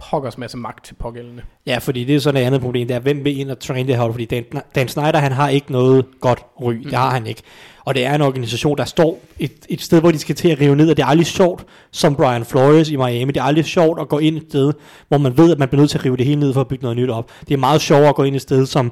pokkers 0.09 0.37
masse 0.37 0.57
magt 0.57 0.85
til 0.85 0.93
pågældende. 0.93 1.43
Ja, 1.65 1.77
fordi 1.77 2.03
det 2.03 2.15
er 2.15 2.19
sådan 2.19 2.41
et 2.41 2.45
andet 2.45 2.61
problem, 2.61 2.87
det 2.87 2.95
er, 2.95 2.99
hvem 2.99 3.23
vil 3.23 3.39
ind 3.39 3.51
og 3.51 3.59
træne 3.59 3.87
det 3.87 3.95
her 3.95 4.01
hold, 4.01 4.13
fordi 4.13 4.25
Dan, 4.25 4.43
Dan 4.75 4.87
Snyder, 4.87 5.17
han 5.17 5.31
har 5.31 5.49
ikke 5.49 5.71
noget 5.71 6.05
godt 6.19 6.39
ry, 6.61 6.73
mm. 6.73 6.83
det 6.83 6.93
har 6.93 7.09
han 7.11 7.27
ikke. 7.27 7.41
Og 7.85 7.95
det 7.95 8.05
er 8.05 8.15
en 8.15 8.21
organisation, 8.21 8.77
der 8.77 8.85
står 8.85 9.19
et, 9.39 9.51
et 9.69 9.81
sted, 9.81 9.99
hvor 9.99 10.11
de 10.11 10.19
skal 10.19 10.35
til 10.35 10.49
at 10.49 10.59
rive 10.59 10.75
ned, 10.75 10.89
og 10.89 10.97
det 10.97 11.03
er 11.03 11.07
aldrig 11.07 11.27
sjovt, 11.27 11.65
som 11.91 12.15
Brian 12.15 12.45
Flores 12.45 12.89
i 12.89 12.95
Miami, 12.95 13.31
det 13.31 13.37
er 13.37 13.43
aldrig 13.43 13.65
sjovt 13.65 14.01
at 14.01 14.09
gå 14.09 14.19
ind 14.19 14.37
et 14.37 14.43
sted, 14.49 14.73
hvor 15.07 15.17
man 15.17 15.37
ved, 15.37 15.51
at 15.51 15.59
man 15.59 15.67
bliver 15.67 15.81
nødt 15.81 15.91
til 15.91 15.97
at 15.97 16.05
rive 16.05 16.17
det 16.17 16.25
hele 16.25 16.39
ned 16.39 16.53
for 16.53 16.61
at 16.61 16.67
bygge 16.67 16.83
noget 16.83 16.97
nyt 16.97 17.09
op. 17.09 17.31
Det 17.47 17.53
er 17.53 17.57
meget 17.57 17.81
sjovere 17.81 18.09
at 18.09 18.15
gå 18.15 18.23
ind 18.23 18.35
et 18.35 18.41
sted, 18.41 18.65
som, 18.65 18.91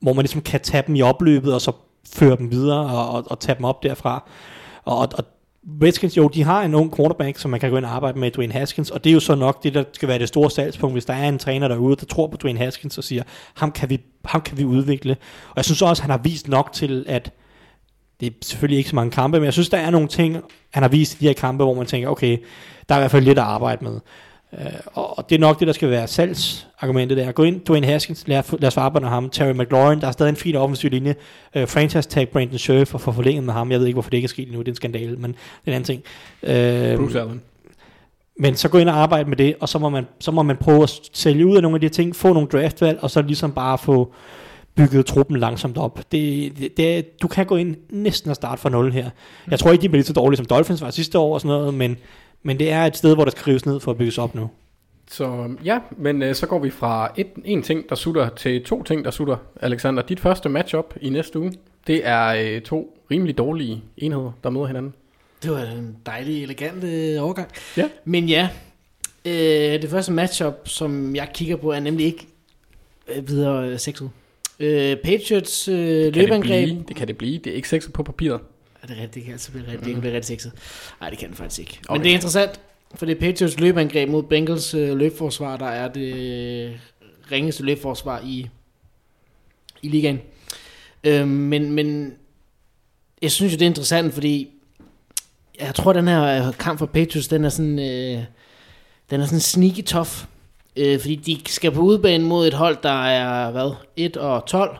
hvor 0.00 0.12
man 0.12 0.22
ligesom 0.22 0.40
kan 0.40 0.60
tage 0.60 0.84
dem 0.86 0.94
i 0.94 1.02
opløbet, 1.02 1.54
og 1.54 1.60
så 1.60 1.72
føre 2.14 2.36
dem 2.36 2.50
videre 2.50 2.80
og, 2.80 3.10
og, 3.10 3.24
og 3.26 3.40
tage 3.40 3.56
dem 3.56 3.64
op 3.64 3.82
derfra. 3.82 4.28
Og, 4.84 4.98
og 4.98 5.24
Redskins, 5.82 6.16
jo, 6.16 6.28
de 6.28 6.42
har 6.42 6.62
en 6.62 6.74
ung 6.74 6.96
quarterback, 6.96 7.38
som 7.38 7.50
man 7.50 7.60
kan 7.60 7.70
gå 7.70 7.76
ind 7.76 7.84
og 7.84 7.94
arbejde 7.94 8.18
med, 8.18 8.30
Dwayne 8.30 8.52
Haskins, 8.52 8.90
og 8.90 9.04
det 9.04 9.10
er 9.10 9.14
jo 9.14 9.20
så 9.20 9.34
nok 9.34 9.62
det, 9.62 9.74
der 9.74 9.84
skal 9.92 10.08
være 10.08 10.18
det 10.18 10.28
store 10.28 10.50
salgspunkt, 10.50 10.94
hvis 10.94 11.04
der 11.04 11.14
er 11.14 11.28
en 11.28 11.38
træner 11.38 11.68
derude, 11.68 11.96
der 11.96 12.06
tror 12.06 12.26
på 12.26 12.36
Dwayne 12.36 12.58
Haskins 12.58 12.98
og 12.98 13.04
siger, 13.04 13.22
ham 13.54 13.72
kan 13.72 13.90
vi, 13.90 14.00
ham 14.24 14.40
kan 14.40 14.58
vi 14.58 14.64
udvikle. 14.64 15.16
Og 15.48 15.56
jeg 15.56 15.64
synes 15.64 15.82
også, 15.82 16.02
han 16.02 16.10
har 16.10 16.18
vist 16.18 16.48
nok 16.48 16.72
til, 16.72 17.04
at 17.08 17.32
det 18.20 18.26
er 18.26 18.30
selvfølgelig 18.42 18.78
ikke 18.78 18.90
så 18.90 18.96
mange 18.96 19.10
kampe, 19.10 19.38
men 19.38 19.44
jeg 19.44 19.52
synes, 19.52 19.68
der 19.68 19.78
er 19.78 19.90
nogle 19.90 20.08
ting, 20.08 20.36
han 20.70 20.82
har 20.82 20.90
vist 20.90 21.14
i 21.14 21.18
de 21.18 21.26
her 21.26 21.34
kampe, 21.34 21.64
hvor 21.64 21.74
man 21.74 21.86
tænker, 21.86 22.08
okay, 22.08 22.38
der 22.88 22.94
er 22.94 22.98
i 22.98 23.00
hvert 23.00 23.10
fald 23.10 23.24
lidt 23.24 23.38
at 23.38 23.44
arbejde 23.44 23.84
med. 23.84 24.00
Uh, 24.58 25.16
og 25.16 25.30
det 25.30 25.34
er 25.34 25.40
nok 25.40 25.60
det, 25.60 25.66
der 25.66 25.72
skal 25.72 25.90
være 25.90 26.06
salgsargumentet 26.06 27.18
der. 27.18 27.32
Gå 27.32 27.42
ind, 27.42 27.60
Dwayne 27.60 27.86
Haskins, 27.86 28.28
lad, 28.28 28.42
lad 28.58 28.66
os 28.66 28.76
arbejde 28.76 29.04
med 29.04 29.10
ham. 29.10 29.30
Terry 29.30 29.52
McLaurin, 29.52 30.00
der 30.00 30.06
er 30.06 30.12
stadig 30.12 30.30
en 30.30 30.36
fin 30.36 30.56
offensiv 30.56 30.90
linje. 30.90 31.14
Uh, 31.56 31.68
franchise 31.68 32.08
tag 32.08 32.28
Brandon 32.28 32.58
Scherf 32.58 32.94
og 32.94 33.00
få 33.00 33.12
forlænget 33.12 33.44
med 33.44 33.52
ham. 33.52 33.70
Jeg 33.70 33.80
ved 33.80 33.86
ikke, 33.86 33.94
hvorfor 33.94 34.10
det 34.10 34.16
ikke 34.16 34.26
er 34.26 34.28
sket 34.28 34.46
endnu, 34.46 34.58
det 34.58 34.68
er 34.68 34.72
en 34.72 34.76
skandale, 34.76 35.16
men 35.16 35.30
det 35.32 35.38
er 35.66 35.70
en 35.70 35.72
anden 35.72 35.84
ting. 35.84 36.02
Uh, 36.42 37.04
Bruce 37.04 37.20
Allen. 37.20 37.42
men 38.38 38.56
så 38.56 38.68
gå 38.68 38.78
ind 38.78 38.88
og 38.88 38.96
arbejde 38.96 39.28
med 39.28 39.36
det, 39.36 39.54
og 39.60 39.68
så 39.68 39.78
må 39.78 39.88
man, 39.88 40.06
så 40.20 40.30
må 40.30 40.42
man 40.42 40.56
prøve 40.56 40.82
at 40.82 41.00
sælge 41.12 41.46
ud 41.46 41.56
af 41.56 41.62
nogle 41.62 41.76
af 41.76 41.80
de 41.80 41.88
ting, 41.88 42.16
få 42.16 42.32
nogle 42.32 42.48
draftvalg, 42.48 42.98
og 43.02 43.10
så 43.10 43.22
ligesom 43.22 43.52
bare 43.52 43.78
få 43.78 44.12
bygget 44.76 45.06
truppen 45.06 45.36
langsomt 45.36 45.78
op. 45.78 45.98
Det, 46.12 46.52
det, 46.58 46.76
det 46.76 47.22
du 47.22 47.28
kan 47.28 47.46
gå 47.46 47.56
ind 47.56 47.76
næsten 47.90 48.30
og 48.30 48.36
starte 48.36 48.62
fra 48.62 48.68
nul 48.68 48.92
her. 48.92 49.10
Jeg 49.50 49.58
tror 49.58 49.72
ikke, 49.72 49.82
de 49.82 49.88
bliver 49.88 49.98
lige 49.98 50.06
så 50.06 50.12
dårlige 50.12 50.36
som 50.36 50.46
Dolphins 50.46 50.82
var 50.82 50.90
sidste 50.90 51.18
år 51.18 51.34
og 51.34 51.40
sådan 51.40 51.58
noget, 51.58 51.74
men, 51.74 51.96
men 52.46 52.58
det 52.58 52.70
er 52.70 52.82
et 52.82 52.96
sted, 52.96 53.14
hvor 53.14 53.24
der 53.24 53.30
skal 53.30 53.44
rives 53.44 53.66
ned 53.66 53.80
for 53.80 53.90
at 53.90 53.98
bygges 53.98 54.18
op 54.18 54.34
nu. 54.34 54.50
Så 55.10 55.54
ja, 55.64 55.78
men 55.96 56.22
øh, 56.22 56.34
så 56.34 56.46
går 56.46 56.58
vi 56.58 56.70
fra 56.70 57.12
et, 57.16 57.26
en 57.44 57.62
ting, 57.62 57.88
der 57.88 57.94
sutter, 57.94 58.28
til 58.28 58.64
to 58.64 58.82
ting, 58.82 59.04
der 59.04 59.10
sutter. 59.10 59.36
Alexander, 59.60 60.02
dit 60.02 60.20
første 60.20 60.48
matchup 60.48 60.94
i 61.00 61.08
næste 61.10 61.38
uge, 61.38 61.52
det 61.86 62.00
er 62.04 62.26
øh, 62.26 62.60
to 62.60 62.98
rimelig 63.10 63.38
dårlige 63.38 63.82
enheder, 63.96 64.32
der 64.44 64.50
møder 64.50 64.66
hinanden. 64.66 64.94
Det 65.42 65.50
var 65.50 65.60
en 65.62 65.96
dejlig, 66.06 66.42
elegant 66.42 66.84
øh, 66.84 67.22
overgang. 67.24 67.48
Ja. 67.76 67.88
Men 68.04 68.28
ja, 68.28 68.48
øh, 69.24 69.32
det 69.82 69.90
første 69.90 70.12
matchup, 70.12 70.54
som 70.64 71.16
jeg 71.16 71.28
kigger 71.34 71.56
på, 71.56 71.72
er 71.72 71.80
nemlig 71.80 72.06
ikke 72.06 72.26
øh, 73.16 73.28
videre 73.28 73.68
øh, 73.68 73.78
sexet. 73.78 74.10
Øh, 74.60 74.96
Patriots 74.96 75.68
øh, 75.68 75.74
Kan 75.76 75.86
det, 76.04 76.16
løbeangreb. 76.16 76.68
blive, 76.68 76.84
det 76.88 76.96
kan 76.96 77.08
det 77.08 77.16
blive. 77.18 77.38
Det 77.38 77.50
er 77.50 77.54
ikke 77.54 77.68
sexet 77.68 77.92
på 77.92 78.02
papiret. 78.02 78.40
Er 78.84 78.88
det 78.88 78.96
rigtigt? 78.96 79.14
Det 79.14 79.24
kan 79.24 79.32
altså 79.32 79.50
blive 79.50 79.64
rigtigt. 79.64 79.84
Det 79.84 79.92
kan 79.92 80.00
blive 80.00 80.14
rigtig 80.14 80.38
sexet. 80.38 80.52
Nej, 81.00 81.10
det 81.10 81.18
kan 81.18 81.28
det 81.28 81.36
faktisk 81.36 81.60
ikke. 81.60 81.80
Okay. 81.88 81.98
Men 81.98 82.04
det 82.04 82.10
er 82.10 82.14
interessant, 82.14 82.60
for 82.94 83.06
det 83.06 83.16
er 83.16 83.20
Patriots 83.20 83.60
løbeangreb 83.60 84.08
mod 84.08 84.22
Bengals 84.22 84.74
øh, 84.74 84.96
løbforsvar, 84.96 85.56
der 85.56 85.66
er 85.66 85.88
det 85.88 86.80
ringeste 87.32 87.62
løbforsvar 87.62 88.20
i, 88.24 88.48
i 89.82 89.88
ligaen. 89.88 90.20
Øh, 91.04 91.28
men, 91.28 91.72
men 91.72 92.14
jeg 93.22 93.32
synes 93.32 93.52
jo, 93.52 93.56
det 93.56 93.62
er 93.62 93.66
interessant, 93.66 94.14
fordi 94.14 94.48
jeg 95.60 95.74
tror, 95.74 95.92
den 95.92 96.08
her 96.08 96.52
kamp 96.52 96.78
for 96.78 96.86
Patriots, 96.86 97.28
den 97.28 97.44
er 97.44 97.48
sådan, 97.48 97.78
øh, 97.78 98.24
den 99.10 99.20
er 99.20 99.24
sådan 99.24 99.40
sneaky 99.40 99.82
tough. 99.82 100.10
Øh, 100.76 101.00
fordi 101.00 101.16
de 101.16 101.52
skal 101.52 101.70
på 101.70 101.80
udebane 101.80 102.24
mod 102.24 102.46
et 102.46 102.54
hold, 102.54 102.76
der 102.82 103.06
er, 103.06 103.50
hvad, 103.50 103.74
1 103.96 104.16
og 104.16 104.46
12. 104.46 104.76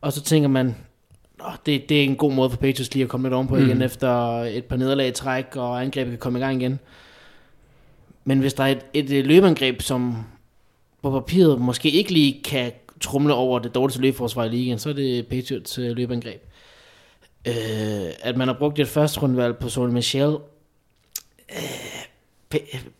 Og 0.00 0.12
så 0.12 0.22
tænker 0.22 0.48
man, 0.48 0.76
Nå, 1.42 1.50
det, 1.66 1.88
det 1.88 2.00
er 2.00 2.04
en 2.04 2.16
god 2.16 2.32
måde 2.32 2.50
for 2.50 2.56
Patriots 2.56 2.94
lige 2.94 3.02
at 3.02 3.08
komme 3.08 3.26
lidt 3.28 3.34
ovenpå 3.34 3.56
mm. 3.56 3.66
igen, 3.66 3.82
efter 3.82 4.40
et 4.40 4.64
par 4.64 4.76
nederlag 4.76 5.08
i 5.08 5.12
træk, 5.12 5.56
og 5.56 5.82
angrebet 5.82 6.10
kan 6.10 6.18
komme 6.18 6.38
i 6.38 6.42
gang 6.42 6.62
igen. 6.62 6.78
Men 8.24 8.38
hvis 8.38 8.54
der 8.54 8.64
er 8.64 8.68
et, 8.68 9.10
et, 9.18 9.26
løbeangreb, 9.26 9.82
som 9.82 10.24
på 11.02 11.10
papiret 11.10 11.60
måske 11.60 11.90
ikke 11.90 12.12
lige 12.12 12.40
kan 12.44 12.72
trumle 13.00 13.34
over 13.34 13.58
det 13.58 13.74
dårligste 13.74 14.00
løbeforsvar 14.00 14.44
i 14.44 14.48
ligaen, 14.48 14.78
så 14.78 14.88
er 14.88 14.92
det 14.92 15.26
Patriots 15.26 15.78
øh, 15.78 15.96
løbeangreb. 15.96 16.42
Øh, 17.48 17.54
at 18.20 18.36
man 18.36 18.48
har 18.48 18.56
brugt 18.58 18.78
et 18.78 18.88
første 18.88 19.20
rundvalg 19.20 19.56
på 19.56 19.68
Sol 19.68 19.92
Michel, 19.92 20.36
øh, 21.50 22.10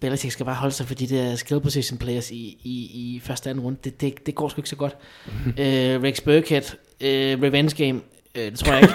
Belichick 0.01 0.32
skal 0.32 0.47
bare 0.47 0.55
holde 0.55 0.74
sig 0.74 0.86
for 0.86 0.95
de 0.95 1.07
der 1.07 1.36
skill 1.36 1.61
position 1.61 1.99
players 1.99 2.30
i, 2.30 2.59
i, 2.62 2.91
i 2.95 3.20
første 3.24 3.47
og 3.47 3.51
anden 3.51 3.64
runde. 3.64 3.78
Det, 3.84 4.01
det, 4.01 4.26
det 4.26 4.34
går 4.34 4.49
sgu 4.49 4.61
ikke 4.61 4.68
så 4.68 4.76
godt. 4.76 4.97
øh, 5.47 6.03
Rex 6.03 6.20
Burkhead, 6.20 6.62
øh, 7.01 7.43
revenge 7.43 7.84
game, 7.84 8.01
øh, 8.34 8.42
det 8.42 8.58
tror 8.58 8.72
jeg 8.72 8.82
ikke. 8.82 8.94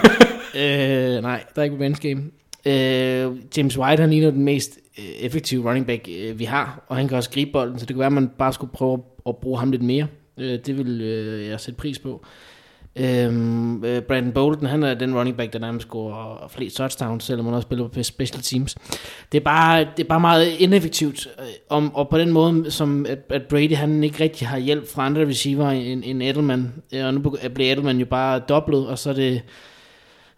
øh, 1.16 1.22
nej, 1.22 1.44
der 1.54 1.60
er 1.60 1.64
ikke 1.64 1.76
revenge 1.76 2.08
game. 2.08 2.30
Øh, 2.66 3.36
James 3.56 3.78
White, 3.78 4.00
han 4.00 4.10
ligner 4.10 4.30
den 4.30 4.44
mest 4.44 4.78
øh, 4.98 5.04
effektive 5.04 5.68
running 5.68 5.86
back, 5.86 6.08
øh, 6.08 6.38
vi 6.38 6.44
har, 6.44 6.84
og 6.88 6.96
han 6.96 7.08
kan 7.08 7.16
også 7.16 7.30
gribe 7.30 7.52
bolden, 7.52 7.78
så 7.78 7.86
det 7.86 7.94
kan 7.94 7.98
være, 7.98 8.06
at 8.06 8.12
man 8.12 8.28
bare 8.28 8.52
skulle 8.52 8.72
prøve 8.72 9.02
at 9.28 9.36
bruge 9.36 9.58
ham 9.58 9.70
lidt 9.70 9.82
mere. 9.82 10.06
Øh, 10.38 10.58
det 10.66 10.78
vil 10.78 11.00
øh, 11.00 11.48
jeg 11.48 11.60
sætte 11.60 11.78
pris 11.78 11.98
på. 11.98 12.24
Øhm, 12.98 13.84
øh, 13.84 14.02
Brandon 14.02 14.32
Bolden, 14.32 14.66
han 14.66 14.82
er 14.82 14.94
den 14.94 15.16
running 15.16 15.36
back, 15.36 15.52
der 15.52 15.58
nærmest 15.58 15.86
scorer 15.86 16.48
flest 16.48 16.76
touchdowns, 16.76 17.24
selvom 17.24 17.46
han 17.46 17.54
også 17.54 17.66
spiller 17.66 17.88
på 17.88 18.02
special 18.02 18.42
teams. 18.42 18.74
Det 19.32 19.38
er 19.38 19.44
bare, 19.44 19.80
det 19.96 20.04
er 20.04 20.08
bare 20.08 20.20
meget 20.20 20.46
ineffektivt, 20.58 21.28
øh, 21.38 21.44
om, 21.68 21.94
og 21.94 22.08
på 22.08 22.18
den 22.18 22.32
måde, 22.32 22.70
som 22.70 23.06
at, 23.08 23.18
at 23.30 23.42
Brady 23.42 23.74
han 23.74 24.04
ikke 24.04 24.24
rigtig 24.24 24.48
har 24.48 24.58
hjælp 24.58 24.88
fra 24.88 25.06
andre 25.06 25.26
receiver 25.26 25.70
end, 25.70 26.02
end 26.06 26.22
Edelman, 26.22 26.72
øh, 26.92 27.06
og 27.06 27.14
nu 27.14 27.20
bliver 27.54 27.72
Edelman 27.72 27.98
jo 27.98 28.06
bare 28.06 28.38
dobblet, 28.38 28.86
og 28.86 28.98
så 28.98 29.10
er 29.10 29.14
det 29.14 29.42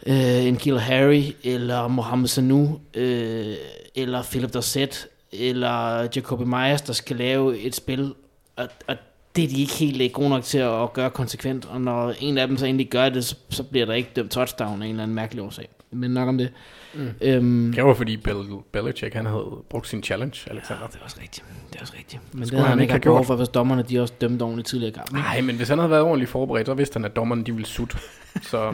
øh, 0.07 0.45
en 0.45 0.57
Kill 0.57 0.79
Harry, 0.79 1.23
eller 1.45 1.89
Mohamed 1.89 2.29
Sanu, 2.29 2.81
øh, 2.95 3.55
eller 3.95 4.23
Philip 4.23 4.55
Dorset, 4.55 5.07
eller 5.33 6.09
Jacoby 6.17 6.43
Myers, 6.43 6.83
der 6.83 6.93
skal 6.93 7.17
lave 7.17 7.59
et 7.59 7.75
spil, 7.75 8.15
og, 8.57 8.69
og 8.87 8.97
det 9.39 9.45
er 9.45 9.55
de 9.55 9.61
ikke 9.61 9.73
helt 9.73 10.03
øh, 10.03 10.11
gode 10.13 10.29
nok 10.29 10.43
til 10.45 10.59
at, 10.59 10.93
gøre 10.93 11.11
konsekvent, 11.11 11.65
og 11.71 11.81
når 11.81 12.15
en 12.21 12.39
af 12.39 12.49
dem 12.49 12.57
så 12.57 12.65
egentlig 12.65 12.89
gør 12.89 13.09
det, 13.09 13.25
så, 13.25 13.35
så 13.51 13.63
bliver 13.63 13.87
der 13.87 13.93
ikke 13.95 14.11
dømt 14.17 14.31
touchdown 14.31 14.83
af 14.83 14.87
en 14.87 14.91
eller 14.91 15.03
anden 15.03 15.15
mærkelig 15.15 15.43
årsag. 15.45 15.69
Men 15.93 16.11
nok 16.11 16.29
om 16.29 16.39
det. 16.39 16.49
Mm. 16.95 17.09
Øhm, 17.21 17.73
Det 17.77 17.85
var 17.85 17.95
fordi 17.95 18.17
Bill 18.17 18.37
Belichick, 18.73 19.15
han 19.15 19.27
havde 19.27 19.45
brugt 19.71 19.89
sin 19.89 20.03
challenge, 20.03 20.39
Alexander. 20.51 20.87
det 20.87 20.95
er 21.01 21.05
også 21.05 21.17
rigtigt. 21.23 21.45
Det 21.71 21.77
er 21.77 21.81
også 21.81 21.93
rigtigt. 21.99 22.23
Men 22.33 22.47
Skulle 22.47 22.57
det 22.57 22.65
har 22.65 22.69
han 22.69 22.79
han 22.79 22.83
ikke 22.83 22.93
have 22.93 23.01
gjort. 23.01 23.27
for, 23.27 23.37
hvis 23.37 23.49
dommerne 23.49 23.83
de 23.83 24.01
også 24.01 24.15
dømte 24.21 24.43
ordentligt 24.43 24.69
tidligere 24.69 24.89
ikke? 24.89 25.15
Nej, 25.15 25.41
men 25.41 25.57
hvis 25.57 25.69
han 25.69 25.79
havde 25.79 25.91
været 25.91 26.03
ordentligt 26.03 26.31
forberedt, 26.31 26.67
så 26.67 26.75
vidste 26.75 26.93
han, 26.97 27.05
at 27.05 27.17
dommerne 27.17 27.45
de 27.45 27.53
ville 27.53 27.67
sutte. 27.67 27.97
Så 28.43 28.73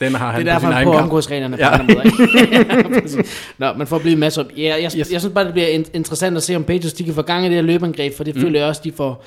den 0.00 0.14
har 0.14 0.32
han 0.32 0.40
det 0.46 0.48
er 0.50 0.54
på 0.54 0.60
sin 0.60 0.68
derfor, 0.70 0.76
han 0.76 0.86
egen 0.86 0.88
kamp. 0.98 1.10
på 1.10 1.16
Ja. 1.58 2.02
ikke? 2.04 3.28
Nå, 3.58 3.72
men 3.72 3.86
for 3.86 3.96
at 3.96 4.02
blive 4.02 4.16
masser 4.16 4.42
op. 4.44 4.50
Ja, 4.56 4.62
jeg, 4.62 4.84
Yes. 4.84 4.92
yes. 4.92 5.12
jeg 5.12 5.20
synes 5.20 5.34
bare, 5.34 5.44
det 5.44 5.52
bliver 5.52 5.68
in- 5.68 5.84
interessant 5.94 6.36
at 6.36 6.42
se, 6.42 6.56
om 6.56 6.64
Patriots 6.64 6.92
de 6.92 7.04
kan 7.04 7.14
få 7.14 7.22
gang 7.22 7.44
i 7.44 7.48
det 7.48 7.54
her 7.54 7.62
løbeangreb, 7.62 8.16
for 8.16 8.24
det 8.24 8.34
mm. 8.34 8.40
føler 8.40 8.60
jeg 8.60 8.68
også, 8.68 8.80
de 8.84 8.92
får, 8.92 9.24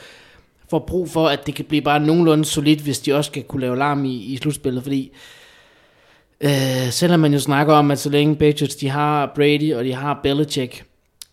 får 0.74 0.86
brug 0.88 1.10
for, 1.10 1.28
at 1.28 1.46
det 1.46 1.56
kan 1.56 1.66
blive 1.66 1.82
bare 1.82 2.00
nogenlunde 2.00 2.46
solidt, 2.46 2.82
hvis 2.82 3.00
de 3.00 3.14
også 3.14 3.30
skal 3.30 3.44
kunne 3.44 3.62
lave 3.62 3.78
larm 3.78 4.06
i, 4.06 4.16
i 4.16 4.38
slutspillet, 4.38 4.84
fordi 4.84 5.12
øh, 6.42 6.90
selvom 6.92 7.20
man 7.20 7.34
jo 7.34 7.40
snakker 7.40 7.74
om, 7.74 7.92
at 7.92 8.00
så 8.00 8.10
længe 8.10 8.36
Patriots 8.36 8.76
de 8.76 8.90
har 8.90 9.32
Brady, 9.36 9.74
og 9.74 9.84
de 9.84 9.94
har 9.94 10.20
Belichick, 10.24 10.86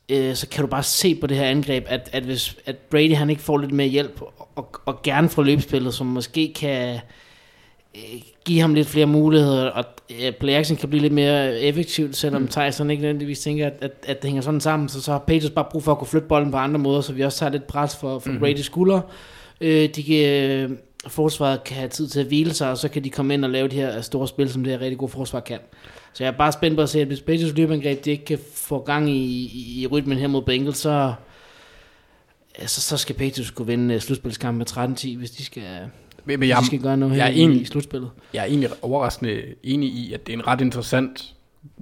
øh, 0.08 0.34
så 0.34 0.48
kan 0.48 0.64
du 0.64 0.70
bare 0.70 0.82
se 0.82 1.14
på 1.14 1.26
det 1.26 1.36
her 1.36 1.44
angreb, 1.44 1.84
at, 1.88 2.10
at 2.12 2.22
hvis 2.22 2.56
at 2.66 2.76
Brady 2.76 3.14
han 3.14 3.30
ikke 3.30 3.42
får 3.42 3.58
lidt 3.58 3.72
mere 3.72 3.88
hjælp, 3.88 4.22
og, 4.56 4.80
og, 4.86 5.02
gerne 5.02 5.28
fra 5.28 5.42
løbespillet, 5.42 5.94
som 5.94 6.06
måske 6.06 6.52
kan 6.56 6.94
øh, 6.94 7.00
give 8.44 8.60
ham 8.60 8.74
lidt 8.74 8.88
flere 8.88 9.06
muligheder, 9.06 9.70
og 9.70 9.84
øh, 10.22 10.32
play 10.32 10.52
action 10.52 10.76
kan 10.76 10.88
blive 10.88 11.02
lidt 11.02 11.12
mere 11.12 11.60
effektivt, 11.60 12.16
selvom 12.16 12.42
mm. 12.42 12.48
Tyson 12.48 12.90
ikke 12.90 13.02
nødvendigvis 13.02 13.40
tænker, 13.40 13.66
at, 13.66 13.72
at, 13.80 13.92
at 14.06 14.22
det 14.22 14.28
hænger 14.28 14.42
sådan 14.42 14.60
sammen, 14.60 14.88
så, 14.88 15.02
så 15.02 15.12
har 15.12 15.18
Patriots 15.18 15.50
bare 15.50 15.66
brug 15.70 15.82
for 15.82 15.92
at 15.92 15.98
kunne 15.98 16.08
flytte 16.08 16.28
bolden 16.28 16.50
på 16.50 16.56
andre 16.56 16.78
måder, 16.78 17.00
så 17.00 17.12
vi 17.12 17.22
også 17.22 17.38
tager 17.38 17.52
lidt 17.52 17.66
pres 17.66 17.96
for, 17.96 18.18
for 18.18 18.30
mm-hmm. 18.30 18.44
Brady's 18.44 18.62
skuldre. 18.62 19.02
Øh, 19.60 19.88
de 19.94 20.02
kan, 20.02 20.40
øh, 20.40 20.70
forsvaret 21.06 21.64
kan 21.64 21.76
have 21.76 21.88
tid 21.88 22.08
til 22.08 22.20
at 22.20 22.26
hvile 22.26 22.54
sig, 22.54 22.70
og 22.70 22.78
så 22.78 22.88
kan 22.88 23.04
de 23.04 23.10
komme 23.10 23.34
ind 23.34 23.44
og 23.44 23.50
lave 23.50 23.68
de 23.68 23.76
her 23.76 24.00
store 24.00 24.28
spil, 24.28 24.50
som 24.50 24.64
det 24.64 24.72
her 24.72 24.80
rigtig 24.80 24.98
gode 24.98 25.12
forsvar 25.12 25.40
kan. 25.40 25.58
Så 26.12 26.24
jeg 26.24 26.32
er 26.32 26.36
bare 26.36 26.52
spændt 26.52 26.76
på 26.76 26.82
at 26.82 26.88
se, 26.88 27.00
at 27.00 27.06
hvis 27.06 27.20
Patriots 27.20 27.56
løbeangreb 27.56 28.04
de 28.04 28.10
ikke 28.10 28.24
kan 28.24 28.38
få 28.54 28.82
gang 28.82 29.10
i, 29.10 29.22
i, 29.54 29.82
i 29.82 29.86
rytmen 29.86 30.18
her 30.18 30.28
mod 30.28 30.42
Bengals, 30.42 30.78
så, 30.78 31.12
så, 32.66 32.80
så 32.80 32.96
skal 32.96 33.14
Patriots 33.14 33.50
kunne 33.50 33.66
vinde 33.66 33.94
øh, 33.94 34.00
slutspilskampen 34.00 34.58
med 34.58 34.96
13-10, 35.14 35.16
hvis 35.18 35.30
de 35.30 35.44
skal, 35.44 35.62
Men 36.24 36.48
jeg, 36.48 36.58
de 36.60 36.66
skal 36.66 36.80
gøre 36.82 36.96
noget 36.96 37.16
jeg 37.16 37.24
her 37.24 37.32
er 37.32 37.36
i, 37.36 37.40
enig. 37.40 37.60
i 37.60 37.64
slutspillet. 37.64 38.10
jeg 38.34 38.40
er 38.40 38.44
egentlig 38.44 38.70
overraskende 38.82 39.42
enig 39.62 39.88
i, 39.88 40.12
at 40.12 40.26
det 40.26 40.32
er 40.32 40.36
en 40.36 40.46
ret 40.46 40.60
interessant 40.60 41.34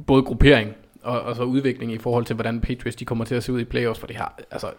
både 0.06 0.22
gruppering 0.22 0.72
og, 1.02 1.20
og 1.20 1.36
så 1.36 1.42
udvikling 1.42 1.92
i 1.92 1.98
forhold 1.98 2.24
til, 2.24 2.34
hvordan 2.34 2.60
Patriots 2.60 2.96
de 2.96 3.04
kommer 3.04 3.24
til 3.24 3.34
at 3.34 3.44
se 3.44 3.52
ud 3.52 3.60
i 3.60 3.64
playoffs, 3.64 4.00
for 4.00 4.06
det 4.06 4.16
her, 4.16 4.34
altså 4.50 4.70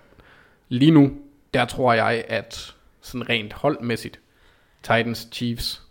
lige 0.69 0.91
nu, 0.91 1.11
der 1.53 1.65
tror 1.65 1.93
jeg, 1.93 2.23
at 2.27 2.75
sådan 3.01 3.29
rent 3.29 3.53
holdmæssigt, 3.53 4.19
Titans, 4.83 5.27
Chiefs, 5.31 5.81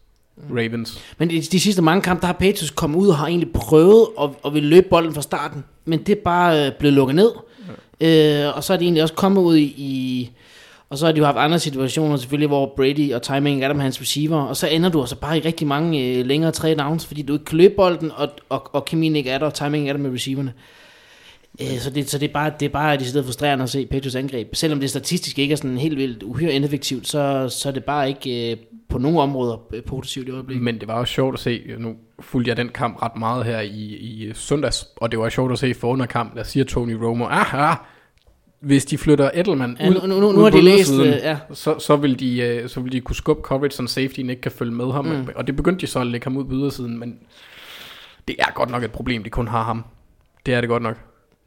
Ravens, 0.51 1.05
Men 1.19 1.31
de, 1.31 1.41
de 1.41 1.61
sidste 1.61 1.83
mange 1.83 2.03
kampe, 2.03 2.21
der 2.21 2.27
har 2.27 2.35
Patriots 2.35 2.71
kommet 2.71 2.99
ud 2.99 3.09
og 3.09 3.17
har 3.17 3.27
egentlig 3.27 3.53
prøvet 3.53 4.07
at, 4.21 4.31
at 4.47 4.55
ville 4.55 4.69
løbe 4.69 4.87
bolden 4.91 5.15
fra 5.15 5.23
starten, 5.23 5.65
men 5.85 6.03
det 6.03 6.19
er 6.19 6.23
bare 6.25 6.67
øh, 6.67 6.73
blevet 6.79 6.95
lukket 6.95 7.17
ned. 7.17 7.31
Øh, 8.01 8.57
og 8.57 8.65
så 8.65 8.73
er 8.73 8.77
de 8.77 8.85
egentlig 8.85 9.03
også 9.03 9.15
kommet 9.15 9.43
ud 9.43 9.57
i, 9.57 9.75
i 9.77 10.31
og 10.91 10.99
så 10.99 11.07
har 11.07 11.13
de 11.13 11.19
jo 11.19 11.25
haft 11.25 11.39
andre 11.39 11.59
situationer 11.59 12.17
selvfølgelig, 12.17 12.49
hvor 12.49 12.73
Brady 12.77 13.15
og 13.15 13.23
timing 13.23 13.65
er 13.65 13.69
der 13.69 13.75
med 13.75 13.83
hans 13.83 14.01
receiver, 14.01 14.41
og 14.41 14.57
så 14.57 14.69
ender 14.69 14.89
du 14.89 15.01
altså 15.01 15.17
bare 15.17 15.39
i 15.39 15.41
rigtig 15.41 15.67
mange 15.67 16.05
øh, 16.05 16.27
længere 16.27 16.53
tre 16.53 16.75
downs, 16.75 17.07
fordi 17.07 17.23
du 17.23 17.33
ikke 17.33 17.45
kan 17.45 17.59
løbe 17.59 17.75
bolden, 17.77 18.11
og, 18.17 18.29
og, 18.49 18.75
og 18.75 18.85
kemien 18.85 19.17
ikke 19.17 19.31
er 19.31 19.39
der, 19.39 19.47
og 19.47 19.55
timing 19.55 19.89
er 19.89 19.93
der 19.93 20.01
med 20.01 20.11
receiverne. 20.13 20.53
Øh, 21.61 21.79
så 21.79 21.91
det, 21.91 22.11
så 22.11 22.19
det 22.19 22.29
er 22.29 22.33
bare, 22.33 22.53
det 22.61 22.67
er 22.67 22.71
bare 22.71 22.97
decideret 22.97 23.25
frustrerende 23.25 23.63
at 23.63 23.71
se 23.71 23.87
Patriots 23.87 24.15
angreb. 24.17 24.55
Selvom 24.55 24.81
det 24.81 24.91
statistisk 24.91 25.39
ikke 25.39 25.53
er 25.53 25.57
sådan 25.57 25.79
helt 25.79 25.97
vildt 25.97 26.23
uhyre 26.23 26.53
ineffektivt, 26.53 27.09
så, 27.09 27.49
så 27.49 27.69
er 27.69 27.73
det 27.73 27.85
bare 27.85 28.09
ikke 28.09 28.53
øh, 28.53 28.57
på 28.89 28.99
nogle 28.99 29.21
områder 29.21 29.57
øh, 29.73 29.83
positivt 29.83 30.29
i 30.29 30.31
øjeblikket. 30.31 30.65
Men 30.65 30.81
det 30.81 30.89
var 30.89 30.95
også 30.95 31.15
sjovt 31.15 31.35
at 31.35 31.41
se, 31.41 31.63
øh, 31.67 31.79
nu 31.79 31.95
fulgte 32.21 32.49
jeg 32.49 32.57
den 32.57 32.69
kamp 32.69 33.03
ret 33.03 33.17
meget 33.17 33.45
her 33.45 33.61
i, 33.61 33.97
i 34.01 34.25
øh, 34.25 34.35
søndags, 34.35 34.87
og 34.97 35.11
det 35.11 35.19
var 35.19 35.29
sjovt 35.29 35.53
at 35.53 35.59
se 35.59 35.75
for 35.75 35.89
underkamp, 35.89 36.37
der 36.37 36.43
siger 36.43 36.65
Tony 36.65 36.93
Romo, 36.93 37.25
ah, 37.25 37.55
ah, 37.55 37.77
hvis 38.61 38.85
de 38.85 38.99
flytter 38.99 39.31
Edelman 39.35 39.77
Ja, 39.81 39.89
ud, 39.89 39.95
nu- 39.95 40.07
nu- 40.07 40.21
nu 40.21 40.39
ud 40.39 40.43
har 40.43 40.51
de 40.51 40.61
læst, 40.63 40.89
ydersiden, 40.91 41.15
øh, 41.15 41.21
ja. 41.23 41.37
så, 41.53 41.79
så, 41.79 41.97
vil 41.97 42.21
de, 42.21 42.39
øh, 42.39 42.69
så 42.69 42.81
vil 42.81 42.93
de 42.93 43.01
kunne 43.01 43.17
skubbe 43.17 43.43
coverage, 43.43 43.73
så 43.77 43.87
safetyen 43.87 44.31
ikke 44.31 44.43
kan 44.43 44.53
følge 44.53 44.73
med 44.73 44.93
ham. 44.93 45.05
Mm. 45.05 45.29
Og 45.35 45.47
det 45.47 45.57
begyndte 45.57 45.81
de 45.81 45.87
så 45.91 46.01
at 46.01 46.07
lægge 46.07 46.25
ham 46.25 46.37
ud 46.37 46.45
på 46.45 46.53
ydersiden, 46.53 46.99
men 46.99 47.19
det 48.29 48.37
er 48.39 48.53
godt 48.55 48.71
nok 48.71 48.83
et 48.83 48.93
problem, 48.93 49.25
de 49.25 49.31
kun 49.31 49.49
har 49.49 49.63
ham. 49.65 49.85
Det 50.47 50.55
er 50.55 50.61
det 50.61 50.69
godt 50.71 50.83
nok. 50.83 50.97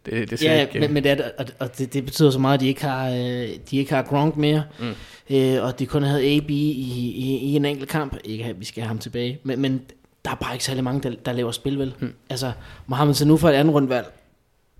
Det, 0.06 0.30
det 0.30 0.44
Ja, 0.44 0.62
ikke, 0.62 0.80
men, 0.80 0.94
men 0.94 1.04
det, 1.04 1.12
er, 1.12 1.30
og, 1.40 1.46
og 1.60 1.78
det, 1.78 1.94
det 1.94 2.06
betyder 2.06 2.32
så 2.32 2.40
meget, 2.40 2.54
at 2.54 2.60
de 2.62 2.68
ikke 2.68 2.84
har, 2.86 3.10
øh, 3.10 3.50
de 3.72 3.78
ikke 3.78 3.94
har 3.94 4.02
Gronk 4.02 4.38
mere, 4.38 4.64
mm. 4.80 5.36
øh, 5.36 5.64
og 5.64 5.80
de 5.80 5.86
kun 5.86 6.04
havde 6.04 6.36
AB 6.36 6.50
i, 6.50 6.72
i, 6.72 7.38
i 7.38 7.56
en 7.56 7.66
enkelt 7.66 7.90
kamp. 7.90 8.18
Ikke 8.24 8.44
at 8.46 8.60
vi 8.60 8.66
skal 8.66 8.82
have 8.84 8.88
ham 8.88 8.98
tilbage, 9.00 9.40
men, 9.44 9.60
men 9.62 9.82
der 10.26 10.32
er 10.32 10.36
bare 10.36 10.54
ikke 10.54 10.66
særlig 10.66 10.84
mange, 10.84 11.10
der, 11.10 11.16
der 11.26 11.32
laver 11.34 11.52
spil, 11.52 11.80
vel? 11.80 11.94
Mm. 12.00 12.14
Altså, 12.30 12.52
Mohamed 12.88 13.14
Sanu 13.14 13.38
for 13.38 13.50
et 13.50 13.54
andet 13.54 13.74
rundvalg, 13.74 14.06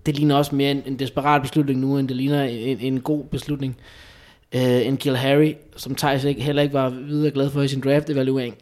det 0.06 0.16
ligner 0.16 0.34
også 0.34 0.54
mere 0.54 0.70
en, 0.70 0.82
en 0.86 0.98
desperat 0.98 1.42
beslutning 1.42 1.80
nu, 1.80 1.98
end 1.98 2.08
det 2.08 2.16
ligner 2.16 2.44
en, 2.44 2.78
en 2.80 3.00
god 3.00 3.24
beslutning. 3.24 3.76
Øh, 4.54 4.86
en 4.86 4.96
Gil 4.96 5.16
Harry, 5.16 5.54
som 5.76 5.94
Thijs 5.94 6.24
ikke, 6.24 6.42
heller 6.42 6.62
ikke 6.62 6.74
var 6.74 6.88
videre 6.88 7.30
glad 7.30 7.50
for 7.50 7.62
i 7.62 7.68
sin 7.68 7.80
draft-evaluering. 7.80 8.56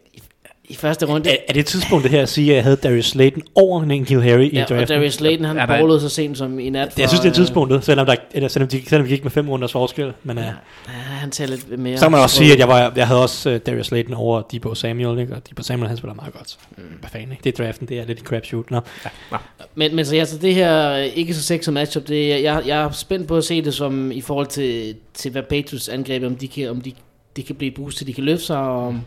I, 0.70 0.74
første 0.74 1.06
runde, 1.06 1.30
Er, 1.30 1.36
er 1.48 1.52
det 1.52 1.66
tidspunktet 1.66 2.10
her 2.10 2.22
at 2.22 2.28
sige, 2.28 2.50
at 2.50 2.56
jeg 2.56 2.64
havde 2.64 2.76
Darius 2.76 3.06
Slayton 3.06 3.42
over 3.54 3.82
en 3.82 4.04
Kill 4.04 4.22
Harry 4.22 4.40
i 4.44 4.50
ja, 4.56 4.62
og 4.62 4.68
draften? 4.68 4.88
Darius 4.96 5.14
Slayton, 5.14 5.44
han 5.44 5.56
der- 5.56 5.66
ballede 5.66 6.00
så 6.00 6.08
sent 6.08 6.38
som 6.38 6.58
i 6.58 6.70
nat. 6.70 6.98
jeg 6.98 7.08
synes, 7.08 7.20
det 7.20 7.26
er 7.28 7.32
øh, 7.32 7.36
tidspunktet, 7.36 7.84
selvom, 7.84 8.06
der, 8.06 8.14
eller 8.32 8.48
selvom, 8.48 8.68
de, 8.68 8.82
selvom 8.88 9.06
de 9.08 9.14
gik 9.14 9.22
med 9.24 9.30
fem 9.30 9.48
runders 9.48 9.72
forskel. 9.72 10.12
Men 10.24 10.38
uh, 10.38 10.44
Ja, 10.44 10.50
han 10.92 11.30
tager 11.30 11.48
lidt 11.48 11.78
mere. 11.78 11.96
så 11.98 12.04
kan 12.04 12.12
man 12.12 12.20
også 12.20 12.36
sige, 12.36 12.52
at 12.52 12.58
jeg, 12.58 12.68
var, 12.68 12.92
jeg 12.96 13.06
havde 13.06 13.22
også 13.22 13.50
uh, 13.50 13.56
Darius 13.56 13.86
Slayton 13.86 14.14
over 14.14 14.42
Debo 14.42 14.74
Samuel, 14.74 15.18
ikke? 15.20 15.34
og 15.34 15.48
Debo 15.50 15.62
Samuel 15.62 15.88
han 15.88 15.96
spiller 15.96 16.14
meget 16.14 16.32
godt. 16.34 16.56
Mm. 16.76 16.82
Hvad 17.00 17.10
fanden, 17.10 17.30
ikke? 17.32 17.44
Det 17.44 17.58
er 17.60 17.64
draften, 17.64 17.88
det 17.88 17.98
er 17.98 18.04
lidt 18.06 18.18
en 18.18 18.24
crapshoot. 18.26 18.70
Nå. 18.70 18.80
Men, 19.74 19.96
men 19.96 20.04
så 20.04 20.16
altså, 20.16 20.38
det 20.38 20.54
her 20.54 20.96
ikke 20.96 21.34
så 21.34 21.42
sexet 21.42 21.74
matchup, 21.74 22.08
det, 22.08 22.32
er- 22.32 22.38
jeg, 22.38 22.62
jeg 22.66 22.82
er 22.82 22.90
spændt 22.90 23.28
på 23.28 23.36
at 23.36 23.44
se 23.44 23.62
det 23.64 23.74
som 23.74 24.12
i 24.12 24.20
forhold 24.20 24.46
til, 24.46 24.94
til 25.14 25.30
hvad 25.30 25.42
Patriots 25.42 25.88
angreb, 25.88 26.24
om 26.24 26.36
de 26.36 26.48
kan, 26.48 26.70
om 26.70 26.80
de, 26.80 26.92
de 27.36 27.42
kan 27.42 27.54
blive 27.56 27.70
boostet, 27.70 28.06
de 28.06 28.12
kan 28.12 28.24
løfte 28.24 28.44
sig, 28.46 28.58
og 28.58 28.86
om 28.86 29.00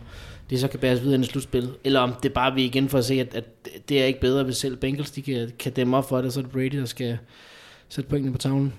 det 0.49 0.59
så 0.59 0.67
kan 0.67 0.79
bæres 0.79 1.01
videre 1.01 1.15
ind 1.15 1.23
i 1.23 1.27
slutspil. 1.27 1.69
Eller 1.83 1.99
om 1.99 2.13
det 2.23 2.33
bare 2.33 2.53
vi 2.53 2.63
igen 2.63 2.89
for 2.89 2.97
at 2.97 3.05
se, 3.05 3.13
at, 3.13 3.35
at 3.35 3.45
det 3.89 4.01
er 4.01 4.05
ikke 4.05 4.19
bedre, 4.19 4.43
hvis 4.43 4.57
selv 4.57 4.75
Bengals 4.75 5.11
de 5.11 5.21
kan, 5.21 5.51
kan 5.59 5.71
dæmme 5.71 5.97
op 5.97 6.09
for 6.09 6.21
det, 6.21 6.33
så 6.33 6.39
er 6.39 6.43
det 6.43 6.51
Brady, 6.51 6.79
der 6.79 6.85
skal 6.85 7.17
sætte 7.89 8.09
pointene 8.09 8.31
på 8.31 8.37
tavlen. 8.37 8.73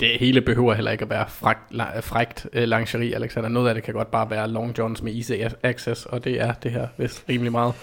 det 0.00 0.08
hele 0.20 0.40
behøver 0.40 0.74
heller 0.74 0.90
ikke 0.90 1.04
at 1.04 1.10
være 1.10 1.28
fragt, 1.28 1.74
la, 1.74 2.00
frægt 2.00 2.46
øh, 2.52 2.62
lingerie, 2.62 3.14
Alexander. 3.14 3.48
Noget 3.48 3.68
af 3.68 3.74
det 3.74 3.84
kan 3.84 3.94
godt 3.94 4.10
bare 4.10 4.30
være 4.30 4.50
long 4.50 4.78
johns 4.78 5.02
med 5.02 5.14
easy 5.14 5.32
access, 5.62 6.06
og 6.06 6.24
det 6.24 6.40
er 6.40 6.52
det 6.52 6.70
her 6.70 6.86
vist 6.98 7.24
rimelig 7.28 7.52
meget. 7.52 7.74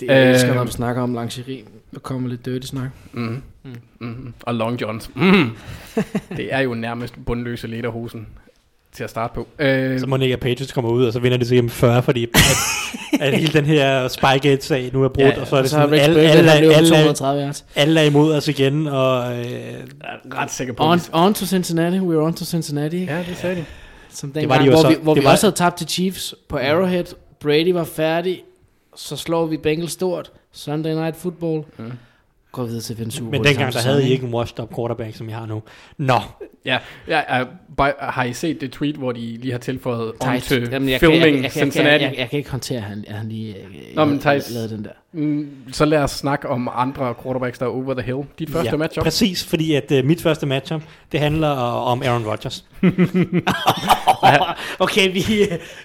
Det 0.00 0.10
er, 0.10 0.20
Øh, 0.20 0.26
jeg 0.26 0.40
skal, 0.40 0.54
når 0.54 0.64
vi 0.64 0.70
snakker 0.70 1.02
om 1.02 1.12
lingerie. 1.12 1.64
Der 1.94 1.98
kommer 2.00 2.28
lidt 2.28 2.44
dirty 2.44 2.66
snak. 2.66 2.90
Mm. 3.12 3.42
Mm. 3.62 3.76
Mm. 3.98 4.34
Og 4.42 4.54
long 4.54 4.80
johns. 4.80 5.10
Mm. 5.14 5.50
det 6.36 6.54
er 6.54 6.60
jo 6.60 6.74
nærmest 6.74 7.14
bundløse 7.26 7.66
lederhosen 7.66 8.26
til 8.96 9.04
at 9.04 9.10
starte 9.10 9.34
på. 9.34 9.48
Øh, 9.58 10.00
Så 10.00 10.06
må 10.06 10.16
ikke, 10.16 10.32
at 10.32 10.40
Patriots 10.40 10.72
kommer 10.72 10.90
ud, 10.90 11.04
og 11.04 11.12
så 11.12 11.18
vinder 11.18 11.38
de 11.38 11.44
til 11.44 11.70
40, 11.70 12.02
fordi 12.02 12.24
at, 12.24 13.20
at 13.20 13.38
hele 13.38 13.52
den 13.52 13.64
her 13.64 14.08
Spygate-sag 14.08 14.90
nu 14.92 15.04
er 15.04 15.08
brudt, 15.08 15.26
Ja, 15.26 15.40
og 15.40 15.46
så 15.46 15.56
er 15.56 15.60
det 15.60 15.70
så 15.70 15.76
sådan, 15.76 15.94
alle, 16.00 16.20
alle, 16.20 16.52
alle, 16.52 16.88
230 16.88 17.42
yards. 17.44 17.64
alle 17.74 18.00
er 18.00 18.04
imod 18.04 18.34
os 18.34 18.48
igen, 18.48 18.86
og 18.86 19.36
øh, 19.38 19.44
ret 20.34 20.50
sikker 20.50 20.74
på, 20.74 20.84
On, 20.84 21.00
on 21.12 21.34
to 21.34 21.46
Cincinnati, 21.46 21.98
we 21.98 22.16
are 22.16 22.22
on 22.26 22.34
to 22.34 22.44
Cincinnati. 22.44 23.04
Ja, 23.04 23.18
det 23.28 23.36
sagde 23.36 23.56
de. 23.56 23.64
Som 24.10 24.32
Det 24.32 24.40
den 24.42 24.48
var 24.48 24.58
de 24.58 24.64
gang, 24.64 24.70
hvor 24.74 24.82
så- 24.82 24.88
vi, 24.88 24.96
hvor 25.02 25.14
det 25.14 25.20
vi 25.22 25.24
var- 25.26 25.32
også 25.32 25.46
havde 25.46 25.56
tabt 25.56 25.76
til 25.76 25.88
Chiefs 25.88 26.34
på 26.48 26.56
Arrowhead. 26.56 27.04
Brady 27.40 27.72
var 27.72 27.84
færdig. 27.84 28.42
Så 28.96 29.16
slår 29.16 29.46
vi 29.46 29.56
Bengals 29.56 29.92
stort. 29.92 30.30
Sunday 30.52 30.94
Night 30.94 31.16
Football. 31.16 31.62
Mm. 31.78 31.92
Går 32.54 32.64
videre 32.64 32.80
til 32.80 32.94
at 32.94 32.98
vinde 32.98 33.12
Super 33.12 33.30
men 33.30 33.44
dengang 33.44 33.72
der 33.72 33.80
havde 33.80 34.08
I 34.08 34.12
ikke 34.12 34.26
en 34.26 34.34
washed 34.34 34.60
up 34.60 34.74
quarterback, 34.76 35.16
som 35.16 35.28
I 35.28 35.32
har 35.32 35.46
nu. 35.46 35.62
Nå, 35.98 36.20
Ja, 36.64 36.78
ja 37.08 37.42
uh, 37.42 37.48
by, 37.76 37.90
har 38.00 38.24
I 38.24 38.32
set 38.32 38.60
det 38.60 38.72
tweet, 38.72 38.96
hvor 38.96 39.12
de 39.12 39.20
lige 39.20 39.52
har 39.52 39.58
tilføjet 39.58 40.12
on 40.20 40.40
Jamen, 40.50 40.52
jeg, 40.52 40.70
kan, 40.70 40.88
jeg, 40.88 41.00
filming 41.00 41.22
jeg, 41.22 41.34
jeg, 41.34 41.42
jeg, 41.42 41.50
Cincinnati? 41.52 42.04
jeg, 42.04 42.10
jeg, 42.10 42.18
jeg, 42.18 42.30
kan 42.30 42.38
ikke 42.38 42.50
håndtere, 42.50 42.78
at 42.78 42.84
han, 42.84 43.04
at 43.08 43.14
han 43.14 43.28
lige 43.28 43.56
øh, 43.56 43.94
Nå, 43.94 44.04
men 44.04 44.18
Theis- 44.18 44.54
lavede 44.54 44.68
den 44.76 44.84
der. 44.84 44.90
Mm, 45.12 45.48
så 45.72 45.84
lad 45.84 45.98
os 45.98 46.10
snakke 46.10 46.48
om 46.48 46.68
andre 46.74 47.14
quarterbacks, 47.22 47.58
der 47.58 47.66
er 47.66 47.70
over 47.70 47.94
the 47.94 48.02
hill. 48.02 48.18
Dit 48.38 48.50
første 48.50 48.70
ja, 48.70 48.76
matchup. 48.76 49.02
Præcis, 49.04 49.44
fordi 49.44 49.74
at 49.74 49.92
uh, 49.92 50.04
mit 50.04 50.22
første 50.22 50.46
matchup, 50.46 50.82
det 51.12 51.20
handler 51.20 51.52
uh, 51.52 51.90
om 51.90 52.02
Aaron 52.02 52.26
Rodgers. 52.26 52.64
okay, 54.84 55.12
vi, 55.12 55.22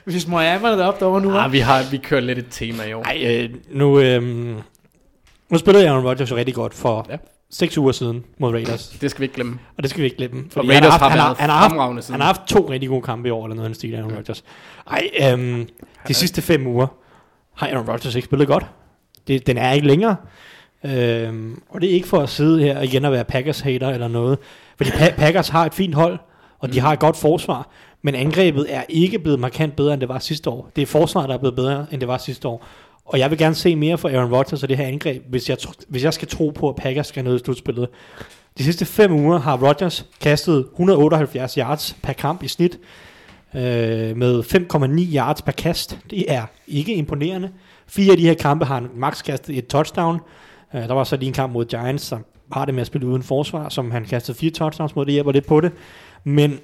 vi 0.06 0.20
smøger 0.20 0.54
ærmerne 0.54 0.84
op 0.84 1.00
derovre 1.00 1.22
nu. 1.22 1.38
Ah, 1.38 1.52
vi 1.52 1.60
har 1.60 1.92
vi 1.92 1.98
kører 1.98 2.22
lidt 2.22 2.38
et 2.40 2.48
tema 2.50 2.84
i 2.84 2.94
år. 2.94 3.04
Ej, 3.04 3.44
øh, 3.44 3.50
nu, 3.72 4.00
øh, 4.00 4.56
nu 5.52 5.58
spillede 5.58 5.90
Aaron 5.90 6.06
Rodgers 6.06 6.32
jo 6.32 6.36
rigtig 6.36 6.56
godt 6.56 6.74
for 6.74 7.06
Ja. 7.10 7.14
ja. 7.14 7.18
seks 7.52 7.78
uger 7.78 7.92
siden 7.92 8.24
mod 8.40 8.54
Raiders. 8.54 8.88
Det 9.02 9.12
skal 9.12 9.20
vi 9.22 9.26
ikke 9.26 9.36
glemme. 9.36 9.60
Og 9.78 9.84
det 9.84 9.90
skal 9.90 10.00
vi 10.00 10.06
ikke 10.06 10.18
glemme. 10.18 10.44
Og 10.56 10.62
han 10.62 10.70
Raiders 10.72 10.90
haft- 10.92 11.02
har 11.02 11.10
han 11.10 11.18
været 11.20 11.38
han 11.38 11.50
har, 11.50 11.58
haft, 11.58 11.72
fremragende 11.72 12.02
siden. 12.02 12.14
han 12.14 12.22
har 12.22 12.26
haft 12.28 12.42
to 12.48 12.70
rigtig 12.70 12.90
gode 12.90 13.02
kampe 13.02 13.28
i 13.28 13.32
år, 13.32 13.46
eller 13.46 13.56
noget 13.56 13.66
af 13.66 13.70
den 13.70 13.76
stil, 13.76 13.96
Aaron 13.96 14.16
Rodgers. 14.16 14.44
Ej, 14.92 15.10
øhm, 15.34 15.68
de 16.08 16.14
sidste 16.14 16.42
fem 16.42 16.68
uger 16.68 16.88
har 17.56 17.68
Aaron 17.68 17.90
Rodgers 17.90 18.16
ikke 18.16 18.26
spillet 18.26 18.48
godt. 18.48 18.66
Det, 19.28 19.48
den 19.48 19.58
er 19.58 19.72
ikke 19.72 19.88
længere. 19.88 20.16
Øhm, 20.86 21.62
og 21.70 21.82
det 21.82 21.90
er 21.90 21.94
ikke 21.94 22.08
for 22.08 22.20
at 22.20 22.30
sidde 22.30 22.62
her 22.64 22.82
igen 22.82 23.06
og 23.06 23.12
være 23.12 23.24
Packers-hater 23.26 23.90
eller 23.90 24.08
noget. 24.08 24.38
Fordi 24.78 24.90
pa- 24.90 25.16
Packers 25.16 25.50
har 25.50 25.66
et 25.66 25.74
fint 25.74 25.96
hold, 25.96 26.20
og 26.60 26.74
de 26.74 26.80
har 26.80 26.94
et 26.94 27.00
godt 27.00 27.18
forsvar. 27.18 27.68
Men 28.02 28.16
angrebet 28.16 28.66
er 28.70 28.84
ikke 28.90 29.20
blevet 29.20 29.40
markant 29.40 29.76
bedre, 29.76 29.94
end 29.94 30.02
det 30.02 30.10
var 30.10 30.20
sidste 30.20 30.50
år. 30.50 30.70
Det 30.76 30.82
er 30.82 30.86
forsvaret, 30.86 31.30
der 31.30 31.36
er 31.36 31.40
blevet 31.40 31.56
bedre, 31.56 31.86
end 31.92 32.00
det 32.02 32.08
var 32.08 32.18
sidste 32.18 32.48
år. 32.48 32.66
Og 33.10 33.20
jeg 33.20 33.30
vil 33.30 33.38
gerne 33.38 33.56
se 33.56 33.76
mere 33.76 33.98
fra 33.98 34.10
Aaron 34.10 34.34
Rodgers 34.34 34.64
og 34.64 34.70
det 34.70 34.78
her 34.78 34.86
angreb, 34.86 35.24
hvis 35.30 35.50
jeg, 35.50 35.58
hvis 35.88 36.04
jeg 36.04 36.14
skal 36.14 36.28
tro 36.28 36.50
på, 36.50 36.70
at 36.70 36.76
Packers 36.76 37.08
skal 37.08 37.24
nå 37.24 37.36
i 37.36 37.40
slutspillet. 37.40 37.90
De 38.58 38.64
sidste 38.64 38.86
fem 38.86 39.12
uger 39.12 39.40
har 39.40 39.68
Rodgers 39.68 40.06
kastet 40.22 40.60
178 40.74 41.54
yards 41.54 41.98
per 42.04 42.14
kamp 42.14 42.44
i 42.44 42.48
snit, 42.48 42.80
øh, 43.56 44.18
med 44.18 44.44
5,9 44.44 45.16
yards 45.16 45.42
per 45.42 45.52
kast. 45.52 46.00
Det 46.10 46.32
er 46.32 46.46
ikke 46.68 46.96
imponerende. 46.96 47.52
Fire 47.88 48.12
af 48.12 48.18
de 48.18 48.24
her 48.24 48.34
kampe 48.34 48.66
har 48.66 48.76
han 48.76 48.90
max 48.96 49.24
kastet 49.24 49.58
et 49.58 49.68
touchdown. 49.68 50.20
Øh, 50.74 50.82
der 50.82 50.94
var 50.94 51.04
så 51.04 51.16
lige 51.16 51.28
en 51.28 51.34
kamp 51.34 51.54
mod 51.54 51.66
Giants, 51.66 52.04
som 52.04 52.26
har 52.52 52.66
det 52.66 52.74
med 52.74 52.82
at 52.82 52.88
spille 52.88 53.08
uden 53.08 53.24
forsvar, 53.24 53.70
som 53.70 53.92
han 53.92 54.06
kastede 54.06 54.38
fire 54.38 54.52
touchdowns 54.52 54.96
mod, 54.96 55.06
det 55.06 55.14
hjælper 55.14 55.32
lidt 55.32 55.46
på 55.46 55.62
det. 55.62 55.72
Men 56.24 56.60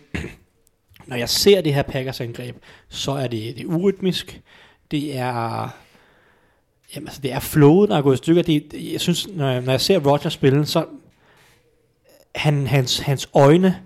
når 1.08 1.16
jeg 1.16 1.30
ser 1.30 1.62
det 1.62 1.74
her 1.74 1.82
Packers 1.82 2.22
angreb, 2.22 2.56
så 2.90 3.12
er 3.12 3.28
det, 3.28 3.58
det 3.58 3.64
er 3.64 3.68
urytmisk. 3.68 4.42
Det 4.92 5.18
er 5.18 5.70
Jamen, 6.96 7.08
altså, 7.08 7.22
det 7.22 7.34
er 7.34 7.40
flowet, 7.40 7.90
der 7.90 7.98
er 7.98 8.02
gået 8.02 8.14
i 8.14 8.18
stykker. 8.18 8.42
Det, 8.42 8.64
jeg 8.92 9.02
synes, 9.02 9.28
når 9.28 9.50
jeg, 9.50 9.62
når 9.62 9.72
jeg 9.72 9.82
ser 9.82 10.00
Roger 10.00 10.30
spille, 10.30 10.66
så 10.66 10.86
han, 12.36 12.68
hans, 12.68 13.00
hans 13.00 13.30
øjne 13.34 13.82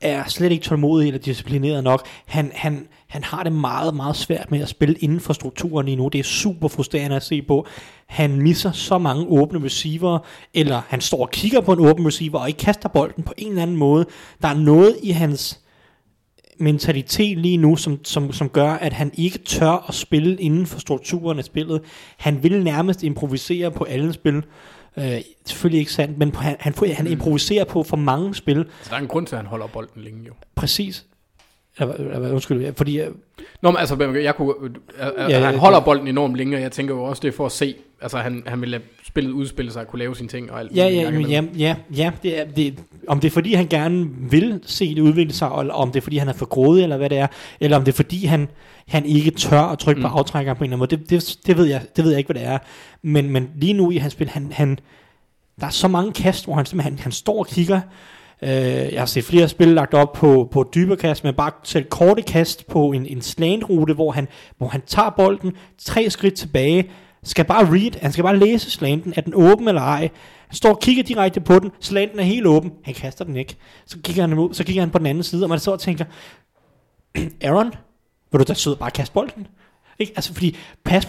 er 0.00 0.24
slet 0.28 0.52
ikke 0.52 0.64
tålmodige 0.64 1.08
eller 1.08 1.20
disciplineret 1.20 1.84
nok. 1.84 2.06
Han, 2.26 2.50
han, 2.54 2.88
han 3.06 3.24
har 3.24 3.42
det 3.42 3.52
meget, 3.52 3.94
meget 3.94 4.16
svært 4.16 4.50
med 4.50 4.60
at 4.60 4.68
spille 4.68 4.94
inden 4.94 5.20
for 5.20 5.32
strukturen 5.32 5.86
lige 5.86 5.96
nu. 5.96 6.08
Det 6.08 6.18
er 6.18 6.24
super 6.24 6.68
frustrerende 6.68 7.16
at 7.16 7.22
se 7.22 7.42
på. 7.42 7.66
Han 8.06 8.42
misser 8.42 8.72
så 8.72 8.98
mange 8.98 9.26
åbne 9.26 9.64
receiver, 9.64 10.18
eller 10.54 10.82
han 10.88 11.00
står 11.00 11.20
og 11.22 11.30
kigger 11.30 11.60
på 11.60 11.72
en 11.72 11.80
åben 11.80 12.06
receiver 12.06 12.38
og 12.38 12.48
ikke 12.48 12.58
kaster 12.58 12.88
bolden 12.88 13.22
på 13.22 13.32
en 13.38 13.48
eller 13.48 13.62
anden 13.62 13.76
måde. 13.76 14.06
Der 14.42 14.48
er 14.48 14.54
noget 14.54 14.96
i 15.02 15.10
hans 15.10 15.59
mentalitet 16.60 17.38
lige 17.38 17.56
nu, 17.56 17.76
som, 17.76 18.04
som, 18.04 18.32
som 18.32 18.48
gør, 18.48 18.70
at 18.70 18.92
han 18.92 19.10
ikke 19.14 19.38
tør 19.38 19.84
at 19.88 19.94
spille 19.94 20.36
inden 20.36 20.66
for 20.66 20.80
strukturen 20.80 21.38
af 21.38 21.44
spillet. 21.44 21.80
Han 22.16 22.42
vil 22.42 22.64
nærmest 22.64 23.02
improvisere 23.02 23.70
på 23.70 23.84
alle 23.84 24.12
spil. 24.12 24.42
Øh, 24.98 25.20
selvfølgelig 25.46 25.80
ikke 25.80 25.92
sandt, 25.92 26.18
men 26.18 26.34
han, 26.34 26.56
han, 26.60 26.74
han 26.92 27.06
improviserer 27.06 27.64
på 27.64 27.82
for 27.82 27.96
mange 27.96 28.34
spil. 28.34 28.64
Så 28.82 28.90
der 28.90 28.96
er 28.96 29.00
en 29.00 29.08
grund 29.08 29.26
til, 29.26 29.34
at 29.34 29.38
han 29.38 29.46
holder 29.46 29.66
bolden 29.66 30.02
længe 30.02 30.26
jo. 30.26 30.32
Præcis. 30.54 31.06
Eller, 31.78 32.32
undskyld, 32.32 32.74
fordi 32.76 33.00
øh, 33.00 33.10
Nå, 33.62 33.70
men 33.70 33.76
altså, 33.76 34.04
jeg 34.22 34.36
kunne, 34.36 34.54
øh, 34.62 34.70
øh, 35.18 35.30
Ja, 35.30 35.40
han 35.40 35.58
holder 35.58 35.80
bolden 35.80 36.08
enormt 36.08 36.36
længe, 36.36 36.56
og 36.56 36.62
jeg 36.62 36.72
tænker 36.72 36.94
jo 36.94 37.02
også, 37.02 37.20
det 37.20 37.28
er 37.28 37.32
for 37.32 37.46
at 37.46 37.52
se, 37.52 37.74
altså 38.00 38.18
han, 38.18 38.42
han 38.46 38.60
vil 38.60 38.68
lade 38.68 38.82
spillet 39.10 39.32
udspille 39.32 39.72
sig 39.72 39.82
og 39.82 39.88
kunne 39.88 39.98
lave 39.98 40.16
sine 40.16 40.28
ting 40.28 40.52
og 40.52 40.60
alt 40.60 40.76
Ja, 40.76 40.88
ja, 40.88 41.10
ja, 41.10 41.44
ja, 41.58 41.76
ja 41.96 42.10
det 42.22 42.40
er, 42.40 42.44
det, 42.44 42.78
om 43.08 43.20
det 43.20 43.28
er 43.28 43.32
fordi, 43.32 43.54
han 43.54 43.66
gerne 43.66 44.08
vil 44.30 44.60
se 44.66 44.94
det 44.94 45.00
udvikle 45.00 45.32
sig, 45.32 45.50
eller 45.60 45.74
om 45.74 45.92
det 45.92 46.00
er 46.00 46.02
fordi, 46.02 46.16
han 46.16 46.28
er 46.28 46.32
for 46.32 46.46
grådig, 46.46 46.82
eller 46.82 46.96
hvad 46.96 47.10
det 47.10 47.18
er, 47.18 47.26
eller 47.60 47.76
om 47.76 47.84
det 47.84 47.92
er 47.92 47.96
fordi, 47.96 48.24
han, 48.24 48.48
han 48.88 49.06
ikke 49.06 49.30
tør 49.30 49.60
at 49.60 49.78
trykke 49.78 49.98
mm. 49.98 50.08
på 50.08 50.08
aftrækkeren 50.08 50.56
på 50.56 50.64
en 50.64 50.72
eller 50.72 50.76
anden 50.76 50.96
måde, 50.98 51.04
det, 51.04 51.10
det, 51.10 51.46
det, 51.46 51.56
ved 51.56 51.64
jeg, 51.64 51.82
det 51.96 52.04
ved 52.04 52.10
jeg 52.10 52.18
ikke, 52.18 52.32
hvad 52.32 52.42
det 52.42 52.48
er. 52.48 52.58
Men, 53.02 53.30
men 53.30 53.50
lige 53.56 53.72
nu 53.72 53.90
i 53.90 53.96
hans 53.96 54.12
spil, 54.12 54.28
han, 54.28 54.52
han, 54.52 54.78
der 55.60 55.66
er 55.66 55.70
så 55.70 55.88
mange 55.88 56.12
kast, 56.12 56.44
hvor 56.44 56.54
han 56.54 56.66
simpelthen 56.66 56.98
han 56.98 57.12
står 57.12 57.38
og 57.38 57.46
kigger, 57.46 57.80
Øh, 58.42 58.92
jeg 58.92 59.00
har 59.00 59.06
set 59.06 59.24
flere 59.24 59.48
spil 59.48 59.68
lagt 59.68 59.94
op 59.94 60.12
på, 60.12 60.48
på 60.52 60.70
dybere 60.74 60.96
kast, 60.96 61.24
men 61.24 61.34
bare 61.34 61.52
selv 61.62 61.84
korte 61.84 62.22
kast 62.22 62.66
på 62.66 62.92
en, 62.92 63.06
en 63.06 63.22
slantrute, 63.22 63.94
hvor 63.94 64.10
han, 64.10 64.28
hvor 64.58 64.68
han 64.68 64.80
tager 64.86 65.10
bolden 65.10 65.52
tre 65.78 66.10
skridt 66.10 66.34
tilbage, 66.34 66.90
skal 67.22 67.44
bare 67.44 67.64
read, 67.64 68.00
han 68.02 68.12
skal 68.12 68.24
bare 68.24 68.36
læse 68.36 68.70
slanten, 68.70 69.12
er 69.16 69.20
den 69.20 69.34
åben 69.34 69.68
eller 69.68 69.82
ej. 69.82 70.10
Han 70.48 70.56
står 70.56 70.70
og 70.70 70.80
kigger 70.80 71.02
direkte 71.02 71.40
på 71.40 71.58
den, 71.58 71.70
slanten 71.80 72.18
er 72.18 72.24
helt 72.24 72.46
åben, 72.46 72.72
han 72.84 72.94
kaster 72.94 73.24
den 73.24 73.36
ikke. 73.36 73.56
Så 73.86 73.98
kigger 74.04 74.22
han, 74.26 74.38
ud, 74.38 74.54
så 74.54 74.64
kigger 74.64 74.82
han 74.82 74.90
på 74.90 74.98
den 74.98 75.06
anden 75.06 75.22
side, 75.22 75.44
og 75.44 75.48
man 75.48 75.58
så 75.58 75.72
og 75.72 75.80
tænker, 75.80 76.04
Aaron, 77.42 77.72
vil 78.32 78.38
du 78.38 78.44
da 78.48 78.54
sidde 78.54 78.74
og 78.74 78.78
bare 78.78 78.90
kaste 78.90 79.12
bolden? 79.12 79.46
Ikke? 79.98 80.12
Altså 80.16 80.34
fordi 80.34 80.56
pass 80.84 81.06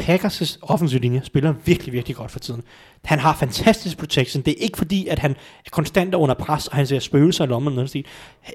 Packers' 0.00 0.58
offensive 0.62 1.00
linje 1.00 1.20
spiller 1.24 1.54
virkelig, 1.64 1.92
virkelig 1.92 2.16
godt 2.16 2.30
for 2.30 2.38
tiden. 2.38 2.62
Han 3.04 3.18
har 3.18 3.36
fantastisk 3.40 3.98
protection. 3.98 4.42
Det 4.42 4.50
er 4.50 4.62
ikke 4.62 4.78
fordi, 4.78 5.06
at 5.06 5.18
han 5.18 5.30
er 5.66 5.70
konstant 5.70 6.14
under 6.14 6.34
pres, 6.34 6.68
og 6.68 6.76
han 6.76 6.86
ser 6.86 6.98
spøgelser 6.98 7.44
i 7.44 7.46
lommen. 7.46 7.74
Noget. 7.74 8.06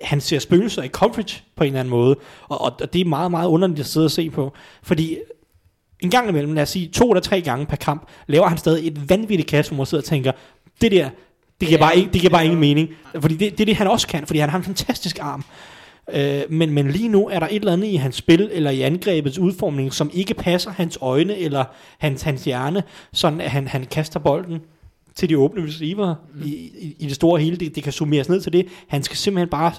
Han 0.01 0.21
ser 0.21 0.39
spøgelser 0.39 0.83
i 0.83 0.87
coverage 0.87 1.43
på 1.55 1.63
en 1.63 1.67
eller 1.67 1.79
anden 1.79 1.89
måde. 1.89 2.15
Og, 2.47 2.61
og, 2.61 2.75
og 2.81 2.93
det 2.93 3.01
er 3.01 3.05
meget, 3.05 3.31
meget 3.31 3.47
underligt 3.47 3.79
at 3.79 3.85
sidde 3.85 4.05
og 4.05 4.11
se 4.11 4.29
på. 4.29 4.53
Fordi 4.83 5.17
en 6.03 6.09
gang 6.09 6.29
imellem, 6.29 6.53
lad 6.53 6.63
os 6.63 6.69
sige 6.69 6.87
to 6.87 7.11
eller 7.11 7.21
tre 7.21 7.41
gange 7.41 7.65
per 7.65 7.75
kamp, 7.75 8.07
laver 8.27 8.47
han 8.47 8.57
stadig 8.57 8.87
et 8.87 9.09
vanvittigt 9.09 9.49
kast, 9.49 9.69
hvor 9.69 9.77
man 9.77 9.85
sidder 9.85 10.01
og 10.01 10.05
tænker, 10.05 10.31
det 10.81 10.91
der, 10.91 11.09
det 11.59 11.67
giver 11.67 11.79
bare, 11.79 11.97
ikke, 11.97 12.09
det 12.13 12.21
giver 12.21 12.31
bare 12.31 12.45
ingen 12.45 12.59
mening. 12.59 12.89
Fordi 13.19 13.35
det, 13.35 13.51
det 13.51 13.59
er 13.59 13.65
det, 13.65 13.75
han 13.75 13.87
også 13.87 14.07
kan, 14.07 14.27
fordi 14.27 14.39
han 14.39 14.49
har 14.49 14.57
en 14.57 14.63
fantastisk 14.63 15.19
arm. 15.21 15.43
Øh, 16.13 16.41
men, 16.49 16.71
men 16.71 16.91
lige 16.91 17.07
nu 17.09 17.27
er 17.27 17.39
der 17.39 17.47
et 17.47 17.55
eller 17.55 17.73
andet 17.73 17.87
i 17.87 17.95
hans 17.95 18.15
spil, 18.15 18.49
eller 18.51 18.71
i 18.71 18.81
angrebets 18.81 19.39
udformning, 19.39 19.93
som 19.93 20.09
ikke 20.13 20.33
passer 20.33 20.71
hans 20.71 20.97
øjne, 21.01 21.37
eller 21.37 21.63
hans, 21.97 22.21
hans 22.21 22.43
hjerne, 22.43 22.83
sådan 23.13 23.41
at 23.41 23.51
han, 23.51 23.67
han 23.67 23.85
kaster 23.85 24.19
bolden 24.19 24.59
til 25.15 25.29
de 25.29 25.37
åbne 25.37 25.67
receiver 25.67 26.15
mm. 26.35 26.41
i, 26.45 26.49
i, 26.49 26.95
i 26.99 27.05
det 27.05 27.15
store 27.15 27.41
hele. 27.41 27.57
Det, 27.57 27.75
det 27.75 27.83
kan 27.83 27.93
summeres 27.93 28.29
ned 28.29 28.41
til 28.41 28.53
det. 28.53 28.67
Han 28.87 29.03
skal 29.03 29.17
simpelthen 29.17 29.49
bare 29.49 29.71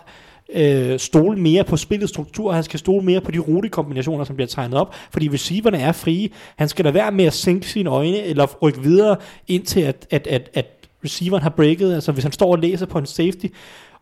øh, 0.54 0.98
stole 0.98 1.38
mere 1.38 1.64
på 1.64 1.76
spillets 1.76 2.10
struktur, 2.10 2.52
han 2.52 2.64
skal 2.64 2.78
stole 2.78 3.04
mere 3.04 3.20
på 3.20 3.30
de 3.30 3.38
rutekombinationer, 3.38 4.24
som 4.24 4.36
bliver 4.36 4.48
tegnet 4.48 4.78
op, 4.78 4.94
fordi 5.12 5.28
receiverne 5.28 5.78
er 5.78 5.92
frie. 5.92 6.28
Han 6.56 6.68
skal 6.68 6.84
da 6.84 6.90
være 6.90 7.12
med 7.12 7.24
at 7.24 7.32
sænke 7.32 7.68
sine 7.68 7.90
øjne, 7.90 8.22
eller 8.22 8.46
rykke 8.62 8.82
videre, 8.82 9.16
indtil 9.48 9.80
at, 9.80 10.06
at, 10.10 10.26
at, 10.26 10.50
at 10.54 10.66
receiveren 11.04 11.42
har 11.42 11.50
breaket. 11.50 11.94
Altså 11.94 12.12
hvis 12.12 12.24
han 12.24 12.32
står 12.32 12.52
og 12.52 12.58
læser 12.58 12.86
på 12.86 12.98
en 12.98 13.06
safety, 13.06 13.46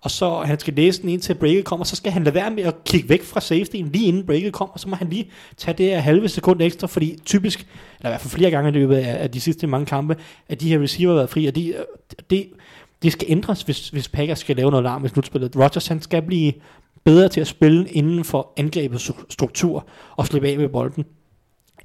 og 0.02 0.10
så 0.10 0.40
han 0.40 0.58
skal 0.58 0.74
læse 0.74 1.02
den 1.02 1.08
ind 1.08 1.20
til 1.20 1.34
breaket 1.34 1.64
kommer, 1.64 1.84
så 1.84 1.96
skal 1.96 2.12
han 2.12 2.24
lade 2.24 2.34
være 2.34 2.50
med 2.50 2.62
at 2.62 2.84
kigge 2.84 3.08
væk 3.08 3.22
fra 3.22 3.40
safetyen 3.40 3.88
lige 3.92 4.06
inden 4.06 4.26
breaket 4.26 4.52
kommer, 4.52 4.76
så 4.76 4.88
må 4.88 4.96
han 4.96 5.08
lige 5.08 5.30
tage 5.56 5.78
det 5.78 5.86
her 5.86 5.98
halve 5.98 6.28
sekund 6.28 6.62
ekstra, 6.62 6.86
fordi 6.86 7.18
typisk, 7.24 7.60
eller 7.98 8.10
i 8.10 8.12
hvert 8.12 8.20
fald 8.20 8.30
flere 8.30 8.50
gange 8.50 8.70
i 8.70 8.72
løbet 8.72 8.96
af, 8.96 9.22
af 9.22 9.30
de 9.30 9.40
sidste 9.40 9.66
mange 9.66 9.86
kampe, 9.86 10.16
at 10.48 10.60
de 10.60 10.68
her 10.68 10.82
receiver 10.82 11.12
har 11.12 11.16
været 11.16 11.30
fri, 11.30 11.46
og 11.46 11.56
de, 11.56 11.68
øh, 11.68 11.74
det, 12.30 12.46
det 13.02 13.12
skal 13.12 13.26
ændres, 13.30 13.62
hvis, 13.62 13.88
hvis 13.88 14.08
Packers 14.08 14.38
skal 14.38 14.56
lave 14.56 14.70
noget 14.70 14.84
larm 14.84 15.04
i 15.04 15.08
slutspillet. 15.08 15.56
Rodgers 15.56 15.86
han 15.86 16.02
skal 16.02 16.22
blive 16.22 16.52
bedre 17.04 17.28
til 17.28 17.40
at 17.40 17.46
spille 17.46 17.88
inden 17.88 18.24
for 18.24 18.52
angrebets 18.56 19.10
struktur 19.30 19.86
og 20.16 20.26
slippe 20.26 20.48
af 20.48 20.58
med 20.58 20.68
bolden. 20.68 21.04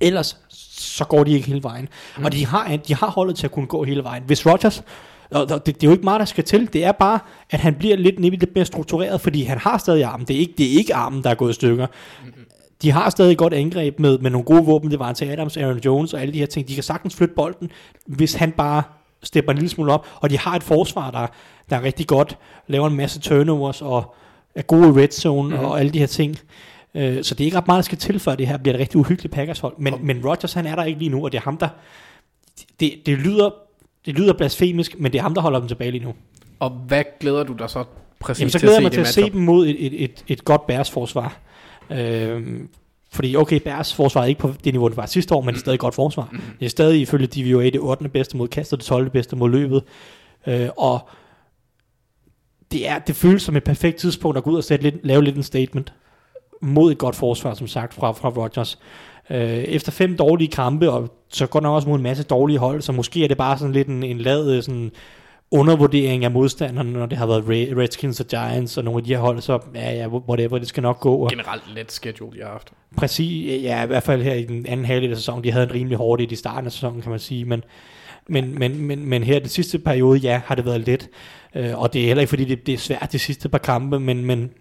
Ellers 0.02 0.38
så 0.50 1.06
går 1.06 1.24
de 1.24 1.32
ikke 1.32 1.48
hele 1.48 1.64
vejen. 1.64 1.90
Mm. 2.18 2.26
Og 2.26 2.32
de 2.32 2.46
har, 2.46 2.78
de 2.78 2.96
har 2.96 3.10
holdet 3.10 3.36
til 3.36 3.48
at 3.48 3.52
kunne 3.52 3.68
gå 3.68 3.84
hele 3.84 4.04
vejen. 4.04 4.24
Hvis 4.26 4.46
Rodgers 4.46 4.84
og 5.32 5.50
det, 5.50 5.66
det 5.66 5.84
er 5.84 5.88
jo 5.88 5.92
ikke 5.92 6.04
meget, 6.04 6.20
der 6.20 6.26
skal 6.26 6.44
til. 6.44 6.74
Det 6.74 6.84
er 6.84 6.92
bare, 6.92 7.20
at 7.50 7.60
han 7.60 7.76
bliver 7.76 7.96
lidt, 7.96 8.20
lidt 8.20 8.56
mere 8.56 8.66
struktureret, 8.66 9.22
fordi 9.22 9.44
han 9.44 9.58
har 9.58 9.78
stadig 9.78 10.04
armen. 10.04 10.28
Det 10.28 10.36
er 10.36 10.40
ikke, 10.40 10.54
det 10.58 10.66
er 10.66 10.78
ikke 10.78 10.96
armen, 10.96 11.24
der 11.24 11.30
er 11.30 11.36
gået 11.36 11.50
i 11.50 11.54
stykker. 11.54 11.88
De 12.82 12.92
har 12.92 13.10
stadig 13.10 13.38
godt 13.38 13.54
angreb 13.54 14.00
med, 14.00 14.18
med 14.18 14.32
nogle 14.32 14.46
gode 14.46 14.66
våben. 14.66 14.92
Det 14.92 15.00
var 15.00 15.14
til 15.14 15.26
Adams, 15.26 15.58
Aaron 15.58 15.80
Jones 15.86 16.14
og 16.14 16.22
alle 16.22 16.34
de 16.34 16.40
her 16.40 16.46
ting. 16.46 16.68
De 16.68 16.74
kan 16.74 16.84
sagtens 16.84 17.16
flytte 17.16 17.36
bolden, 17.36 17.70
hvis 18.06 18.34
han 18.34 18.52
bare 18.52 18.84
stepper 19.24 19.52
en 19.52 19.58
lille 19.58 19.70
smule 19.70 19.94
op. 19.94 20.08
Og 20.16 20.30
de 20.30 20.38
har 20.38 20.56
et 20.56 20.64
forsvar, 20.64 21.12
der, 21.12 21.28
der 21.70 21.76
er 21.76 21.84
rigtig 21.84 22.08
godt. 22.08 22.38
Laver 22.68 22.88
en 22.88 22.96
masse 22.96 23.20
turnovers 23.20 23.82
og 23.82 24.16
er 24.56 24.62
gode 24.62 24.88
i 24.88 25.04
red 25.04 25.12
zone 25.12 25.58
mm. 25.58 25.66
og 25.66 25.80
alle 25.80 25.92
de 25.92 26.00
her 26.00 26.08
ting. 26.08 26.38
Øh, 26.96 27.24
så 27.24 27.36
det 27.36 27.44
er 27.44 27.46
ikke 27.46 27.58
ret 27.58 27.68
meget, 27.68 27.78
der 27.78 27.86
skal 27.86 27.98
til, 27.98 28.20
for 28.20 28.36
det 28.36 28.48
her 28.48 28.58
bliver 28.58 28.74
et 28.74 28.80
rigtig 28.80 28.98
uhyggeligt 28.98 29.34
Packers 29.34 29.60
hold. 29.60 29.74
Men, 29.78 29.94
men 30.02 30.26
Rodgers, 30.26 30.54
han 30.54 30.66
er 30.66 30.76
der 30.76 30.84
ikke 30.84 31.00
lige 31.00 31.10
nu, 31.10 31.26
og 31.26 31.32
det 31.32 31.38
er 31.38 31.42
ham, 31.42 31.58
der... 31.58 31.70
Det, 32.80 32.94
det 33.06 33.18
lyder 33.18 33.50
det 34.08 34.16
lyder 34.16 34.34
blasfemisk, 34.34 35.00
men 35.00 35.12
det 35.12 35.18
er 35.18 35.22
ham, 35.22 35.34
der 35.34 35.42
holder 35.42 35.60
dem 35.60 35.68
tilbage 35.68 35.92
lige 35.92 36.04
nu. 36.04 36.14
Og 36.60 36.70
hvad 36.70 37.04
glæder 37.20 37.44
du 37.44 37.54
dig 37.54 37.70
så 37.70 37.84
præcis 38.20 38.42
Jamen, 38.42 38.52
så 38.52 38.60
glæder 38.60 38.76
jeg 38.76 38.84
mig 38.84 38.92
til 38.92 39.02
at 39.02 39.08
se 39.08 39.30
dem 39.30 39.42
mod 39.42 39.68
et, 39.68 39.86
et, 39.86 40.04
et, 40.04 40.24
et 40.28 40.46
godt 40.46 40.68
Bærs 40.68 40.92
forsvar. 40.92 41.40
Fordi 43.12 43.36
okay, 43.36 43.60
Bærs 43.60 43.94
forsvar 43.94 44.22
er 44.22 44.26
ikke 44.26 44.42
på 44.42 44.54
det 44.64 44.74
niveau, 44.74 44.88
det 44.88 44.98
var 44.98 45.06
sidste 45.06 45.36
år, 45.36 45.42
men 45.42 45.54
det 45.54 45.60
er 45.60 45.60
stadig 45.60 45.80
godt 45.80 45.96
forsvar. 45.96 46.30
Mm. 46.32 46.40
Det 46.60 46.66
er 46.66 46.70
stadig 46.70 47.02
ifølge 47.02 47.28
DVOA 47.28 47.66
det 47.66 47.80
8. 47.80 48.10
bedste 48.10 48.38
mod 48.38 48.48
kastet, 48.48 48.80
det 48.80 48.86
12. 48.86 49.10
bedste 49.10 49.36
mod 49.36 49.50
løbet. 49.50 49.84
Øh, 50.48 50.70
og 50.78 51.10
det, 52.72 52.90
er, 52.90 53.00
det 53.00 53.16
føles 53.16 53.42
som 53.42 53.56
et 53.56 53.64
perfekt 53.64 53.98
tidspunkt 53.98 54.38
at 54.38 54.44
gå 54.44 54.50
ud 54.52 54.58
og 54.58 54.64
sætte 54.64 54.84
lidt, 54.84 55.06
lave 55.06 55.24
lidt 55.24 55.36
en 55.36 55.44
statement 55.44 55.94
mod 56.62 56.92
et 56.92 56.98
godt 56.98 57.16
forsvar, 57.16 57.54
som 57.54 57.68
sagt, 57.68 57.94
fra, 57.94 58.12
fra 58.12 58.30
Rodgers. 58.30 58.80
Øh, 59.30 59.40
efter 59.50 59.92
fem 59.92 60.18
dårlige 60.18 60.48
kampe, 60.48 60.92
og 60.92 61.10
så 61.30 61.48
går 61.48 61.60
der 61.60 61.70
også 61.70 61.88
mod 61.88 61.98
en 61.98 62.04
masse 62.04 62.24
dårlige 62.24 62.60
hold, 62.60 62.82
så 62.82 62.92
måske 62.92 63.24
er 63.24 63.28
det 63.28 63.38
bare 63.38 63.58
sådan 63.58 63.74
lidt 63.74 63.88
en, 63.88 64.04
en 64.04 64.18
lad 64.18 64.52
øh, 64.52 64.64
sådan 64.64 64.92
undervurdering 65.52 66.26
af 66.26 66.32
modstanderne, 66.32 66.92
når 66.92 67.06
det 67.06 67.18
har 67.18 67.26
været 67.26 67.44
Redskins 67.78 68.20
og 68.20 68.26
Giants 68.28 68.78
og 68.78 68.84
nogle 68.84 68.98
af 68.98 69.04
de 69.04 69.10
her 69.10 69.20
hold, 69.20 69.42
så 69.42 69.60
ja, 69.76 69.94
ja, 69.94 70.08
whatever, 70.08 70.58
det 70.58 70.68
skal 70.68 70.84
nok 70.84 71.00
gå. 71.00 71.16
Og 71.16 71.30
Generelt 71.30 71.64
let 71.76 71.92
schedule, 71.92 72.38
de 72.38 72.44
har 72.44 72.52
haft. 72.52 72.72
Præcis, 72.98 73.64
ja, 73.64 73.84
i 73.84 73.88
hvert 73.88 74.04
fald 74.04 74.24
her 74.24 74.34
i 74.34 74.44
den 74.44 74.66
anden 74.66 74.86
halvdel 74.86 75.12
af 75.12 75.18
sæsonen, 75.18 75.44
de 75.44 75.52
havde 75.52 75.66
en 75.66 75.74
rimelig 75.74 75.98
hårdt 75.98 76.32
i 76.32 76.36
starten 76.36 76.66
af 76.66 76.72
sæsonen, 76.72 77.02
kan 77.02 77.10
man 77.10 77.20
sige, 77.20 77.46
men, 77.46 77.64
men, 78.30 78.60
men, 78.60 78.82
men, 78.82 79.06
men 79.06 79.24
her 79.24 79.40
den 79.40 79.50
sidste 79.50 79.80
periode, 79.80 80.20
ja, 80.20 80.42
har 80.46 80.56
det 80.56 80.66
været 80.66 80.82
let, 80.82 81.10
øh, 81.56 81.80
og 81.80 81.94
det 81.94 82.02
er 82.02 82.08
heller 82.08 82.22
ikke, 82.22 82.30
fordi 82.30 82.46
det, 82.46 82.66
det 82.66 82.74
er 82.74 82.78
svært 82.78 83.10
de 83.12 83.20
sidste 83.20 83.50
par 83.50 83.58
kampe, 83.58 84.00
men, 84.00 84.26
men 84.26 84.52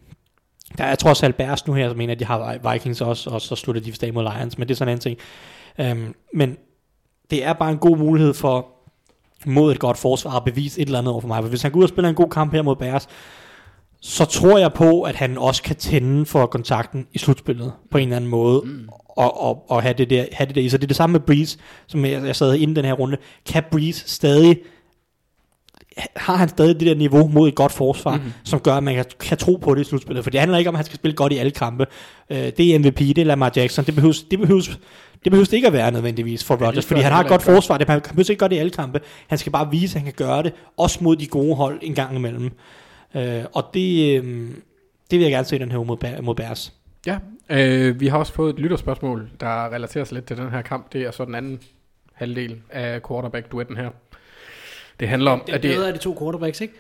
der 0.79 0.85
er 0.85 0.95
trods 0.95 1.23
alt 1.23 1.67
nu 1.67 1.73
her, 1.73 1.89
som 1.89 2.01
en 2.01 2.11
af 2.11 2.19
de 2.19 2.25
har 2.25 2.73
Vikings 2.73 3.01
også, 3.01 3.31
og 3.31 3.41
så 3.41 3.57
slutter 3.57 3.83
de 3.83 3.93
for 3.93 4.13
mod 4.13 4.23
Lions, 4.23 4.59
men 4.59 4.69
det 4.69 4.75
er 4.75 4.77
sådan 4.77 4.95
en 4.95 5.01
ting. 5.01 5.19
Um, 5.79 6.15
men 6.35 6.57
det 7.31 7.45
er 7.45 7.53
bare 7.53 7.71
en 7.71 7.79
god 7.79 7.97
mulighed 7.97 8.35
for 8.35 8.76
mod 9.47 9.73
et 9.73 9.79
godt 9.79 9.99
forsvar 9.99 10.37
at 10.37 10.45
bevise 10.45 10.81
et 10.81 10.87
eller 10.87 10.99
andet 10.99 11.13
over 11.13 11.21
for 11.21 11.29
mig. 11.29 11.43
For 11.43 11.49
hvis 11.49 11.63
han 11.63 11.73
går 11.73 11.79
ud 11.79 11.83
og 11.83 11.89
spiller 11.89 12.09
en 12.09 12.15
god 12.15 12.29
kamp 12.31 12.53
her 12.53 12.63
mod 12.63 12.77
Bears, 12.77 13.09
så 14.01 14.25
tror 14.25 14.59
jeg 14.59 14.73
på, 14.73 15.03
at 15.03 15.15
han 15.15 15.39
også 15.39 15.63
kan 15.63 15.77
tænde 15.77 16.27
for 16.27 16.47
kontakten 16.47 17.07
i 17.13 17.19
slutspillet 17.19 17.73
på 17.91 17.99
en 17.99 18.05
eller 18.05 18.17
anden 18.17 18.31
måde, 18.31 18.63
mm. 18.65 18.89
og, 19.09 19.41
og, 19.41 19.71
og 19.71 19.83
have, 19.83 19.95
det 19.95 20.11
der, 20.11 20.25
have 20.33 20.47
det 20.47 20.55
der 20.55 20.61
i. 20.61 20.69
Så 20.69 20.79
det 20.79 20.85
er 20.85 20.89
det 20.89 20.97
samme 20.97 21.13
med 21.13 21.21
Breeze, 21.21 21.59
som 21.87 22.05
jeg, 22.05 22.27
jeg 22.27 22.37
sad 22.37 22.55
inden 22.55 22.77
den 22.77 22.85
her 22.85 22.93
runde. 22.93 23.17
Kan 23.47 23.63
Breeze 23.71 24.09
stadig 24.09 24.59
har 26.17 26.37
han 26.37 26.49
stadig 26.49 26.81
det 26.81 26.87
der 26.87 26.95
niveau 26.95 27.29
mod 27.29 27.49
et 27.49 27.55
godt 27.55 27.73
forsvar, 27.73 28.17
mm-hmm. 28.17 28.33
som 28.45 28.61
gør, 28.61 28.75
at 28.75 28.83
man 28.83 28.95
kan, 28.95 29.05
kan 29.21 29.39
tro 29.39 29.57
på 29.57 29.75
det 29.75 29.81
i 29.81 29.85
slutspillet. 29.85 30.25
For 30.25 30.31
det 30.31 30.41
handler 30.41 30.59
ikke 30.59 30.69
om, 30.69 30.75
at 30.75 30.79
han 30.79 30.85
skal 30.85 30.97
spille 30.97 31.17
godt 31.17 31.33
i 31.33 31.37
alle 31.37 31.51
kampe. 31.51 31.87
Uh, 32.31 32.37
det 32.37 32.61
er 32.61 32.79
MVP, 32.79 32.99
det 32.99 33.19
er 33.19 33.25
Lamar 33.25 33.53
Jackson. 33.57 33.85
Det 33.85 33.95
behøves, 33.95 34.23
det 34.23 34.39
behøves, 34.39 34.81
det 35.25 35.33
behøves 35.33 35.53
ikke 35.53 35.67
at 35.67 35.73
være 35.73 35.91
nødvendigvis 35.93 36.45
for 36.45 36.67
Rodgers, 36.67 36.87
fordi 36.87 37.01
han 37.01 37.13
har 37.13 37.21
et 37.21 37.29
godt 37.29 37.43
forsvar. 37.43 37.79
Det, 37.79 37.89
han 37.89 38.01
behøver 38.01 38.31
ikke 38.31 38.41
gøre 38.41 38.49
det 38.49 38.57
i 38.57 38.59
alle 38.59 38.71
kampe. 38.71 39.01
Han 39.27 39.39
skal 39.39 39.53
bare 39.53 39.71
vise, 39.71 39.97
at 39.97 40.03
han 40.03 40.13
kan 40.13 40.27
gøre 40.27 40.43
det, 40.43 40.53
også 40.77 40.99
mod 41.05 41.17
de 41.17 41.27
gode 41.27 41.55
hold 41.55 41.79
en 41.83 41.95
gang 41.95 42.17
imellem. 42.17 42.53
Uh, 43.15 43.21
og 43.53 43.65
det, 43.75 44.21
uh, 44.21 44.27
det 45.11 45.19
vil 45.19 45.21
jeg 45.21 45.31
gerne 45.31 45.45
se 45.45 45.59
den 45.59 45.71
her 45.73 45.83
mod, 45.83 46.23
mod 46.23 46.35
Bears. 46.35 46.73
Ja, 47.07 47.19
øh, 47.51 48.01
vi 48.01 48.07
har 48.07 48.19
også 48.19 48.33
fået 48.33 48.55
et 48.55 48.61
lytterspørgsmål, 48.61 49.31
der 49.41 49.73
relaterer 49.73 50.05
sig 50.05 50.15
lidt 50.15 50.27
til 50.27 50.37
den 50.37 50.51
her 50.51 50.63
kamp. 50.63 50.93
Det 50.93 51.03
er 51.03 51.11
så 51.11 51.25
den 51.25 51.35
anden 51.35 51.61
halvdel 52.13 52.61
af 52.71 53.01
quarterback-duetten 53.03 53.77
her. 53.77 53.91
Det 55.01 55.09
handler 55.09 55.31
om... 55.31 55.43
Det 55.47 55.55
er 55.55 55.59
bedre 55.59 55.87
af 55.87 55.93
de 55.93 55.99
to 55.99 56.17
quarterbacks, 56.21 56.61
ikke? 56.61 56.75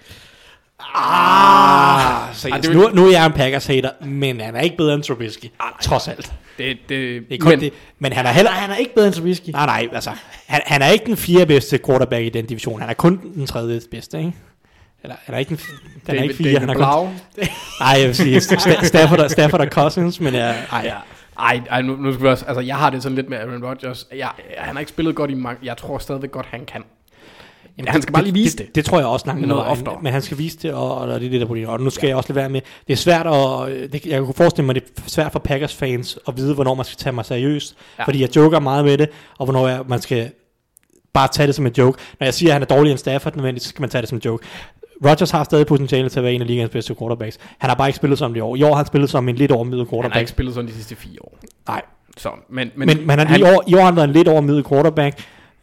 Ah, 0.94 2.34
så 2.34 2.48
ah, 2.52 2.74
nu, 2.74 2.88
nu 2.88 3.06
er 3.06 3.10
jeg 3.10 3.26
en 3.26 3.32
Packers 3.32 3.66
hater, 3.66 3.90
men 4.04 4.40
han 4.40 4.56
er 4.56 4.60
ikke 4.60 4.76
bedre 4.76 4.94
end 4.94 5.02
Trubisky, 5.02 5.44
ah, 5.60 5.72
trods 5.82 6.08
alt. 6.08 6.32
Det, 6.58 6.76
det, 6.88 7.22
det 7.28 7.34
er 7.34 7.38
kun 7.38 7.50
men, 7.50 7.60
det. 7.60 7.72
Men 7.98 8.12
han 8.12 8.26
er 8.26 8.30
heller... 8.30 8.50
Nej, 8.50 8.60
han 8.60 8.70
er 8.70 8.76
ikke 8.76 8.94
bedre 8.94 9.06
end 9.06 9.14
Trubisky. 9.14 9.48
Nej, 9.48 9.66
nej, 9.66 9.88
altså, 9.92 10.10
han, 10.46 10.62
han 10.66 10.82
er 10.82 10.88
ikke 10.88 11.04
den 11.04 11.16
fjerde 11.16 11.46
bedste 11.46 11.78
quarterback 11.86 12.24
i 12.24 12.28
den 12.28 12.46
division. 12.46 12.80
Han 12.80 12.90
er 12.90 12.94
kun 12.94 13.20
den 13.34 13.46
tredje 13.46 13.80
bedste, 13.90 14.18
ikke? 14.18 14.32
Eller 15.02 15.16
han 15.24 15.34
er 15.34 15.38
ikke 15.38 15.48
den, 15.48 15.60
den 16.06 16.16
er 16.16 16.22
ikke 16.22 16.34
fire, 16.34 16.58
han 16.58 16.70
er 16.70 16.74
kun... 16.74 16.82
Nej, 17.80 17.98
jeg 17.98 18.06
vil 18.06 18.16
sige 18.16 18.40
Stafford, 18.40 19.18
og, 19.18 19.30
Stafford 19.30 19.60
og 19.60 19.66
Cousins, 19.66 20.20
men 20.20 20.34
jeg, 20.34 20.66
ej, 20.72 20.82
ja. 20.84 20.94
Ej, 21.38 21.60
ej 21.70 21.82
nu, 21.82 21.96
nu 21.96 22.12
skal 22.12 22.24
vi 22.24 22.28
også, 22.28 22.44
altså 22.44 22.60
jeg 22.60 22.76
har 22.76 22.90
det 22.90 23.02
sådan 23.02 23.16
lidt 23.16 23.28
med 23.28 23.38
Aaron 23.38 23.64
Rodgers. 23.64 24.06
Jeg, 24.16 24.28
han 24.58 24.74
har 24.74 24.80
ikke 24.80 24.90
spillet 24.90 25.14
godt 25.14 25.30
i 25.30 25.34
mange, 25.34 25.58
jeg 25.62 25.76
tror 25.76 25.98
stadigvæk 25.98 26.30
godt, 26.30 26.46
han 26.50 26.64
kan. 26.64 26.82
Jamen, 27.78 27.88
han 27.88 28.02
skal 28.02 28.12
bare 28.12 28.22
lige 28.22 28.34
vise 28.34 28.58
det. 28.58 28.66
Det, 28.66 28.74
det 28.74 28.84
tror 28.84 28.98
jeg 28.98 29.06
også 29.06 29.26
langt 29.26 29.48
noget 29.48 29.64
oftere. 29.66 29.98
Men 30.02 30.12
han 30.12 30.22
skal 30.22 30.38
vise 30.38 30.58
det, 30.62 30.72
og, 30.72 30.98
og 30.98 31.08
det 31.08 31.14
er 31.14 31.18
det 31.18 31.40
der 31.40 31.46
problem. 31.46 31.68
Og 31.68 31.80
nu 31.80 31.90
skal 31.90 32.06
ja. 32.06 32.08
jeg 32.08 32.16
også 32.16 32.32
lade 32.32 32.36
være 32.36 32.48
med. 32.48 32.60
Det 32.86 32.92
er 32.92 32.96
svært 32.96 33.26
at... 33.26 33.92
Det, 33.92 34.06
jeg 34.06 34.20
kunne 34.20 34.34
forestille 34.34 34.66
mig, 34.66 34.74
det 34.74 34.82
er 34.96 35.02
svært 35.06 35.32
for 35.32 35.38
Packers 35.38 35.74
fans 35.74 36.18
at 36.28 36.36
vide, 36.36 36.54
hvornår 36.54 36.74
man 36.74 36.84
skal 36.84 36.96
tage 36.96 37.12
mig 37.12 37.24
seriøst. 37.24 37.76
Ja. 37.98 38.04
Fordi 38.04 38.20
jeg 38.20 38.36
joker 38.36 38.60
meget 38.60 38.84
med 38.84 38.98
det, 38.98 39.08
og 39.38 39.46
hvornår 39.46 39.68
jeg, 39.68 39.80
man 39.88 40.00
skal 40.00 40.30
bare 41.12 41.28
tage 41.28 41.46
det 41.46 41.54
som 41.54 41.66
en 41.66 41.72
joke. 41.78 41.98
Når 42.20 42.24
jeg 42.24 42.34
siger, 42.34 42.50
at 42.50 42.52
han 42.52 42.62
er 42.62 42.66
dårlig 42.66 42.92
en 42.92 42.98
Stafford, 42.98 43.36
nødvendigt, 43.36 43.64
så 43.64 43.68
skal 43.68 43.80
man 43.80 43.90
tage 43.90 44.02
det 44.02 44.08
som 44.08 44.16
en 44.16 44.22
joke. 44.24 44.46
Rodgers 45.04 45.30
har 45.30 45.44
stadig 45.44 45.66
potentiale 45.66 46.08
til 46.08 46.18
at 46.20 46.24
være 46.24 46.32
en 46.32 46.40
af 46.40 46.46
ligens 46.46 46.70
bedste 46.70 46.94
quarterbacks. 46.94 47.38
Han 47.58 47.70
har 47.70 47.76
bare 47.76 47.88
ikke 47.88 47.96
spillet 47.96 48.18
som 48.18 48.32
det 48.32 48.38
i 48.38 48.40
år. 48.40 48.56
I 48.56 48.62
år 48.62 48.68
har 48.68 48.76
han 48.76 48.86
spillet 48.86 49.10
som 49.10 49.28
en 49.28 49.36
lidt 49.36 49.52
overmiddel 49.52 49.86
quarterback. 49.86 50.04
Han 50.04 50.12
har 50.12 50.20
ikke 50.20 50.30
spillet 50.30 50.54
som 50.54 50.66
de 50.66 50.72
sidste 50.72 50.96
fire 50.96 51.18
år. 51.22 51.38
Nej. 51.68 51.82
Så, 52.16 52.30
men, 52.48 52.70
men, 52.76 52.86
men, 52.86 53.06
men 53.06 53.18
han, 53.18 53.28
han, 53.28 53.40
i, 53.40 53.42
år, 53.42 53.64
i 53.66 53.74
år 53.74 53.78
har 53.78 53.84
han 53.84 53.96
været 53.96 54.08
en 54.08 54.14
lidt 54.14 54.28
overmiddel 54.28 54.64
quarterback, 54.64 55.18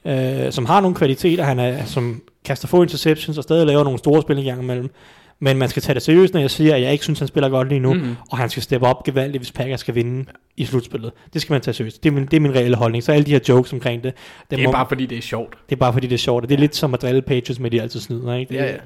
øh, 0.06 0.52
som 0.52 0.66
har 0.66 0.82
nogle 0.82 0.96
kvaliteter. 0.96 1.44
Han 1.44 1.60
er, 1.60 1.86
som 1.86 2.22
kaster 2.46 2.68
få 2.68 2.82
interceptions 2.82 3.38
og 3.38 3.44
stadig 3.44 3.68
laver 3.68 3.84
nogle 3.84 4.00
store 4.00 4.22
spil 4.22 4.38
i 4.38 4.44
gang 4.44 4.64
imellem. 4.64 4.90
Men 5.40 5.58
man 5.58 5.70
skal 5.70 5.82
tage 5.82 5.94
det 5.94 6.02
seriøst, 6.04 6.34
når 6.34 6.42
jeg 6.42 6.52
siger, 6.52 6.76
at 6.76 6.82
jeg 6.82 6.92
ikke 6.92 7.04
synes, 7.04 7.20
han 7.20 7.28
spiller 7.28 7.50
godt 7.50 7.68
lige 7.70 7.80
nu, 7.80 7.94
mm-hmm. 7.94 8.16
og 8.32 8.38
han 8.38 8.50
skal 8.50 8.64
steppe 8.64 8.88
op 8.88 9.04
gevaldigt, 9.04 9.42
hvis 9.42 9.52
Packers 9.52 9.80
skal 9.80 9.96
vinde 9.96 10.26
i 10.58 10.66
slutspillet. 10.66 11.12
Det 11.34 11.42
skal 11.42 11.54
man 11.54 11.62
tage 11.62 11.74
seriøst. 11.74 12.04
Det 12.04 12.10
er 12.10 12.14
min, 12.14 12.26
det 12.26 12.34
er 12.34 12.40
min 12.40 12.56
reelle 12.56 12.78
holdning. 12.78 13.04
Så 13.04 13.12
alle 13.12 13.26
de 13.26 13.32
her 13.32 13.40
jokes 13.50 13.74
omkring 13.74 14.04
det, 14.04 14.14
Det 14.52 14.64
er 14.64 14.72
bare 14.72 14.86
fordi, 14.90 15.06
det 15.06 15.18
er 15.18 15.22
sjovt. 15.22 15.58
det 15.70 15.76
er 15.76 15.80
bare 15.80 15.94
fordi, 15.94 16.08
det 16.08 16.14
er 16.14 16.20
sjovt. 16.20 16.44
Og 16.44 16.50
det 16.50 16.56
er 16.56 16.60
lidt 16.60 16.76
som 16.76 16.94
at 16.94 17.02
drille 17.02 17.22
Patriots 17.22 17.60
med, 17.60 17.72
de 17.72 17.82
altid 17.82 18.00
snyder. 18.00 18.34
Ikke? 18.34 18.50
Det, 18.54 18.60
Ja, 18.60 18.66
ja. 18.66 18.78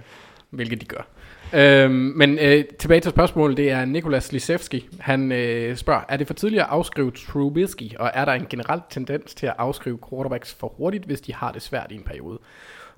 Hvilket 0.50 0.82
de 0.82 0.86
gør. 0.86 1.08
Øhm, 1.54 1.92
men 1.92 2.40
øh, 2.40 2.66
tilbage 2.80 3.02
til 3.02 3.12
spørgsmålet, 3.12 3.58
det 3.58 3.72
er 3.72 3.86
Nikolas 3.86 4.32
Lisevski. 4.32 4.90
Han 5.00 5.32
øh, 5.32 5.76
spørger, 5.76 6.02
er 6.10 6.18
det 6.18 6.28
for 6.28 6.34
tidligt 6.34 6.62
at 6.62 6.68
afskrive 6.70 7.12
Trubisky, 7.12 7.96
og 7.96 8.12
er 8.14 8.26
der 8.26 8.32
en 8.32 8.46
generel 8.50 8.82
tendens 8.90 9.36
til 9.36 9.48
at 9.48 9.54
afskrive 9.58 10.00
quarterbacks 10.10 10.54
for 10.54 10.68
hurtigt, 10.78 11.06
hvis 11.06 11.22
de 11.22 11.34
har 11.34 11.52
det 11.52 11.62
svært 11.62 11.92
i 11.92 11.96
en 11.96 12.04
periode? 12.04 12.40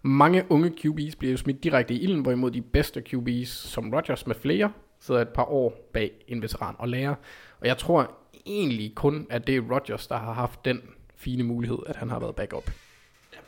Mange 0.01 0.43
unge 0.49 0.69
QB's 0.69 1.17
bliver 1.19 1.31
jo 1.31 1.37
smidt 1.37 1.63
direkte 1.63 1.93
i 1.93 1.99
ilden, 1.99 2.21
hvorimod 2.21 2.51
de 2.51 2.61
bedste 2.61 3.03
QB's, 3.09 3.45
som 3.45 3.93
Rodgers 3.93 4.27
med 4.27 4.35
flere, 4.35 4.71
sidder 4.99 5.21
et 5.21 5.29
par 5.29 5.51
år 5.51 5.89
bag 5.93 6.11
en 6.27 6.41
veteran 6.41 6.75
og 6.77 6.89
lærer. 6.89 7.15
Og 7.61 7.67
jeg 7.67 7.77
tror 7.77 8.11
egentlig 8.45 8.95
kun, 8.95 9.27
at 9.29 9.47
det 9.47 9.55
er 9.55 9.61
Rodgers, 9.71 10.07
der 10.07 10.17
har 10.17 10.33
haft 10.33 10.65
den 10.65 10.81
fine 11.15 11.43
mulighed, 11.43 11.77
at 11.87 11.95
han 11.95 12.09
har 12.09 12.19
været 12.19 12.35
backup. 12.35 12.71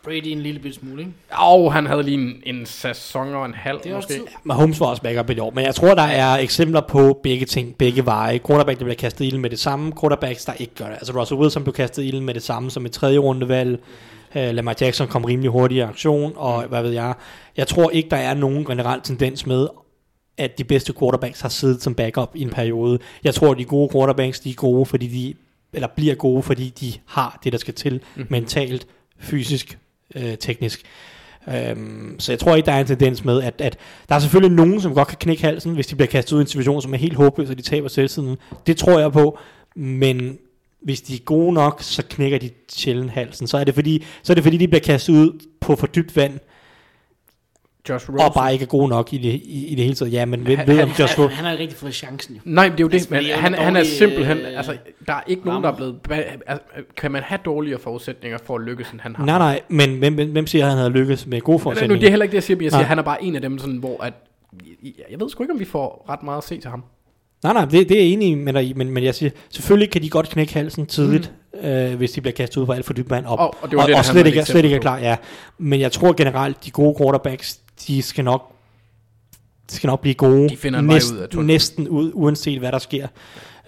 Brady 0.04 0.28
en 0.28 0.40
lille 0.40 0.60
bitte 0.60 0.80
smule, 0.80 1.02
ikke? 1.02 1.14
Og 1.32 1.74
han 1.74 1.86
havde 1.86 2.04
lige 2.04 2.18
en, 2.18 2.44
en 2.56 2.66
sæson 2.66 3.34
og 3.34 3.46
en 3.46 3.54
halv 3.54 3.80
Det 3.84 3.92
er 3.92 3.96
også 3.96 4.08
måske. 4.12 4.32
tid. 4.32 4.38
Mahomes 4.44 4.80
var 4.80 4.86
også 4.86 5.02
backup 5.02 5.30
i 5.30 5.40
år, 5.40 5.52
men 5.56 5.66
jeg 5.66 5.76
tror, 5.76 5.96
der 5.96 6.02
er 6.02 6.38
eksempler 6.38 6.82
på 6.82 7.20
begge 7.24 7.46
ting, 7.46 7.76
begge 7.78 8.06
veje. 8.06 8.40
Quarterback, 8.48 8.80
der 8.80 8.86
bliver 8.86 8.96
kastet 8.96 9.26
i 9.26 9.28
ilden 9.28 9.42
med 9.42 9.50
det 9.50 9.60
samme, 9.60 9.94
quarterbacks, 10.02 10.46
der 10.46 10.54
ikke 10.54 10.76
gør 10.76 10.86
det. 10.86 10.94
Altså 10.94 11.20
Russell 11.20 11.42
Wilson 11.42 11.64
blev 11.64 11.74
kastet 11.74 12.04
i 12.04 12.08
ilden 12.08 12.26
med 12.26 12.34
det 12.34 12.44
samme 12.44 12.72
som 12.72 12.86
et 12.86 12.92
tredje 12.92 13.18
rundevalg. 13.18 13.80
Uh, 14.36 14.42
Lamar 14.42 14.76
Jackson 14.82 15.08
kom 15.08 15.26
rimelig 15.26 15.52
hurtigt 15.52 15.78
i 15.78 15.82
aktion, 15.82 16.34
og 16.36 16.64
hvad 16.64 16.82
ved 16.82 16.92
jeg. 16.92 17.14
Jeg 17.58 17.68
tror 17.68 17.90
ikke, 17.90 18.10
der 18.10 18.18
er 18.18 18.34
nogen 18.34 18.66
generel 18.66 19.02
tendens 19.02 19.46
med, 19.46 19.68
at 20.38 20.58
de 20.58 20.64
bedste 20.64 20.94
quarterbacks 21.00 21.42
har 21.42 21.50
siddet 21.50 21.84
som 21.84 21.96
backup 21.96 22.32
i 22.36 22.42
en 22.42 22.50
periode. 22.50 23.00
Jeg 23.24 23.34
tror, 23.34 23.52
at 23.52 23.58
de 23.58 23.66
gode 23.66 23.90
quarterbacks, 23.94 24.40
de 24.40 24.50
er 24.50 24.54
gode, 24.54 24.86
fordi 24.86 25.08
de, 25.08 25.34
eller 25.74 25.88
bliver 25.96 26.16
gode, 26.16 26.44
fordi 26.44 26.70
de 26.70 26.94
har 27.08 27.40
det, 27.44 27.52
der 27.54 27.60
skal 27.60 27.74
til, 27.74 28.02
mm. 28.16 28.26
mentalt, 28.30 28.88
fysisk, 29.20 29.78
øh, 30.16 30.38
teknisk. 30.38 30.84
Øhm, 31.48 32.16
så 32.20 32.32
jeg 32.32 32.40
tror 32.40 32.56
ikke, 32.56 32.66
der 32.66 32.72
er 32.72 32.80
en 32.80 32.88
tendens 32.88 33.26
med, 33.26 33.42
at, 33.42 33.62
at 33.62 33.78
der 34.10 34.16
er 34.16 34.20
selvfølgelig 34.20 34.56
nogen, 34.56 34.82
som 34.82 34.94
godt 34.94 35.08
kan 35.08 35.18
knække 35.18 35.44
halsen, 35.44 35.74
hvis 35.74 35.88
de 35.88 35.96
bliver 35.96 36.08
kastet 36.08 36.34
ud 36.34 36.40
i 36.40 36.42
en 36.42 36.48
situation, 36.48 36.82
som 36.82 36.94
er 36.94 36.98
helt 36.98 37.16
håbløs, 37.16 37.50
og 37.50 37.58
de 37.58 37.62
taber 37.62 37.88
selvtiden. 37.88 38.38
Det 38.68 38.78
tror 38.78 39.00
jeg 39.00 39.12
på, 39.12 39.38
men 39.76 40.38
hvis 40.82 41.02
de 41.02 41.16
er 41.16 41.20
gode 41.20 41.54
nok, 41.54 41.84
så 41.84 42.04
knækker 42.10 42.38
de 42.38 42.50
sjældent 42.70 43.12
halsen. 43.12 43.48
Så 43.48 43.58
er 43.58 43.64
det 43.64 43.74
fordi, 43.74 44.04
så 44.24 44.34
er 44.34 44.36
det 44.36 44.44
fordi 44.44 44.58
de 44.58 44.68
bliver 44.68 44.82
kastet 44.82 45.14
ud 45.14 45.46
på 45.60 45.76
for 45.76 45.88
dybt 45.88 46.16
vand, 46.16 46.40
Josh 47.90 48.10
Rosen. 48.10 48.20
og 48.26 48.34
bare 48.34 48.54
ikke 48.54 48.64
er 48.64 48.68
gode 48.68 48.88
nok 48.90 49.14
i 49.14 49.18
det, 49.18 49.30
i, 49.44 49.68
i 49.68 49.76
det 49.76 49.84
hele 49.84 49.96
taget. 49.96 50.14
Ja, 50.14 50.26
men 50.26 50.48
ved, 50.48 50.58
Han- 50.58 50.68
ved 50.68 50.76
han- 50.76 50.84
om 50.84 50.90
Josh 51.00 51.16
Han, 51.16 51.26
Rosen... 51.26 51.36
han 51.36 51.46
har 51.46 51.52
ikke 51.52 51.62
rigtig 51.62 51.78
fået 51.78 51.94
chancen, 51.94 52.36
jo. 52.36 52.42
Nej, 52.46 52.68
det 52.70 52.74
er 52.74 52.78
jo 52.82 52.88
det, 52.88 52.94
Altså, 52.94 53.08
men 53.14 53.26
han 53.26 53.54
er 53.54 53.62
han, 53.62 53.76
er 53.76 53.84
simpelthen, 53.84 54.38
øh, 54.38 54.58
altså, 54.58 54.78
der 55.08 55.14
er 55.14 55.22
ikke 55.28 55.46
nogen, 55.46 55.64
der 55.64 55.72
er 55.72 55.76
blevet, 55.76 55.96
altså, 56.48 56.64
kan 56.98 57.12
man 57.12 57.24
have 57.24 57.40
dårligere 57.46 57.80
forudsætninger 57.80 58.38
for 58.46 58.56
at 58.56 58.62
lykkes, 58.62 58.90
end 58.92 59.00
han 59.00 59.16
har? 59.16 59.26
Nej, 59.26 59.38
nej, 59.38 59.62
men 59.70 59.98
hvem, 60.00 60.14
hvem, 60.14 60.32
hvem 60.32 60.48
siger, 60.48 60.64
at 60.66 60.70
han 60.70 60.78
havde 60.78 60.92
lykkes 60.92 61.28
med 61.28 61.42
gode 61.42 61.58
Men, 61.58 61.60
nu, 61.64 61.70
det 61.70 61.78
er 61.78 61.80
forudsætninger? 61.80 62.10
heller 62.10 62.24
ikke 62.24 62.32
det, 62.32 62.36
jeg 62.36 62.44
siger, 62.44 62.58
men 62.58 62.64
jeg 62.64 62.72
siger, 62.72 62.80
Nej. 62.82 62.88
han 62.88 63.00
er 63.00 63.04
bare 63.04 63.24
en 63.24 63.36
af 63.36 63.42
dem, 63.42 63.60
sådan, 63.60 63.76
hvor 63.78 64.04
at, 64.04 64.14
jeg 65.12 65.20
ved 65.20 65.30
sgu 65.30 65.44
ikke, 65.44 65.54
om 65.54 65.60
vi 65.60 65.66
får 65.66 66.06
ret 66.10 66.24
meget 66.24 66.38
at 66.38 66.44
se 66.44 66.58
til 66.58 66.70
ham. 66.70 66.84
Nej, 67.44 67.54
nej, 67.54 67.66
det, 67.66 67.90
det 67.90 67.92
er 67.98 68.02
jeg 68.02 68.10
enig 68.10 68.38
med 68.38 68.54
dig 68.54 68.64
i, 68.70 68.74
men, 68.74 68.90
men 68.92 69.04
jeg 69.04 69.16
siger, 69.16 69.30
selvfølgelig 69.50 69.92
kan 69.92 70.02
de 70.02 70.10
godt 70.10 70.30
knække 70.30 70.54
halsen 70.54 70.86
tidligt, 70.86 71.32
mm. 71.54 71.60
øh, 71.70 71.96
hvis 71.96 72.12
de 72.12 72.22
bliver 72.22 72.34
kastet 72.34 72.62
ud 72.62 72.66
på 72.66 72.72
alt 72.72 72.86
for 72.86 72.94
dybt 72.94 73.10
vand 73.10 73.26
op. 73.26 73.40
Og- 73.40 73.56
og 73.62 73.70
det 73.70 73.78
var 73.78 73.84
og, 73.84 73.90
det, 73.90 73.96
og 73.98 74.06
slet 74.06 74.28
ikke, 74.28 74.44
slet 74.46 74.64
ikke 74.66 74.76
er 74.76 74.80
klar, 74.82 74.98
ja. 74.98 75.16
Men 75.58 75.80
jeg 75.80 75.92
tror 75.92 76.14
generelt, 76.14 76.66
de 76.66 76.72
gode 76.72 76.96
quarterbacks, 77.02 77.60
de 77.88 78.02
skal 78.02 78.24
nok 78.24 78.52
de 79.70 79.76
skal 79.76 79.88
nok 79.88 80.02
blive 80.02 80.16
gode 80.16 80.50
De 80.50 80.58
finder 80.58 80.80
en 80.80 80.88
vej 80.88 81.00
ud 81.14 81.18
af 81.18 81.30
tunnelen. 81.30 81.48
næsten 81.48 81.88
ud, 81.88 82.12
uanset 82.14 82.60
hvad 82.60 82.72
der 82.72 82.80
sker. 82.80 83.08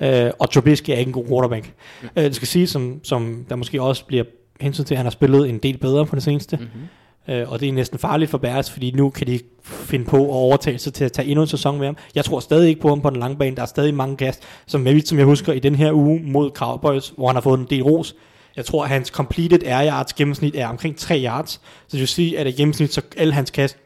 Øh, 0.01 0.31
og 0.39 0.51
Trubisky 0.51 0.89
er 0.89 0.95
ikke 0.95 1.09
en 1.09 1.13
god 1.13 1.27
quarterback. 1.27 1.73
Mm. 2.01 2.09
Øh, 2.15 2.23
det 2.23 2.35
skal 2.35 2.47
sige, 2.47 2.67
som, 2.67 2.99
som 3.03 3.45
der 3.49 3.55
måske 3.55 3.81
også 3.81 4.05
bliver 4.05 4.23
hensyn 4.61 4.83
til, 4.83 4.93
at 4.93 4.97
han 4.97 5.05
har 5.05 5.11
spillet 5.11 5.49
en 5.49 5.57
del 5.57 5.77
bedre 5.77 6.05
på 6.05 6.15
det 6.15 6.23
seneste. 6.23 6.57
Mm-hmm. 6.57 7.33
Øh, 7.33 7.51
og 7.51 7.59
det 7.59 7.69
er 7.69 7.73
næsten 7.73 7.99
farligt 7.99 8.31
for 8.31 8.37
Bears, 8.37 8.71
fordi 8.71 8.91
nu 8.91 9.09
kan 9.09 9.27
de 9.27 9.39
finde 9.63 10.05
på 10.05 10.17
at 10.17 10.29
overtale 10.29 10.79
sig 10.79 10.93
til 10.93 11.05
at 11.05 11.11
tage 11.11 11.27
endnu 11.27 11.41
en 11.41 11.47
sæson 11.47 11.77
med 11.77 11.85
ham. 11.85 11.97
Jeg 12.15 12.25
tror 12.25 12.39
stadig 12.39 12.69
ikke 12.69 12.81
på 12.81 12.89
ham 12.89 13.01
på 13.01 13.09
den 13.09 13.19
lange 13.19 13.37
bane. 13.37 13.55
Der 13.55 13.61
er 13.61 13.65
stadig 13.65 13.93
mange 13.93 14.17
kast, 14.17 14.43
som 14.65 14.87
jeg, 14.87 15.01
som 15.05 15.17
jeg 15.17 15.25
husker 15.25 15.53
i 15.53 15.59
den 15.59 15.75
her 15.75 15.91
uge 15.91 16.21
mod 16.23 16.51
Cowboys, 16.51 17.13
hvor 17.17 17.27
han 17.27 17.35
har 17.35 17.41
fået 17.41 17.59
en 17.59 17.67
del 17.69 17.83
ros. 17.83 18.15
Jeg 18.55 18.65
tror, 18.65 18.83
at 18.83 18.89
hans 18.89 19.07
completed 19.07 19.63
air 19.63 19.91
yards 19.91 20.13
gennemsnit 20.13 20.55
er 20.55 20.67
omkring 20.67 20.97
3 20.97 21.23
yards. 21.25 21.51
Så 21.51 21.61
det 21.91 21.99
vil 21.99 22.07
sige, 22.07 22.39
at 22.39 22.47
i 22.47 22.51
gennemsnit, 22.51 22.93
så 22.93 23.01
alle 23.17 23.33
hans 23.33 23.51
kast 23.51 23.77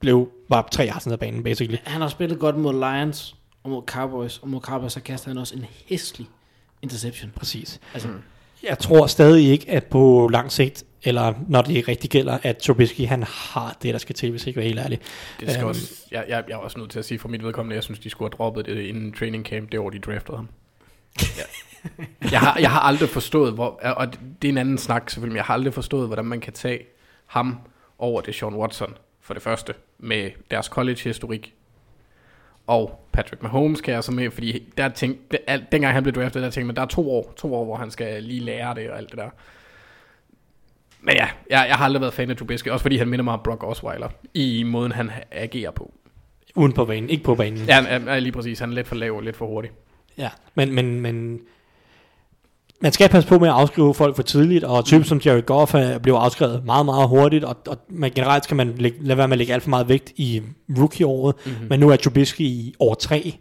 blev 0.00 0.30
bare 0.50 0.64
3 0.72 0.88
yards 0.88 1.06
ned 1.06 1.12
ad 1.12 1.18
banen, 1.18 1.42
basically. 1.44 1.78
Han 1.84 2.00
har 2.00 2.08
spillet 2.08 2.38
godt 2.38 2.56
mod 2.56 2.72
Lions 2.72 3.36
og 3.64 3.70
mod 3.70 3.82
Cowboys, 3.86 4.38
og 4.38 4.48
mod 4.48 4.60
Cowboys 4.60 4.92
så 4.92 5.00
kaster 5.00 5.28
han 5.30 5.38
også 5.38 5.56
en 5.56 5.64
hæslig 5.86 6.26
interception. 6.82 7.32
Præcis. 7.36 7.80
Altså, 7.94 8.08
Jeg 8.62 8.78
tror 8.78 9.06
stadig 9.06 9.48
ikke, 9.50 9.70
at 9.70 9.84
på 9.84 10.28
lang 10.32 10.52
sigt, 10.52 10.84
eller 11.02 11.34
når 11.48 11.62
det 11.62 11.88
rigtig 11.88 12.10
gælder, 12.10 12.38
at 12.42 12.56
Trubisky 12.58 13.06
han 13.06 13.22
har 13.22 13.76
det, 13.82 13.92
der 13.94 13.98
skal 13.98 14.14
til, 14.14 14.30
hvis 14.30 14.42
jeg 14.42 14.48
ikke 14.48 14.60
er 14.60 14.64
helt 14.64 14.78
ærlig. 14.80 14.98
Det 15.40 15.50
skal 15.50 15.60
Øhm. 15.60 15.68
også, 15.68 15.94
jeg, 16.10 16.24
jeg, 16.28 16.44
jeg 16.48 16.54
er 16.54 16.58
også 16.58 16.78
nødt 16.78 16.90
til 16.90 16.98
at 16.98 17.04
sige 17.04 17.18
for 17.18 17.28
mit 17.28 17.44
vedkommende, 17.44 17.74
jeg 17.74 17.82
synes, 17.84 17.98
de 17.98 18.10
skulle 18.10 18.30
have 18.32 18.36
droppet 18.36 18.66
det 18.66 18.80
inden 18.80 19.12
training 19.12 19.44
camp, 19.46 19.72
det 19.72 19.80
år, 19.80 19.90
de 19.90 19.98
draftede 19.98 20.36
ham. 20.36 20.48
Ja. 21.38 21.42
jeg, 22.30 22.40
har, 22.40 22.58
jeg 22.60 22.70
har 22.70 22.80
aldrig 22.80 23.08
forstået, 23.08 23.52
hvor, 23.52 23.80
og 23.96 24.12
det 24.42 24.48
er 24.48 24.52
en 24.52 24.58
anden 24.58 24.78
snak 24.78 25.10
selvfølgelig, 25.10 25.32
men 25.32 25.36
jeg 25.36 25.44
har 25.44 25.54
aldrig 25.54 25.74
forstået, 25.74 26.06
hvordan 26.06 26.24
man 26.24 26.40
kan 26.40 26.52
tage 26.52 26.78
ham 27.26 27.58
over 27.98 28.20
det 28.20 28.34
Sean 28.34 28.54
Watson, 28.54 28.94
for 29.20 29.34
det 29.34 29.42
første, 29.42 29.74
med 29.98 30.30
deres 30.50 30.66
college-historik, 30.66 31.54
og 32.66 33.08
Patrick 33.12 33.42
Mahomes 33.42 33.80
kan 33.80 33.94
jeg 33.94 34.04
så 34.04 34.12
med, 34.12 34.30
fordi 34.30 34.72
der 34.76 34.88
tænkte, 34.88 35.50
alt, 35.50 35.72
dengang 35.72 35.94
han 35.94 36.02
blev 36.02 36.14
draftet, 36.14 36.42
der 36.42 36.50
tænkte 36.50 36.66
man, 36.66 36.76
der 36.76 36.82
er 36.82 36.86
to 36.86 37.10
år, 37.10 37.32
to 37.36 37.54
år, 37.54 37.64
hvor 37.64 37.76
han 37.76 37.90
skal 37.90 38.22
lige 38.22 38.40
lære 38.40 38.74
det 38.74 38.90
og 38.90 38.98
alt 38.98 39.10
det 39.10 39.18
der. 39.18 39.28
Men 41.00 41.14
ja, 41.14 41.28
jeg, 41.50 41.66
jeg 41.68 41.76
har 41.76 41.84
aldrig 41.84 42.00
været 42.00 42.14
fan 42.14 42.30
af 42.30 42.36
Trubisky, 42.36 42.68
også 42.68 42.82
fordi 42.82 42.96
han 42.96 43.08
minder 43.08 43.24
mig 43.24 43.34
om 43.34 43.40
Brock 43.44 43.64
Osweiler, 43.64 44.08
i 44.34 44.62
måden 44.62 44.92
han 44.92 45.10
agerer 45.30 45.70
på. 45.70 45.94
Uden 46.54 46.72
på 46.72 46.84
banen, 46.84 47.10
ikke 47.10 47.24
på 47.24 47.34
banen. 47.34 47.58
Ja, 47.58 47.84
er 48.06 48.20
lige 48.20 48.32
præcis. 48.32 48.58
Han 48.58 48.70
er 48.70 48.74
lidt 48.74 48.88
for 48.88 48.94
lav 48.94 49.12
og 49.12 49.22
lidt 49.22 49.36
for 49.36 49.46
hurtig. 49.46 49.70
Ja, 50.18 50.30
men, 50.54 50.74
men, 50.74 51.00
men 51.00 51.40
man 52.80 52.92
skal 52.92 53.08
passe 53.08 53.28
på 53.28 53.38
med 53.38 53.48
at 53.48 53.54
afskrive 53.54 53.94
folk 53.94 54.16
for 54.16 54.22
tidligt, 54.22 54.64
og 54.64 54.84
typen 54.84 55.04
som 55.04 55.20
Jared 55.24 55.42
Goff 55.42 55.74
er- 55.74 55.98
blev 55.98 56.14
afskrevet 56.14 56.64
meget, 56.64 56.84
meget 56.86 57.08
hurtigt, 57.08 57.44
og, 57.44 57.56
og 57.68 57.76
man, 57.90 58.10
generelt 58.10 58.44
skal 58.44 58.56
man 58.56 58.74
lægge, 58.78 58.98
lade 59.00 59.18
være 59.18 59.28
med 59.28 59.34
at 59.34 59.38
lægge 59.38 59.54
alt 59.54 59.62
for 59.62 59.70
meget 59.70 59.88
vægt 59.88 60.12
i 60.16 60.42
rookie-året, 60.78 61.34
mm-hmm. 61.46 61.66
men 61.70 61.80
nu 61.80 61.88
er 61.90 61.96
Trubisky 61.96 62.40
i 62.40 62.74
år 62.80 62.94
3, 62.94 63.34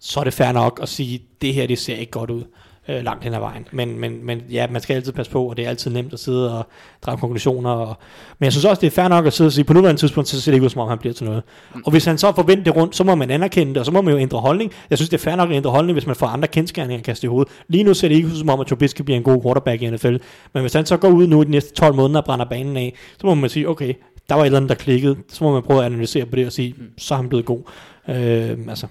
så 0.00 0.20
er 0.20 0.24
det 0.24 0.32
fair 0.34 0.52
nok 0.52 0.80
at 0.82 0.88
sige, 0.88 1.22
det 1.42 1.54
her, 1.54 1.66
det 1.66 1.78
ser 1.78 1.96
ikke 1.96 2.12
godt 2.12 2.30
ud 2.30 2.42
øh, 2.88 3.04
langt 3.04 3.24
hen 3.24 3.34
ad 3.34 3.38
vejen. 3.38 3.68
Men, 3.72 3.98
men, 3.98 4.26
men 4.26 4.42
ja, 4.50 4.66
man 4.70 4.82
skal 4.82 4.94
altid 4.94 5.12
passe 5.12 5.32
på, 5.32 5.44
og 5.44 5.56
det 5.56 5.64
er 5.64 5.68
altid 5.68 5.90
nemt 5.90 6.12
at 6.12 6.18
sidde 6.18 6.58
og 6.58 6.66
drage 7.02 7.18
konklusioner. 7.18 7.70
Og, 7.70 7.96
men 8.38 8.44
jeg 8.44 8.52
synes 8.52 8.64
også, 8.64 8.80
det 8.80 8.86
er 8.86 8.90
fair 8.90 9.08
nok 9.08 9.26
at 9.26 9.32
sidde 9.32 9.48
og 9.48 9.52
sige, 9.52 9.64
på 9.64 9.72
nuværende 9.72 10.00
tidspunkt, 10.00 10.28
så 10.28 10.40
ser 10.40 10.52
det 10.52 10.56
ikke 10.56 10.64
ud, 10.64 10.70
som 10.70 10.80
om 10.80 10.88
han 10.88 10.98
bliver 10.98 11.14
til 11.14 11.26
noget. 11.26 11.42
Og 11.84 11.90
hvis 11.90 12.04
han 12.04 12.18
så 12.18 12.32
får 12.32 12.42
vendt 12.42 12.66
det 12.66 12.76
rundt, 12.76 12.96
så 12.96 13.04
må 13.04 13.14
man 13.14 13.30
anerkende 13.30 13.72
det, 13.72 13.80
og 13.80 13.86
så 13.86 13.92
må 13.92 14.02
man 14.02 14.14
jo 14.14 14.20
ændre 14.20 14.38
holdning. 14.38 14.72
Jeg 14.90 14.98
synes, 14.98 15.08
det 15.08 15.18
er 15.18 15.22
fair 15.22 15.36
nok 15.36 15.50
at 15.50 15.56
ændre 15.56 15.70
holdning, 15.70 15.94
hvis 15.94 16.06
man 16.06 16.16
får 16.16 16.26
andre 16.26 16.48
kendskærninger 16.48 17.02
kastet 17.02 17.24
i 17.24 17.26
hovedet. 17.28 17.52
Lige 17.68 17.84
nu 17.84 17.94
ser 17.94 18.08
det 18.08 18.14
ikke 18.14 18.28
ud, 18.28 18.36
som 18.36 18.48
om, 18.48 18.60
at 18.60 18.66
Trubisky 18.66 19.02
bliver 19.02 19.16
en 19.16 19.24
god 19.24 19.42
quarterback 19.42 19.82
i 19.82 19.90
NFL. 19.90 20.16
Men 20.52 20.60
hvis 20.60 20.72
han 20.72 20.86
så 20.86 20.96
går 20.96 21.08
ud 21.08 21.26
nu 21.26 21.42
i 21.42 21.44
de 21.44 21.50
næste 21.50 21.74
12 21.74 21.94
måneder 21.94 22.20
og 22.20 22.24
brænder 22.24 22.44
banen 22.44 22.76
af, 22.76 22.94
så 23.20 23.26
må 23.26 23.34
man 23.34 23.50
sige, 23.50 23.68
okay, 23.68 23.94
der 24.28 24.34
var 24.34 24.42
et 24.42 24.46
eller 24.46 24.56
andet, 24.56 24.68
der 24.68 24.74
klikkede. 24.74 25.16
Så 25.28 25.44
må 25.44 25.52
man 25.52 25.62
prøve 25.62 25.80
at 25.80 25.86
analysere 25.86 26.26
på 26.26 26.36
det 26.36 26.46
og 26.46 26.52
sige, 26.52 26.74
så 26.98 27.14
er 27.14 27.16
han 27.16 27.28
blevet 27.28 27.44
god. 27.44 27.60
Øh, 28.08 28.58
altså, 28.68 28.86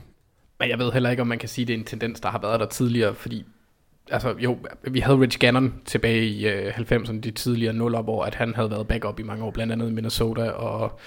Men 0.59 0.69
jeg 0.69 0.79
ved 0.79 0.91
heller 0.91 1.09
ikke, 1.09 1.21
om 1.21 1.27
man 1.27 1.39
kan 1.39 1.49
sige, 1.49 1.63
at 1.63 1.67
det 1.67 1.73
er 1.73 1.77
en 1.77 1.85
tendens, 1.85 2.19
der 2.19 2.29
har 2.29 2.39
været 2.41 2.59
der 2.59 2.65
tidligere, 2.65 3.15
fordi 3.15 3.43
altså 4.11 4.35
jo, 4.39 4.57
vi 4.83 4.99
havde 4.99 5.19
Rich 5.19 5.39
Gannon 5.39 5.73
tilbage 5.85 6.25
i 6.25 6.47
øh, 6.47 6.73
90'erne, 6.77 7.19
de 7.19 7.31
tidligere 7.31 7.73
nuller, 7.73 8.01
hvor 8.01 8.23
at 8.23 8.35
han 8.35 8.55
havde 8.55 8.71
været 8.71 8.87
backup 8.87 9.19
i 9.19 9.23
mange 9.23 9.43
år, 9.43 9.51
blandt 9.51 9.73
andet 9.73 9.89
i 9.89 9.91
Minnesota, 9.91 10.49
og 10.49 10.99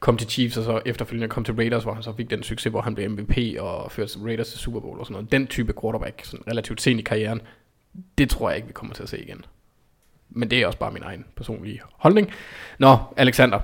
kom 0.00 0.16
til 0.16 0.30
Chiefs, 0.30 0.56
og 0.56 0.64
så 0.64 0.80
efterfølgende 0.86 1.28
kom 1.28 1.44
til 1.44 1.54
Raiders, 1.54 1.82
hvor 1.82 1.94
han 1.94 2.02
så 2.02 2.12
fik 2.16 2.30
den 2.30 2.42
succes, 2.42 2.70
hvor 2.70 2.80
han 2.80 2.94
blev 2.94 3.10
MVP 3.10 3.38
og 3.60 3.92
førte 3.92 4.18
Raiders 4.24 4.48
til 4.48 4.58
Super 4.58 4.80
Bowl 4.80 4.98
og 4.98 5.06
sådan 5.06 5.12
noget. 5.12 5.32
Den 5.32 5.46
type 5.46 5.74
quarterback, 5.80 6.24
sådan 6.24 6.44
relativt 6.50 6.82
sent 6.82 7.00
i 7.00 7.02
karrieren, 7.02 7.40
det 8.18 8.30
tror 8.30 8.50
jeg 8.50 8.56
ikke, 8.56 8.68
vi 8.68 8.72
kommer 8.72 8.94
til 8.94 9.02
at 9.02 9.08
se 9.08 9.22
igen. 9.22 9.44
Men 10.30 10.50
det 10.50 10.60
er 10.60 10.66
også 10.66 10.78
bare 10.78 10.92
min 10.92 11.02
egen 11.02 11.24
personlige 11.36 11.80
holdning. 11.92 12.32
Nå, 12.78 12.96
Alexander, 13.16 13.60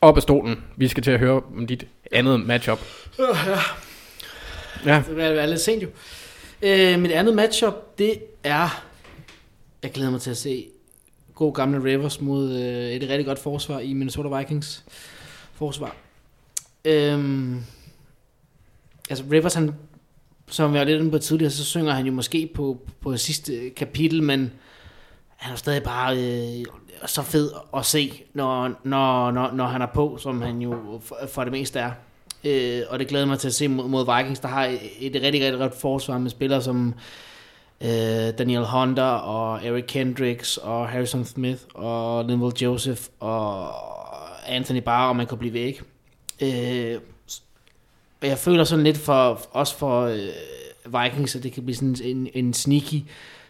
op 0.00 0.16
af 0.16 0.22
stolen. 0.22 0.64
Vi 0.76 0.88
skal 0.88 1.02
til 1.02 1.10
at 1.10 1.18
høre 1.18 1.42
om 1.56 1.66
dit 1.66 1.86
andet 2.12 2.46
matchup. 2.46 2.78
Ja, 4.84 5.02
det 5.08 5.42
er 5.42 5.46
lidt 5.46 5.60
sent 5.60 5.82
jo. 5.82 5.88
Øh, 6.62 7.00
mit 7.00 7.10
andet 7.10 7.34
matchup, 7.34 7.98
det 7.98 8.22
er... 8.44 8.84
Jeg 9.82 9.92
glæder 9.92 10.10
mig 10.10 10.20
til 10.20 10.30
at 10.30 10.36
se 10.36 10.66
god 11.34 11.54
gamle 11.54 11.84
Rivers 11.84 12.20
mod 12.20 12.52
øh, 12.52 12.90
et 12.90 13.02
rigtig 13.02 13.26
godt 13.26 13.38
forsvar 13.38 13.80
i 13.80 13.92
Minnesota 13.92 14.38
Vikings 14.38 14.84
forsvar. 15.52 15.96
Øhm, 16.84 17.64
altså 19.10 19.24
Rivers, 19.32 19.54
han, 19.54 19.74
som 20.46 20.72
jeg 20.72 20.80
var 20.80 20.84
lidt 20.84 21.00
inde 21.00 21.10
på 21.10 21.18
tidligere, 21.18 21.50
så 21.50 21.64
synger 21.64 21.92
han 21.92 22.06
jo 22.06 22.12
måske 22.12 22.50
på, 22.54 22.80
på 23.00 23.16
sidste 23.16 23.70
kapitel, 23.70 24.22
men 24.22 24.52
han 25.36 25.52
er 25.52 25.56
stadig 25.56 25.82
bare 25.82 26.18
øh, 26.18 26.64
så 27.06 27.22
fed 27.22 27.50
at 27.76 27.86
se, 27.86 28.22
når, 28.34 28.68
når, 28.84 29.30
når, 29.30 29.52
når 29.52 29.66
han 29.66 29.82
er 29.82 29.86
på, 29.86 30.16
som 30.20 30.42
han 30.42 30.62
jo 30.62 31.00
for, 31.04 31.18
for 31.28 31.42
det 31.44 31.52
meste 31.52 31.78
er. 31.78 31.90
Øh, 32.44 32.82
og 32.88 32.98
det 32.98 33.08
glæder 33.08 33.26
mig 33.26 33.38
til 33.38 33.48
at 33.48 33.54
se 33.54 33.68
mod, 33.68 33.88
mod 33.88 34.16
Vikings, 34.16 34.40
der 34.40 34.48
har 34.48 34.64
et, 34.64 34.80
et 35.00 35.22
rigtig, 35.22 35.42
rigtig 35.42 35.58
godt 35.58 35.74
forsvar 35.74 36.18
med 36.18 36.30
spillere 36.30 36.62
som 36.62 36.94
øh, 37.80 37.88
Daniel 38.38 38.66
Hunter 38.66 39.02
og 39.02 39.66
Eric 39.66 39.84
Kendricks 39.84 40.56
og 40.56 40.88
Harrison 40.88 41.24
Smith 41.24 41.60
og 41.74 42.24
Linville 42.24 42.52
Joseph 42.62 43.02
og 43.20 43.72
Anthony 44.48 44.80
Barr, 44.80 45.08
og 45.08 45.16
man 45.16 45.26
kan 45.26 45.38
blive 45.38 45.52
væk. 45.52 45.82
Øh, 46.40 47.00
og 48.20 48.28
jeg 48.28 48.38
føler 48.38 48.64
sådan 48.64 48.84
lidt 48.84 48.98
for, 48.98 49.40
også 49.50 49.76
for 49.76 50.02
øh, 50.02 51.02
Vikings, 51.02 51.36
at 51.36 51.42
det 51.42 51.52
kan 51.52 51.62
blive 51.62 51.76
sådan 51.76 51.96
en, 52.02 52.28
en 52.34 52.54
sneaky 52.54 53.02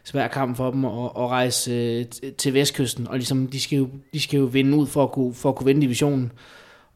svær 0.05 0.28
kamp 0.28 0.56
for 0.56 0.70
dem 0.70 0.85
at, 0.85 0.93
at 0.93 1.28
rejse 1.28 1.73
øh, 1.73 2.05
til 2.39 2.55
vestkysten, 2.55 3.09
og 3.09 3.16
ligesom, 3.16 3.47
de 3.47 3.60
skal, 3.60 3.77
jo, 3.78 3.89
de 4.12 4.20
skal 4.20 4.39
jo 4.39 4.44
vinde 4.44 4.77
ud 4.77 4.86
for 4.86 5.05
at 5.05 5.12
kunne, 5.12 5.35
for 5.35 5.48
at 5.48 5.55
kunne 5.55 5.66
vinde 5.66 5.81
divisionen. 5.81 6.32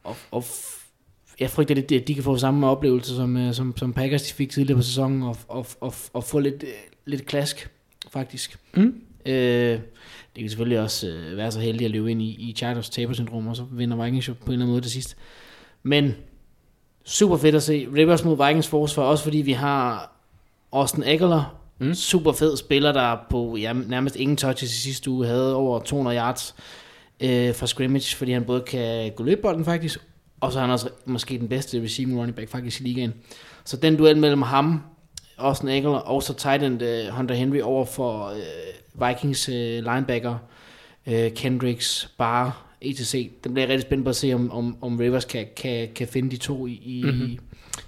Og, 0.05 0.17
og 0.31 0.45
jeg 1.43 1.51
frygter 1.51 1.75
lidt, 1.75 1.93
at 1.93 2.09
de 2.09 2.15
kan 2.15 2.23
få 2.23 2.37
samme 2.37 2.67
oplevelse, 2.67 3.17
som, 3.17 3.37
øh, 3.37 3.55
som, 3.55 3.77
som 3.77 3.93
Packers 3.93 4.23
de 4.23 4.35
fik 4.35 4.51
tidligere 4.51 4.77
på 4.77 4.83
sæsonen, 4.83 5.23
og, 5.23 5.37
og, 5.49 5.67
og, 5.81 5.95
og 6.13 6.25
få 6.25 6.39
lidt, 6.39 6.63
øh, 6.63 6.69
lidt 7.07 7.27
klask, 7.27 7.71
faktisk. 8.13 8.59
Mm. 8.75 8.95
Øh, 9.27 9.81
det 10.35 10.41
kan 10.41 10.49
selvfølgelig 10.49 10.81
også 10.81 11.09
øh, 11.09 11.37
være 11.37 11.53
så 11.53 11.61
heldig 11.61 11.85
at 11.85 11.91
løbe 11.91 12.11
ind 12.11 12.23
i, 12.23 12.31
i 12.31 12.55
Chargers 12.57 12.91
tabersyndrom, 12.91 13.47
og 13.47 13.57
så 13.57 13.65
vinder 13.73 14.05
Vikings 14.05 14.29
jo 14.29 14.35
på 14.35 14.47
en 14.47 14.53
eller 14.53 14.65
anden 14.65 14.73
måde 14.73 14.85
til 14.85 14.91
sidst. 14.91 15.17
Men 15.83 16.15
super 17.05 17.37
fedt 17.37 17.55
at 17.55 17.63
se 17.63 17.89
Rivers 17.97 18.25
mod 18.25 18.47
Vikings 18.47 18.69
forsvar, 18.69 19.05
også 19.05 19.25
fordi 19.25 19.39
vi 19.39 19.53
har 19.53 20.13
Austin 20.73 21.03
Eckler, 21.03 21.59
mm. 21.79 21.95
super 21.95 22.33
fed 22.33 22.57
spiller, 22.57 22.93
der 22.93 23.17
på 23.31 23.57
ja, 23.57 23.73
nærmest 23.73 24.17
ingen 24.17 24.37
touches 24.37 24.73
i 24.73 24.81
sidste 24.81 25.11
uge 25.11 25.27
havde 25.27 25.55
over 25.55 25.81
200 25.81 26.17
yards 26.17 26.55
øh, 27.21 27.55
fra 27.55 27.67
scrimmage, 27.67 28.17
fordi 28.17 28.33
han 28.33 28.45
både 28.45 28.61
kan 28.61 29.13
gå 29.17 29.25
løbe 29.25 29.43
bolden 29.43 29.65
faktisk, 29.65 30.01
og 30.43 30.53
så 30.53 30.59
er 30.59 30.63
han 30.63 30.71
også 30.71 30.89
måske 31.05 31.39
den 31.39 31.49
bedste 31.49 31.83
receiving 31.83 32.19
running 32.19 32.37
back 32.37 32.51
faktisk 32.51 32.81
i 32.81 32.85
ligaen. 32.85 33.15
Så 33.65 33.77
den 33.77 33.97
duel 33.97 34.17
mellem 34.17 34.43
ham, 34.43 34.81
Austin 35.39 35.69
Eckler, 35.69 35.91
og 35.91 36.23
så 36.23 36.35
tight 36.35 36.63
end 36.63 36.83
uh, 36.83 37.17
Hunter 37.17 37.35
Henry 37.35 37.61
over 37.61 37.85
for 37.85 38.33
uh, 38.33 39.09
Vikings 39.09 39.49
uh, 39.49 39.55
linebacker, 39.55 40.39
uh, 41.07 41.29
Kendricks, 41.35 42.11
Barr, 42.19 42.67
etc. 42.81 43.15
Den 43.45 43.55
bliver 43.55 43.69
rigtig 43.69 43.83
spændt 43.83 44.05
på 44.05 44.11
at 44.11 44.17
se, 44.17 44.33
om, 44.33 44.51
om, 44.51 44.77
om 44.81 44.97
Rivers 44.97 45.25
kan, 45.25 45.47
kan, 45.57 45.89
kan 45.95 46.09
finde 46.09 46.31
de 46.31 46.37
to 46.37 46.67
i, 46.67 46.81
i, 46.85 47.03
mm-hmm. 47.03 47.39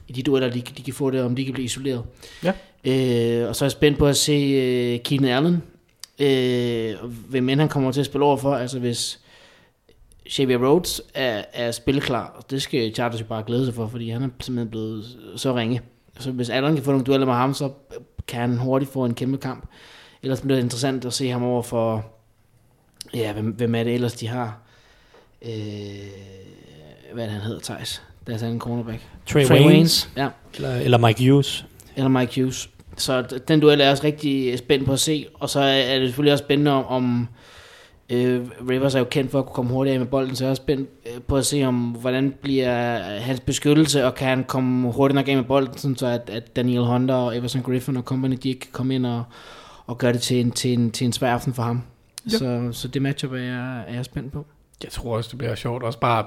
i 0.09 0.13
de 0.13 0.23
dueller, 0.23 0.51
de, 0.51 0.61
de 0.61 0.83
kan 0.83 0.95
få 0.95 1.11
det, 1.11 1.23
om 1.23 1.37
de 1.37 1.45
kan 1.45 1.55
blive 1.55 1.65
isoleret. 1.65 2.03
Ja. 2.45 2.53
Øh, 2.85 3.49
og 3.49 3.57
så 3.57 3.65
er 3.65 3.67
jeg 3.67 3.73
spændt 3.73 3.99
på 3.99 4.07
at 4.07 4.17
se 4.17 4.33
øh, 4.33 5.01
Keenan 5.01 5.31
Allen, 5.31 5.63
øh, 6.19 7.11
hvem 7.29 7.49
end 7.49 7.61
han 7.61 7.69
kommer 7.69 7.93
til 7.93 8.01
at 8.01 8.07
spille 8.07 8.25
over 8.25 8.37
for. 8.37 8.55
Altså 8.55 8.79
hvis 8.79 9.21
Xavier 10.31 10.59
Rhodes 10.59 11.03
er, 11.15 11.43
er 11.53 11.71
spilklar, 11.71 12.45
det 12.51 12.63
skal 12.63 12.95
Chargers 12.95 13.21
jo 13.21 13.25
bare 13.25 13.43
glæde 13.47 13.65
sig 13.65 13.75
for, 13.75 13.87
fordi 13.87 14.11
han 14.11 14.23
er 14.23 14.29
simpelthen 14.41 14.71
blevet 14.71 15.05
så 15.37 15.57
ringe. 15.57 15.81
Så 16.19 16.31
hvis 16.31 16.51
Allen 16.51 16.75
kan 16.75 16.85
få 16.85 16.91
nogle 16.91 17.05
dueller 17.05 17.27
med 17.27 17.35
ham, 17.35 17.55
så 17.55 17.71
kan 18.29 18.41
han 18.41 18.57
hurtigt 18.59 18.93
få 18.93 19.05
en 19.05 19.15
kæmpe 19.15 19.39
kamp. 19.39 19.69
Ellers 20.23 20.41
bliver 20.41 20.57
det 20.57 20.63
interessant 20.63 21.05
at 21.05 21.13
se 21.13 21.29
ham 21.29 21.43
over 21.43 21.63
for, 21.63 22.07
ja, 23.15 23.33
hvem, 23.33 23.47
hvem 23.47 23.75
er 23.75 23.85
det 23.85 23.95
ellers, 23.95 24.15
de 24.15 24.29
har? 24.29 24.59
Øh, 25.43 25.51
hvad 27.13 27.25
er 27.25 27.29
det, 27.29 27.35
han 27.35 27.41
hedder, 27.41 27.61
Thijs? 27.61 28.03
Deres 28.27 28.43
anden 28.43 28.61
cornerback. 28.61 29.01
Trey, 29.27 29.45
Trey 29.45 29.57
Waynes, 29.57 29.73
Waynes. 29.73 30.11
Ja, 30.17 30.29
eller, 30.55 30.75
eller 30.77 30.99
Mike 30.99 31.31
Hughes. 31.31 31.67
eller 31.97 32.09
Mike 32.09 32.41
Hughes. 32.41 32.71
Så 32.97 33.23
den 33.49 33.61
duel 33.61 33.81
er 33.81 33.85
jeg 33.85 33.93
også 33.93 34.05
rigtig 34.05 34.59
spændt 34.59 34.87
på 34.87 34.93
at 34.93 35.01
se. 35.01 35.27
Og 35.35 35.51
så 35.51 35.61
er 35.61 35.99
det 35.99 36.09
selvfølgelig 36.09 36.33
også 36.33 36.45
spændende 36.45 36.71
om, 36.71 36.87
om 36.87 37.29
øh, 38.11 38.47
Rivers 38.69 38.95
er 38.95 38.99
jo 38.99 39.05
kendt 39.05 39.31
for 39.31 39.39
at 39.39 39.47
kunne 39.47 39.55
komme 39.55 39.71
hurtigt 39.73 39.95
af 39.95 40.01
med 40.01 40.07
bolden, 40.07 40.37
så 40.37 40.45
jeg 40.45 40.49
er 40.49 40.51
også 40.51 40.63
spændt 40.63 40.89
øh, 41.07 41.23
på 41.23 41.37
at 41.37 41.47
se, 41.47 41.65
om 41.65 41.91
hvordan 41.91 42.35
bliver 42.43 42.99
hans 43.19 43.41
beskyttelse, 43.41 44.07
og 44.07 44.15
kan 44.15 44.29
han 44.29 44.45
komme 44.45 44.93
hurtigt 44.93 45.15
nok 45.15 45.29
af 45.29 45.37
med 45.37 45.45
bolden, 45.45 45.79
sådan 45.79 45.97
så 45.97 46.07
at, 46.07 46.31
at 46.33 46.57
Daniel 46.57 46.85
Hunter 46.85 47.15
og 47.15 47.37
Everson 47.37 47.63
Griffin 47.63 47.97
og 47.97 48.03
company, 48.03 48.39
de 48.43 48.49
ikke 48.49 48.61
kan 48.61 48.73
komme 48.73 48.95
ind 48.95 49.07
og, 49.07 49.25
og 49.87 49.99
gøre 49.99 50.13
det 50.13 50.21
til 50.21 50.41
en, 50.41 50.51
til 50.51 50.73
en, 50.73 50.91
til 50.91 51.05
en 51.05 51.13
svær 51.13 51.33
aften 51.33 51.55
for 51.55 51.63
ham. 51.63 51.83
Ja. 52.33 52.39
Så, 52.39 52.69
så 52.73 52.89
det 52.89 53.03
matchup 53.03 53.33
er 53.33 53.37
jeg, 53.37 53.85
er 53.89 53.95
jeg 53.95 54.05
spændt 54.05 54.33
på. 54.33 54.47
Jeg 54.83 54.93
tror 54.93 55.17
også, 55.17 55.29
det 55.31 55.39
bliver 55.39 55.55
sjovt. 55.55 55.83
Også 55.83 55.99
bare 55.99 56.27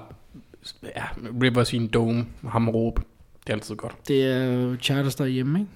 ja, 0.84 1.04
Rivers 1.42 1.74
i 1.74 1.76
en 1.76 1.88
dome, 1.88 2.26
ham 2.50 2.70
råbe. 2.70 3.02
Det 3.44 3.50
er 3.50 3.54
altid 3.54 3.76
godt. 3.76 3.96
Det 4.08 4.24
er 4.24 4.44
jo 4.44 4.76
Chargers 4.82 5.16
derhjemme, 5.16 5.60
ikke? 5.60 5.72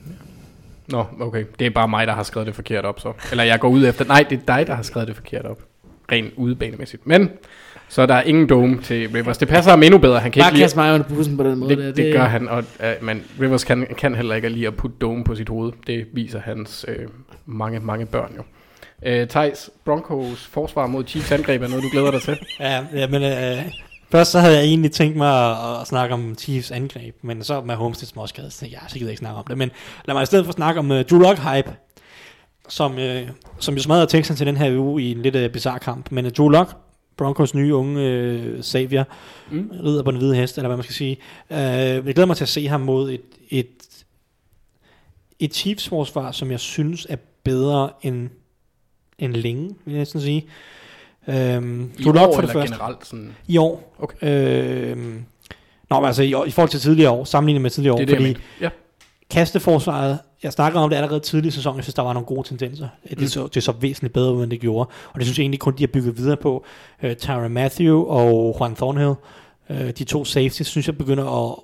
Nå, 0.87 1.05
okay. 1.19 1.45
Det 1.59 1.67
er 1.67 1.71
bare 1.71 1.87
mig, 1.87 2.07
der 2.07 2.13
har 2.13 2.23
skrevet 2.23 2.47
det 2.47 2.55
forkert 2.55 2.85
op, 2.85 2.99
så. 2.99 3.13
Eller 3.31 3.43
jeg 3.43 3.59
går 3.59 3.69
ud 3.69 3.85
efter... 3.85 4.05
Nej, 4.05 4.25
det 4.29 4.39
er 4.39 4.55
dig, 4.57 4.67
der 4.67 4.75
har 4.75 4.83
skrevet 4.83 5.07
det 5.07 5.15
forkert 5.15 5.45
op. 5.45 5.61
Rent 6.11 6.33
udebanemæssigt. 6.35 7.07
Men, 7.07 7.29
så 7.89 8.05
der 8.05 8.13
er 8.13 8.21
ingen 8.21 8.49
dome 8.49 8.81
til 8.81 9.09
Rivers. 9.09 9.37
Det 9.37 9.47
passer 9.47 9.71
ham 9.71 9.83
endnu 9.83 9.97
bedre. 9.97 10.19
Han 10.19 10.31
kan 10.31 10.41
Bare 10.41 10.51
ikke 10.51 10.63
kaste 10.63 10.77
mig 10.77 10.93
under 10.93 11.07
bussen 11.07 11.37
på 11.37 11.43
den 11.43 11.59
måde. 11.59 11.75
det, 11.75 11.97
det, 11.97 12.13
gør 12.13 12.23
han, 12.23 12.49
og, 12.49 12.63
uh, 12.79 13.05
men 13.05 13.23
Rivers 13.41 13.63
kan, 13.63 13.87
kan 13.97 14.15
heller 14.15 14.35
ikke 14.35 14.49
lide 14.49 14.67
at 14.67 14.75
putte 14.75 14.97
dome 15.01 15.23
på 15.23 15.35
sit 15.35 15.49
hoved. 15.49 15.71
Det 15.87 16.05
viser 16.13 16.39
hans 16.39 16.85
øh, 16.87 17.07
mange, 17.45 17.79
mange 17.79 18.05
børn 18.05 18.33
jo. 18.37 18.43
Øh, 19.05 19.27
Thijs, 19.27 19.69
Broncos 19.85 20.45
forsvar 20.45 20.87
mod 20.87 21.03
Chiefs 21.07 21.31
angreb 21.31 21.61
er 21.61 21.67
noget, 21.67 21.83
du 21.83 21.89
glæder 21.91 22.11
dig 22.11 22.21
til. 22.21 22.37
Ja, 22.59 22.83
ja 22.93 23.07
men 23.07 23.23
øh, 23.23 23.71
først 24.11 24.31
så 24.31 24.39
havde 24.39 24.55
jeg 24.55 24.63
egentlig 24.63 24.91
tænkt 24.91 25.17
mig 25.17 25.51
at, 25.51 25.81
at 25.81 25.87
snakke 25.87 26.13
om 26.13 26.35
Chiefs 26.37 26.71
angreb, 26.71 27.15
men 27.21 27.43
så 27.43 27.61
med 27.61 27.75
Holmes 27.75 27.97
småskadet, 27.97 28.53
så 28.53 28.59
tænkte 28.59 28.75
jeg, 28.75 28.81
ja, 28.83 28.89
så 28.89 28.93
gider 28.93 29.07
jeg 29.07 29.11
ikke 29.11 29.19
snakke 29.19 29.37
om 29.37 29.45
det. 29.47 29.57
Men 29.57 29.71
lad 30.05 30.15
mig 30.15 30.23
i 30.23 30.25
stedet 30.25 30.45
for 30.45 30.51
snakke 30.53 30.79
om 30.79 30.91
uh, 30.91 31.01
Drew 31.01 31.19
Lock 31.19 31.39
hype, 31.39 31.71
som, 32.71 32.93
uh, 32.97 33.29
som 33.59 33.75
jo 33.75 33.81
smadrede 33.81 34.07
Texans 34.07 34.37
til 34.37 34.47
den 34.47 34.57
her 34.57 34.77
uge 34.79 35.03
i 35.03 35.11
en 35.11 35.21
lidt 35.21 35.35
uh, 35.35 35.47
bizarre 35.47 35.79
kamp. 35.79 36.11
Men 36.11 36.25
uh, 36.25 36.31
Drew 36.31 36.49
Lock, 36.49 36.75
Broncos 37.17 37.55
nye 37.55 37.75
unge 37.75 38.53
uh, 38.57 38.63
savior, 38.63 39.07
mm. 39.51 39.71
rider 39.83 40.03
på 40.03 40.11
den 40.11 40.19
hvide 40.19 40.35
hest, 40.35 40.57
eller 40.57 40.67
hvad 40.67 40.77
man 40.77 40.83
skal 40.83 40.95
sige. 40.95 41.17
Uh, 41.49 41.57
jeg 41.57 42.03
glæder 42.03 42.25
mig 42.25 42.37
til 42.37 42.45
at 42.45 42.49
se 42.49 42.67
ham 42.67 42.81
mod 42.81 43.11
et, 43.11 43.21
et, 43.49 43.67
et 45.39 45.53
Chiefs 45.55 45.89
forsvar, 45.89 46.31
som 46.31 46.51
jeg 46.51 46.59
synes 46.59 47.07
er 47.09 47.15
bedre 47.43 47.89
end, 48.01 48.29
end 49.19 49.33
længe, 49.33 49.75
vil 49.85 49.91
jeg 49.91 49.99
næsten 49.99 50.21
sige. 50.21 50.45
Øhm, 51.27 51.91
I 51.97 52.03
Drew 52.03 52.13
Lock 52.13 52.33
for 52.33 52.41
det 52.41 52.49
første. 52.49 52.73
generelt 52.73 53.07
sådan... 53.07 53.35
I 53.47 53.57
år. 53.57 53.95
Okay. 53.99 54.91
Øhm, 54.91 55.25
nå, 55.89 55.99
men 55.99 56.05
altså 56.07 56.23
i, 56.23 56.33
år- 56.33 56.45
i 56.45 56.51
forhold 56.51 56.69
til 56.69 56.79
tidligere 56.79 57.11
år, 57.11 57.23
sammenlignet 57.23 57.61
med 57.61 57.69
tidligere 57.69 57.93
år, 57.93 57.97
Det 57.97 58.09
er 58.09 58.17
det, 58.17 58.27
fordi. 58.27 58.45
Ja. 58.61 58.69
kasteforsvaret, 59.29 60.19
jeg 60.43 60.53
snakkede 60.53 60.83
om 60.83 60.89
det 60.89 60.97
allerede 60.97 61.19
tidligere 61.19 61.47
i 61.47 61.51
sæsonen, 61.51 61.77
jeg 61.77 61.83
synes, 61.83 61.95
der 61.95 62.01
var 62.01 62.13
nogle 62.13 62.25
gode 62.25 62.47
tendenser. 62.47 62.87
Mm. 63.03 63.15
Det, 63.15 63.31
så, 63.31 63.47
det 63.47 63.63
så 63.63 63.71
væsentligt 63.71 64.13
bedre 64.13 64.33
ud, 64.33 64.43
end 64.43 64.51
det 64.51 64.59
gjorde. 64.59 64.89
Og 65.13 65.19
det 65.19 65.25
synes 65.25 65.37
jeg 65.37 65.43
egentlig 65.43 65.59
kun, 65.59 65.73
de 65.77 65.83
har 65.83 65.87
bygget 65.87 66.17
videre 66.17 66.37
på. 66.37 66.65
Uh, 67.03 67.13
Tyron 67.13 67.51
Matthew 67.51 68.03
og 68.03 68.55
Juan 68.59 68.75
Thornhill, 68.75 69.13
uh, 69.69 69.89
de 69.89 70.03
to 70.03 70.25
safeties, 70.25 70.67
synes 70.67 70.87
jeg 70.87 70.97
begynder 70.97 71.49
at 71.49 71.55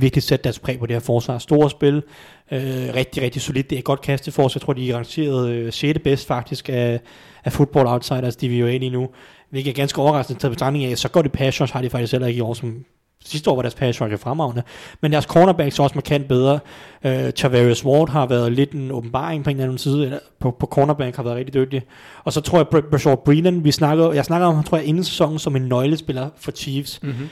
virkelig 0.00 0.22
sætte 0.22 0.44
deres 0.44 0.58
præg 0.58 0.78
på 0.78 0.86
det 0.86 0.94
her 0.94 1.00
forsvar. 1.00 1.38
Store 1.38 1.70
spil, 1.70 1.96
uh, 1.96 2.58
rigtig, 2.94 3.22
rigtig 3.22 3.42
solidt. 3.42 3.70
Det 3.70 3.78
er 3.78 3.82
godt 3.82 4.00
kasteforsvar. 4.00 4.58
Jeg 4.58 4.62
tror, 4.62 4.72
de 4.72 4.90
er 4.90 4.96
rangeret 4.96 5.66
uh, 5.66 5.72
6. 5.72 5.98
bedst 6.04 6.26
faktisk 6.26 6.68
af, 6.68 7.00
af 7.44 7.52
Football 7.52 7.86
Outsiders 7.86 8.36
DVOA 8.36 8.76
lige 8.76 8.90
nu. 8.90 9.08
Hvilket 9.50 9.70
er 9.70 9.74
ganske 9.74 10.02
overraskende 10.02 10.40
taget 10.40 10.52
betragtning 10.52 10.84
af. 10.84 10.98
Så 10.98 11.08
godt 11.08 11.26
i 11.26 11.28
pass 11.28 11.60
rush 11.60 11.72
har 11.72 11.82
de 11.82 11.90
faktisk 11.90 12.12
heller 12.12 12.28
ikke 12.28 12.38
i 12.38 12.40
år, 12.40 12.54
som 12.54 12.84
Sidste 13.24 13.50
år 13.50 13.54
var 13.54 13.62
deres 13.62 13.74
pass 13.74 14.00
rush 14.00 14.18
fremragende, 14.18 14.62
men 15.00 15.12
deres 15.12 15.24
cornerbacks 15.24 15.78
er 15.78 15.82
også 15.82 15.94
markant 15.94 16.28
bedre. 16.28 16.58
Uh, 17.04 17.10
Tavarius 17.36 17.84
Ward 17.84 18.08
har 18.10 18.26
været 18.26 18.52
lidt 18.52 18.72
en 18.72 18.90
åbenbaring 18.90 19.44
på 19.44 19.50
en 19.50 19.56
eller 19.56 19.64
anden 19.64 19.78
side, 19.78 20.04
eller 20.04 20.18
på, 20.40 20.50
på 20.50 20.66
cornerback 20.66 21.16
har 21.16 21.22
været 21.22 21.36
rigtig 21.36 21.54
dygtig. 21.54 21.82
Og 22.24 22.32
så 22.32 22.40
tror 22.40 22.58
jeg, 22.58 22.66
Br- 22.74 22.90
Brashard 22.90 23.24
Breeland, 23.24 23.62
vi 23.62 23.72
snakker, 23.72 24.12
jeg 24.12 24.24
snakker 24.24 24.46
om 24.46 24.54
ham, 24.54 24.64
tror 24.64 24.76
jeg, 24.78 24.86
inden 24.86 25.04
sæsonen 25.04 25.38
som 25.38 25.56
en 25.56 25.62
nøglespiller 25.62 26.28
for 26.36 26.50
Chiefs, 26.50 27.02
Mm-hmm. 27.02 27.28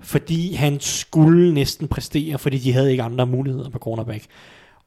fordi 0.00 0.54
han 0.54 0.80
skulle 0.80 1.54
næsten 1.54 1.88
præstere, 1.88 2.38
fordi 2.38 2.58
de 2.58 2.72
havde 2.72 2.90
ikke 2.90 3.02
andre 3.02 3.26
muligheder 3.26 3.70
på 3.70 3.78
cornerback. 3.78 4.24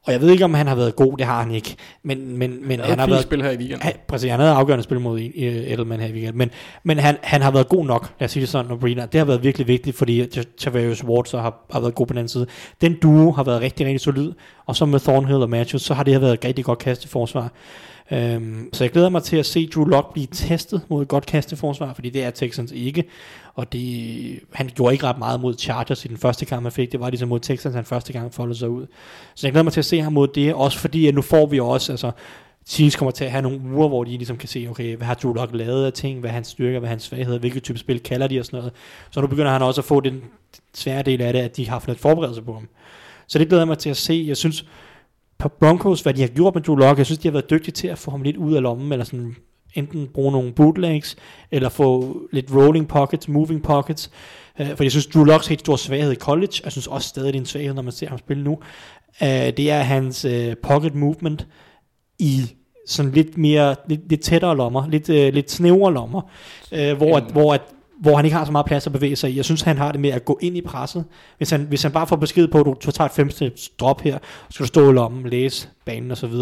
Og 0.08 0.14
jeg 0.14 0.20
ved 0.20 0.30
ikke, 0.30 0.44
om 0.44 0.54
han 0.54 0.66
har 0.66 0.74
været 0.74 0.96
god, 0.96 1.16
det 1.16 1.26
har 1.26 1.42
han 1.42 1.54
ikke, 1.54 1.76
men, 2.02 2.38
men, 2.38 2.68
men 2.68 2.80
han 2.80 2.98
har 2.98 3.06
været 3.06 3.22
spil 3.22 3.42
her 3.42 3.50
i 3.50 3.56
weekenden. 3.56 3.82
han, 3.82 3.92
præcis, 4.08 4.30
han 4.30 4.40
havde 4.40 4.52
afgørende 4.52 4.84
spil 4.84 5.00
mod 5.00 5.20
uh, 5.20 5.24
Edelman 5.36 6.00
her 6.00 6.06
i 6.06 6.12
weekenden. 6.12 6.38
Men, 6.38 6.50
men 6.82 6.98
han, 6.98 7.16
han 7.22 7.42
har 7.42 7.50
været 7.50 7.68
god 7.68 7.86
nok, 7.86 8.12
lad 8.20 8.24
os 8.24 8.30
sige 8.30 8.40
det 8.40 8.48
sådan, 8.48 8.70
og. 8.70 8.82
Det 8.82 9.14
har 9.14 9.24
været 9.24 9.42
virkelig 9.42 9.68
vigtigt, 9.68 9.96
fordi 9.96 10.26
Tavarius 10.58 11.04
Ward 11.04 11.24
så 11.24 11.38
har, 11.38 11.66
har 11.72 11.80
været 11.80 11.94
god 11.94 12.06
på 12.06 12.12
den 12.12 12.18
anden 12.18 12.28
side. 12.28 12.46
Den 12.80 12.96
duo 13.02 13.32
har 13.32 13.44
været 13.44 13.60
rigtig, 13.60 13.86
rigtig 13.86 14.00
solid. 14.00 14.32
Og 14.66 14.76
så 14.76 14.86
med 14.86 15.00
Thornhill 15.00 15.42
og 15.42 15.50
Matthews, 15.50 15.82
så 15.82 15.94
har 15.94 16.02
det 16.02 16.12
her 16.12 16.20
været 16.20 16.34
et 16.34 16.44
rigtig 16.44 16.64
godt 16.64 16.78
kasteforsvar. 16.78 17.52
Øhm, 18.12 18.68
så 18.72 18.84
jeg 18.84 18.90
glæder 18.90 19.08
mig 19.08 19.22
til 19.22 19.36
at 19.36 19.46
se 19.46 19.68
Drew 19.74 19.84
Lock 19.84 20.12
blive 20.12 20.26
testet 20.32 20.80
mod 20.88 21.02
et 21.02 21.08
godt 21.08 21.26
kasteforsvar, 21.26 21.94
fordi 21.94 22.10
det 22.10 22.24
er 22.24 22.30
Texans 22.30 22.72
ikke. 22.72 23.04
Og 23.54 23.72
det, 23.72 24.40
han 24.52 24.70
gjorde 24.74 24.92
ikke 24.92 25.06
ret 25.06 25.18
meget 25.18 25.40
mod 25.40 25.58
Chargers 25.58 26.04
i 26.04 26.08
den 26.08 26.16
første 26.16 26.44
kamp, 26.44 26.62
han 26.62 26.72
fik. 26.72 26.92
Det 26.92 27.00
var 27.00 27.10
ligesom 27.10 27.28
mod 27.28 27.40
Texans, 27.40 27.74
han 27.74 27.84
første 27.84 28.12
gang 28.12 28.34
foldede 28.34 28.58
sig 28.58 28.68
ud. 28.68 28.86
Så 29.34 29.46
jeg 29.46 29.52
glæder 29.52 29.64
mig 29.64 29.72
til 29.72 29.80
at 29.80 29.84
se 29.84 30.00
ham 30.00 30.12
mod 30.12 30.28
det, 30.28 30.54
også 30.54 30.78
fordi 30.78 31.06
at 31.06 31.14
nu 31.14 31.22
får 31.22 31.46
vi 31.46 31.60
også, 31.60 31.92
altså, 31.92 32.10
Chiefs 32.66 32.96
kommer 32.96 33.12
til 33.12 33.24
at 33.24 33.30
have 33.30 33.42
nogle 33.42 33.60
uger, 33.74 33.88
hvor 33.88 34.04
de 34.04 34.10
ligesom 34.10 34.36
kan 34.36 34.48
se, 34.48 34.66
okay, 34.70 34.96
hvad 34.96 35.06
har 35.06 35.14
Drew 35.14 35.32
Lock 35.32 35.54
lavet 35.54 35.86
af 35.86 35.92
ting, 35.92 36.20
hvad 36.20 36.30
er 36.30 36.34
hans 36.34 36.48
styrker, 36.48 36.78
hvad 36.78 36.88
er 36.88 36.90
hans 36.90 37.02
svagheder, 37.02 37.38
hvilket 37.38 37.62
type 37.62 37.78
spil 37.78 38.00
kalder 38.00 38.26
de 38.26 38.40
og 38.40 38.44
sådan 38.44 38.56
noget. 38.56 38.72
Så 39.10 39.20
nu 39.20 39.26
begynder 39.26 39.50
han 39.52 39.62
også 39.62 39.80
at 39.80 39.84
få 39.84 40.00
den 40.00 40.22
svære 40.74 41.02
del 41.02 41.22
af 41.22 41.32
det, 41.32 41.40
at 41.40 41.56
de 41.56 41.64
har 41.64 41.72
haft 41.72 41.86
lidt 41.86 42.00
forberedelse 42.00 42.42
på 42.42 42.52
ham. 42.52 42.68
Så 43.26 43.38
det 43.38 43.48
glæder 43.48 43.62
jeg 43.62 43.68
mig 43.68 43.78
til 43.78 43.90
at 43.90 43.96
se. 43.96 44.24
Jeg 44.28 44.36
synes, 44.36 44.64
Broncos, 45.46 46.00
hvad 46.00 46.14
de 46.14 46.20
har 46.20 46.28
gjort 46.28 46.54
med 46.54 46.62
Drew 46.62 46.76
Lock, 46.76 46.98
jeg 46.98 47.06
synes, 47.06 47.18
de 47.18 47.28
har 47.28 47.32
været 47.32 47.50
dygtige 47.50 47.72
til 47.72 47.88
at 47.88 47.98
få 47.98 48.10
ham 48.10 48.22
lidt 48.22 48.36
ud 48.36 48.54
af 48.54 48.62
lommen, 48.62 48.92
eller 48.92 49.04
sådan 49.04 49.36
enten 49.74 50.08
bruge 50.14 50.32
nogle 50.32 50.52
bootlegs, 50.52 51.16
eller 51.50 51.68
få 51.68 52.18
lidt 52.32 52.54
rolling 52.54 52.88
pockets, 52.88 53.28
moving 53.28 53.62
pockets. 53.62 54.10
Øh, 54.60 54.76
for 54.76 54.84
jeg 54.84 54.90
synes, 54.90 55.06
Drew 55.06 55.24
Locks 55.24 55.46
helt 55.46 55.60
store 55.60 55.78
svaghed 55.78 56.12
i 56.12 56.16
college, 56.16 56.60
jeg 56.64 56.72
synes 56.72 56.86
også 56.86 57.08
stadig, 57.08 57.32
det 57.32 57.38
er 57.38 57.42
en 57.42 57.46
svaghed, 57.46 57.74
når 57.74 57.82
man 57.82 57.92
ser 57.92 58.08
ham 58.08 58.18
spille 58.18 58.44
nu, 58.44 58.58
øh, 59.22 59.28
det 59.28 59.70
er 59.70 59.80
hans 59.80 60.24
øh, 60.24 60.56
pocket 60.62 60.94
movement 60.94 61.46
i 62.18 62.42
sådan 62.86 63.12
lidt 63.12 63.38
mere, 63.38 63.76
lidt, 63.88 64.08
lidt 64.08 64.20
tættere 64.20 64.56
lommer, 64.56 64.88
lidt, 64.88 65.08
øh, 65.08 65.34
lidt 65.34 65.50
snævre 65.50 65.92
lommer, 65.92 66.22
øh, 66.72 66.96
hvor, 66.96 67.16
at, 67.16 67.24
hvor, 67.32 67.54
at, 67.54 67.62
hvor 68.00 68.16
han 68.16 68.24
ikke 68.24 68.36
har 68.36 68.44
så 68.44 68.52
meget 68.52 68.66
plads 68.66 68.86
at 68.86 68.92
bevæge 68.92 69.16
sig 69.16 69.30
i. 69.30 69.36
Jeg 69.36 69.44
synes, 69.44 69.62
han 69.62 69.78
har 69.78 69.92
det 69.92 70.00
med 70.00 70.10
at 70.10 70.24
gå 70.24 70.38
ind 70.42 70.56
i 70.56 70.60
presset. 70.60 71.04
Hvis 71.36 71.50
han, 71.50 71.60
hvis 71.60 71.82
han 71.82 71.92
bare 71.92 72.06
får 72.06 72.16
besked 72.16 72.48
på, 72.48 72.60
at 72.60 72.66
du, 72.66 72.76
du 72.84 72.90
tager 72.90 73.08
et 73.08 73.14
femte 73.14 73.52
drop 73.80 74.00
her, 74.00 74.18
så 74.48 74.54
skal 74.54 74.64
du 74.64 74.68
stå 74.68 74.90
i 74.90 74.92
lommen, 74.92 75.30
læse 75.30 75.68
banen 75.84 76.10
osv., 76.10 76.34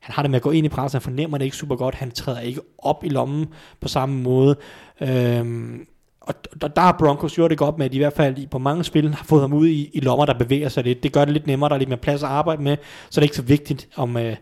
han 0.00 0.14
har 0.14 0.22
det 0.22 0.30
med 0.30 0.36
at 0.36 0.42
gå 0.42 0.50
ind 0.50 0.66
i 0.66 0.68
presset, 0.68 0.92
han 0.92 1.02
fornemmer 1.02 1.38
det 1.38 1.44
ikke 1.44 1.56
super 1.56 1.76
godt, 1.76 1.94
han 1.94 2.10
træder 2.10 2.40
ikke 2.40 2.60
op 2.78 3.04
i 3.04 3.08
lommen 3.08 3.46
på 3.80 3.88
samme 3.88 4.22
måde. 4.22 4.56
Øhm, 5.00 5.86
og 6.20 6.34
der, 6.60 6.68
der 6.68 6.80
har 6.80 6.96
Broncos 6.98 7.34
gjort 7.34 7.50
det 7.50 7.58
godt 7.58 7.78
med, 7.78 7.86
at 7.86 7.92
de 7.92 7.96
i 7.96 8.00
hvert 8.00 8.12
fald 8.12 8.38
i, 8.38 8.46
på 8.46 8.58
mange 8.58 8.84
spil 8.84 9.14
har 9.14 9.24
fået 9.24 9.40
ham 9.40 9.52
ud 9.52 9.66
i, 9.66 9.90
i 9.94 10.00
lommer, 10.00 10.26
der 10.26 10.38
bevæger 10.38 10.68
sig 10.68 10.84
lidt. 10.84 11.02
Det 11.02 11.12
gør 11.12 11.24
det 11.24 11.32
lidt 11.32 11.46
nemmere, 11.46 11.68
der 11.68 11.74
er 11.74 11.78
lidt 11.78 11.88
mere 11.88 11.98
plads 11.98 12.22
at 12.22 12.28
arbejde 12.28 12.62
med, 12.62 12.76
så 13.10 13.20
det 13.20 13.24
er 13.24 13.28
ikke 13.28 13.36
så 13.36 13.42
vigtigt, 13.42 13.88
om, 13.96 14.16
øh, 14.16 14.36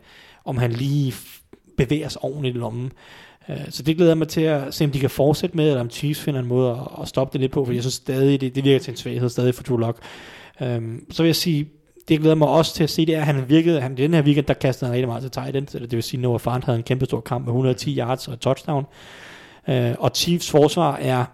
om 0.44 0.58
han 0.58 0.72
lige 0.72 1.14
bevæger 1.76 2.08
sig 2.08 2.24
ordentligt 2.24 2.56
i 2.56 2.58
lommen. 2.58 2.92
Øh, 3.48 3.56
så 3.70 3.82
det 3.82 3.96
glæder 3.96 4.10
jeg 4.10 4.18
mig 4.18 4.28
til 4.28 4.40
at 4.40 4.74
se, 4.74 4.84
om 4.84 4.90
de 4.90 5.00
kan 5.00 5.10
fortsætte 5.10 5.56
med, 5.56 5.68
eller 5.68 5.80
om 5.80 5.90
Chiefs 5.90 6.20
finder 6.20 6.40
en 6.40 6.46
måde 6.46 6.70
at, 6.70 7.02
at 7.02 7.08
stoppe 7.08 7.32
det 7.32 7.40
lidt 7.40 7.52
på, 7.52 7.64
for 7.64 7.72
jeg 7.72 7.82
synes 7.82 7.94
stadig, 7.94 8.40
det, 8.40 8.54
det 8.54 8.64
virker 8.64 8.78
til 8.78 8.90
en 8.90 8.96
svaghed 8.96 9.28
stadig 9.28 9.54
for 9.54 9.62
Drew 9.62 9.76
Lock. 9.76 9.98
Øhm, 10.60 11.06
så 11.10 11.22
vil 11.22 11.28
jeg 11.28 11.36
sige, 11.36 11.68
det 12.08 12.20
glæder 12.20 12.34
mig 12.34 12.48
også 12.48 12.74
til 12.74 12.84
at 12.84 12.90
se, 12.90 13.06
det 13.06 13.14
er, 13.14 13.20
at 13.20 13.26
han 13.26 13.48
virkede, 13.48 13.80
han, 13.80 13.96
den 13.96 14.14
her 14.14 14.22
weekend, 14.22 14.46
der 14.46 14.54
kastede 14.54 14.88
han 14.88 14.94
rigtig 14.94 15.08
meget 15.08 15.22
til 15.22 15.30
tight 15.30 15.56
end, 15.56 15.66
det 15.66 15.92
vil 15.92 16.02
sige, 16.02 16.20
Noah 16.20 16.40
Fant 16.40 16.64
havde 16.64 16.76
en 16.78 16.82
kæmpe 16.82 17.04
stor 17.04 17.20
kamp 17.20 17.44
med 17.44 17.52
110 17.52 17.98
yards 17.98 18.28
og 18.28 18.40
touchdown. 18.40 18.84
Øh, 19.68 19.94
og 19.98 20.10
Chiefs 20.14 20.50
forsvar 20.50 20.96
er 20.96 21.24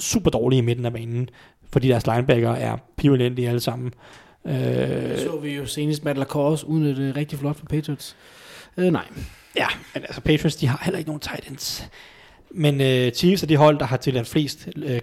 super 0.00 0.30
dårlige 0.30 0.58
i 0.58 0.62
midten 0.62 0.86
af 0.86 0.92
banen, 0.92 1.28
fordi 1.72 1.88
deres 1.88 2.06
linebacker 2.06 2.50
er 2.50 2.76
pivolendige 2.96 3.48
alle 3.48 3.60
sammen. 3.60 3.92
Øh, 4.46 5.18
Så 5.18 5.38
vi 5.42 5.54
jo 5.54 5.66
senest 5.66 6.04
Matt 6.04 6.18
LaCourse 6.18 6.66
udnytte 6.66 7.12
rigtig 7.16 7.38
flot 7.38 7.56
for 7.56 7.66
Patriots. 7.66 8.16
Øh, 8.76 8.92
nej. 8.92 9.04
Ja, 9.56 9.66
men 9.94 10.02
altså 10.02 10.20
Patriots, 10.20 10.56
de 10.56 10.66
har 10.66 10.80
heller 10.84 10.98
ikke 10.98 11.10
nogen 11.10 11.20
tight 11.20 11.50
ends. 11.50 11.84
Men 12.50 12.80
øh, 12.80 13.12
Chiefs 13.12 13.42
er 13.42 13.46
det 13.46 13.58
hold, 13.58 13.78
der 13.78 13.84
har 13.84 13.96
tilladt 13.96 14.28
flest 14.28 14.68
øh, 14.76 14.94
øh, 14.94 15.00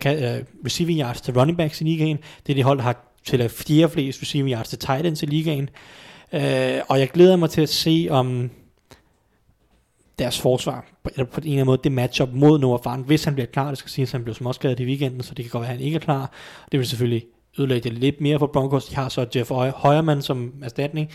receiving 0.65 0.99
yards 0.99 1.21
til 1.21 1.33
running 1.39 1.57
backs 1.57 1.81
i 1.81 1.83
ligaen. 1.83 2.17
Det 2.17 2.53
er 2.53 2.55
det 2.55 2.63
hold, 2.63 2.77
der 2.77 2.83
har 2.83 3.13
tilladt 3.25 3.51
fjerde 3.51 3.89
flest 3.89 4.21
receiving 4.21 4.55
yards 4.55 4.69
til 4.69 4.79
tight 4.79 5.05
ends 5.05 5.23
i 5.23 5.25
ligaen. 5.25 5.69
Øh, 6.33 6.81
og 6.87 6.99
jeg 6.99 7.09
glæder 7.09 7.35
mig 7.35 7.49
til 7.49 7.61
at 7.61 7.69
se, 7.69 8.07
om 8.09 8.49
deres 10.19 10.39
forsvar, 10.39 10.85
på, 11.03 11.09
eller 11.13 11.25
på 11.25 11.41
en 11.41 11.43
eller 11.43 11.53
anden 11.53 11.65
måde, 11.65 11.79
det 11.83 11.91
matchup 11.91 12.29
mod 12.33 12.59
Noah 12.59 12.79
Farn, 12.83 13.01
hvis 13.01 13.23
han 13.23 13.33
bliver 13.33 13.47
klar, 13.47 13.69
det 13.69 13.77
skal 13.77 13.91
sige, 13.91 14.03
at 14.03 14.11
han 14.11 14.23
blev 14.23 14.35
småskadet 14.35 14.79
i 14.79 14.85
weekenden, 14.85 15.23
så 15.23 15.33
det 15.33 15.45
kan 15.45 15.49
godt 15.49 15.61
være, 15.61 15.71
at 15.71 15.77
han 15.77 15.85
ikke 15.85 15.95
er 15.95 15.99
klar. 15.99 16.31
Det 16.71 16.79
vil 16.79 16.87
selvfølgelig 16.87 17.25
ødelægge 17.59 17.89
det 17.89 17.97
lidt 17.97 18.21
mere 18.21 18.39
for 18.39 18.47
Broncos. 18.47 18.85
De 18.85 18.95
har 18.95 19.09
så 19.09 19.25
Jeff 19.35 19.49
Højermann 19.51 20.21
som 20.21 20.53
erstatning. 20.63 21.09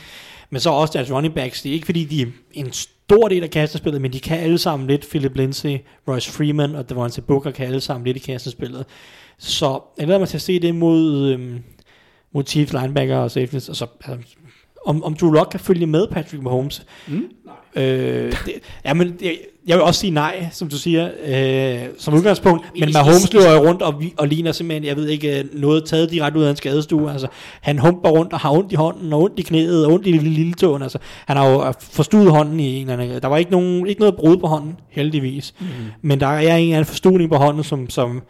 Men 0.50 0.60
så 0.60 0.70
også 0.70 0.92
deres 0.98 1.12
running 1.12 1.34
backs. 1.34 1.62
Det 1.62 1.70
er 1.70 1.74
ikke 1.74 1.86
fordi, 1.86 2.04
de 2.04 2.22
er 2.22 2.26
en 2.52 2.72
stor 3.10 3.28
del 3.28 3.42
af 3.42 3.50
kastespillet, 3.50 4.02
men 4.02 4.12
de 4.12 4.20
kan 4.20 4.38
alle 4.38 4.58
sammen 4.58 4.88
lidt. 4.88 5.06
Philip 5.08 5.36
Lindsay, 5.36 5.78
Royce 6.08 6.32
Freeman 6.32 6.74
og 6.74 6.88
Devontae 6.88 7.22
Booker 7.22 7.50
kan 7.50 7.66
alle 7.66 7.80
sammen 7.80 8.06
lidt 8.06 8.16
i 8.16 8.20
kastespillet. 8.20 8.86
Så 9.38 9.80
jeg 9.98 10.06
glæder 10.06 10.18
mig 10.18 10.28
til 10.28 10.36
at 10.36 10.42
se 10.42 10.60
det 10.60 10.74
mod, 10.74 11.28
øhm, 11.32 11.62
mod 12.32 12.44
Chiefs 12.46 12.72
linebacker 12.72 13.16
og 13.16 13.30
safeties. 13.30 13.68
Og 13.68 13.76
så, 13.76 13.86
altså, 14.04 14.36
om, 14.86 15.04
om 15.04 15.14
Drew 15.14 15.30
Lock 15.30 15.50
kan 15.50 15.60
følge 15.60 15.86
med 15.86 16.06
Patrick 16.06 16.42
Mahomes. 16.42 16.86
Mm. 17.08 17.24
Øh, 17.76 18.32
det, 18.46 18.52
ja, 18.84 18.94
men 18.94 19.18
jeg 19.66 19.76
vil 19.76 19.82
også 19.82 20.00
sige 20.00 20.10
nej, 20.10 20.48
som 20.52 20.68
du 20.68 20.76
siger, 20.76 21.10
øh, 21.26 21.88
som 21.98 22.14
udgangspunkt. 22.14 22.66
Men 22.80 22.92
Mahomes 22.92 23.32
løber 23.32 23.52
jo 23.52 23.68
rundt 23.68 23.82
og, 23.82 24.02
og 24.16 24.28
ligner 24.28 24.52
simpelthen, 24.52 24.84
jeg 24.84 24.96
ved 24.96 25.08
ikke, 25.08 25.38
øh, 25.38 25.44
noget 25.52 25.84
taget 25.84 26.10
direkte 26.10 26.38
ud 26.38 26.44
af 26.44 26.50
en 26.50 26.56
skadestue. 26.56 27.12
Altså, 27.12 27.26
han 27.60 27.78
humper 27.78 28.08
rundt 28.08 28.32
og 28.32 28.40
har 28.40 28.50
ondt 28.50 28.72
i 28.72 28.74
hånden, 28.74 29.12
og 29.12 29.22
ondt 29.22 29.38
i 29.38 29.42
knæet, 29.42 29.86
og 29.86 29.92
ondt 29.92 30.06
i 30.06 30.10
lille, 30.10 30.30
lille 30.30 30.52
tåen. 30.52 30.82
Altså, 30.82 30.98
han 31.26 31.36
har 31.36 31.48
jo 31.48 31.72
forstuet 31.80 32.30
hånden 32.30 32.60
i 32.60 32.76
en 32.76 32.90
eller 32.90 33.04
anden. 33.04 33.22
Der 33.22 33.28
var 33.28 33.36
ikke, 33.36 33.50
nogen, 33.50 33.86
ikke 33.86 34.00
noget 34.00 34.16
brud 34.16 34.36
på 34.36 34.46
hånden, 34.46 34.76
heldigvis. 34.88 35.54
Mm. 35.60 35.66
Men 36.02 36.20
der 36.20 36.26
er 36.26 36.56
en 36.56 36.62
eller 36.62 36.76
anden 36.76 36.86
forstuning 36.86 37.30
på 37.30 37.36
hånden, 37.36 37.64
som, 37.64 37.90
som 37.90 38.22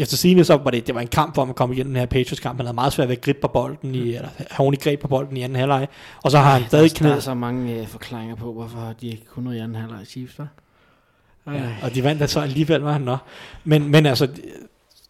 efter 0.00 0.16
sigende 0.16 0.44
så 0.44 0.56
var 0.56 0.70
det, 0.70 0.86
det 0.86 0.94
var 0.94 1.00
en 1.00 1.06
kamp 1.06 1.34
for 1.34 1.42
ham 1.42 1.50
at 1.50 1.56
komme 1.56 1.74
igennem 1.74 1.92
den 1.92 2.00
her 2.00 2.06
Patriots-kamp. 2.06 2.58
Han 2.58 2.66
havde 2.66 2.74
meget 2.74 2.92
svært 2.92 3.08
ved 3.08 3.16
at 3.16 3.22
gribe 3.22 3.38
på 3.40 3.48
bolden, 3.48 3.94
i, 3.94 4.14
eller 4.14 4.28
have 4.50 4.76
greb 4.76 5.00
på 5.00 5.08
bolden 5.08 5.36
i 5.36 5.42
anden 5.42 5.56
halvleg. 5.56 5.88
Og 6.22 6.30
så 6.30 6.38
har 6.38 6.58
han 6.58 6.68
stadig 6.68 6.90
Der 6.90 6.96
knæet. 6.96 7.16
er 7.16 7.20
så 7.20 7.34
mange 7.34 7.80
øh, 7.80 7.86
forklaringer 7.86 8.36
på, 8.36 8.52
hvorfor 8.52 8.94
de 9.00 9.06
ikke 9.06 9.24
kunne 9.26 9.44
noget 9.44 9.56
i 9.56 9.60
anden 9.60 9.76
halvleg 9.76 10.06
Chiefs, 10.06 10.34
hva'? 10.40 11.52
Ja, 11.52 11.62
og 11.82 11.94
de 11.94 12.04
vandt 12.04 12.30
så 12.30 12.40
alligevel, 12.40 12.80
var 12.80 12.92
han 12.92 13.00
nok. 13.00 13.18
Men, 13.64 13.90
men 13.90 14.06
altså, 14.06 14.26
det, 14.26 14.44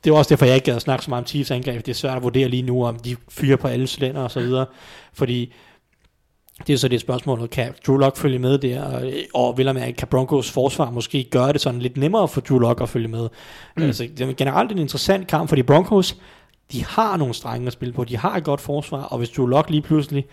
det 0.04 0.12
var 0.12 0.18
også 0.18 0.28
derfor, 0.28 0.46
jeg 0.46 0.54
ikke 0.54 0.64
gad 0.64 0.76
at 0.76 0.82
snakke 0.82 1.04
så 1.04 1.10
meget 1.10 1.22
om 1.22 1.26
Chiefs 1.26 1.50
angreb. 1.50 1.86
Det 1.86 1.92
er 1.92 1.94
svært 1.94 2.16
at 2.16 2.22
vurdere 2.22 2.48
lige 2.48 2.62
nu, 2.62 2.84
om 2.84 2.98
de 2.98 3.16
fyrer 3.28 3.56
på 3.56 3.68
alle 3.68 3.86
cylinder 3.86 4.22
og 4.22 4.30
så 4.30 4.40
videre. 4.40 4.66
Fordi 5.12 5.52
det 6.66 6.72
er 6.72 6.76
så 6.76 6.88
det 6.88 7.00
spørgsmål, 7.00 7.48
kan 7.48 7.74
Drew 7.86 7.96
Lock 7.96 8.16
følge 8.16 8.38
med 8.38 8.58
der? 8.58 8.82
Og, 8.82 9.12
og 9.34 9.58
vil 9.58 9.74
man, 9.74 9.94
kan 9.94 10.08
Broncos 10.08 10.50
forsvar 10.50 10.90
måske 10.90 11.24
gøre 11.30 11.52
det 11.52 11.60
sådan 11.60 11.80
lidt 11.80 11.96
nemmere 11.96 12.28
for 12.28 12.40
Drew 12.40 12.58
Lock 12.58 12.80
at 12.80 12.88
følge 12.88 13.08
med? 13.08 13.28
Mm. 13.76 13.82
Altså, 13.82 14.08
det 14.18 14.28
er 14.28 14.32
generelt 14.32 14.72
en 14.72 14.78
interessant 14.78 15.26
kamp, 15.26 15.48
fordi 15.48 15.62
Broncos, 15.62 16.16
de 16.72 16.84
har 16.84 17.16
nogle 17.16 17.34
strenge 17.34 17.66
at 17.66 17.72
spille 17.72 17.94
på. 17.94 18.04
De 18.04 18.16
har 18.16 18.36
et 18.36 18.44
godt 18.44 18.60
forsvar, 18.60 19.02
og 19.02 19.18
hvis 19.18 19.30
Drew 19.30 19.46
Lock 19.46 19.70
lige 19.70 19.82
pludselig 19.82 20.24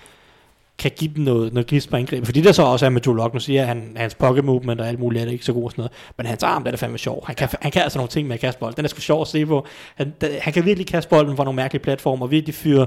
kan 0.78 0.92
give 0.98 1.12
dem 1.16 1.24
noget, 1.24 1.54
noget 1.54 1.68
gnist 1.68 1.90
på 1.90 1.96
angrebet. 1.96 2.28
Fordi 2.28 2.42
der 2.42 2.52
så 2.52 2.64
også 2.64 2.86
er 2.86 2.90
med 2.90 3.02
Drew 3.02 3.14
Lock, 3.14 3.34
nu 3.34 3.40
siger 3.40 3.60
jeg, 3.60 3.68
han, 3.68 3.94
hans 3.96 4.16
pocket 4.16 4.46
movement 4.46 4.82
og 4.82 4.88
alt 4.88 5.00
muligt 5.00 5.22
er 5.22 5.26
det 5.26 5.32
ikke 5.32 5.46
så 5.46 5.54
god 5.54 5.64
og 5.64 5.72
sådan 5.72 5.82
noget. 5.82 5.92
Men 6.18 6.26
hans 6.26 6.44
arm, 6.44 6.64
der 6.64 6.70
er 6.70 6.72
det 6.72 6.80
fandme 6.80 6.98
sjov. 6.98 7.24
Han 7.26 7.36
kan, 7.36 7.50
han 7.62 7.72
kan 7.72 7.82
altså 7.82 8.00
nogle 8.00 8.10
ting 8.10 8.28
med 8.28 8.36
at 8.36 8.40
kaste 8.40 8.60
bold. 8.60 8.74
Den 8.74 8.86
er 8.86 8.90
sgu 8.90 9.02
sjov 9.02 9.22
at 9.22 9.28
se 9.28 9.46
på. 9.46 9.66
Han, 9.96 10.14
der, 10.22 10.28
han 10.42 10.54
kan 10.54 10.66
virkelig 10.66 10.88
kaste 10.88 11.10
bolden 11.10 11.38
fra 11.38 11.44
nogle 11.44 11.56
mærkelige 11.56 11.84
platformer, 11.84 12.26
og 12.26 12.32
virkelig 12.32 12.56
fyre, 12.56 12.86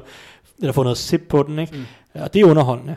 eller 0.61 0.73
få 0.73 0.83
noget 0.83 0.99
zip 0.99 1.23
på 1.29 1.43
den, 1.43 1.59
ikke? 1.59 1.77
Mm. 1.77 2.23
Og 2.23 2.35
det 2.35 2.41
er 2.41 2.45
underholdende. 2.45 2.97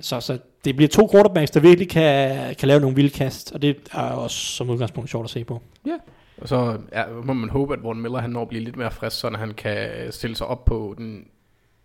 Så, 0.00 0.20
så 0.20 0.38
det 0.64 0.76
bliver 0.76 0.88
to 0.88 1.08
quarterbacks, 1.12 1.50
der 1.50 1.60
virkelig 1.60 1.88
kan, 1.88 2.54
kan 2.54 2.68
lave 2.68 2.80
nogle 2.80 2.96
vilde 2.96 3.10
kast, 3.10 3.52
og 3.52 3.62
det 3.62 3.76
er 3.92 3.98
også 3.98 4.36
som 4.36 4.70
udgangspunkt 4.70 5.10
sjovt 5.10 5.24
at 5.24 5.30
se 5.30 5.44
på. 5.44 5.62
Ja. 5.86 5.98
Og 6.40 6.48
så 6.48 6.78
ja, 6.92 7.04
må 7.24 7.32
man 7.32 7.50
håbe, 7.50 7.74
at 7.74 7.82
Von 7.82 8.00
Miller 8.00 8.18
han 8.18 8.30
når 8.30 8.42
at 8.42 8.48
blive 8.48 8.64
lidt 8.64 8.76
mere 8.76 8.90
frisk, 8.90 9.20
så 9.20 9.30
han 9.30 9.54
kan 9.54 9.88
stille 10.12 10.36
sig 10.36 10.46
op 10.46 10.64
på 10.64 10.94
den 10.98 11.26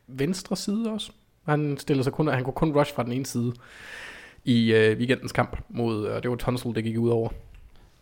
venstre 0.07 0.55
side 0.55 0.91
også. 0.91 1.11
Han 1.45 1.77
stiller 1.77 2.03
sig 2.03 2.13
kun, 2.13 2.27
han 2.27 2.43
kunne 2.43 2.53
kun 2.53 2.77
rush 2.77 2.95
fra 2.95 3.03
den 3.03 3.11
ene 3.11 3.25
side 3.25 3.53
i 4.43 4.73
øh, 4.73 4.97
weekendens 4.97 5.31
kamp 5.31 5.57
mod, 5.69 6.05
og 6.05 6.23
det 6.23 6.31
var 6.31 6.37
Tunsil, 6.37 6.75
det 6.75 6.83
gik 6.83 6.97
ud 6.97 7.09
over. 7.09 7.29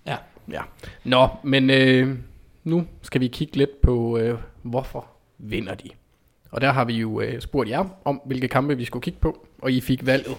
Ja. 0.05 0.17
Ja. 0.51 0.61
Nå, 1.03 1.27
men 1.43 1.69
øh, 1.69 2.17
nu 2.63 2.87
skal 3.01 3.21
vi 3.21 3.27
kigge 3.27 3.57
lidt 3.57 3.81
på, 3.81 4.17
øh, 4.17 4.39
hvorfor 4.61 5.07
vinder 5.37 5.75
de. 5.75 5.89
Og 6.55 6.61
der 6.61 6.71
har 6.71 6.85
vi 6.85 6.93
jo 6.93 7.21
øh, 7.21 7.41
spurgt 7.41 7.69
jer 7.69 7.85
om, 8.05 8.21
hvilke 8.25 8.47
kampe 8.47 8.77
vi 8.77 8.85
skulle 8.85 9.03
kigge 9.03 9.19
på, 9.19 9.47
og 9.61 9.71
I 9.71 9.81
fik 9.81 10.05
valget. 10.05 10.37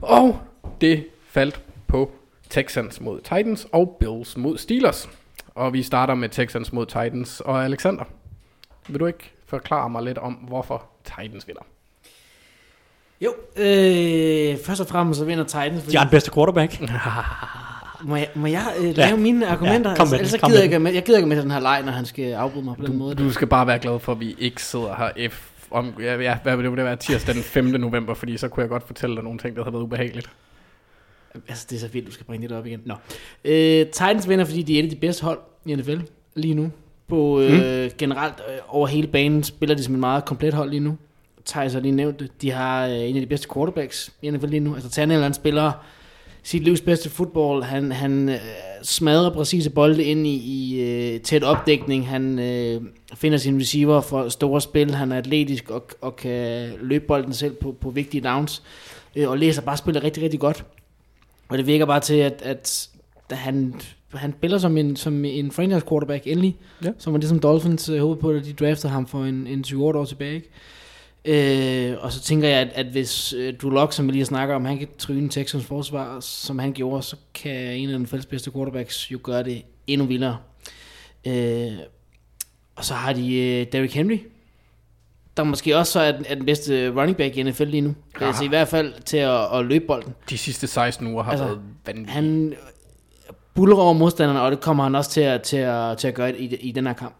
Og 0.00 0.40
det 0.80 1.06
faldt 1.28 1.60
på 1.86 2.10
Texans 2.50 3.00
mod 3.00 3.20
Titans 3.20 3.66
og 3.72 3.96
Bills 4.00 4.36
mod 4.36 4.58
Steelers. 4.58 5.08
Og 5.54 5.72
vi 5.72 5.82
starter 5.82 6.14
med 6.14 6.28
Texans 6.28 6.72
mod 6.72 6.86
Titans. 6.86 7.40
Og 7.40 7.64
Alexander, 7.64 8.04
vil 8.88 9.00
du 9.00 9.06
ikke 9.06 9.32
forklare 9.46 9.90
mig 9.90 10.02
lidt 10.02 10.18
om, 10.18 10.32
hvorfor 10.32 10.86
Titans 11.04 11.48
vinder? 11.48 11.62
Jo, 13.20 13.34
øh, 13.56 14.58
først 14.66 14.80
og 14.80 14.86
fremmest 14.86 15.18
så 15.18 15.24
vinder 15.24 15.44
Titans, 15.44 15.82
fordi... 15.82 15.92
De 15.92 15.96
har 15.96 16.04
den 16.04 16.10
bedste 16.10 16.32
quarterback. 16.34 16.80
Må 18.04 18.16
jeg, 18.16 18.28
må 18.34 18.46
jeg 18.46 18.66
øh, 18.78 18.84
Ja. 18.98 19.06
lave 19.06 19.16
mine 19.16 19.46
argumenter? 19.46 19.90
Ja, 19.90 19.96
kom 19.96 20.08
med 20.08 20.14
ellers 20.14 20.30
den, 20.30 20.38
så 20.38 20.40
kom 20.40 20.50
gider 20.50 20.58
med 20.60 20.64
jeg, 20.64 20.72
ikke, 20.72 20.78
med, 20.78 20.92
jeg 20.92 21.02
gider 21.02 21.18
ikke 21.18 21.28
med 21.28 21.42
den 21.42 21.50
her 21.50 21.60
leg, 21.60 21.82
når 21.84 21.92
han 21.92 22.06
skal 22.06 22.32
afbryde 22.32 22.64
mig 22.64 22.76
på 22.76 22.86
den 22.86 22.98
måde. 22.98 23.14
Du 23.14 23.30
skal 23.32 23.46
bare 23.48 23.66
være 23.66 23.78
glad 23.78 23.98
for, 23.98 24.12
at 24.12 24.20
vi 24.20 24.36
ikke 24.38 24.62
sidder 24.62 24.94
her 25.16 25.28
F 25.30 25.48
om, 25.70 25.94
ja, 26.00 26.16
ja, 26.20 26.38
hvad 26.42 26.56
vil 26.56 26.64
det 26.64 26.84
være 26.84 26.96
tirsdag 26.96 27.34
den 27.34 27.42
5. 27.42 27.64
november, 27.64 28.14
fordi 28.14 28.36
så 28.36 28.48
kunne 28.48 28.60
jeg 28.62 28.68
godt 28.70 28.86
fortælle 28.86 29.16
dig 29.16 29.24
nogle 29.24 29.38
ting, 29.38 29.56
der 29.56 29.62
havde 29.64 29.72
været 29.72 29.82
ubehageligt. 29.82 30.30
Altså, 31.48 31.66
det 31.70 31.76
er 31.76 31.80
så 31.80 31.88
vildt, 31.88 32.06
du 32.06 32.12
skal 32.12 32.26
bringe 32.26 32.48
det 32.48 32.56
op 32.56 32.66
igen. 32.66 32.80
Nå. 32.84 32.94
Øh, 33.44 33.86
Titans 33.86 34.28
vinder, 34.28 34.44
fordi 34.44 34.62
de 34.62 34.74
er 34.74 34.78
et 34.78 34.84
af 34.84 34.90
de 34.90 34.96
bedste 34.96 35.24
hold 35.24 35.38
i 35.66 35.74
NFL 35.74 35.96
lige 36.34 36.54
nu. 36.54 36.70
På 37.08 37.40
øh, 37.40 37.84
mm. 37.84 37.90
generelt 37.98 38.34
øh, 38.48 38.58
over 38.68 38.86
hele 38.86 39.06
banen 39.06 39.42
spiller 39.44 39.76
de 39.76 39.82
som 39.84 39.94
et 39.94 40.00
meget 40.00 40.24
komplet 40.24 40.54
hold 40.54 40.70
lige 40.70 40.80
nu. 40.80 40.96
Thijs 41.46 41.72
har 41.72 41.80
lige 41.80 41.92
nævnt 41.92 42.20
det. 42.20 42.42
De 42.42 42.50
har 42.50 42.86
øh, 42.86 42.92
en 42.92 43.16
af 43.16 43.20
de 43.20 43.26
bedste 43.26 43.48
quarterbacks 43.54 44.12
i 44.22 44.30
NFL 44.30 44.46
lige 44.46 44.60
nu. 44.60 44.74
Altså 44.74 44.90
Tannehill, 44.90 45.22
han 45.22 45.34
spiller 45.34 45.72
sit 46.48 46.62
livs 46.64 46.80
bedste 46.80 47.10
fodbold. 47.10 47.62
Han, 47.62 47.92
han 47.92 48.28
øh, 48.28 48.38
smadrer 48.82 49.30
præcise 49.30 49.70
bolde 49.70 50.04
ind 50.04 50.26
i, 50.26 50.34
i 50.34 50.80
øh, 50.80 51.20
tæt 51.20 51.42
opdækning. 51.42 52.08
Han 52.08 52.38
øh, 52.38 52.82
finder 53.14 53.38
sin 53.38 53.60
receiver 53.60 54.00
for 54.00 54.28
store 54.28 54.60
spil. 54.60 54.94
Han 54.94 55.12
er 55.12 55.18
atletisk 55.18 55.70
og, 55.70 55.88
og 56.00 56.16
kan 56.16 56.72
løbe 56.80 57.04
bolden 57.06 57.32
selv 57.32 57.54
på, 57.54 57.72
på 57.80 57.90
vigtige 57.90 58.20
downs. 58.20 58.62
Øh, 59.16 59.30
og 59.30 59.38
læser 59.38 59.62
bare 59.62 59.76
spillet 59.76 60.04
rigtig, 60.04 60.22
rigtig 60.22 60.40
godt. 60.40 60.64
Og 61.48 61.58
det 61.58 61.66
virker 61.66 61.86
bare 61.86 62.00
til, 62.00 62.14
at, 62.14 62.42
at 62.42 62.88
han, 63.30 63.74
han 64.14 64.34
spiller 64.38 64.58
som 64.58 64.76
en, 64.76 64.96
som 64.96 65.24
en 65.24 65.50
franchise 65.50 65.86
quarterback 65.88 66.26
endelig. 66.26 66.56
Ja. 66.84 66.90
Som 66.98 67.12
var 67.12 67.20
det, 67.20 67.28
som 67.28 67.38
Dolphins 67.38 67.88
øh, 67.88 68.00
håbede 68.00 68.20
på, 68.20 68.32
da 68.32 68.38
de 68.38 68.52
draftede 68.52 68.92
ham 68.92 69.06
for 69.06 69.24
en, 69.24 69.46
en 69.46 69.62
20 69.62 69.84
år 69.84 70.04
tilbage. 70.04 70.34
Ikke? 70.34 70.48
Øh, 71.30 71.96
og 72.00 72.12
så 72.12 72.20
tænker 72.20 72.48
jeg, 72.48 72.58
at, 72.58 72.68
at 72.74 72.86
hvis 72.86 73.32
øh, 73.32 73.54
Drew 73.62 73.90
som 73.90 74.06
vi 74.06 74.12
lige 74.12 74.24
snakker 74.24 74.54
om, 74.54 74.64
han 74.64 74.78
kan 74.78 74.88
tryne 74.98 75.28
Texans 75.28 75.64
forsvar, 75.64 76.20
som 76.20 76.58
han 76.58 76.72
gjorde, 76.72 77.02
så 77.02 77.16
kan 77.34 77.52
en 77.76 77.88
af 77.90 77.98
den 77.98 78.06
fælles 78.06 78.26
bedste 78.26 78.52
quarterbacks 78.52 79.12
jo 79.12 79.18
gøre 79.22 79.42
det 79.42 79.62
endnu 79.86 80.06
vildere. 80.06 80.38
Øh, 81.26 81.72
og 82.76 82.84
så 82.84 82.94
har 82.94 83.12
de 83.12 83.36
øh, 83.36 83.66
Derrick 83.72 83.94
Henry, 83.94 84.18
der 85.36 85.44
måske 85.44 85.76
også 85.76 85.92
så 85.92 86.00
er, 86.00 86.12
den- 86.12 86.24
er 86.28 86.34
den 86.34 86.44
bedste 86.46 86.90
running 86.90 87.16
back 87.16 87.36
i 87.36 87.42
NFL 87.42 87.64
lige 87.64 87.80
nu. 87.80 87.94
Ja. 88.20 88.26
Altså 88.26 88.44
i 88.44 88.48
hvert 88.48 88.68
fald 88.68 88.92
til 89.04 89.16
at, 89.16 89.58
at 89.58 89.64
løbe 89.66 89.84
bolden. 89.86 90.14
De 90.30 90.38
sidste 90.38 90.66
16 90.66 91.06
uger 91.06 91.22
har 91.22 91.30
Altså, 91.30 91.44
været 91.46 91.60
vanvittige. 91.86 92.12
Han 92.14 92.54
buller 93.54 93.76
over 93.76 93.92
modstanderne, 93.92 94.40
og 94.40 94.50
det 94.50 94.60
kommer 94.60 94.82
han 94.84 94.94
også 94.94 95.10
til 95.10 95.20
at, 95.20 95.42
til 95.42 95.56
at, 95.56 95.98
til 95.98 96.08
at 96.08 96.14
gøre 96.14 96.38
i, 96.38 96.54
i 96.56 96.72
den 96.72 96.86
her 96.86 96.92
kamp. 96.92 97.14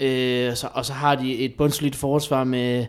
Øh, 0.00 0.54
så, 0.56 0.68
og 0.72 0.84
så 0.84 0.92
har 0.92 1.14
de 1.14 1.38
et 1.38 1.54
bundslidt 1.54 1.96
forsvar 1.96 2.44
med 2.44 2.86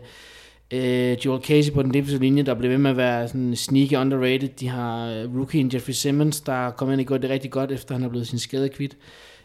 øh, 0.72 1.16
Joel 1.24 1.42
Casey 1.42 1.72
på 1.72 1.82
den 1.82 1.94
defensive 1.94 2.20
linje, 2.20 2.42
der 2.42 2.54
bliver 2.54 2.70
ved 2.70 2.78
med 2.78 2.90
at 2.90 2.96
være 2.96 3.28
sådan 3.28 3.56
sneaky 3.56 3.94
underrated. 3.94 4.48
De 4.48 4.68
har 4.68 5.06
øh, 5.06 5.16
rookie 5.16 5.38
rookien 5.38 5.70
Jeffrey 5.74 5.92
Simmons, 5.92 6.40
der 6.40 6.70
kom 6.70 6.92
ind 6.92 7.00
og 7.00 7.06
gjorde 7.06 7.22
det 7.22 7.30
rigtig 7.30 7.50
godt, 7.50 7.72
efter 7.72 7.94
han 7.94 8.04
er 8.04 8.08
blevet 8.08 8.28
sin 8.28 8.38
skade 8.38 8.68
kvidt. 8.68 8.96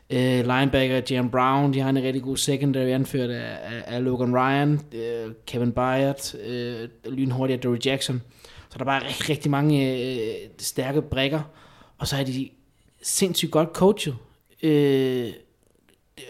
Øh, 0.09 0.39
linebacker 0.39 1.01
Jam 1.09 1.29
Brown, 1.29 1.73
de 1.73 1.79
har 1.79 1.89
en 1.89 2.03
rigtig 2.03 2.21
god 2.23 2.37
secondary 2.37 2.89
anført 2.89 3.29
af, 3.29 3.57
af, 3.63 3.83
af 3.95 4.03
Logan 4.03 4.35
Ryan, 4.35 4.81
øh, 4.93 5.31
Kevin 5.45 5.71
Byard, 5.71 6.35
øh, 6.45 6.89
lynhurtig 7.05 7.53
af 7.53 7.59
Dory 7.59 7.77
Jackson. 7.85 8.21
Så 8.69 8.73
der 8.73 8.79
er 8.79 8.85
bare 8.85 9.07
rigtig, 9.07 9.29
rigtig 9.29 9.51
mange 9.51 10.01
øh, 10.01 10.33
stærke 10.57 11.01
brækker. 11.01 11.41
Og 11.97 12.07
så 12.07 12.15
er 12.15 12.23
de 12.23 12.49
sindssygt 13.01 13.51
godt 13.51 13.69
coachet. 13.73 14.15
Øh, 14.63 15.29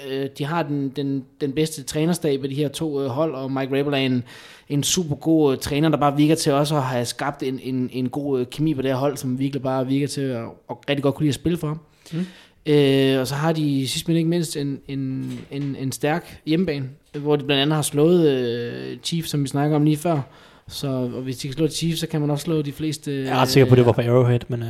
øh, 0.09 0.29
de 0.37 0.45
har 0.45 0.63
den, 0.63 0.89
den, 0.89 1.25
den 1.41 1.51
bedste 1.51 1.83
trænerstab 1.83 2.43
af 2.43 2.49
de 2.49 2.55
her 2.55 2.67
to 2.67 3.01
øh, 3.01 3.07
hold, 3.07 3.35
og 3.35 3.51
Mike 3.51 3.79
Rabel 3.79 3.93
er 3.93 3.97
en, 3.97 4.23
en 4.69 4.83
super 4.83 5.15
god 5.15 5.53
øh, 5.53 5.59
træner, 5.59 5.89
der 5.89 5.97
bare 5.97 6.17
virker 6.17 6.35
til 6.35 6.51
også 6.51 6.75
at 6.75 6.83
have 6.83 7.05
skabt 7.05 7.43
en, 7.43 7.59
en, 7.63 7.89
en 7.93 8.09
god 8.09 8.39
øh, 8.39 8.45
kemi 8.51 8.73
på 8.73 8.81
det 8.81 8.91
her 8.91 8.97
hold, 8.97 9.17
som 9.17 9.39
virkelig 9.39 9.61
bare 9.61 9.87
virker 9.87 10.07
til 10.07 10.21
at, 10.21 10.45
at 10.69 10.75
rigtig 10.89 11.03
godt 11.03 11.15
kunne 11.15 11.23
lide 11.23 11.31
at 11.31 11.35
spille 11.35 11.57
for 11.57 11.67
ham. 11.67 11.79
Mm. 12.11 12.25
Øh, 12.65 13.19
og 13.19 13.27
så 13.27 13.35
har 13.35 13.51
de 13.51 13.87
sidst 13.87 14.07
men 14.07 14.17
ikke 14.17 14.29
mindst 14.29 14.57
en, 14.57 14.79
en, 14.87 15.31
en, 15.51 15.75
en 15.75 15.91
stærk 15.91 16.41
hjemmebane, 16.45 16.89
hvor 17.13 17.35
de 17.35 17.43
blandt 17.43 17.61
andet 17.61 17.75
har 17.75 17.81
slået 17.81 18.29
øh, 18.29 18.97
Chiefs, 19.03 19.29
som 19.29 19.43
vi 19.43 19.47
snakker 19.47 19.75
om 19.75 19.83
lige 19.83 19.97
før. 19.97 20.21
Så 20.67 20.87
og 20.87 21.21
hvis 21.21 21.37
de 21.37 21.47
kan 21.47 21.57
slå 21.57 21.67
Chiefs, 21.67 21.99
så 21.99 22.07
kan 22.07 22.21
man 22.21 22.29
også 22.29 22.43
slå 22.43 22.61
de 22.61 22.71
fleste... 22.71 23.11
Jeg 23.11 23.27
er 23.27 23.35
ret 23.35 23.49
sikker 23.49 23.67
på, 23.67 23.73
at 23.73 23.77
det 23.77 23.85
var 23.85 23.91
på 23.91 24.01
Arrowhead, 24.01 24.39
men... 24.47 24.61
Uh, 24.61 24.67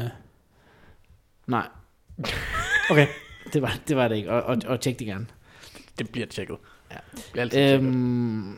Nej, 1.48 1.68
okay. 2.89 3.07
Det 3.53 3.61
var, 3.61 3.79
det 3.87 3.97
var 3.97 4.07
det 4.07 4.15
ikke, 4.15 4.31
og, 4.31 4.43
og, 4.43 4.57
og 4.67 4.81
tjek 4.81 4.99
det 4.99 5.07
gerne. 5.07 5.25
Det 5.99 6.09
bliver 6.09 6.27
tjekket. 6.27 6.57
Ja. 6.91 6.97
Det 7.15 7.29
bliver 7.31 7.41
altid 7.41 7.57
tjekket. 7.57 7.87
Øhm, 7.87 8.55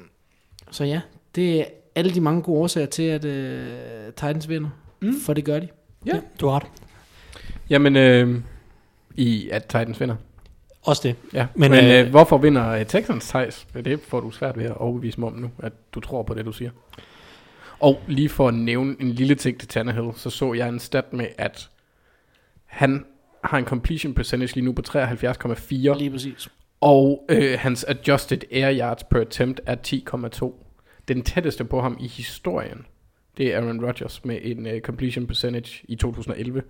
så 0.71 0.83
ja, 0.83 1.01
det 1.35 1.59
er 1.59 1.65
alle 1.95 2.13
de 2.13 2.21
mange 2.21 2.41
gode 2.41 2.59
årsager 2.59 2.87
til, 2.87 3.03
at 3.03 3.25
øh, 3.25 4.05
Titans 4.05 4.49
vinder. 4.49 4.69
Mm. 4.99 5.13
For 5.25 5.33
det 5.33 5.45
gør 5.45 5.59
de. 5.59 5.67
Ja. 6.05 6.15
ja. 6.15 6.21
Du 6.39 6.47
har 6.47 6.55
ret. 6.55 6.67
Jamen, 7.69 7.95
øh, 7.95 8.41
i 9.15 9.49
at 9.49 9.63
Titans 9.63 9.99
vinder. 9.99 10.15
Også 10.81 11.07
det. 11.07 11.15
Ja, 11.33 11.47
Men, 11.55 11.71
men, 11.71 11.85
øh, 11.85 11.99
øh, 11.99 12.09
hvorfor 12.09 12.37
vinder 12.37 12.69
øh, 12.69 12.85
Texans 12.85 13.27
Thijs? 13.27 13.67
Det 13.73 13.99
får 13.99 14.19
du 14.19 14.31
svært 14.31 14.57
ved 14.57 14.65
at 14.65 14.77
overbevise 14.77 15.19
mig 15.19 15.29
om 15.29 15.35
nu, 15.35 15.51
at 15.59 15.73
du 15.93 15.99
tror 15.99 16.23
på 16.23 16.33
det, 16.33 16.45
du 16.45 16.51
siger. 16.51 16.71
Og 17.79 18.01
lige 18.07 18.29
for 18.29 18.47
at 18.47 18.53
nævne 18.53 18.95
en 18.99 19.09
lille 19.09 19.35
ting 19.35 19.59
til 19.59 19.67
Tannehill, 19.67 20.11
så 20.15 20.29
så 20.29 20.53
jeg 20.53 20.69
en 20.69 20.79
stat 20.79 21.13
med, 21.13 21.27
at 21.37 21.69
han 22.65 23.05
har 23.43 23.57
en 23.57 23.65
completion 23.65 24.13
percentage 24.13 24.53
lige 24.55 24.65
nu 24.65 24.73
på 24.73 24.81
73,4, 24.87 25.97
Lige 25.97 26.11
præcis. 26.11 26.49
og 26.81 27.25
øh, 27.29 27.59
hans 27.59 27.83
adjusted 27.87 28.39
air 28.51 28.79
yards 28.79 29.03
per 29.03 29.21
attempt 29.21 29.61
er 29.65 29.75
10,2. 29.87 30.65
Den 31.07 31.21
tætteste 31.21 31.63
på 31.65 31.81
ham 31.81 31.97
i 31.99 32.07
historien, 32.07 32.85
det 33.37 33.53
er 33.53 33.61
Aaron 33.61 33.85
Rodgers 33.85 34.25
med 34.25 34.39
en 34.41 34.65
uh, 34.65 34.79
completion 34.79 35.27
percentage 35.27 35.81
i 35.87 35.95
2011 35.95 36.63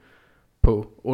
på 0.62 0.92
68,3. 1.06 1.10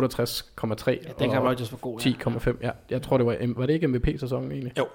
Ja, 0.91 0.95
den 1.19 1.31
kan 1.31 1.39
Rodgers 1.39 1.69
for 1.69 1.77
god. 1.77 2.01
Ja. 2.01 2.09
10,5, 2.29 2.57
ja. 2.61 2.71
Jeg 2.89 3.01
tror, 3.01 3.17
det 3.17 3.25
var, 3.25 3.37
var 3.55 3.65
det 3.65 3.73
ikke 3.73 3.87
MVP-sæsonen 3.87 4.51
egentlig? 4.51 4.73
Jo. 4.77 4.87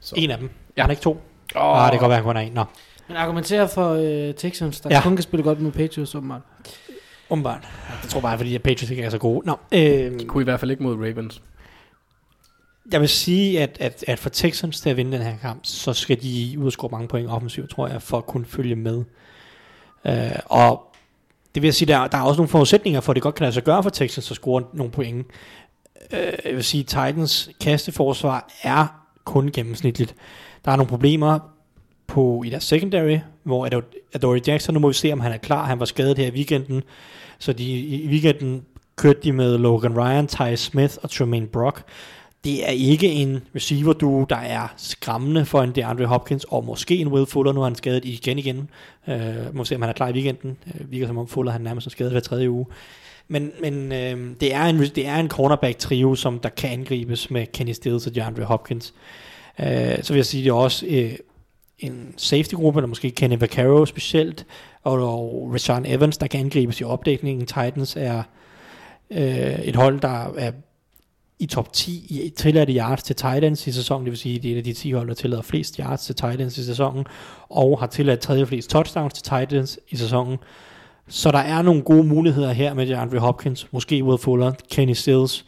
Så. 0.00 0.14
En 0.18 0.30
af 0.30 0.38
dem. 0.38 0.50
Ja. 0.76 0.82
Han 0.82 0.90
er 0.90 0.92
ikke 0.92 1.02
to. 1.02 1.10
Oh. 1.54 1.84
Ah, 1.84 1.92
det 1.92 1.92
kan 1.92 2.00
godt 2.00 2.08
være, 2.08 2.16
han 2.16 2.24
kun 2.24 2.36
er 2.36 2.40
en. 2.40 2.52
Nå, 2.52 2.64
Men 3.08 3.16
argumenterer 3.16 3.66
for 3.66 3.92
øh, 4.28 4.34
Texans, 4.34 4.80
der. 4.80 4.90
Ja. 4.94 5.02
kun 5.02 5.16
kan 5.16 5.22
spille 5.22 5.44
godt 5.44 5.60
mod 5.60 5.72
Patriots, 5.72 6.14
åbenbart. 6.14 6.40
Umiddelbart. 7.30 7.68
Jeg 8.02 8.10
tror 8.10 8.20
bare, 8.20 8.38
fordi 8.38 8.54
at 8.54 8.62
Patriots 8.62 8.90
ikke 8.90 9.02
er 9.02 9.10
så 9.10 9.18
gode. 9.18 9.46
Nå, 9.46 9.56
øh, 9.72 10.26
Kunne 10.26 10.42
i 10.42 10.44
hvert 10.44 10.60
fald 10.60 10.70
ikke 10.70 10.82
mod 10.82 10.94
Ravens. 10.94 11.42
jeg 12.92 13.00
vil 13.00 13.08
sige, 13.08 13.60
at, 13.62 13.76
at, 13.80 14.04
at 14.06 14.18
for 14.18 14.28
Texans 14.30 14.80
til 14.80 14.90
at 14.90 14.96
vinde 14.96 15.12
den 15.12 15.22
her 15.22 15.36
kamp, 15.42 15.60
så 15.62 15.92
skal 15.92 16.22
de 16.22 16.54
ud 16.58 16.66
og 16.66 16.72
score 16.72 16.90
mange 16.92 17.08
point 17.08 17.28
offensivt, 17.30 17.70
tror 17.70 17.88
jeg, 17.88 18.02
for 18.02 18.18
at 18.18 18.26
kunne 18.26 18.44
følge 18.46 18.76
med. 18.76 19.04
Øh, 20.06 20.30
og 20.44 20.84
det 21.54 21.62
vil 21.62 21.66
jeg 21.66 21.74
sige, 21.74 21.92
der, 21.92 22.06
der 22.06 22.18
er 22.18 22.22
også 22.22 22.38
nogle 22.38 22.48
forudsætninger 22.48 23.00
for, 23.00 23.12
at 23.12 23.14
det 23.14 23.22
godt 23.22 23.34
kan 23.34 23.44
lade 23.44 23.52
sig 23.52 23.64
gøre 23.64 23.82
for 23.82 23.90
Texans 23.90 24.30
at 24.30 24.36
score 24.36 24.62
nogle 24.72 24.92
point. 24.92 25.26
Øh, 26.12 26.32
jeg 26.44 26.54
vil 26.54 26.64
sige, 26.64 26.84
Titans 26.84 27.50
kasteforsvar 27.60 28.50
er 28.62 28.86
kun 29.24 29.50
gennemsnitligt. 29.52 30.14
Der 30.64 30.72
er 30.72 30.76
nogle 30.76 30.88
problemer 30.88 31.38
på 32.08 32.42
i 32.46 32.50
deres 32.50 32.64
secondary, 32.64 33.18
hvor 33.42 33.82
Adore 34.14 34.40
Jackson, 34.46 34.74
nu 34.74 34.80
må 34.80 34.88
vi 34.88 34.94
se, 34.94 35.12
om 35.12 35.20
han 35.20 35.32
er 35.32 35.36
klar. 35.36 35.66
Han 35.66 35.78
var 35.78 35.84
skadet 35.84 36.18
her 36.18 36.26
i 36.26 36.30
weekenden, 36.30 36.82
så 37.38 37.52
de, 37.52 37.64
i 37.78 38.08
weekenden 38.08 38.62
kørte 38.96 39.20
de 39.24 39.32
med 39.32 39.58
Logan 39.58 39.98
Ryan, 39.98 40.26
Ty 40.26 40.54
Smith 40.54 40.94
og 41.02 41.10
Tremaine 41.10 41.46
Brock. 41.46 41.82
Det 42.44 42.68
er 42.68 42.72
ikke 42.72 43.08
en 43.08 43.42
receiver 43.54 43.92
duo, 43.92 44.24
der 44.24 44.36
er 44.36 44.74
skræmmende 44.76 45.44
for 45.44 45.62
en 45.62 45.72
DeAndre 45.72 46.06
Hopkins, 46.06 46.44
og 46.44 46.64
måske 46.64 46.96
en 46.96 47.08
Will 47.08 47.26
Fuller, 47.26 47.52
nu 47.52 47.60
er 47.60 47.64
han 47.64 47.74
skadet 47.74 48.04
igen 48.04 48.38
igen. 48.38 48.70
Uh, 49.06 49.54
må 49.54 49.64
se, 49.64 49.74
om 49.74 49.82
han 49.82 49.88
er 49.88 49.94
klar 49.94 50.08
i 50.08 50.12
weekenden. 50.12 50.56
Uh, 50.66 50.92
virker 50.92 51.06
som 51.06 51.18
om 51.18 51.28
Fuller 51.28 51.52
han 51.52 51.60
nærmest 51.60 51.86
er 51.86 51.90
skadet 51.90 52.12
hver 52.12 52.20
tredje 52.20 52.50
uge. 52.50 52.66
Men, 53.28 53.52
men 53.60 53.92
øh, 53.92 54.34
det, 54.40 54.54
er 54.54 54.64
en, 54.64 54.78
det 54.78 55.06
er 55.06 55.16
en 55.16 55.28
cornerback-trio, 55.28 56.14
som 56.14 56.38
der 56.38 56.48
kan 56.48 56.70
angribes 56.70 57.30
med 57.30 57.46
Kenny 57.46 57.72
Stills 57.72 58.06
og 58.06 58.14
DeAndre 58.14 58.44
Hopkins. 58.44 58.94
Uh, 59.58 59.64
så 60.02 60.08
vil 60.08 60.16
jeg 60.16 60.26
sige, 60.26 60.44
det 60.44 60.50
er 60.50 60.54
også 60.54 60.86
uh, 60.86 61.10
en 61.78 62.14
safety-gruppe, 62.16 62.78
eller 62.78 62.88
måske 62.88 63.10
Kenny 63.10 63.38
Vaccaro 63.38 63.86
specielt, 63.86 64.46
og, 64.82 64.92
og 64.92 65.50
Rashawn 65.52 65.86
Evans, 65.86 66.18
der 66.18 66.26
kan 66.26 66.40
angribes 66.40 66.80
i 66.80 66.84
opdækningen. 66.84 67.46
Titans 67.46 67.96
er 67.96 68.22
øh, 69.10 69.58
et 69.58 69.76
hold, 69.76 70.00
der 70.00 70.32
er 70.36 70.52
i 71.38 71.46
top 71.46 71.72
10 71.72 71.92
i 71.92 72.32
tilladte 72.36 72.72
yards 72.72 73.02
til 73.02 73.16
Titans 73.16 73.66
i 73.66 73.72
sæsonen, 73.72 74.04
det 74.04 74.10
vil 74.10 74.18
sige, 74.18 74.38
det 74.38 74.48
er 74.48 74.52
et 74.52 74.58
af 74.58 74.64
de 74.64 74.72
10 74.72 74.92
hold, 74.92 75.08
der 75.08 75.14
tillader 75.14 75.42
flest 75.42 75.76
yards 75.76 76.04
til 76.04 76.14
Titans 76.14 76.58
i 76.58 76.64
sæsonen, 76.64 77.06
og 77.48 77.80
har 77.80 77.86
tilladt 77.86 78.20
tredje 78.20 78.46
flest 78.46 78.70
touchdowns 78.70 79.14
til 79.14 79.22
Titans 79.22 79.78
i 79.88 79.96
sæsonen. 79.96 80.38
Så 81.08 81.30
der 81.30 81.38
er 81.38 81.62
nogle 81.62 81.82
gode 81.82 82.04
muligheder 82.04 82.52
her 82.52 82.74
med 82.74 82.86
DeAndre 82.86 83.18
Hopkins, 83.18 83.72
måske 83.72 84.04
Will 84.04 84.18
Fuller, 84.18 84.52
Kenny 84.70 84.92
Stills, 84.92 85.44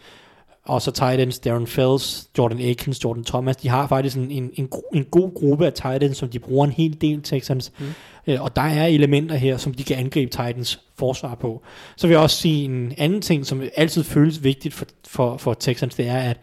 og 0.64 0.82
så 0.82 0.90
Titans, 0.90 1.38
Darren 1.38 1.66
Fells, 1.66 2.28
Jordan 2.38 2.60
Akins, 2.60 3.04
Jordan 3.04 3.24
Thomas. 3.24 3.56
De 3.56 3.68
har 3.68 3.86
faktisk 3.86 4.16
en, 4.16 4.30
en, 4.30 4.50
en, 4.54 4.68
en 4.94 5.04
god 5.04 5.34
gruppe 5.34 5.66
af 5.66 5.72
Titans, 5.72 6.16
som 6.16 6.28
de 6.28 6.38
bruger 6.38 6.66
en 6.66 6.72
hel 6.72 7.00
del 7.00 7.22
Texans. 7.22 7.72
Mm. 7.78 7.86
Øh, 8.26 8.42
og 8.42 8.56
der 8.56 8.62
er 8.62 8.86
elementer 8.86 9.36
her, 9.36 9.56
som 9.56 9.74
de 9.74 9.84
kan 9.84 9.96
angribe 9.96 10.30
Titans 10.30 10.80
forsvar 10.98 11.34
på. 11.34 11.62
Så 11.96 12.06
vil 12.06 12.14
jeg 12.14 12.22
også 12.22 12.36
sige 12.36 12.64
en 12.64 12.94
anden 12.98 13.20
ting, 13.20 13.46
som 13.46 13.62
altid 13.76 14.04
føles 14.04 14.44
vigtigt 14.44 14.74
for, 14.74 14.86
for, 15.06 15.36
for 15.36 15.54
Texans, 15.54 15.94
det 15.94 16.08
er 16.08 16.18
at 16.18 16.40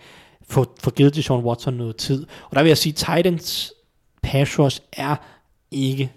få, 0.50 0.66
få 0.80 0.90
givet 0.90 1.14
til 1.14 1.24
Sean 1.24 1.44
Watson 1.44 1.74
noget 1.74 1.96
tid. 1.96 2.26
Og 2.50 2.56
der 2.56 2.62
vil 2.62 2.70
jeg 2.70 2.78
sige, 2.78 2.94
Titans 2.94 3.74
pass 4.24 4.60
rush 4.60 4.82
er 4.94 5.16
ikke 5.72 6.12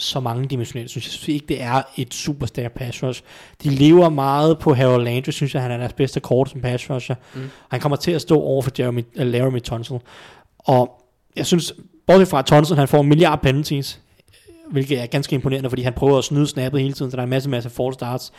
så 0.00 0.20
mange 0.20 0.48
dimensionelt. 0.48 0.90
Synes 0.90 1.06
jeg 1.06 1.12
synes 1.12 1.28
ikke, 1.28 1.46
det 1.46 1.62
er 1.62 1.82
et 1.96 2.14
super 2.14 2.46
stærkt 2.46 2.74
pass 2.74 3.02
rush. 3.02 3.22
De 3.62 3.70
lever 3.70 4.08
meget 4.08 4.58
på 4.58 4.74
Harold 4.74 5.04
Landry, 5.04 5.30
synes 5.30 5.54
jeg, 5.54 5.62
han 5.62 5.70
er 5.70 5.76
deres 5.76 5.92
bedste 5.92 6.20
kort 6.20 6.50
som 6.50 6.60
pass 6.60 6.90
rusher. 6.90 7.14
Mm. 7.34 7.50
Han 7.70 7.80
kommer 7.80 7.96
til 7.96 8.10
at 8.10 8.20
stå 8.20 8.40
over 8.40 8.62
for 8.62 8.70
Jeremy, 8.78 9.04
uh, 9.16 9.26
Laramie 9.26 9.60
Tunsil. 9.60 9.96
Og 10.58 11.02
jeg 11.36 11.46
synes, 11.46 11.74
bortset 12.06 12.28
fra 12.28 12.42
Tunsil, 12.42 12.76
han 12.76 12.88
får 12.88 13.00
en 13.00 13.08
milliard 13.08 13.42
penalties, 13.42 14.00
hvilket 14.70 15.02
er 15.02 15.06
ganske 15.06 15.34
imponerende, 15.34 15.70
fordi 15.70 15.82
han 15.82 15.92
prøver 15.92 16.18
at 16.18 16.24
snyde 16.24 16.46
snappet 16.46 16.80
hele 16.80 16.92
tiden, 16.92 17.10
så 17.10 17.16
der 17.16 17.22
er 17.22 17.24
en 17.24 17.30
masse, 17.30 17.50
masse 17.50 17.70
false 17.70 17.94
starts. 17.94 18.32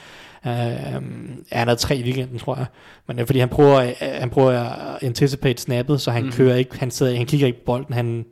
Uh, 0.45 0.51
han 0.51 1.43
havde 1.51 1.75
tre 1.75 1.97
i 1.97 2.03
weekenden, 2.03 2.39
tror 2.39 2.55
jeg. 2.55 2.65
Men 3.07 3.17
det 3.17 3.21
er 3.21 3.25
fordi, 3.25 3.39
han 3.39 3.49
prøver, 3.49 3.83
uh, 3.83 3.95
han 4.01 4.29
prøver 4.29 4.51
at 4.51 5.03
anticipate 5.03 5.61
snappet, 5.61 6.01
så 6.01 6.11
han 6.11 6.23
mm. 6.23 6.31
kører 6.31 6.55
ikke, 6.55 6.79
han, 6.79 6.91
sidder, 6.91 7.15
han 7.15 7.25
kigger 7.25 7.47
ikke 7.47 7.59
på 7.59 7.65
bolden, 7.65 7.93
han 7.93 8.25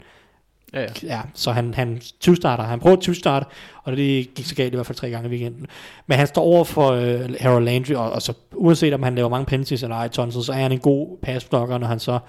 Ja, 0.73 0.81
ja. 0.81 0.87
ja, 1.03 1.21
så 1.33 1.51
han, 1.51 1.73
han 1.73 2.01
20-starter. 2.27 2.63
Han 2.63 2.79
prøvede 2.79 3.11
20-start, 3.11 3.47
og 3.83 3.97
det 3.97 4.33
gik 4.35 4.45
så 4.45 4.55
galt 4.55 4.73
i 4.73 4.75
hvert 4.75 4.85
fald 4.85 4.95
tre 4.95 5.09
gange 5.09 5.29
i 5.29 5.31
weekenden. 5.31 5.67
Men 6.07 6.17
han 6.17 6.27
står 6.27 6.41
over 6.41 6.63
for 6.63 6.91
uh, 6.91 7.35
Harold 7.39 7.65
Landry, 7.65 7.93
og, 7.93 8.11
og 8.11 8.21
så 8.21 8.33
uanset 8.55 8.93
om 8.93 9.03
han 9.03 9.15
laver 9.15 9.29
mange 9.29 9.45
penalties 9.45 9.83
eller 9.83 9.95
ej, 9.95 10.07
Tonsil, 10.07 10.43
så 10.43 10.51
er 10.51 10.57
han 10.57 10.71
en 10.71 10.79
god 10.79 11.17
passblocker, 11.21 11.77
når 11.77 11.87
han 11.87 11.99
så 11.99 12.19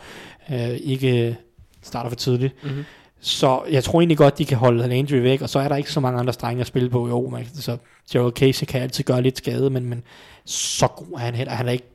uh, 0.48 0.70
ikke 0.70 1.36
starter 1.82 2.10
for 2.10 2.16
tidligt. 2.16 2.54
Mm-hmm. 2.64 2.84
Så 3.20 3.62
jeg 3.70 3.84
tror 3.84 4.00
egentlig 4.00 4.18
godt, 4.18 4.38
de 4.38 4.44
kan 4.44 4.58
holde 4.58 4.88
Landry 4.88 5.16
væk, 5.16 5.42
og 5.42 5.48
så 5.48 5.58
er 5.58 5.68
der 5.68 5.76
ikke 5.76 5.92
så 5.92 6.00
mange 6.00 6.20
andre 6.20 6.32
strenge 6.32 6.60
at 6.60 6.66
spille 6.66 6.90
på. 6.90 7.08
Jo, 7.08 7.28
man, 7.28 7.46
så 7.54 7.76
Gerald 8.12 8.32
Casey 8.32 8.66
kan 8.66 8.82
altid 8.82 9.04
gøre 9.04 9.22
lidt 9.22 9.38
skade, 9.38 9.70
men, 9.70 9.84
men 9.84 10.02
så 10.44 10.86
god 10.86 11.12
er 11.14 11.18
han 11.18 11.34
heller. 11.34 11.54
Han 11.54 11.68
er 11.68 11.72
ikke 11.72 11.88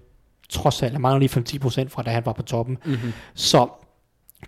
trods 0.49 0.84
alt, 0.84 0.91
han 0.91 1.01
mangler 1.01 1.19
lige 1.19 1.59
5-10% 1.63 1.89
fra 1.89 2.03
da 2.03 2.09
han 2.09 2.26
var 2.26 2.34
på 2.34 2.43
toppen. 2.43 2.77
Mm-hmm. 2.85 3.13
Så 3.34 3.67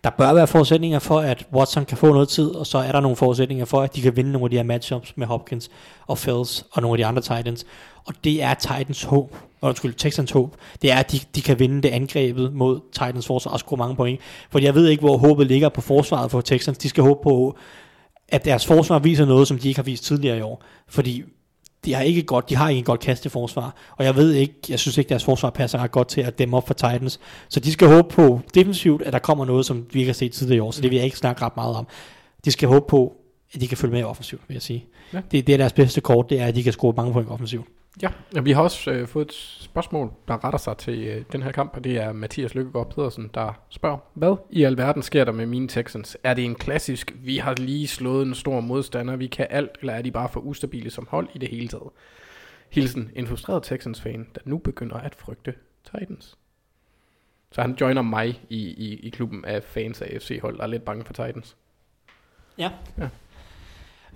der 0.04 0.10
bør 0.10 0.34
være 0.34 0.48
forudsætninger 0.48 1.00
for, 1.00 1.20
at 1.20 1.48
Watson 1.54 1.86
kan 1.86 1.98
få 1.98 2.08
noget 2.08 2.30
tid, 2.30 2.50
og 2.50 2.68
så 2.68 2.78
er 2.78 2.92
der 2.92 3.00
nogle 3.00 3.18
forudsætninger 3.18 3.66
for, 3.66 3.82
at 3.82 3.96
de 3.96 4.02
kan 4.02 4.16
vinde 4.16 4.32
nogle 4.32 4.46
af 4.46 4.50
de 4.50 4.56
her 4.56 4.64
matchups 4.64 5.14
med 5.18 5.28
Hopkins 5.28 5.70
og 6.08 6.18
Fells 6.18 6.66
og 6.72 6.82
nogle 6.82 6.94
af 6.94 6.98
de 6.98 7.06
andre 7.06 7.22
Titans. 7.22 7.66
Og 8.06 8.14
det 8.24 8.44
er 8.44 8.54
Titans 8.54 9.04
håb, 9.04 9.36
og 9.62 9.70
undskyld, 9.70 9.94
Texans 9.94 10.32
håb, 10.32 10.56
det 10.82 10.92
er, 10.92 10.96
at 10.96 11.12
de, 11.12 11.20
de 11.36 11.42
kan 11.42 11.60
vinde 11.60 11.82
det 11.82 11.90
angrebet 11.90 12.54
mod 12.54 12.80
Titans 12.92 13.28
forsvar 13.28 13.52
og 13.52 13.60
score 13.60 13.78
mange 13.78 13.96
point. 13.96 14.20
For 14.50 14.60
jeg 14.60 14.76
ved 14.76 14.88
ikke, 14.88 15.02
hvor 15.02 15.18
håbet 15.18 15.48
ligger 15.48 15.70
på 15.70 15.82
forsvaret 15.82 16.32
for 16.32 16.42
Texans. 16.42 16.78
De 16.78 16.90
skal 16.90 17.04
håbe 17.04 17.20
på, 17.24 17.58
at 18.30 18.46
deres 18.46 18.66
forsvar 18.66 19.00
viser 19.00 19.26
noget, 19.26 19.48
som 19.48 19.60
de 19.60 19.68
ikke 19.68 19.78
har 19.78 19.84
vist 19.84 20.04
tidligere 20.04 20.38
i 20.38 20.42
år. 20.42 20.64
Fordi 20.88 21.24
de 21.88 21.94
har 21.94 22.02
ikke 22.02 22.24
godt, 22.24 22.50
de 22.50 22.56
har 22.56 22.70
ikke 22.70 22.80
et 22.80 22.86
godt 22.86 23.00
kasteforsvar, 23.00 23.76
og 23.92 24.06
jeg 24.06 24.16
ved 24.16 24.34
ikke, 24.34 24.54
jeg 24.70 24.80
synes 24.80 24.98
ikke, 24.98 25.10
deres 25.10 25.24
forsvar 25.24 25.50
passer 25.50 25.80
ret 25.80 25.92
godt 25.92 26.08
til 26.08 26.22
at 26.22 26.40
dæmme 26.40 26.58
op 26.58 26.68
for 26.68 26.74
Titans. 26.74 27.20
Så 27.50 27.60
de 27.60 27.72
skal 27.72 27.88
håbe 27.88 28.10
på 28.10 28.42
defensivt, 28.54 29.02
at 29.02 29.14
der 29.14 29.20
kommer 29.20 29.46
noget, 29.46 29.66
som 29.66 29.86
vi 29.92 30.00
ikke 30.00 30.10
har 30.10 30.14
set 30.14 30.32
tidligere 30.32 30.58
i 30.58 30.60
år, 30.60 30.72
så 30.72 30.82
det 30.82 30.92
vil 30.92 30.96
jeg 30.96 31.06
ikke 31.06 31.18
snakke 31.18 31.42
ret 31.42 31.56
meget 31.56 31.76
om. 31.76 31.88
De 32.46 32.52
skal 32.52 32.70
håbe 32.70 32.86
på, 32.90 33.14
at 33.54 33.62
de 33.62 33.68
kan 33.68 33.78
følge 33.78 33.94
med 33.94 34.04
offensivt, 34.04 34.42
vil 34.48 34.56
jeg 34.56 34.62
sige. 34.62 34.86
Ja. 35.14 35.22
Det, 35.32 35.48
det 35.48 35.54
er 35.54 35.58
deres 35.58 35.74
bedste 35.74 36.02
kort, 36.02 36.30
det 36.30 36.40
er, 36.40 36.46
at 36.46 36.56
de 36.56 36.64
kan 36.64 36.74
score 36.74 36.94
mange 36.98 37.14
point 37.14 37.30
offensivt. 37.30 37.66
Ja, 38.02 38.10
og 38.38 38.45
vi 38.45 38.52
har 38.52 38.61
også 38.61 38.91
øh, 38.91 39.07
fået 39.07 39.26
et 39.26 39.34
spørgsmål, 39.34 40.11
der 40.28 40.44
retter 40.44 40.60
sig 40.60 40.78
til 40.78 41.07
øh, 41.07 41.24
den 41.32 41.44
her 41.44 41.52
kamp, 41.52 41.76
og 41.76 41.84
det 41.84 41.98
er 41.98 42.11
Mathias 42.11 42.56
Lykkegaard 42.56 42.90
Pedersen, 42.90 43.30
der 43.34 43.61
spørger, 43.69 43.98
hvad 44.14 44.36
i 44.49 44.64
alverden 44.64 45.03
sker 45.03 45.26
der 45.26 45.32
med 45.32 45.45
mine 45.45 45.68
Texans? 45.68 46.18
Er 46.24 46.34
det 46.34 46.45
en 46.45 46.56
klassisk, 46.56 47.14
vi 47.15 47.38
har 47.38 47.53
lige 47.53 47.88
slået 47.88 48.28
en 48.28 48.36
stor 48.36 48.60
modstander, 48.60 49.15
vi 49.15 49.28
kan 49.28 49.48
alt, 49.49 49.72
eller 49.80 49.94
er 49.94 50.02
de 50.02 50.11
bare 50.11 50.30
for 50.30 50.40
ustabile 50.40 50.90
som 50.90 51.07
hold 51.10 51.30
i 51.34 51.38
det 51.38 51.49
hele 51.49 51.68
taget? 51.68 51.90
Hilsen, 52.69 53.11
en 53.15 53.28
frustreret 53.28 53.64
Texans-fan, 53.64 54.28
der 54.36 54.41
nu 54.45 54.57
begynder 54.57 54.95
at 54.95 55.15
frygte 55.15 55.53
Titans. 55.84 56.38
Så 57.52 57.61
han 57.61 57.78
joiner 57.82 58.02
mig 58.02 58.41
i, 58.49 58.60
i, 58.60 58.99
i 58.99 59.10
klubben 59.10 59.45
af 59.45 59.64
fans 59.64 60.02
af 60.02 60.22
FC-hold, 60.22 60.57
der 60.57 60.64
er 60.64 60.68
lidt 60.68 60.86
bange 60.86 61.06
for 61.06 61.14
Titans. 61.14 61.56
Ja. 62.57 62.72
Ja. 62.98 63.10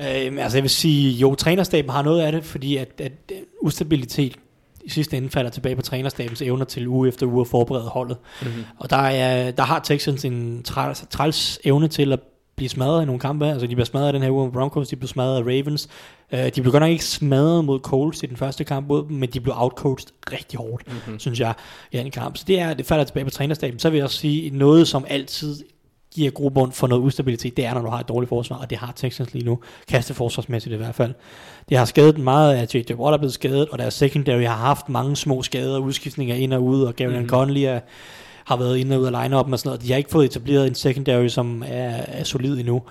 Øhm, 0.01 0.37
altså 0.37 0.57
jeg 0.57 0.63
vil 0.63 0.69
sige, 0.69 1.11
jo, 1.11 1.35
trænerstaben 1.35 1.91
har 1.91 2.01
noget 2.01 2.21
af 2.21 2.31
det, 2.31 2.43
fordi 2.43 2.77
at, 2.77 3.01
at 3.01 3.11
øh, 3.31 3.37
ustabilitet 3.61 4.35
i 4.83 4.89
sidste 4.89 5.17
ende 5.17 5.29
falder 5.29 5.51
tilbage 5.51 5.75
på 5.75 5.81
trænerstabens 5.81 6.41
evner 6.41 6.65
til 6.65 6.87
uge 6.87 7.07
efter 7.07 7.25
uge 7.25 7.41
at 7.41 7.47
forberede 7.47 7.87
holdet. 7.87 8.17
Mm-hmm. 8.41 8.63
Og 8.77 8.89
der, 8.89 8.97
er, 8.97 9.51
der 9.51 9.63
har 9.63 9.79
Texans 9.79 10.25
en 10.25 10.63
træls, 10.63 11.05
træls 11.09 11.59
evne 11.63 11.87
til 11.87 12.13
at 12.13 12.19
blive 12.55 12.69
smadret 12.69 13.01
i 13.01 13.05
nogle 13.05 13.19
kampe. 13.19 13.47
Altså 13.47 13.67
de 13.67 13.75
bliver 13.75 13.85
smadret 13.85 14.13
den 14.13 14.21
her 14.21 14.29
uge 14.29 14.43
mod 14.43 14.51
Broncos, 14.51 14.87
de 14.87 14.95
bliver 14.95 15.07
smadret 15.07 15.37
af 15.37 15.41
Ravens. 15.41 15.89
Uh, 16.33 16.39
de 16.39 16.61
blev 16.61 16.71
godt 16.71 16.81
nok 16.81 16.89
ikke 16.89 17.05
smadret 17.05 17.65
mod 17.65 17.79
Colts 17.79 18.23
i 18.23 18.25
den 18.25 18.37
første 18.37 18.63
kamp 18.63 18.87
mod 18.87 19.07
dem, 19.07 19.17
men 19.17 19.29
de 19.29 19.39
blev 19.39 19.53
outcoached 19.57 20.09
rigtig 20.31 20.59
hårdt, 20.59 20.87
mm-hmm. 20.87 21.19
synes 21.19 21.39
jeg, 21.39 21.53
i 21.91 21.97
den 21.97 22.11
kamp. 22.11 22.37
Så 22.37 22.43
det, 22.47 22.59
er, 22.59 22.73
det 22.73 22.85
falder 22.85 23.03
tilbage 23.03 23.23
på 23.23 23.31
trænerstaben. 23.31 23.79
Så 23.79 23.89
vil 23.89 23.97
jeg 23.97 24.03
også 24.03 24.17
sige, 24.17 24.49
noget 24.49 24.87
som 24.87 25.05
altid 25.07 25.63
giver 26.15 26.31
grobund 26.31 26.71
for 26.71 26.87
noget 26.87 27.01
ustabilitet, 27.01 27.57
det 27.57 27.65
er, 27.65 27.73
når 27.73 27.81
du 27.81 27.89
har 27.89 27.99
et 27.99 28.07
dårligt 28.07 28.29
forsvar, 28.29 28.57
og 28.57 28.69
det 28.69 28.77
har 28.77 28.93
Texans 28.95 29.33
lige 29.33 29.45
nu, 29.45 29.59
kasteforsvarsmæssigt 29.87 30.73
i 30.73 30.77
hvert 30.77 30.95
fald. 30.95 31.13
Det 31.69 31.77
har 31.77 31.85
skadet 31.85 32.17
meget 32.17 32.53
af 32.55 32.75
J.J. 32.75 32.93
Watt 32.93 33.13
er 33.13 33.17
blevet 33.17 33.33
skadet, 33.33 33.69
og 33.69 33.79
deres 33.79 33.93
secondary 33.93 34.41
har 34.41 34.55
haft 34.55 34.89
mange 34.89 35.15
små 35.15 35.41
skader, 35.41 35.79
udskiftninger 35.79 36.35
ind 36.35 36.53
og 36.53 36.63
ud, 36.63 36.83
og 36.83 36.95
Gavin 36.95 37.13
mm-hmm. 37.13 37.29
Conley 37.29 37.61
er, 37.61 37.79
har 38.45 38.57
været 38.57 38.77
inde 38.77 38.95
og 38.95 39.01
ud 39.01 39.05
af 39.05 39.23
line 39.23 39.37
og 39.37 39.59
sådan 39.59 39.69
noget. 39.69 39.81
De 39.81 39.91
har 39.91 39.97
ikke 39.97 40.09
fået 40.09 40.25
etableret 40.25 40.67
en 40.67 40.75
secondary, 40.75 41.27
som 41.27 41.63
er, 41.67 41.89
er 42.07 42.23
solid 42.23 42.59
endnu. 42.59 42.81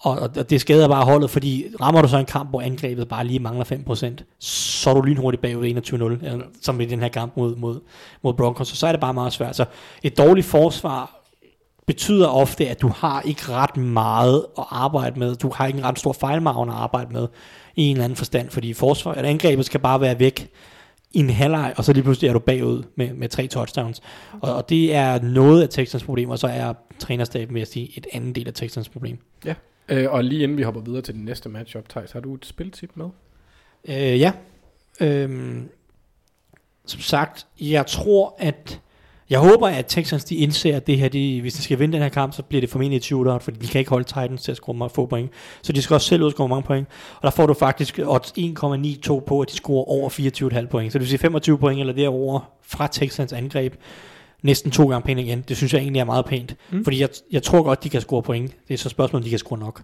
Og, 0.00 0.18
og 0.18 0.50
det 0.50 0.60
skader 0.60 0.88
bare 0.88 1.04
holdet, 1.04 1.30
fordi 1.30 1.66
rammer 1.80 2.02
du 2.02 2.08
så 2.08 2.18
en 2.18 2.24
kamp, 2.24 2.50
hvor 2.50 2.60
angrebet 2.60 3.08
bare 3.08 3.26
lige 3.26 3.38
mangler 3.38 3.64
5%, 3.64 4.24
så 4.38 4.90
er 4.90 4.94
du 4.94 5.00
lynhurtigt 5.00 5.42
bagud 5.42 5.64
21-0, 5.64 6.26
eller, 6.26 6.44
som 6.62 6.80
i 6.80 6.84
den 6.84 7.00
her 7.00 7.08
kamp 7.08 7.36
mod, 7.36 7.56
mod, 7.56 7.80
mod 8.22 8.34
Broncos, 8.34 8.68
så, 8.68 8.76
så 8.76 8.86
er 8.86 8.92
det 8.92 9.00
bare 9.00 9.14
meget 9.14 9.32
svært. 9.32 9.56
Så 9.56 9.64
et 10.02 10.18
dårligt 10.18 10.46
forsvar 10.46 11.19
betyder 11.90 12.28
ofte, 12.28 12.68
at 12.68 12.80
du 12.80 12.88
har 12.88 13.22
ikke 13.22 13.42
ret 13.48 13.76
meget 13.76 14.46
at 14.58 14.64
arbejde 14.70 15.18
med. 15.18 15.34
Du 15.34 15.50
har 15.54 15.66
ikke 15.66 15.78
en 15.78 15.84
ret 15.84 15.98
stor 15.98 16.12
fejlmargen 16.12 16.68
at 16.68 16.74
arbejde 16.74 17.12
med 17.12 17.28
i 17.76 17.82
en 17.82 17.96
eller 17.96 18.04
anden 18.04 18.16
forstand, 18.16 18.50
fordi 18.50 18.72
forsvar, 18.72 19.12
at 19.12 19.24
angrebet 19.24 19.64
skal 19.64 19.80
bare 19.80 20.00
være 20.00 20.18
væk 20.18 20.50
i 21.12 21.18
en 21.18 21.30
halvleg, 21.30 21.74
og 21.76 21.84
så 21.84 21.92
lige 21.92 22.02
pludselig 22.02 22.28
er 22.28 22.32
du 22.32 22.38
bagud 22.38 22.82
med, 22.96 23.14
med 23.14 23.28
tre 23.28 23.46
touchdowns. 23.46 24.00
Og, 24.40 24.54
og 24.54 24.68
det 24.68 24.94
er 24.94 25.20
noget 25.22 25.62
af 25.62 25.68
Texans 25.68 26.04
problem, 26.04 26.30
og 26.30 26.38
så 26.38 26.46
er 26.46 26.72
trænerstaben, 26.98 27.54
vil 27.54 27.60
jeg 27.60 27.66
sige, 27.66 27.98
et 27.98 28.06
andet 28.12 28.36
del 28.36 28.48
af 28.48 28.54
Texans 28.54 28.88
problem. 28.88 29.18
Ja, 29.44 29.54
øh, 29.88 30.12
og 30.12 30.24
lige 30.24 30.42
inden 30.42 30.58
vi 30.58 30.62
hopper 30.62 30.80
videre 30.80 31.02
til 31.02 31.14
den 31.14 31.24
næste 31.24 31.48
matchup, 31.48 31.88
Thijs, 31.88 32.12
har 32.12 32.20
du 32.20 32.34
et 32.34 32.46
spiltip 32.46 32.90
med? 32.94 33.06
Øh, 33.88 34.20
ja. 34.20 34.32
Øhm, 35.00 35.68
som 36.86 37.00
sagt, 37.00 37.46
jeg 37.60 37.86
tror, 37.86 38.36
at 38.38 38.80
jeg 39.30 39.38
håber, 39.38 39.68
at 39.68 39.86
Texans 39.86 40.24
de 40.24 40.36
indser, 40.36 40.76
at 40.76 40.86
det 40.86 40.98
her, 40.98 41.08
de, 41.08 41.40
hvis 41.40 41.54
de 41.54 41.62
skal 41.62 41.78
vinde 41.78 41.92
den 41.92 42.02
her 42.02 42.08
kamp, 42.08 42.34
så 42.34 42.42
bliver 42.42 42.60
det 42.60 42.70
formentlig 42.70 42.96
et 42.96 43.04
shootout, 43.04 43.42
fordi 43.42 43.58
de 43.58 43.66
kan 43.66 43.78
ikke 43.78 43.90
holde 43.90 44.04
Titans 44.04 44.42
til 44.42 44.50
at 44.50 44.56
score 44.56 44.76
mange 44.76 44.94
få 44.94 45.06
point. 45.06 45.30
Så 45.62 45.72
de 45.72 45.82
skal 45.82 45.94
også 45.94 46.06
selv 46.06 46.22
udscore 46.22 46.48
mange 46.48 46.62
point. 46.62 46.88
Og 47.16 47.22
der 47.22 47.30
får 47.30 47.46
du 47.46 47.54
faktisk 47.54 48.00
odds 48.04 48.32
1,92 48.38 49.20
på, 49.20 49.40
at 49.40 49.50
de 49.50 49.56
scorer 49.56 49.84
over 49.88 50.08
24,5 50.62 50.66
point. 50.66 50.92
Så 50.92 50.98
det 50.98 51.00
vil 51.00 51.08
sige 51.08 51.18
25 51.18 51.58
point 51.58 51.80
eller 51.80 51.92
derover 51.92 52.40
fra 52.62 52.86
Texans 52.86 53.32
angreb. 53.32 53.74
Næsten 54.42 54.70
to 54.70 54.88
gange 54.88 55.06
pænt 55.06 55.20
igen. 55.20 55.44
Det 55.48 55.56
synes 55.56 55.74
jeg 55.74 55.80
egentlig 55.80 56.00
er 56.00 56.04
meget 56.04 56.24
pænt. 56.24 56.56
Mm. 56.70 56.84
Fordi 56.84 57.00
jeg, 57.00 57.08
jeg 57.32 57.42
tror 57.42 57.62
godt, 57.62 57.84
de 57.84 57.88
kan 57.88 58.00
score 58.00 58.22
point. 58.22 58.52
Det 58.68 58.74
er 58.74 58.78
så 58.78 58.88
spørgsmålet, 58.88 59.22
om 59.22 59.24
de 59.24 59.30
kan 59.30 59.38
score 59.38 59.58
nok. 59.58 59.82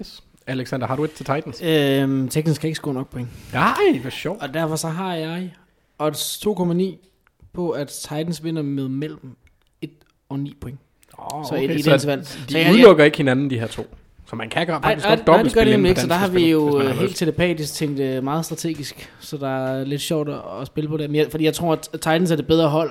Yes. 0.00 0.22
Alexander, 0.46 0.86
har 0.86 0.96
du 0.96 1.04
et 1.04 1.12
til 1.12 1.26
Titans? 1.26 1.62
Øhm, 1.62 2.28
Texans 2.28 2.58
kan 2.58 2.68
ikke 2.68 2.76
score 2.76 2.94
nok 2.94 3.10
point. 3.10 3.28
Nej, 3.52 3.98
hvor 4.00 4.10
sjovt. 4.10 4.42
Og 4.42 4.54
derfor 4.54 4.76
så 4.76 4.88
har 4.88 5.14
jeg 5.14 5.50
odds 5.98 6.46
2,9 6.46 7.13
på, 7.54 7.70
at 7.70 7.88
Titans 7.88 8.44
vinder 8.44 8.62
med 8.62 8.88
mellem 8.88 9.36
1 9.82 9.90
og 10.28 10.38
9 10.38 10.54
point. 10.60 10.78
Oh, 11.18 11.44
Så 11.48 11.54
et- 11.54 11.70
et 11.70 11.84
så 11.84 11.92
interval. 11.92 12.18
de 12.18 12.24
Så 12.24 12.58
jeg- 12.58 12.72
udelukker 12.72 13.04
ikke 13.04 13.16
hinanden, 13.16 13.50
de 13.50 13.58
her 13.58 13.66
to. 13.66 13.86
Så 14.26 14.36
man 14.36 14.48
kan 14.48 14.66
gøre 14.66 14.82
faktisk 14.82 15.06
godt 15.26 15.44
det 15.54 15.66
nemlig 15.66 15.80
på 15.80 15.88
ikke, 15.88 16.00
så 16.00 16.06
der 16.06 16.14
har 16.14 16.28
vi 16.28 16.50
jo 16.50 16.80
øh, 16.80 16.90
helt 16.90 17.16
telepatisk 17.16 17.74
tænkt 17.74 18.00
øh, 18.00 18.24
meget 18.24 18.44
strategisk, 18.44 19.10
så 19.20 19.36
der 19.36 19.48
er 19.48 19.84
lidt 19.84 20.00
sjovt 20.00 20.28
at, 20.28 20.40
at 20.60 20.66
spille 20.66 20.88
på 20.88 20.96
det. 20.96 21.10
Men 21.10 21.16
jeg, 21.16 21.26
fordi 21.30 21.44
jeg 21.44 21.54
tror, 21.54 21.72
at 21.72 21.88
Titans 21.92 22.30
er 22.30 22.36
det 22.36 22.46
bedre 22.46 22.68
hold 22.68 22.90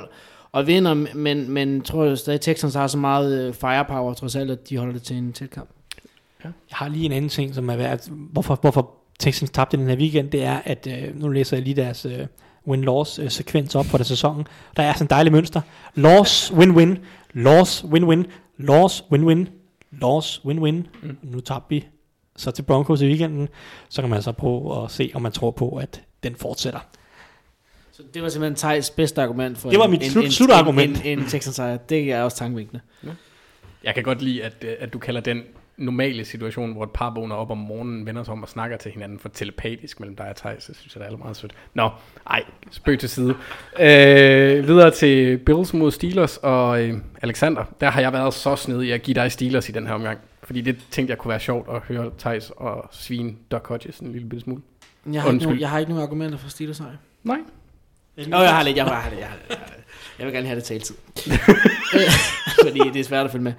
og 0.51 0.67
vinder, 0.67 0.93
men, 1.15 1.51
men 1.51 1.81
tror 1.81 2.03
jeg 2.05 2.17
stadig, 2.17 2.41
Texans 2.41 2.73
har 2.75 2.87
så 2.87 2.97
meget 2.97 3.47
øh, 3.47 3.53
firepower 3.53 4.13
trods 4.13 4.35
alt, 4.35 4.51
at 4.51 4.69
de 4.69 4.77
holder 4.77 4.93
det 4.93 5.03
til 5.03 5.15
en 5.15 5.33
tæt 5.33 5.49
kamp. 5.49 5.69
Jeg 6.43 6.51
har 6.71 6.87
lige 6.87 7.05
en 7.05 7.11
anden 7.11 7.29
ting, 7.29 7.55
som 7.55 7.69
er 7.69 7.75
værd. 7.75 7.99
Hvorfor, 8.09 8.55
hvorfor 8.61 8.91
Texans 9.19 9.51
tabte 9.51 9.77
den 9.77 9.87
her 9.87 9.95
weekend, 9.97 10.29
det 10.31 10.43
er, 10.43 10.59
at 10.65 10.87
øh, 10.91 11.19
nu 11.21 11.29
læser 11.29 11.57
jeg 11.57 11.63
lige 11.63 11.75
deres 11.75 12.05
øh, 12.05 12.19
win-loss 12.67 13.21
øh, 13.21 13.31
sekvens 13.31 13.75
op 13.75 13.85
for 13.85 13.97
det 13.97 14.07
sæsonen. 14.07 14.47
Der 14.77 14.83
er 14.83 14.93
sådan 14.93 15.05
et 15.05 15.09
dejligt 15.09 15.33
mønster. 15.33 15.61
Loss, 15.95 16.51
win-win, 16.51 16.97
loss, 17.33 17.83
win-win, 17.83 18.23
loss, 18.57 19.03
win-win, 19.13 19.47
loss, 19.91 20.41
win-win. 20.45 20.87
Mm. 21.03 21.17
Nu 21.23 21.39
tabte 21.39 21.69
vi 21.69 21.87
så 22.35 22.51
til 22.51 22.61
Broncos 22.63 23.01
i 23.01 23.05
weekenden. 23.07 23.47
Så 23.89 24.01
kan 24.01 24.09
man 24.09 24.21
så 24.21 24.31
prøve 24.31 24.83
at 24.83 24.91
se, 24.91 25.11
om 25.13 25.21
man 25.21 25.31
tror 25.31 25.51
på, 25.51 25.69
at 25.69 26.01
den 26.23 26.35
fortsætter. 26.35 26.79
Så 27.91 28.03
det 28.13 28.23
var 28.23 28.29
simpelthen 28.29 28.55
Thijs 28.55 28.89
bedste 28.89 29.21
argument 29.21 29.57
for 29.57 29.69
Det 29.69 29.79
var 29.79 29.85
en, 29.85 29.91
mit 29.91 30.03
en, 30.03 30.09
slut- 30.09 30.25
en, 30.25 30.31
slutargument. 30.31 30.97
En, 31.05 31.05
en, 31.05 31.19
en 31.19 31.29
Texans 31.29 31.55
sejr. 31.55 31.77
Det 31.77 32.11
er 32.11 32.21
også 32.21 32.37
tankevækkende. 32.37 32.81
Jeg 33.83 33.93
kan 33.95 34.03
godt 34.03 34.21
lide, 34.21 34.43
at, 34.43 34.53
øh, 34.61 34.75
at 34.79 34.93
du 34.93 34.99
kalder 34.99 35.21
den 35.21 35.41
normale 35.77 36.25
situation, 36.25 36.73
hvor 36.73 36.83
et 36.83 36.91
par 36.91 37.13
vågner 37.13 37.35
op 37.35 37.51
om 37.51 37.57
morgenen, 37.57 38.05
vender 38.05 38.23
sig 38.23 38.31
om 38.31 38.43
og 38.43 38.49
snakker 38.49 38.77
til 38.77 38.91
hinanden 38.91 39.19
for 39.19 39.29
telepatisk 39.29 39.99
mellem 39.99 40.15
dig 40.15 40.29
og 40.29 40.35
Thijs. 40.35 40.65
Det 40.65 40.75
synes 40.75 40.95
jeg, 40.95 41.03
det 41.03 41.13
er 41.13 41.17
meget 41.17 41.37
sødt. 41.37 41.53
Nå, 41.73 41.89
ej, 42.29 42.43
spøg 42.71 42.99
til 42.99 43.09
side. 43.09 43.35
Øh, 43.79 44.67
videre 44.67 44.91
til 44.91 45.37
Bills 45.37 45.73
mod 45.73 45.91
Steelers 45.91 46.37
og 46.37 46.83
øh, 46.83 46.97
Alexander. 47.21 47.63
Der 47.81 47.89
har 47.89 48.01
jeg 48.01 48.13
været 48.13 48.33
så 48.33 48.55
snedig 48.55 48.93
at 48.93 49.01
give 49.01 49.15
dig 49.15 49.31
Steelers 49.31 49.69
i 49.69 49.71
den 49.71 49.87
her 49.87 49.93
omgang. 49.93 50.19
Fordi 50.43 50.61
det 50.61 50.77
tænkte 50.91 51.11
jeg 51.11 51.17
kunne 51.17 51.29
være 51.29 51.39
sjovt 51.39 51.69
at 51.75 51.81
høre 51.81 52.11
Thijs 52.19 52.51
og 52.57 52.89
svine 52.91 53.33
Doc 53.51 53.67
Hodges 53.67 53.99
en 53.99 54.11
lille 54.11 54.29
bitte 54.29 54.43
smule. 54.43 54.61
Jeg 55.05 55.21
har, 55.21 55.29
ikke 55.29 55.29
Undskyld. 55.29 55.47
nogen, 55.47 55.61
jeg 55.61 55.69
har 55.69 55.79
ikke 55.79 55.91
nogen 55.91 56.03
argumenter 56.03 56.37
for 56.37 56.49
Steelers 56.49 56.77
sejr. 56.77 56.89
Nej. 57.23 57.37
Nå, 58.27 58.37
jeg 58.37 58.55
har 58.55 58.63
lidt, 58.63 58.77
jeg 58.77 58.85
har 58.85 59.09
lidt, 59.09 59.19
jeg 59.19 59.27
har 59.27 59.35
lidt. 59.35 59.49
Jeg, 59.49 59.57
har 59.57 59.65
lidt. 59.75 59.85
jeg 60.19 60.25
vil 60.25 60.33
gerne 60.33 60.47
have 60.47 60.55
det 60.55 60.63
taletid. 60.63 60.95
Øh, 61.27 61.33
fordi 62.67 62.79
det 62.93 62.99
er 62.99 63.03
svært 63.03 63.25
at 63.25 63.31
følge 63.31 63.43
med. 63.43 63.53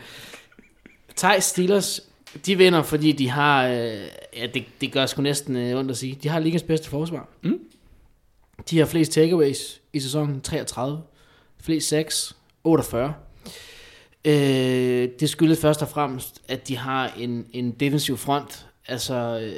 Thijs 1.16 1.44
Steelers, 1.44 2.00
de 2.46 2.56
vinder, 2.58 2.82
fordi 2.82 3.12
de 3.12 3.28
har, 3.30 3.66
øh, 3.66 4.00
ja, 4.36 4.46
det, 4.54 4.64
det 4.80 4.92
gør 4.92 5.06
sgu 5.06 5.22
næsten 5.22 5.56
øh, 5.56 5.78
ondt 5.78 5.90
at 5.90 5.96
sige, 5.96 6.18
de 6.22 6.28
har 6.28 6.38
ligens 6.38 6.62
bedste 6.62 6.88
forsvar. 6.88 7.28
Mm. 7.42 7.58
De 8.70 8.78
har 8.78 8.86
flest 8.86 9.12
takeaways 9.12 9.80
i 9.92 10.00
sæsonen, 10.00 10.40
33. 10.40 11.02
Flest 11.62 11.88
6, 11.88 12.36
48. 12.64 13.14
Øh, 14.24 15.08
det 15.20 15.30
skyldes 15.30 15.60
først 15.60 15.82
og 15.82 15.88
fremmest, 15.88 16.42
at 16.48 16.68
de 16.68 16.76
har 16.76 17.12
en, 17.18 17.46
en 17.52 17.70
defensiv 17.70 18.16
front, 18.16 18.66
altså 18.88 19.14
øh, 19.42 19.52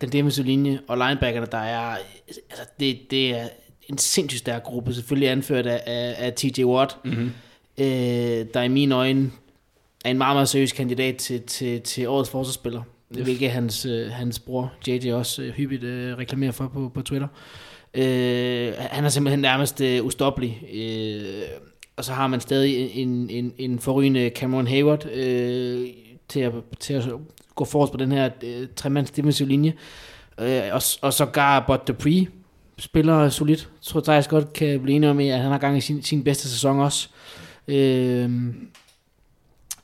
den 0.00 0.12
defensive 0.12 0.46
linje 0.46 0.80
og 0.88 0.96
linebackerne, 0.98 1.46
der 1.52 1.58
er, 1.58 1.96
altså 2.28 2.64
det, 2.80 3.10
det 3.10 3.30
er 3.30 3.48
en 3.88 3.98
sindssygt 3.98 4.38
stærk 4.38 4.62
gruppe, 4.62 4.94
selvfølgelig 4.94 5.28
anført 5.28 5.66
af, 5.66 5.82
af, 5.86 6.14
af 6.18 6.32
TJ 6.32 6.64
Watt, 6.64 6.96
Mm-hmm. 7.04 7.30
øh, 7.78 8.46
der 8.54 8.62
i 8.62 8.68
mine 8.68 8.94
øjne 8.94 9.30
er 10.06 10.10
en 10.10 10.18
meget, 10.18 10.36
meget 10.36 10.48
seriøs 10.48 10.72
kandidat 10.72 11.16
til, 11.16 11.42
til, 11.42 11.80
til 11.80 12.08
årets 12.08 12.30
forsvarsspiller. 12.30 12.82
Yes. 13.16 13.24
Hvilket 13.24 13.50
hans, 13.50 13.86
øh, 13.86 14.10
hans 14.10 14.38
bror 14.38 14.72
JJ 14.88 15.12
også 15.12 15.42
øh, 15.42 15.52
hyppigt 15.52 15.82
øh, 15.82 16.18
reklamerer 16.18 16.52
for 16.52 16.68
på, 16.68 16.90
på 16.94 17.02
Twitter. 17.02 17.28
Øh, 17.94 18.72
han 18.78 19.04
er 19.04 19.08
simpelthen 19.08 19.40
nærmest 19.40 19.80
øh, 19.80 20.04
ustoppelig. 20.04 20.62
Øh, 20.74 21.42
og 21.96 22.04
så 22.04 22.12
har 22.12 22.26
man 22.26 22.40
stadig 22.40 22.90
en, 22.90 23.30
en, 23.30 23.52
en 23.58 23.78
forrygende 23.78 24.30
Cameron 24.34 24.66
Hayward 24.66 25.06
øh, 25.06 25.88
til, 26.28 26.40
at, 26.40 26.52
til 26.80 26.94
at 26.94 27.04
gå 27.54 27.64
forrest 27.64 27.92
på 27.92 27.98
den 27.98 28.12
her 28.12 28.30
øh, 28.42 28.66
tremands 28.76 29.10
defensiv 29.10 29.46
linje. 29.46 29.72
Øh, 30.40 30.62
og, 30.72 30.82
og 31.02 31.12
så 31.12 31.26
gar 31.32 31.64
Bud 31.66 31.78
Dupree 31.88 32.26
spiller 32.78 33.28
solidt. 33.28 33.60
Jeg 33.60 33.82
tror 33.82 34.00
Thijs 34.00 34.28
godt 34.28 34.52
kan 34.52 34.80
blive 34.80 34.96
enig 34.96 35.10
om, 35.10 35.20
at 35.20 35.40
han 35.40 35.50
har 35.50 35.58
gang 35.58 35.76
i 35.78 35.80
sin, 35.80 36.02
sin 36.02 36.24
bedste 36.24 36.48
sæson 36.48 36.80
også. 36.80 37.08
Øh, 37.68 38.30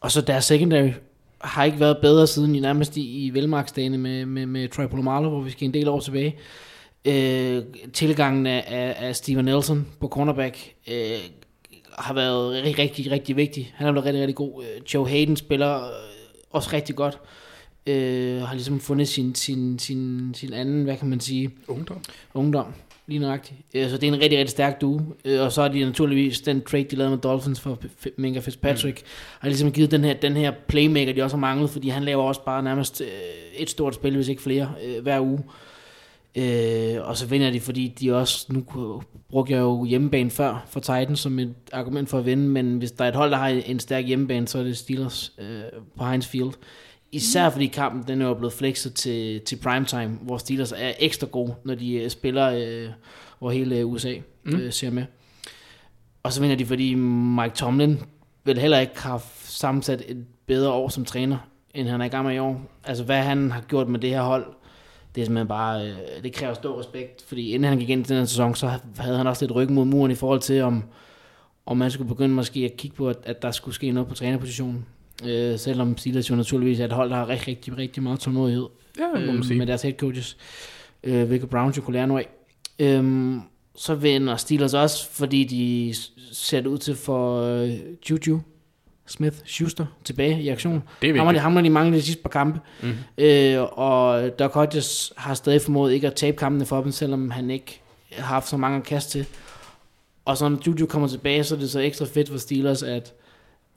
og 0.03 0.13
så 0.13 0.21
deres 0.21 0.45
secondary 0.45 0.91
har 1.41 1.65
ikke 1.65 1.81
været 1.81 1.99
bedre 2.03 2.27
siden 2.27 2.55
i 2.55 2.61
nærmest 2.61 2.97
i, 2.97 3.27
i 3.27 3.31
velmarksdagene 3.35 3.99
med, 3.99 4.27
med, 4.27 4.47
med 4.47 4.69
Troy 4.69 4.87
Polamalu, 4.87 5.29
hvor 5.29 5.41
vi 5.41 5.51
skal 5.51 5.65
en 5.65 5.75
del 5.75 5.89
år 5.89 6.01
tilbage. 6.01 6.37
Øh, 7.05 7.63
tilgangen 7.93 8.47
af, 8.47 8.65
af, 8.67 9.07
af 9.09 9.17
Steven 9.17 9.45
Nelson 9.45 9.87
på 10.01 10.09
cornerback 10.09 10.75
øh, 10.89 11.19
har 11.93 12.15
været 12.15 12.63
rigtig, 12.65 12.79
rigtig, 12.79 13.11
rigtig 13.11 13.37
vigtig. 13.37 13.73
Han 13.77 13.87
er 13.87 13.93
blevet 13.93 14.07
rigtig, 14.07 14.21
rigtig 14.21 14.37
god. 14.37 14.65
Øh, 14.65 14.95
Joe 14.95 15.09
Hayden 15.09 15.37
spiller 15.37 15.85
øh, 15.85 15.91
også 16.51 16.71
rigtig 16.73 16.97
godt. 16.97 17.19
Øh, 17.87 18.43
har 18.43 18.55
ligesom 18.55 18.81
fundet 18.81 19.09
sin, 19.09 19.35
sin, 19.35 19.79
sin, 19.79 20.35
sin 20.35 20.53
anden, 20.53 20.85
hvad 20.85 20.97
kan 20.97 21.09
man 21.09 21.21
sige, 21.21 21.51
Ungdom. 21.69 22.01
ungdom. 22.35 22.75
Lige 23.07 23.19
nøjagtigt. 23.19 23.59
Øh, 23.75 23.91
Så 23.91 23.97
det 23.97 24.09
er 24.09 24.13
en 24.13 24.21
rigtig, 24.21 24.39
rigtig 24.39 24.51
stærk 24.51 24.81
duo. 24.81 25.01
Øh, 25.25 25.41
Og 25.41 25.53
så 25.53 25.63
har 25.63 25.69
de 25.69 25.85
naturligvis 25.85 26.41
den 26.41 26.61
trade, 26.63 26.85
de 26.85 26.97
lavede 26.97 27.11
med 27.11 27.19
Dolphins 27.23 27.61
for 27.61 27.79
Minka 28.17 28.41
Fitzpatrick, 28.41 29.01
mm. 29.03 29.07
har 29.41 29.49
ligesom 29.49 29.73
givet 29.73 29.91
den 29.91 30.05
her, 30.05 30.15
den 30.15 30.37
her 30.37 30.53
playmaker, 30.69 31.13
de 31.13 31.23
også 31.23 31.37
har 31.37 31.41
manglet, 31.41 31.71
fordi 31.71 31.89
han 31.89 32.03
laver 32.05 32.23
også 32.23 32.45
bare 32.45 32.63
nærmest 32.63 33.01
øh, 33.01 33.07
et 33.57 33.71
stort 33.71 33.95
spil, 33.95 34.15
hvis 34.17 34.29
ikke 34.29 34.43
flere, 34.43 34.73
øh, 34.85 35.03
hver 35.03 35.21
uge. 35.21 35.41
Øh, 36.37 37.09
og 37.09 37.17
så 37.17 37.27
vinder 37.27 37.51
de, 37.51 37.61
fordi 37.61 37.89
de 38.01 38.15
også, 38.17 38.47
nu 38.53 38.65
brugte 39.31 39.53
jeg 39.53 39.61
jo 39.61 39.85
hjemmebane 39.85 40.31
før 40.31 40.65
for 40.71 40.81
Titans 40.81 41.21
som 41.21 41.39
et 41.39 41.55
argument 41.73 42.09
for 42.09 42.19
at 42.19 42.27
vinde, 42.27 42.49
men 42.49 42.79
hvis 42.79 42.93
der 42.93 43.05
er 43.05 43.09
et 43.09 43.15
hold, 43.17 43.31
der 43.31 43.37
har 43.37 43.49
en 43.49 43.81
stærk 43.81 44.07
hjemmebane, 44.07 44.49
så 44.49 44.59
er 44.59 44.63
det 44.63 44.77
Steelers 44.77 45.33
øh, 45.39 45.63
på 45.99 46.05
Heinz 46.05 46.27
Field. 46.27 46.51
Især 47.13 47.51
fordi 47.51 47.67
kampen 47.67 48.09
den 48.09 48.23
er 48.23 48.27
jo 48.27 48.35
blevet 48.35 48.53
flexet 48.53 48.95
til, 48.95 49.41
til 49.41 49.57
primetime, 49.57 50.19
hvor 50.23 50.39
Steelers 50.39 50.73
er 50.73 50.93
ekstra 50.99 51.27
gode, 51.27 51.55
når 51.65 51.75
de 51.75 51.95
øh, 51.95 52.11
spiller, 52.11 52.51
øh, 52.51 52.89
hvor 53.39 53.51
hele 53.51 53.77
øh, 53.77 53.87
USA 53.87 54.15
mm. 54.45 54.57
øh, 54.57 54.73
ser 54.73 54.91
med. 54.91 55.05
Og 56.23 56.33
så 56.33 56.41
vinder 56.41 56.57
de, 56.57 56.67
fordi 56.67 56.95
Mike 56.95 57.55
Tomlin 57.55 58.01
vel 58.45 58.59
heller 58.59 58.79
ikke 58.79 59.01
har 59.01 59.25
sammensat 59.43 60.03
et 60.09 60.27
bedre 60.47 60.73
år 60.73 60.89
som 60.89 61.05
træner, 61.05 61.39
end 61.75 61.89
han 61.89 62.01
er 62.01 62.05
i 62.05 62.09
gang 62.09 62.27
med 62.27 62.35
i 62.35 62.39
år. 62.39 62.61
Altså 62.85 63.05
hvad 63.05 63.23
han 63.23 63.51
har 63.51 63.61
gjort 63.61 63.89
med 63.89 64.01
det 64.01 64.11
her 64.11 64.23
hold, 64.23 64.47
det 65.15 65.21
er 65.21 65.25
simpelthen 65.25 65.49
bare, 65.49 65.87
øh, 65.87 66.23
det 66.23 66.33
kræver 66.33 66.55
stor 66.55 66.81
respekt, 66.81 67.25
fordi 67.27 67.51
inden 67.51 67.69
han 67.69 67.79
gik 67.79 67.91
ind 67.91 68.07
i 68.07 68.09
den 68.09 68.19
her 68.19 68.25
sæson, 68.25 68.55
så 68.55 68.71
havde 68.99 69.17
han 69.17 69.27
også 69.27 69.45
lidt 69.45 69.55
ryggen 69.55 69.75
mod 69.75 69.85
muren 69.85 70.11
i 70.11 70.15
forhold 70.15 70.41
til, 70.41 70.63
om, 70.63 70.85
om 71.67 71.77
man 71.77 71.91
skulle 71.91 72.09
begynde 72.09 72.35
måske 72.35 72.61
at 72.61 72.77
kigge 72.77 72.97
på, 72.97 73.09
at, 73.09 73.17
at 73.23 73.43
der 73.43 73.51
skulle 73.51 73.75
ske 73.75 73.91
noget 73.91 74.09
på 74.09 74.15
trænerpositionen. 74.15 74.87
Øh, 75.27 75.59
selvom 75.59 75.99
Steelers 75.99 76.31
jo 76.31 76.35
naturligvis 76.35 76.81
er 76.81 76.85
et 76.85 76.93
hold, 76.93 77.11
der 77.11 77.17
har 77.17 77.29
rigtig, 77.29 77.53
rigtig, 77.53 77.79
rigtig 77.79 78.03
meget 78.03 78.21
tålmodighed 78.21 78.67
Ja, 78.99 79.21
øh, 79.21 79.57
med 79.57 79.67
deres 79.67 79.83
head 79.83 79.95
coaches, 79.95 80.37
øh, 81.05 81.25
hvilket 81.27 81.51
Browns 81.51 81.77
jo 81.77 81.83
kunne 81.83 81.95
lære 81.95 82.07
noget 82.07 82.25
af. 82.25 82.29
Øhm, 82.87 83.41
så 83.77 83.95
vinder 83.95 84.37
Steelers 84.37 84.75
også, 84.75 85.09
fordi 85.11 85.45
de 85.45 85.95
ser 86.33 86.67
ud 86.67 86.79
til 86.79 86.97
for 86.97 87.43
øh, 87.43 87.71
Juju 88.11 88.41
Smith-Schuster 89.11 89.85
tilbage 90.05 90.43
i 90.43 90.49
aktion. 90.49 90.83
Det 91.03 91.09
er 91.09 91.13
vigtigt. 91.13 91.41
ham 91.41 91.55
har 91.55 91.63
de 91.63 91.71
manglet 91.71 91.97
de 91.99 92.03
sidste 92.03 92.23
par 92.23 92.31
kampe. 92.31 92.61
Mm. 92.83 92.93
Øh, 93.19 93.63
og 93.79 94.31
Doc 94.39 94.53
Hodges 94.53 95.13
har 95.17 95.35
stadig 95.35 95.63
formået 95.63 95.93
ikke 95.93 96.07
at 96.07 96.15
tabe 96.15 96.37
kampene 96.37 96.67
for 96.67 96.83
dem, 96.83 96.93
selvom 96.93 97.31
han 97.31 97.51
ikke 97.51 97.81
har 98.13 98.25
haft 98.25 98.49
så 98.49 98.57
mange 98.57 98.79
at 98.79 98.85
kaste 98.85 99.11
til. 99.11 99.27
Og 100.25 100.37
så 100.37 100.49
når 100.49 100.59
Juju 100.67 100.87
kommer 100.87 101.09
tilbage, 101.09 101.45
så 101.45 101.55
er 101.55 101.59
det 101.59 101.71
så 101.71 101.81
ekstra 101.81 102.05
fedt 102.05 102.29
for 102.29 102.39
Steelers, 102.39 102.83
at 102.83 103.13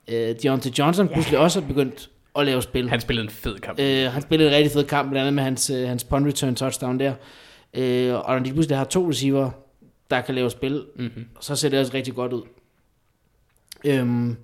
øh, 0.08 0.36
Deontay 0.44 0.70
Johnson 0.80 1.08
pludselig 1.08 1.40
også 1.40 1.60
er 1.62 1.64
begyndt 1.68 2.10
at 2.36 2.46
lave 2.46 2.62
spil. 2.62 2.90
Han 2.90 3.02
spillede 3.02 3.24
en 3.26 3.32
fed 3.32 3.60
kamp. 3.60 3.80
Øh, 3.80 4.12
han 4.12 4.22
spillede 4.22 4.50
en 4.50 4.56
rigtig 4.56 4.72
fed 4.72 4.84
kamp, 4.84 5.10
blandt 5.10 5.22
andet 5.22 5.34
med 5.34 5.44
hans, 5.44 5.70
øh, 5.70 5.88
hans 5.88 6.04
punt 6.04 6.28
return 6.28 6.56
touchdown 6.56 7.00
der. 7.00 7.14
Øh, 7.74 8.14
og 8.14 8.36
når 8.36 8.44
de 8.44 8.54
pludselig 8.54 8.78
har 8.78 8.86
to 8.86 9.10
receiver, 9.10 9.52
der 10.12 10.22
kan 10.22 10.36
lave 10.36 10.50
spil, 10.52 10.86
Mm-hmm. 10.96 11.26
så 11.40 11.56
ser 11.56 11.70
det 11.70 11.80
også 11.80 11.94
rigtig 11.94 12.14
godt 12.16 12.34
ud. 12.34 12.42
Øhm, 13.86 14.36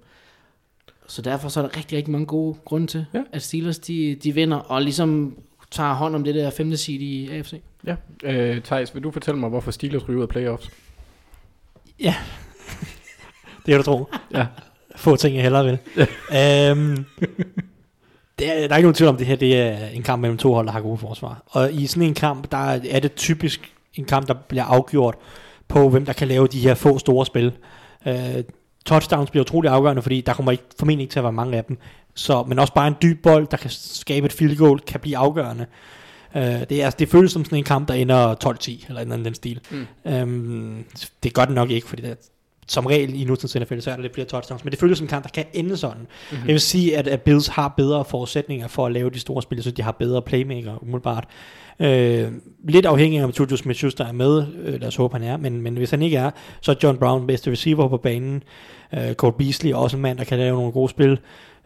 så 1.07 1.21
derfor 1.21 1.49
så 1.49 1.59
er 1.63 1.67
der 1.67 1.77
rigtig, 1.77 1.97
rigtig 1.97 2.11
mange 2.11 2.25
gode 2.25 2.57
grunde 2.65 2.87
til, 2.87 3.05
Ja. 3.13 3.17
ja. 3.19 3.23
at 3.31 3.41
Steelers 3.41 3.79
de, 3.79 4.15
de 4.23 4.31
vinder, 4.33 4.57
og 4.57 4.81
ligesom 4.81 5.37
tager 5.71 5.93
hånd 5.93 6.15
om 6.15 6.23
det 6.23 6.35
der 6.35 6.49
femte 6.49 6.77
seed 6.77 6.99
i 7.01 7.29
AFC. 7.31 7.61
Ja. 7.85 7.95
Øh, 8.23 8.61
Thijs, 8.61 8.95
vil 8.95 9.03
du 9.03 9.11
fortælle 9.11 9.39
mig, 9.39 9.49
hvorfor 9.49 9.71
Steelers 9.71 10.09
ryger 10.09 10.17
ud 10.17 10.23
af 10.23 10.29
playoffs? 10.29 10.69
Ja. 11.99 12.15
det 13.65 13.73
er 13.73 13.77
du 13.77 13.83
tro. 13.83 14.05
Ja. 14.33 14.47
Få 14.95 15.15
ting, 15.15 15.35
jeg 15.35 15.43
hellere 15.43 15.65
vil. 15.65 15.77
øhm, 16.39 17.05
det 18.39 18.49
er, 18.49 18.67
der 18.67 18.73
er 18.73 18.77
ikke 18.77 18.81
nogen 18.81 18.93
tvivl 18.93 19.09
om, 19.09 19.17
det 19.17 19.27
her 19.27 19.35
det 19.35 19.57
er 19.57 19.87
en 19.87 20.03
kamp 20.03 20.21
mellem 20.21 20.37
to 20.37 20.53
hold, 20.53 20.67
der 20.67 20.73
har 20.73 20.81
gode 20.81 20.97
forsvar. 20.97 21.43
Og 21.45 21.73
i 21.73 21.87
sådan 21.87 22.03
en 22.03 22.13
kamp, 22.13 22.51
der 22.51 22.57
er 22.89 22.99
det 22.99 23.15
typisk 23.15 23.73
en 23.95 24.05
kamp, 24.05 24.27
der 24.27 24.33
bliver 24.33 24.63
afgjort 24.63 25.15
på, 25.67 25.89
hvem 25.89 26.05
der 26.05 26.13
kan 26.13 26.27
lave 26.27 26.47
de 26.47 26.59
her 26.59 26.75
få 26.75 26.99
store 26.99 27.25
spil. 27.25 27.51
Øh, 28.05 28.43
touchdowns 28.85 29.29
bliver 29.29 29.43
utrolig 29.43 29.71
afgørende, 29.71 30.01
fordi 30.01 30.21
der 30.21 30.33
kommer 30.33 30.51
ikke, 30.51 30.63
formentlig 30.79 31.03
ikke 31.03 31.11
til 31.11 31.19
at 31.19 31.23
være 31.23 31.33
mange 31.33 31.57
af 31.57 31.63
dem. 31.63 31.77
Så, 32.15 32.43
men 32.43 32.59
også 32.59 32.73
bare 32.73 32.87
en 32.87 32.95
dyb 33.01 33.23
bold, 33.23 33.47
der 33.47 33.57
kan 33.57 33.69
skabe 33.69 34.25
et 34.25 34.33
field 34.33 34.57
goal, 34.57 34.79
kan 34.79 34.99
blive 34.99 35.17
afgørende. 35.17 35.65
Øh, 36.35 36.43
det, 36.43 36.83
er, 36.83 36.89
det 36.89 37.09
føles 37.09 37.31
som 37.31 37.45
sådan 37.45 37.57
en 37.57 37.63
kamp, 37.63 37.87
der 37.87 37.93
ender 37.93 38.35
12-10, 38.45 38.85
eller 38.87 39.01
en 39.01 39.11
anden 39.11 39.25
den 39.25 39.35
stil. 39.35 39.59
Mm. 39.71 39.87
Øhm, 40.05 40.85
det 41.23 41.33
gør 41.33 41.45
det 41.45 41.55
nok 41.55 41.71
ikke, 41.71 41.87
fordi 41.87 42.01
det 42.01 42.11
er, 42.11 42.15
som 42.71 42.85
regel 42.85 43.21
i 43.21 43.23
nutidens 43.23 43.55
NFL, 43.55 43.79
så 43.79 43.91
er 43.91 43.95
der 43.95 44.01
lidt 44.01 44.13
flere 44.13 44.27
touchdowns, 44.27 44.63
men 44.63 44.71
det 44.71 44.79
føles 44.79 44.97
som 44.97 45.05
en 45.05 45.09
kamp, 45.09 45.23
der 45.23 45.29
kan 45.29 45.45
ende 45.53 45.77
sådan. 45.77 45.97
Mm-hmm. 45.97 46.47
Jeg 46.47 46.53
vil 46.53 46.61
sige, 46.61 46.97
at, 46.97 47.07
at 47.07 47.21
Bills 47.21 47.47
har 47.47 47.73
bedre 47.77 48.05
forudsætninger 48.05 48.67
for 48.67 48.85
at 48.85 48.91
lave 48.91 49.09
de 49.09 49.19
store 49.19 49.41
spil, 49.41 49.63
så 49.63 49.71
de 49.71 49.81
har 49.81 49.91
bedre 49.91 50.21
playmaker 50.21 50.83
umiddelbart. 50.83 51.27
Øh, 51.79 52.31
lidt 52.67 52.85
afhængig 52.85 53.19
af, 53.19 53.23
om 53.23 53.33
Juju 53.39 53.55
Smith-Schuster 53.55 54.07
er 54.07 54.11
med, 54.11 54.45
øh, 54.63 54.79
lad 54.79 54.87
os 54.87 54.95
håbe, 54.95 55.15
han 55.15 55.23
er, 55.23 55.37
men, 55.37 55.61
men 55.61 55.77
hvis 55.77 55.91
han 55.91 56.01
ikke 56.01 56.17
er, 56.17 56.31
så 56.61 56.71
er 56.71 56.75
John 56.83 56.97
Brown 56.97 57.27
bedste 57.27 57.51
receiver 57.51 57.87
på 57.87 57.97
banen. 57.97 58.43
Øh, 58.93 59.13
Cole 59.13 59.33
Beasley 59.37 59.71
er 59.71 59.75
også 59.75 59.97
en 59.97 60.01
mand, 60.01 60.17
der 60.17 60.23
kan 60.23 60.37
lave 60.37 60.55
nogle 60.55 60.71
gode 60.71 60.89
spil. 60.89 61.19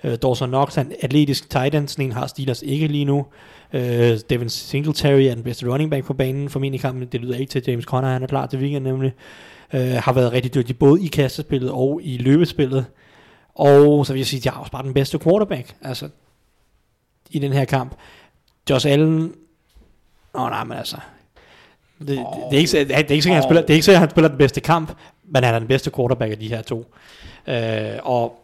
Øh, 0.04 0.18
Dawson 0.22 0.50
Knox 0.50 0.78
er 0.78 0.82
en 0.82 0.92
atletisk 1.02 1.50
tight 1.50 1.76
end, 1.76 1.88
sådan 1.88 2.06
en 2.06 2.12
har 2.12 2.28
Steelers 2.28 2.62
ikke 2.62 2.88
lige 2.88 3.06
nu. 3.06 3.26
Øh, 3.74 4.20
Devin 4.30 4.50
Singletary 4.50 5.22
er 5.22 5.34
den 5.34 5.44
bedste 5.44 5.72
running 5.72 5.92
back 5.92 6.06
på 6.06 6.14
banen 6.14 6.50
for 6.50 6.60
min 6.60 6.74
i 6.74 6.78
kampen. 6.78 7.08
Det 7.12 7.22
lyder 7.22 7.38
ikke 7.38 7.50
til, 7.50 7.64
James 7.68 7.86
Conner 7.86 8.10
han 8.10 8.24
er 8.24 8.28
klar 8.28 8.46
til 8.46 8.60
weekend 8.60 8.84
nemlig. 8.84 9.08
Øh, 9.08 9.55
Øh, 9.74 9.92
har 9.96 10.14
været 10.14 10.32
rigtig 10.32 10.54
dygtig 10.54 10.80
både 10.80 11.04
i 11.06 11.08
kastespillet 11.08 11.72
og 11.72 12.00
i 12.04 12.18
løbespillet. 12.18 12.86
Og 13.56 14.06
så 14.06 14.14
vil 14.14 14.20
jeg 14.20 14.28
sige, 14.28 14.38
at 14.40 14.46
jeg 14.46 14.54
har 14.54 14.60
også 14.60 14.72
bare 14.72 14.84
den 14.84 14.94
bedste 14.94 15.20
quarterback. 15.20 15.76
Altså, 15.82 16.10
i 17.30 17.40
den 17.40 17.54
her 17.54 17.66
kamp. 17.66 17.96
Josh 18.70 18.88
Allen... 18.88 19.34
Åh 20.36 20.50
nej, 20.50 20.64
men 20.64 20.78
altså... 20.78 20.98
Det, 22.00 22.08
det, 22.08 22.18
det, 22.52 22.56
er 22.56 22.58
ikke, 22.58 22.70
så- 22.70 22.78
det, 22.78 22.92
er 22.92 22.98
ikke 22.98 23.22
sikkert, 23.22 23.34
han 23.36 23.44
spiller, 23.44 23.62
det 23.62 23.70
er 23.70 23.74
ikke 23.74 23.86
sikkert, 23.86 24.00
han 24.00 24.10
spiller 24.10 24.28
den 24.28 24.38
bedste 24.38 24.62
kamp, 24.62 24.92
men 25.24 25.44
han 25.44 25.56
er 25.56 25.60
den 25.60 25.68
bedste 25.68 25.92
quarterback 25.96 26.32
af 26.32 26.40
de 26.40 26.48
her 26.48 26.62
to. 26.62 26.94
Øh, 27.48 28.00
og 28.04 28.40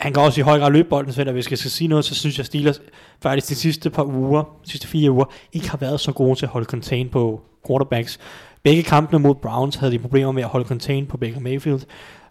han 0.00 0.12
kan 0.12 0.22
også 0.22 0.40
i 0.40 0.42
høj 0.44 0.58
grad 0.58 0.70
løbe 0.72 0.88
bolden, 0.88 1.12
så 1.12 1.24
hvis 1.32 1.50
jeg 1.50 1.58
skal 1.58 1.70
sige 1.70 1.88
noget, 1.88 2.04
så 2.04 2.14
synes 2.14 2.38
jeg, 2.38 2.42
at 2.42 2.46
Steelers 2.46 2.80
faktisk 3.22 3.48
de 3.48 3.54
sidste 3.54 3.90
par 3.90 4.04
uger, 4.04 4.42
de 4.64 4.70
sidste 4.70 4.88
fire 4.88 5.10
uger, 5.10 5.24
ikke 5.52 5.70
har 5.70 5.78
været 5.78 6.00
så 6.00 6.12
gode 6.12 6.38
til 6.38 6.46
at 6.46 6.50
holde 6.50 6.66
contain 6.66 7.08
på 7.08 7.40
quarterbacks. 7.66 8.18
Begge 8.62 8.82
kampene 8.82 9.18
mod 9.18 9.34
Browns 9.34 9.76
havde 9.76 9.92
de 9.92 9.98
problemer 9.98 10.32
med 10.32 10.42
at 10.42 10.48
holde 10.48 10.68
contain 10.68 11.06
på 11.06 11.16
Baker 11.16 11.40
Mayfield. 11.40 11.80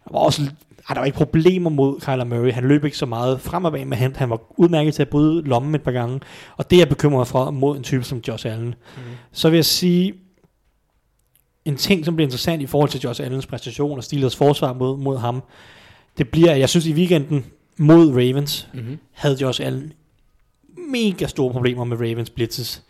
Der 0.03 0.11
var 0.11 0.19
også 0.19 0.41
ah, 0.87 0.95
der 0.95 0.99
var 0.99 1.05
ikke 1.05 1.17
problemer 1.17 1.69
mod 1.69 1.99
Kyler 1.99 2.23
Murray. 2.23 2.51
Han 2.51 2.63
løb 2.63 2.85
ikke 2.85 2.97
så 2.97 3.05
meget 3.05 3.41
frem 3.41 3.65
og 3.65 3.71
bag, 3.71 3.87
men 3.87 3.97
han, 3.97 4.15
han 4.15 4.29
var 4.29 4.41
udmærket 4.57 4.93
til 4.93 5.01
at 5.01 5.09
bryde 5.09 5.41
lommen 5.41 5.75
et 5.75 5.81
par 5.81 5.91
gange. 5.91 6.19
Og 6.57 6.69
det 6.69 6.75
er 6.75 6.79
jeg 6.79 6.89
bekymret 6.89 7.27
for 7.27 7.51
mod 7.51 7.77
en 7.77 7.83
type 7.83 8.03
som 8.03 8.21
Josh 8.27 8.45
Allen. 8.47 8.67
Mm. 8.67 9.01
Så 9.31 9.49
vil 9.49 9.57
jeg 9.57 9.65
sige, 9.65 10.13
en 11.65 11.75
ting, 11.77 12.05
som 12.05 12.15
bliver 12.15 12.27
interessant 12.27 12.61
i 12.61 12.65
forhold 12.65 12.89
til 12.89 13.01
Josh 13.01 13.23
Allens 13.23 13.45
præstation 13.45 13.97
og 13.97 14.03
Steelers 14.03 14.35
forsvar 14.35 14.73
mod, 14.73 14.97
mod 14.97 15.17
ham, 15.17 15.43
det 16.17 16.29
bliver, 16.29 16.55
jeg 16.55 16.69
synes 16.69 16.85
i 16.85 16.93
weekenden 16.93 17.45
mod 17.77 18.11
Ravens, 18.11 18.67
Mm-hmm. 18.73 18.99
havde 19.11 19.37
Josh 19.41 19.65
Allen 19.65 19.93
mega 20.91 21.27
store 21.27 21.51
problemer 21.51 21.83
med 21.83 21.97
Ravens 21.97 22.29
blitzes. 22.29 22.83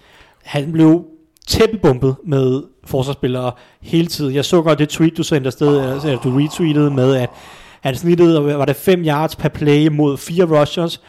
Han 0.43 0.71
blev 0.71 1.05
tæppebumpet 1.49 2.15
med 2.25 2.63
forsvarsspillere 2.83 3.51
hele 3.81 4.07
tiden. 4.07 4.35
Jeg 4.35 4.45
så 4.45 4.61
godt 4.61 4.79
det 4.79 4.89
tweet, 4.89 5.17
du 5.17 5.23
sendte 5.23 5.47
afsted, 5.47 5.77
oh. 5.77 6.05
eller 6.05 6.19
du 6.19 6.37
retweetede 6.37 6.91
med, 6.91 7.15
at 7.15 7.29
han 7.81 7.95
snittede, 7.95 8.57
var 8.57 8.65
det 8.65 8.75
5 8.75 9.03
yards 9.05 9.35
per 9.35 9.49
play 9.49 9.87
mod 9.87 10.17
fire 10.17 10.59
rushers, 10.59 11.01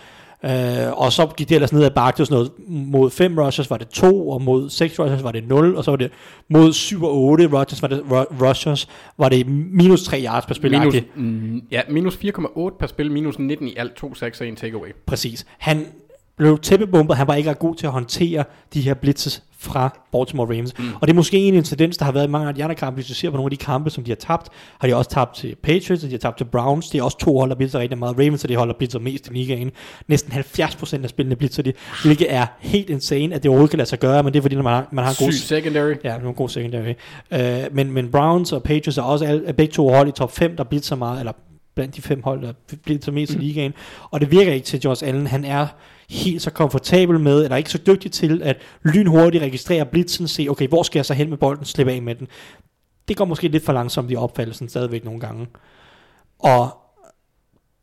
øh, 0.44 0.50
og 0.92 1.12
så 1.12 1.26
gik 1.36 1.48
det 1.48 1.54
ellers 1.54 1.72
ned 1.72 1.84
ad 1.84 1.90
bakke 1.90 2.18
til 2.18 2.26
sådan 2.26 2.34
noget. 2.34 2.50
Mod 2.68 3.10
5 3.10 3.38
rushers 3.38 3.70
var 3.70 3.76
det 3.76 3.88
2, 3.88 4.28
og 4.28 4.42
mod 4.42 4.70
6 4.70 4.98
rushers 4.98 5.24
var 5.24 5.32
det 5.32 5.48
0, 5.48 5.76
og 5.76 5.84
så 5.84 5.90
var 5.90 5.96
det 5.96 6.10
mod 6.48 6.72
7 6.72 7.04
og 7.04 7.16
8 7.16 7.46
rushers 7.46 7.82
var 7.82 7.88
det, 7.88 7.98
ru- 7.98 8.46
rushers, 8.46 8.88
var 9.18 9.28
det 9.28 9.48
minus 9.48 10.02
3 10.04 10.22
yards 10.24 10.46
per 10.46 10.54
spil. 10.54 10.70
Minus, 10.70 10.94
mm, 11.16 11.62
ja, 11.70 11.80
minus 11.88 12.14
4,8 12.14 12.76
per 12.78 12.86
spil, 12.86 13.12
minus 13.12 13.38
19 13.38 13.68
i 13.68 13.74
alt, 13.76 13.94
2 13.94 14.14
6 14.14 14.40
og 14.40 14.48
1 14.48 14.56
takeaway. 14.56 14.88
Præcis. 15.06 15.46
Han 15.58 15.86
blev 16.36 16.58
tæppebumpet, 16.58 17.16
han 17.16 17.26
var 17.26 17.34
ikke 17.34 17.54
god 17.54 17.74
til 17.74 17.86
at 17.86 17.92
håndtere 17.92 18.44
de 18.74 18.80
her 18.80 18.94
blitzes 18.94 19.42
fra 19.60 19.98
Baltimore 20.12 20.48
Ravens. 20.48 20.78
Mm. 20.78 20.84
Og 21.00 21.08
det 21.08 21.10
er 21.10 21.16
måske 21.16 21.36
en 21.36 21.54
incidens, 21.54 21.96
der 21.96 22.04
har 22.04 22.12
været 22.12 22.26
i 22.26 22.30
mange 22.30 22.48
af 22.48 22.54
de 22.54 22.64
andre 22.64 22.76
kampe. 22.76 22.94
Hvis 22.94 23.06
du 23.06 23.14
ser 23.14 23.30
på 23.30 23.36
nogle 23.36 23.46
af 23.46 23.58
de 23.58 23.64
kampe, 23.64 23.90
som 23.90 24.04
de 24.04 24.10
har 24.10 24.16
tabt, 24.16 24.48
har 24.80 24.88
de 24.88 24.96
også 24.96 25.10
tabt 25.10 25.34
til 25.34 25.56
Patriots, 25.62 26.04
og 26.04 26.10
de 26.10 26.14
har 26.14 26.18
tabt 26.18 26.36
til 26.36 26.44
Browns. 26.44 26.90
Det 26.90 26.98
er 26.98 27.02
også 27.02 27.18
to 27.18 27.38
hold, 27.38 27.50
der 27.50 27.56
blitzer 27.56 27.78
rigtig 27.78 27.98
meget. 27.98 28.18
Ravens, 28.18 28.40
så 28.40 28.46
de 28.46 28.56
holder 28.56 28.74
blitzer 28.78 28.98
mest 28.98 29.28
i 29.28 29.32
ligaen. 29.32 29.70
Næsten 30.08 30.32
70% 30.32 31.02
af 31.02 31.08
spillene 31.08 31.36
blitzer 31.36 31.62
de, 31.62 31.72
hvilket 32.04 32.32
er 32.34 32.46
helt 32.58 32.90
insane, 32.90 33.34
at 33.34 33.42
det 33.42 33.48
overhovedet 33.48 33.70
kan 33.70 33.76
lade 33.76 33.88
sig 33.88 33.98
gøre, 33.98 34.22
men 34.22 34.32
det 34.32 34.38
er 34.38 34.42
fordi, 34.42 34.54
når 34.54 34.62
man 34.62 34.72
har, 34.72 34.88
man 34.92 35.04
har 35.04 35.10
en 35.10 35.26
god 35.26 35.32
secondary. 35.32 35.94
Ja, 36.04 36.18
nogle 36.18 36.34
gode 36.34 36.52
secondary. 36.52 36.94
Uh, 37.30 37.74
men, 37.76 37.92
men 37.92 38.10
Browns 38.10 38.52
og 38.52 38.62
Patriots 38.62 38.98
er 38.98 39.02
også 39.02 39.24
alle, 39.24 39.46
er 39.46 39.52
begge 39.52 39.72
to 39.72 39.88
hold 39.88 40.08
i 40.08 40.12
top 40.12 40.32
5, 40.32 40.56
der 40.56 40.64
blitzer 40.64 40.96
meget, 40.96 41.18
eller 41.18 41.32
blandt 41.80 41.96
de 41.96 42.02
fem 42.02 42.22
hold, 42.22 42.42
der 42.42 42.52
blitzer 42.84 43.12
mest 43.12 43.34
mm. 43.34 43.40
i 43.40 43.44
ligaen. 43.44 43.72
Og 44.10 44.20
det 44.20 44.30
virker 44.30 44.52
ikke 44.52 44.64
til 44.64 44.80
Josh 44.80 45.06
Allen. 45.06 45.26
Han 45.26 45.44
er 45.44 45.66
helt 46.10 46.42
så 46.42 46.50
komfortabel 46.50 47.20
med, 47.20 47.44
eller 47.44 47.56
ikke 47.56 47.70
så 47.70 47.78
dygtig 47.86 48.12
til 48.12 48.42
at 48.42 48.56
lynhurtigt 48.84 49.44
registrere 49.44 49.86
blitzen, 49.86 50.28
se, 50.28 50.46
okay, 50.50 50.68
hvor 50.68 50.82
skal 50.82 50.98
jeg 50.98 51.06
så 51.06 51.14
hen 51.14 51.30
med 51.30 51.38
bolden, 51.38 51.64
slippe 51.64 51.92
af 51.92 52.02
med 52.02 52.14
den. 52.14 52.28
Det 53.08 53.16
går 53.16 53.24
måske 53.24 53.48
lidt 53.48 53.64
for 53.64 53.72
langsomt 53.72 54.10
i 54.10 54.16
opfattelsen 54.16 54.68
stadigvæk 54.68 55.04
nogle 55.04 55.20
gange. 55.20 55.46
Og 56.38 56.70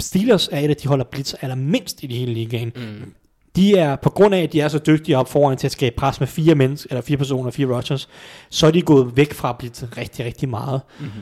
Steelers 0.01 0.47
er 0.51 0.59
et 0.59 0.69
af 0.69 0.75
de 0.75 0.87
holder 0.87 1.05
blitz 1.05 1.33
allermindst 1.41 2.03
i 2.03 2.07
det 2.07 2.17
hele 2.17 2.33
ligaen. 2.33 2.71
Mm. 2.75 3.13
De 3.55 3.77
er, 3.77 3.95
på 3.95 4.09
grund 4.09 4.35
af, 4.35 4.43
at 4.43 4.53
de 4.53 4.61
er 4.61 4.67
så 4.67 4.79
dygtige 4.87 5.17
op 5.17 5.29
foran 5.29 5.57
til 5.57 5.67
at 5.67 5.71
skabe 5.71 5.95
pres 5.95 6.19
med 6.19 6.27
fire 6.27 6.55
mennesker, 6.55 6.89
eller 6.91 7.01
fire 7.01 7.17
personer, 7.17 7.51
fire 7.51 7.77
rushers, 7.77 8.09
så 8.49 8.67
er 8.67 8.71
de 8.71 8.81
gået 8.81 9.17
væk 9.17 9.33
fra 9.33 9.55
blitzen 9.59 9.97
rigtig, 9.97 10.25
rigtig 10.25 10.49
meget. 10.49 10.81
Mm-hmm. 10.99 11.21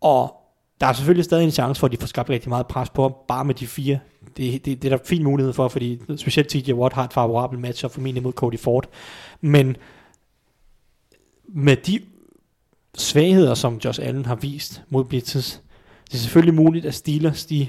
Og 0.00 0.39
der 0.80 0.86
er 0.86 0.92
selvfølgelig 0.92 1.24
stadig 1.24 1.44
en 1.44 1.50
chance 1.50 1.80
for, 1.80 1.86
at 1.86 1.92
de 1.92 1.96
får 1.96 2.06
skabt 2.06 2.30
rigtig 2.30 2.48
meget 2.48 2.66
pres 2.66 2.90
på 2.90 3.02
ham, 3.02 3.14
bare 3.28 3.44
med 3.44 3.54
de 3.54 3.66
fire. 3.66 3.98
Det, 4.36 4.64
det, 4.64 4.82
det 4.82 4.92
er 4.92 4.96
der 4.96 5.04
fin 5.04 5.24
mulighed 5.24 5.52
for, 5.52 5.68
fordi 5.68 6.00
specielt 6.16 6.48
TJ 6.48 6.72
Watt 6.72 6.94
har 6.94 7.04
et 7.04 7.12
favorabelt 7.12 7.60
match, 7.60 7.84
og 7.84 7.90
formentlig 7.90 8.22
mod 8.22 8.32
Cody 8.32 8.58
Ford. 8.58 8.88
Men 9.40 9.76
med 11.48 11.76
de 11.76 12.00
svagheder, 12.94 13.54
som 13.54 13.80
Josh 13.84 14.00
Allen 14.02 14.26
har 14.26 14.34
vist 14.34 14.82
mod 14.88 15.04
Blitzes, 15.04 15.62
det 16.04 16.14
er 16.14 16.18
selvfølgelig 16.18 16.54
muligt, 16.54 16.86
at 16.86 16.94
Steelers, 16.94 17.46
de, 17.46 17.68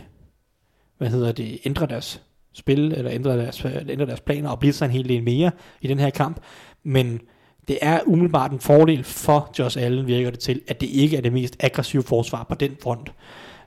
hvad 0.97 1.09
hedder 1.09 1.31
det, 1.31 1.59
ændrer 1.65 1.85
deres 1.85 2.21
spil, 2.53 2.93
eller 2.93 3.11
ændrer 3.11 3.35
deres, 3.35 3.65
ændrer 3.89 4.05
deres 4.05 4.21
planer, 4.21 4.49
og 4.49 4.59
blitzer 4.59 4.85
en 4.85 4.91
hel 4.91 5.09
del 5.09 5.23
mere 5.23 5.51
i 5.81 5.87
den 5.87 5.99
her 5.99 6.09
kamp. 6.09 6.39
Men 6.83 7.21
det 7.67 7.77
er 7.81 7.99
umiddelbart 8.05 8.51
en 8.51 8.59
fordel 8.59 9.03
for 9.03 9.53
Josh 9.59 9.81
Allen, 9.81 10.07
virker 10.07 10.29
det 10.29 10.39
til, 10.39 10.61
at 10.67 10.81
det 10.81 10.87
ikke 10.87 11.17
er 11.17 11.21
det 11.21 11.33
mest 11.33 11.55
aggressive 11.59 12.03
forsvar 12.03 12.43
på 12.43 12.55
den 12.55 12.77
front. 12.83 13.11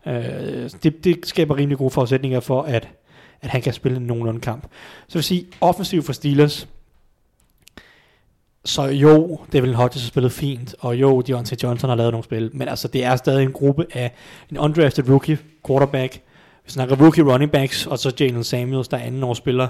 Øh, 0.06 0.70
det, 0.82 1.04
det 1.04 1.26
skaber 1.26 1.56
rimelig 1.56 1.78
gode 1.78 1.90
forudsætninger 1.90 2.40
for, 2.40 2.62
at, 2.62 2.88
at 3.42 3.50
han 3.50 3.62
kan 3.62 3.72
spille 3.72 3.96
en 3.96 4.06
nogenlunde 4.06 4.40
kamp. 4.40 4.66
Så 5.08 5.18
vil 5.18 5.24
sige, 5.24 5.46
offensiv 5.60 6.02
for 6.02 6.12
Steelers, 6.12 6.68
så 8.64 8.82
jo, 8.82 9.40
Devin 9.52 9.74
Hodges 9.74 10.02
har 10.02 10.08
spillet 10.08 10.32
fint, 10.32 10.74
og 10.78 10.96
jo, 10.96 11.20
Deontay 11.20 11.56
Johnson 11.62 11.88
har 11.88 11.96
lavet 11.96 12.12
nogle 12.12 12.24
spil, 12.24 12.50
men 12.52 12.68
altså, 12.68 12.88
det 12.88 13.04
er 13.04 13.16
stadig 13.16 13.42
en 13.42 13.52
gruppe 13.52 13.86
af 13.92 14.12
en 14.50 14.58
undrafted 14.58 15.08
rookie 15.08 15.38
quarterback, 15.66 16.20
vi 16.64 16.70
snakker 16.70 16.96
rookie 16.96 17.24
running 17.24 17.52
backs, 17.52 17.86
og 17.86 17.98
så 17.98 18.12
Jalen 18.20 18.44
Samuels, 18.44 18.88
der 18.88 18.96
er 18.96 19.02
anden 19.02 19.24
års 19.24 19.38
spiller, 19.38 19.68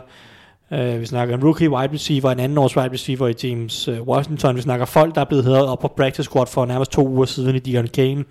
Uh, 0.70 1.01
vi 1.01 1.07
snakker 1.07 1.35
en 1.35 1.45
rookie 1.45 1.70
wide 1.70 1.93
receiver, 1.93 2.31
en 2.31 2.41
anden 2.41 2.59
års 2.59 2.77
wide 2.77 2.93
receiver 2.93 3.28
i 3.28 3.35
James 3.45 3.89
uh, 3.89 4.01
Washington. 4.01 4.57
Vi 4.57 4.61
snakker 4.61 4.86
folk, 4.86 5.15
der 5.15 5.20
er 5.20 5.24
blevet 5.24 5.45
hævet 5.45 5.66
op 5.66 5.78
på 5.78 5.89
practice 5.89 6.23
squad 6.23 6.47
for 6.47 6.66
nærmest 6.66 6.91
to 6.91 7.09
uger 7.09 7.24
siden 7.24 7.57
i 7.57 7.59
Dion 7.59 7.86
Kane. 7.86 8.24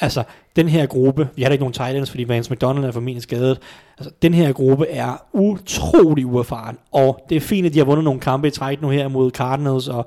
Altså, 0.00 0.22
den 0.56 0.68
her 0.68 0.86
gruppe, 0.86 1.28
vi 1.36 1.42
har 1.42 1.50
ikke 1.50 1.62
nogen 1.62 1.72
tight 1.72 1.96
ends, 1.96 2.10
fordi 2.10 2.28
Vance 2.28 2.52
McDonald 2.52 2.84
er 2.84 2.90
formentlig 2.90 3.22
skadet. 3.22 3.58
Altså, 3.98 4.14
den 4.22 4.34
her 4.34 4.52
gruppe 4.52 4.86
er 4.88 5.22
utrolig 5.32 6.26
uerfaren, 6.26 6.78
og 6.92 7.24
det 7.28 7.36
er 7.36 7.40
fint, 7.40 7.66
at 7.66 7.74
de 7.74 7.78
har 7.78 7.84
vundet 7.84 8.04
nogle 8.04 8.20
kampe 8.20 8.48
i 8.48 8.50
træk 8.50 8.82
nu 8.82 8.88
her 8.88 9.08
mod 9.08 9.30
Cardinals 9.30 9.88
og, 9.88 10.06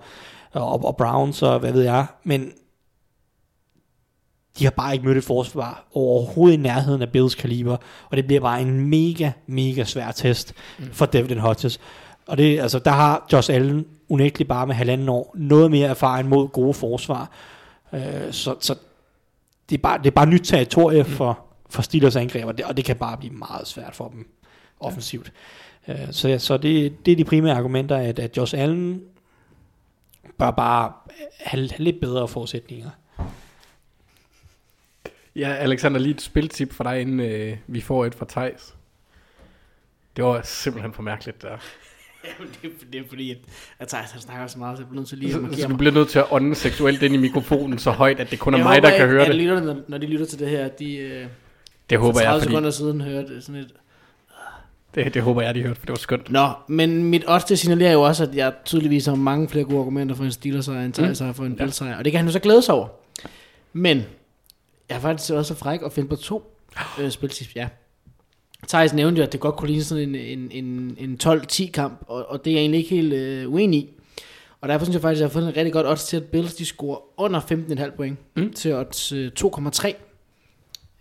og, 0.54 0.86
og 0.86 0.98
Browns 0.98 1.42
og 1.42 1.60
hvad 1.60 1.72
ved 1.72 1.84
jeg, 1.84 2.06
men 2.24 2.52
de 4.62 4.66
har 4.66 4.72
bare 4.72 4.94
ikke 4.94 5.06
mødt 5.06 5.18
et 5.18 5.24
forsvar 5.24 5.86
overhovedet 5.94 6.58
i 6.58 6.62
nærheden 6.62 7.02
af 7.02 7.10
Bills 7.10 7.36
kaliber, 7.36 7.78
og 8.10 8.18
det 8.18 8.28
bliver 8.28 8.42
bare 8.42 8.62
en 8.62 8.90
mega, 8.90 9.32
mega 9.48 9.84
svær 9.84 10.12
test 10.12 10.54
mm. 10.80 10.86
for 10.92 11.06
Devin 11.06 11.38
Hodges. 11.38 11.80
Og 12.28 12.38
det, 12.38 12.60
altså, 12.60 12.80
der 12.80 12.92
har 12.92 13.28
Josh 13.34 13.54
Allen 13.54 13.86
unægteligt 14.10 14.48
bare 14.48 14.68
med 14.68 14.76
halvanden 14.76 15.10
år 15.10 15.36
noget 15.38 15.72
mere 15.72 15.88
erfaring 15.88 16.30
mod 16.30 16.48
gode 16.48 16.74
forsvar. 16.74 17.32
Øh, 17.94 18.32
så, 18.32 18.56
så 18.60 18.76
det 19.70 19.78
er 19.78 19.82
bare, 19.82 19.98
det 19.98 20.08
er 20.08 20.12
bare 20.12 20.26
nyt 20.26 20.42
territorie 20.44 21.04
mm. 21.04 21.10
for, 21.10 21.40
for 21.70 21.82
Steelers 21.82 22.16
angreb, 22.16 22.46
og 22.46 22.58
det, 22.58 22.66
og 22.66 22.78
det 22.78 22.86
kan 22.86 22.96
bare 22.96 23.18
blive 23.18 23.34
meget 23.34 23.68
svært 23.68 23.96
for 23.96 24.08
dem 24.08 24.28
offensivt. 24.80 25.32
Ja. 25.88 25.94
Øh, 25.94 26.08
så 26.12 26.40
så 26.40 26.58
det, 26.58 27.06
det 27.06 27.12
er 27.12 27.16
de 27.16 27.24
primære 27.24 27.56
argumenter, 27.56 27.98
at, 27.98 28.20
at 28.20 28.38
Josh 28.38 28.58
Allen 28.58 29.02
bør 30.38 30.52
bare 30.52 30.92
have, 31.40 31.70
have 31.70 31.84
lidt 31.84 32.00
bedre 32.02 32.28
forudsætninger. 32.28 32.90
Ja, 35.36 35.54
Alexander, 35.54 36.00
lige 36.00 36.14
et 36.14 36.22
spiltip 36.22 36.74
for 36.74 36.84
dig, 36.84 37.02
inden 37.02 37.20
øh, 37.20 37.58
vi 37.68 37.82
får 37.82 38.06
et 38.06 38.16
fra 38.16 38.26
Thijs. 38.30 38.76
Det 40.16 40.24
var 40.24 40.42
simpelthen 40.44 40.94
for 40.94 41.02
mærkeligt 41.02 41.42
der. 41.42 41.50
Jamen, 42.40 42.54
det, 42.62 42.70
er, 42.70 42.86
det 42.92 43.02
er 43.02 43.04
fordi, 43.10 43.32
at, 43.32 43.38
at 43.80 43.88
Thijs 43.88 44.12
han 44.12 44.22
snakker 44.22 44.48
så 44.48 44.60
meget, 44.60 44.78
så 44.78 44.84
jeg 44.84 44.88
bliver 44.90 45.00
nødt 45.00 45.10
til 45.10 45.18
lige 45.18 45.36
at 45.36 45.42
markere 45.42 45.60
Så 45.60 45.68
du 45.68 45.78
bliver 45.78 45.94
nødt 45.94 46.10
til 46.10 46.20
at 46.20 46.26
ånde 46.32 46.56
seksuelt 46.56 47.04
ind 47.04 47.14
i 47.14 47.18
mikrofonen 47.18 47.80
så 47.80 47.92
højt, 47.92 48.20
at 48.20 48.32
det 48.32 48.40
kun 48.40 48.54
er 48.54 48.58
jeg 48.58 48.66
mig, 48.66 48.76
håber, 48.76 48.90
der 48.90 48.98
kan 48.98 49.08
høre 49.08 49.26
det. 49.26 49.36
Lytter, 49.36 49.64
når, 49.64 49.78
når 49.88 49.98
de 49.98 50.08
lytter 50.08 50.26
til 50.26 50.40
det 50.40 50.50
her, 50.50 50.68
de 50.68 50.96
øh, 50.98 51.28
det 51.90 52.00
håber 52.00 52.22
jeg, 52.22 52.34
fordi... 52.34 52.46
sekunder 52.46 52.72
siden 52.72 53.02
hørte 53.02 53.42
sådan 53.42 53.62
et... 53.62 53.74
Det, 54.96 55.14
det 55.14 55.22
håber 55.22 55.42
jeg, 55.42 55.56
de 55.56 55.62
hørte, 55.62 55.80
for 55.80 55.86
det 55.86 55.92
var 55.92 55.98
skønt. 55.98 56.32
Nå, 56.32 56.50
men 56.68 57.04
mit 57.04 57.24
odds 57.28 57.44
det 57.44 57.60
signalerer 57.60 57.92
jo 57.92 58.02
også, 58.02 58.24
at 58.24 58.36
jeg 58.36 58.54
tydeligvis 58.66 59.06
har 59.06 59.16
mange 59.16 59.50
flere 59.50 59.64
gode 59.66 59.80
argumenter 59.80 60.16
for 60.16 60.24
en 60.24 60.32
Steelers 60.32 60.66
sejr, 60.66 60.86
end 60.86 60.94
Thijs 60.94 61.22
mm. 61.22 61.26
har 61.26 61.34
for 61.34 61.44
en 61.44 61.52
ja. 61.52 61.64
Bills 61.64 61.76
sejr. 61.76 61.98
Og 61.98 62.06
det 62.06 62.12
kan 62.12 62.18
han 62.18 62.26
jo 62.26 62.32
så 62.32 62.40
glæde 62.40 62.62
sig 62.62 62.76
over. 62.76 62.88
Men 63.74 64.06
jeg 64.92 65.00
har 65.02 65.10
faktisk 65.10 65.34
også 65.34 65.54
så 65.54 65.60
fræk 65.60 65.82
at 65.86 65.94
finde 65.94 66.10
på 66.10 66.16
to 66.16 66.58
øh, 67.00 67.12
spiltips, 67.12 67.56
ja. 67.56 67.68
Thijs 68.68 68.94
nævnte 68.94 69.20
jo, 69.20 69.26
at 69.26 69.32
det 69.32 69.40
godt 69.40 69.56
kunne 69.56 69.68
ligne 69.68 69.84
sådan 69.84 70.16
en, 70.16 70.16
en, 70.16 70.52
en, 70.52 70.96
en 70.98 71.20
12-10 71.24 71.72
kamp, 71.72 72.04
og, 72.08 72.26
og 72.30 72.46
det 72.46 72.52
er 72.52 72.56
jeg 72.56 72.62
egentlig 72.62 72.78
ikke 72.78 72.96
helt 72.96 73.14
øh, 73.14 73.54
uenig 73.54 73.80
i. 73.80 73.90
Og 74.62 74.70
derfor 74.70 74.86
synes 74.86 74.94
jeg 74.94 75.02
faktisk, 75.02 75.18
at 75.18 75.22
jeg 75.22 75.28
har 75.30 75.34
fundet 75.34 75.50
en 75.50 75.58
rigtig 75.58 75.74
godt 75.74 75.88
odds 75.88 76.04
til, 76.04 76.18
at 76.18 76.24
Bills 76.24 76.56
de 76.56 76.66
scorer 76.66 77.00
under 77.18 77.40
15,5 77.40 77.96
point 77.96 78.20
mm. 78.36 78.54
til 78.54 78.76
odds 78.76 79.12
øh, 79.12 79.32
2,3. 79.40 79.94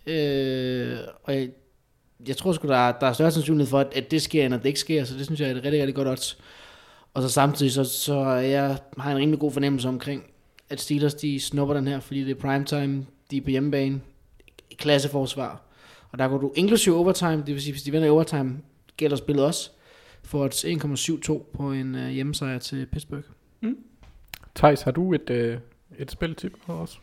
Øh, 0.07 0.99
og 1.25 1.35
jeg, 1.35 1.49
jeg 2.29 2.37
tror 2.37 2.53
sgu, 2.53 2.69
der 2.69 2.77
er, 2.77 2.93
der 2.99 3.07
er 3.07 3.13
større 3.13 3.31
sandsynlighed 3.31 3.71
for, 3.71 3.79
at, 3.81 3.89
at 3.95 4.11
det 4.11 4.23
sker, 4.23 4.47
end 4.47 4.55
at 4.55 4.63
det 4.63 4.69
ikke 4.69 4.81
sker, 4.81 5.05
så 5.05 5.15
det 5.15 5.25
synes 5.25 5.41
jeg 5.41 5.51
er 5.51 5.55
et 5.55 5.65
rigtig, 5.65 5.81
rigtig 5.81 5.95
godt 5.95 6.09
odds. 6.09 6.39
Og 7.15 7.23
så 7.23 7.29
samtidig, 7.29 7.73
så, 7.73 7.85
så 7.85 8.25
jeg 8.31 8.79
har 8.99 9.11
en 9.11 9.17
rimelig 9.17 9.41
god 9.41 9.53
fornemmelse 9.53 9.89
omkring, 9.89 10.25
at 10.71 10.81
Steelers 10.81 11.15
de 11.15 11.41
snupper 11.41 11.75
den 11.75 11.87
her, 11.87 12.01
fordi 12.01 12.25
det 12.25 12.31
er 12.31 12.41
primetime, 12.41 13.07
de 13.31 13.37
er 13.37 13.41
på 13.41 13.51
hjemmebane, 13.51 14.01
klasseforsvar. 14.79 15.61
Og 16.13 16.19
der 16.19 16.29
går 16.29 16.39
du 16.39 16.53
inklusive 16.55 16.97
overtime, 16.97 17.37
det 17.37 17.47
vil 17.47 17.63
sige, 17.63 17.73
hvis 17.73 17.83
de 17.83 17.91
vinder 17.91 18.07
i 18.07 18.11
overtime, 18.11 18.59
gælder 18.97 19.17
spillet 19.17 19.45
også, 19.45 19.71
for 20.23 20.47
et 20.47 20.65
1,72 20.65 21.57
på 21.57 21.73
en 21.73 21.95
uh, 21.95 22.09
hjemmesejr 22.09 22.59
til 22.59 22.87
Pittsburgh. 22.87 23.25
Mm. 23.61 23.77
Thijs, 24.55 24.83
har 24.83 24.91
du 24.91 25.15
et, 25.15 25.31
uh, 25.31 25.61
et 25.99 26.11
spiltip 26.11 26.53
for 26.67 26.73
os? 26.73 27.01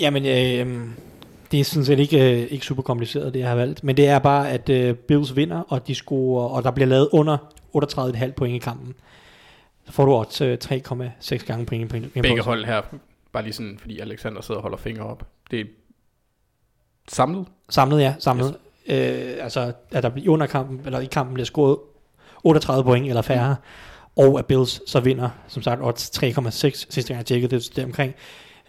Jamen, 0.00 0.22
øh, 0.26 0.88
det 1.52 1.60
er 1.60 1.64
sådan 1.64 1.84
set 1.84 1.98
ikke, 1.98 2.42
øh, 2.42 2.52
ikke 2.52 2.66
super 2.66 2.82
kompliceret, 2.82 3.34
det 3.34 3.40
jeg 3.40 3.48
har 3.48 3.56
valgt. 3.56 3.84
Men 3.84 3.96
det 3.96 4.06
er 4.06 4.18
bare, 4.18 4.50
at 4.50 4.68
øh, 4.68 4.94
Bills 4.94 5.36
vinder, 5.36 5.60
og 5.60 5.86
de 5.86 5.94
scorer, 5.94 6.48
og 6.48 6.62
der 6.64 6.70
bliver 6.70 6.88
lavet 6.88 7.08
under 7.12 7.36
38,5 7.76 8.30
point 8.30 8.54
i 8.54 8.58
kampen. 8.58 8.94
Så 9.86 9.92
får 9.92 10.04
du 10.04 10.12
også 10.12 10.44
øh, 10.44 10.58
3,6 10.64 11.46
gange 11.46 11.66
point. 11.66 11.90
point, 11.90 12.12
point 12.12 12.22
Begge 12.22 12.42
hold 12.42 12.64
her 12.64 12.82
Bare 13.34 13.42
lige 13.42 13.52
sådan, 13.52 13.78
fordi 13.78 13.98
Alexander 13.98 14.40
sidder 14.40 14.58
og 14.58 14.62
holder 14.62 14.76
fingre 14.76 15.04
op. 15.04 15.26
Det 15.54 15.60
er 15.60 15.64
samlet? 17.08 17.46
Samlet, 17.70 18.00
ja. 18.00 18.14
Samlet. 18.18 18.56
Yes. 18.90 18.98
Øh, 18.98 19.34
altså, 19.40 19.72
at 19.90 20.02
der 20.02 20.08
bliver 20.08 20.32
under 20.32 20.46
kampen, 20.46 20.80
eller 20.84 21.00
i 21.00 21.06
kampen 21.06 21.34
bliver 21.34 21.44
scoret 21.44 21.78
38 22.44 22.84
point 22.84 23.08
eller 23.08 23.22
færre, 23.22 23.56
mm. 24.16 24.22
og 24.24 24.38
at 24.38 24.46
Bills 24.46 24.90
så 24.90 25.00
vinder, 25.00 25.28
som 25.48 25.62
sagt, 25.62 25.80
odds 25.82 26.10
3,6 26.18 26.86
sidste 26.90 27.02
gang 27.08 27.18
jeg 27.18 27.26
tjekkede 27.26 27.56
det, 27.56 27.76
det 27.76 27.84
omkring. 27.84 28.14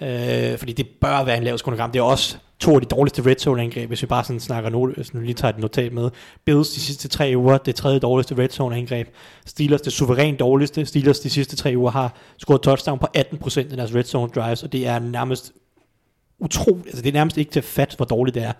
Øh, 0.01 0.57
fordi 0.57 0.73
det 0.73 0.87
bør 1.01 1.23
være 1.23 1.37
en 1.37 1.43
lav 1.43 1.57
kamp. 1.57 1.93
Det 1.93 1.99
er 1.99 2.03
også 2.03 2.37
to 2.59 2.75
af 2.75 2.81
de 2.81 2.87
dårligste 2.87 3.25
red 3.25 3.35
zone 3.35 3.61
angreb, 3.61 3.87
hvis 3.87 4.01
vi 4.01 4.07
bare 4.07 4.23
sådan 4.23 4.39
snakker 4.39 4.69
nu, 4.69 4.87
hvis 4.87 5.13
nu 5.13 5.19
lige 5.19 5.33
tager 5.33 5.53
et 5.53 5.59
notat 5.59 5.93
med. 5.93 6.09
Bills 6.45 6.69
de 6.69 6.79
sidste 6.79 7.07
tre 7.07 7.33
uger, 7.35 7.57
det 7.57 7.75
tredje 7.75 7.99
dårligste 7.99 8.37
red 8.37 8.49
zone 8.49 8.75
angreb. 8.75 9.07
Steelers 9.45 9.81
det 9.81 9.93
suverænt 9.93 10.39
dårligste. 10.39 10.85
Steelers 10.85 11.19
de 11.19 11.29
sidste 11.29 11.55
tre 11.55 11.73
uger 11.77 11.91
har 11.91 12.13
scoret 12.37 12.61
touchdown 12.61 12.99
på 12.99 13.07
18% 13.17 13.59
af 13.59 13.77
deres 13.77 13.95
red 13.95 14.03
zone 14.03 14.31
drives, 14.35 14.63
og 14.63 14.71
det 14.71 14.87
er 14.87 14.99
nærmest 14.99 15.53
utroligt, 16.39 16.87
altså 16.87 17.01
det 17.01 17.09
er 17.09 17.13
nærmest 17.13 17.37
ikke 17.37 17.51
til 17.51 17.61
fat, 17.61 17.93
hvor 17.97 18.05
dårligt 18.05 18.35
det 18.35 18.43
er. 18.43 18.53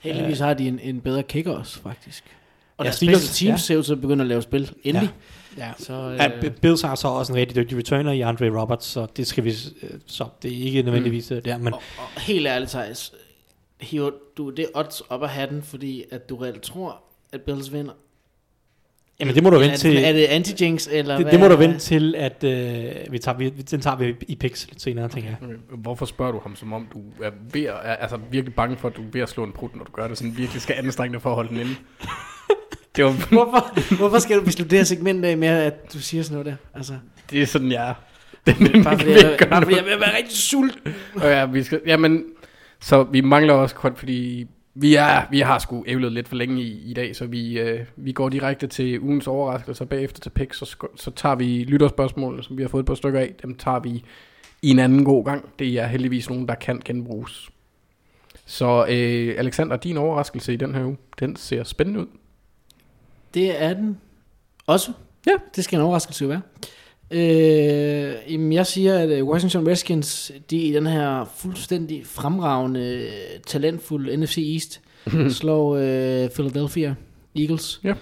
Heldigvis 0.00 0.38
har 0.38 0.54
de 0.54 0.68
en, 0.68 0.78
en 0.82 1.00
bedre 1.00 1.22
kicker 1.22 1.52
også, 1.52 1.80
faktisk. 1.80 2.24
Og 2.76 2.84
ja, 2.84 2.86
deres 2.86 2.96
Steelers, 2.96 3.38
team 3.38 3.50
ja. 3.50 3.56
ser 3.56 3.76
ud 3.76 3.82
til 3.82 3.92
at 3.92 4.00
begynde 4.00 4.22
at 4.22 4.28
lave 4.28 4.42
spil. 4.42 4.72
Endelig. 4.84 5.08
Ja. 5.56 5.66
Ja. 5.66 5.72
Så, 5.78 5.92
øh, 5.92 6.16
ja, 6.16 6.48
Bills 6.62 6.82
har 6.82 6.94
så 6.94 7.08
også 7.08 7.32
en 7.32 7.38
rigtig 7.38 7.56
dygtig 7.56 7.78
returner 7.78 8.12
i 8.12 8.20
Andre 8.20 8.60
Roberts, 8.60 8.86
så 8.86 9.06
det 9.16 9.26
skal 9.26 9.44
vi, 9.44 9.54
øh, 9.82 9.90
så 10.06 10.26
det 10.42 10.52
er 10.52 10.64
ikke 10.64 10.82
nødvendigvis 10.82 11.30
mm. 11.30 11.42
der, 11.42 11.58
men... 11.58 11.74
Og, 11.74 11.82
og 11.98 12.20
helt 12.20 12.46
ærligt, 12.46 12.70
Thijs, 12.70 13.12
hiver 13.80 14.10
du 14.36 14.50
det 14.50 14.66
odds 14.74 15.00
op 15.00 15.22
af 15.22 15.28
hatten, 15.28 15.62
fordi 15.62 16.04
at 16.10 16.28
du 16.28 16.36
reelt 16.36 16.62
tror, 16.62 17.00
at 17.32 17.40
Bills 17.40 17.72
vinder? 17.72 17.92
Jamen 19.20 19.34
det 19.34 19.42
må 19.42 19.50
du 19.50 19.58
vente 19.58 19.68
er 19.68 19.72
det- 19.72 19.80
til. 19.80 19.96
Er 20.04 20.12
det 20.12 20.26
anti-jinx, 20.26 20.88
eller 20.92 21.16
Det, 21.16 21.24
hvad? 21.24 21.32
det 21.32 21.40
må 21.40 21.48
du 21.48 21.56
vente 21.56 21.78
til, 21.78 22.14
at 22.18 22.44
øh, 22.44 23.12
vi 23.12 23.18
tager, 23.18 23.38
vi, 23.38 23.48
den 23.48 23.80
tager 23.80 23.96
vi 23.96 24.14
i 24.28 24.36
pix 24.36 24.66
lidt 24.66 24.82
senere, 24.82 25.08
tænker 25.08 25.28
jeg. 25.28 25.38
Okay. 25.42 25.54
Hvorfor 25.82 26.06
spørger 26.06 26.32
du 26.32 26.40
ham, 26.42 26.56
som 26.56 26.72
om 26.72 26.86
du 26.92 27.24
er, 27.24 27.30
ved 27.52 27.62
at, 27.64 27.74
er 27.82 27.94
altså 27.96 28.18
virkelig 28.30 28.54
bange 28.54 28.76
for, 28.76 28.88
at 28.88 28.96
du 28.96 29.02
er 29.02 29.06
ved 29.12 29.20
at 29.20 29.28
slå 29.28 29.44
en 29.44 29.52
prut, 29.52 29.76
når 29.76 29.84
du 29.84 29.92
gør 29.92 30.08
det, 30.08 30.18
sådan 30.18 30.36
virkelig 30.36 30.62
skal 30.62 30.74
anstrenge 30.78 31.12
dig 31.12 31.22
for 31.22 31.30
at 31.30 31.34
holde 31.36 31.48
den 31.50 31.56
inde? 31.60 31.74
Det, 32.96 33.04
var, 33.04 33.10
Hvorfor, 33.28 33.96
hvorfor 33.96 34.18
skal 34.18 34.38
du 34.38 34.44
beslutte 34.44 34.70
det 34.70 34.78
her 34.78 34.84
segment 34.84 35.24
af 35.24 35.36
med, 35.38 35.48
at 35.48 35.92
du 35.94 35.98
siger 35.98 36.22
sådan 36.22 36.32
noget 36.34 36.46
der? 36.46 36.78
Altså, 36.78 36.92
det 37.30 37.42
er 37.42 37.46
sådan, 37.46 37.72
jeg 37.72 37.88
er. 37.88 37.94
Det 38.46 38.76
er 38.76 38.82
bare 38.84 38.98
fordi, 38.98 39.10
jeg, 39.12 39.36
bare 39.50 39.62
fordi 39.62 39.76
jeg 39.76 39.84
vil 39.84 40.00
være 40.00 40.16
rigtig 40.16 40.36
sulten. 40.36 40.94
Og 41.14 41.22
ja, 41.30 41.46
vi 41.46 41.62
skal, 41.62 41.80
jamen, 41.86 42.24
så 42.80 43.02
vi 43.02 43.20
mangler 43.20 43.54
også 43.54 43.74
kort, 43.74 43.92
fordi 43.98 44.46
vi, 44.74 44.94
er, 44.94 45.22
vi 45.30 45.40
har 45.40 45.58
sgu 45.58 45.84
ævlet 45.86 46.12
lidt 46.12 46.28
for 46.28 46.36
længe 46.36 46.62
i, 46.62 46.90
i 46.90 46.94
dag, 46.94 47.16
så 47.16 47.26
vi, 47.26 47.58
øh, 47.58 47.86
vi 47.96 48.12
går 48.12 48.28
direkte 48.28 48.66
til 48.66 49.00
ugens 49.00 49.26
overraskelser, 49.26 49.84
bagefter 49.84 50.20
til 50.20 50.30
picks, 50.30 50.58
så, 50.58 50.76
så 50.96 51.10
tager 51.10 51.34
vi 51.34 51.64
lytterspørgsmål, 51.64 52.44
som 52.44 52.58
vi 52.58 52.62
har 52.62 52.68
fået 52.68 52.82
et 52.82 52.86
par 52.86 52.94
stykker 52.94 53.20
af, 53.20 53.34
dem 53.42 53.54
tager 53.54 53.78
vi 53.78 54.04
i 54.62 54.70
en 54.70 54.78
anden 54.78 55.04
god 55.04 55.24
gang. 55.24 55.48
Det 55.58 55.68
er 55.78 55.86
heldigvis 55.86 56.30
nogen, 56.30 56.48
der 56.48 56.54
kan 56.54 56.82
genbruges. 56.84 57.50
Så 58.46 58.86
øh, 58.88 59.34
Alexander, 59.38 59.76
din 59.76 59.96
overraskelse 59.96 60.52
i 60.52 60.56
den 60.56 60.74
her 60.74 60.84
uge, 60.84 60.96
den 61.20 61.36
ser 61.36 61.64
spændende 61.64 62.00
ud. 62.00 62.06
Det 63.34 63.62
er 63.62 63.74
den 63.74 63.98
også. 64.66 64.92
Ja. 65.26 65.32
Det 65.56 65.64
skal 65.64 65.78
en 65.78 65.84
overraskelse 65.84 66.28
være. 66.28 66.40
Øh, 67.10 68.14
jamen 68.32 68.52
jeg 68.52 68.66
siger, 68.66 68.98
at 68.98 69.08
øh, 69.08 69.24
Washington 69.24 69.68
Redskins, 69.68 70.32
de 70.50 70.56
i 70.56 70.72
den 70.72 70.86
her 70.86 71.24
fuldstændig 71.36 72.06
fremragende, 72.06 72.80
øh, 72.80 73.40
talentfulde 73.46 74.16
NFC 74.16 74.38
East, 74.52 74.80
slår 75.38 75.76
øh, 75.76 76.30
Philadelphia 76.30 76.94
Eagles. 77.36 77.80
Ja. 77.84 77.94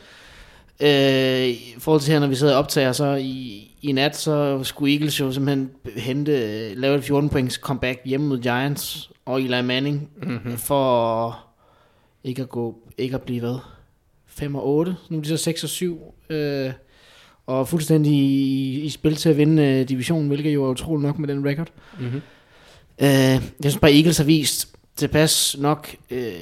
Øh, 0.81 1.49
I 1.49 1.75
forhold 1.79 2.01
til 2.01 2.13
her, 2.13 2.21
når 2.21 2.27
vi 2.27 2.35
sidder 2.35 2.53
og 2.53 2.59
optager, 2.59 2.93
så 2.93 3.15
i, 3.15 3.63
i 3.83 3.93
nat, 3.93 4.17
så 4.17 4.65
skulle 4.65 4.93
Eagles 4.93 5.21
jo 5.21 5.33
simpelthen 5.33 5.71
hente, 5.97 6.33
øh, 6.33 6.77
lave 6.77 6.97
et 6.97 7.05
14 7.05 7.31
points 7.31 7.55
comeback 7.55 8.01
hjemme 8.05 8.27
mod 8.27 8.39
Giants 8.39 9.11
og 9.25 9.41
Eli 9.41 9.63
Manning, 9.63 10.11
mm-hmm. 10.23 10.57
for 10.57 11.39
ikke 12.25 12.43
at 12.43 12.49
gå, 12.49 12.79
ikke 12.99 13.15
at 13.15 13.23
blive 13.23 13.41
hvad? 13.41 13.59
5 14.27 14.55
og 14.55 14.69
8, 14.69 14.97
nu 15.09 15.19
er 15.19 15.23
de 15.23 15.29
så 15.29 15.37
6 15.37 15.65
og 15.65 15.69
7, 15.69 16.15
øh, 16.31 16.73
og 17.47 17.69
fuldstændig 17.69 18.13
i, 18.13 18.81
i 18.81 18.89
spil 18.89 19.17
til 19.17 19.29
at 19.29 19.37
vinde 19.37 19.63
øh, 19.65 19.89
divisionen, 19.89 20.29
hvilket 20.29 20.55
jo 20.55 20.65
er 20.65 20.69
utroligt 20.71 21.03
nok 21.07 21.19
med 21.19 21.29
den 21.29 21.47
record. 21.47 21.69
Mm-hmm. 22.01 22.17
Øh, 23.01 23.09
jeg 23.09 23.41
synes 23.61 23.79
bare, 23.79 23.95
Eagles 23.95 24.19
har 24.19 24.25
vist 24.25 24.69
tilpas 24.97 25.57
nok 25.59 25.95
øh, 26.11 26.33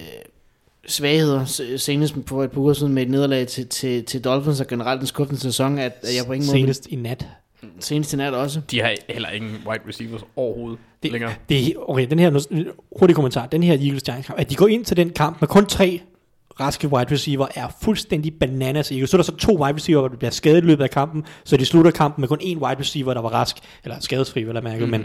svagheder, 0.86 1.44
senest 1.76 2.24
på 2.24 2.42
et 2.42 2.50
par 2.50 2.60
uger 2.60 2.72
siden 2.72 2.92
med 2.94 3.02
et 3.02 3.10
nederlag 3.10 3.46
til, 3.46 3.66
til, 3.66 4.04
til 4.04 4.24
Dolphins 4.24 4.60
og 4.60 4.66
generelt 4.66 5.00
en 5.00 5.06
skuffende 5.06 5.40
sæson, 5.40 5.78
at, 5.78 5.92
at 6.02 6.16
jeg 6.16 6.26
på 6.26 6.32
ingen 6.32 6.46
måde... 6.46 6.58
Senest 6.58 6.86
i 6.86 6.96
nat. 6.96 7.26
Senest 7.80 8.12
i 8.12 8.16
nat 8.16 8.34
også. 8.34 8.60
De 8.70 8.80
har 8.80 8.94
heller 9.08 9.28
ingen 9.30 9.50
wide 9.66 9.80
receivers 9.88 10.20
overhovedet 10.36 10.78
Det, 11.02 11.12
længere. 11.12 11.32
det, 11.48 11.66
er- 11.68 11.72
okay, 11.90 12.06
den 12.10 12.18
her 12.18 12.46
hurtig 12.98 13.14
kommentar. 13.16 13.46
Den 13.46 13.62
her 13.62 13.72
Eagles 13.72 14.02
Giants 14.02 14.26
kamp, 14.26 14.38
at 14.40 14.50
de 14.50 14.54
går 14.54 14.66
ind 14.68 14.84
til 14.84 14.96
den 14.96 15.10
kamp 15.10 15.40
med 15.40 15.48
kun 15.48 15.66
tre 15.66 16.00
raske 16.60 16.88
wide 16.88 17.12
receiver, 17.14 17.46
er 17.54 17.66
fuldstændig 17.82 18.32
bananas 18.40 18.90
Eagles. 18.90 19.10
Så 19.10 19.16
er 19.16 19.18
der 19.18 19.24
så 19.24 19.36
to 19.36 19.62
wide 19.64 19.74
receiver, 19.76 20.08
der 20.08 20.16
bliver 20.16 20.30
skadet 20.30 20.62
i 20.62 20.66
løbet 20.66 20.84
af 20.84 20.90
kampen, 20.90 21.24
så 21.44 21.56
de 21.56 21.64
slutter 21.64 21.90
kampen 21.90 22.22
med 22.22 22.28
kun 22.28 22.38
én 22.42 22.44
wide 22.58 22.80
receiver, 22.80 23.14
der 23.14 23.20
var 23.22 23.28
rask, 23.28 23.56
eller 23.84 23.96
skadesfri, 24.00 24.42
vil 24.42 24.54
jeg 24.54 24.62
mærke, 24.62 24.84
mm. 24.84 24.90
men 24.90 25.04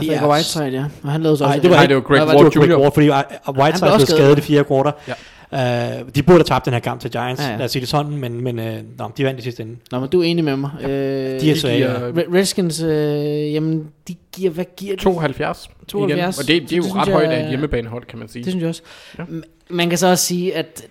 det 0.00 0.14
er 0.16 0.28
Whiteside, 0.28 0.64
ja. 0.68 0.84
Og 1.02 1.10
han 1.10 1.22
lavede 1.22 1.36
så 1.38 1.44
Nej, 1.44 1.50
også... 1.52 1.62
det 1.62 1.70
var, 1.70 1.76
Nej, 1.76 1.86
det 1.86 1.96
var 1.96 2.02
Greg 2.02 2.20
det 2.20 2.26
var 2.28 2.34
Ward 2.42 2.52
Greg 2.52 2.70
Jr. 2.70 2.80
Ward, 2.80 2.94
fordi 2.94 3.08
uh, 3.08 3.14
Whiteside 3.58 3.92
også 3.92 4.06
blev 4.06 4.06
skadet. 4.06 4.08
skadet 4.08 4.38
i 4.38 4.40
fire 4.40 4.64
kvarter. 4.64 4.92
Ja. 5.08 5.14
Uh, 5.52 6.08
de 6.14 6.22
burde 6.22 6.38
have 6.38 6.44
tabt 6.44 6.64
den 6.64 6.72
her 6.72 6.80
kamp 6.80 7.00
til 7.00 7.10
Giants, 7.10 7.42
Ja, 7.42 7.50
ja, 7.50 7.56
lad 7.56 7.64
os 7.64 7.70
sige 7.70 7.80
det 7.80 7.88
sådan, 7.88 8.16
men, 8.16 8.40
men 8.44 8.58
uh, 8.58 8.64
nå, 8.98 9.10
de 9.16 9.24
vandt 9.24 9.40
i 9.40 9.42
sidste 9.42 9.62
ende. 9.62 9.76
Nå, 9.90 10.00
men 10.00 10.08
du 10.08 10.20
er 10.20 10.24
enig 10.24 10.44
med 10.44 10.56
mig. 10.56 10.70
Ja. 10.82 10.88
Øh, 10.88 11.40
De 11.40 11.50
er 11.50 11.56
svage. 11.56 11.76
giver- 11.76 12.04
ja. 12.06 12.10
Re- 12.10 12.34
Redskins, 12.34 12.82
øh, 12.82 13.52
jamen, 13.54 13.86
de 14.08 14.14
giver, 14.36 14.50
hvad 14.50 14.64
giver 14.76 14.96
de? 14.96 15.02
72. 15.02 15.70
72. 15.88 16.36
Igen. 16.38 16.42
Og 16.42 16.48
det, 16.62 16.70
det 16.70 16.72
er 16.72 16.76
jo 16.76 17.00
ret 17.00 17.08
højt 17.12 17.30
af 17.30 17.42
et 17.42 17.48
hjemmebanehold, 17.48 18.04
kan 18.04 18.18
man 18.18 18.28
sige. 18.28 18.44
Det 18.44 18.52
synes 18.52 18.62
jeg 18.62 18.68
også. 18.68 18.82
Ja. 19.18 19.24
Man 19.70 19.88
kan 19.88 19.98
så 19.98 20.06
også 20.06 20.24
sige, 20.24 20.54
at 20.56 20.86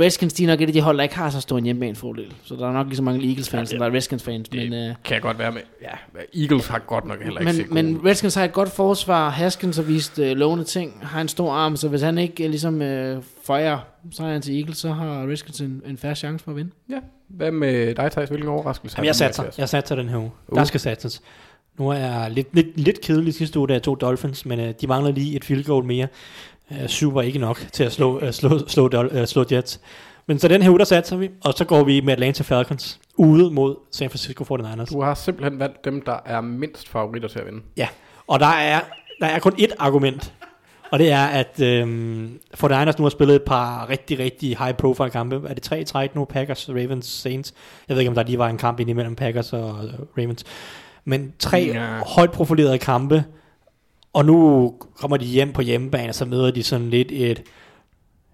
Redskins, 0.00 0.32
de 0.32 0.42
er 0.44 0.46
nok 0.48 0.60
et 0.60 0.66
af 0.66 0.72
de 0.72 0.80
hold, 0.80 0.96
der 0.96 1.02
ikke 1.02 1.16
har 1.16 1.30
så 1.30 1.40
stor 1.40 1.58
en 1.58 1.64
hjemmebanefordel. 1.64 2.34
Så 2.44 2.54
der 2.54 2.68
er 2.68 2.72
nok 2.72 2.86
lige 2.86 2.96
så 2.96 3.02
mange 3.02 3.28
Eagles-fans, 3.28 3.72
Ja, 3.72 3.76
ja, 3.76 3.84
der 3.84 3.90
er 3.90 3.94
Redskins-fans. 3.94 4.48
det- 4.48 4.70
Men, 4.70 4.88
øh, 4.88 4.94
kan 5.04 5.14
jeg 5.14 5.22
godt 5.22 5.38
være 5.38 5.52
med. 5.52 5.60
Ja, 5.82 6.20
Eagles 6.42 6.66
har 6.66 6.78
godt 6.78 7.04
nok 7.04 7.22
heller 7.22 7.40
ikke 7.40 7.52
set 7.52 7.70
men, 7.70 7.84
gode 7.84 7.94
men 7.94 8.06
Redskins 8.06 8.34
har 8.34 8.44
et 8.44 8.52
godt 8.52 8.68
forsvar. 8.70 9.30
Haskins 9.30 9.76
har 9.76 9.82
vist 9.82 10.18
øh, 10.18 10.36
lovende 10.36 10.64
ting. 10.64 10.98
Har 11.02 11.20
en 11.20 11.28
stor 11.28 11.52
arm, 11.52 11.76
så 11.76 11.88
hvis 11.88 12.02
han 12.02 12.18
ikke 12.18 12.44
øh, 12.44 12.50
ligesom 12.50 12.82
øh, 12.82 13.22
fejrer 13.46 13.78
sejren 14.12 14.42
til 14.42 14.58
Eagles, 14.58 14.78
så 14.78 14.92
har 14.92 15.26
Redskins 15.26 15.60
en, 15.60 15.82
en 15.86 15.98
færre 15.98 16.14
chance 16.14 16.44
for 16.44 16.50
at 16.50 16.56
vinde. 16.56 16.70
Ja. 16.90 16.98
Hvad 17.28 17.50
med 17.50 17.94
dig, 17.94 18.10
Thijs? 18.12 18.28
Hvilken 18.28 18.48
overraskelse? 18.50 18.96
Jamen, 18.98 19.06
jeg 19.06 19.16
satser, 19.16 19.44
jeg 19.58 19.68
satser 19.68 19.94
den 19.96 20.08
her 20.08 20.16
uge. 20.18 20.30
Uh. 20.48 20.58
Der 20.58 20.64
skal 20.64 20.80
satses. 20.80 21.22
Nu 21.78 21.88
er 21.88 21.94
jeg 21.94 22.30
lidt, 22.30 22.48
lidt, 22.54 22.80
lidt 22.80 23.00
kedelig 23.00 23.34
sidste 23.34 23.58
uge, 23.58 23.68
da 23.68 23.72
jeg 23.72 23.82
tog 23.82 24.00
Dolphins, 24.00 24.46
men 24.46 24.60
uh, 24.60 24.66
de 24.80 24.86
mangler 24.86 25.12
lige 25.12 25.36
et 25.36 25.44
field 25.44 25.64
goal 25.64 25.84
mere. 25.84 26.06
Uh, 26.70 26.86
syv 26.86 27.14
var 27.14 27.22
ikke 27.22 27.38
nok 27.38 27.60
til 27.72 27.84
at 27.84 27.92
slå, 27.92 28.20
uh, 28.20 28.30
slå, 28.30 28.58
slå, 28.68 28.88
Dol- 28.88 29.20
uh, 29.20 29.24
slå 29.24 29.44
Jets. 29.52 29.80
Men 30.26 30.38
så 30.38 30.48
den 30.48 30.62
her 30.62 30.70
uge, 30.70 30.78
der 30.78 30.84
satser 30.84 31.16
vi, 31.16 31.30
og 31.44 31.54
så 31.54 31.64
går 31.64 31.84
vi 31.84 32.00
med 32.00 32.12
Atlanta 32.12 32.42
Falcons 32.42 33.00
ude 33.16 33.50
mod 33.50 33.76
San 33.92 34.10
Francisco 34.10 34.44
49ers. 34.44 34.84
Du 34.84 35.02
har 35.02 35.14
simpelthen 35.14 35.58
valgt 35.58 35.84
dem, 35.84 36.02
der 36.02 36.18
er 36.26 36.40
mindst 36.40 36.88
favoritter 36.88 37.28
til 37.28 37.38
at 37.38 37.46
vinde. 37.46 37.60
Ja, 37.76 37.88
og 38.26 38.40
der 38.40 38.46
er, 38.46 38.80
der 39.20 39.26
er 39.26 39.38
kun 39.38 39.52
ét 39.52 39.74
argument, 39.78 40.34
og 40.90 40.98
det 40.98 41.12
er, 41.12 41.24
at 41.24 41.60
øhm, 41.60 42.38
49ers 42.64 42.98
nu 42.98 43.04
har 43.04 43.08
spillet 43.08 43.36
et 43.36 43.42
par 43.42 43.88
rigtig, 43.90 44.18
rigtig 44.18 44.48
high 44.58 44.74
profile 44.74 45.10
kampe. 45.10 45.40
Er 45.48 45.54
det 45.54 45.62
tre 45.62 45.80
i 45.80 45.84
træk 45.84 46.14
nu? 46.14 46.24
Packers, 46.24 46.68
Ravens, 46.68 47.06
Saints. 47.06 47.54
Jeg 47.88 47.94
ved 47.94 48.00
ikke, 48.00 48.08
om 48.08 48.14
der 48.14 48.22
lige 48.22 48.38
var 48.38 48.48
en 48.48 48.58
kamp 48.58 48.80
ind 48.80 48.90
imellem 48.90 49.16
Packers 49.16 49.52
og 49.52 49.60
øh, 49.84 49.92
Ravens. 50.18 50.44
Men 51.04 51.32
tre 51.38 51.70
ja. 51.74 51.98
højt 52.14 52.30
profilerede 52.30 52.78
kampe, 52.78 53.24
og 54.18 54.24
nu 54.24 54.74
kommer 55.00 55.16
de 55.16 55.24
hjem 55.24 55.52
på 55.52 55.62
hjemmebane, 55.62 56.08
og 56.08 56.14
så 56.14 56.24
møder 56.24 56.50
de 56.50 56.62
sådan 56.62 56.90
lidt 56.90 57.12
et 57.12 57.42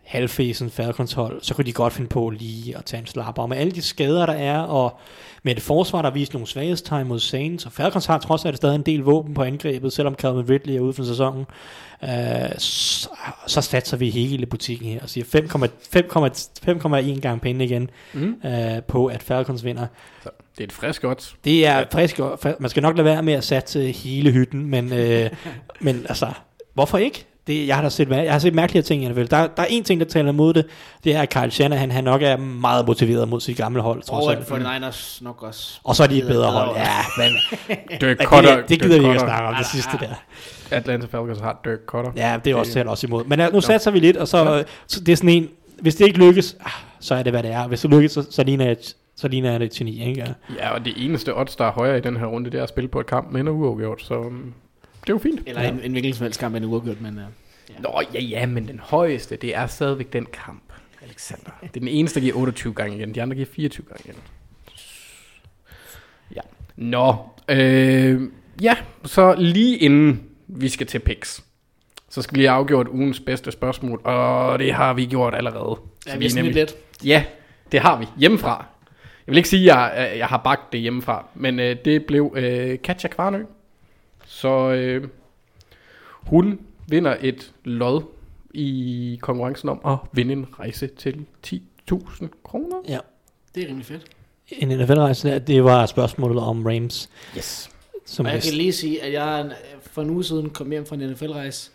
halvfæsen 0.05 0.71
Falcons 0.71 1.13
hold, 1.13 1.43
så 1.43 1.55
kunne 1.55 1.65
de 1.65 1.73
godt 1.73 1.93
finde 1.93 2.09
på 2.09 2.31
lige 2.31 2.77
at 2.79 2.85
tage 2.85 3.01
en 3.01 3.07
slapper. 3.07 3.43
Og 3.43 3.49
med 3.49 3.57
alle 3.57 3.73
de 3.73 3.83
skader, 3.83 4.27
der 4.27 4.33
er, 4.33 4.59
og 4.61 4.99
med 5.43 5.57
et 5.57 5.63
forsvar, 5.63 6.03
der 6.03 6.11
vist 6.11 6.33
nogle 6.33 6.47
svaghedstegn 6.47 7.09
mod 7.09 7.19
Saints, 7.21 7.67
og 7.67 7.73
Falcons 7.73 8.07
har 8.07 8.19
trods 8.19 8.45
alt 8.45 8.57
stadig 8.57 8.75
en 8.75 8.83
del 8.83 9.01
våben 9.01 9.35
på 9.35 9.43
angrebet, 9.43 9.93
selvom 9.93 10.15
Calvin 10.15 10.49
Ridley 10.51 10.75
er 10.75 10.81
ude 10.81 10.93
for 10.93 11.05
sæsonen, 11.05 11.45
øh, 12.03 12.09
så, 12.59 13.09
så 13.47 13.61
satser 13.61 13.97
vi 13.97 14.11
hele 14.11 14.47
butikken 14.47 14.89
her 14.89 15.01
og 15.03 15.09
siger 15.09 15.25
5,1 15.25 17.15
5,1 17.15 17.21
gang 17.21 17.41
penge 17.41 17.65
igen 17.65 17.91
Mm. 18.13 18.35
øh, 18.45 18.83
på, 18.83 19.07
at 19.07 19.23
Falcons 19.23 19.65
vinder. 19.65 19.87
Så 20.23 20.29
det 20.59 20.65
er 20.65 20.67
et 20.67 20.73
frisk 20.73 21.05
odds. 21.05 21.37
Det 21.45 21.67
er 21.67 21.85
frisk, 21.93 22.21
man 22.59 22.71
skal 22.71 22.83
nok 22.83 22.97
lade 22.97 23.05
være 23.05 23.23
med 23.23 23.35
at 23.35 23.45
satse 23.45 23.91
hele 23.91 24.31
hytten, 24.31 24.67
men, 24.67 24.93
øh, 24.93 25.31
men 25.81 26.07
altså, 26.09 26.27
hvorfor 26.75 26.99
ikke? 26.99 27.27
Det, 27.47 27.67
jeg, 27.67 27.77
har 27.77 27.83
da 27.83 27.89
set, 27.89 28.09
jeg 28.09 28.33
har 28.33 28.39
set 28.39 28.55
mærkelige 28.55 28.83
ting 28.83 29.05
i 29.05 29.09
NFL. 29.09 29.21
Der, 29.21 29.47
der 29.47 29.63
er 29.63 29.67
en 29.71 29.85
ting, 29.85 30.01
der 30.01 30.07
taler 30.07 30.29
imod 30.29 30.55
det, 30.55 30.67
det 31.05 31.15
er, 31.15 31.23
at 31.23 31.31
Kyle 31.31 31.51
Shanahan, 31.51 31.91
han 31.91 32.05
nok 32.05 32.23
er 32.23 32.37
meget 32.37 32.87
motiveret 32.87 33.29
mod 33.29 33.41
sit 33.41 33.57
gamle 33.57 33.83
hold, 33.83 34.03
trods 34.03 34.27
Og 34.27 34.33
at 34.33 34.39
49ers 34.39 35.25
nok 35.25 35.43
også. 35.43 35.81
Og 35.85 35.97
så 35.97 36.03
er 36.03 36.07
de 36.07 36.19
et 36.19 36.27
bedre 36.27 36.51
hold. 36.51 36.77
Ja, 36.77 36.99
men 37.19 37.33
Dirk 38.01 38.17
Cutter. 38.25 38.57
det, 38.57 38.69
det 38.69 38.83
gider 38.83 38.99
vi 38.99 39.05
ikke 39.05 39.15
at 39.15 39.21
snakke 39.21 39.49
om, 39.49 39.55
det 39.55 39.67
sidste 39.67 39.91
der. 40.01 40.15
Atlanta 40.71 41.07
Falcons 41.07 41.41
har 41.41 41.61
Dirk 41.65 41.79
Cutter. 41.87 42.13
Ja, 42.17 42.39
det 42.45 42.51
er 42.51 42.57
også 42.57 42.73
til 42.73 42.89
også 42.89 43.07
imod. 43.07 43.25
Men 43.25 43.41
ja, 43.41 43.49
nu 43.49 43.61
satser 43.61 43.91
vi 43.91 43.99
lidt, 43.99 44.17
og 44.17 44.29
så, 44.29 44.59
øh, 44.59 44.65
så 44.87 45.01
det 45.01 45.13
er 45.13 45.17
sådan 45.17 45.31
en, 45.31 45.49
hvis 45.81 45.95
det 45.95 46.07
ikke 46.07 46.19
lykkes, 46.19 46.57
ah, 46.61 46.73
så 47.01 47.15
er 47.15 47.23
det, 47.23 47.33
hvad 47.33 47.43
det 47.43 47.53
er. 47.53 47.69
Hvis 47.69 47.81
det 47.81 47.91
lykkes, 47.91 48.13
så, 48.13 48.27
så 48.31 48.45
ligner 48.45 48.67
jeg, 48.67 48.77
så 49.17 49.29
ligner 49.29 49.59
det 49.59 49.71
til 49.71 49.87
9, 49.87 50.09
ikke? 50.09 50.21
Ja. 50.21 50.55
Ja, 50.55 50.71
og 50.75 50.85
det 50.85 51.05
eneste 51.05 51.37
odds, 51.37 51.57
der 51.57 51.65
er 51.65 51.71
højere 51.73 51.99
i 51.99 52.01
den 52.01 52.17
her 52.17 52.27
runde, 52.27 52.51
det 52.51 52.59
er 52.59 52.63
at 52.63 52.69
spille 52.69 52.89
på 52.89 53.01
et 53.01 53.07
kamp 53.07 53.33
med 53.33 53.41
en 53.41 53.49
uafgjort, 53.49 54.03
så 54.03 54.15
um, 54.15 54.55
det 55.01 55.11
er 55.11 55.15
jo 55.15 55.19
fint. 55.19 55.41
Eller 55.47 55.63
en, 55.63 55.81
en 55.81 55.93
hvilken 55.93 56.15
som 56.15 56.25
helst 56.25 56.41
kamp 56.41 56.55
er 56.55 56.59
en 56.59 56.65
uafgjort, 56.65 57.01
men... 57.01 57.19
Uh, 57.19 57.25
Nå, 57.83 58.03
ja, 58.15 58.21
ja, 58.21 58.47
men 58.47 58.69
den 58.69 58.79
højeste, 58.79 59.37
det 59.37 59.57
er 59.57 59.67
stadigvæk 59.67 60.13
den 60.13 60.27
kamp, 60.27 60.63
Alexander. 61.03 61.51
Det 61.63 61.77
er 61.77 61.81
den 61.81 61.89
eneste, 61.89 62.21
der 62.21 62.25
giver 62.25 62.37
28 62.37 62.75
gange 62.75 62.97
igen. 62.97 63.15
De 63.15 63.23
andre 63.23 63.35
giver 63.35 63.47
24 63.47 63.87
gange 63.87 64.03
igen. 64.05 64.17
Ja. 66.37 66.41
Nå, 66.77 67.17
øh, 67.49 68.23
ja, 68.63 68.77
så 69.05 69.35
lige 69.39 69.79
inden 69.79 70.23
vi 70.47 70.69
skal 70.69 70.87
til 70.87 70.99
picks, 70.99 71.45
så 72.11 72.23
skal 72.23 72.35
vi 72.35 72.41
lige 72.41 72.51
afgjort 72.51 72.89
ugens 72.89 73.21
bedste 73.21 73.53
spørgsmål, 73.53 74.01
og 74.05 74.59
det 74.59 74.73
har 74.73 74.95
vi 74.95 75.07
gjort 75.07 75.35
allerede. 75.35 75.79
ja, 76.07 76.17
vi 76.17 76.27
er 76.27 76.31
sådan 76.31 76.45
lidt 76.45 76.57
let. 76.57 76.77
Ja, 77.05 77.25
det 77.73 77.81
har 77.81 77.99
vi. 77.99 78.07
Hjemmefra. 78.19 78.67
Jeg 79.27 79.33
vil 79.33 79.37
ikke 79.37 79.49
sige, 79.49 79.73
at 79.73 79.79
jeg, 80.11 80.19
jeg 80.19 80.27
har 80.27 80.37
bagt 80.45 80.73
det 80.73 80.81
hjemmefra, 80.81 81.27
men 81.35 81.61
øh, 81.61 81.77
det 81.85 82.07
blev 82.07 82.33
øh, 82.37 82.79
Katja 82.83 83.09
Kvarnø. 83.09 83.45
Så 84.27 84.71
øh, 84.71 85.09
hun 86.11 86.61
vinder 86.89 87.17
et 87.21 87.53
lod 87.65 88.03
i 88.55 89.19
konkurrencen 89.23 89.69
om 89.69 89.81
at 89.87 89.97
vinde 90.13 90.33
en 90.33 90.47
rejse 90.59 90.87
til 90.87 91.25
10.000 91.47 92.27
kroner. 92.45 92.77
ja. 92.89 92.99
Det 93.55 93.63
er 93.63 93.67
rimelig 93.69 93.87
fedt. 93.87 94.03
En 94.49 94.69
NFL-rejse, 94.69 95.29
der, 95.29 95.39
det 95.39 95.65
var 95.65 95.87
spørgsmålet 95.87 96.39
om 96.43 96.67
Rams. 96.67 97.11
Yes. 97.37 97.71
Som 98.07 98.27
Og 98.27 98.31
jeg 98.33 98.37
vist- 98.37 98.49
kan 98.49 98.57
lige 98.59 98.73
sige, 98.73 99.03
at 99.03 99.13
jeg 99.13 99.51
for 99.83 100.03
en 100.03 100.11
uge 100.11 100.25
siden 100.25 100.51
kom 100.51 100.71
hjem 100.71 100.87
fra 100.87 100.97
en 100.97 101.11
NFL-rejse 101.11 101.71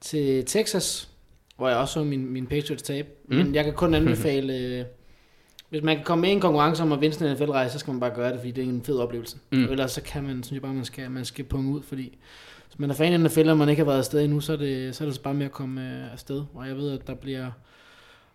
til 0.00 0.44
Texas, 0.44 1.08
hvor 1.56 1.68
jeg 1.68 1.76
også 1.78 1.94
så 1.94 2.04
min, 2.04 2.30
min 2.32 2.46
Patriots 2.46 2.82
tab. 2.82 3.06
Mm. 3.28 3.36
Mm. 3.36 3.44
Men 3.44 3.54
jeg 3.54 3.64
kan 3.64 3.72
kun 3.74 3.94
anbefale 4.00 4.56
øh, 4.58 4.84
Hvis 5.72 5.82
man 5.82 5.96
kan 5.96 6.04
komme 6.04 6.22
med 6.22 6.28
i 6.28 6.32
en 6.32 6.40
konkurrence 6.40 6.82
om 6.82 6.92
at 6.92 7.00
vinde 7.00 7.14
sådan 7.14 7.28
en 7.28 7.36
NFL-rejse, 7.36 7.72
så 7.72 7.78
skal 7.78 7.90
man 7.90 8.00
bare 8.00 8.10
gøre 8.14 8.32
det, 8.32 8.38
fordi 8.38 8.50
det 8.50 8.64
er 8.64 8.68
en 8.68 8.82
fed 8.82 8.98
oplevelse. 8.98 9.36
Mm. 9.52 9.64
Ellers 9.64 9.92
så 9.92 10.02
kan 10.02 10.22
man, 10.22 10.42
synes 10.42 10.52
jeg 10.52 10.62
bare, 10.62 10.74
man 10.74 10.84
skal, 10.84 11.10
man 11.10 11.24
skal 11.24 11.44
punge 11.44 11.72
ud, 11.72 11.82
fordi 11.82 12.18
hvis 12.66 12.78
man 12.78 12.90
er 12.90 12.94
fan 12.94 13.12
af 13.12 13.20
NFL, 13.20 13.48
og 13.48 13.56
man 13.56 13.68
ikke 13.68 13.80
har 13.80 13.86
været 13.86 13.98
afsted 13.98 14.24
endnu, 14.24 14.40
så 14.40 14.52
er 14.52 14.56
det, 14.56 14.96
så 14.96 15.04
er 15.04 15.06
det 15.06 15.14
så 15.14 15.22
bare 15.22 15.34
med 15.34 15.46
at 15.46 15.52
komme 15.52 15.80
øh, 15.80 16.12
afsted. 16.12 16.44
Og 16.54 16.68
jeg 16.68 16.76
ved, 16.76 16.98
at 16.98 17.06
der 17.06 17.14
bliver 17.14 17.50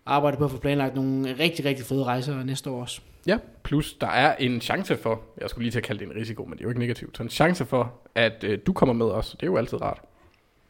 arbejdet 0.05 0.37
på 0.37 0.45
at 0.45 0.51
få 0.51 0.57
planlagt 0.57 0.95
nogle 0.95 1.35
rigtig, 1.39 1.65
rigtig 1.65 1.85
fede 1.85 2.03
rejser 2.03 2.43
næste 2.43 2.69
år 2.69 2.81
også. 2.81 3.01
Ja, 3.27 3.37
plus 3.63 3.93
der 3.93 4.07
er 4.07 4.35
en 4.35 4.61
chance 4.61 4.97
for, 4.97 5.21
jeg 5.41 5.49
skulle 5.49 5.63
lige 5.63 5.71
til 5.71 5.79
at 5.79 5.83
kalde 5.83 6.05
det 6.05 6.11
en 6.11 6.21
risiko, 6.21 6.45
men 6.45 6.51
det 6.53 6.59
er 6.59 6.63
jo 6.63 6.69
ikke 6.69 6.79
negativt, 6.79 7.17
så 7.17 7.23
en 7.23 7.29
chance 7.29 7.65
for, 7.65 7.93
at 8.15 8.43
øh, 8.43 8.59
du 8.65 8.73
kommer 8.73 8.93
med 8.93 9.05
også. 9.05 9.31
Det 9.39 9.43
er 9.43 9.47
jo 9.47 9.57
altid 9.57 9.81
rart. 9.81 9.99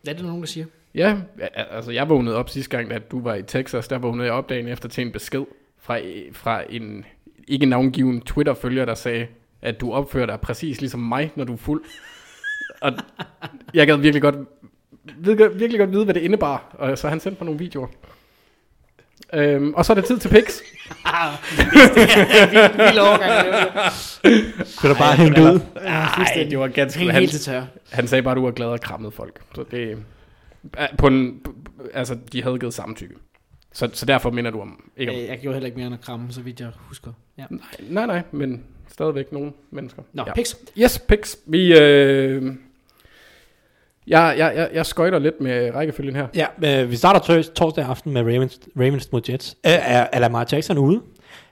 Ja, 0.07 0.13
det 0.13 0.19
er 0.19 0.23
nogen, 0.23 0.41
der 0.41 0.47
siger. 0.47 0.65
Ja, 0.95 1.17
altså 1.55 1.91
jeg 1.91 2.09
vågnede 2.09 2.35
op 2.35 2.49
sidste 2.49 2.77
gang, 2.77 2.91
at 2.91 3.11
du 3.11 3.21
var 3.21 3.35
i 3.35 3.43
Texas, 3.43 3.87
der 3.87 3.97
vågnede 3.97 4.25
jeg 4.25 4.33
op 4.33 4.49
dagen 4.49 4.67
efter 4.67 4.89
til 4.89 5.01
en 5.01 5.11
besked 5.11 5.43
fra, 5.87 5.99
fra 6.31 6.63
en 6.69 7.05
ikke 7.47 7.65
navngiven 7.65 8.21
Twitter-følger, 8.21 8.85
der 8.85 8.95
sagde, 8.95 9.27
at 9.61 9.81
du 9.81 9.93
opfører 9.93 10.25
dig 10.25 10.39
præcis 10.39 10.79
ligesom 10.79 10.99
mig, 10.99 11.31
når 11.35 11.43
du 11.43 11.53
er 11.53 11.57
fuld. 11.57 11.83
Og 12.81 12.93
jeg 13.73 13.87
gad 13.87 13.97
virkelig 13.97 14.21
godt, 14.21 14.35
virkelig, 15.17 15.59
virkelig 15.59 15.79
godt 15.79 15.91
vide, 15.91 16.03
hvad 16.03 16.13
det 16.13 16.21
indebar, 16.21 16.75
og 16.79 16.97
så 16.97 17.09
han 17.09 17.19
sendte 17.19 17.43
mig 17.43 17.45
nogle 17.45 17.59
videoer. 17.59 17.87
Øhm, 19.33 19.73
og 19.73 19.85
så 19.85 19.93
er 19.93 19.95
det 19.95 20.05
tid 20.05 20.17
til 20.17 20.29
picks. 20.29 20.63
Vild 22.77 22.99
overgang. 22.99 23.57
Kan 24.81 24.89
du 24.89 24.95
bare 24.95 25.15
hænge 25.15 25.41
ud? 25.41 25.59
Nej, 25.83 26.47
det 26.49 26.59
var 26.59 26.67
ganske... 26.67 26.99
Hæng 26.99 27.11
Han, 27.11 27.19
helt 27.21 27.31
til 27.31 27.41
tør. 27.41 27.63
han 27.91 28.07
sagde 28.07 28.21
bare, 28.21 28.31
at 28.31 28.35
du 28.35 28.41
var 28.41 28.51
glad 28.51 28.67
og 28.67 28.81
krammede 28.81 29.11
folk. 29.11 29.41
Så 29.55 29.65
det... 29.71 29.97
På 30.97 31.07
en, 31.07 31.41
altså, 31.93 32.17
de 32.33 32.43
havde 32.43 32.59
givet 32.59 32.73
samtykke. 32.73 33.15
Så, 33.77 33.89
så 33.93 34.05
derfor 34.05 34.31
minder 34.31 34.51
du 34.51 34.61
om... 34.61 34.89
Ikke 34.97 35.11
om 35.11 35.17
Øh, 35.17 35.25
Jeg 35.25 35.39
gjorde 35.39 35.53
heller 35.55 35.65
ikke 35.65 35.77
mere 35.77 35.87
end 35.87 35.95
at 35.95 36.01
kramme, 36.01 36.31
så 36.31 36.41
vidt 36.41 36.59
jeg 36.59 36.69
husker. 36.75 37.11
Ja. 37.37 37.45
nej, 37.49 37.61
nej, 37.89 38.05
nej, 38.05 38.21
men 38.31 38.63
stadigvæk 38.87 39.31
nogle 39.31 39.51
mennesker. 39.71 40.01
Nå, 40.13 40.23
ja. 40.27 40.33
picks. 40.33 40.57
Yes, 40.77 40.99
picks. 40.99 41.37
Vi... 41.45 41.79
Øh, 41.79 42.43
jeg, 44.07 44.35
jeg, 44.37 44.53
jeg, 44.55 44.69
jeg 44.73 44.85
skøjter 44.85 45.19
lidt 45.19 45.41
med 45.41 45.71
rækkefølgen 45.75 46.15
her. 46.15 46.27
Ja, 46.35 46.83
øh, 46.83 46.91
vi 46.91 46.95
starter 46.95 47.19
tors- 47.19 47.53
torsdag 47.53 47.85
aften 47.85 48.13
med 48.13 48.21
Ravens, 48.21 48.59
Ravens 48.77 49.11
mod 49.11 49.21
Jets. 49.29 49.57
Øh, 49.65 49.71
er, 49.71 50.07
er 50.13 50.19
Lamar 50.19 50.47
Jackson 50.51 50.77
ude? 50.77 51.01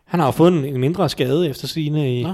Han 0.06 0.20
har 0.20 0.28
jo 0.28 0.32
fået 0.32 0.54
en, 0.54 0.66
en 0.66 0.78
mindre 0.82 1.10
skade 1.10 1.50
efter 1.50 1.68
sine 1.68 2.20
i... 2.20 2.24
Nå. 2.24 2.34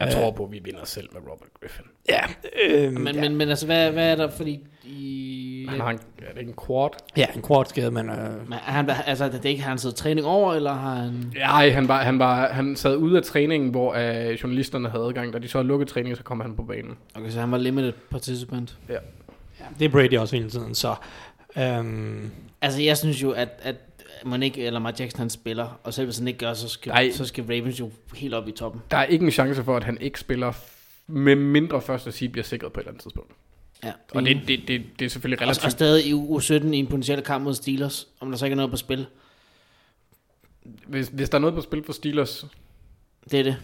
Jeg 0.00 0.12
tror 0.12 0.30
på, 0.30 0.44
at 0.44 0.52
vi 0.52 0.60
vinder 0.64 0.84
selv 0.84 1.08
med 1.12 1.20
Robert 1.22 1.48
Griffin. 1.60 1.84
Ja, 2.08 2.20
øh, 2.68 2.92
Men, 2.92 3.14
ja. 3.14 3.20
men, 3.20 3.36
men 3.36 3.48
altså, 3.48 3.66
hvad, 3.66 3.90
hvad 3.90 4.12
er 4.12 4.16
der, 4.16 4.30
fordi 4.30 4.60
i... 4.84 5.47
Han 5.68 5.80
har 5.80 5.90
en, 5.90 5.98
er 6.18 6.32
det 6.32 6.38
ikke 6.40 6.50
en 6.50 6.56
quad? 6.66 6.90
ja, 7.16 7.26
en 7.36 7.42
kvart 7.42 7.68
skade, 7.68 7.90
men... 7.90 8.10
Øh, 8.10 8.16
Men 8.48 8.52
er 8.52 8.56
han, 8.58 8.90
altså, 9.06 9.28
det 9.28 9.44
er 9.44 9.48
ikke, 9.48 9.62
har 9.62 9.68
han 9.68 9.78
siddet 9.78 9.96
træning 9.96 10.26
over, 10.26 10.54
eller 10.54 10.72
har 10.72 10.94
han... 10.94 11.32
Nej, 11.36 11.70
han, 11.70 11.88
var, 11.88 12.02
han, 12.02 12.18
var, 12.18 12.48
han 12.48 12.76
sad 12.76 12.96
ude 12.96 13.16
af 13.16 13.22
træningen, 13.22 13.70
hvor 13.70 13.90
uh, 13.94 14.32
journalisterne 14.42 14.88
havde 14.88 15.04
adgang. 15.04 15.32
Da 15.32 15.38
de 15.38 15.48
så 15.48 15.62
lukket 15.62 15.88
træningen, 15.88 16.16
så 16.16 16.22
kom 16.22 16.40
han 16.40 16.56
på 16.56 16.62
banen. 16.62 16.96
Okay, 17.14 17.30
så 17.30 17.40
han 17.40 17.50
var 17.50 17.58
limited 17.58 17.92
participant. 18.10 18.78
ja, 18.88 18.96
det 19.78 19.84
er 19.84 19.88
Brady 19.88 20.18
også 20.18 20.36
hele 20.36 20.50
tiden, 20.50 20.74
så... 20.74 20.94
Øhm, 21.58 22.30
Altså, 22.60 22.82
jeg 22.82 22.96
synes 22.96 23.22
jo, 23.22 23.30
at, 23.30 23.48
at 23.62 23.76
man 24.26 24.42
ikke, 24.42 24.64
eller 24.66 24.80
Mark 24.80 25.00
Jackson, 25.00 25.18
han 25.18 25.30
spiller, 25.30 25.80
og 25.84 25.94
selv 25.94 26.06
hvis 26.06 26.18
han 26.18 26.28
ikke 26.28 26.38
gør, 26.38 26.54
så 26.54 26.68
skal, 26.68 26.90
Nej. 26.90 27.10
så 27.10 27.24
skal 27.24 27.44
Ravens 27.44 27.80
jo 27.80 27.90
helt 28.14 28.34
op 28.34 28.48
i 28.48 28.52
toppen. 28.52 28.80
Der 28.90 28.96
er 28.96 29.04
ikke 29.04 29.24
en 29.24 29.30
chance 29.30 29.64
for, 29.64 29.76
at 29.76 29.84
han 29.84 29.98
ikke 30.00 30.20
spiller, 30.20 30.52
med 31.06 31.34
mindre 31.34 31.80
første 31.80 32.12
seed 32.12 32.28
bliver 32.28 32.44
sikret 32.44 32.72
på 32.72 32.80
et 32.80 32.82
eller 32.82 32.90
andet 32.90 33.02
tidspunkt. 33.02 33.30
Ja. 33.84 33.92
Og 34.14 34.22
det, 34.22 34.40
det, 34.48 34.68
det, 34.68 34.82
det 34.98 35.04
er 35.04 35.08
selvfølgelig 35.08 35.38
og, 35.38 35.42
og 35.42 35.48
relativt... 35.48 35.72
stadig 35.72 36.06
i 36.06 36.12
u 36.12 36.40
17 36.40 36.74
i 36.74 36.78
en 36.78 36.86
potentiel 36.86 37.22
kamp 37.22 37.44
mod 37.44 37.54
Steelers, 37.54 38.08
om 38.20 38.30
der 38.30 38.38
så 38.38 38.46
ikke 38.46 38.52
er 38.52 38.56
noget 38.56 38.70
på 38.70 38.76
spil. 38.76 39.06
Hvis, 40.86 41.08
hvis 41.08 41.28
der 41.28 41.38
er 41.38 41.40
noget 41.40 41.54
på 41.54 41.60
spil 41.60 41.84
for 41.84 41.92
Steelers, 41.92 42.46
Det 43.30 43.40
er 43.40 43.42
det. 43.42 43.56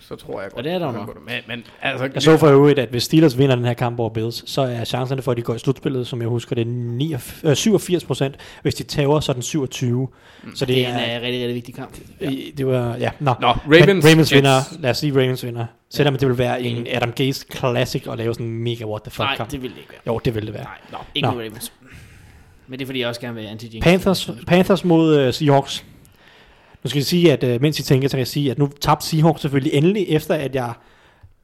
Så 0.00 0.16
tror 0.16 0.40
jeg 0.40 0.50
godt. 0.50 0.58
Og 0.58 0.64
det 0.64 0.72
er 0.72 0.78
der 0.78 0.86
jeg 0.86 0.94
nok. 0.94 1.06
på 1.06 1.12
det. 1.12 1.22
Men, 1.26 1.34
men 1.56 1.64
altså, 1.82 2.10
jeg 2.14 2.22
så 2.22 2.36
for 2.36 2.46
øvrigt, 2.48 2.78
at 2.78 2.88
hvis 2.88 3.02
Steelers 3.02 3.38
vinder 3.38 3.56
den 3.56 3.64
her 3.64 3.74
kamp 3.74 4.00
over 4.00 4.10
Bills, 4.10 4.50
så 4.50 4.60
er 4.62 4.84
chancerne 4.84 5.22
for, 5.22 5.30
at 5.30 5.36
de 5.36 5.42
går 5.42 5.54
i 5.54 5.58
slutspillet, 5.58 6.06
som 6.06 6.20
jeg 6.20 6.28
husker, 6.28 6.54
det 6.54 6.62
er 6.62 6.70
89, 6.70 7.40
øh, 7.44 7.56
87 7.56 8.04
procent. 8.04 8.34
Hvis 8.62 8.74
de 8.74 8.82
tager, 8.82 9.20
så 9.20 9.32
er 9.32 9.34
den 9.34 9.42
27. 9.42 10.08
Så 10.54 10.64
det, 10.66 10.76
Det 10.76 10.86
er 10.86 10.90
en 10.90 10.94
er... 11.10 11.16
uh, 11.18 11.22
rigtig, 11.22 11.40
rigtig 11.40 11.54
vigtig 11.54 11.74
kamp. 11.74 11.96
Ja. 12.20 12.30
Det 12.58 12.66
var, 12.66 12.96
ja, 12.96 13.10
nå. 13.20 13.34
Nå, 13.40 13.54
Men 13.68 13.82
Ravens, 13.82 14.04
Ravens 14.04 14.18
Jets. 14.18 14.34
vinder, 14.34 14.60
lad 14.80 14.90
os 14.90 14.98
sige 14.98 15.12
Ravens 15.12 15.44
vinder. 15.44 15.66
Selvom 15.90 16.16
det 16.16 16.28
vil 16.28 16.38
være 16.38 16.62
en 16.62 16.86
Adam 16.94 17.12
Gase 17.12 17.46
classic 17.54 18.06
at 18.06 18.18
lave 18.18 18.34
sådan 18.34 18.46
en 18.46 18.62
mega 18.64 18.84
what 18.84 19.02
the 19.02 19.10
fuck 19.10 19.18
Nej, 19.20 19.36
kamp. 19.36 19.50
det 19.50 19.62
vil 19.62 19.70
det 19.70 19.76
ikke 19.78 19.90
være. 19.90 20.00
Jo, 20.14 20.20
det 20.24 20.34
vil 20.34 20.46
det 20.46 20.54
være. 20.54 20.62
Nej, 20.64 20.72
Nå, 20.92 20.98
ikke 21.14 21.28
Nå. 21.28 21.34
med 21.34 21.44
Ravens. 21.44 21.72
Men 22.68 22.78
det 22.78 22.84
er 22.84 22.86
fordi, 22.86 23.00
jeg 23.00 23.08
også 23.08 23.20
gerne 23.20 23.34
vil 23.34 23.46
anti-jinx. 23.46 23.80
Panthers, 23.82 24.30
Panthers 24.46 24.84
mod 24.84 25.26
uh, 25.28 25.34
Seahawks. 25.34 25.84
Nu 26.84 26.90
skal 26.90 26.98
jeg 26.98 27.06
sige, 27.06 27.32
at 27.32 27.44
uh, 27.54 27.62
mens 27.62 27.78
I 27.78 27.82
tænker, 27.82 28.08
så 28.08 28.12
kan 28.12 28.18
jeg 28.18 28.26
sige, 28.26 28.50
at 28.50 28.58
nu 28.58 28.70
tabte 28.80 29.06
Seahawks 29.06 29.40
selvfølgelig 29.40 29.74
endelig, 29.74 30.06
efter 30.08 30.34
at 30.34 30.54
jeg 30.54 30.72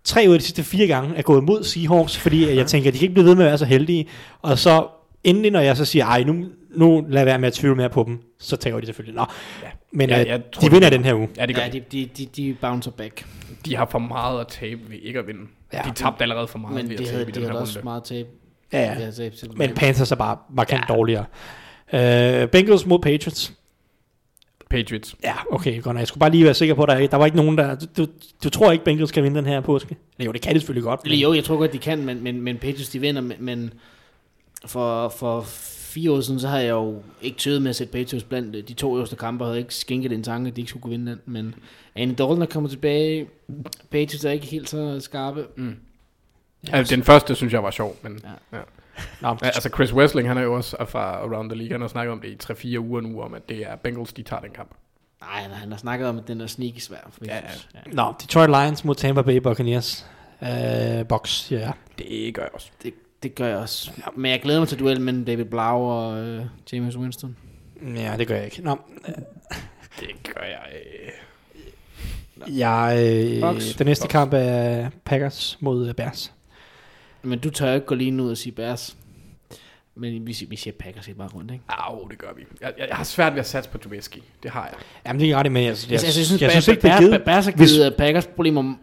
tre 0.04 0.24
ud 0.28 0.32
af 0.34 0.38
de 0.38 0.44
sidste 0.44 0.62
fire 0.62 0.86
gange 0.86 1.16
er 1.16 1.22
gået 1.22 1.44
mod 1.44 1.62
Seahawks, 1.64 2.16
fordi 2.16 2.44
uh, 2.50 2.56
jeg 2.56 2.66
tænker, 2.66 2.88
at 2.90 2.94
de 2.94 2.98
kan 2.98 3.04
ikke 3.04 3.14
blive 3.14 3.26
ved 3.26 3.34
med 3.34 3.44
at 3.44 3.48
være 3.48 3.58
så 3.58 3.64
heldige. 3.64 4.06
Og 4.42 4.58
så 4.58 4.86
endelig, 5.24 5.50
når 5.50 5.60
jeg 5.60 5.76
så 5.76 5.84
siger, 5.84 6.06
ej, 6.06 6.22
nu, 6.24 6.44
nu 6.76 7.04
lad 7.08 7.24
være 7.24 7.38
med 7.38 7.46
at 7.46 7.52
tvivle 7.52 7.76
mere 7.76 7.90
på 7.90 8.04
dem, 8.06 8.18
så 8.38 8.56
tager 8.56 8.80
de 8.80 8.86
selvfølgelig. 8.86 9.14
Nå. 9.16 9.24
Ja. 9.62 9.68
Men 9.92 10.10
Ja, 10.10 10.22
uh, 10.22 10.28
jeg 10.28 10.40
tror, 10.52 10.60
de 10.60 10.66
de 10.66 10.70
vinder 10.72 10.86
vinder. 10.88 10.90
den 10.90 11.04
her 11.04 11.14
uge. 11.14 11.28
Ja, 11.36 11.46
det 11.46 11.54
gør 11.54 11.62
Ja, 11.62 11.68
de. 11.68 11.80
de, 11.92 12.04
de, 12.16 12.26
de, 12.26 12.26
de 12.36 12.56
bouncer 12.60 12.90
back. 12.90 13.26
De 13.66 13.76
har 13.76 13.88
for 13.90 13.98
meget 13.98 14.40
at 14.40 14.46
tabe 14.48 14.80
ved 14.88 14.98
ikke 15.02 15.18
at 15.18 15.26
vinde. 15.26 15.40
Ja. 15.72 15.78
Ja. 15.84 15.90
De 15.90 15.94
tabte 15.94 16.22
allerede 16.22 16.48
for 16.48 16.58
meget 16.58 16.74
Men 16.76 16.90
ved 16.90 16.96
de 16.98 17.02
at 17.02 17.10
havde, 17.10 17.22
tabe 17.24 17.30
i 17.30 17.32
de 17.32 17.40
den 17.40 17.42
havde 17.42 17.52
her 17.58 17.60
også 17.60 17.78
runde. 17.78 17.84
meget 17.84 18.04
tab. 18.04 18.26
Ja, 18.72 18.78
De 18.78 18.84
ja. 18.84 18.92
havde 18.92 19.12
tab 19.12 19.32
til 19.34 19.48
Men. 19.56 19.74
Panthers 19.74 20.12
er 20.12 20.16
bare 20.16 20.36
markant 20.54 20.84
ja. 20.88 20.94
dårligere. 20.94 21.24
Uh, 21.92 22.48
Bengals 22.50 22.86
mod 22.86 22.98
Patriots. 22.98 23.52
Patriots. 24.74 25.16
Ja, 25.24 25.34
okay, 25.50 25.82
godt. 25.82 25.96
Jeg 25.96 26.08
skulle 26.08 26.20
bare 26.20 26.30
lige 26.30 26.44
være 26.44 26.54
sikker 26.54 26.74
på, 26.74 26.82
at 26.82 26.88
der, 26.88 27.06
der 27.06 27.16
var 27.16 27.24
ikke 27.24 27.36
nogen, 27.36 27.58
der... 27.58 27.74
Du, 27.96 28.06
du, 28.44 28.50
tror 28.50 28.72
ikke, 28.72 28.84
Bengals 28.84 29.12
kan 29.12 29.22
vinde 29.22 29.36
den 29.36 29.46
her 29.46 29.60
påske? 29.60 29.96
Jo, 30.18 30.32
det 30.32 30.40
kan 30.40 30.54
de 30.54 30.60
selvfølgelig 30.60 30.84
godt. 30.84 31.00
Eller 31.04 31.18
jo, 31.18 31.34
jeg 31.34 31.44
tror 31.44 31.56
godt, 31.56 31.72
de 31.72 31.78
kan, 31.78 32.04
men, 32.04 32.22
men, 32.22 32.40
men 32.40 32.56
Patriots, 32.56 32.88
de 32.88 33.00
vinder, 33.00 33.22
men, 33.22 33.36
men 33.38 33.72
for, 34.66 35.08
for 35.08 35.40
fire 35.94 36.12
år 36.12 36.20
siden, 36.20 36.40
så 36.40 36.48
har 36.48 36.58
jeg 36.58 36.70
jo 36.70 37.02
ikke 37.22 37.38
tøvet 37.38 37.62
med 37.62 37.70
at 37.70 37.76
sætte 37.76 37.92
Patriots 37.92 38.24
blandt 38.24 38.68
de 38.68 38.74
to 38.74 38.96
øverste 38.96 39.16
kampe, 39.16 39.44
og 39.44 39.48
havde 39.48 39.58
ikke 39.58 39.74
skænket 39.74 40.12
en 40.12 40.22
tanke, 40.22 40.48
at 40.48 40.56
de 40.56 40.60
ikke 40.60 40.68
skulle 40.68 40.82
kunne 40.82 40.90
vinde 40.90 41.12
den, 41.12 41.20
men 41.26 41.54
Andy 41.94 42.14
Dalton 42.18 42.42
er 42.42 42.46
kommet 42.46 42.70
tilbage, 42.70 43.26
Patriots 43.90 44.24
er 44.24 44.30
ikke 44.30 44.46
helt 44.46 44.68
så 44.68 45.00
skarpe. 45.00 45.46
Mm. 45.56 45.76
Ja, 46.68 46.76
altså, 46.76 46.96
den 46.96 47.04
første 47.04 47.34
synes 47.34 47.52
jeg 47.52 47.62
var 47.62 47.70
sjov, 47.70 47.96
men 48.02 48.20
Ja. 48.24 48.58
ja. 48.58 48.62
Nå, 49.20 49.28
Ja, 49.28 49.46
altså 49.46 49.68
Chris 49.74 49.92
Wessling, 49.94 50.28
han 50.28 50.38
er 50.38 50.42
jo 50.42 50.54
også 50.54 50.76
fra 50.88 51.00
Around 51.16 51.50
the 51.50 51.58
League, 51.58 51.72
han 51.74 51.80
har 51.80 51.88
snakket 51.88 52.12
om 52.12 52.20
det 52.20 52.28
i 52.28 52.74
3-4 52.76 52.78
uger 52.78 53.00
nu, 53.00 53.20
om 53.22 53.34
at 53.34 53.48
det 53.48 53.56
er 53.70 53.76
Bengals, 53.76 54.12
de 54.12 54.22
tager 54.22 54.40
den 54.42 54.50
kamp. 54.50 54.70
Nej, 55.20 55.42
han- 55.52 55.70
har 55.72 55.78
snakket 55.78 56.08
om, 56.08 56.18
at 56.18 56.28
den 56.28 56.40
er 56.40 56.46
sneaky 56.46 56.78
svær. 56.78 57.10
Ja, 57.26 57.34
ja. 57.36 57.40
Nå, 57.92 58.14
Detroit 58.20 58.50
Lions 58.50 58.84
mod 58.84 58.94
Tampa 58.94 59.22
Bay 59.22 59.36
Buccaneers. 59.36 60.06
Uh, 60.42 61.06
box, 61.08 61.52
ja. 61.52 61.70
Det 61.98 62.34
gør 62.34 62.42
jeg 62.42 62.50
også. 62.54 62.70
Det, 62.82 62.94
det 63.22 63.34
gør 63.34 63.46
jeg 63.46 63.56
også. 63.56 63.90
Men 64.16 64.30
jeg 64.30 64.40
glæder 64.42 64.58
mig 64.58 64.68
til 64.68 64.78
duel 64.78 65.00
mellem 65.00 65.24
David 65.24 65.44
Blau 65.44 65.80
og 65.90 66.18
øh, 66.18 66.44
James 66.72 66.96
Winston. 66.96 67.36
Ja, 67.96 68.14
det 68.18 68.28
gør 68.28 68.34
jeg 68.36 68.44
ikke. 68.44 68.62
Nå, 68.62 68.76
Det 70.00 70.08
gør 70.34 70.42
jeg. 70.42 70.62
Øh. 72.46 72.58
jeg, 72.58 72.96
øh, 72.98 73.78
den 73.78 73.86
næste 73.86 74.02
Bucks. 74.04 74.12
kamp 74.12 74.32
er 74.36 74.88
Packers 75.04 75.58
mod 75.60 75.88
øh, 75.88 75.94
Bears. 75.94 76.32
Men 77.24 77.38
du 77.38 77.50
tør 77.50 77.72
ikke 77.74 77.86
gå 77.86 77.94
lige 77.94 78.22
ud 78.22 78.30
og 78.30 78.36
sige 78.36 78.52
Bears. 78.52 78.96
Men 79.96 80.26
vi, 80.26 80.32
siger- 80.32 80.48
vi 80.48 80.56
siger 80.56 80.74
Packers 80.78 81.06
helt 81.06 81.18
bare 81.18 81.28
rundt, 81.28 81.50
ikke? 81.52 81.64
Au, 81.68 82.08
det 82.08 82.18
gør 82.18 82.32
vi. 82.36 82.42
Jeg, 82.60 82.72
jeg, 82.78 82.86
jeg 82.88 82.96
har 82.96 83.04
svært 83.04 83.32
ved 83.32 83.40
at 83.40 83.46
satse 83.46 83.70
på 83.70 83.78
Trubisky. 83.78 84.18
Det 84.42 84.50
har 84.50 84.64
jeg. 84.64 84.74
Jamen, 85.06 85.20
det 85.20 85.30
er 85.30 85.36
ret 85.36 85.52
med. 85.52 85.60
Jeg, 85.62 85.68
jeg, 85.70 85.76
jeg, 85.90 85.92
Altså, 85.92 86.06
jeg 86.06 86.12
synes, 86.26 86.30
jeg 86.42 86.46
Bears, 86.50 86.52
synes 86.64 86.68
ikke, 86.68 86.82
det 86.82 86.90
er 86.90 86.98
givet. 87.00 87.22
Bears 87.24 87.44
har 87.44 87.52
Hvis- 87.52 87.72
givet 87.72 87.94
Packers 87.98 88.26
problemer 88.26 88.74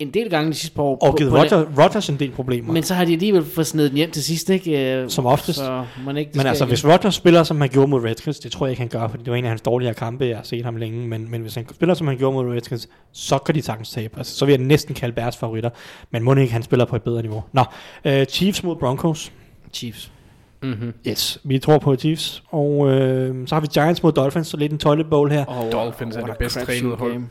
en 0.00 0.10
del 0.10 0.30
gange 0.30 0.50
de 0.50 0.54
sidste 0.56 0.76
par 0.76 0.82
år. 0.82 0.98
Og 1.02 1.10
på- 1.10 1.16
givet 1.16 1.30
på 1.32 1.36
den- 1.36 1.78
Rodgers, 1.78 2.08
en 2.08 2.16
del 2.18 2.30
problemer. 2.30 2.72
Men 2.72 2.82
så 2.82 2.94
har 2.94 3.04
de 3.04 3.12
alligevel 3.12 3.44
fået 3.44 3.66
snedet 3.66 3.90
den 3.90 3.96
hjem 3.96 4.10
til 4.10 4.24
sidst, 4.24 4.50
ikke? 4.50 4.94
Øh, 5.02 5.10
Som 5.10 5.26
oftest. 5.26 5.58
Så 5.58 5.84
man 6.04 6.16
ikke, 6.16 6.30
Men 6.34 6.46
altså, 6.46 6.64
hvis 6.64 6.84
Rodgers 6.86 7.14
spiller, 7.14 7.42
som 7.42 7.60
han 7.60 7.70
gjorde 7.70 7.88
mod 7.90 8.04
Redskins, 8.04 8.38
det 8.38 8.52
tror 8.52 8.66
jeg 8.66 8.70
ikke, 8.70 8.80
han 8.80 8.88
gør, 8.88 9.08
fordi 9.08 9.22
det 9.24 9.30
var 9.30 9.36
en 9.36 9.44
af 9.44 9.48
hans 9.50 9.60
dårligere 9.60 9.94
kampe, 9.94 10.24
jeg 10.24 10.36
har 10.36 10.44
set 10.44 10.64
ham 10.64 10.76
længe, 10.76 11.08
men, 11.08 11.30
men 11.30 11.40
hvis 11.40 11.54
han 11.54 11.66
spiller, 11.74 11.94
som 11.94 12.06
han 12.06 12.16
gjorde 12.18 12.34
mod 12.34 12.54
Redskins, 12.54 12.88
så 13.12 13.38
kan 13.38 13.54
de 13.54 13.62
sagtens 13.62 13.90
tabe. 13.90 14.14
Altså, 14.18 14.36
så 14.36 14.44
vil 14.44 14.52
jeg 14.52 14.60
næsten 14.60 14.94
kalde 14.94 15.14
Bears 15.14 15.36
favoritter, 15.36 15.70
men 16.10 16.22
må 16.22 16.34
ikke, 16.34 16.52
han 16.52 16.62
spiller 16.62 16.84
på 16.84 16.96
et 16.96 17.02
bedre 17.02 17.22
niveau. 17.22 17.44
Nå, 17.52 17.64
uh, 18.08 18.24
Chiefs 18.24 18.62
mod 18.64 18.76
Broncos. 18.76 19.32
Chiefs. 19.72 20.12
Mm-hmm. 20.62 20.92
Yes, 21.08 21.38
vi 21.44 21.58
tror 21.58 21.78
på 21.78 21.96
Chiefs. 21.96 22.42
Og 22.48 22.90
øh, 22.90 23.46
så 23.48 23.54
har 23.54 23.60
vi 23.60 23.66
Giants 23.74 24.02
mod 24.02 24.12
Dolphins, 24.12 24.46
så 24.48 24.56
lidt 24.56 24.72
en 24.72 24.78
toilet 24.78 25.06
bowl 25.10 25.30
her. 25.30 25.44
Og, 25.44 25.72
Dolphins 25.72 26.16
er 26.16 26.20
what 26.22 26.28
det 26.28 26.34
a 26.34 26.44
bedst 26.44 26.54
crapshoot 26.56 26.76
trænede 26.78 26.96
hold. 26.96 27.12
game. 27.12 27.26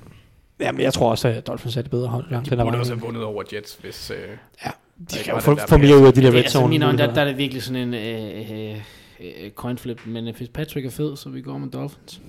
Jamen, 0.60 0.82
jeg 0.82 0.94
tror 0.94 1.12
også, 1.12 1.28
at 1.28 1.48
Dolphins 1.48 1.78
er 1.78 1.82
det 1.82 1.92
bedre 1.92 2.08
hold. 2.08 2.26
langt 2.32 2.50
De 2.50 2.56
burde 2.56 2.78
også 2.78 2.94
have 2.94 3.02
vundet 3.02 3.24
over 3.24 3.44
Jets, 3.54 3.78
hvis... 3.82 4.12
Øh, 4.12 4.18
Ja, 4.66 4.72
de 5.10 5.16
skal 5.16 5.32
jo 5.32 5.40
få, 5.40 5.58
få 5.68 5.78
mere 5.78 5.98
ud 5.98 6.08
af 6.08 6.14
de 6.14 6.22
der 6.22 6.26
Det, 6.28 6.34
red 6.34 6.40
altså, 6.44 6.60
zone 6.60 6.86
øjne, 6.86 6.98
der, 6.98 7.14
der 7.14 7.22
er 7.22 7.26
det 7.26 7.38
virkelig 7.38 7.64
sådan 7.64 7.82
en 7.82 7.94
øh, 7.94 8.52
øh, 8.52 8.78
øh, 9.20 9.52
coin 9.52 9.78
flip, 9.78 10.02
men 10.06 10.28
øh, 10.28 10.34
Fitzpatrick 10.34 10.86
er 10.86 10.90
fed, 10.92 11.18
så 11.18 11.30
vi 11.30 11.42
går 11.42 11.58
med 11.58 11.70
Dolphins. 11.70 12.22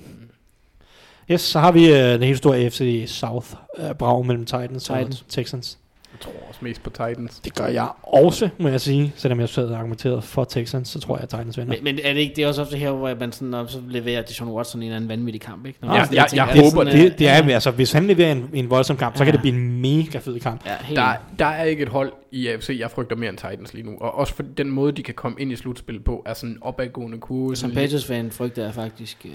Yes, 1.31 1.41
så 1.41 1.61
har 1.61 1.73
vi 1.73 1.89
øh, 1.93 1.97
den 1.99 2.23
helt 2.23 2.39
store 2.39 2.57
AFC 2.57 3.05
South 3.07 3.47
uh, 3.79 3.93
brag 3.93 4.27
mellem 4.27 4.47
Titans, 4.47 4.83
Titans. 4.85 5.21
og 5.21 5.29
Texans. 5.29 5.79
Jeg 6.13 6.21
tror 6.21 6.33
også 6.49 6.61
mest 6.63 6.83
på 6.83 6.91
Titans. 6.91 7.41
Det 7.41 7.55
gør 7.55 7.67
jeg 7.67 7.89
også, 8.03 8.49
må 8.59 8.69
jeg 8.69 8.81
sige. 8.81 9.13
Selvom 9.17 9.41
jeg 9.41 9.49
sad 9.49 9.67
og 9.69 9.79
argumenterede 9.79 10.23
for 10.23 10.45
Texans, 10.45 10.89
så 10.89 11.01
tror 11.01 11.17
jeg, 11.17 11.23
at 11.23 11.29
Titans 11.29 11.59
vinder. 11.59 11.75
Men, 11.75 11.85
men 11.85 11.99
er 12.05 12.13
det 12.13 12.21
ikke 12.21 12.37
det 12.37 12.45
er 12.45 12.49
også 12.49 12.63
ofte 12.63 12.77
her, 12.77 12.91
hvor 12.91 13.15
man 13.21 13.33
sådan, 13.33 13.55
og 13.55 13.71
så 13.71 13.81
leverer 13.89 14.23
Deshaun 14.23 14.51
Watson 14.53 14.81
en 14.81 14.87
eller 14.87 14.97
anden 14.97 15.09
vanvittig 15.09 15.41
kamp, 15.41 15.67
ikke? 15.67 15.79
Når 15.83 15.89
Ja, 15.89 15.93
man 15.93 15.99
jeg- 16.01 16.07
sådan 16.31 16.37
jeg 16.37 16.49
tænker, 16.55 16.71
håber, 16.71 16.85
sådan, 16.91 17.01
det, 17.11 17.19
det 17.19 17.29
er, 17.29 17.43
øh, 17.45 17.49
altså, 17.55 17.71
hvis 17.71 17.93
han 17.93 18.07
leverer 18.07 18.33
en, 18.33 18.51
en 18.53 18.71
voldsom 18.71 18.97
kamp, 18.97 19.17
så 19.17 19.25
kan 19.25 19.27
Ja. 19.27 19.33
det 19.33 19.41
blive 19.41 19.55
en 19.55 19.81
mega 19.81 20.19
fed 20.19 20.41
kamp. 20.41 20.67
Ja, 20.67 20.77
Der, 20.95 21.13
der 21.39 21.47
er 21.47 21.65
ikke 21.65 21.83
et 21.83 21.89
hold 21.89 22.13
i 22.33 22.47
AFC, 22.49 22.77
jeg 22.81 22.91
frygter 22.91 23.17
mere 23.17 23.29
end 23.31 23.39
Titans 23.39 23.75
lige 23.75 23.87
nu. 23.87 23.97
Og 24.01 24.15
også 24.19 24.35
for 24.35 24.43
den 24.43 24.71
måde, 24.71 24.93
de 24.93 25.03
kan 25.03 25.15
komme 25.15 25.41
ind 25.41 25.53
i 25.53 25.57
slutspillet 25.57 26.05
på, 26.05 26.23
er 26.27 26.35
sådan 26.35 26.51
en 26.51 26.59
opadgående 26.61 27.19
kurve. 27.19 27.57
Som 27.57 27.71
sådan 27.71 27.83
Patriots-fan 27.83 28.31
frygter 28.31 28.65
jeg 28.65 28.75
faktisk 28.75 29.17
øh, 29.25 29.31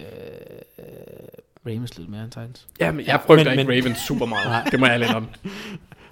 øh, 0.80 0.86
Ravens 1.68 1.98
lidt 1.98 2.10
mere 2.10 2.22
end 2.24 2.32
Titans. 2.32 2.68
Jamen, 2.80 3.06
jeg 3.06 3.20
frygter 3.28 3.44
Men- 3.52 3.60
ikke 3.60 3.72
men- 3.72 3.84
Ravens 3.84 3.98
super 4.08 4.26
meget. 4.26 4.72
det 4.72 4.80
må 4.80 4.86
jeg 4.86 5.00
lidt 5.00 5.14
om. 5.14 5.28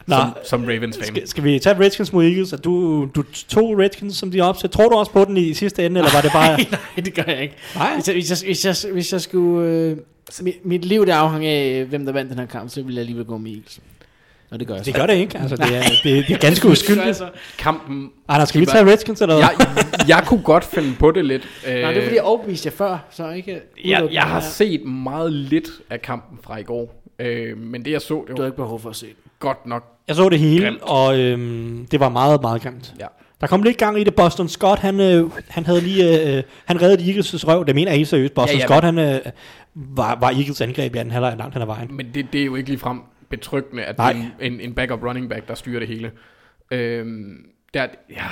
Nå, 0.08 0.16
Som, 0.16 0.34
som 0.46 0.64
Ravens 0.64 0.98
fan. 0.98 1.06
skal, 1.08 1.28
skal 1.28 1.44
vi 1.44 1.60
tage 1.60 1.80
Redskins 1.80 2.14
mod 2.14 2.26
Eagles? 2.26 2.54
Er 2.54 2.58
du, 2.58 3.06
du 3.16 3.24
tog 3.48 3.80
Redskins 3.80 4.16
som 4.18 4.32
de 4.32 4.42
opsæt. 4.42 4.72
Tror 4.72 4.90
du 4.90 4.96
også 4.96 5.12
på 5.12 5.26
den 5.26 5.38
i 5.38 5.54
sidste 5.54 5.86
ende, 5.86 6.00
eller 6.00 6.12
var 6.14 6.22
det 6.22 6.32
bare... 6.32 6.58
Nej, 6.72 6.80
det 7.06 7.14
gør 7.14 7.24
jeg 7.28 7.42
ikke. 7.42 7.56
Nej. 7.76 7.94
Hvis 7.96 8.08
jeg, 8.08 8.16
hvis 8.16 8.30
jeg, 8.32 8.38
hvis 8.46 8.66
jeg, 8.86 8.92
hvis 8.94 9.14
jeg 9.14 9.22
skulle... 9.22 9.70
Øh, 9.72 9.98
mit, 10.42 10.66
mit 10.66 10.86
liv 10.86 11.06
det 11.06 11.12
afhang 11.12 11.46
af, 11.46 11.86
hvem 11.86 12.06
der 12.06 12.14
vandt 12.14 12.30
den 12.32 12.40
her 12.40 12.46
kamp, 12.46 12.70
så 12.70 12.82
ville 12.82 12.94
jeg 12.96 13.00
alligevel 13.02 13.26
gå 13.26 13.38
med 13.38 13.52
Eagles. 13.52 13.80
Og 14.52 14.60
det 14.60 14.68
gør 14.68 14.76
jeg 14.76 14.86
Det 14.86 14.94
så. 14.94 15.00
gør 15.00 15.06
det 15.08 15.14
ikke. 15.14 15.38
Altså, 15.38 15.56
det, 15.56 15.76
er, 15.78 15.82
det, 16.04 16.28
det 16.28 16.34
er 16.34 16.38
ganske 16.38 16.68
uskyldigt. 16.72 17.06
Altså, 17.08 17.30
Kampen... 17.58 18.10
Anders, 18.28 18.50
skal 18.50 18.62
vi 18.62 18.66
tage 18.66 18.86
Redskins, 18.86 19.22
eller 19.22 19.36
hvad? 19.36 19.44
Jeg, 19.44 20.08
jeg 20.08 20.24
kunne 20.28 20.42
godt 20.44 20.64
finde 20.66 20.94
på 21.00 21.12
det 21.12 21.26
lidt. 21.26 21.48
nej, 21.68 21.74
det 21.76 21.98
er 21.98 22.02
fordi, 22.04 22.16
jeg 22.16 22.24
overbeviste 22.24 22.68
jer 22.68 22.72
før, 22.76 22.98
så 23.12 23.30
ikke... 23.30 23.60
jeg, 23.86 24.08
jeg 24.12 24.24
har 24.24 24.40
set 24.40 24.86
meget 24.86 25.34
lidt 25.34 25.68
af 25.90 26.02
kampen 26.02 26.40
fra 26.44 26.58
i 26.58 26.64
går. 26.64 27.04
Øh, 27.20 27.58
men 27.58 27.86
det 27.86 27.92
jeg 27.92 28.02
så, 28.02 28.14
det 28.22 28.28
Du 28.28 28.34
var 28.34 28.42
har 28.42 28.46
ikke 28.46 28.58
behov 28.58 28.80
for 28.80 28.90
at 28.90 28.96
se 28.96 29.06
det. 29.06 29.16
Godt 29.44 29.66
nok. 29.66 29.84
Jeg 30.08 30.16
så 30.16 30.30
det 30.30 30.40
hele, 30.40 30.66
Grimt. 30.66 30.82
og 30.82 31.20
øhm, 31.20 31.88
det 31.92 32.00
var 32.00 32.10
meget, 32.10 32.42
meget 32.42 32.62
grimt. 32.62 32.94
Ja. 33.00 33.06
Der 33.42 33.48
kom 33.48 33.64
lidt 33.64 33.78
gang 33.78 34.00
i 34.00 34.04
det. 34.04 34.16
Boston 34.16 34.48
Scott, 34.50 34.80
han, 34.80 35.00
øh, 35.00 35.30
han 35.50 35.66
havde 35.66 35.82
lige, 35.82 36.38
øh, 36.38 36.44
han 36.66 36.82
reddede 36.82 37.14
Eagles' 37.14 37.48
røv. 37.48 37.66
Det 37.66 37.76
mener 37.76 37.92
jeg 37.92 37.98
helt 37.98 38.10
seriøst. 38.10 38.34
Boston 38.34 38.58
Ja, 38.58 38.62
ja, 38.62 38.68
Scott, 38.68 38.84
han 38.84 39.00
øh, 39.00 39.20
var, 39.76 40.18
var 40.20 40.30
Eagles 40.30 40.62
angreb 40.62 40.96
i 40.96 40.98
anden 40.98 41.12
halvleg 41.12 41.36
langt 41.38 41.54
hen 41.54 41.62
ad 41.62 41.68
vejen. 41.68 41.88
Men 41.92 42.06
det, 42.14 42.34
det 42.34 42.42
er 42.42 42.46
jo 42.46 42.56
ikke 42.56 42.70
ligefrem 42.70 43.02
betryggende, 43.30 43.84
at 43.84 43.98
Nej. 43.98 44.14
det 44.14 44.22
er 44.22 44.46
en, 44.46 44.54
en, 44.54 44.60
en 44.60 44.74
backup 44.74 45.04
running 45.04 45.30
back, 45.30 45.48
der 45.48 45.56
styrer 45.56 45.80
det 45.80 45.88
hele. 45.88 46.12
Øhm, 46.72 47.36
der, 47.74 47.88
ja, 48.10 48.26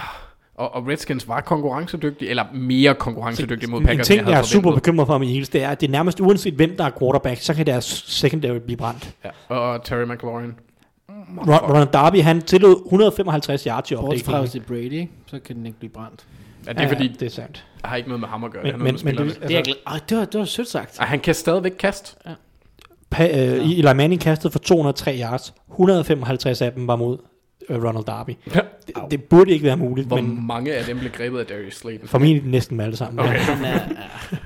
og, 0.56 0.76
og 0.76 0.88
Redskins 0.88 1.28
var 1.28 1.42
konkurrencedygtig, 1.42 2.30
eller 2.30 2.46
mere 2.54 2.96
konkurrencedygtig 2.96 3.70
mod 3.70 3.80
En 3.80 3.86
Packers, 3.86 4.08
ting, 4.08 4.20
end 4.20 4.30
jeg 4.30 4.40
er 4.40 4.44
super 4.44 4.72
bekymret 4.76 5.08
for 5.08 5.18
med 5.18 5.28
Eagles, 5.28 5.50
det 5.50 5.64
er, 5.64 5.70
at 5.70 5.82
det 5.82 5.88
er 5.88 5.92
nærmest 5.92 6.20
uanset 6.20 6.54
hvem 6.54 6.78
der 6.78 6.84
er 6.84 6.92
quarterback, 7.00 7.42
så 7.42 7.54
kan 7.54 7.66
deres 7.66 8.04
secondary 8.08 8.58
blive 8.58 8.78
brændt. 8.78 9.16
Ja, 9.26 9.56
og 9.56 9.84
Terry 9.84 10.04
McLaurin. 10.04 10.54
Ron, 11.48 11.50
Ronald 11.72 11.88
Darby, 11.94 12.22
han 12.22 12.42
tillod 12.42 12.82
155 12.86 13.64
yards 13.64 13.92
i 13.92 13.96
Bortset 13.96 14.26
fra, 14.26 14.40
hvis 14.40 14.52
det 14.52 14.60
er 14.62 14.66
Brady, 14.68 15.08
så 15.28 15.40
kan 15.40 15.56
den 15.56 15.66
ikke 15.66 15.80
blive 15.80 15.92
brændt. 15.92 16.26
Ja, 16.68 16.74
det 16.74 16.82
er 16.82 16.88
fordi, 16.88 17.08
det 17.08 17.22
er 17.26 17.30
sandt. 17.30 17.66
det 17.82 17.86
har 17.90 17.96
ikke 17.96 18.10
noget 18.10 18.20
med 18.20 18.28
ham 18.28 18.44
at 18.44 18.52
gøre. 18.52 18.64
det 18.64 18.72
Men, 18.80 18.80
noget 18.80 19.06
men, 19.06 19.16
med 19.16 19.24
men 19.24 19.30
det, 19.34 19.42
Det 19.42 19.46
er 19.46 19.50
jeg 19.50 19.58
altså. 19.58 19.76
Ej, 19.88 20.00
det 20.10 20.18
var, 20.18 20.26
det 20.26 20.40
var 20.40 20.46
sødt 20.46 20.68
sagt. 20.68 21.00
Ej, 21.00 21.06
han 21.06 21.20
kan 21.20 21.36
stadigvæk 21.36 21.72
kaste. 21.80 22.16
pa, 23.10 23.28
øh, 23.28 23.70
Eli 23.72 23.82
Manning 23.94 24.22
kastede 24.22 24.52
for 24.52 24.60
203 24.60 25.20
yards. 25.22 25.54
155 25.72 26.62
af 26.62 26.72
dem 26.74 26.88
var 26.88 26.96
mod 26.96 27.18
øh, 27.70 27.84
Ronald 27.84 28.04
Darby. 28.06 28.32
Det, 28.54 28.64
det 29.12 29.24
burde 29.24 29.52
ikke 29.52 29.66
være 29.66 29.78
muligt, 29.78 30.08
Hvor 30.08 30.22
men 30.22 30.48
mange 30.48 30.74
af 30.76 30.86
dem 30.86 31.00
blev 31.00 31.12
grebet 31.12 31.40
af 31.40 31.46
Darius 31.46 31.76
Slayton? 31.76 32.08
formentlig 32.08 32.52
næsten 32.52 32.74
dem 32.78 32.80
alle 32.80 32.96
sammen. 32.96 33.20
Okay. 33.20 33.40
Ja. 33.64 33.80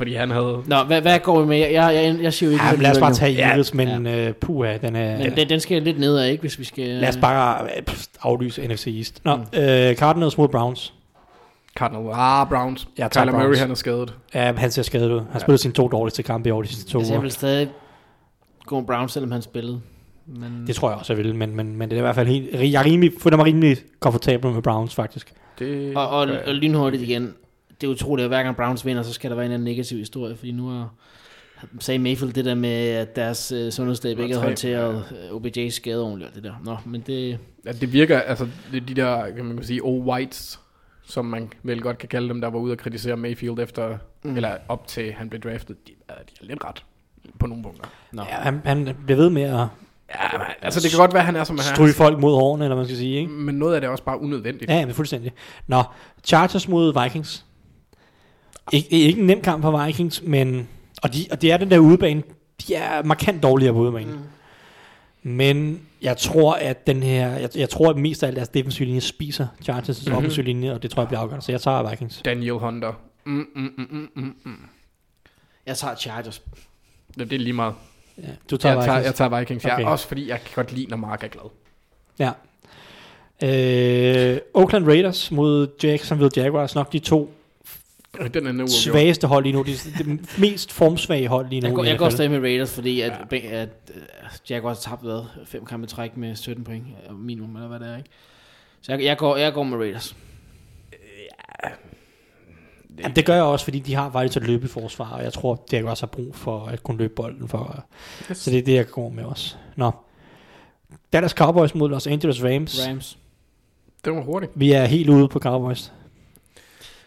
Uh, 0.00 0.02
Fordi 0.02 0.14
han 0.14 0.30
havde... 0.30 0.62
Nå, 0.66 0.82
hvad, 0.82 1.00
hvad 1.00 1.18
går 1.18 1.40
vi 1.40 1.46
med? 1.46 1.58
Jeg, 1.58 1.72
jeg, 1.72 1.94
jeg, 1.94 2.22
jeg 2.22 2.32
siger 2.32 2.50
jo 2.50 2.52
ikke... 2.52 2.64
Ja, 2.64 2.74
lad 2.74 2.90
os 2.90 2.98
bare 2.98 3.14
tage 3.14 3.32
Ja, 3.32 3.48
Eagles, 3.48 3.74
men 3.74 4.06
øh, 4.06 4.32
puha, 4.32 4.76
den 4.76 4.96
er... 4.96 5.18
Men 5.18 5.36
den, 5.36 5.48
den 5.48 5.60
skal 5.60 5.82
lidt 5.82 5.98
nedad, 5.98 6.26
ikke? 6.26 6.40
Hvis 6.40 6.58
vi 6.58 6.64
skal... 6.64 6.88
Lad 6.88 7.08
os 7.08 7.16
bare 7.16 7.68
pff, 7.86 8.06
aflyse 8.22 8.68
NFC 8.68 8.86
East. 8.86 9.20
Nå, 9.24 9.32
øh, 9.32 9.96
Cardinals 9.96 10.38
mod 10.38 10.48
Browns. 10.48 10.94
Cardinal. 11.76 12.10
Ah, 12.12 12.48
Browns. 12.48 12.88
Jeg 12.98 13.10
tager 13.10 13.24
Kyler 13.24 13.32
Murray, 13.32 13.44
Browns. 13.44 13.58
han 13.60 13.70
er 13.70 13.74
skadet. 13.74 14.14
Ja, 14.34 14.52
han 14.56 14.70
ser 14.70 14.82
skadet 14.82 15.12
ud. 15.12 15.20
Han 15.32 15.40
spillede 15.40 15.62
sine 15.62 15.74
to 15.74 15.88
dårligste 15.88 16.22
kampe 16.22 16.48
i 16.48 16.52
år 16.52 16.62
de 16.62 16.68
sidste 16.68 16.90
to 16.90 16.98
Altså, 16.98 17.12
jeg 17.12 17.22
vil 17.22 17.30
stadig 17.30 17.68
gå 18.66 18.78
med 18.80 18.86
Brown, 18.86 19.08
selvom 19.08 19.32
han 19.32 19.42
spillede. 19.42 19.80
Men 20.26 20.64
Det 20.66 20.74
tror 20.76 20.90
jeg 20.90 20.98
også, 20.98 21.12
jeg 21.12 21.24
vil, 21.24 21.34
men, 21.34 21.56
men, 21.56 21.76
men 21.76 21.88
det 21.90 21.96
er 21.96 22.00
i 22.00 22.02
hvert 22.02 22.14
fald 22.14 22.28
helt... 22.28 22.72
Jeg 22.72 22.84
rimelig, 22.84 23.12
føler 23.20 23.36
mig 23.36 23.46
rimelig 23.46 23.76
komfortabel 24.00 24.52
med 24.52 24.62
Browns, 24.62 24.94
faktisk. 24.94 25.32
Det, 25.58 25.96
og, 25.96 26.08
og, 26.08 26.28
og 26.46 26.54
lynhurtigt 26.54 27.02
igen. 27.02 27.34
Det 27.80 27.86
er 27.86 27.90
utroligt, 27.90 28.24
at 28.24 28.30
hver 28.30 28.42
gang 28.42 28.56
Browns 28.56 28.86
vinder, 28.86 29.02
så 29.02 29.12
skal 29.12 29.30
der 29.30 29.36
være 29.36 29.46
en 29.46 29.52
anden 29.52 29.64
negativ 29.64 29.98
historie, 29.98 30.36
fordi 30.36 30.52
nu 30.52 30.68
har 30.68 30.94
sagde 31.80 31.98
Mayfield 31.98 32.32
det 32.32 32.44
der 32.44 32.54
med, 32.54 32.88
at 32.88 33.16
deres 33.16 33.52
øh, 33.52 33.72
sundhedsstab 33.72 34.18
ikke 34.18 34.34
har 34.34 34.40
tre, 34.40 34.46
håndteret 34.46 35.04
øh, 35.10 35.36
OBJ's 35.36 35.70
skade 35.70 36.02
ordentligt 36.02 36.28
og 36.28 36.34
det 36.34 36.44
der. 36.44 36.54
Nå, 36.64 36.76
men 36.86 37.00
det... 37.00 37.38
Ja, 37.66 37.72
det 37.72 37.92
virker, 37.92 38.20
altså 38.20 38.48
det 38.72 38.88
de 38.88 38.94
der, 38.94 39.30
kan 39.30 39.44
man 39.44 39.56
kan 39.56 39.66
sige, 39.66 39.80
old 39.84 40.02
whites, 40.02 40.60
som 41.02 41.24
man 41.24 41.52
vel 41.62 41.82
godt 41.82 41.98
kan 41.98 42.08
kalde 42.08 42.28
dem, 42.28 42.40
der 42.40 42.50
var 42.50 42.58
ude 42.58 42.72
og 42.72 42.78
kritisere 42.78 43.16
Mayfield 43.16 43.58
efter, 43.58 43.98
mm. 44.22 44.36
eller 44.36 44.56
op 44.68 44.86
til 44.86 45.12
han 45.12 45.28
blev 45.28 45.40
draftet, 45.40 45.88
de, 45.88 45.92
de 46.08 46.12
er 46.40 46.44
lidt 46.44 46.64
ret 46.64 46.84
på 47.38 47.46
nogle 47.46 47.62
punkter. 47.62 47.84
Nå. 48.12 48.22
Ja, 48.22 48.34
han, 48.34 48.60
han 48.64 48.96
bliver 49.06 49.16
ved 49.16 49.30
med 49.30 49.42
at 49.42 49.66
Ja, 50.14 50.38
men, 50.38 50.46
altså 50.62 50.80
det 50.80 50.90
kan 50.90 50.98
godt 50.98 51.14
være, 51.14 51.22
han 51.22 51.36
er 51.36 51.44
som 51.44 51.58
han 51.58 51.74
stryge 51.74 51.92
folk 51.92 52.18
mod 52.18 52.34
hårene, 52.34 52.64
eller 52.64 52.76
man 52.76 52.84
skal 52.84 52.96
sige, 52.96 53.18
ikke? 53.18 53.30
men 53.30 53.54
noget 53.54 53.74
af 53.74 53.80
det 53.80 53.88
er 53.88 53.90
også 53.90 54.04
bare 54.04 54.20
unødvendigt. 54.20 54.70
Ja, 54.70 54.86
men 54.86 54.94
fuldstændig. 54.94 55.32
Nå, 55.66 55.82
Chargers 56.24 56.68
mod 56.68 57.02
Vikings. 57.02 57.44
Ik- 58.72 58.90
det 58.90 59.02
er 59.02 59.06
ikke 59.06 59.20
en 59.20 59.26
nem 59.26 59.40
kamp 59.40 59.62
for 59.62 59.84
Vikings, 59.86 60.22
men... 60.22 60.68
Og, 61.02 61.14
de, 61.14 61.26
og 61.30 61.42
det 61.42 61.52
er 61.52 61.56
den 61.56 61.70
der 61.70 61.78
udebane. 61.78 62.22
De 62.68 62.74
er 62.74 63.02
markant 63.02 63.42
dårligere 63.42 63.72
på 63.72 63.78
udebane. 63.80 64.12
Mm. 64.12 64.18
Men 65.22 65.80
jeg 66.02 66.16
tror, 66.16 66.54
at 66.54 66.86
den 66.86 67.02
her... 67.02 67.28
Jeg, 67.30 67.50
jeg 67.56 67.68
tror, 67.70 67.90
at 67.90 67.96
mest 67.96 68.22
af 68.22 68.26
alt 68.26 68.36
deres 68.36 68.48
defensive 68.48 68.86
linje 68.86 69.00
spiser 69.00 69.46
Chargers' 69.70 70.02
mm-hmm. 70.04 70.16
offensive 70.16 70.44
linje, 70.44 70.72
og 70.72 70.82
det 70.82 70.90
tror 70.90 71.02
jeg 71.02 71.08
bliver 71.08 71.20
afgørende. 71.20 71.44
Så 71.44 71.52
jeg 71.52 71.60
tager 71.60 71.90
Vikings. 71.90 72.22
Daniel 72.24 72.52
Hunter. 72.52 72.92
Mm, 73.24 73.32
mm, 73.32 73.46
mm, 73.76 73.86
mm, 73.90 74.08
mm, 74.16 74.34
mm. 74.44 74.56
Jeg 75.66 75.76
tager 75.76 75.94
Chargers. 75.94 76.42
Det, 77.18 77.30
det 77.30 77.32
er 77.32 77.40
lige 77.40 77.52
meget. 77.52 77.74
Ja, 78.18 78.22
du 78.50 78.56
tager 78.56 78.72
Jeg 78.72 78.78
Vikings. 78.78 78.86
tager, 78.94 79.04
jeg 79.04 79.14
tager 79.14 79.38
Vikings. 79.38 79.64
Okay. 79.64 79.78
Jeg, 79.78 79.86
også 79.86 80.08
fordi 80.08 80.28
jeg 80.28 80.40
kan 80.40 80.50
godt 80.54 80.72
lide, 80.72 80.86
når 80.86 80.96
Mark 80.96 81.24
er 81.24 81.28
glad. 81.28 81.50
Ja. 82.18 82.30
Øh, 83.42 84.38
Oakland 84.54 84.86
Raiders 84.86 85.30
mod 85.30 85.68
Jacksonville 85.82 86.30
Jaguars. 86.36 86.74
Nok 86.74 86.92
de 86.92 86.98
to 86.98 87.34
Den 88.18 88.46
er 88.46 88.52
nu 88.52 88.62
uafgjort. 88.62 88.70
svageste 88.70 89.26
hold 89.26 89.44
lige 89.44 89.52
nu. 89.52 89.62
De, 89.62 89.72
de 90.04 90.18
mest 90.38 90.72
formsvage 90.72 91.28
hold 91.28 91.48
lige 91.48 91.60
nu. 91.60 91.66
Jeg 91.66 91.74
går, 91.74 91.84
jeg 91.84 91.98
går 91.98 92.08
stadig 92.08 92.30
med 92.30 92.40
Raiders, 92.40 92.74
fordi 92.74 93.00
at, 93.00 93.12
ja. 93.32 93.36
at, 93.36 93.52
at 93.52 94.50
Jaguars 94.50 94.84
har 94.84 94.90
tabt 94.90 95.02
hvad, 95.02 95.22
fem 95.46 95.64
kampe 95.64 95.86
træk 95.86 96.16
med 96.16 96.36
17 96.36 96.64
point 96.64 96.84
øh, 97.10 97.18
minimum, 97.18 97.56
eller 97.56 97.68
hvad 97.68 97.80
det 97.80 97.88
er, 97.88 97.96
ikke? 97.96 98.10
Så 98.80 98.92
jeg, 98.92 99.04
jeg, 99.04 99.18
går, 99.18 99.36
jeg 99.36 99.52
går 99.52 99.62
med 99.62 99.78
Raiders. 99.78 100.16
Ja, 102.98 103.08
det 103.08 103.26
gør 103.26 103.34
jeg 103.34 103.42
også, 103.42 103.64
fordi 103.64 103.78
de 103.78 103.94
har 103.94 104.10
faktisk 104.10 104.36
et 104.36 104.46
løbe 104.46 104.64
i 104.64 104.68
forsvar, 104.68 105.10
og 105.10 105.22
jeg 105.22 105.32
tror, 105.32 105.64
det 105.70 105.84
også 105.84 106.02
har 106.02 106.10
brug 106.10 106.34
for 106.34 106.66
at 106.66 106.82
kunne 106.82 106.98
løbe 106.98 107.14
bolden 107.14 107.48
for. 107.48 107.84
Yes. 108.30 108.38
Så 108.38 108.50
det 108.50 108.58
er 108.58 108.62
det, 108.62 108.74
jeg 108.74 108.86
går 108.86 109.08
med 109.10 109.24
også. 109.24 109.56
Nå. 109.76 109.90
Dallas 111.12 111.30
Cowboys 111.30 111.74
mod 111.74 111.88
Los 111.88 112.06
Angeles 112.06 112.44
Rams. 112.44 112.88
Rams. 112.88 113.18
Det 114.04 114.12
var 114.12 114.20
hurtigt. 114.20 114.52
Vi 114.54 114.72
er 114.72 114.84
helt 114.84 115.08
ude 115.08 115.28
på 115.28 115.38
Cowboys. 115.38 115.92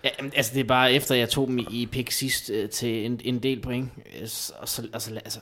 Ja, 0.04 0.10
altså 0.36 0.52
det 0.54 0.60
er 0.60 0.64
bare 0.64 0.94
efter 0.94 1.16
jeg 1.16 1.30
tog 1.30 1.48
dem 1.48 1.60
i- 1.60 1.86
pick 1.92 2.12
sidst 2.12 2.50
øh, 2.50 2.70
til 2.70 3.06
en, 3.06 3.20
en 3.24 3.40
del 3.40 3.62
point, 3.62 3.90
øh, 4.22 4.28
så, 4.28 4.54
og 4.62 4.68
så 4.70 4.82
altså, 4.94 5.16
altså 5.16 5.40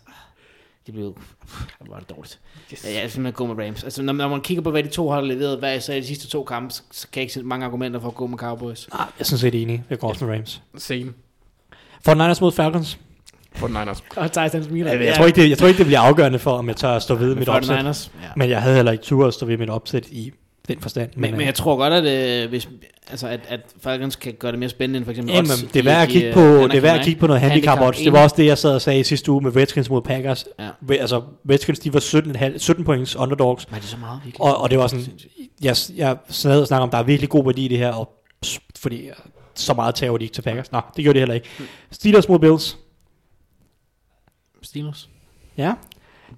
det 0.85 0.93
blev 0.93 1.17
det 1.79 1.89
var 1.89 1.99
det 1.99 2.09
dårligt. 2.09 2.39
Yes. 2.73 2.83
Ja, 2.85 2.93
jeg 2.93 3.03
er 3.03 3.07
simpelthen 3.07 3.47
gå 3.47 3.53
med 3.53 3.65
Rams. 3.65 3.83
Altså 3.83 4.01
når, 4.03 4.13
når 4.13 4.27
man 4.29 4.41
kigger 4.41 4.61
på 4.63 4.71
hvad 4.71 4.83
de 4.83 4.87
to 4.87 5.09
har 5.09 5.21
leveret 5.21 5.59
hver 5.59 5.73
især 5.73 5.93
i 5.93 6.01
de 6.01 6.07
sidste 6.07 6.27
to 6.27 6.43
kampe, 6.43 6.73
så, 6.73 6.81
så 6.91 7.07
kan 7.11 7.19
jeg 7.19 7.23
ikke 7.23 7.33
se 7.33 7.43
mange 7.43 7.65
argumenter 7.65 7.99
for 7.99 8.07
at 8.07 8.15
gå 8.15 8.27
med 8.27 8.37
Cowboys. 8.37 8.89
Nej, 8.93 8.99
jeg 9.01 9.07
er 9.19 9.23
sådan 9.23 9.39
set 9.39 9.61
enig. 9.61 9.83
Jeg 9.89 9.99
går 9.99 10.09
også 10.09 10.25
med 10.25 10.35
Rams. 10.35 10.61
Same. 10.77 11.13
For 12.05 12.13
Niners 12.13 12.41
mod 12.41 12.51
Falcons. 12.51 12.99
For 13.55 13.67
Niners. 13.67 14.03
Og 14.17 14.27
Titans 14.31 14.69
Milan. 14.69 14.97
Jeg, 14.97 15.05
jeg, 15.05 15.15
tror 15.15 15.25
ikke, 15.25 15.41
det, 15.41 15.49
jeg 15.49 15.57
tror 15.57 15.67
ikke, 15.67 15.77
det 15.77 15.85
bliver 15.85 15.99
afgørende 15.99 16.39
for, 16.39 16.51
om 16.51 16.67
jeg 16.67 16.75
tør 16.75 16.89
at 16.89 17.01
stå 17.01 17.15
ved 17.15 17.35
mit 17.35 17.49
opsæt. 17.49 17.77
Niners. 17.77 18.11
Ja. 18.21 18.27
Men 18.35 18.49
jeg 18.49 18.61
havde 18.61 18.75
heller 18.75 18.91
ikke 18.91 19.03
tur 19.03 19.27
at 19.27 19.33
stå 19.33 19.45
ved 19.45 19.57
mit 19.57 19.69
opsæt 19.69 20.07
i 20.07 20.31
den 20.73 20.81
forstand. 20.81 21.09
Men, 21.15 21.31
men 21.31 21.45
jeg 21.45 21.55
tror 21.55 21.77
godt, 21.77 21.93
at, 21.93 22.43
øh, 22.43 22.49
hvis, 22.49 22.69
altså, 23.09 23.27
at, 23.27 23.39
at 23.47 23.59
Falcons 23.81 24.15
kan 24.15 24.33
gøre 24.33 24.51
det 24.51 24.59
mere 24.59 24.69
spændende 24.69 24.97
end 24.97 25.05
for 25.05 25.11
eksempel 25.11 25.33
Jamen, 25.33 25.51
odds 25.51 25.61
det 25.61 25.79
er 25.79 25.83
værd 25.83 26.01
at 26.01 26.09
kigge 26.09 26.27
øh, 26.27 26.33
på, 26.33 26.67
det 26.67 26.77
er 26.77 26.81
værd 26.81 26.99
at 26.99 27.05
kigge 27.05 27.19
på 27.19 27.27
noget 27.27 27.41
handicap 27.41 27.81
odds. 27.81 27.97
Det 27.97 28.13
var 28.13 28.23
også 28.23 28.35
det, 28.37 28.45
jeg 28.45 28.57
sad 28.57 28.75
og 28.75 28.81
sagde 28.81 28.99
i 28.99 29.03
sidste 29.03 29.31
uge 29.31 29.41
med 29.41 29.55
Redskins 29.55 29.89
mod 29.89 30.01
Packers. 30.01 30.45
Ja. 30.59 30.95
Altså, 30.99 31.21
Redskins, 31.49 31.79
de 31.79 31.93
var 31.93 31.99
17, 31.99 32.59
17 32.59 32.83
points 32.85 33.15
underdogs. 33.15 33.67
Var 33.71 33.77
det 33.77 33.87
så 33.87 33.97
meget 33.97 34.21
virkelig? 34.25 34.41
Og, 34.41 34.57
og 34.57 34.69
det 34.69 34.79
var 34.79 34.87
sådan, 34.87 35.05
jeg, 35.61 35.75
jeg 35.95 36.17
sad 36.29 36.61
og 36.61 36.67
snakkede 36.67 36.83
om, 36.83 36.89
der 36.89 36.97
er 36.97 37.03
virkelig 37.03 37.29
god 37.29 37.45
værdi 37.45 37.65
i 37.65 37.67
det 37.67 37.77
her, 37.77 37.93
og, 37.93 38.09
fordi 38.79 39.07
øh, 39.07 39.13
så 39.55 39.73
meget 39.73 39.95
tager 39.95 40.17
de 40.17 40.23
ikke 40.23 40.33
til 40.33 40.41
Packers. 40.41 40.71
Nå, 40.71 40.81
det 40.95 41.03
gjorde 41.03 41.13
de 41.13 41.19
heller 41.19 41.35
ikke. 41.35 41.49
Steelers 41.91 42.29
mod 42.29 42.39
Bills. 42.39 42.77
Steelers. 44.61 45.09
Ja, 45.57 45.73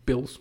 Bills. 0.06 0.40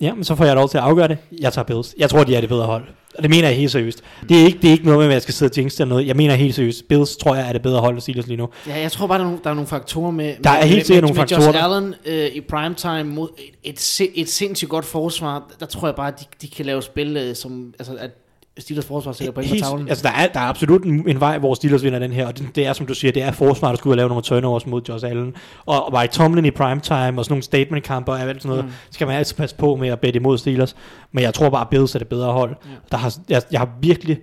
Ja, 0.00 0.14
men 0.14 0.24
så 0.24 0.34
får 0.34 0.44
jeg 0.44 0.54
lov 0.54 0.68
til 0.68 0.78
at 0.78 0.84
afgøre 0.84 1.08
det. 1.08 1.18
Jeg 1.40 1.52
tager 1.52 1.64
Bills. 1.64 1.94
Jeg 1.98 2.10
tror, 2.10 2.24
de 2.24 2.34
er 2.36 2.40
det 2.40 2.48
bedre 2.48 2.66
hold. 2.66 2.84
Og 3.16 3.22
det 3.22 3.30
mener 3.30 3.48
jeg 3.48 3.56
helt 3.56 3.70
seriøst. 3.70 4.02
Det 4.28 4.40
er 4.40 4.44
ikke, 4.44 4.58
det 4.62 4.68
er 4.68 4.72
ikke 4.72 4.84
noget 4.84 4.98
med, 4.98 5.06
at 5.06 5.12
jeg 5.12 5.22
skal 5.22 5.34
sidde 5.34 5.50
og 5.50 5.56
jinx 5.56 5.80
eller 5.80 5.88
noget. 5.88 6.06
Jeg 6.06 6.16
mener 6.16 6.34
helt 6.34 6.54
seriøst. 6.54 6.88
Bills 6.88 7.16
tror 7.16 7.34
jeg 7.34 7.48
er 7.48 7.52
det 7.52 7.62
bedre 7.62 7.80
hold 7.80 7.96
af 7.96 8.02
Steelers 8.02 8.26
lige 8.26 8.36
nu. 8.36 8.48
Ja, 8.66 8.80
jeg 8.80 8.92
tror 8.92 9.06
bare, 9.06 9.18
der 9.18 9.24
er 9.24 9.28
nogle, 9.28 9.40
der 9.44 9.50
er 9.50 9.54
nogle 9.54 9.68
faktorer 9.68 10.10
med... 10.10 10.34
Der 10.44 10.50
er 10.50 10.60
med, 10.60 10.68
helt 10.68 10.86
sikkert 10.86 11.02
nogle 11.02 11.14
med 11.14 11.20
faktorer, 11.20 11.46
Josh 11.46 11.64
Allen 11.64 11.94
øh, 12.06 12.26
i 12.26 12.40
primetime 12.40 13.04
mod 13.04 13.28
et, 13.64 13.74
et, 13.74 14.00
et 14.14 14.28
sindssygt 14.28 14.70
godt 14.70 14.84
forsvar. 14.84 15.50
Der 15.60 15.66
tror 15.66 15.88
jeg 15.88 15.94
bare, 15.94 16.08
at 16.08 16.20
de, 16.20 16.24
de 16.42 16.48
kan 16.48 16.66
lave 16.66 16.82
spil, 16.82 17.16
øh, 17.16 17.36
som... 17.36 17.74
Altså, 17.78 17.94
at 18.00 18.10
Steelers 18.58 18.86
forsvar 18.86 19.12
point 19.12 19.34
på 19.34 19.40
Helt, 19.40 19.64
tavlen. 19.64 19.88
altså, 19.88 20.02
der 20.02 20.14
er, 20.14 20.26
der 20.26 20.40
er 20.40 20.44
absolut 20.44 20.84
en, 20.84 21.08
en 21.08 21.20
vej, 21.20 21.38
hvor 21.38 21.54
Steelers 21.54 21.82
vinder 21.82 21.98
den 21.98 22.12
her, 22.12 22.26
og 22.26 22.38
det, 22.38 22.56
det 22.56 22.66
er, 22.66 22.72
som 22.72 22.86
du 22.86 22.94
siger, 22.94 23.12
det 23.12 23.22
er 23.22 23.32
forsvar, 23.32 23.68
der 23.68 23.76
skulle 23.76 23.90
ud 23.90 23.92
og 23.92 23.96
lave 23.96 24.08
nogle 24.08 24.22
turnovers 24.22 24.66
mod 24.66 24.82
Josh 24.88 25.06
Allen. 25.06 25.34
Og, 25.66 25.86
og 25.86 26.00
Mike 26.00 26.12
Tomlin 26.12 26.44
i 26.44 26.50
primetime, 26.50 26.96
og 26.96 27.24
sådan 27.24 27.24
nogle 27.28 27.42
statement-kamper, 27.42 28.12
og 28.12 28.20
alt 28.20 28.42
sådan 28.42 28.48
noget, 28.48 28.64
mm. 28.64 28.70
skal 28.90 29.06
man 29.06 29.16
altid 29.16 29.36
passe 29.36 29.56
på 29.56 29.76
med 29.76 29.88
at 29.88 30.00
bette 30.00 30.18
imod 30.18 30.38
Steelers. 30.38 30.76
Men 31.12 31.24
jeg 31.24 31.34
tror 31.34 31.50
bare, 31.50 31.60
at 31.60 31.68
Bills 31.68 31.94
er 31.94 31.98
det 31.98 32.08
bedre 32.08 32.32
hold. 32.32 32.56
Ja. 32.64 32.70
Der 32.90 32.96
har, 32.96 33.14
jeg, 33.28 33.42
jeg 33.52 33.60
har 33.60 33.70
virkelig, 33.80 34.18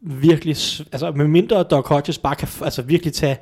virkelig, 0.00 0.56
altså 0.92 1.12
med 1.16 1.28
mindre 1.28 1.62
Doc 1.62 1.88
Hodges 1.88 2.18
bare 2.18 2.34
kan 2.34 2.48
altså 2.64 2.82
virkelig 2.82 3.12
tage, 3.12 3.36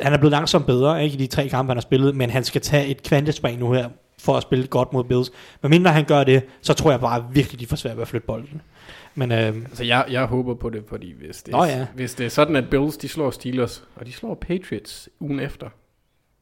han 0.00 0.12
er 0.12 0.16
blevet 0.16 0.32
langsomt 0.32 0.66
bedre 0.66 1.04
ikke, 1.04 1.14
i 1.14 1.18
de 1.18 1.26
tre 1.26 1.48
kampe, 1.48 1.70
han 1.70 1.76
har 1.76 1.82
spillet, 1.82 2.16
men 2.16 2.30
han 2.30 2.44
skal 2.44 2.60
tage 2.60 2.86
et 2.86 3.02
kvantespring 3.02 3.60
nu 3.60 3.72
her, 3.72 3.88
for 4.18 4.36
at 4.36 4.42
spille 4.42 4.66
godt 4.66 4.92
mod 4.92 5.04
Bills. 5.04 5.30
Men 5.62 5.70
mindre 5.70 5.90
han 5.90 6.04
gør 6.04 6.24
det, 6.24 6.42
så 6.62 6.74
tror 6.74 6.90
jeg 6.90 7.00
bare 7.00 7.24
virkelig, 7.32 7.60
de 7.60 7.66
får 7.66 7.76
svært 7.76 7.96
ved 7.96 8.02
at 8.02 8.08
flytte 8.08 8.26
bolden. 8.26 8.62
Men 9.14 9.32
øh, 9.32 9.38
Altså, 9.38 9.84
jeg, 9.84 10.04
jeg 10.10 10.24
håber 10.24 10.54
på 10.54 10.70
det, 10.70 10.84
fordi 10.88 11.12
hvis 11.12 11.42
det, 11.42 11.52
Nå 11.52 11.64
ja. 11.64 11.86
hvis 11.94 12.14
det 12.14 12.26
er 12.26 12.30
sådan, 12.30 12.56
at 12.56 12.70
Bills, 12.70 12.96
de 12.96 13.08
slår 13.08 13.30
Steelers, 13.30 13.84
og 13.96 14.06
de 14.06 14.12
slår 14.12 14.34
Patriots 14.34 15.08
ugen 15.20 15.40
efter, 15.40 15.68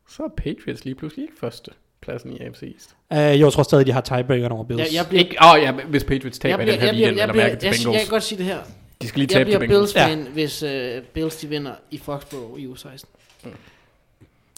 så 0.09 0.23
er 0.23 0.29
Patriots 0.37 0.85
lige 0.85 0.95
pludselig 0.95 1.23
ikke 1.23 1.35
første 1.41 1.71
pladsen 2.03 2.33
i 2.33 2.39
AFC 2.41 2.63
East. 2.63 2.97
øh, 3.13 3.41
jeg 3.41 3.53
tror 3.53 3.63
stadig, 3.63 3.87
de 3.87 3.93
har 3.93 4.01
tiebreakeren 4.01 4.53
over 4.53 4.65
Bills. 4.65 4.81
jeg, 4.81 4.89
jeg 4.95 5.07
bliver, 5.09 5.25
Ikke, 5.25 5.37
oh, 5.41 5.59
ja, 5.63 5.73
hvis 5.73 6.05
Patriots 6.05 6.39
taber 6.39 6.59
jeg 6.63 6.69
jeg 6.69 6.79
bliver, 6.79 6.79
den 6.79 6.81
jeg 6.81 6.87
her 6.87 6.93
bliver, 6.93 7.07
weekend, 7.09 7.17
jeg 7.19 7.23
eller 7.23 7.33
bliver, 7.33 7.45
mærke 7.47 7.61
til 7.61 7.67
jeg, 7.67 7.75
jeg, 7.75 7.85
Bengals. 7.85 8.05
kan 8.05 8.11
godt 8.11 8.23
sige 8.23 8.39
det 8.39 8.47
her. 8.47 8.59
De 9.03 9.09
skal 9.09 9.19
lige 9.19 9.29
Jeg 9.39 9.47
tabe 9.47 9.51
til 9.51 9.59
bliver 9.59 9.69
Bengals. 9.69 9.93
Bills-fan, 9.95 10.27
hvis 10.33 10.63
uh, 10.63 11.05
Bills 11.15 11.37
de 11.37 11.47
vinder 11.49 11.73
i 11.91 11.99
Foxborough 11.99 12.61
i 12.61 12.67
u 12.67 12.75
16. 12.75 13.11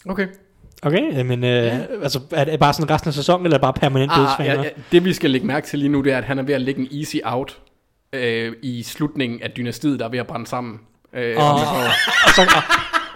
Okay. 0.05 0.27
Okay, 0.81 1.21
men 1.21 1.43
øh, 1.43 1.49
Ja. 1.49 1.79
altså, 2.03 2.19
er 2.31 2.43
det 2.43 2.59
bare 2.59 2.73
sådan 2.73 2.89
resten 2.89 3.07
af 3.07 3.13
sæsonen, 3.13 3.45
eller 3.45 3.57
er 3.57 3.61
bare 3.61 3.73
permanent 3.73 4.11
Ah, 4.15 4.45
ja, 4.45 4.61
ja, 4.61 4.69
det 4.91 5.05
vi 5.05 5.13
skal 5.13 5.29
lægge 5.31 5.47
mærke 5.47 5.67
til 5.67 5.79
lige 5.79 5.89
nu, 5.89 6.01
det 6.01 6.13
er, 6.13 6.17
at 6.17 6.23
han 6.23 6.39
er 6.39 6.43
ved 6.43 6.53
at 6.55 6.61
lægge 6.61 6.81
en 6.81 6.99
easy 6.99 7.15
out 7.23 7.57
øh, 8.13 8.53
i 8.63 8.83
slutningen 8.83 9.41
af 9.43 9.51
dynastiet, 9.51 9.99
der 9.99 10.05
er 10.05 10.09
ved 10.09 10.19
at 10.19 10.27
brænde 10.27 10.47
sammen. 10.47 10.79
Øh, 11.13 11.37
om 11.37 11.55
et 11.55 11.61
år. 11.61 11.83
Og 12.27 12.29
så, 12.35 12.41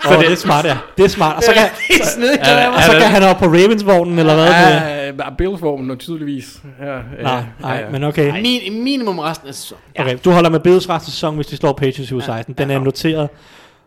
så 0.03 0.13
det, 0.13 0.19
det 0.19 0.31
er 0.31 0.35
smart, 0.35 0.65
ja. 0.65 0.77
Det 0.97 1.05
er 1.05 1.09
smart. 1.09 1.35
Og 1.35 1.43
så 1.43 1.51
kan, 1.53 1.63
Det 1.87 2.01
er 2.01 2.05
snedigt, 2.05 2.47
Ja, 2.47 2.69
og 2.69 2.83
så 2.83 2.91
kan 2.91 3.01
han 3.07 3.23
op 3.23 3.37
på 3.37 3.45
Ravens-vognen, 3.45 4.19
eller 4.19 4.35
hvad? 4.35 4.45
Ja, 4.45 5.05
Ja, 5.07 5.29
Bills-vognen 5.37 5.91
og 5.91 5.99
tydeligvis. 5.99 6.61
Ja, 6.81 6.99
nej, 7.23 7.43
nej, 7.61 7.89
men 7.91 8.03
okay. 8.03 8.41
Min, 8.41 8.83
minimum 8.83 9.19
resten 9.19 9.47
af 9.47 9.53
sæsonen. 9.53 9.81
okay. 9.99 10.17
Du 10.25 10.31
holder 10.31 10.49
med 10.49 10.59
Bills 10.59 10.89
resten 10.89 11.07
af 11.09 11.11
sæsonen, 11.11 11.35
hvis 11.35 11.47
de 11.47 11.57
slår 11.57 11.73
Patriots 11.73 12.11
i 12.11 12.13
uge 12.13 12.23
16. 12.23 12.53
Den 12.57 12.71
er 12.71 12.79
noteret. 12.79 13.29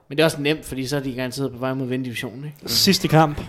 Men 0.08 0.16
det 0.16 0.22
er 0.22 0.24
også 0.24 0.40
nemt, 0.40 0.64
fordi 0.66 0.86
så 0.86 0.96
er 0.96 1.00
de 1.00 1.14
garanteret 1.14 1.52
på 1.52 1.58
vej 1.58 1.74
mod 1.74 1.86
vinde 1.86 2.04
divisionen. 2.04 2.44
Ikke? 2.44 2.56
Sidste 2.66 3.08
kamp. 3.08 3.40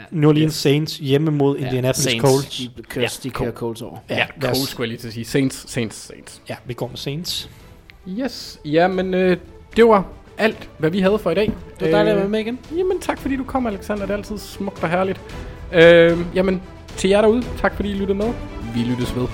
Ja. 0.00 0.04
New 0.18 0.28
Orleans 0.30 0.54
Saints 0.54 0.96
hjemme 0.96 1.30
mod 1.30 1.56
Indianapolis 1.58 2.04
Saints, 2.04 2.24
Colts. 2.30 2.56
De 2.58 2.82
kører, 2.88 3.02
ja, 3.04 3.08
de 3.22 3.30
kører 3.30 3.52
Colts 3.52 3.82
over. 3.82 3.98
Ja, 4.10 4.16
Ja, 4.16 4.26
Coles 4.40 4.68
skulle 4.68 4.84
jeg 4.84 4.88
lige 4.88 4.98
til 5.00 5.08
at 5.08 5.14
sige. 5.14 5.24
Saints, 5.24 5.70
Saints, 5.70 5.96
Saints. 5.96 6.42
Ja, 6.48 6.56
vi 6.64 6.74
går 6.74 6.88
med 6.88 6.96
Saints. 6.96 7.50
Yes, 8.08 8.58
ja, 8.64 8.88
men 8.88 9.14
øh, 9.14 9.36
det 9.76 9.84
var 9.84 10.04
alt, 10.38 10.68
hvad 10.78 10.90
vi 10.90 11.00
havde 11.00 11.18
for 11.18 11.30
i 11.30 11.34
dag. 11.34 11.46
Det 11.80 11.86
var 11.86 11.90
dejligt 11.90 12.12
at 12.12 12.20
være 12.20 12.28
med 12.28 12.40
igen. 12.40 12.58
Jamen, 12.76 13.00
tak 13.00 13.18
fordi 13.18 13.36
du 13.36 13.44
kom, 13.44 13.66
Alexander. 13.66 14.06
Det 14.06 14.12
er 14.12 14.16
altid 14.16 14.38
smukt 14.38 14.82
og 14.82 14.90
herligt. 14.90 15.20
Øh, 15.72 16.18
jamen, 16.34 16.62
til 16.96 17.10
jer 17.10 17.20
derude, 17.20 17.42
tak 17.60 17.76
fordi 17.76 17.90
I 17.90 17.94
lyttede 17.94 18.18
med. 18.18 18.32
Vi 18.74 18.80
lyttes 18.80 19.16
ved. 19.16 19.26